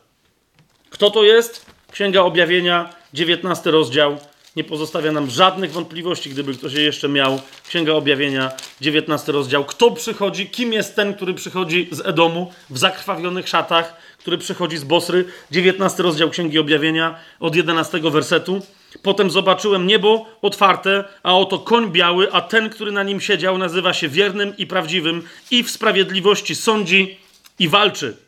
Kto 0.89 1.09
to 1.09 1.23
jest? 1.23 1.65
Księga 1.91 2.21
Objawienia, 2.21 2.89
19 3.13 3.71
rozdział. 3.71 4.17
Nie 4.55 4.63
pozostawia 4.63 5.11
nam 5.11 5.29
żadnych 5.29 5.71
wątpliwości, 5.71 6.29
gdyby 6.29 6.53
ktoś 6.53 6.73
je 6.73 6.81
jeszcze 6.81 7.09
miał. 7.09 7.41
Księga 7.67 7.93
Objawienia, 7.93 8.51
19 8.81 9.31
rozdział. 9.31 9.65
Kto 9.65 9.91
przychodzi? 9.91 10.49
Kim 10.49 10.73
jest 10.73 10.95
ten, 10.95 11.13
który 11.13 11.33
przychodzi 11.33 11.87
z 11.91 11.99
Edomu 11.99 12.53
w 12.69 12.77
zakrwawionych 12.77 13.47
szatach, 13.47 13.97
który 14.17 14.37
przychodzi 14.37 14.77
z 14.77 14.83
Bosry? 14.83 15.25
19 15.51 16.03
rozdział 16.03 16.29
Księgi 16.29 16.59
Objawienia, 16.59 17.19
od 17.39 17.55
11 17.55 17.99
wersetu. 17.99 18.61
Potem 19.03 19.31
zobaczyłem 19.31 19.87
niebo 19.87 20.25
otwarte, 20.41 21.03
a 21.23 21.37
oto 21.37 21.59
koń 21.59 21.91
biały, 21.91 22.31
a 22.31 22.41
ten, 22.41 22.69
który 22.69 22.91
na 22.91 23.03
nim 23.03 23.21
siedział, 23.21 23.57
nazywa 23.57 23.93
się 23.93 24.09
wiernym 24.09 24.57
i 24.57 24.67
prawdziwym 24.67 25.23
i 25.51 25.63
w 25.63 25.71
sprawiedliwości 25.71 26.55
sądzi 26.55 27.17
i 27.59 27.69
walczy. 27.69 28.26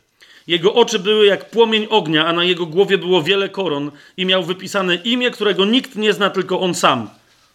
Jego 0.50 0.74
oczy 0.74 0.98
były 0.98 1.26
jak 1.26 1.50
płomień 1.50 1.86
ognia, 1.90 2.26
a 2.26 2.32
na 2.32 2.44
jego 2.44 2.66
głowie 2.66 2.98
było 2.98 3.22
wiele 3.22 3.48
koron 3.48 3.90
i 4.16 4.26
miał 4.26 4.42
wypisane 4.42 4.94
imię, 4.94 5.30
którego 5.30 5.64
nikt 5.64 5.96
nie 5.96 6.12
zna, 6.12 6.30
tylko 6.30 6.60
on 6.60 6.74
sam. 6.74 7.10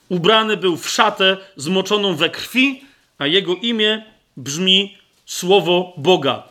Ubrany 0.10 0.58
był 0.58 0.78
w 0.78 0.90
szatę 0.90 1.38
zmoczoną 1.56 2.16
we 2.16 2.30
krwi, 2.30 2.84
a 3.18 3.28
jego 3.28 3.56
imię 3.56 4.06
brzmi 4.38 4.98
Słowo 5.26 5.94
Boga. 5.98 6.44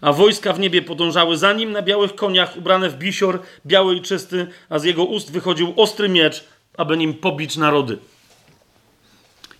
A 0.00 0.12
wojska 0.12 0.52
w 0.52 0.60
niebie 0.60 0.82
podążały 0.82 1.36
za 1.36 1.52
nim 1.52 1.72
na 1.72 1.82
białych 1.82 2.14
koniach, 2.14 2.56
ubrane 2.56 2.90
w 2.90 2.98
bisior, 2.98 3.42
biały 3.66 3.96
i 3.96 4.02
czysty, 4.02 4.46
a 4.68 4.78
z 4.78 4.84
jego 4.84 5.04
ust 5.04 5.32
wychodził 5.32 5.74
ostry 5.76 6.08
miecz, 6.08 6.44
aby 6.76 6.96
nim 6.96 7.14
pobić 7.14 7.56
narody. 7.56 7.98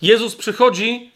Jezus 0.01 0.35
przychodzi 0.35 1.11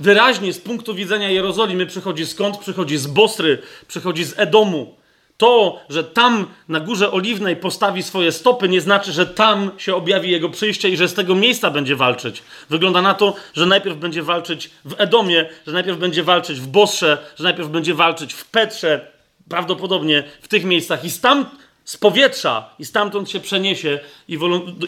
wyraźnie 0.00 0.52
z 0.52 0.60
punktu 0.60 0.94
widzenia 0.94 1.30
Jerozolimy 1.30 1.86
przychodzi 1.86 2.26
skąd? 2.26 2.58
Przychodzi 2.58 2.98
z 2.98 3.06
Bosry, 3.06 3.58
przychodzi 3.88 4.24
z 4.24 4.38
Edomu. 4.38 5.00
To, 5.36 5.80
że 5.88 6.04
tam 6.04 6.46
na 6.68 6.80
Górze 6.80 7.12
Oliwnej 7.12 7.56
postawi 7.56 8.02
swoje 8.02 8.32
stopy, 8.32 8.68
nie 8.68 8.80
znaczy, 8.80 9.12
że 9.12 9.26
tam 9.26 9.70
się 9.78 9.94
objawi 9.94 10.30
jego 10.30 10.48
przyjście 10.48 10.88
i 10.88 10.96
że 10.96 11.08
z 11.08 11.14
tego 11.14 11.34
miejsca 11.34 11.70
będzie 11.70 11.96
walczyć. 11.96 12.42
Wygląda 12.70 13.02
na 13.02 13.14
to, 13.14 13.34
że 13.54 13.66
najpierw 13.66 13.96
będzie 13.96 14.22
walczyć 14.22 14.70
w 14.84 14.94
Edomie, 15.00 15.48
że 15.66 15.72
najpierw 15.72 15.98
będzie 15.98 16.22
walczyć 16.22 16.60
w 16.60 16.66
Bosrze, 16.66 17.18
że 17.38 17.44
najpierw 17.44 17.68
będzie 17.68 17.94
walczyć 17.94 18.32
w 18.32 18.44
Petrze, 18.44 19.06
prawdopodobnie 19.48 20.24
w 20.42 20.48
tych 20.48 20.64
miejscach 20.64 21.04
i 21.04 21.10
tam 21.10 21.46
z 21.84 21.96
powietrza 21.96 22.70
i 22.78 22.84
stamtąd 22.84 23.30
się 23.30 23.40
przeniesie 23.40 23.98
i, 24.28 24.38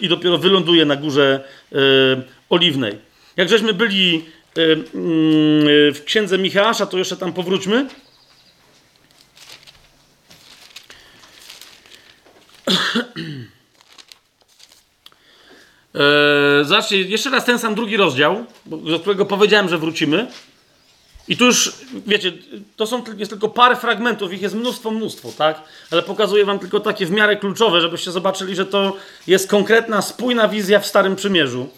i 0.00 0.08
dopiero 0.08 0.38
wyląduje 0.38 0.84
na 0.84 0.96
Górze 0.96 1.44
yy, 1.70 1.78
Oliwnej. 2.50 2.98
Jak 3.36 3.48
żeśmy 3.48 3.74
byli 3.74 4.24
w 4.54 6.02
księdze 6.04 6.38
Michała, 6.38 6.74
to 6.74 6.98
jeszcze 6.98 7.16
tam 7.16 7.32
powróćmy. 7.32 7.86
E, 15.94 16.64
zobaczcie, 16.64 17.00
jeszcze 17.00 17.30
raz 17.30 17.44
ten 17.44 17.58
sam 17.58 17.74
drugi 17.74 17.96
rozdział, 17.96 18.44
do 18.66 19.00
którego 19.00 19.26
powiedziałem, 19.26 19.68
że 19.68 19.78
wrócimy. 19.78 20.26
I 21.28 21.36
tu 21.36 21.44
już, 21.44 21.72
wiecie, 22.06 22.32
to 22.76 22.86
są, 22.86 23.04
jest 23.16 23.30
tylko 23.30 23.48
parę 23.48 23.76
fragmentów, 23.76 24.32
ich 24.32 24.42
jest 24.42 24.54
mnóstwo, 24.54 24.90
mnóstwo, 24.90 25.32
tak? 25.38 25.62
Ale 25.90 26.02
pokazuję 26.02 26.44
wam 26.44 26.58
tylko 26.58 26.80
takie 26.80 27.06
w 27.06 27.10
miarę 27.10 27.36
kluczowe, 27.36 27.80
żebyście 27.80 28.10
zobaczyli, 28.10 28.56
że 28.56 28.66
to 28.66 28.96
jest 29.26 29.50
konkretna, 29.50 30.02
spójna 30.02 30.48
wizja 30.48 30.80
w 30.80 30.86
Starym 30.86 31.16
Przymierzu. 31.16 31.68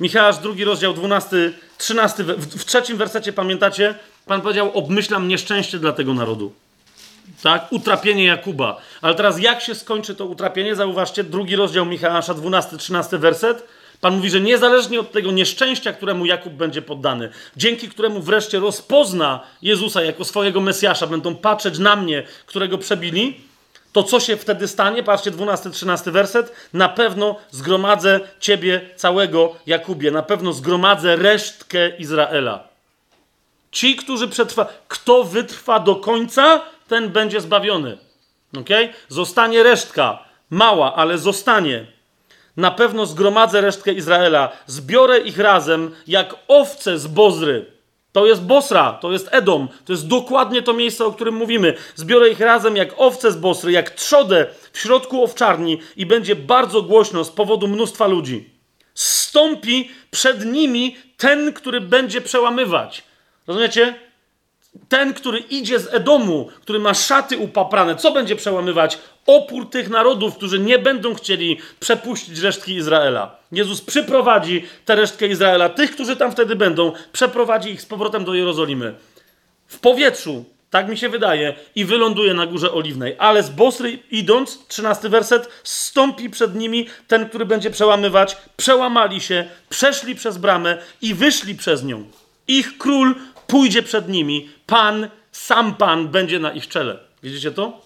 Michał, 0.00 0.32
drugi 0.42 0.64
rozdział, 0.64 0.94
12, 0.94 1.52
13, 1.82 2.24
w, 2.24 2.64
trzecim 2.64 2.96
wersecie 2.96 3.32
pamiętacie? 3.32 3.94
Pan 4.26 4.40
powiedział, 4.40 4.70
obmyślam 4.74 5.28
nieszczęście 5.28 5.78
dla 5.78 5.92
tego 5.92 6.14
narodu. 6.14 6.52
Tak? 7.42 7.72
Utrapienie 7.72 8.24
Jakuba. 8.24 8.80
Ale 9.00 9.14
teraz 9.14 9.40
jak 9.40 9.60
się 9.60 9.74
skończy 9.74 10.14
to 10.14 10.26
utrapienie? 10.26 10.76
Zauważcie, 10.76 11.24
drugi 11.24 11.56
rozdział 11.56 11.86
Michała, 11.86 12.20
12, 12.20 12.76
13 12.76 13.18
werset. 13.18 13.68
Pan 14.00 14.16
mówi, 14.16 14.30
że 14.30 14.40
niezależnie 14.40 15.00
od 15.00 15.12
tego 15.12 15.32
nieszczęścia, 15.32 15.92
któremu 15.92 16.26
Jakub 16.26 16.52
będzie 16.52 16.82
poddany, 16.82 17.28
dzięki 17.56 17.88
któremu 17.88 18.20
wreszcie 18.20 18.58
rozpozna 18.58 19.40
Jezusa 19.62 20.02
jako 20.02 20.24
swojego 20.24 20.60
Mesjasza, 20.60 21.06
będą 21.06 21.34
patrzeć 21.34 21.78
na 21.78 21.96
mnie, 21.96 22.22
którego 22.46 22.78
przebili, 22.78 23.40
to 23.92 24.02
co 24.02 24.20
się 24.20 24.36
wtedy 24.36 24.68
stanie? 24.68 25.02
Patrzcie, 25.02 25.30
12-13 25.30 26.10
werset. 26.10 26.52
Na 26.72 26.88
pewno 26.88 27.36
zgromadzę 27.50 28.20
ciebie 28.40 28.90
całego, 28.96 29.54
Jakubie. 29.66 30.10
Na 30.10 30.22
pewno 30.22 30.52
zgromadzę 30.52 31.16
resztkę 31.16 31.96
Izraela. 31.96 32.68
Ci, 33.70 33.96
którzy 33.96 34.28
przetrwa, 34.28 34.66
kto 34.88 35.24
wytrwa 35.24 35.80
do 35.80 35.96
końca, 35.96 36.60
ten 36.88 37.08
będzie 37.08 37.40
zbawiony. 37.40 37.98
Ok? 38.58 38.68
Zostanie 39.08 39.62
resztka. 39.62 40.24
Mała, 40.50 40.94
ale 40.94 41.18
zostanie. 41.18 41.86
Na 42.56 42.70
pewno 42.70 43.06
zgromadzę 43.06 43.60
resztkę 43.60 43.92
Izraela. 43.92 44.52
Zbiorę 44.66 45.18
ich 45.18 45.38
razem 45.38 45.94
jak 46.06 46.34
owce 46.48 46.98
z 46.98 47.06
Bozry. 47.06 47.66
To 48.12 48.26
jest 48.26 48.42
Bosra, 48.42 48.92
to 48.92 49.12
jest 49.12 49.28
Edom, 49.30 49.68
to 49.84 49.92
jest 49.92 50.08
dokładnie 50.08 50.62
to 50.62 50.72
miejsce, 50.72 51.04
o 51.04 51.12
którym 51.12 51.34
mówimy. 51.34 51.74
Zbiorę 51.94 52.28
ich 52.30 52.40
razem 52.40 52.76
jak 52.76 52.94
owce 52.96 53.32
z 53.32 53.36
Bosry, 53.36 53.72
jak 53.72 53.90
trzodę 53.90 54.46
w 54.72 54.78
środku 54.78 55.24
owczarni 55.24 55.78
i 55.96 56.06
będzie 56.06 56.36
bardzo 56.36 56.82
głośno 56.82 57.24
z 57.24 57.30
powodu 57.30 57.68
mnóstwa 57.68 58.06
ludzi. 58.06 58.50
Stąpi 58.94 59.90
przed 60.10 60.44
nimi 60.44 60.96
ten, 61.16 61.52
który 61.52 61.80
będzie 61.80 62.20
przełamywać. 62.20 63.04
Rozumiecie? 63.46 63.94
Ten, 64.88 65.14
który 65.14 65.38
idzie 65.38 65.78
z 65.78 65.94
Edomu, 65.94 66.48
który 66.60 66.78
ma 66.78 66.94
szaty 66.94 67.38
upaprane, 67.38 67.96
co 67.96 68.12
będzie 68.12 68.36
przełamywać? 68.36 68.98
Opór 69.26 69.70
tych 69.70 69.90
narodów, 69.90 70.36
którzy 70.36 70.58
nie 70.58 70.78
będą 70.78 71.14
chcieli 71.14 71.58
przepuścić 71.80 72.38
resztki 72.38 72.74
Izraela. 72.74 73.36
Jezus 73.52 73.80
przyprowadzi 73.80 74.64
tę 74.84 74.96
resztkę 74.96 75.26
Izraela, 75.26 75.68
tych, 75.68 75.90
którzy 75.90 76.16
tam 76.16 76.32
wtedy 76.32 76.56
będą, 76.56 76.92
przeprowadzi 77.12 77.70
ich 77.70 77.82
z 77.82 77.86
powrotem 77.86 78.24
do 78.24 78.34
Jerozolimy. 78.34 78.94
W 79.66 79.78
powietrzu, 79.78 80.44
tak 80.70 80.88
mi 80.88 80.98
się 80.98 81.08
wydaje, 81.08 81.54
i 81.74 81.84
wyląduje 81.84 82.34
na 82.34 82.46
górze 82.46 82.72
oliwnej. 82.72 83.16
Ale 83.18 83.42
z 83.42 83.50
Bosry 83.50 83.98
idąc, 84.10 84.66
trzynasty 84.68 85.08
werset, 85.08 85.48
stąpi 85.64 86.30
przed 86.30 86.54
nimi 86.54 86.86
ten, 87.08 87.28
który 87.28 87.46
będzie 87.46 87.70
przełamywać. 87.70 88.36
Przełamali 88.56 89.20
się, 89.20 89.44
przeszli 89.68 90.14
przez 90.14 90.38
bramę 90.38 90.78
i 91.02 91.14
wyszli 91.14 91.54
przez 91.54 91.84
nią. 91.84 92.04
Ich 92.48 92.78
król 92.78 93.14
pójdzie 93.46 93.82
przed 93.82 94.08
nimi, 94.08 94.48
Pan, 94.72 95.08
sam 95.32 95.74
Pan 95.74 96.08
będzie 96.08 96.38
na 96.38 96.52
ich 96.52 96.68
czele. 96.68 96.98
Widzicie 97.22 97.50
to? 97.50 97.80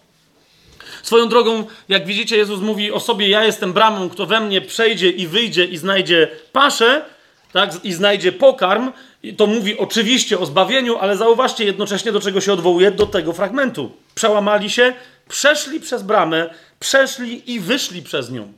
Swoją 1.03 1.29
drogą, 1.29 1.65
jak 1.89 2.07
widzicie, 2.07 2.37
Jezus 2.37 2.61
mówi 2.61 2.93
o 2.93 3.01
sobie: 3.01 3.29
Ja 3.29 3.45
jestem 3.45 3.73
bramą, 3.73 4.09
kto 4.09 4.27
we 4.27 4.41
mnie 4.41 4.61
przejdzie 4.61 5.11
i 5.11 5.27
wyjdzie 5.27 5.65
i 5.65 5.77
znajdzie 5.77 6.29
paszę, 6.53 7.05
tak, 7.53 7.85
i 7.85 7.93
znajdzie 7.93 8.33
pokarm. 8.33 8.93
I 9.23 9.35
to 9.35 9.47
mówi 9.47 9.79
oczywiście 9.79 10.39
o 10.39 10.47
zbawieniu, 10.47 10.97
ale 10.99 11.17
zauważcie 11.17 11.65
jednocześnie, 11.65 12.13
do 12.13 12.21
czego 12.21 12.41
się 12.41 12.53
odwołuje, 12.53 12.91
do 12.91 13.07
tego 13.07 13.33
fragmentu. 13.33 13.93
Przełamali 14.15 14.71
się, 14.71 14.93
przeszli 15.29 15.81
przez 15.81 16.03
bramę, 16.03 16.55
przeszli 16.79 17.53
i 17.53 17.61
wyszli 17.61 18.03
przez 18.03 18.31
nią. 18.31 18.53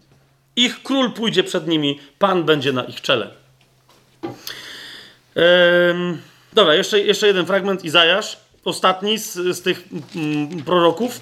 Ich 0.57 0.83
król 0.83 1.13
pójdzie 1.13 1.45
przed 1.45 1.69
nimi, 1.69 2.01
Pan 2.19 2.45
będzie 2.45 2.73
na 2.73 2.85
ich 2.85 3.01
czele. 3.01 3.31
Ehm, 5.35 6.19
dobra, 6.53 6.75
jeszcze, 6.75 7.01
jeszcze 7.01 7.27
jeden 7.27 7.47
fragment, 7.47 7.85
Izajasz, 7.85 8.37
ostatni 8.65 9.19
z, 9.19 9.35
z 9.35 9.63
tych 9.63 9.85
mm, 10.17 10.63
proroków. 10.63 11.21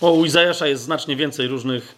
O, 0.00 0.12
u 0.12 0.24
Izajasza 0.24 0.66
jest 0.66 0.82
znacznie 0.82 1.16
więcej 1.16 1.46
różnych 1.46 1.94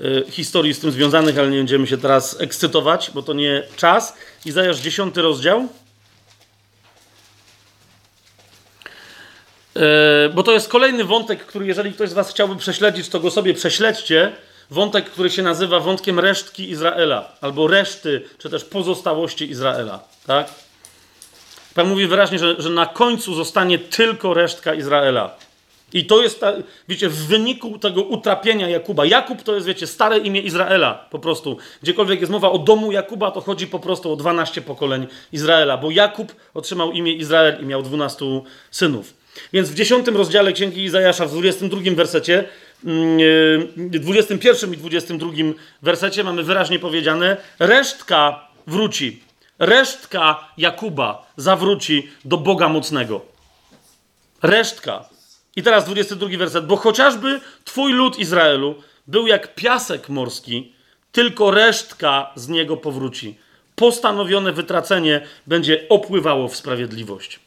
y, 0.00 0.24
historii 0.30 0.74
z 0.74 0.80
tym 0.80 0.90
związanych, 0.90 1.38
ale 1.38 1.50
nie 1.50 1.58
będziemy 1.58 1.86
się 1.86 1.98
teraz 1.98 2.40
ekscytować, 2.40 3.10
bo 3.14 3.22
to 3.22 3.32
nie 3.32 3.62
czas. 3.76 4.16
Izajasz 4.44 4.78
10 4.78 5.16
rozdział. 5.16 5.68
E, 9.76 10.28
bo 10.28 10.42
to 10.42 10.52
jest 10.52 10.68
kolejny 10.68 11.04
wątek, 11.04 11.46
który 11.46 11.66
jeżeli 11.66 11.92
ktoś 11.92 12.08
z 12.08 12.12
Was 12.12 12.30
chciałby 12.30 12.56
prześledzić, 12.56 13.08
to 13.08 13.20
go 13.20 13.30
sobie 13.30 13.54
prześledźcie. 13.54 14.32
Wątek, 14.72 15.10
który 15.10 15.30
się 15.30 15.42
nazywa 15.42 15.80
wątkiem 15.80 16.18
resztki 16.18 16.70
Izraela, 16.70 17.32
albo 17.40 17.66
reszty, 17.66 18.22
czy 18.38 18.50
też 18.50 18.64
pozostałości 18.64 19.50
Izraela. 19.50 20.00
Tak? 20.26 20.48
Pan 21.74 21.88
mówi 21.88 22.06
wyraźnie, 22.06 22.38
że, 22.38 22.54
że 22.58 22.70
na 22.70 22.86
końcu 22.86 23.34
zostanie 23.34 23.78
tylko 23.78 24.34
resztka 24.34 24.74
Izraela. 24.74 25.34
I 25.92 26.04
to 26.04 26.22
jest, 26.22 26.40
ta, 26.40 26.52
wiecie, 26.88 27.08
w 27.08 27.26
wyniku 27.26 27.78
tego 27.78 28.02
utrapienia 28.02 28.68
Jakuba. 28.68 29.06
Jakub 29.06 29.42
to 29.42 29.54
jest, 29.54 29.66
wiecie, 29.66 29.86
stare 29.86 30.18
imię 30.18 30.40
Izraela 30.40 31.06
po 31.10 31.18
prostu. 31.18 31.56
Gdziekolwiek 31.82 32.20
jest 32.20 32.32
mowa 32.32 32.50
o 32.50 32.58
domu 32.58 32.92
Jakuba, 32.92 33.30
to 33.30 33.40
chodzi 33.40 33.66
po 33.66 33.78
prostu 33.78 34.12
o 34.12 34.16
12 34.16 34.62
pokoleń 34.62 35.06
Izraela, 35.32 35.76
bo 35.76 35.90
Jakub 35.90 36.34
otrzymał 36.54 36.92
imię 36.92 37.12
Izrael 37.12 37.62
i 37.62 37.66
miał 37.66 37.82
12 37.82 38.24
synów. 38.70 39.14
Więc 39.52 39.70
w 39.70 39.74
10 39.74 40.06
rozdziale 40.08 40.52
Księgi 40.52 40.84
Izajasza, 40.84 41.26
w 41.26 41.30
22 41.30 41.80
wersecie, 41.94 42.44
21 42.84 44.70
mm, 44.70 44.74
i 44.74 44.76
22 44.76 45.30
wersecie 45.82 46.24
mamy 46.24 46.42
wyraźnie 46.42 46.78
powiedziane: 46.78 47.36
resztka 47.58 48.48
wróci, 48.66 49.22
resztka 49.58 50.48
Jakuba 50.58 51.32
zawróci 51.36 52.10
do 52.24 52.36
Boga 52.36 52.68
mocnego. 52.68 53.20
Resztka. 54.42 55.08
I 55.56 55.62
teraz 55.62 55.84
22 55.84 56.38
werset. 56.38 56.66
Bo 56.66 56.76
chociażby 56.76 57.40
twój 57.64 57.92
lud 57.92 58.18
Izraelu 58.18 58.74
był 59.06 59.26
jak 59.26 59.54
piasek 59.54 60.08
morski, 60.08 60.72
tylko 61.12 61.50
resztka 61.50 62.32
z 62.34 62.48
niego 62.48 62.76
powróci. 62.76 63.38
Postanowione 63.74 64.52
wytracenie 64.52 65.20
będzie 65.46 65.88
opływało 65.88 66.48
w 66.48 66.56
sprawiedliwość. 66.56 67.40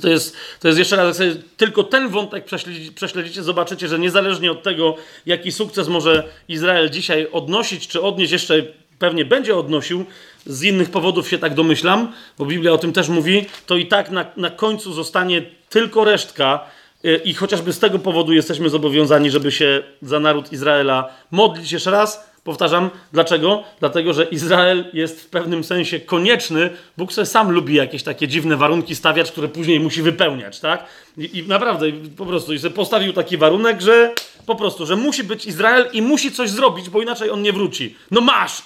To 0.00 0.08
jest, 0.08 0.36
to 0.60 0.68
jest 0.68 0.78
jeszcze 0.78 0.96
raz, 0.96 1.18
jak 1.18 1.28
tylko 1.56 1.84
ten 1.84 2.08
wątek 2.08 2.44
prześledzicie, 2.44 2.92
prześledzicie, 2.92 3.42
zobaczycie, 3.42 3.88
że 3.88 3.98
niezależnie 3.98 4.50
od 4.50 4.62
tego, 4.62 4.96
jaki 5.26 5.52
sukces 5.52 5.88
może 5.88 6.24
Izrael 6.48 6.90
dzisiaj 6.90 7.28
odnosić, 7.32 7.88
czy 7.88 8.02
odnieść 8.02 8.32
jeszcze 8.32 8.62
pewnie 8.98 9.24
będzie 9.24 9.56
odnosił, 9.56 10.04
z 10.46 10.62
innych 10.62 10.90
powodów 10.90 11.28
się 11.28 11.38
tak 11.38 11.54
domyślam, 11.54 12.12
bo 12.38 12.46
Biblia 12.46 12.72
o 12.72 12.78
tym 12.78 12.92
też 12.92 13.08
mówi, 13.08 13.46
to 13.66 13.76
i 13.76 13.86
tak 13.86 14.10
na, 14.10 14.26
na 14.36 14.50
końcu 14.50 14.92
zostanie 14.92 15.42
tylko 15.68 16.04
resztka, 16.04 16.64
y, 17.04 17.20
i 17.24 17.34
chociażby 17.34 17.72
z 17.72 17.78
tego 17.78 17.98
powodu 17.98 18.32
jesteśmy 18.32 18.70
zobowiązani, 18.70 19.30
żeby 19.30 19.52
się 19.52 19.82
za 20.02 20.20
naród 20.20 20.52
Izraela 20.52 21.08
modlić 21.30 21.72
jeszcze 21.72 21.90
raz. 21.90 22.30
Powtarzam, 22.48 22.90
dlaczego? 23.12 23.64
Dlatego, 23.80 24.12
że 24.12 24.24
Izrael 24.24 24.84
jest 24.92 25.20
w 25.20 25.26
pewnym 25.26 25.64
sensie 25.64 26.00
konieczny. 26.00 26.70
Bóg 26.96 27.12
sobie 27.12 27.26
sam 27.26 27.50
lubi 27.50 27.74
jakieś 27.74 28.02
takie 28.02 28.28
dziwne 28.28 28.56
warunki 28.56 28.94
stawiać, 28.94 29.32
które 29.32 29.48
później 29.48 29.80
musi 29.80 30.02
wypełniać, 30.02 30.60
tak? 30.60 30.84
I, 31.18 31.38
i 31.38 31.48
naprawdę, 31.48 31.86
po 32.16 32.26
prostu, 32.26 32.52
i 32.52 32.58
sobie 32.58 32.74
postawił 32.74 33.12
taki 33.12 33.36
warunek, 33.36 33.80
że 33.80 34.14
po 34.46 34.54
prostu, 34.54 34.86
że 34.86 34.96
musi 34.96 35.24
być 35.24 35.46
Izrael 35.46 35.88
i 35.92 36.02
musi 36.02 36.32
coś 36.32 36.50
zrobić, 36.50 36.90
bo 36.90 37.02
inaczej 37.02 37.30
on 37.30 37.42
nie 37.42 37.52
wróci. 37.52 37.96
No 38.10 38.20
masz! 38.20 38.62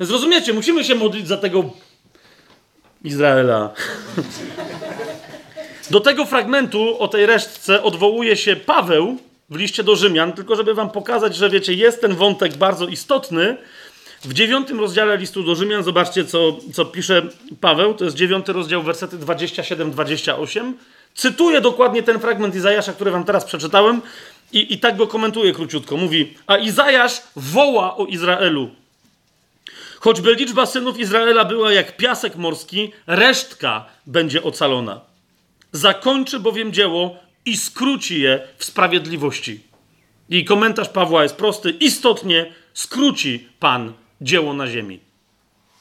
Zrozumiecie, 0.00 0.52
musimy 0.52 0.84
się 0.84 0.94
modlić 0.94 1.28
za 1.28 1.36
tego 1.36 1.70
Izraela. 3.04 3.72
Do 5.90 6.00
tego 6.00 6.26
fragmentu 6.26 6.96
o 6.98 7.08
tej 7.08 7.26
resztce 7.26 7.82
odwołuje 7.82 8.36
się 8.36 8.56
Paweł 8.56 9.18
w 9.50 9.56
liście 9.56 9.84
do 9.84 9.96
Rzymian, 9.96 10.32
tylko 10.32 10.56
żeby 10.56 10.74
wam 10.74 10.90
pokazać, 10.90 11.36
że 11.36 11.50
wiecie, 11.50 11.74
jest 11.74 12.00
ten 12.00 12.14
wątek 12.14 12.56
bardzo 12.56 12.86
istotny. 12.86 13.56
W 14.24 14.32
dziewiątym 14.32 14.80
rozdziale 14.80 15.16
listu 15.16 15.42
do 15.42 15.54
Rzymian, 15.54 15.82
zobaczcie, 15.82 16.24
co, 16.24 16.56
co 16.74 16.84
pisze 16.84 17.22
Paweł, 17.60 17.94
to 17.94 18.04
jest 18.04 18.16
dziewiąty 18.16 18.52
rozdział, 18.52 18.82
wersety 18.82 19.18
27-28. 19.18 20.72
Cytuję 21.14 21.60
dokładnie 21.60 22.02
ten 22.02 22.20
fragment 22.20 22.54
Izajasza, 22.54 22.92
który 22.92 23.10
wam 23.10 23.24
teraz 23.24 23.44
przeczytałem 23.44 24.00
i, 24.52 24.74
i 24.74 24.78
tak 24.78 24.96
go 24.96 25.06
komentuje 25.06 25.52
króciutko. 25.52 25.96
Mówi, 25.96 26.34
a 26.46 26.56
Izajasz 26.56 27.22
woła 27.36 27.96
o 27.96 28.06
Izraelu. 28.06 28.70
Choćby 30.00 30.34
liczba 30.34 30.66
synów 30.66 30.98
Izraela 30.98 31.44
była 31.44 31.72
jak 31.72 31.96
piasek 31.96 32.36
morski, 32.36 32.92
resztka 33.06 33.86
będzie 34.06 34.42
ocalona. 34.42 35.00
Zakończy 35.72 36.40
bowiem 36.40 36.72
dzieło 36.72 37.16
i 37.48 37.56
skróci 37.56 38.20
je 38.20 38.48
w 38.58 38.64
sprawiedliwości. 38.64 39.60
I 40.28 40.44
komentarz 40.44 40.88
Pawła 40.88 41.22
jest 41.22 41.36
prosty. 41.36 41.70
Istotnie 41.70 42.52
skróci 42.74 43.48
Pan 43.60 43.92
dzieło 44.20 44.54
na 44.54 44.66
ziemi. 44.66 45.00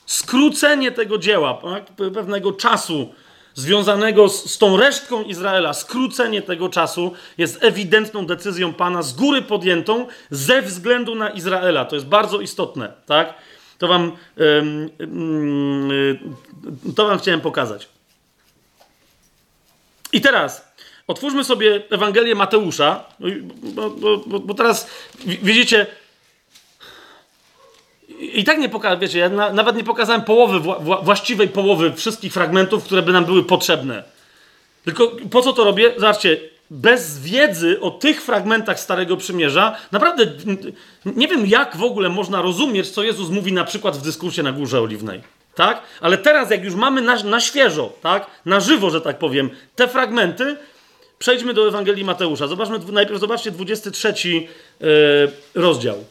Skrócenie 0.06 0.92
tego 0.92 1.18
dzieła, 1.18 1.54
tak, 1.54 1.86
pewnego 2.14 2.52
czasu 2.52 3.14
związanego 3.54 4.30
z, 4.30 4.52
z, 4.52 4.58
tą 4.58 4.78
resztką 4.78 5.24
Izraela, 5.24 5.74
skrócenie 5.74 6.42
tego 6.42 6.70
czasu 6.70 7.14
jest 7.38 7.64
ewidentną 7.64 8.26
decyzją 8.26 8.74
Pana 8.74 9.02
z 9.02 9.14
góry 9.14 9.42
podjętą 9.42 10.08
ze 10.32 10.62
względu 10.62 11.16
na 11.16 11.30
Izraela. 11.30 11.86
To 11.86 11.96
jest 11.96 12.08
bardzo 12.08 12.42
istotne, 12.42 12.94
tak? 13.06 13.34
To 13.78 13.88
wam, 13.88 14.12
to 16.96 17.08
wam 17.08 17.20
chciałem 17.20 17.42
pokazać. 17.42 17.90
I 20.14 20.22
teraz 20.22 20.67
otwórzmy 21.08 21.44
sobie 21.44 21.82
Ewangelię 21.90 22.36
Mateusza, 22.36 23.04
no 23.20 23.28
bo, 23.62 23.90
bo, 23.90 24.18
bo, 24.18 24.40
bo 24.40 24.54
teraz 24.54 24.90
widzicie, 25.26 25.86
i 28.20 28.44
tak 28.44 28.58
nie 28.58 28.70
pokazałem, 28.70 29.00
wiecie, 29.00 29.20
ja 29.20 29.30
na, 29.30 29.54
nawet 29.54 29.76
nie 29.76 29.84
pokazałem 29.84 30.22
połowy, 30.22 30.60
wła, 30.60 30.80
właściwej 31.02 31.48
połowy 31.48 31.94
wszystkich 31.94 32.34
fragmentów, 32.34 32.84
które 32.84 33.02
by 33.02 33.12
nam 33.14 33.26
były 33.26 33.44
potrzebne. 33.44 34.04
Tylko 34.86 35.12
po 35.32 35.42
co 35.42 35.54
to 35.54 35.64
robię? 35.64 35.94
Zobaczcie, 35.98 36.40
bez 36.70 37.20
wiedzy 37.20 37.82
o 37.82 37.92
tych 37.92 38.22
fragmentach 38.22 38.80
Starego 38.80 39.18
Przymierza, 39.18 39.76
naprawdę 39.92 40.26
nie 41.06 41.28
wiem, 41.28 41.46
jak 41.46 41.78
w 41.78 41.84
ogóle 41.84 42.10
można 42.10 42.42
rozumieć, 42.42 42.90
co 42.90 43.04
Jezus 43.04 43.30
mówi 43.30 43.54
na 43.54 43.64
przykład 43.64 43.98
w 43.98 44.02
dyskursie 44.02 44.44
na 44.44 44.52
Górze 44.52 44.82
Oliwnej. 44.82 45.22
tak? 45.56 45.82
Ale 46.02 46.18
teraz, 46.18 46.52
jak 46.52 46.64
już 46.64 46.76
mamy 46.76 47.02
na, 47.02 47.24
na 47.24 47.40
świeżo, 47.40 47.94
tak? 48.02 48.28
Na 48.46 48.60
żywo, 48.60 48.90
że 48.90 49.02
tak 49.02 49.20
powiem, 49.20 49.50
te 49.76 49.88
fragmenty, 49.88 50.58
przejdźmy 51.20 51.54
do 51.54 51.68
Ewangelii 51.68 52.06
Mateusza. 52.06 52.48
Zobaczmy, 52.48 52.80
najpierw 52.92 53.20
zobaczcie 53.20 53.52
23 53.52 54.14
yy, 54.34 54.48
rozdział. 55.56 56.06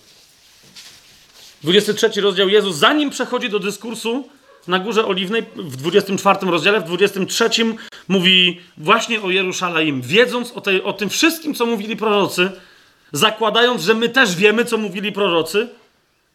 23 1.62 2.20
rozdział 2.20 2.48
Jezus, 2.48 2.76
zanim 2.76 3.10
przechodzi 3.10 3.50
do 3.50 3.58
dyskursu 3.58 4.28
na 4.68 4.78
Górze 4.78 5.06
Oliwnej, 5.06 5.42
w 5.56 5.76
24 5.76 6.38
rozdziale, 6.50 6.80
w 6.80 6.84
23 6.84 7.50
mówi 8.08 8.60
właśnie 8.76 9.22
o 9.22 9.30
Jerusalem, 9.30 10.02
wiedząc 10.02 10.52
o, 10.52 10.60
tej, 10.60 10.82
o 10.82 10.92
tym 10.92 11.08
wszystkim, 11.08 11.54
co 11.54 11.66
mówili 11.66 11.96
prorocy, 11.96 12.50
zakładając, 13.12 13.82
że 13.82 13.94
my 13.94 14.08
też 14.08 14.36
wiemy, 14.36 14.64
co 14.64 14.78
mówili 14.78 15.12
prorocy, 15.12 15.68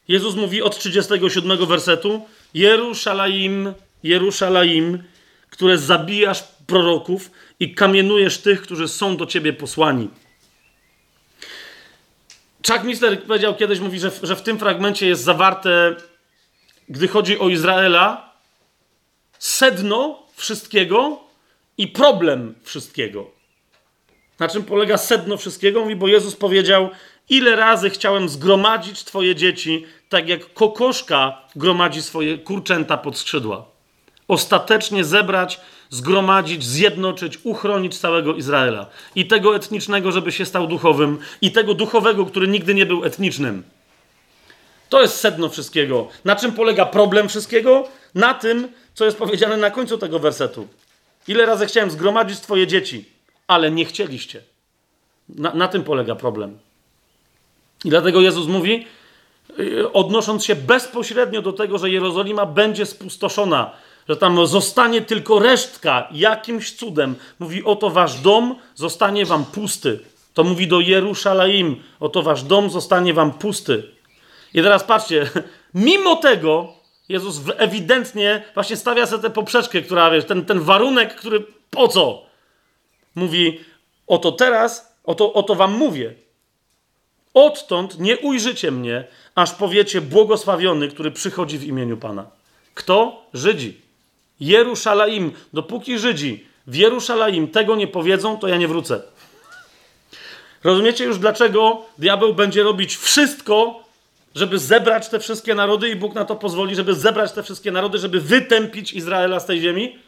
Jezus 0.08 0.36
mówi 0.36 0.62
od 0.62 0.80
37 0.80 1.66
wersetu: 1.66 2.22
Jerusalem, 2.54 3.74
Jerusalem, 4.04 5.04
które 5.50 5.78
zabijasz 5.78 6.44
proroków 6.68 7.32
i 7.62 7.74
kamienujesz 7.76 8.38
tych, 8.38 8.62
którzy 8.62 8.88
są 8.88 9.18
do 9.18 9.26
ciebie 9.26 9.54
posłani. 9.54 10.10
Chuck 12.68 12.84
Missler 12.84 13.24
powiedział 13.24 13.56
kiedyś, 13.56 13.80
mówi, 13.80 14.00
że, 14.00 14.12
że 14.24 14.36
w 14.36 14.42
tym 14.42 14.60
fragmencie 14.60 15.08
jest 15.08 15.24
zawarte, 15.24 15.96
gdy 16.90 17.08
chodzi 17.08 17.40
o 17.40 17.50
Izraela, 17.50 18.34
sedno 19.40 20.24
wszystkiego 20.36 21.20
i 21.78 21.88
problem 21.88 22.56
wszystkiego. 22.64 23.32
Na 24.40 24.48
czym 24.48 24.64
polega 24.64 24.98
sedno 24.98 25.38
wszystkiego? 25.38 25.82
Mówi, 25.82 25.96
bo 25.96 26.08
Jezus 26.08 26.36
powiedział: 26.36 26.90
Ile 27.30 27.56
razy 27.56 27.90
chciałem 27.90 28.30
zgromadzić 28.30 29.04
Twoje 29.04 29.36
dzieci, 29.36 29.86
tak 30.10 30.30
jak 30.30 30.54
kokoszka 30.54 31.42
gromadzi 31.56 32.02
swoje 32.02 32.38
kurczęta 32.38 32.98
pod 32.98 33.18
skrzydła. 33.18 33.66
Ostatecznie 34.28 35.04
zebrać, 35.04 35.60
zgromadzić, 35.92 36.64
zjednoczyć, 36.64 37.40
uchronić 37.44 37.98
całego 37.98 38.36
Izraela. 38.36 38.86
I 39.16 39.28
tego 39.28 39.56
etnicznego, 39.56 40.12
żeby 40.12 40.32
się 40.32 40.46
stał 40.46 40.68
duchowym, 40.68 41.18
i 41.42 41.52
tego 41.52 41.74
duchowego, 41.74 42.26
który 42.26 42.48
nigdy 42.48 42.74
nie 42.74 42.86
był 42.86 43.06
etnicznym. 43.06 43.64
To 44.90 45.02
jest 45.02 45.16
sedno 45.16 45.50
wszystkiego. 45.50 46.08
Na 46.26 46.36
czym 46.36 46.52
polega 46.52 46.86
problem 46.86 47.30
wszystkiego? 47.30 47.88
Na 48.16 48.34
tym, 48.34 48.68
co 48.94 49.06
jest 49.06 49.18
powiedziane 49.18 49.58
na 49.58 49.72
końcu 49.72 49.98
tego 49.98 50.20
wersetu. 50.20 50.68
Ile 51.28 51.46
razy 51.46 51.66
chciałem 51.66 51.92
zgromadzić 51.92 52.40
Twoje 52.40 52.68
dzieci, 52.68 53.06
ale 53.48 53.72
nie 53.72 53.86
chcieliście. 53.86 54.42
Na, 55.30 55.54
na 55.54 55.68
tym 55.68 55.84
polega 55.84 56.16
problem. 56.16 56.58
I 57.86 57.90
dlatego 57.90 58.22
Jezus 58.22 58.48
mówi, 58.48 58.88
y, 59.60 59.92
odnosząc 59.92 60.46
się 60.46 60.56
bezpośrednio 60.56 61.42
do 61.42 61.54
tego, 61.54 61.78
że 61.78 61.90
Jerozolima 61.90 62.46
będzie 62.46 62.86
spustoszona, 62.86 63.72
że 64.10 64.18
tam 64.18 64.48
zostanie 64.48 65.02
tylko 65.02 65.40
resztka 65.40 66.08
jakimś 66.12 66.72
cudem. 66.72 67.16
Mówi: 67.40 67.64
Oto 67.64 67.90
wasz 67.90 68.20
dom 68.20 68.56
zostanie 68.76 69.26
wam 69.26 69.46
pusty. 69.46 70.00
To 70.34 70.44
mówi 70.44 70.68
do 70.68 70.80
Jerusalem: 70.80 71.76
Oto 72.00 72.24
wasz 72.24 72.44
dom 72.44 72.70
zostanie 72.70 73.14
wam 73.14 73.32
pusty. 73.32 73.84
I 74.54 74.62
teraz 74.62 74.84
patrzcie, 74.84 75.30
mimo 75.74 76.16
tego 76.16 76.74
Jezus 77.10 77.42
ewidentnie 77.58 78.44
właśnie 78.54 78.78
stawia 78.78 79.06
sobie 79.06 79.24
tę 79.24 79.30
poprzeczkę, 79.30 79.82
która, 79.82 80.12
wiesz, 80.12 80.26
ten, 80.26 80.46
ten 80.46 80.60
warunek, 80.60 81.16
który 81.16 81.46
po 81.70 81.88
co? 81.88 82.26
Mówi: 83.16 83.60
Oto 84.08 84.32
teraz, 84.32 84.96
oto, 85.04 85.34
oto 85.34 85.56
wam 85.56 85.74
mówię. 85.74 86.14
Odtąd 87.34 88.00
nie 88.00 88.18
ujrzycie 88.18 88.72
mnie, 88.72 89.08
aż 89.36 89.52
powiecie 89.52 90.02
błogosławiony, 90.02 90.88
który 90.88 91.12
przychodzi 91.12 91.58
w 91.58 91.64
imieniu 91.64 91.98
Pana. 91.98 92.26
Kto? 92.74 93.26
Żydzi. 93.34 93.82
Jerusalem. 94.42 95.32
Dopóki 95.54 96.00
Żydzi 96.00 96.46
w 96.68 96.76
Jerusalem 96.76 97.48
tego 97.48 97.76
nie 97.76 97.88
powiedzą, 97.88 98.38
to 98.38 98.48
ja 98.48 98.58
nie 98.58 98.68
wrócę. 98.68 99.02
Rozumiecie 100.64 101.06
już, 101.06 101.18
dlaczego 101.18 101.86
diabeł 101.98 102.34
będzie 102.34 102.64
robić 102.64 102.96
wszystko, 102.96 103.84
żeby 104.36 104.60
zebrać 104.60 105.10
te 105.10 105.20
wszystkie 105.20 105.56
narody 105.56 105.90
i 105.90 105.96
Bóg 105.96 106.16
na 106.16 106.26
to 106.26 106.36
pozwoli, 106.36 106.76
żeby 106.76 106.94
zebrać 106.94 107.32
te 107.32 107.44
wszystkie 107.44 107.72
narody, 107.72 107.98
żeby 107.98 108.22
wytępić 108.22 108.94
Izraela 108.94 109.40
z 109.40 109.46
tej 109.46 109.62
ziemi? 109.62 110.00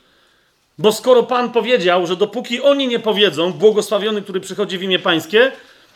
Bo 0.78 0.92
skoro 0.92 1.24
Pan 1.24 1.52
powiedział, 1.52 2.08
że 2.08 2.16
dopóki 2.16 2.62
oni 2.62 2.88
nie 2.88 3.00
powiedzą, 3.00 3.54
błogosławiony, 3.54 4.22
który 4.22 4.40
przychodzi 4.40 4.78
w 4.78 4.84
imię 4.84 5.00
Pańskie, 5.00 5.52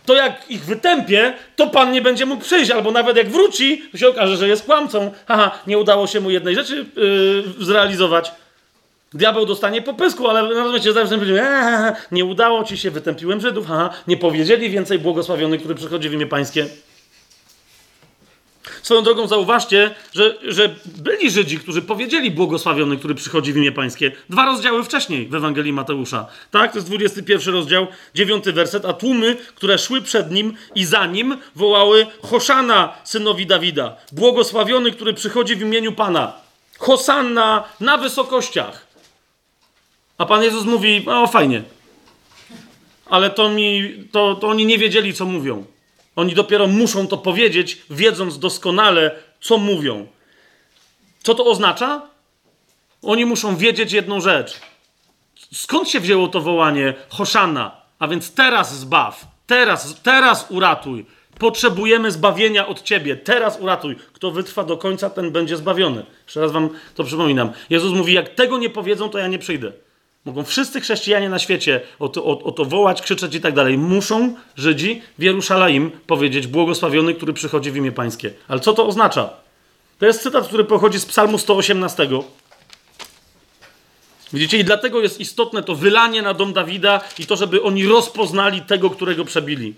to 0.08 0.16
jak 0.16 0.52
ich 0.52 0.66
wytępię, 0.66 1.34
to 1.56 1.68
Pan 1.68 1.92
nie 1.92 2.02
będzie 2.02 2.26
mógł 2.26 2.44
przyjść, 2.44 2.72
albo 2.72 2.92
nawet 2.92 3.18
jak 3.18 3.30
wróci, 3.30 3.82
to 3.92 3.98
się 3.98 4.08
okaże, 4.08 4.38
że 4.38 4.48
jest 4.48 4.66
kłamcą. 4.66 5.12
Haha, 5.28 5.52
nie 5.68 5.78
udało 5.78 6.08
się 6.08 6.20
mu 6.20 6.30
jednej 6.30 6.56
rzeczy 6.56 6.86
yy, 6.96 7.66
zrealizować. 7.66 8.32
Diabeł 9.14 9.46
dostanie 9.46 9.82
po 9.82 9.94
pysku, 9.94 10.28
ale 10.28 10.82
się 10.82 10.94
zawsze 10.94 11.18
będzie, 11.18 11.44
nie 12.12 12.26
udało 12.26 12.64
ci 12.64 12.78
się, 12.78 12.92
wytępiłem 12.92 13.42
Żydów, 13.42 13.68
haha, 13.68 13.90
nie 14.08 14.18
powiedzieli 14.18 14.70
więcej 14.70 15.00
błogosławiony, 15.00 15.58
który 15.58 15.76
przychodzi 15.76 16.10
w 16.10 16.14
imię 16.14 16.28
Pańskie. 16.28 16.66
Swoją 18.88 19.04
drogą 19.04 19.28
zauważcie, 19.28 19.96
że, 20.14 20.36
że 20.44 20.76
byli 20.86 21.32
Żydzi, 21.32 21.60
którzy 21.60 21.82
powiedzieli 21.82 22.32
błogosławiony, 22.32 22.98
który 22.98 23.16
przychodzi 23.16 23.54
w 23.54 23.58
imię 23.58 23.72
Pańskie. 23.72 24.12
Dwa 24.30 24.46
rozdziały 24.46 24.84
wcześniej 24.84 25.28
w 25.28 25.36
Ewangelii 25.36 25.74
Mateusza. 25.74 26.28
Tak, 26.52 26.72
to 26.72 26.78
jest 26.78 26.88
21 26.88 27.54
rozdział, 27.54 27.88
9 28.16 28.46
werset. 28.46 28.86
A 28.86 28.94
tłumy, 28.94 29.36
które 29.56 29.78
szły 29.78 30.02
przed 30.02 30.32
nim 30.32 30.54
i 30.76 30.86
za 30.86 31.06
nim, 31.06 31.38
wołały 31.56 32.08
Hoszana, 32.22 32.94
synowi 33.04 33.46
Dawida. 33.46 33.96
Błogosławiony, 34.12 34.92
który 34.92 35.14
przychodzi 35.14 35.56
w 35.56 35.62
imieniu 35.62 35.92
Pana. 35.92 36.34
Hosanna 36.80 37.64
na 37.80 37.98
wysokościach. 37.98 38.88
A 40.18 40.26
Pan 40.26 40.44
Jezus 40.44 40.66
mówi, 40.66 41.06
o 41.08 41.28
fajnie. 41.28 41.64
Ale 43.06 43.30
to 43.30 43.50
mi, 43.50 43.94
to, 44.12 44.36
to 44.36 44.48
oni 44.48 44.66
nie 44.66 44.78
wiedzieli, 44.78 45.14
co 45.14 45.26
mówią. 45.26 45.66
Oni 46.18 46.34
dopiero 46.34 46.68
muszą 46.68 47.08
to 47.08 47.18
powiedzieć, 47.18 47.82
wiedząc 47.90 48.40
doskonale, 48.40 49.16
co 49.42 49.58
mówią. 49.58 50.08
Co 51.24 51.36
to 51.36 51.46
oznacza? 51.46 52.02
Oni 53.02 53.26
muszą 53.26 53.58
wiedzieć 53.58 53.92
jedną 53.92 54.22
rzecz. 54.22 54.60
Skąd 55.54 55.90
się 55.90 56.00
wzięło 56.00 56.28
to 56.28 56.42
wołanie 56.42 56.94
Hoszana? 57.10 57.82
A 58.00 58.08
więc 58.08 58.34
teraz 58.34 58.76
zbaw, 58.76 59.28
teraz, 59.48 60.02
teraz 60.04 60.52
uratuj. 60.52 61.06
Potrzebujemy 61.40 62.12
zbawienia 62.12 62.68
od 62.68 62.82
ciebie, 62.82 63.16
teraz 63.16 63.60
uratuj. 63.60 63.96
Kto 64.14 64.32
wytrwa 64.32 64.64
do 64.64 64.78
końca, 64.78 65.10
ten 65.10 65.32
będzie 65.32 65.58
zbawiony. 65.58 66.06
Jeszcze 66.26 66.42
raz 66.42 66.52
wam 66.52 66.70
to 66.96 67.04
przypominam. 67.04 67.52
Jezus 67.70 67.94
mówi: 67.94 68.14
Jak 68.14 68.30
tego 68.30 68.58
nie 68.58 68.70
powiedzą, 68.70 69.10
to 69.10 69.18
ja 69.18 69.28
nie 69.28 69.40
przyjdę. 69.40 69.72
Mogą 70.28 70.44
wszyscy 70.44 70.82
chrześcijanie 70.82 71.30
na 71.30 71.40
świecie 71.40 71.82
o 72.00 72.10
to, 72.10 72.26
o, 72.26 72.44
o 72.44 72.52
to 72.52 72.66
wołać, 72.66 73.02
krzyczeć 73.02 73.36
i 73.36 73.42
tak 73.42 73.54
dalej. 73.54 73.78
Muszą 73.78 74.36
Żydzi 74.56 75.02
w 75.18 75.24
Jerusalem 75.24 75.92
powiedzieć 76.08 76.48
błogosławiony, 76.48 77.14
który 77.14 77.34
przychodzi 77.34 77.72
w 77.72 77.76
imię 77.76 77.92
Pańskie. 77.92 78.34
Ale 78.48 78.60
co 78.60 78.74
to 78.74 78.88
oznacza? 78.88 79.30
To 80.00 80.06
jest 80.06 80.24
cytat, 80.24 80.48
który 80.48 80.64
pochodzi 80.64 81.00
z 81.00 81.06
Psalmu 81.06 81.38
118. 81.38 82.10
Widzicie, 84.34 84.58
i 84.58 84.64
dlatego 84.64 85.02
jest 85.02 85.20
istotne 85.20 85.64
to 85.64 85.76
wylanie 85.76 86.22
na 86.22 86.34
dom 86.34 86.54
Dawida 86.54 87.02
i 87.20 87.26
to, 87.26 87.36
żeby 87.36 87.64
oni 87.64 87.88
rozpoznali 87.88 88.62
tego, 88.62 88.90
którego 88.90 89.26
przebili. 89.26 89.74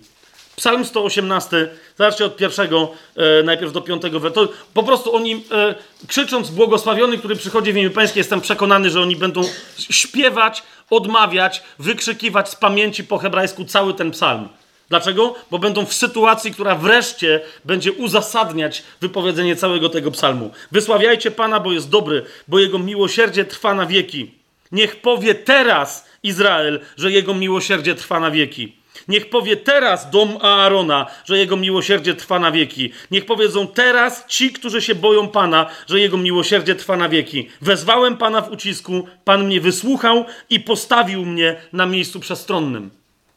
Psalm 0.59 0.85
118, 0.85 1.69
zobaczcie 1.97 2.25
od 2.25 2.37
pierwszego, 2.37 2.91
e, 3.15 3.43
najpierw 3.43 3.71
do 3.71 3.81
piątego. 3.81 4.31
To 4.31 4.49
po 4.73 4.83
prostu 4.83 5.15
oni 5.15 5.33
e, 5.51 5.75
krzycząc 6.07 6.49
błogosławiony, 6.49 7.17
który 7.17 7.35
przychodzi 7.35 7.73
w 7.73 7.77
imię 7.77 7.89
Pańskie, 7.89 8.19
jestem 8.19 8.41
przekonany, 8.41 8.89
że 8.89 9.01
oni 9.01 9.15
będą 9.15 9.41
śpiewać, 9.77 10.63
odmawiać, 10.89 11.63
wykrzykiwać 11.79 12.49
z 12.49 12.55
pamięci 12.55 13.03
po 13.03 13.17
hebrajsku 13.17 13.65
cały 13.65 13.93
ten 13.93 14.11
psalm. 14.11 14.49
Dlaczego? 14.89 15.35
Bo 15.51 15.59
będą 15.59 15.85
w 15.85 15.93
sytuacji, 15.93 16.53
która 16.53 16.75
wreszcie 16.75 17.41
będzie 17.65 17.91
uzasadniać 17.91 18.83
wypowiedzenie 19.01 19.55
całego 19.55 19.89
tego 19.89 20.11
psalmu. 20.11 20.51
Wysławiajcie 20.71 21.31
Pana, 21.31 21.59
bo 21.59 21.71
jest 21.71 21.89
dobry, 21.89 22.25
bo 22.47 22.59
Jego 22.59 22.79
miłosierdzie 22.79 23.45
trwa 23.45 23.73
na 23.73 23.85
wieki. 23.85 24.31
Niech 24.71 25.01
powie 25.01 25.35
teraz 25.35 26.05
Izrael, 26.23 26.79
że 26.97 27.11
Jego 27.11 27.33
miłosierdzie 27.33 27.95
trwa 27.95 28.19
na 28.19 28.31
wieki. 28.31 28.78
Niech 29.09 29.29
powie 29.29 29.57
teraz 29.57 30.09
dom 30.09 30.37
Aarona, 30.41 31.05
że 31.25 31.37
jego 31.37 31.57
miłosierdzie 31.57 32.13
trwa 32.15 32.39
na 32.39 32.51
wieki. 32.51 32.91
Niech 33.11 33.25
powiedzą 33.25 33.67
teraz 33.67 34.25
ci, 34.27 34.51
którzy 34.51 34.81
się 34.81 34.95
boją 34.95 35.27
Pana, 35.27 35.69
że 35.87 35.99
jego 35.99 36.17
miłosierdzie 36.17 36.75
trwa 36.75 36.97
na 36.97 37.09
wieki. 37.09 37.49
Wezwałem 37.61 38.17
Pana 38.17 38.41
w 38.41 38.51
ucisku, 38.51 39.07
Pan 39.23 39.45
mnie 39.45 39.61
wysłuchał 39.61 40.25
i 40.49 40.59
postawił 40.59 41.25
mnie 41.25 41.55
na 41.73 41.85
miejscu 41.85 42.19
przestronnym. 42.19 42.91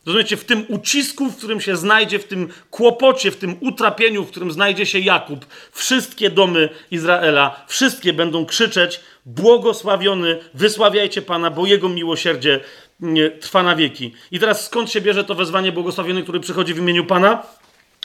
Rozumiecie, 0.07 0.37
w 0.37 0.45
tym 0.45 0.65
ucisku, 0.69 1.31
w 1.31 1.37
którym 1.37 1.61
się 1.61 1.77
znajdzie, 1.77 2.19
w 2.19 2.25
tym 2.25 2.49
kłopocie, 2.71 3.31
w 3.31 3.37
tym 3.37 3.57
utrapieniu, 3.61 4.25
w 4.25 4.31
którym 4.31 4.53
znajdzie 4.53 4.87
się 4.87 4.99
Jakub, 4.99 5.47
wszystkie 5.73 6.31
domy 6.31 6.69
Izraela, 6.91 7.65
wszystkie 7.69 8.13
będą 8.13 8.47
krzyczeć: 8.47 9.01
Błogosławiony, 9.27 10.39
wysławiajcie 10.55 11.23
Pana, 11.23 11.51
bo 11.51 11.67
Jego 11.67 11.89
miłosierdzie 11.89 12.61
trwa 13.41 13.63
na 13.63 13.77
wieki. 13.77 14.15
I 14.31 14.39
teraz 14.39 14.65
skąd 14.65 14.91
się 14.91 15.01
bierze 15.01 15.25
to 15.25 15.35
wezwanie 15.35 15.73
błogosławiony, 15.73 16.23
który 16.23 16.41
przychodzi 16.41 16.75
w 16.75 16.79
imieniu 16.79 17.05
Pana? 17.05 17.43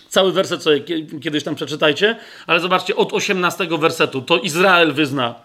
Cały 0.10 0.32
werset 0.32 0.64
sobie 0.64 0.80
kiedyś 1.22 1.44
tam 1.44 1.56
przeczytajcie, 1.56 2.16
ale 2.48 2.60
zobaczcie, 2.60 2.96
od 2.96 3.14
18 3.14 3.68
wersetu 3.80 4.22
to 4.22 4.38
Izrael 4.38 4.94
wyzna 4.94 5.36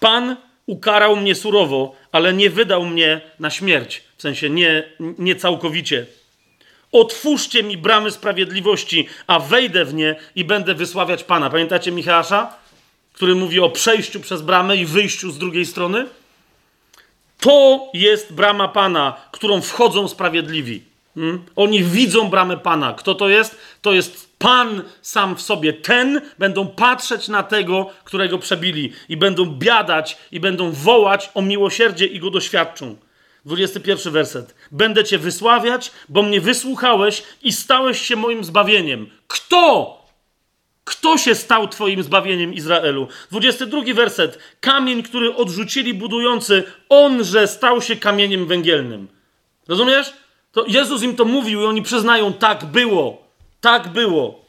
Pan 0.00 0.36
ukarał 0.66 1.16
mnie 1.16 1.34
surowo, 1.34 1.94
ale 2.12 2.32
nie 2.32 2.50
wydał 2.50 2.86
mnie 2.86 3.20
na 3.38 3.50
śmierć. 3.50 4.02
W 4.16 4.22
sensie 4.22 4.50
nie, 4.50 4.82
nie 5.18 5.36
całkowicie. 5.36 6.06
Otwórzcie 6.92 7.62
mi 7.62 7.76
bramy 7.76 8.10
sprawiedliwości, 8.10 9.08
a 9.26 9.38
wejdę 9.38 9.84
w 9.84 9.94
nie 9.94 10.16
i 10.34 10.44
będę 10.44 10.74
wysławiać 10.74 11.24
Pana. 11.24 11.50
Pamiętacie 11.50 11.92
Michała, 11.92 12.56
który 13.12 13.34
mówi 13.34 13.60
o 13.60 13.70
przejściu 13.70 14.20
przez 14.20 14.42
bramę 14.42 14.76
i 14.76 14.86
wyjściu 14.86 15.30
z 15.30 15.38
drugiej 15.38 15.66
strony? 15.66 16.06
To 17.40 17.88
jest 17.94 18.32
brama 18.32 18.68
Pana, 18.68 19.16
którą 19.32 19.60
wchodzą 19.60 20.08
sprawiedliwi. 20.08 20.82
Hmm? 21.14 21.44
Oni 21.56 21.84
widzą 21.84 22.30
bramę 22.30 22.56
Pana. 22.56 22.94
Kto 22.94 23.14
to 23.14 23.28
jest? 23.28 23.58
To 23.82 23.92
jest 23.92 24.30
Pan 24.38 24.82
sam 25.02 25.36
w 25.36 25.42
sobie. 25.42 25.72
Ten 25.72 26.20
będą 26.38 26.66
patrzeć 26.66 27.28
na 27.28 27.42
tego, 27.42 27.90
którego 28.04 28.38
przebili 28.38 28.92
i 29.08 29.16
będą 29.16 29.46
biadać 29.46 30.16
i 30.32 30.40
będą 30.40 30.70
wołać 30.70 31.30
o 31.34 31.42
miłosierdzie 31.42 32.06
i 32.06 32.20
go 32.20 32.30
doświadczą. 32.30 32.96
21 33.44 34.12
werset. 34.12 34.54
Będę 34.70 35.04
cię 35.04 35.18
wysławiać, 35.18 35.92
bo 36.08 36.22
mnie 36.22 36.40
wysłuchałeś 36.40 37.22
i 37.42 37.52
stałeś 37.52 38.02
się 38.02 38.16
moim 38.16 38.44
zbawieniem. 38.44 39.10
Kto? 39.28 39.99
Kto 40.84 41.18
się 41.18 41.34
stał 41.34 41.68
twoim 41.68 42.02
zbawieniem 42.02 42.54
Izraelu? 42.54 43.08
22 43.30 43.94
werset. 43.94 44.38
Kamień, 44.60 45.02
który 45.02 45.34
odrzucili 45.34 45.94
budujący, 45.94 46.64
onże 46.88 47.48
stał 47.48 47.82
się 47.82 47.96
kamieniem 47.96 48.46
węgielnym. 48.46 49.08
Rozumiesz? 49.68 50.12
To 50.52 50.64
Jezus 50.68 51.02
im 51.02 51.16
to 51.16 51.24
mówił 51.24 51.62
i 51.62 51.64
oni 51.64 51.82
przyznają, 51.82 52.32
tak 52.32 52.64
było. 52.64 53.22
Tak 53.60 53.88
było. 53.88 54.44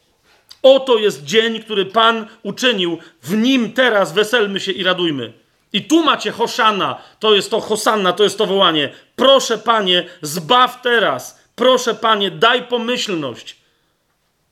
Oto 0.64 0.98
jest 0.98 1.24
dzień, 1.24 1.60
który 1.60 1.86
Pan 1.86 2.28
uczynił. 2.44 2.98
W 3.24 3.38
nim 3.38 3.74
teraz 3.74 4.14
weselmy 4.14 4.60
się 4.60 4.72
i 4.72 4.84
radujmy. 4.84 5.34
I 5.74 5.82
tu 5.82 6.04
macie 6.04 6.32
Hoszana, 6.32 7.02
to 7.20 7.36
jest 7.36 7.52
to 7.52 7.60
Hosanna, 7.60 8.14
to 8.14 8.24
jest 8.24 8.38
to 8.38 8.46
wołanie. 8.46 8.90
Proszę 9.16 9.58
Panie, 9.58 10.06
zbaw 10.22 10.82
teraz. 10.82 11.42
Proszę 11.56 11.96
Panie, 11.96 12.32
daj 12.32 12.64
pomyślność. 12.64 13.61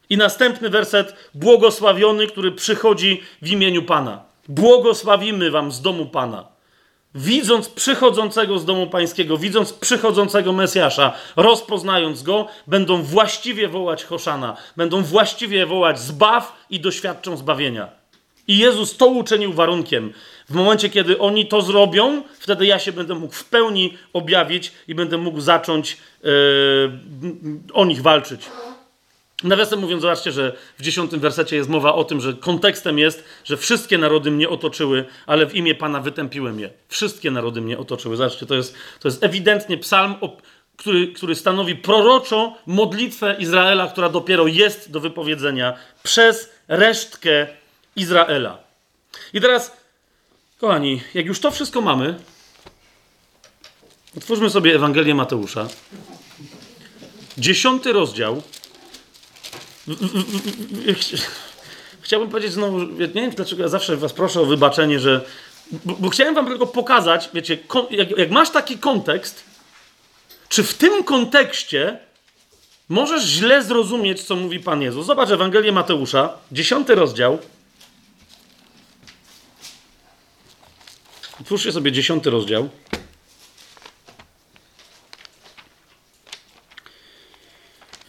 I 0.10 0.18
następny 0.18 0.70
werset, 0.70 1.16
błogosławiony, 1.34 2.28
który 2.28 2.52
przychodzi 2.52 3.24
w 3.42 3.48
imieniu 3.48 3.84
Pana. 3.84 4.24
Błogosławimy 4.48 5.52
Wam 5.52 5.72
z 5.72 5.82
domu 5.82 6.06
Pana. 6.06 6.48
Widząc 7.16 7.70
przychodzącego 7.70 8.60
z 8.60 8.66
domu 8.66 8.88
Pańskiego, 8.88 9.38
widząc 9.38 9.74
przychodzącego 9.74 10.54
Mesjasza, 10.54 11.14
rozpoznając 11.36 12.24
go, 12.24 12.48
będą 12.68 13.04
właściwie 13.04 13.68
wołać 13.68 14.04
Hoszana, 14.04 14.58
będą 14.78 15.04
właściwie 15.04 15.66
wołać 15.66 16.00
zbaw 16.00 16.66
i 16.70 16.80
doświadczą 16.80 17.38
zbawienia. 17.38 17.90
I 18.48 18.58
Jezus 18.58 18.98
to 18.98 19.08
uczynił 19.08 19.54
warunkiem. 19.54 20.14
W 20.50 20.54
momencie, 20.54 20.90
kiedy 20.90 21.20
oni 21.20 21.46
to 21.46 21.62
zrobią, 21.62 22.24
wtedy 22.40 22.66
ja 22.66 22.80
się 22.80 22.92
będę 22.92 23.16
mógł 23.16 23.34
w 23.34 23.46
pełni 23.46 23.98
objawić 24.14 24.72
i 24.88 24.96
będę 24.96 25.18
mógł 25.18 25.40
zacząć 25.40 25.98
yy, 26.24 26.32
o 27.74 27.86
nich 27.86 28.02
walczyć. 28.02 28.42
Nawiasem 29.44 29.80
mówiąc, 29.80 30.02
zobaczcie, 30.02 30.32
że 30.32 30.54
w 30.78 30.82
dziesiątym 30.82 31.20
wersecie 31.20 31.56
jest 31.56 31.70
mowa 31.70 31.94
o 31.94 32.04
tym, 32.04 32.22
że 32.22 32.34
kontekstem 32.34 33.00
jest, 33.00 33.24
że 33.44 33.58
wszystkie 33.58 33.98
narody 33.98 34.32
mnie 34.32 34.50
otoczyły, 34.50 35.06
ale 35.26 35.46
w 35.46 35.56
imię 35.56 35.76
Pana 35.76 36.00
wytępiłem 36.00 36.60
je. 36.60 36.70
Wszystkie 36.88 37.32
narody 37.32 37.62
mnie 37.62 37.78
otoczyły. 37.78 38.18
Zobaczcie, 38.18 38.46
to 38.46 38.56
jest, 38.56 38.76
to 39.00 39.08
jest 39.08 39.24
ewidentnie 39.24 39.78
psalm, 39.78 40.16
który, 40.78 41.08
który 41.08 41.36
stanowi 41.36 41.76
proroczo 41.76 42.58
modlitwę 42.66 43.36
Izraela, 43.40 43.88
która 43.88 44.10
dopiero 44.10 44.48
jest 44.48 44.92
do 44.92 45.00
wypowiedzenia 45.00 45.74
przez 46.04 46.50
resztkę 46.68 47.48
Izraela. 47.96 48.58
I 49.34 49.42
teraz, 49.42 49.78
kochani, 50.58 51.02
jak 51.14 51.26
już 51.26 51.40
to 51.40 51.52
wszystko 51.52 51.82
mamy, 51.82 52.16
otwórzmy 54.18 54.50
sobie 54.50 54.76
Ewangelię 54.76 55.16
Mateusza. 55.16 55.68
Dziesiąty 57.38 57.94
rozdział. 57.94 58.44
Chciałbym 62.02 62.30
powiedzieć 62.30 62.52
znowu, 62.52 62.80
nie 62.80 63.08
wiem 63.08 63.32
dlaczego 63.32 63.62
ja 63.62 63.68
zawsze 63.68 63.98
was 63.98 64.14
proszę 64.14 64.42
o 64.42 64.46
wybaczenie, 64.46 65.00
że. 65.00 65.26
Bo, 65.86 65.96
bo 66.00 66.10
chciałem 66.10 66.36
wam 66.36 66.48
tylko 66.48 66.68
pokazać, 66.68 67.30
wiecie, 67.34 67.58
jak, 67.90 68.18
jak 68.18 68.32
masz 68.32 68.50
taki 68.50 68.78
kontekst, 68.78 69.44
czy 70.50 70.64
w 70.64 70.74
tym 70.74 71.04
kontekście 71.04 72.00
możesz 72.90 73.24
źle 73.24 73.64
zrozumieć, 73.64 74.24
co 74.24 74.36
mówi 74.36 74.60
Pan 74.60 74.82
Jezus. 74.82 75.06
Zobacz 75.06 75.30
Ewangelię 75.30 75.72
Mateusza, 75.72 76.34
dziesiąty 76.52 76.96
rozdział. 76.96 77.40
Otwórzcie 81.42 81.72
sobie 81.72 81.92
dziesiąty 81.92 82.30
rozdział. 82.30 82.70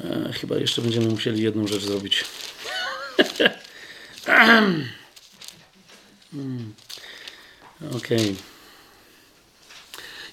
E, 0.04 0.32
chyba 0.32 0.56
jeszcze 0.56 0.82
będziemy 0.82 1.06
musieli 1.06 1.42
jedną 1.42 1.66
rzecz 1.66 1.82
zrobić. 1.82 2.24
hmm. 4.26 4.84
Okej. 7.96 8.18
Okay. 8.18 8.34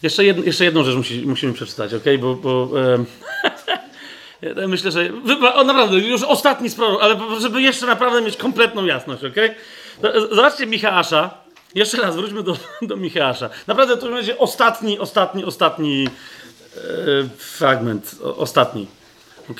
Jeszcze, 0.03 0.25
jed, 0.25 0.45
jeszcze 0.45 0.65
jedną 0.65 0.83
rzecz 0.83 0.95
musi, 0.95 1.21
musimy 1.25 1.53
przeczytać, 1.53 1.93
ok? 1.93 2.03
Bo, 2.19 2.35
bo 2.35 2.71
e, 4.41 4.67
myślę, 4.67 4.91
że. 4.91 5.09
O, 5.53 5.63
naprawdę, 5.63 5.97
już 5.97 6.23
ostatni 6.23 6.69
sprawa, 6.69 6.99
ale 6.99 7.19
żeby 7.39 7.61
jeszcze 7.61 7.85
naprawdę 7.85 8.21
mieć 8.21 8.37
kompletną 8.37 8.85
jasność, 8.85 9.23
ok? 9.23 9.35
Zobaczcie 10.31 10.65
Michała. 10.65 11.47
Jeszcze 11.75 11.97
raz 11.97 12.15
wróćmy 12.15 12.43
do, 12.43 12.57
do 12.81 12.97
Michała. 12.97 13.33
Naprawdę 13.67 13.97
to 13.97 14.09
będzie 14.09 14.37
ostatni, 14.37 14.99
ostatni, 14.99 15.45
ostatni 15.45 16.07
e, 16.77 16.79
fragment. 17.37 18.15
O, 18.23 18.37
ostatni. 18.37 18.87
Ok? 19.51 19.59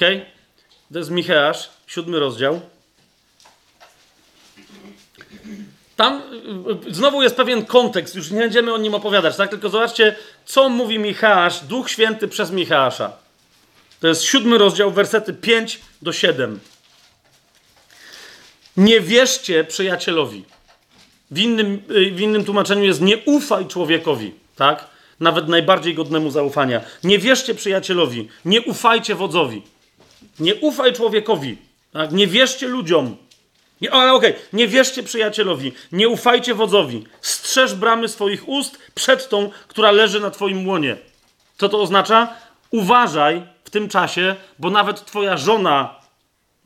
To 0.94 0.98
jest 0.98 1.12
Michał, 1.12 1.54
siódmy 1.88 2.20
rozdział. 2.20 2.62
Tam 5.96 6.22
y, 6.90 6.94
znowu 6.94 7.24
jest 7.24 7.36
pewien 7.36 7.66
kontekst, 7.66 8.16
już 8.16 8.32
nie 8.32 8.40
będziemy 8.40 8.74
o 8.74 8.78
nim 8.78 8.96
opowiadać, 8.96 9.38
tak? 9.38 9.50
Tylko 9.50 9.70
zobaczcie, 9.70 10.16
co 10.46 10.70
mówi 10.70 11.00
Michał, 11.00 11.52
Duch 11.68 11.90
Święty 11.90 12.28
przez 12.28 12.52
Michała. 12.52 12.92
To 14.00 14.08
jest 14.08 14.24
siódmy 14.24 14.58
rozdział, 14.58 14.92
wersety 14.92 15.34
5 15.34 15.80
do 16.02 16.14
7. 16.14 16.60
Nie 18.78 19.02
wierzcie 19.02 19.64
przyjacielowi. 19.64 20.46
W 21.32 21.40
innym, 21.40 21.84
y, 21.92 22.12
w 22.12 22.22
innym 22.22 22.46
tłumaczeniu 22.46 22.84
jest 22.84 23.02
nie 23.02 23.18
ufaj 23.18 23.68
człowiekowi, 23.68 24.34
tak? 24.56 24.88
Nawet 25.20 25.48
najbardziej 25.48 25.96
godnemu 25.96 26.32
zaufania. 26.32 26.82
Nie 27.04 27.20
wierzcie 27.20 27.56
przyjacielowi, 27.56 28.30
nie 28.46 28.62
ufajcie 28.62 29.16
wodzowi. 29.16 29.62
Nie 30.40 30.56
ufaj 30.56 30.94
człowiekowi, 30.94 31.58
tak? 31.94 32.12
Nie 32.12 32.28
wierzcie 32.28 32.68
ludziom. 32.68 33.18
Nie, 33.82 33.92
ale 33.92 34.14
okej, 34.14 34.32
okay. 34.32 34.44
nie 34.54 34.68
wierzcie 34.68 35.04
przyjacielowi, 35.04 35.72
nie 35.92 36.10
ufajcie 36.10 36.54
wodzowi. 36.54 37.04
Strzeż 37.22 37.76
bramy 37.76 38.08
swoich 38.08 38.50
ust 38.50 38.78
przed 38.96 39.30
tą, 39.30 39.50
która 39.68 39.92
leży 39.92 40.20
na 40.20 40.32
twoim 40.32 40.68
łonie. 40.68 40.98
Co 41.58 41.70
to 41.70 41.82
oznacza? 41.82 42.34
Uważaj 42.72 43.44
w 43.64 43.70
tym 43.70 43.90
czasie, 43.90 44.36
bo 44.60 44.70
nawet 44.70 45.06
twoja 45.06 45.38
żona, 45.38 45.96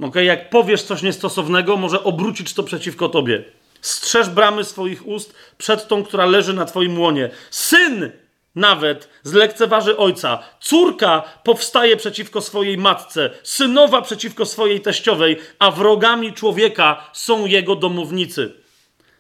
okay, 0.02 0.24
jak 0.24 0.50
powiesz 0.50 0.84
coś 0.84 1.02
niestosownego, 1.02 1.78
może 1.78 2.04
obrócić 2.04 2.54
to 2.54 2.64
przeciwko 2.64 3.10
tobie. 3.10 3.44
Strzeż 3.82 4.30
bramy 4.30 4.64
swoich 4.64 5.08
ust 5.08 5.34
przed 5.58 5.88
tą, 5.88 6.04
która 6.04 6.26
leży 6.26 6.54
na 6.54 6.66
twoim 6.66 7.00
łonie. 7.00 7.30
Syn 7.52 8.12
nawet 8.56 9.10
zlekceważy 9.24 9.98
ojca. 9.98 10.40
Córka 10.60 11.24
powstaje 11.44 11.98
przeciwko 11.98 12.42
swojej 12.42 12.78
matce, 12.78 13.30
synowa 13.44 14.02
przeciwko 14.02 14.46
swojej 14.46 14.82
teściowej, 14.82 15.38
a 15.60 15.72
wrogami 15.72 16.34
człowieka 16.34 17.10
są 17.14 17.46
jego 17.46 17.76
domownicy. 17.76 18.54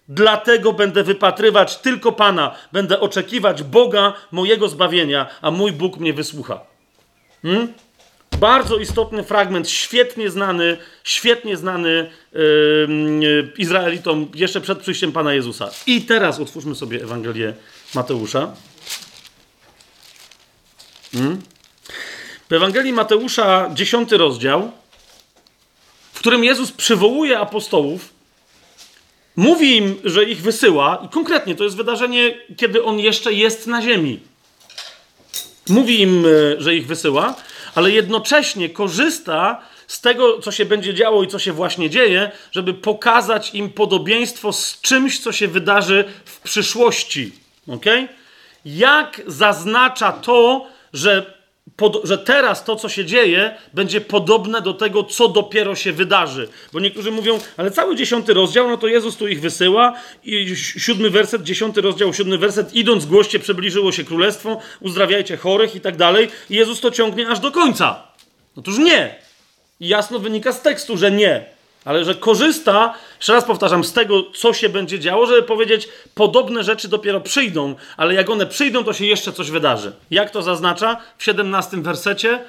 Dlatego 0.10 0.74
będę 0.74 1.04
wypatrywać 1.04 1.78
tylko 1.78 2.12
Pana, 2.12 2.56
będę 2.72 3.00
oczekiwać 3.00 3.64
Boga 3.64 4.14
mojego 4.32 4.70
zbawienia, 4.70 5.28
a 5.42 5.52
mój 5.52 5.72
Bóg 5.72 5.98
mnie 5.98 6.14
wysłucha. 6.14 6.60
Hmm? 7.42 7.74
Bardzo 8.40 8.78
istotny 8.78 9.24
fragment, 9.24 9.70
świetnie 9.70 10.30
znany, 10.30 10.78
świetnie 11.04 11.58
znany 11.58 12.12
yy, 12.34 13.54
Izraelitom 13.58 14.28
jeszcze 14.36 14.62
przed 14.62 14.80
przyjściem 14.80 15.12
Pana 15.12 15.34
Jezusa. 15.34 15.70
I 15.88 16.02
teraz 16.02 16.40
otwórzmy 16.40 16.76
sobie 16.76 17.04
Ewangelię 17.04 17.54
Mateusza. 17.96 18.54
Hmm? 21.14 21.42
W 22.50 22.54
Ewangelii 22.54 22.94
Mateusza, 22.94 23.70
10 23.74 24.12
rozdział, 24.12 24.72
w 26.14 26.20
którym 26.20 26.44
Jezus 26.44 26.72
przywołuje 26.72 27.40
apostołów, 27.40 28.10
mówi 29.36 29.78
im, 29.78 29.96
że 30.04 30.24
ich 30.24 30.42
wysyła, 30.42 31.02
i 31.06 31.10
konkretnie 31.10 31.56
to 31.56 31.64
jest 31.64 31.76
wydarzenie, 31.76 32.38
kiedy 32.58 32.84
on 32.84 33.00
jeszcze 33.00 33.34
jest 33.34 33.68
na 33.68 33.82
ziemi. 33.82 34.20
Mówi 35.70 36.02
im, 36.02 36.26
e, 36.26 36.62
że 36.62 36.76
ich 36.76 36.88
wysyła, 36.88 37.36
ale 37.76 37.92
jednocześnie 37.92 38.70
korzysta 38.70 39.62
z 39.88 40.02
tego, 40.02 40.40
co 40.40 40.52
się 40.52 40.66
będzie 40.66 40.94
działo 40.94 41.24
i 41.24 41.28
co 41.28 41.40
się 41.40 41.54
właśnie 41.54 41.90
dzieje, 41.90 42.32
żeby 42.52 42.74
pokazać 42.74 43.56
im 43.56 43.70
podobieństwo 43.70 44.54
z 44.54 44.82
czymś, 44.82 45.20
co 45.20 45.32
się 45.32 45.48
wydarzy 45.48 46.06
w 46.26 46.40
przyszłości. 46.40 47.32
Ok? 47.68 47.86
Jak 48.66 49.22
zaznacza 49.28 50.12
to, 50.12 50.68
że, 50.94 51.34
pod, 51.76 52.02
że 52.04 52.18
teraz 52.18 52.64
to, 52.64 52.76
co 52.76 52.90
się 52.90 53.06
dzieje, 53.06 53.56
będzie 53.74 54.02
podobne 54.02 54.62
do 54.62 54.74
tego, 54.74 55.04
co 55.04 55.28
dopiero 55.28 55.76
się 55.76 55.92
wydarzy. 55.92 56.48
Bo 56.74 56.80
niektórzy 56.80 57.12
mówią, 57.12 57.40
ale 57.58 57.72
cały 57.72 57.96
dziesiąty 57.96 58.34
rozdział, 58.34 58.70
no 58.70 58.78
to 58.78 58.88
Jezus 58.88 59.18
tu 59.18 59.28
ich 59.28 59.42
wysyła 59.42 59.94
i 60.24 60.56
siódmy 60.56 61.10
werset, 61.10 61.44
dziesiąty 61.44 61.82
rozdział, 61.82 62.14
siódmy 62.14 62.38
werset, 62.38 62.74
idąc 62.74 63.06
głoście, 63.06 63.40
przybliżyło 63.40 63.92
się 63.92 64.04
królestwo, 64.04 64.60
uzdrawiajcie 64.80 65.38
chorych 65.38 65.76
i 65.76 65.82
tak 65.82 65.98
dalej. 65.98 66.30
I 66.50 66.56
Jezus 66.56 66.82
to 66.82 66.92
ciągnie 66.92 67.30
aż 67.30 67.40
do 67.40 67.52
końca. 67.52 68.04
Otóż 68.56 68.78
nie. 68.78 69.16
I 69.80 69.88
jasno 69.88 70.20
wynika 70.20 70.52
z 70.52 70.62
tekstu, 70.62 70.98
że 70.98 71.12
nie. 71.12 71.46
Ale 71.86 72.06
że 72.06 72.16
korzysta, 72.16 72.94
jeszcze 73.22 73.34
raz 73.34 73.46
powtarzam, 73.46 73.84
z 73.84 73.94
tego, 73.94 74.24
co 74.36 74.54
się 74.54 74.70
będzie 74.70 75.00
działo, 75.00 75.26
żeby 75.26 75.44
powiedzieć, 75.44 75.90
podobne 76.16 76.64
rzeczy 76.64 76.88
dopiero 76.88 77.22
przyjdą, 77.22 77.76
ale 77.98 78.14
jak 78.14 78.30
one 78.30 78.46
przyjdą, 78.46 78.84
to 78.84 78.94
się 78.94 79.06
jeszcze 79.06 79.34
coś 79.34 79.52
wydarzy. 79.52 79.94
Jak 80.12 80.30
to 80.30 80.42
zaznacza? 80.42 80.98
W 81.18 81.24
17 81.24 81.78
wersecie 81.78 82.40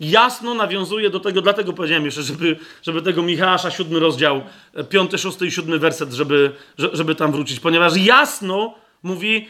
jasno 0.00 0.54
nawiązuje 0.54 1.10
do 1.10 1.20
tego, 1.20 1.42
dlatego 1.42 1.72
powiedziałem 1.72 2.04
jeszcze, 2.04 2.22
żeby, 2.22 2.58
żeby 2.82 3.02
tego 3.02 3.22
Michała, 3.22 3.70
siódmy 3.70 4.00
rozdział, 4.00 4.42
piąty, 4.88 5.18
szósty 5.18 5.46
i 5.46 5.50
siódmy 5.50 5.78
werset, 5.78 6.12
żeby, 6.12 6.52
żeby 6.78 7.14
tam 7.14 7.32
wrócić, 7.32 7.60
ponieważ 7.60 7.96
jasno 7.96 8.74
mówi, 9.02 9.48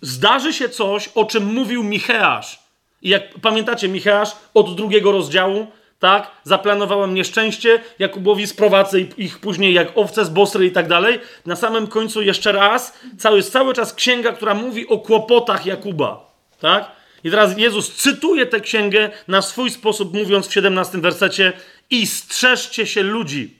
zdarzy 0.00 0.52
się 0.52 0.68
coś, 0.68 1.08
o 1.14 1.24
czym 1.24 1.44
mówił 1.44 1.82
Micheasz. 1.82 2.58
I 3.02 3.08
jak 3.08 3.34
pamiętacie, 3.40 3.88
Micheasz 3.88 4.30
od 4.54 4.76
drugiego 4.76 5.12
rozdziału 5.12 5.66
tak? 6.02 6.30
Zaplanowałem 6.44 7.14
nieszczęście, 7.14 7.80
Jakubowi 7.98 8.46
sprowadzę 8.46 9.00
ich 9.00 9.38
później 9.38 9.74
jak 9.74 9.98
owce 9.98 10.24
z 10.24 10.30
Bosry 10.30 10.66
i 10.66 10.72
tak 10.72 10.88
dalej. 10.88 11.20
Na 11.46 11.56
samym 11.56 11.86
końcu 11.86 12.22
jeszcze 12.22 12.52
raz, 12.52 12.98
cały, 13.18 13.42
cały 13.42 13.74
czas 13.74 13.94
księga, 13.94 14.32
która 14.32 14.54
mówi 14.54 14.88
o 14.88 14.98
kłopotach 14.98 15.66
Jakuba, 15.66 16.32
tak? 16.60 16.92
I 17.24 17.30
teraz 17.30 17.58
Jezus 17.58 17.94
cytuje 17.94 18.46
tę 18.46 18.60
księgę 18.60 19.10
na 19.28 19.42
swój 19.42 19.70
sposób, 19.70 20.14
mówiąc 20.14 20.48
w 20.48 20.52
17 20.52 20.98
wersecie 20.98 21.52
i 21.90 22.06
strzeżcie 22.06 22.86
się 22.86 23.02
ludzi. 23.02 23.56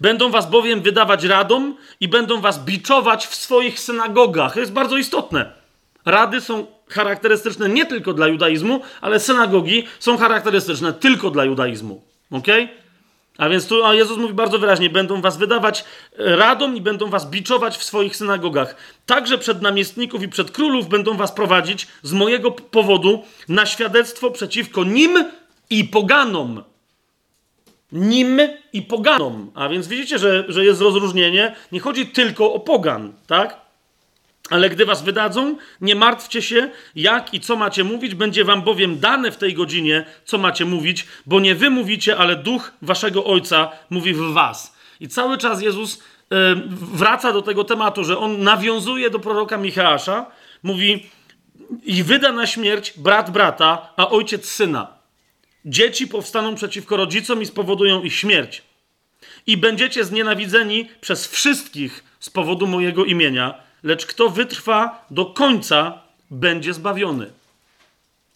Będą 0.00 0.30
was 0.30 0.50
bowiem 0.50 0.80
wydawać 0.80 1.24
radom 1.24 1.76
i 2.00 2.08
będą 2.08 2.40
was 2.40 2.64
biczować 2.64 3.26
w 3.26 3.34
swoich 3.34 3.80
synagogach. 3.80 4.54
To 4.54 4.60
jest 4.60 4.72
bardzo 4.72 4.96
istotne. 4.96 5.52
Rady 6.04 6.40
są 6.40 6.66
charakterystyczne 6.88 7.68
nie 7.68 7.86
tylko 7.86 8.12
dla 8.12 8.28
judaizmu, 8.28 8.80
ale 9.00 9.20
synagogi 9.20 9.84
są 9.98 10.16
charakterystyczne 10.18 10.92
tylko 10.92 11.30
dla 11.30 11.44
judaizmu. 11.44 12.02
Ok? 12.30 12.46
A 13.38 13.48
więc 13.48 13.66
tu 13.66 13.84
a 13.84 13.94
Jezus 13.94 14.18
mówi 14.18 14.34
bardzo 14.34 14.58
wyraźnie: 14.58 14.90
będą 14.90 15.20
was 15.20 15.36
wydawać 15.36 15.84
e, 16.18 16.36
radą 16.36 16.74
i 16.74 16.80
będą 16.80 17.10
was 17.10 17.30
biczować 17.30 17.76
w 17.76 17.84
swoich 17.84 18.16
synagogach. 18.16 18.76
Także 19.06 19.38
przed 19.38 19.62
namiestników 19.62 20.22
i 20.22 20.28
przed 20.28 20.50
królów 20.50 20.88
będą 20.88 21.16
was 21.16 21.32
prowadzić 21.32 21.88
z 22.02 22.12
mojego 22.12 22.50
powodu 22.50 23.22
na 23.48 23.66
świadectwo 23.66 24.30
przeciwko 24.30 24.84
nim 24.84 25.24
i 25.70 25.84
poganom. 25.84 26.62
Nim 27.92 28.40
i 28.72 28.82
poganom. 28.82 29.50
A 29.54 29.68
więc 29.68 29.88
widzicie, 29.88 30.18
że, 30.18 30.44
że 30.48 30.64
jest 30.64 30.80
rozróżnienie. 30.80 31.56
Nie 31.72 31.80
chodzi 31.80 32.06
tylko 32.06 32.52
o 32.52 32.60
pogan, 32.60 33.12
tak? 33.26 33.63
Ale 34.50 34.70
gdy 34.70 34.86
was 34.86 35.02
wydadzą, 35.02 35.56
nie 35.80 35.94
martwcie 35.94 36.42
się, 36.42 36.70
jak 36.96 37.34
i 37.34 37.40
co 37.40 37.56
macie 37.56 37.84
mówić, 37.84 38.14
będzie 38.14 38.44
wam 38.44 38.62
bowiem 38.62 39.00
dane 39.00 39.32
w 39.32 39.36
tej 39.36 39.54
godzinie, 39.54 40.04
co 40.24 40.38
macie 40.38 40.64
mówić, 40.64 41.06
bo 41.26 41.40
nie 41.40 41.54
wy 41.54 41.70
mówicie, 41.70 42.16
ale 42.16 42.36
duch 42.36 42.72
waszego 42.82 43.24
ojca 43.24 43.72
mówi 43.90 44.14
w 44.14 44.32
was. 44.32 44.76
I 45.00 45.08
cały 45.08 45.38
czas 45.38 45.62
Jezus 45.62 46.02
yy, 46.30 46.36
wraca 46.72 47.32
do 47.32 47.42
tego 47.42 47.64
tematu, 47.64 48.04
że 48.04 48.18
on 48.18 48.42
nawiązuje 48.42 49.10
do 49.10 49.18
proroka 49.18 49.56
Michała, 49.56 50.26
mówi: 50.62 51.06
I 51.84 52.02
wyda 52.02 52.32
na 52.32 52.46
śmierć 52.46 52.92
brat 52.96 53.30
brata, 53.30 53.92
a 53.96 54.08
ojciec 54.08 54.48
syna. 54.48 54.88
Dzieci 55.64 56.06
powstaną 56.06 56.54
przeciwko 56.54 56.96
rodzicom 56.96 57.42
i 57.42 57.46
spowodują 57.46 58.02
ich 58.02 58.14
śmierć. 58.14 58.62
I 59.46 59.56
będziecie 59.56 60.04
znienawidzeni 60.04 60.88
przez 61.00 61.28
wszystkich 61.28 62.04
z 62.20 62.30
powodu 62.30 62.66
mojego 62.66 63.04
imienia 63.04 63.63
lecz 63.84 64.06
kto 64.06 64.30
wytrwa 64.30 65.06
do 65.10 65.26
końca, 65.26 65.98
będzie 66.30 66.74
zbawiony. 66.74 67.30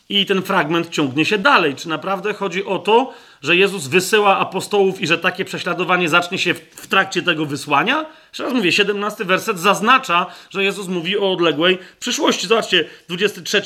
I 0.09 0.27
ten 0.27 0.43
fragment 0.43 0.89
ciągnie 0.89 1.25
się 1.25 1.39
dalej. 1.39 1.75
Czy 1.75 1.89
naprawdę 1.89 2.35
chodzi 2.35 2.65
o 2.65 2.79
to, 2.79 3.15
że 3.43 3.57
Jezus 3.57 3.87
wysyła 3.87 4.39
apostołów 4.39 5.01
i 5.01 5.07
że 5.07 5.19
takie 5.19 5.45
prześladowanie 5.45 6.09
zacznie 6.09 6.39
się 6.39 6.55
w, 6.55 6.87
trakcie 6.87 7.23
tego 7.23 7.47
wysłania? 7.47 8.07
Jeszcze 8.29 8.43
raz 8.43 8.53
mówię, 8.53 8.73
17 8.73 9.25
werset 9.25 9.59
zaznacza, 9.59 10.27
że 10.51 10.65
Jezus 10.65 10.89
mówi 10.89 11.19
o 11.19 11.33
odległej 11.33 11.79
przyszłości. 12.01 12.47
Zobaczcie, 12.47 12.85
23 13.09 13.63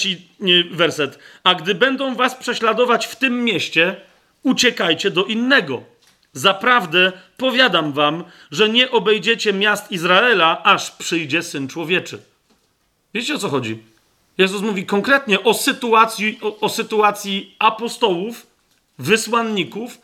werset. 0.71 1.19
A 1.45 1.55
gdy 1.55 1.75
będą 1.75 2.15
was 2.15 2.35
prześladować 2.35 3.07
w 3.07 3.17
tym 3.17 3.45
mieście, 3.45 3.97
uciekajcie 4.43 5.11
do 5.11 5.25
innego 5.25 5.83
Zaprawdę 6.33 7.13
powiadam 7.37 7.93
wam, 7.93 8.25
że 8.51 8.69
nie 8.69 8.91
obejdziecie 8.91 9.53
miast 9.53 9.93
Izraela, 9.93 10.63
aż 10.63 10.91
przyjdzie 10.91 11.43
syn 11.43 11.69
człowieczy. 11.69 12.23
Wiecie 13.15 13.35
o 13.35 13.39
co 13.39 13.49
chodzi? 13.49 13.83
Jezus 14.39 14.63
mówi 14.63 14.87
konkretnie 14.87 15.43
o 15.43 15.55
sytuacji, 15.55 16.39
o, 16.43 16.61
o 16.61 16.69
sytuacji 16.69 17.57
apostołów, 17.59 18.47
wysłanników, 18.99 19.99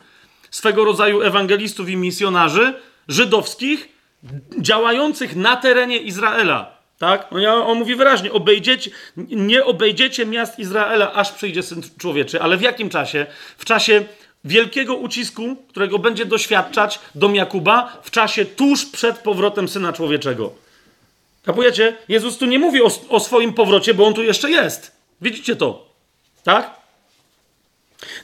swego 0.51 0.85
rodzaju 0.85 1.21
ewangelistów 1.21 1.89
i 1.89 1.95
misjonarzy 1.95 2.73
żydowskich, 3.07 3.89
działających 4.59 5.35
na 5.35 5.55
terenie 5.55 5.97
Izraela. 5.97 6.79
Tak? 6.97 7.29
On 7.65 7.77
mówi 7.77 7.95
wyraźnie, 7.95 8.31
obejdziecie, 8.31 8.91
nie 9.17 9.65
obejdziecie 9.65 10.25
miast 10.25 10.59
Izraela, 10.59 11.13
aż 11.13 11.31
przyjdzie 11.31 11.63
Syn 11.63 11.81
Człowieczy. 11.97 12.41
Ale 12.41 12.57
w 12.57 12.61
jakim 12.61 12.89
czasie? 12.89 13.25
W 13.57 13.65
czasie 13.65 14.05
wielkiego 14.43 14.95
ucisku, 14.95 15.55
którego 15.69 15.99
będzie 15.99 16.25
doświadczać 16.25 16.99
dom 17.15 17.35
Jakuba 17.35 17.97
w 18.03 18.11
czasie 18.11 18.45
tuż 18.45 18.85
przed 18.85 19.17
powrotem 19.17 19.67
Syna 19.67 19.93
Człowieczego. 19.93 20.53
Kapujecie? 21.43 21.97
Jezus 22.07 22.37
tu 22.37 22.45
nie 22.45 22.59
mówi 22.59 22.81
o, 22.81 22.91
o 23.09 23.19
swoim 23.19 23.53
powrocie, 23.53 23.93
bo 23.93 24.07
On 24.07 24.13
tu 24.13 24.23
jeszcze 24.23 24.51
jest. 24.51 24.91
Widzicie 25.21 25.55
to? 25.55 25.89
Tak? 26.43 26.79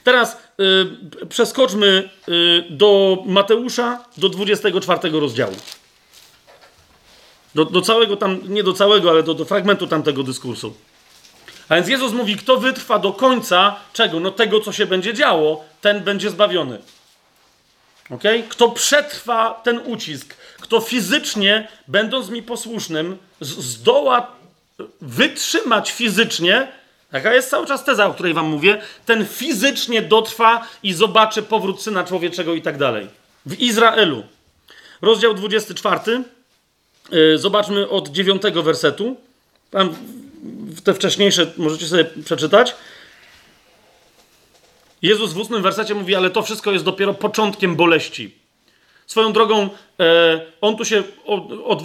Teraz 0.04 0.36
y, 1.22 1.26
przeskoczmy 1.26 2.10
y, 2.28 2.64
do 2.70 3.22
Mateusza, 3.26 4.04
do 4.16 4.28
24 4.28 5.20
rozdziału. 5.20 5.54
Do, 7.54 7.64
do, 7.64 7.82
całego 7.82 8.16
tam, 8.16 8.40
nie 8.48 8.62
do 8.62 8.72
całego, 8.72 9.10
ale 9.10 9.22
do, 9.22 9.34
do 9.34 9.44
fragmentu 9.44 9.86
tamtego 9.86 10.22
dyskursu. 10.22 10.74
A 11.68 11.74
więc 11.74 11.88
Jezus 11.88 12.12
mówi, 12.12 12.36
kto 12.36 12.56
wytrwa 12.56 12.98
do 12.98 13.12
końca 13.12 13.76
czego? 13.92 14.20
No 14.20 14.30
tego, 14.30 14.60
co 14.60 14.72
się 14.72 14.86
będzie 14.86 15.14
działo, 15.14 15.64
ten 15.80 16.00
będzie 16.00 16.30
zbawiony. 16.30 16.78
ok? 18.10 18.22
Kto 18.48 18.68
przetrwa 18.68 19.60
ten 19.64 19.80
ucisk, 19.84 20.34
kto 20.60 20.80
fizycznie, 20.80 21.68
będąc 21.88 22.28
mi 22.28 22.42
posłusznym, 22.42 23.18
zdoła 23.40 24.36
wytrzymać 25.00 25.92
fizycznie, 25.92 26.68
taka 27.10 27.34
jest 27.34 27.50
cały 27.50 27.66
czas 27.66 27.84
teza, 27.84 28.06
o 28.06 28.14
której 28.14 28.34
wam 28.34 28.46
mówię, 28.46 28.82
ten 29.06 29.26
fizycznie 29.26 30.02
dotrwa 30.02 30.66
i 30.82 30.92
zobaczy 30.92 31.42
powrót 31.42 31.82
Syna 31.82 32.04
Człowieczego 32.04 32.54
i 32.54 32.62
tak 32.62 32.78
dalej. 32.78 33.08
W 33.46 33.60
Izraelu. 33.60 34.22
Rozdział 35.02 35.34
24. 35.34 36.22
Y, 37.12 37.38
zobaczmy 37.38 37.88
od 37.88 38.08
9 38.08 38.42
wersetu. 38.42 39.16
Tam 39.70 39.94
te 40.84 40.94
wcześniejsze 40.94 41.52
możecie 41.56 41.86
sobie 41.86 42.04
przeczytać. 42.24 42.74
Jezus 45.02 45.32
w 45.32 45.38
ósmym 45.38 45.62
wersecie 45.62 45.94
mówi, 45.94 46.14
ale 46.14 46.30
to 46.30 46.42
wszystko 46.42 46.72
jest 46.72 46.84
dopiero 46.84 47.14
początkiem 47.14 47.76
boleści. 47.76 48.34
Swoją 49.06 49.32
drogą, 49.32 49.68
e, 50.00 50.40
on 50.60 50.76
tu 50.76 50.84
się 50.84 51.02
od, 51.26 51.42
od, 51.64 51.82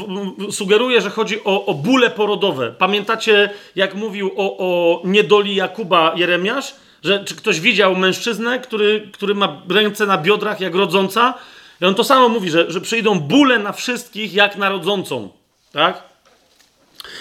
sugeruje, 0.56 1.01
że 1.01 1.09
chodzi 1.09 1.43
o, 1.43 1.65
o 1.65 1.73
bóle 1.73 2.09
porodowe. 2.09 2.72
Pamiętacie, 2.77 3.49
jak 3.75 3.95
mówił 3.95 4.31
o, 4.38 4.57
o 4.57 5.01
niedoli 5.06 5.56
Jakuba 5.56 6.14
Jeremiasz? 6.15 6.75
Że 7.03 7.25
czy 7.25 7.35
ktoś 7.35 7.59
widział 7.59 7.95
mężczyznę, 7.95 8.59
który, 8.59 9.09
który 9.14 9.35
ma 9.35 9.61
ręce 9.69 10.06
na 10.06 10.17
biodrach 10.17 10.59
jak 10.59 10.75
rodząca? 10.75 11.33
I 11.81 11.85
on 11.85 11.95
to 11.95 12.03
samo 12.03 12.30
mówi, 12.30 12.49
że, 12.49 12.72
że 12.72 12.81
przyjdą 12.81 13.19
bóle 13.19 13.59
na 13.59 13.72
wszystkich 13.72 14.33
jak 14.33 14.57
na 14.57 14.69
rodzącą. 14.69 15.30
Tak? 15.72 16.03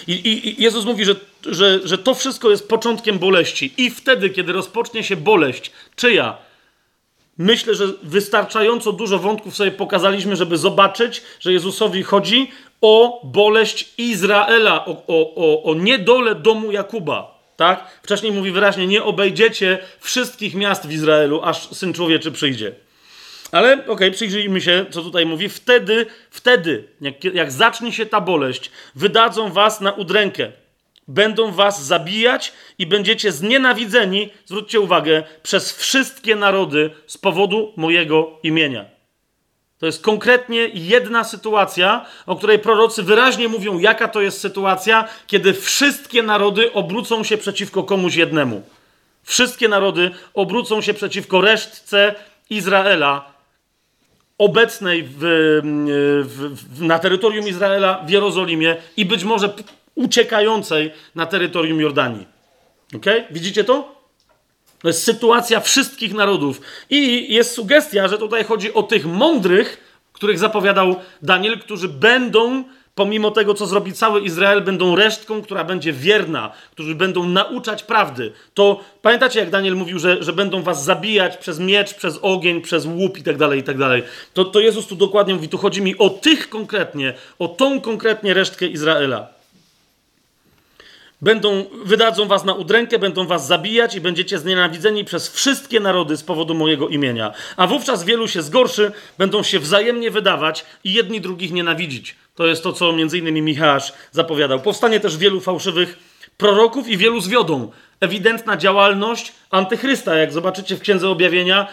I, 0.07 0.13
i, 0.13 0.49
I, 0.49 0.63
Jezus 0.63 0.85
mówi, 0.85 1.05
że, 1.05 1.15
że, 1.47 1.81
że 1.85 1.99
to 1.99 2.15
wszystko 2.15 2.51
jest 2.51 2.69
początkiem 2.69 3.19
boleści. 3.19 3.75
I 3.77 3.91
wtedy, 3.91 4.31
kiedy 4.31 4.53
rozpocznie 4.53 5.05
się 5.05 5.17
boleść, 5.17 5.71
czyja? 5.97 6.39
Myślę, 7.39 7.75
że 7.75 7.87
wystarczająco 8.03 8.93
dużo 8.93 9.19
wątków 9.19 9.57
sobie 9.57 9.71
pokazaliśmy, 9.71 10.37
żeby 10.37 10.59
zobaczyć, 10.59 11.23
że 11.41 11.53
Jezusowi 11.53 12.03
chodzi 12.03 12.51
o 12.81 13.21
boleść 13.25 13.95
Izraela, 13.99 14.85
o, 14.85 14.91
o, 15.07 15.35
o, 15.35 15.63
o 15.63 15.75
niedolę 15.75 16.35
domu 16.35 16.73
Jakuba. 16.73 17.41
Tak? 17.57 18.01
Wcześniej 18.03 18.33
mówi 18.33 18.51
wyraźnie, 18.51 18.87
nie 18.87 19.05
obejdziecie 19.05 19.79
wszystkich 20.01 20.55
miast 20.55 20.87
w 20.87 20.93
Izraelu, 20.93 21.41
aż 21.43 21.69
Syn 21.69 21.93
Człowieczy 21.93 22.33
przyjdzie. 22.33 22.73
Ale 23.53 23.73
okej, 23.73 23.91
okay, 23.91 24.11
przyjrzyjmy 24.11 24.61
się, 24.61 24.87
co 24.91 25.03
tutaj 25.03 25.27
mówi. 25.27 25.49
Wtedy, 25.49 26.07
wtedy, 26.31 26.85
jak, 27.01 27.25
jak 27.25 27.53
zacznie 27.53 27.93
się 27.93 28.07
ta 28.07 28.21
boleść, 28.21 28.71
wydadzą 28.95 29.53
was 29.53 29.81
na 29.81 29.93
udrękę. 29.93 30.53
Będą 31.11 31.53
was 31.53 31.85
zabijać 31.85 32.53
i 32.79 32.87
będziecie 32.87 33.33
znienawidzeni, 33.33 34.31
zwróćcie 34.45 34.81
uwagę, 34.81 35.23
przez 35.43 35.73
wszystkie 35.73 36.37
narody 36.37 36.91
z 37.07 37.19
powodu 37.19 37.73
mojego 37.77 38.39
imienia. 38.43 38.85
To 39.79 39.87
jest 39.87 40.03
konkretnie 40.03 40.69
jedna 40.75 41.25
sytuacja, 41.25 42.07
o 42.27 42.37
której 42.37 42.59
prorocy 42.59 43.03
wyraźnie 43.03 43.49
mówią, 43.49 43.79
jaka 43.79 44.09
to 44.09 44.21
jest 44.21 44.41
sytuacja, 44.41 45.09
kiedy 45.27 45.53
wszystkie 45.53 46.23
narody 46.23 46.73
obrócą 46.73 47.25
się 47.25 47.39
przeciwko 47.39 47.83
komuś 47.83 48.15
jednemu. 48.17 48.63
Wszystkie 49.23 49.69
narody 49.69 50.11
obrócą 50.35 50.81
się 50.81 50.95
przeciwko 50.95 51.41
resztce 51.41 52.15
Izraela, 52.51 53.33
obecnej 54.39 55.03
w, 55.03 55.19
w, 56.25 56.57
w, 56.77 56.83
na 56.83 56.99
terytorium 56.99 57.49
Izraela, 57.49 58.05
w 58.07 58.11
Jerozolimie 58.11 58.77
i 58.97 59.05
być 59.05 59.25
może 59.25 59.55
uciekającej 60.01 60.93
na 61.15 61.27
terytorium 61.27 61.81
Jordanii. 61.81 62.27
Ok? 62.97 63.07
Widzicie 63.31 63.65
to? 63.65 64.01
To 64.83 64.89
jest 64.89 65.05
sytuacja 65.05 65.61
wszystkich 65.61 66.15
narodów. 66.15 66.61
I 66.91 67.35
jest 67.35 67.53
sugestia, 67.53 68.09
że 68.09 68.19
tutaj 68.19 68.45
chodzi 68.45 68.75
o 68.75 68.83
tych 68.83 69.07
mądrych, 69.07 69.81
których 70.13 70.39
zapowiadał 70.39 70.97
Daniel, 71.23 71.59
którzy 71.59 71.89
będą, 71.89 72.65
pomimo 72.95 73.31
tego, 73.31 73.55
co 73.55 73.67
zrobi 73.67 73.93
cały 73.93 74.21
Izrael, 74.21 74.61
będą 74.61 74.97
resztką, 74.97 75.43
która 75.43 75.65
będzie 75.65 75.93
wierna, 75.93 76.53
którzy 76.71 76.95
będą 76.95 77.29
nauczać 77.29 77.83
prawdy. 77.83 78.33
To 78.55 78.81
pamiętacie, 79.03 79.41
jak 79.41 79.51
Daniel 79.51 79.77
mówił, 79.77 79.99
że, 79.99 80.23
że 80.23 80.33
będą 80.33 80.63
was 80.63 80.85
zabijać 80.85 81.37
przez 81.37 81.59
miecz, 81.59 81.95
przez 81.95 82.19
ogień, 82.23 82.61
przez 82.61 82.87
łup 82.87 83.19
i 83.19 83.23
tak 83.23 83.37
dalej, 83.37 83.61
i 83.61 83.63
tak 83.63 83.79
dalej. 83.79 84.03
To, 84.35 84.45
to 84.45 84.61
Jezus 84.61 84.87
tu 84.87 84.97
dokładnie 84.97 85.35
mówi, 85.35 85.49
tu 85.49 85.59
chodzi 85.59 85.83
mi 85.83 85.99
o 85.99 86.11
tych 86.11 86.49
konkretnie, 86.49 87.15
o 87.39 87.49
tą 87.49 87.81
konkretnie 87.81 88.35
resztkę 88.35 88.67
Izraela. 88.67 89.40
Będą, 91.23 91.65
wydadzą 91.85 92.27
was 92.27 92.45
na 92.45 92.55
udrękę, 92.55 92.99
będą 92.99 93.27
was 93.27 93.47
zabijać 93.47 93.95
i 93.95 94.01
będziecie 94.01 94.39
znienawidzeni 94.39 95.05
przez 95.05 95.29
wszystkie 95.29 95.81
narody 95.81 96.17
z 96.17 96.23
powodu 96.23 96.55
mojego 96.55 96.89
imienia. 96.89 97.33
A 97.57 97.67
wówczas 97.67 98.05
wielu 98.05 98.29
się 98.29 98.43
zgorszy, 98.43 98.93
będą 99.19 99.43
się 99.43 99.59
wzajemnie 99.59 100.11
wydawać 100.11 100.65
i 100.85 100.93
jedni 100.93 101.21
drugich 101.21 101.53
nienawidzić. 101.53 102.17
To 102.35 102.47
jest 102.47 102.63
to, 102.63 102.73
co 102.73 102.93
innymi 102.93 103.43
Michał 103.43 103.81
zapowiadał. 104.13 104.61
Powstanie 104.61 105.01
też 105.01 105.17
wielu 105.17 105.41
fałszywych 105.41 105.99
proroków 106.37 106.89
i 106.89 106.97
wielu 106.97 107.21
zwiodą. 107.21 107.71
Ewidentna 108.01 108.57
działalność 108.57 109.33
antychrysta, 109.51 110.15
jak 110.15 110.33
zobaczycie 110.33 110.77
w 110.77 110.81
Księdze 110.81 111.09
Objawienia, 111.09 111.67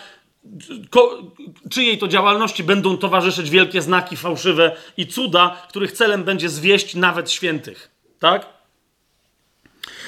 Ko, 0.89 1.23
czyjej 1.69 1.97
to 1.97 2.07
działalności 2.07 2.63
będą 2.63 2.97
towarzyszyć 2.97 3.49
wielkie 3.49 3.81
znaki 3.81 4.17
fałszywe 4.17 4.75
i 4.97 5.07
cuda, 5.07 5.61
których 5.69 5.91
celem 5.91 6.23
będzie 6.23 6.49
zwieść 6.49 6.95
nawet 6.95 7.31
świętych. 7.31 7.91
Tak? 8.19 8.56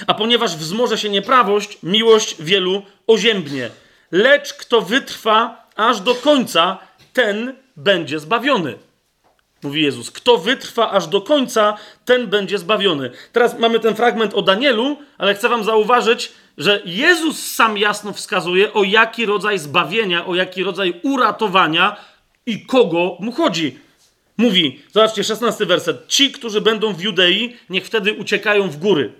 A 0.07 0.13
ponieważ 0.13 0.57
wzmoże 0.57 0.97
się 0.97 1.09
nieprawość, 1.09 1.77
miłość 1.83 2.35
wielu 2.39 2.81
oziębnie. 3.07 3.69
Lecz 4.11 4.53
kto 4.53 4.81
wytrwa 4.81 5.67
aż 5.75 5.99
do 6.01 6.15
końca, 6.15 6.77
ten 7.13 7.53
będzie 7.75 8.19
zbawiony. 8.19 8.77
Mówi 9.63 9.83
Jezus. 9.83 10.11
Kto 10.11 10.37
wytrwa 10.37 10.91
aż 10.91 11.07
do 11.07 11.21
końca, 11.21 11.77
ten 12.05 12.27
będzie 12.27 12.57
zbawiony. 12.57 13.11
Teraz 13.33 13.59
mamy 13.59 13.79
ten 13.79 13.95
fragment 13.95 14.33
o 14.33 14.41
Danielu, 14.41 14.97
ale 15.17 15.35
chcę 15.35 15.49
wam 15.49 15.63
zauważyć, 15.63 16.31
że 16.57 16.81
Jezus 16.85 17.51
sam 17.51 17.77
jasno 17.77 18.13
wskazuje, 18.13 18.73
o 18.73 18.83
jaki 18.83 19.25
rodzaj 19.25 19.59
zbawienia, 19.59 20.25
o 20.25 20.35
jaki 20.35 20.63
rodzaj 20.63 20.99
uratowania 21.03 21.95
i 22.45 22.65
kogo 22.65 23.17
mu 23.19 23.31
chodzi. 23.31 23.79
Mówi, 24.37 24.79
zobaczcie, 24.91 25.23
16 25.23 25.65
werset. 25.65 26.07
Ci, 26.07 26.31
którzy 26.31 26.61
będą 26.61 26.93
w 26.93 27.01
Judei, 27.01 27.55
niech 27.69 27.85
wtedy 27.85 28.13
uciekają 28.13 28.69
w 28.69 28.77
góry. 28.77 29.13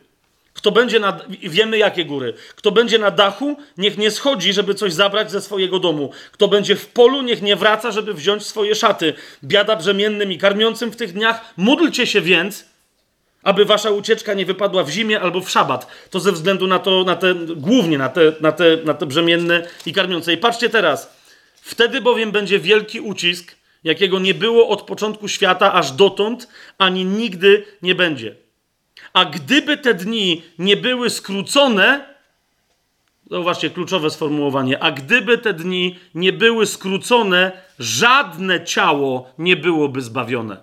Kto 0.53 0.72
będzie 0.72 1.00
na, 1.00 1.19
wiemy 1.30 1.78
jakie 1.78 2.06
góry. 2.06 2.34
Kto 2.56 2.72
będzie 2.72 3.00
na 3.00 3.11
dachu, 3.11 3.58
niech 3.78 3.98
nie 3.98 4.11
schodzi, 4.11 4.53
żeby 4.53 4.76
coś 4.76 4.94
zabrać 4.94 5.32
ze 5.32 5.42
swojego 5.42 5.80
domu. 5.80 6.11
Kto 6.32 6.48
będzie 6.48 6.76
w 6.76 6.88
polu, 6.88 7.22
niech 7.22 7.42
nie 7.42 7.56
wraca, 7.56 7.92
żeby 7.92 8.14
wziąć 8.14 8.45
swoje 8.45 8.76
szaty. 8.76 9.14
Biada 9.44 9.76
brzemiennym 9.76 10.32
i 10.32 10.38
karmiącym 10.38 10.92
w 10.92 10.95
tych 10.95 11.14
dniach. 11.14 11.53
Módlcie 11.58 12.08
się 12.08 12.22
więc, 12.22 12.66
aby 13.44 13.66
wasza 13.66 13.90
ucieczka 13.92 14.34
nie 14.34 14.45
wypadła 14.45 14.84
w 14.84 14.90
zimie 14.90 15.22
albo 15.22 15.42
w 15.42 15.50
szabat. 15.50 15.88
To 16.10 16.19
ze 16.19 16.32
względu 16.32 16.68
na 16.68 16.80
to, 16.80 17.03
na 17.03 17.16
te, 17.16 17.36
głównie 17.56 17.98
na 17.98 18.10
te, 18.10 18.34
na 18.42 18.52
te, 18.52 18.78
na 18.86 18.94
te 18.94 19.06
brzemienne 19.06 19.68
i 19.86 19.94
karmiące. 19.94 20.34
I 20.34 20.38
patrzcie 20.38 20.69
teraz. 20.69 21.19
Wtedy 21.61 22.02
bowiem 22.02 22.32
będzie 22.32 22.60
wielki 22.60 23.00
ucisk, 23.00 23.56
jakiego 23.84 24.19
nie 24.19 24.34
było 24.34 24.69
od 24.69 24.82
początku 24.82 25.28
świata 25.28 25.74
aż 25.74 25.92
dotąd, 25.92 26.48
ani 26.78 27.06
nigdy 27.06 27.66
nie 27.82 27.95
będzie. 27.95 28.36
A 29.14 29.26
gdyby 29.26 29.78
te 29.78 29.94
dni 29.94 30.42
nie 30.60 30.78
były 30.78 31.10
skrócone, 31.10 32.16
zauważcie 33.32 33.69
kluczowe 33.69 34.10
sformułowanie, 34.10 34.84
a 34.84 34.92
gdyby 34.92 35.38
te 35.38 35.53
dni 35.53 36.00
nie 36.16 36.34
były 36.34 36.66
skrócone, 36.66 37.52
żadne 37.80 38.66
ciało 38.66 39.34
nie 39.38 39.56
byłoby 39.56 40.02
zbawione. 40.02 40.58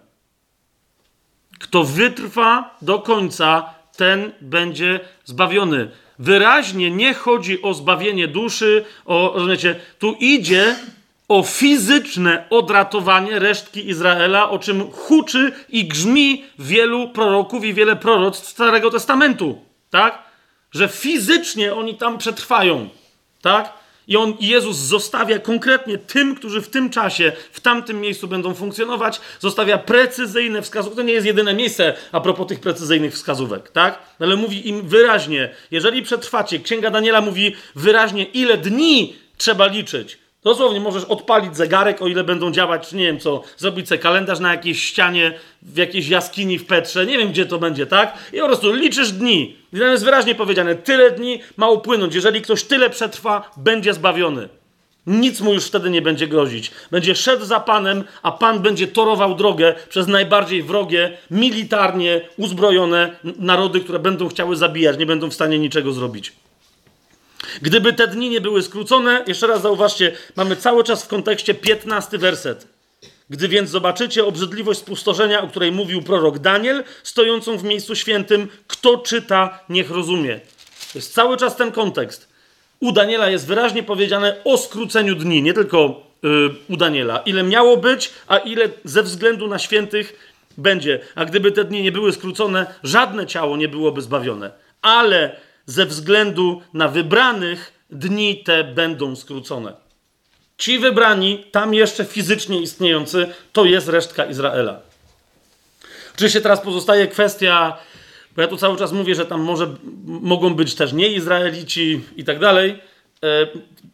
Kto 1.59 1.85
wytrwa 1.85 2.79
do 2.83 2.99
końca, 2.99 3.75
ten 3.97 4.33
będzie 4.41 5.01
zbawiony. 5.25 5.91
Wyraźnie 6.19 6.91
nie 6.91 7.15
chodzi 7.15 7.63
o 7.63 7.75
zbawienie 7.75 8.29
duszy, 8.29 8.85
o, 9.05 9.33
rozumiecie, 9.35 9.81
tu 9.99 10.17
idzie 10.21 10.77
o 11.29 11.43
fizyczne 11.43 12.45
odratowanie 12.51 13.39
resztki 13.39 13.89
Izraela, 13.89 14.51
o 14.51 14.59
czym 14.59 14.91
huczy 14.93 15.53
i 15.69 15.85
grzmi 15.85 16.45
wielu 16.59 17.09
proroków 17.09 17.65
i 17.65 17.75
wiele 17.75 17.97
proroctw 17.97 18.49
Starego 18.49 18.91
Testamentu, 18.91 19.63
tak? 19.91 20.23
Że 20.73 20.89
fizycznie 20.89 21.75
oni 21.75 21.95
tam 21.95 22.19
przetrwają, 22.19 22.89
tak? 23.43 23.73
I 24.09 24.17
on, 24.17 24.35
Jezus 24.41 24.77
zostawia 24.77 25.39
konkretnie 25.39 25.99
tym, 25.99 26.35
którzy 26.35 26.61
w 26.61 26.69
tym 26.69 26.91
czasie, 26.91 27.33
w 27.53 27.61
tamtym 27.61 28.01
miejscu 28.01 28.29
będą 28.29 28.55
funkcjonować, 28.55 29.21
zostawia 29.41 29.79
precyzyjne 29.79 30.63
wskazówki. 30.63 30.97
To 30.97 31.03
nie 31.03 31.13
jest 31.13 31.27
jedyne 31.27 31.55
miejsce 31.55 31.95
a 32.13 32.21
propos 32.21 32.47
tych 32.47 32.61
precyzyjnych 32.61 33.15
wskazówek, 33.15 33.71
tak? 33.71 33.99
Ale 34.21 34.37
mówi 34.37 34.69
im 34.69 34.89
wyraźnie, 34.89 35.55
jeżeli 35.71 36.03
przetrwacie, 36.03 36.59
Księga 36.59 36.91
Daniela 36.91 37.21
mówi 37.21 37.57
wyraźnie, 37.75 38.25
ile 38.25 38.57
dni 38.57 39.17
trzeba 39.37 39.67
liczyć, 39.67 40.19
Dosłownie 40.47 40.81
możesz 40.81 41.05
odpalić 41.05 41.57
zegarek, 41.57 42.03
o 42.03 42.07
ile 42.07 42.25
będą 42.25 42.51
działać, 42.51 42.93
nie 42.93 43.05
wiem 43.05 43.21
co, 43.21 43.43
zrobić 43.57 43.89
sobie 43.89 43.99
kalendarz 43.99 44.41
na 44.41 44.51
jakiejś 44.51 44.85
ścianie, 44.85 45.39
w 45.63 45.77
jakiejś 45.77 46.09
jaskini 46.09 46.59
w 46.59 46.67
Petrze, 46.67 47.07
nie 47.07 47.19
wiem 47.19 47.29
gdzie 47.29 47.47
to 47.47 47.59
będzie, 47.59 47.87
tak? 47.87 48.19
I 48.33 48.39
po 48.39 48.47
prostu 48.47 48.73
liczysz 48.73 49.13
dni. 49.13 49.57
I 49.73 49.79
tam 49.79 49.91
jest 49.91 50.05
wyraźnie 50.05 50.35
powiedziane, 50.35 50.75
tyle 50.75 51.11
dni 51.11 51.41
ma 51.57 51.69
upłynąć. 51.69 52.15
Jeżeli 52.15 52.43
ktoś 52.43 52.65
tyle 52.65 52.91
przetrwa, 52.91 53.51
będzie 53.57 53.95
zbawiony. 53.95 54.49
Nic 55.07 55.41
mu 55.41 55.55
już 55.55 55.65
wtedy 55.65 55.91
nie 55.91 56.03
będzie 56.03 56.27
grozić. 56.27 56.71
Będzie 56.91 57.15
szedł 57.15 57.45
za 57.45 57.61
Panem, 57.61 58.05
a 58.23 58.33
Pan 58.33 58.61
będzie 58.61 58.87
torował 58.87 59.35
drogę 59.35 59.75
przez 59.89 60.07
najbardziej 60.07 60.63
wrogie, 60.63 61.19
militarnie 61.31 62.21
uzbrojone 62.37 63.17
narody, 63.39 63.81
które 63.81 63.99
będą 63.99 64.29
chciały 64.29 64.57
zabijać, 64.57 64.99
nie 64.99 65.07
będą 65.07 65.31
w 65.31 65.35
stanie 65.35 65.59
niczego 65.59 65.93
zrobić. 65.93 66.33
Gdyby 67.63 67.93
te 67.93 68.09
dni 68.09 68.31
nie 68.31 68.41
były 68.41 68.63
skrócone, 68.63 69.25
jeszcze 69.27 69.47
raz 69.47 69.63
zauważcie, 69.63 70.13
mamy 70.37 70.57
cały 70.57 70.85
czas 70.85 71.05
w 71.05 71.09
kontekście 71.09 71.55
15 71.55 72.19
werset. 72.19 72.67
Gdy 73.31 73.49
więc 73.49 73.71
zobaczycie 73.71 74.25
obrzydliwość 74.25 74.81
spustoszenia, 74.81 75.43
o 75.43 75.49
której 75.49 75.73
mówił 75.73 76.03
prorok 76.03 76.39
Daniel, 76.39 76.85
stojącą 77.03 77.59
w 77.59 77.65
miejscu 77.65 77.95
świętym, 77.95 78.49
kto 78.67 78.99
czyta, 78.99 79.59
niech 79.69 79.91
rozumie. 79.91 80.41
To 80.93 80.99
jest 80.99 81.15
cały 81.15 81.37
czas 81.37 81.57
ten 81.57 81.73
kontekst. 81.73 82.29
U 82.81 82.93
Daniela 82.93 83.31
jest 83.31 83.47
wyraźnie 83.47 83.83
powiedziane 83.83 84.37
o 84.45 84.59
skróceniu 84.59 85.15
dni, 85.15 85.43
nie 85.43 85.55
tylko 85.55 86.03
yy, 86.23 86.51
u 86.69 86.77
Daniela. 86.77 87.19
Ile 87.19 87.43
miało 87.43 87.77
być, 87.77 88.11
a 88.27 88.39
ile 88.39 88.69
ze 88.85 89.03
względu 89.03 89.49
na 89.49 89.59
świętych 89.59 90.33
będzie. 90.59 91.01
A 91.15 91.25
gdyby 91.25 91.53
te 91.53 91.65
dni 91.65 91.83
nie 91.83 91.93
były 91.93 92.13
skrócone, 92.13 92.67
żadne 92.83 93.27
ciało 93.27 93.57
nie 93.57 93.69
byłoby 93.69 94.03
zbawione. 94.03 94.51
Ale 94.83 95.37
ze 95.67 95.87
względu 95.87 96.63
na 96.75 96.89
wybranych 96.89 97.73
dni 97.91 98.43
te 98.45 98.65
będą 98.65 99.17
skrócone. 99.17 99.73
Ci 100.59 100.79
wybrani, 100.79 101.45
tam 101.53 101.75
jeszcze 101.75 102.05
fizycznie 102.05 102.61
istniejący, 102.61 103.27
to 103.53 103.65
jest 103.65 103.89
resztka 103.89 104.25
Izraela. 104.25 104.81
Oczywiście 106.15 106.41
teraz 106.41 106.61
pozostaje 106.61 107.07
kwestia, 107.07 107.77
bo 108.37 108.43
ja 108.43 108.49
tu 108.49 108.57
cały 108.57 108.79
czas 108.79 108.93
mówię, 108.93 109.15
że 109.15 109.27
tam 109.27 109.41
może 109.41 109.75
mogą 110.05 110.55
być 110.55 110.75
też 110.75 110.93
nieizraelici 110.93 112.01
i 112.17 112.25
tak 112.25 112.39
dalej. 112.39 112.79
E, 113.25 113.47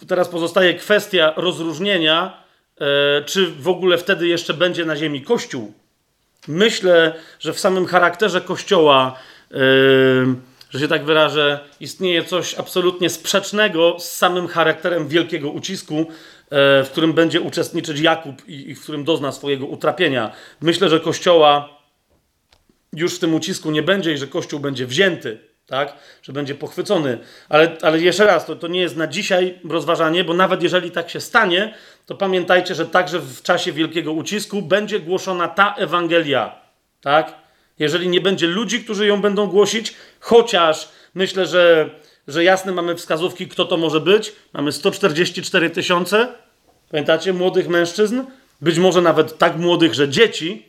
teraz 0.06 0.28
pozostaje 0.28 0.74
kwestia 0.74 1.32
rozróżnienia, 1.36 2.42
e, 2.80 3.24
czy 3.24 3.46
w 3.46 3.68
ogóle 3.68 3.98
wtedy 3.98 4.28
jeszcze 4.28 4.54
będzie 4.54 4.84
na 4.84 4.96
ziemi 4.96 5.22
Kościół. 5.22 5.72
Myślę, 6.48 7.14
że 7.40 7.52
w 7.52 7.60
samym 7.60 7.86
charakterze 7.86 8.40
Kościoła. 8.40 9.18
Yy, 9.50 10.34
że 10.72 10.80
się 10.80 10.88
tak 10.88 11.04
wyrażę, 11.04 11.60
istnieje 11.80 12.24
coś 12.24 12.54
absolutnie 12.54 13.10
sprzecznego 13.10 13.96
z 13.98 14.12
samym 14.12 14.48
charakterem 14.48 15.08
wielkiego 15.08 15.50
ucisku, 15.50 15.94
e, 16.00 16.04
w 16.84 16.88
którym 16.90 17.12
będzie 17.12 17.40
uczestniczyć 17.40 18.00
Jakub 18.00 18.48
i 18.48 18.74
w 18.74 18.82
którym 18.82 19.04
dozna 19.04 19.32
swojego 19.32 19.66
utrapienia. 19.66 20.32
Myślę, 20.60 20.88
że 20.88 21.00
Kościoła 21.00 21.68
już 22.92 23.16
w 23.16 23.18
tym 23.18 23.34
ucisku 23.34 23.70
nie 23.70 23.82
będzie 23.82 24.12
i 24.12 24.18
że 24.18 24.26
Kościół 24.26 24.60
będzie 24.60 24.86
wzięty, 24.86 25.38
tak? 25.66 25.96
że 26.22 26.32
będzie 26.32 26.54
pochwycony. 26.54 27.18
Ale, 27.48 27.76
ale 27.82 28.00
jeszcze 28.00 28.26
raz, 28.26 28.46
to, 28.46 28.56
to 28.56 28.68
nie 28.68 28.80
jest 28.80 28.96
na 28.96 29.06
dzisiaj 29.06 29.58
rozważanie, 29.68 30.24
bo 30.24 30.34
nawet 30.34 30.62
jeżeli 30.62 30.90
tak 30.90 31.10
się 31.10 31.20
stanie, 31.20 31.74
to 32.06 32.14
pamiętajcie, 32.14 32.74
że 32.74 32.86
także 32.86 33.18
w 33.18 33.42
czasie 33.42 33.72
wielkiego 33.72 34.12
ucisku 34.12 34.62
będzie 34.62 35.00
głoszona 35.00 35.48
ta 35.48 35.74
Ewangelia. 35.74 36.60
Tak? 37.00 37.41
Jeżeli 37.82 38.08
nie 38.08 38.20
będzie 38.20 38.46
ludzi, 38.46 38.84
którzy 38.84 39.06
ją 39.06 39.20
będą 39.20 39.46
głosić, 39.46 39.94
chociaż 40.20 40.88
myślę, 41.14 41.46
że, 41.46 41.90
że 42.28 42.44
jasne 42.44 42.72
mamy 42.72 42.94
wskazówki, 42.94 43.48
kto 43.48 43.64
to 43.64 43.76
może 43.76 44.00
być. 44.00 44.32
Mamy 44.52 44.72
144 44.72 45.70
tysiące, 45.70 46.28
pamiętacie, 46.90 47.32
młodych 47.32 47.68
mężczyzn, 47.68 48.22
być 48.60 48.78
może 48.78 49.00
nawet 49.00 49.38
tak 49.38 49.56
młodych, 49.56 49.94
że 49.94 50.08
dzieci, 50.08 50.66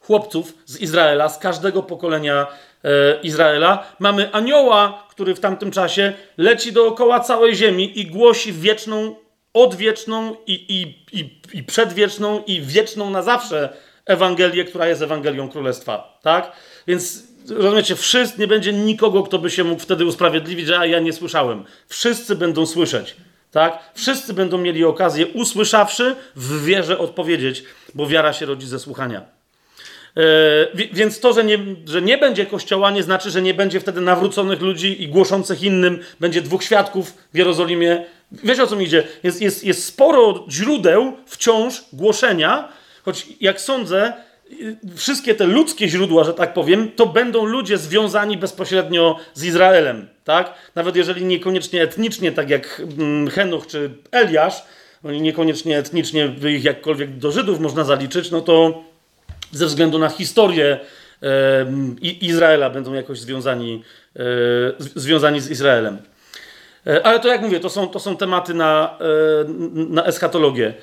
chłopców 0.00 0.52
z 0.64 0.80
Izraela, 0.80 1.28
z 1.28 1.38
każdego 1.38 1.82
pokolenia 1.82 2.46
e, 2.84 3.20
Izraela. 3.22 3.86
Mamy 3.98 4.32
anioła, 4.32 5.06
który 5.10 5.34
w 5.34 5.40
tamtym 5.40 5.70
czasie 5.70 6.12
leci 6.36 6.72
dookoła 6.72 7.20
całej 7.20 7.56
ziemi 7.56 8.00
i 8.00 8.06
głosi 8.06 8.52
wieczną, 8.52 9.16
odwieczną 9.52 10.36
i, 10.46 10.52
i, 10.52 10.80
i, 11.20 11.40
i 11.58 11.62
przedwieczną 11.62 12.42
i 12.46 12.62
wieczną 12.62 13.10
na 13.10 13.22
zawsze 13.22 13.85
Ewangelię, 14.06 14.64
która 14.64 14.86
jest 14.86 15.02
Ewangelią 15.02 15.48
Królestwa. 15.48 16.18
Tak? 16.22 16.52
Więc 16.86 17.22
rozumiecie, 17.50 17.96
wszyscy, 17.96 18.40
nie 18.40 18.46
będzie 18.46 18.72
nikogo, 18.72 19.22
kto 19.22 19.38
by 19.38 19.50
się 19.50 19.64
mógł 19.64 19.82
wtedy 19.82 20.04
usprawiedliwić, 20.04 20.66
że 20.66 20.78
a, 20.78 20.86
ja 20.86 20.98
nie 21.00 21.12
słyszałem. 21.12 21.64
Wszyscy 21.88 22.36
będą 22.36 22.66
słyszeć. 22.66 23.16
Tak? 23.50 23.78
Wszyscy 23.94 24.34
będą 24.34 24.58
mieli 24.58 24.84
okazję, 24.84 25.26
usłyszawszy, 25.26 26.16
w 26.36 26.64
wierze 26.64 26.98
odpowiedzieć, 26.98 27.64
bo 27.94 28.06
wiara 28.06 28.32
się 28.32 28.46
rodzi 28.46 28.66
ze 28.66 28.78
słuchania. 28.78 29.22
Yy, 30.16 30.88
więc 30.92 31.20
to, 31.20 31.32
że 31.32 31.44
nie, 31.44 31.58
że 31.86 32.02
nie 32.02 32.18
będzie 32.18 32.46
kościoła, 32.46 32.90
nie 32.90 33.02
znaczy, 33.02 33.30
że 33.30 33.42
nie 33.42 33.54
będzie 33.54 33.80
wtedy 33.80 34.00
nawróconych 34.00 34.60
ludzi 34.60 35.02
i 35.02 35.08
głoszących 35.08 35.62
innym. 35.62 36.00
Będzie 36.20 36.42
dwóch 36.42 36.64
świadków 36.64 37.14
w 37.34 37.38
Jerozolimie. 37.38 38.04
Wiesz 38.32 38.58
o 38.58 38.66
co 38.66 38.76
mi 38.76 38.84
idzie? 38.84 39.04
Jest, 39.22 39.42
jest, 39.42 39.64
jest 39.64 39.84
sporo 39.84 40.44
źródeł 40.50 41.12
wciąż 41.26 41.84
głoszenia, 41.92 42.68
choć 43.06 43.26
jak 43.40 43.60
sądzę, 43.60 44.12
wszystkie 44.96 45.34
te 45.34 45.46
ludzkie 45.46 45.88
źródła, 45.88 46.24
że 46.24 46.34
tak 46.34 46.54
powiem, 46.54 46.90
to 46.96 47.06
będą 47.06 47.44
ludzie 47.44 47.78
związani 47.78 48.36
bezpośrednio 48.36 49.18
z 49.34 49.44
Izraelem. 49.44 50.08
Tak? 50.24 50.54
Nawet 50.74 50.96
jeżeli 50.96 51.24
niekoniecznie 51.24 51.82
etnicznie, 51.82 52.32
tak 52.32 52.50
jak 52.50 52.82
mm, 52.98 53.28
Henoch 53.28 53.66
czy 53.66 53.90
Eliasz, 54.10 54.62
oni 55.04 55.20
niekoniecznie 55.20 55.78
etnicznie 55.78 56.34
ich 56.48 56.64
jakkolwiek 56.64 57.18
do 57.18 57.32
Żydów 57.32 57.60
można 57.60 57.84
zaliczyć, 57.84 58.30
no 58.30 58.40
to 58.40 58.84
ze 59.52 59.66
względu 59.66 59.98
na 59.98 60.08
historię 60.08 60.80
e, 61.22 61.66
Izraela 62.02 62.70
będą 62.70 62.92
jakoś 62.92 63.20
związani, 63.20 63.82
e, 64.16 64.20
związani 64.78 65.40
z 65.40 65.50
Izraelem. 65.50 65.98
E, 66.86 67.06
ale 67.06 67.20
to 67.20 67.28
jak 67.28 67.42
mówię, 67.42 67.60
to 67.60 67.70
są, 67.70 67.88
to 67.88 68.00
są 68.00 68.16
tematy 68.16 68.54
na, 68.54 68.98
na 69.74 70.04
eschatologię. 70.04 70.74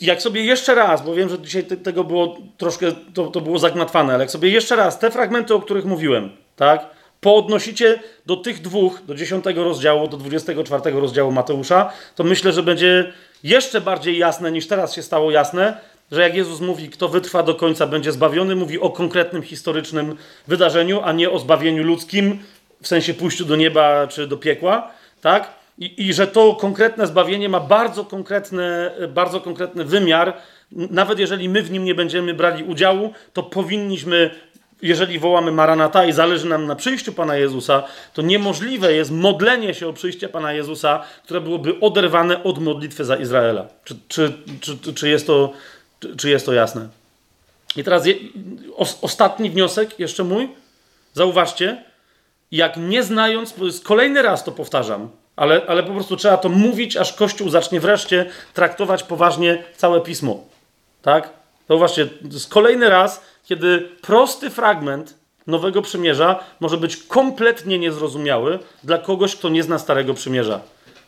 Jak 0.00 0.22
sobie 0.22 0.44
jeszcze 0.44 0.74
raz, 0.74 1.04
bo 1.04 1.14
wiem, 1.14 1.28
że 1.28 1.38
dzisiaj 1.38 1.64
te, 1.64 1.76
tego 1.76 2.04
było 2.04 2.38
troszkę, 2.56 2.92
to, 3.14 3.26
to 3.26 3.40
było 3.40 3.58
zagmatwane, 3.58 4.14
ale 4.14 4.24
jak 4.24 4.30
sobie 4.30 4.50
jeszcze 4.50 4.76
raz 4.76 4.98
te 4.98 5.10
fragmenty, 5.10 5.54
o 5.54 5.60
których 5.60 5.84
mówiłem, 5.84 6.30
tak, 6.56 6.86
poodnosicie 7.20 7.98
do 8.26 8.36
tych 8.36 8.62
dwóch, 8.62 9.02
do 9.06 9.14
10 9.14 9.44
rozdziału, 9.56 10.08
do 10.08 10.16
24 10.16 11.00
rozdziału 11.00 11.32
Mateusza, 11.32 11.92
to 12.14 12.24
myślę, 12.24 12.52
że 12.52 12.62
będzie 12.62 13.12
jeszcze 13.44 13.80
bardziej 13.80 14.18
jasne 14.18 14.52
niż 14.52 14.66
teraz 14.66 14.94
się 14.94 15.02
stało 15.02 15.30
jasne, 15.30 15.80
że 16.12 16.22
jak 16.22 16.34
Jezus 16.34 16.60
mówi, 16.60 16.88
kto 16.88 17.08
wytrwa 17.08 17.42
do 17.42 17.54
końca 17.54 17.86
będzie 17.86 18.12
zbawiony, 18.12 18.56
mówi 18.56 18.80
o 18.80 18.90
konkretnym 18.90 19.42
historycznym 19.42 20.16
wydarzeniu, 20.48 21.00
a 21.04 21.12
nie 21.12 21.30
o 21.30 21.38
zbawieniu 21.38 21.84
ludzkim, 21.84 22.38
w 22.82 22.88
sensie 22.88 23.14
pójściu 23.14 23.44
do 23.44 23.56
nieba 23.56 24.06
czy 24.06 24.26
do 24.26 24.36
piekła, 24.36 24.90
tak? 25.20 25.50
I, 25.78 26.06
I, 26.08 26.14
że 26.14 26.26
to 26.26 26.54
konkretne 26.54 27.06
zbawienie 27.06 27.48
ma 27.48 27.60
bardzo 27.60 28.04
konkretny, 28.04 28.90
bardzo 29.08 29.40
konkretny 29.40 29.84
wymiar. 29.84 30.36
Nawet 30.72 31.18
jeżeli 31.18 31.48
my 31.48 31.62
w 31.62 31.70
nim 31.70 31.84
nie 31.84 31.94
będziemy 31.94 32.34
brali 32.34 32.64
udziału, 32.64 33.12
to 33.32 33.42
powinniśmy, 33.42 34.30
jeżeli 34.82 35.18
wołamy 35.18 35.52
Maranata 35.52 36.04
i 36.04 36.12
zależy 36.12 36.46
nam 36.46 36.66
na 36.66 36.76
przyjściu 36.76 37.12
Pana 37.12 37.36
Jezusa, 37.36 37.82
to 38.14 38.22
niemożliwe 38.22 38.92
jest 38.92 39.10
modlenie 39.10 39.74
się 39.74 39.88
o 39.88 39.92
przyjście 39.92 40.28
Pana 40.28 40.52
Jezusa, 40.52 41.04
które 41.24 41.40
byłoby 41.40 41.80
oderwane 41.80 42.42
od 42.42 42.58
modlitwy 42.58 43.04
za 43.04 43.16
Izraela. 43.16 43.66
Czy, 43.84 43.96
czy, 44.08 44.32
czy, 44.60 44.94
czy 44.94 45.08
jest 45.08 45.26
to 45.26 45.52
czy, 46.16 46.30
jest 46.30 46.46
to 46.46 46.52
jasne? 46.52 46.88
I 47.76 47.84
teraz 47.84 48.06
je, 48.06 48.14
o, 48.76 48.86
ostatni 49.02 49.50
wniosek, 49.50 49.98
jeszcze 49.98 50.24
mój. 50.24 50.48
Zauważcie, 51.14 51.84
jak 52.50 52.76
nie 52.76 53.02
znając, 53.02 53.54
kolejny 53.82 54.22
raz 54.22 54.44
to 54.44 54.52
powtarzam, 54.52 55.08
ale, 55.36 55.62
ale 55.66 55.82
po 55.82 55.92
prostu 55.92 56.16
trzeba 56.16 56.36
to 56.36 56.48
mówić, 56.48 56.96
aż 56.96 57.12
Kościół 57.12 57.48
zacznie 57.48 57.80
wreszcie 57.80 58.26
traktować 58.54 59.02
poważnie 59.02 59.64
całe 59.76 60.00
pismo. 60.00 60.44
Tak? 61.02 61.30
To 61.66 61.86
jest 62.32 62.50
kolejny 62.50 62.88
raz, 62.88 63.24
kiedy 63.44 63.88
prosty 64.02 64.50
fragment 64.50 65.14
Nowego 65.46 65.82
Przymierza 65.82 66.44
może 66.60 66.76
być 66.76 66.96
kompletnie 66.96 67.78
niezrozumiały 67.78 68.58
dla 68.84 68.98
kogoś, 68.98 69.36
kto 69.36 69.48
nie 69.48 69.62
zna 69.62 69.78
Starego 69.78 70.14
Przymierza. 70.14 70.60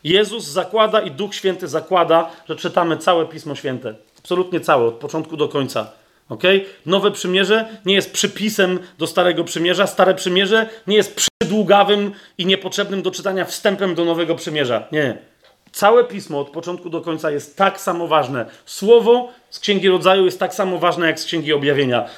Jezus 0.03 0.43
zakłada 0.43 1.01
i 1.01 1.11
Duch 1.11 1.35
Święty 1.35 1.67
zakłada, 1.67 2.29
że 2.49 2.55
czytamy 2.55 2.97
całe 2.97 3.25
Pismo 3.25 3.55
Święte. 3.55 3.95
Absolutnie 4.19 4.59
całe, 4.59 4.85
od 4.85 4.93
początku 4.93 5.37
do 5.37 5.47
końca. 5.47 5.91
Okay? 6.29 6.65
Nowe 6.85 7.11
przymierze 7.11 7.67
nie 7.85 7.93
jest 7.93 8.13
przypisem 8.13 8.79
do 8.97 9.07
Starego 9.07 9.43
Przymierza. 9.43 9.87
Stare 9.87 10.15
Przymierze 10.15 10.69
nie 10.87 10.95
jest 10.95 11.15
przydługawym 11.15 12.11
i 12.37 12.45
niepotrzebnym 12.45 13.01
do 13.01 13.11
czytania 13.11 13.45
wstępem 13.45 13.95
do 13.95 14.05
Nowego 14.05 14.35
Przymierza. 14.35 14.87
Nie. 14.91 15.17
Całe 15.71 16.03
pismo 16.03 16.39
od 16.39 16.49
początku 16.49 16.89
do 16.89 17.01
końca 17.01 17.31
jest 17.31 17.57
tak 17.57 17.81
samo 17.81 18.07
ważne. 18.07 18.45
Słowo 18.65 19.29
z 19.49 19.59
Księgi 19.59 19.89
Rodzaju 19.89 20.25
jest 20.25 20.39
tak 20.39 20.53
samo 20.53 20.77
ważne 20.77 21.07
jak 21.07 21.19
z 21.19 21.25
Księgi 21.25 21.53
Objawienia. 21.53 22.09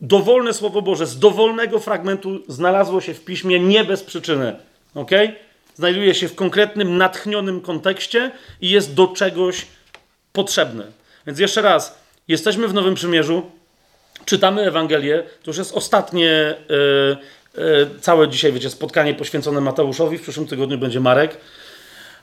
Dowolne 0.00 0.52
Słowo 0.52 0.82
Boże 0.82 1.06
z 1.06 1.18
dowolnego 1.18 1.80
fragmentu 1.80 2.42
znalazło 2.48 3.00
się 3.00 3.14
w 3.14 3.24
piśmie 3.24 3.60
nie 3.60 3.84
bez 3.84 4.02
przyczyny. 4.02 4.56
Okay? 4.94 5.32
Znajduje 5.74 6.14
się 6.14 6.28
w 6.28 6.34
konkretnym, 6.34 6.96
natchnionym 6.96 7.60
kontekście 7.60 8.30
i 8.60 8.70
jest 8.70 8.94
do 8.94 9.06
czegoś 9.08 9.66
potrzebne. 10.32 10.86
Więc 11.26 11.38
jeszcze 11.38 11.62
raz, 11.62 12.03
jesteśmy 12.28 12.68
w 12.68 12.74
Nowym 12.74 12.94
Przymierzu, 12.94 13.50
czytamy 14.24 14.62
Ewangelię, 14.62 15.22
to 15.42 15.50
już 15.50 15.58
jest 15.58 15.72
ostatnie 15.72 16.54
yy, 16.68 17.16
yy, 17.64 17.90
całe 18.00 18.28
dzisiaj, 18.28 18.52
wiecie, 18.52 18.70
spotkanie 18.70 19.14
poświęcone 19.14 19.60
Mateuszowi, 19.60 20.18
w 20.18 20.22
przyszłym 20.22 20.46
tygodniu 20.46 20.78
będzie 20.78 21.00
Marek, 21.00 21.36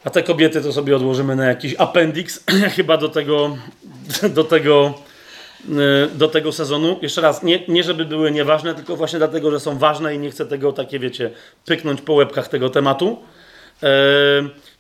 a 0.04 0.10
te 0.10 0.24
kobiety 0.24 0.62
to 0.62 0.74
sobie 0.74 0.96
odłożymy 0.96 1.36
na 1.36 1.46
jakiś 1.46 1.76
appendix, 1.78 2.44
chyba 2.76 2.98
do 2.98 3.10
tego, 3.10 3.58
do 4.36 4.44
tego, 4.44 4.94
yy, 5.70 6.10
do 6.16 6.28
tego 6.28 6.52
sezonu. 6.52 7.00
Jeszcze 7.02 7.22
raz, 7.22 7.44
nie, 7.44 7.64
nie 7.68 7.84
żeby 7.84 8.06
były 8.06 8.32
nieważne, 8.32 8.76
tylko 8.76 8.96
właśnie 8.96 9.20
dlatego, 9.20 9.52
że 9.52 9.60
są 9.60 9.78
ważne 9.78 10.16
i 10.16 10.20
nie 10.20 10.32
chcę 10.32 10.46
tego, 10.46 10.74
takie 10.74 11.00
wiecie, 11.00 11.32
pyknąć 11.66 12.02
po 12.02 12.14
łebkach 12.14 12.48
tego 12.48 12.70
tematu. 12.70 13.20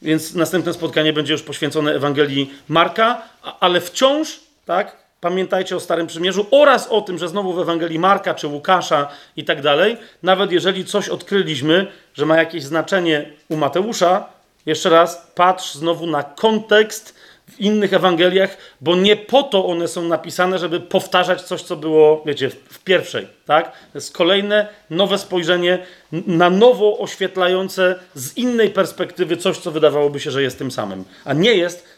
Więc 0.02 0.36
następne 0.36 0.74
spotkanie 0.74 1.14
będzie 1.14 1.34
już 1.34 1.42
poświęcone 1.44 1.96
Ewangelii 1.96 2.54
Marka, 2.68 3.22
ale 3.60 3.82
wciąż, 3.82 4.40
tak, 4.66 5.01
pamiętajcie 5.22 5.76
o 5.76 5.80
Starym 5.80 6.08
Przymierzu 6.08 6.46
oraz 6.52 6.88
o 6.88 7.02
tym, 7.02 7.18
że 7.18 7.30
znowu 7.30 7.54
w 7.54 7.60
Ewangelii 7.60 8.00
Marka 8.00 8.34
czy 8.34 8.48
Łukasza 8.48 9.08
i 9.36 9.46
tak 9.46 9.62
dalej, 9.62 9.98
nawet 10.24 10.52
jeżeli 10.52 10.86
coś 10.86 11.10
odkryliśmy, 11.10 11.88
że 12.14 12.26
ma 12.26 12.38
jakieś 12.38 12.64
znaczenie 12.64 13.30
u 13.50 13.56
Mateusza, 13.56 14.26
jeszcze 14.66 14.90
raz 14.90 15.32
patrz 15.36 15.74
znowu 15.74 16.08
na 16.08 16.24
kontekst 16.24 17.16
w 17.52 17.60
innych 17.60 17.94
Ewangeliach, 17.94 18.58
bo 18.82 18.96
nie 18.96 19.16
po 19.16 19.44
to 19.44 19.66
one 19.66 19.88
są 19.88 20.04
napisane, 20.04 20.60
żeby 20.60 20.80
powtarzać 20.80 21.42
coś, 21.42 21.62
co 21.62 21.76
było, 21.76 22.24
wiecie, 22.26 22.50
w 22.50 22.80
pierwszej, 22.80 23.28
tak? 23.46 23.72
To 23.72 23.98
jest 23.98 24.14
kolejne, 24.14 24.68
nowe 24.90 25.18
spojrzenie, 25.18 25.86
na 26.12 26.50
nowo 26.50 26.98
oświetlające 26.98 27.96
z 28.16 28.38
innej 28.38 28.70
perspektywy 28.70 29.38
coś, 29.38 29.58
co 29.58 29.72
wydawałoby 29.72 30.20
się, 30.20 30.32
że 30.32 30.42
jest 30.42 30.58
tym 30.58 30.72
samym. 30.72 31.04
A 31.26 31.34
nie 31.34 31.54
jest, 31.54 31.91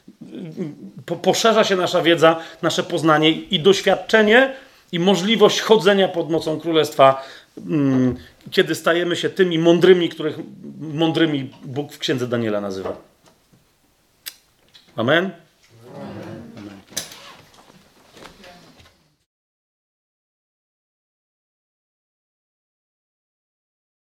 po, 1.06 1.16
poszerza 1.16 1.64
się 1.64 1.76
nasza 1.76 2.02
wiedza, 2.02 2.40
nasze 2.62 2.84
poznanie 2.84 3.32
i 3.32 3.60
doświadczenie 3.60 4.54
i 4.92 5.00
możliwość 5.00 5.62
chodzenia 5.62 6.08
pod 6.08 6.30
mocą 6.30 6.60
Królestwa, 6.60 7.26
mm, 7.58 8.16
kiedy 8.52 8.76
stajemy 8.76 9.16
się 9.16 9.30
tymi 9.30 9.60
mądrymi, 9.60 10.10
których 10.10 10.38
mądrymi 10.80 11.52
Bóg 11.64 11.94
w 11.94 12.00
Księdze 12.00 12.28
Daniela 12.28 12.62
nazywa. 12.62 12.98
Amen. 14.96 15.32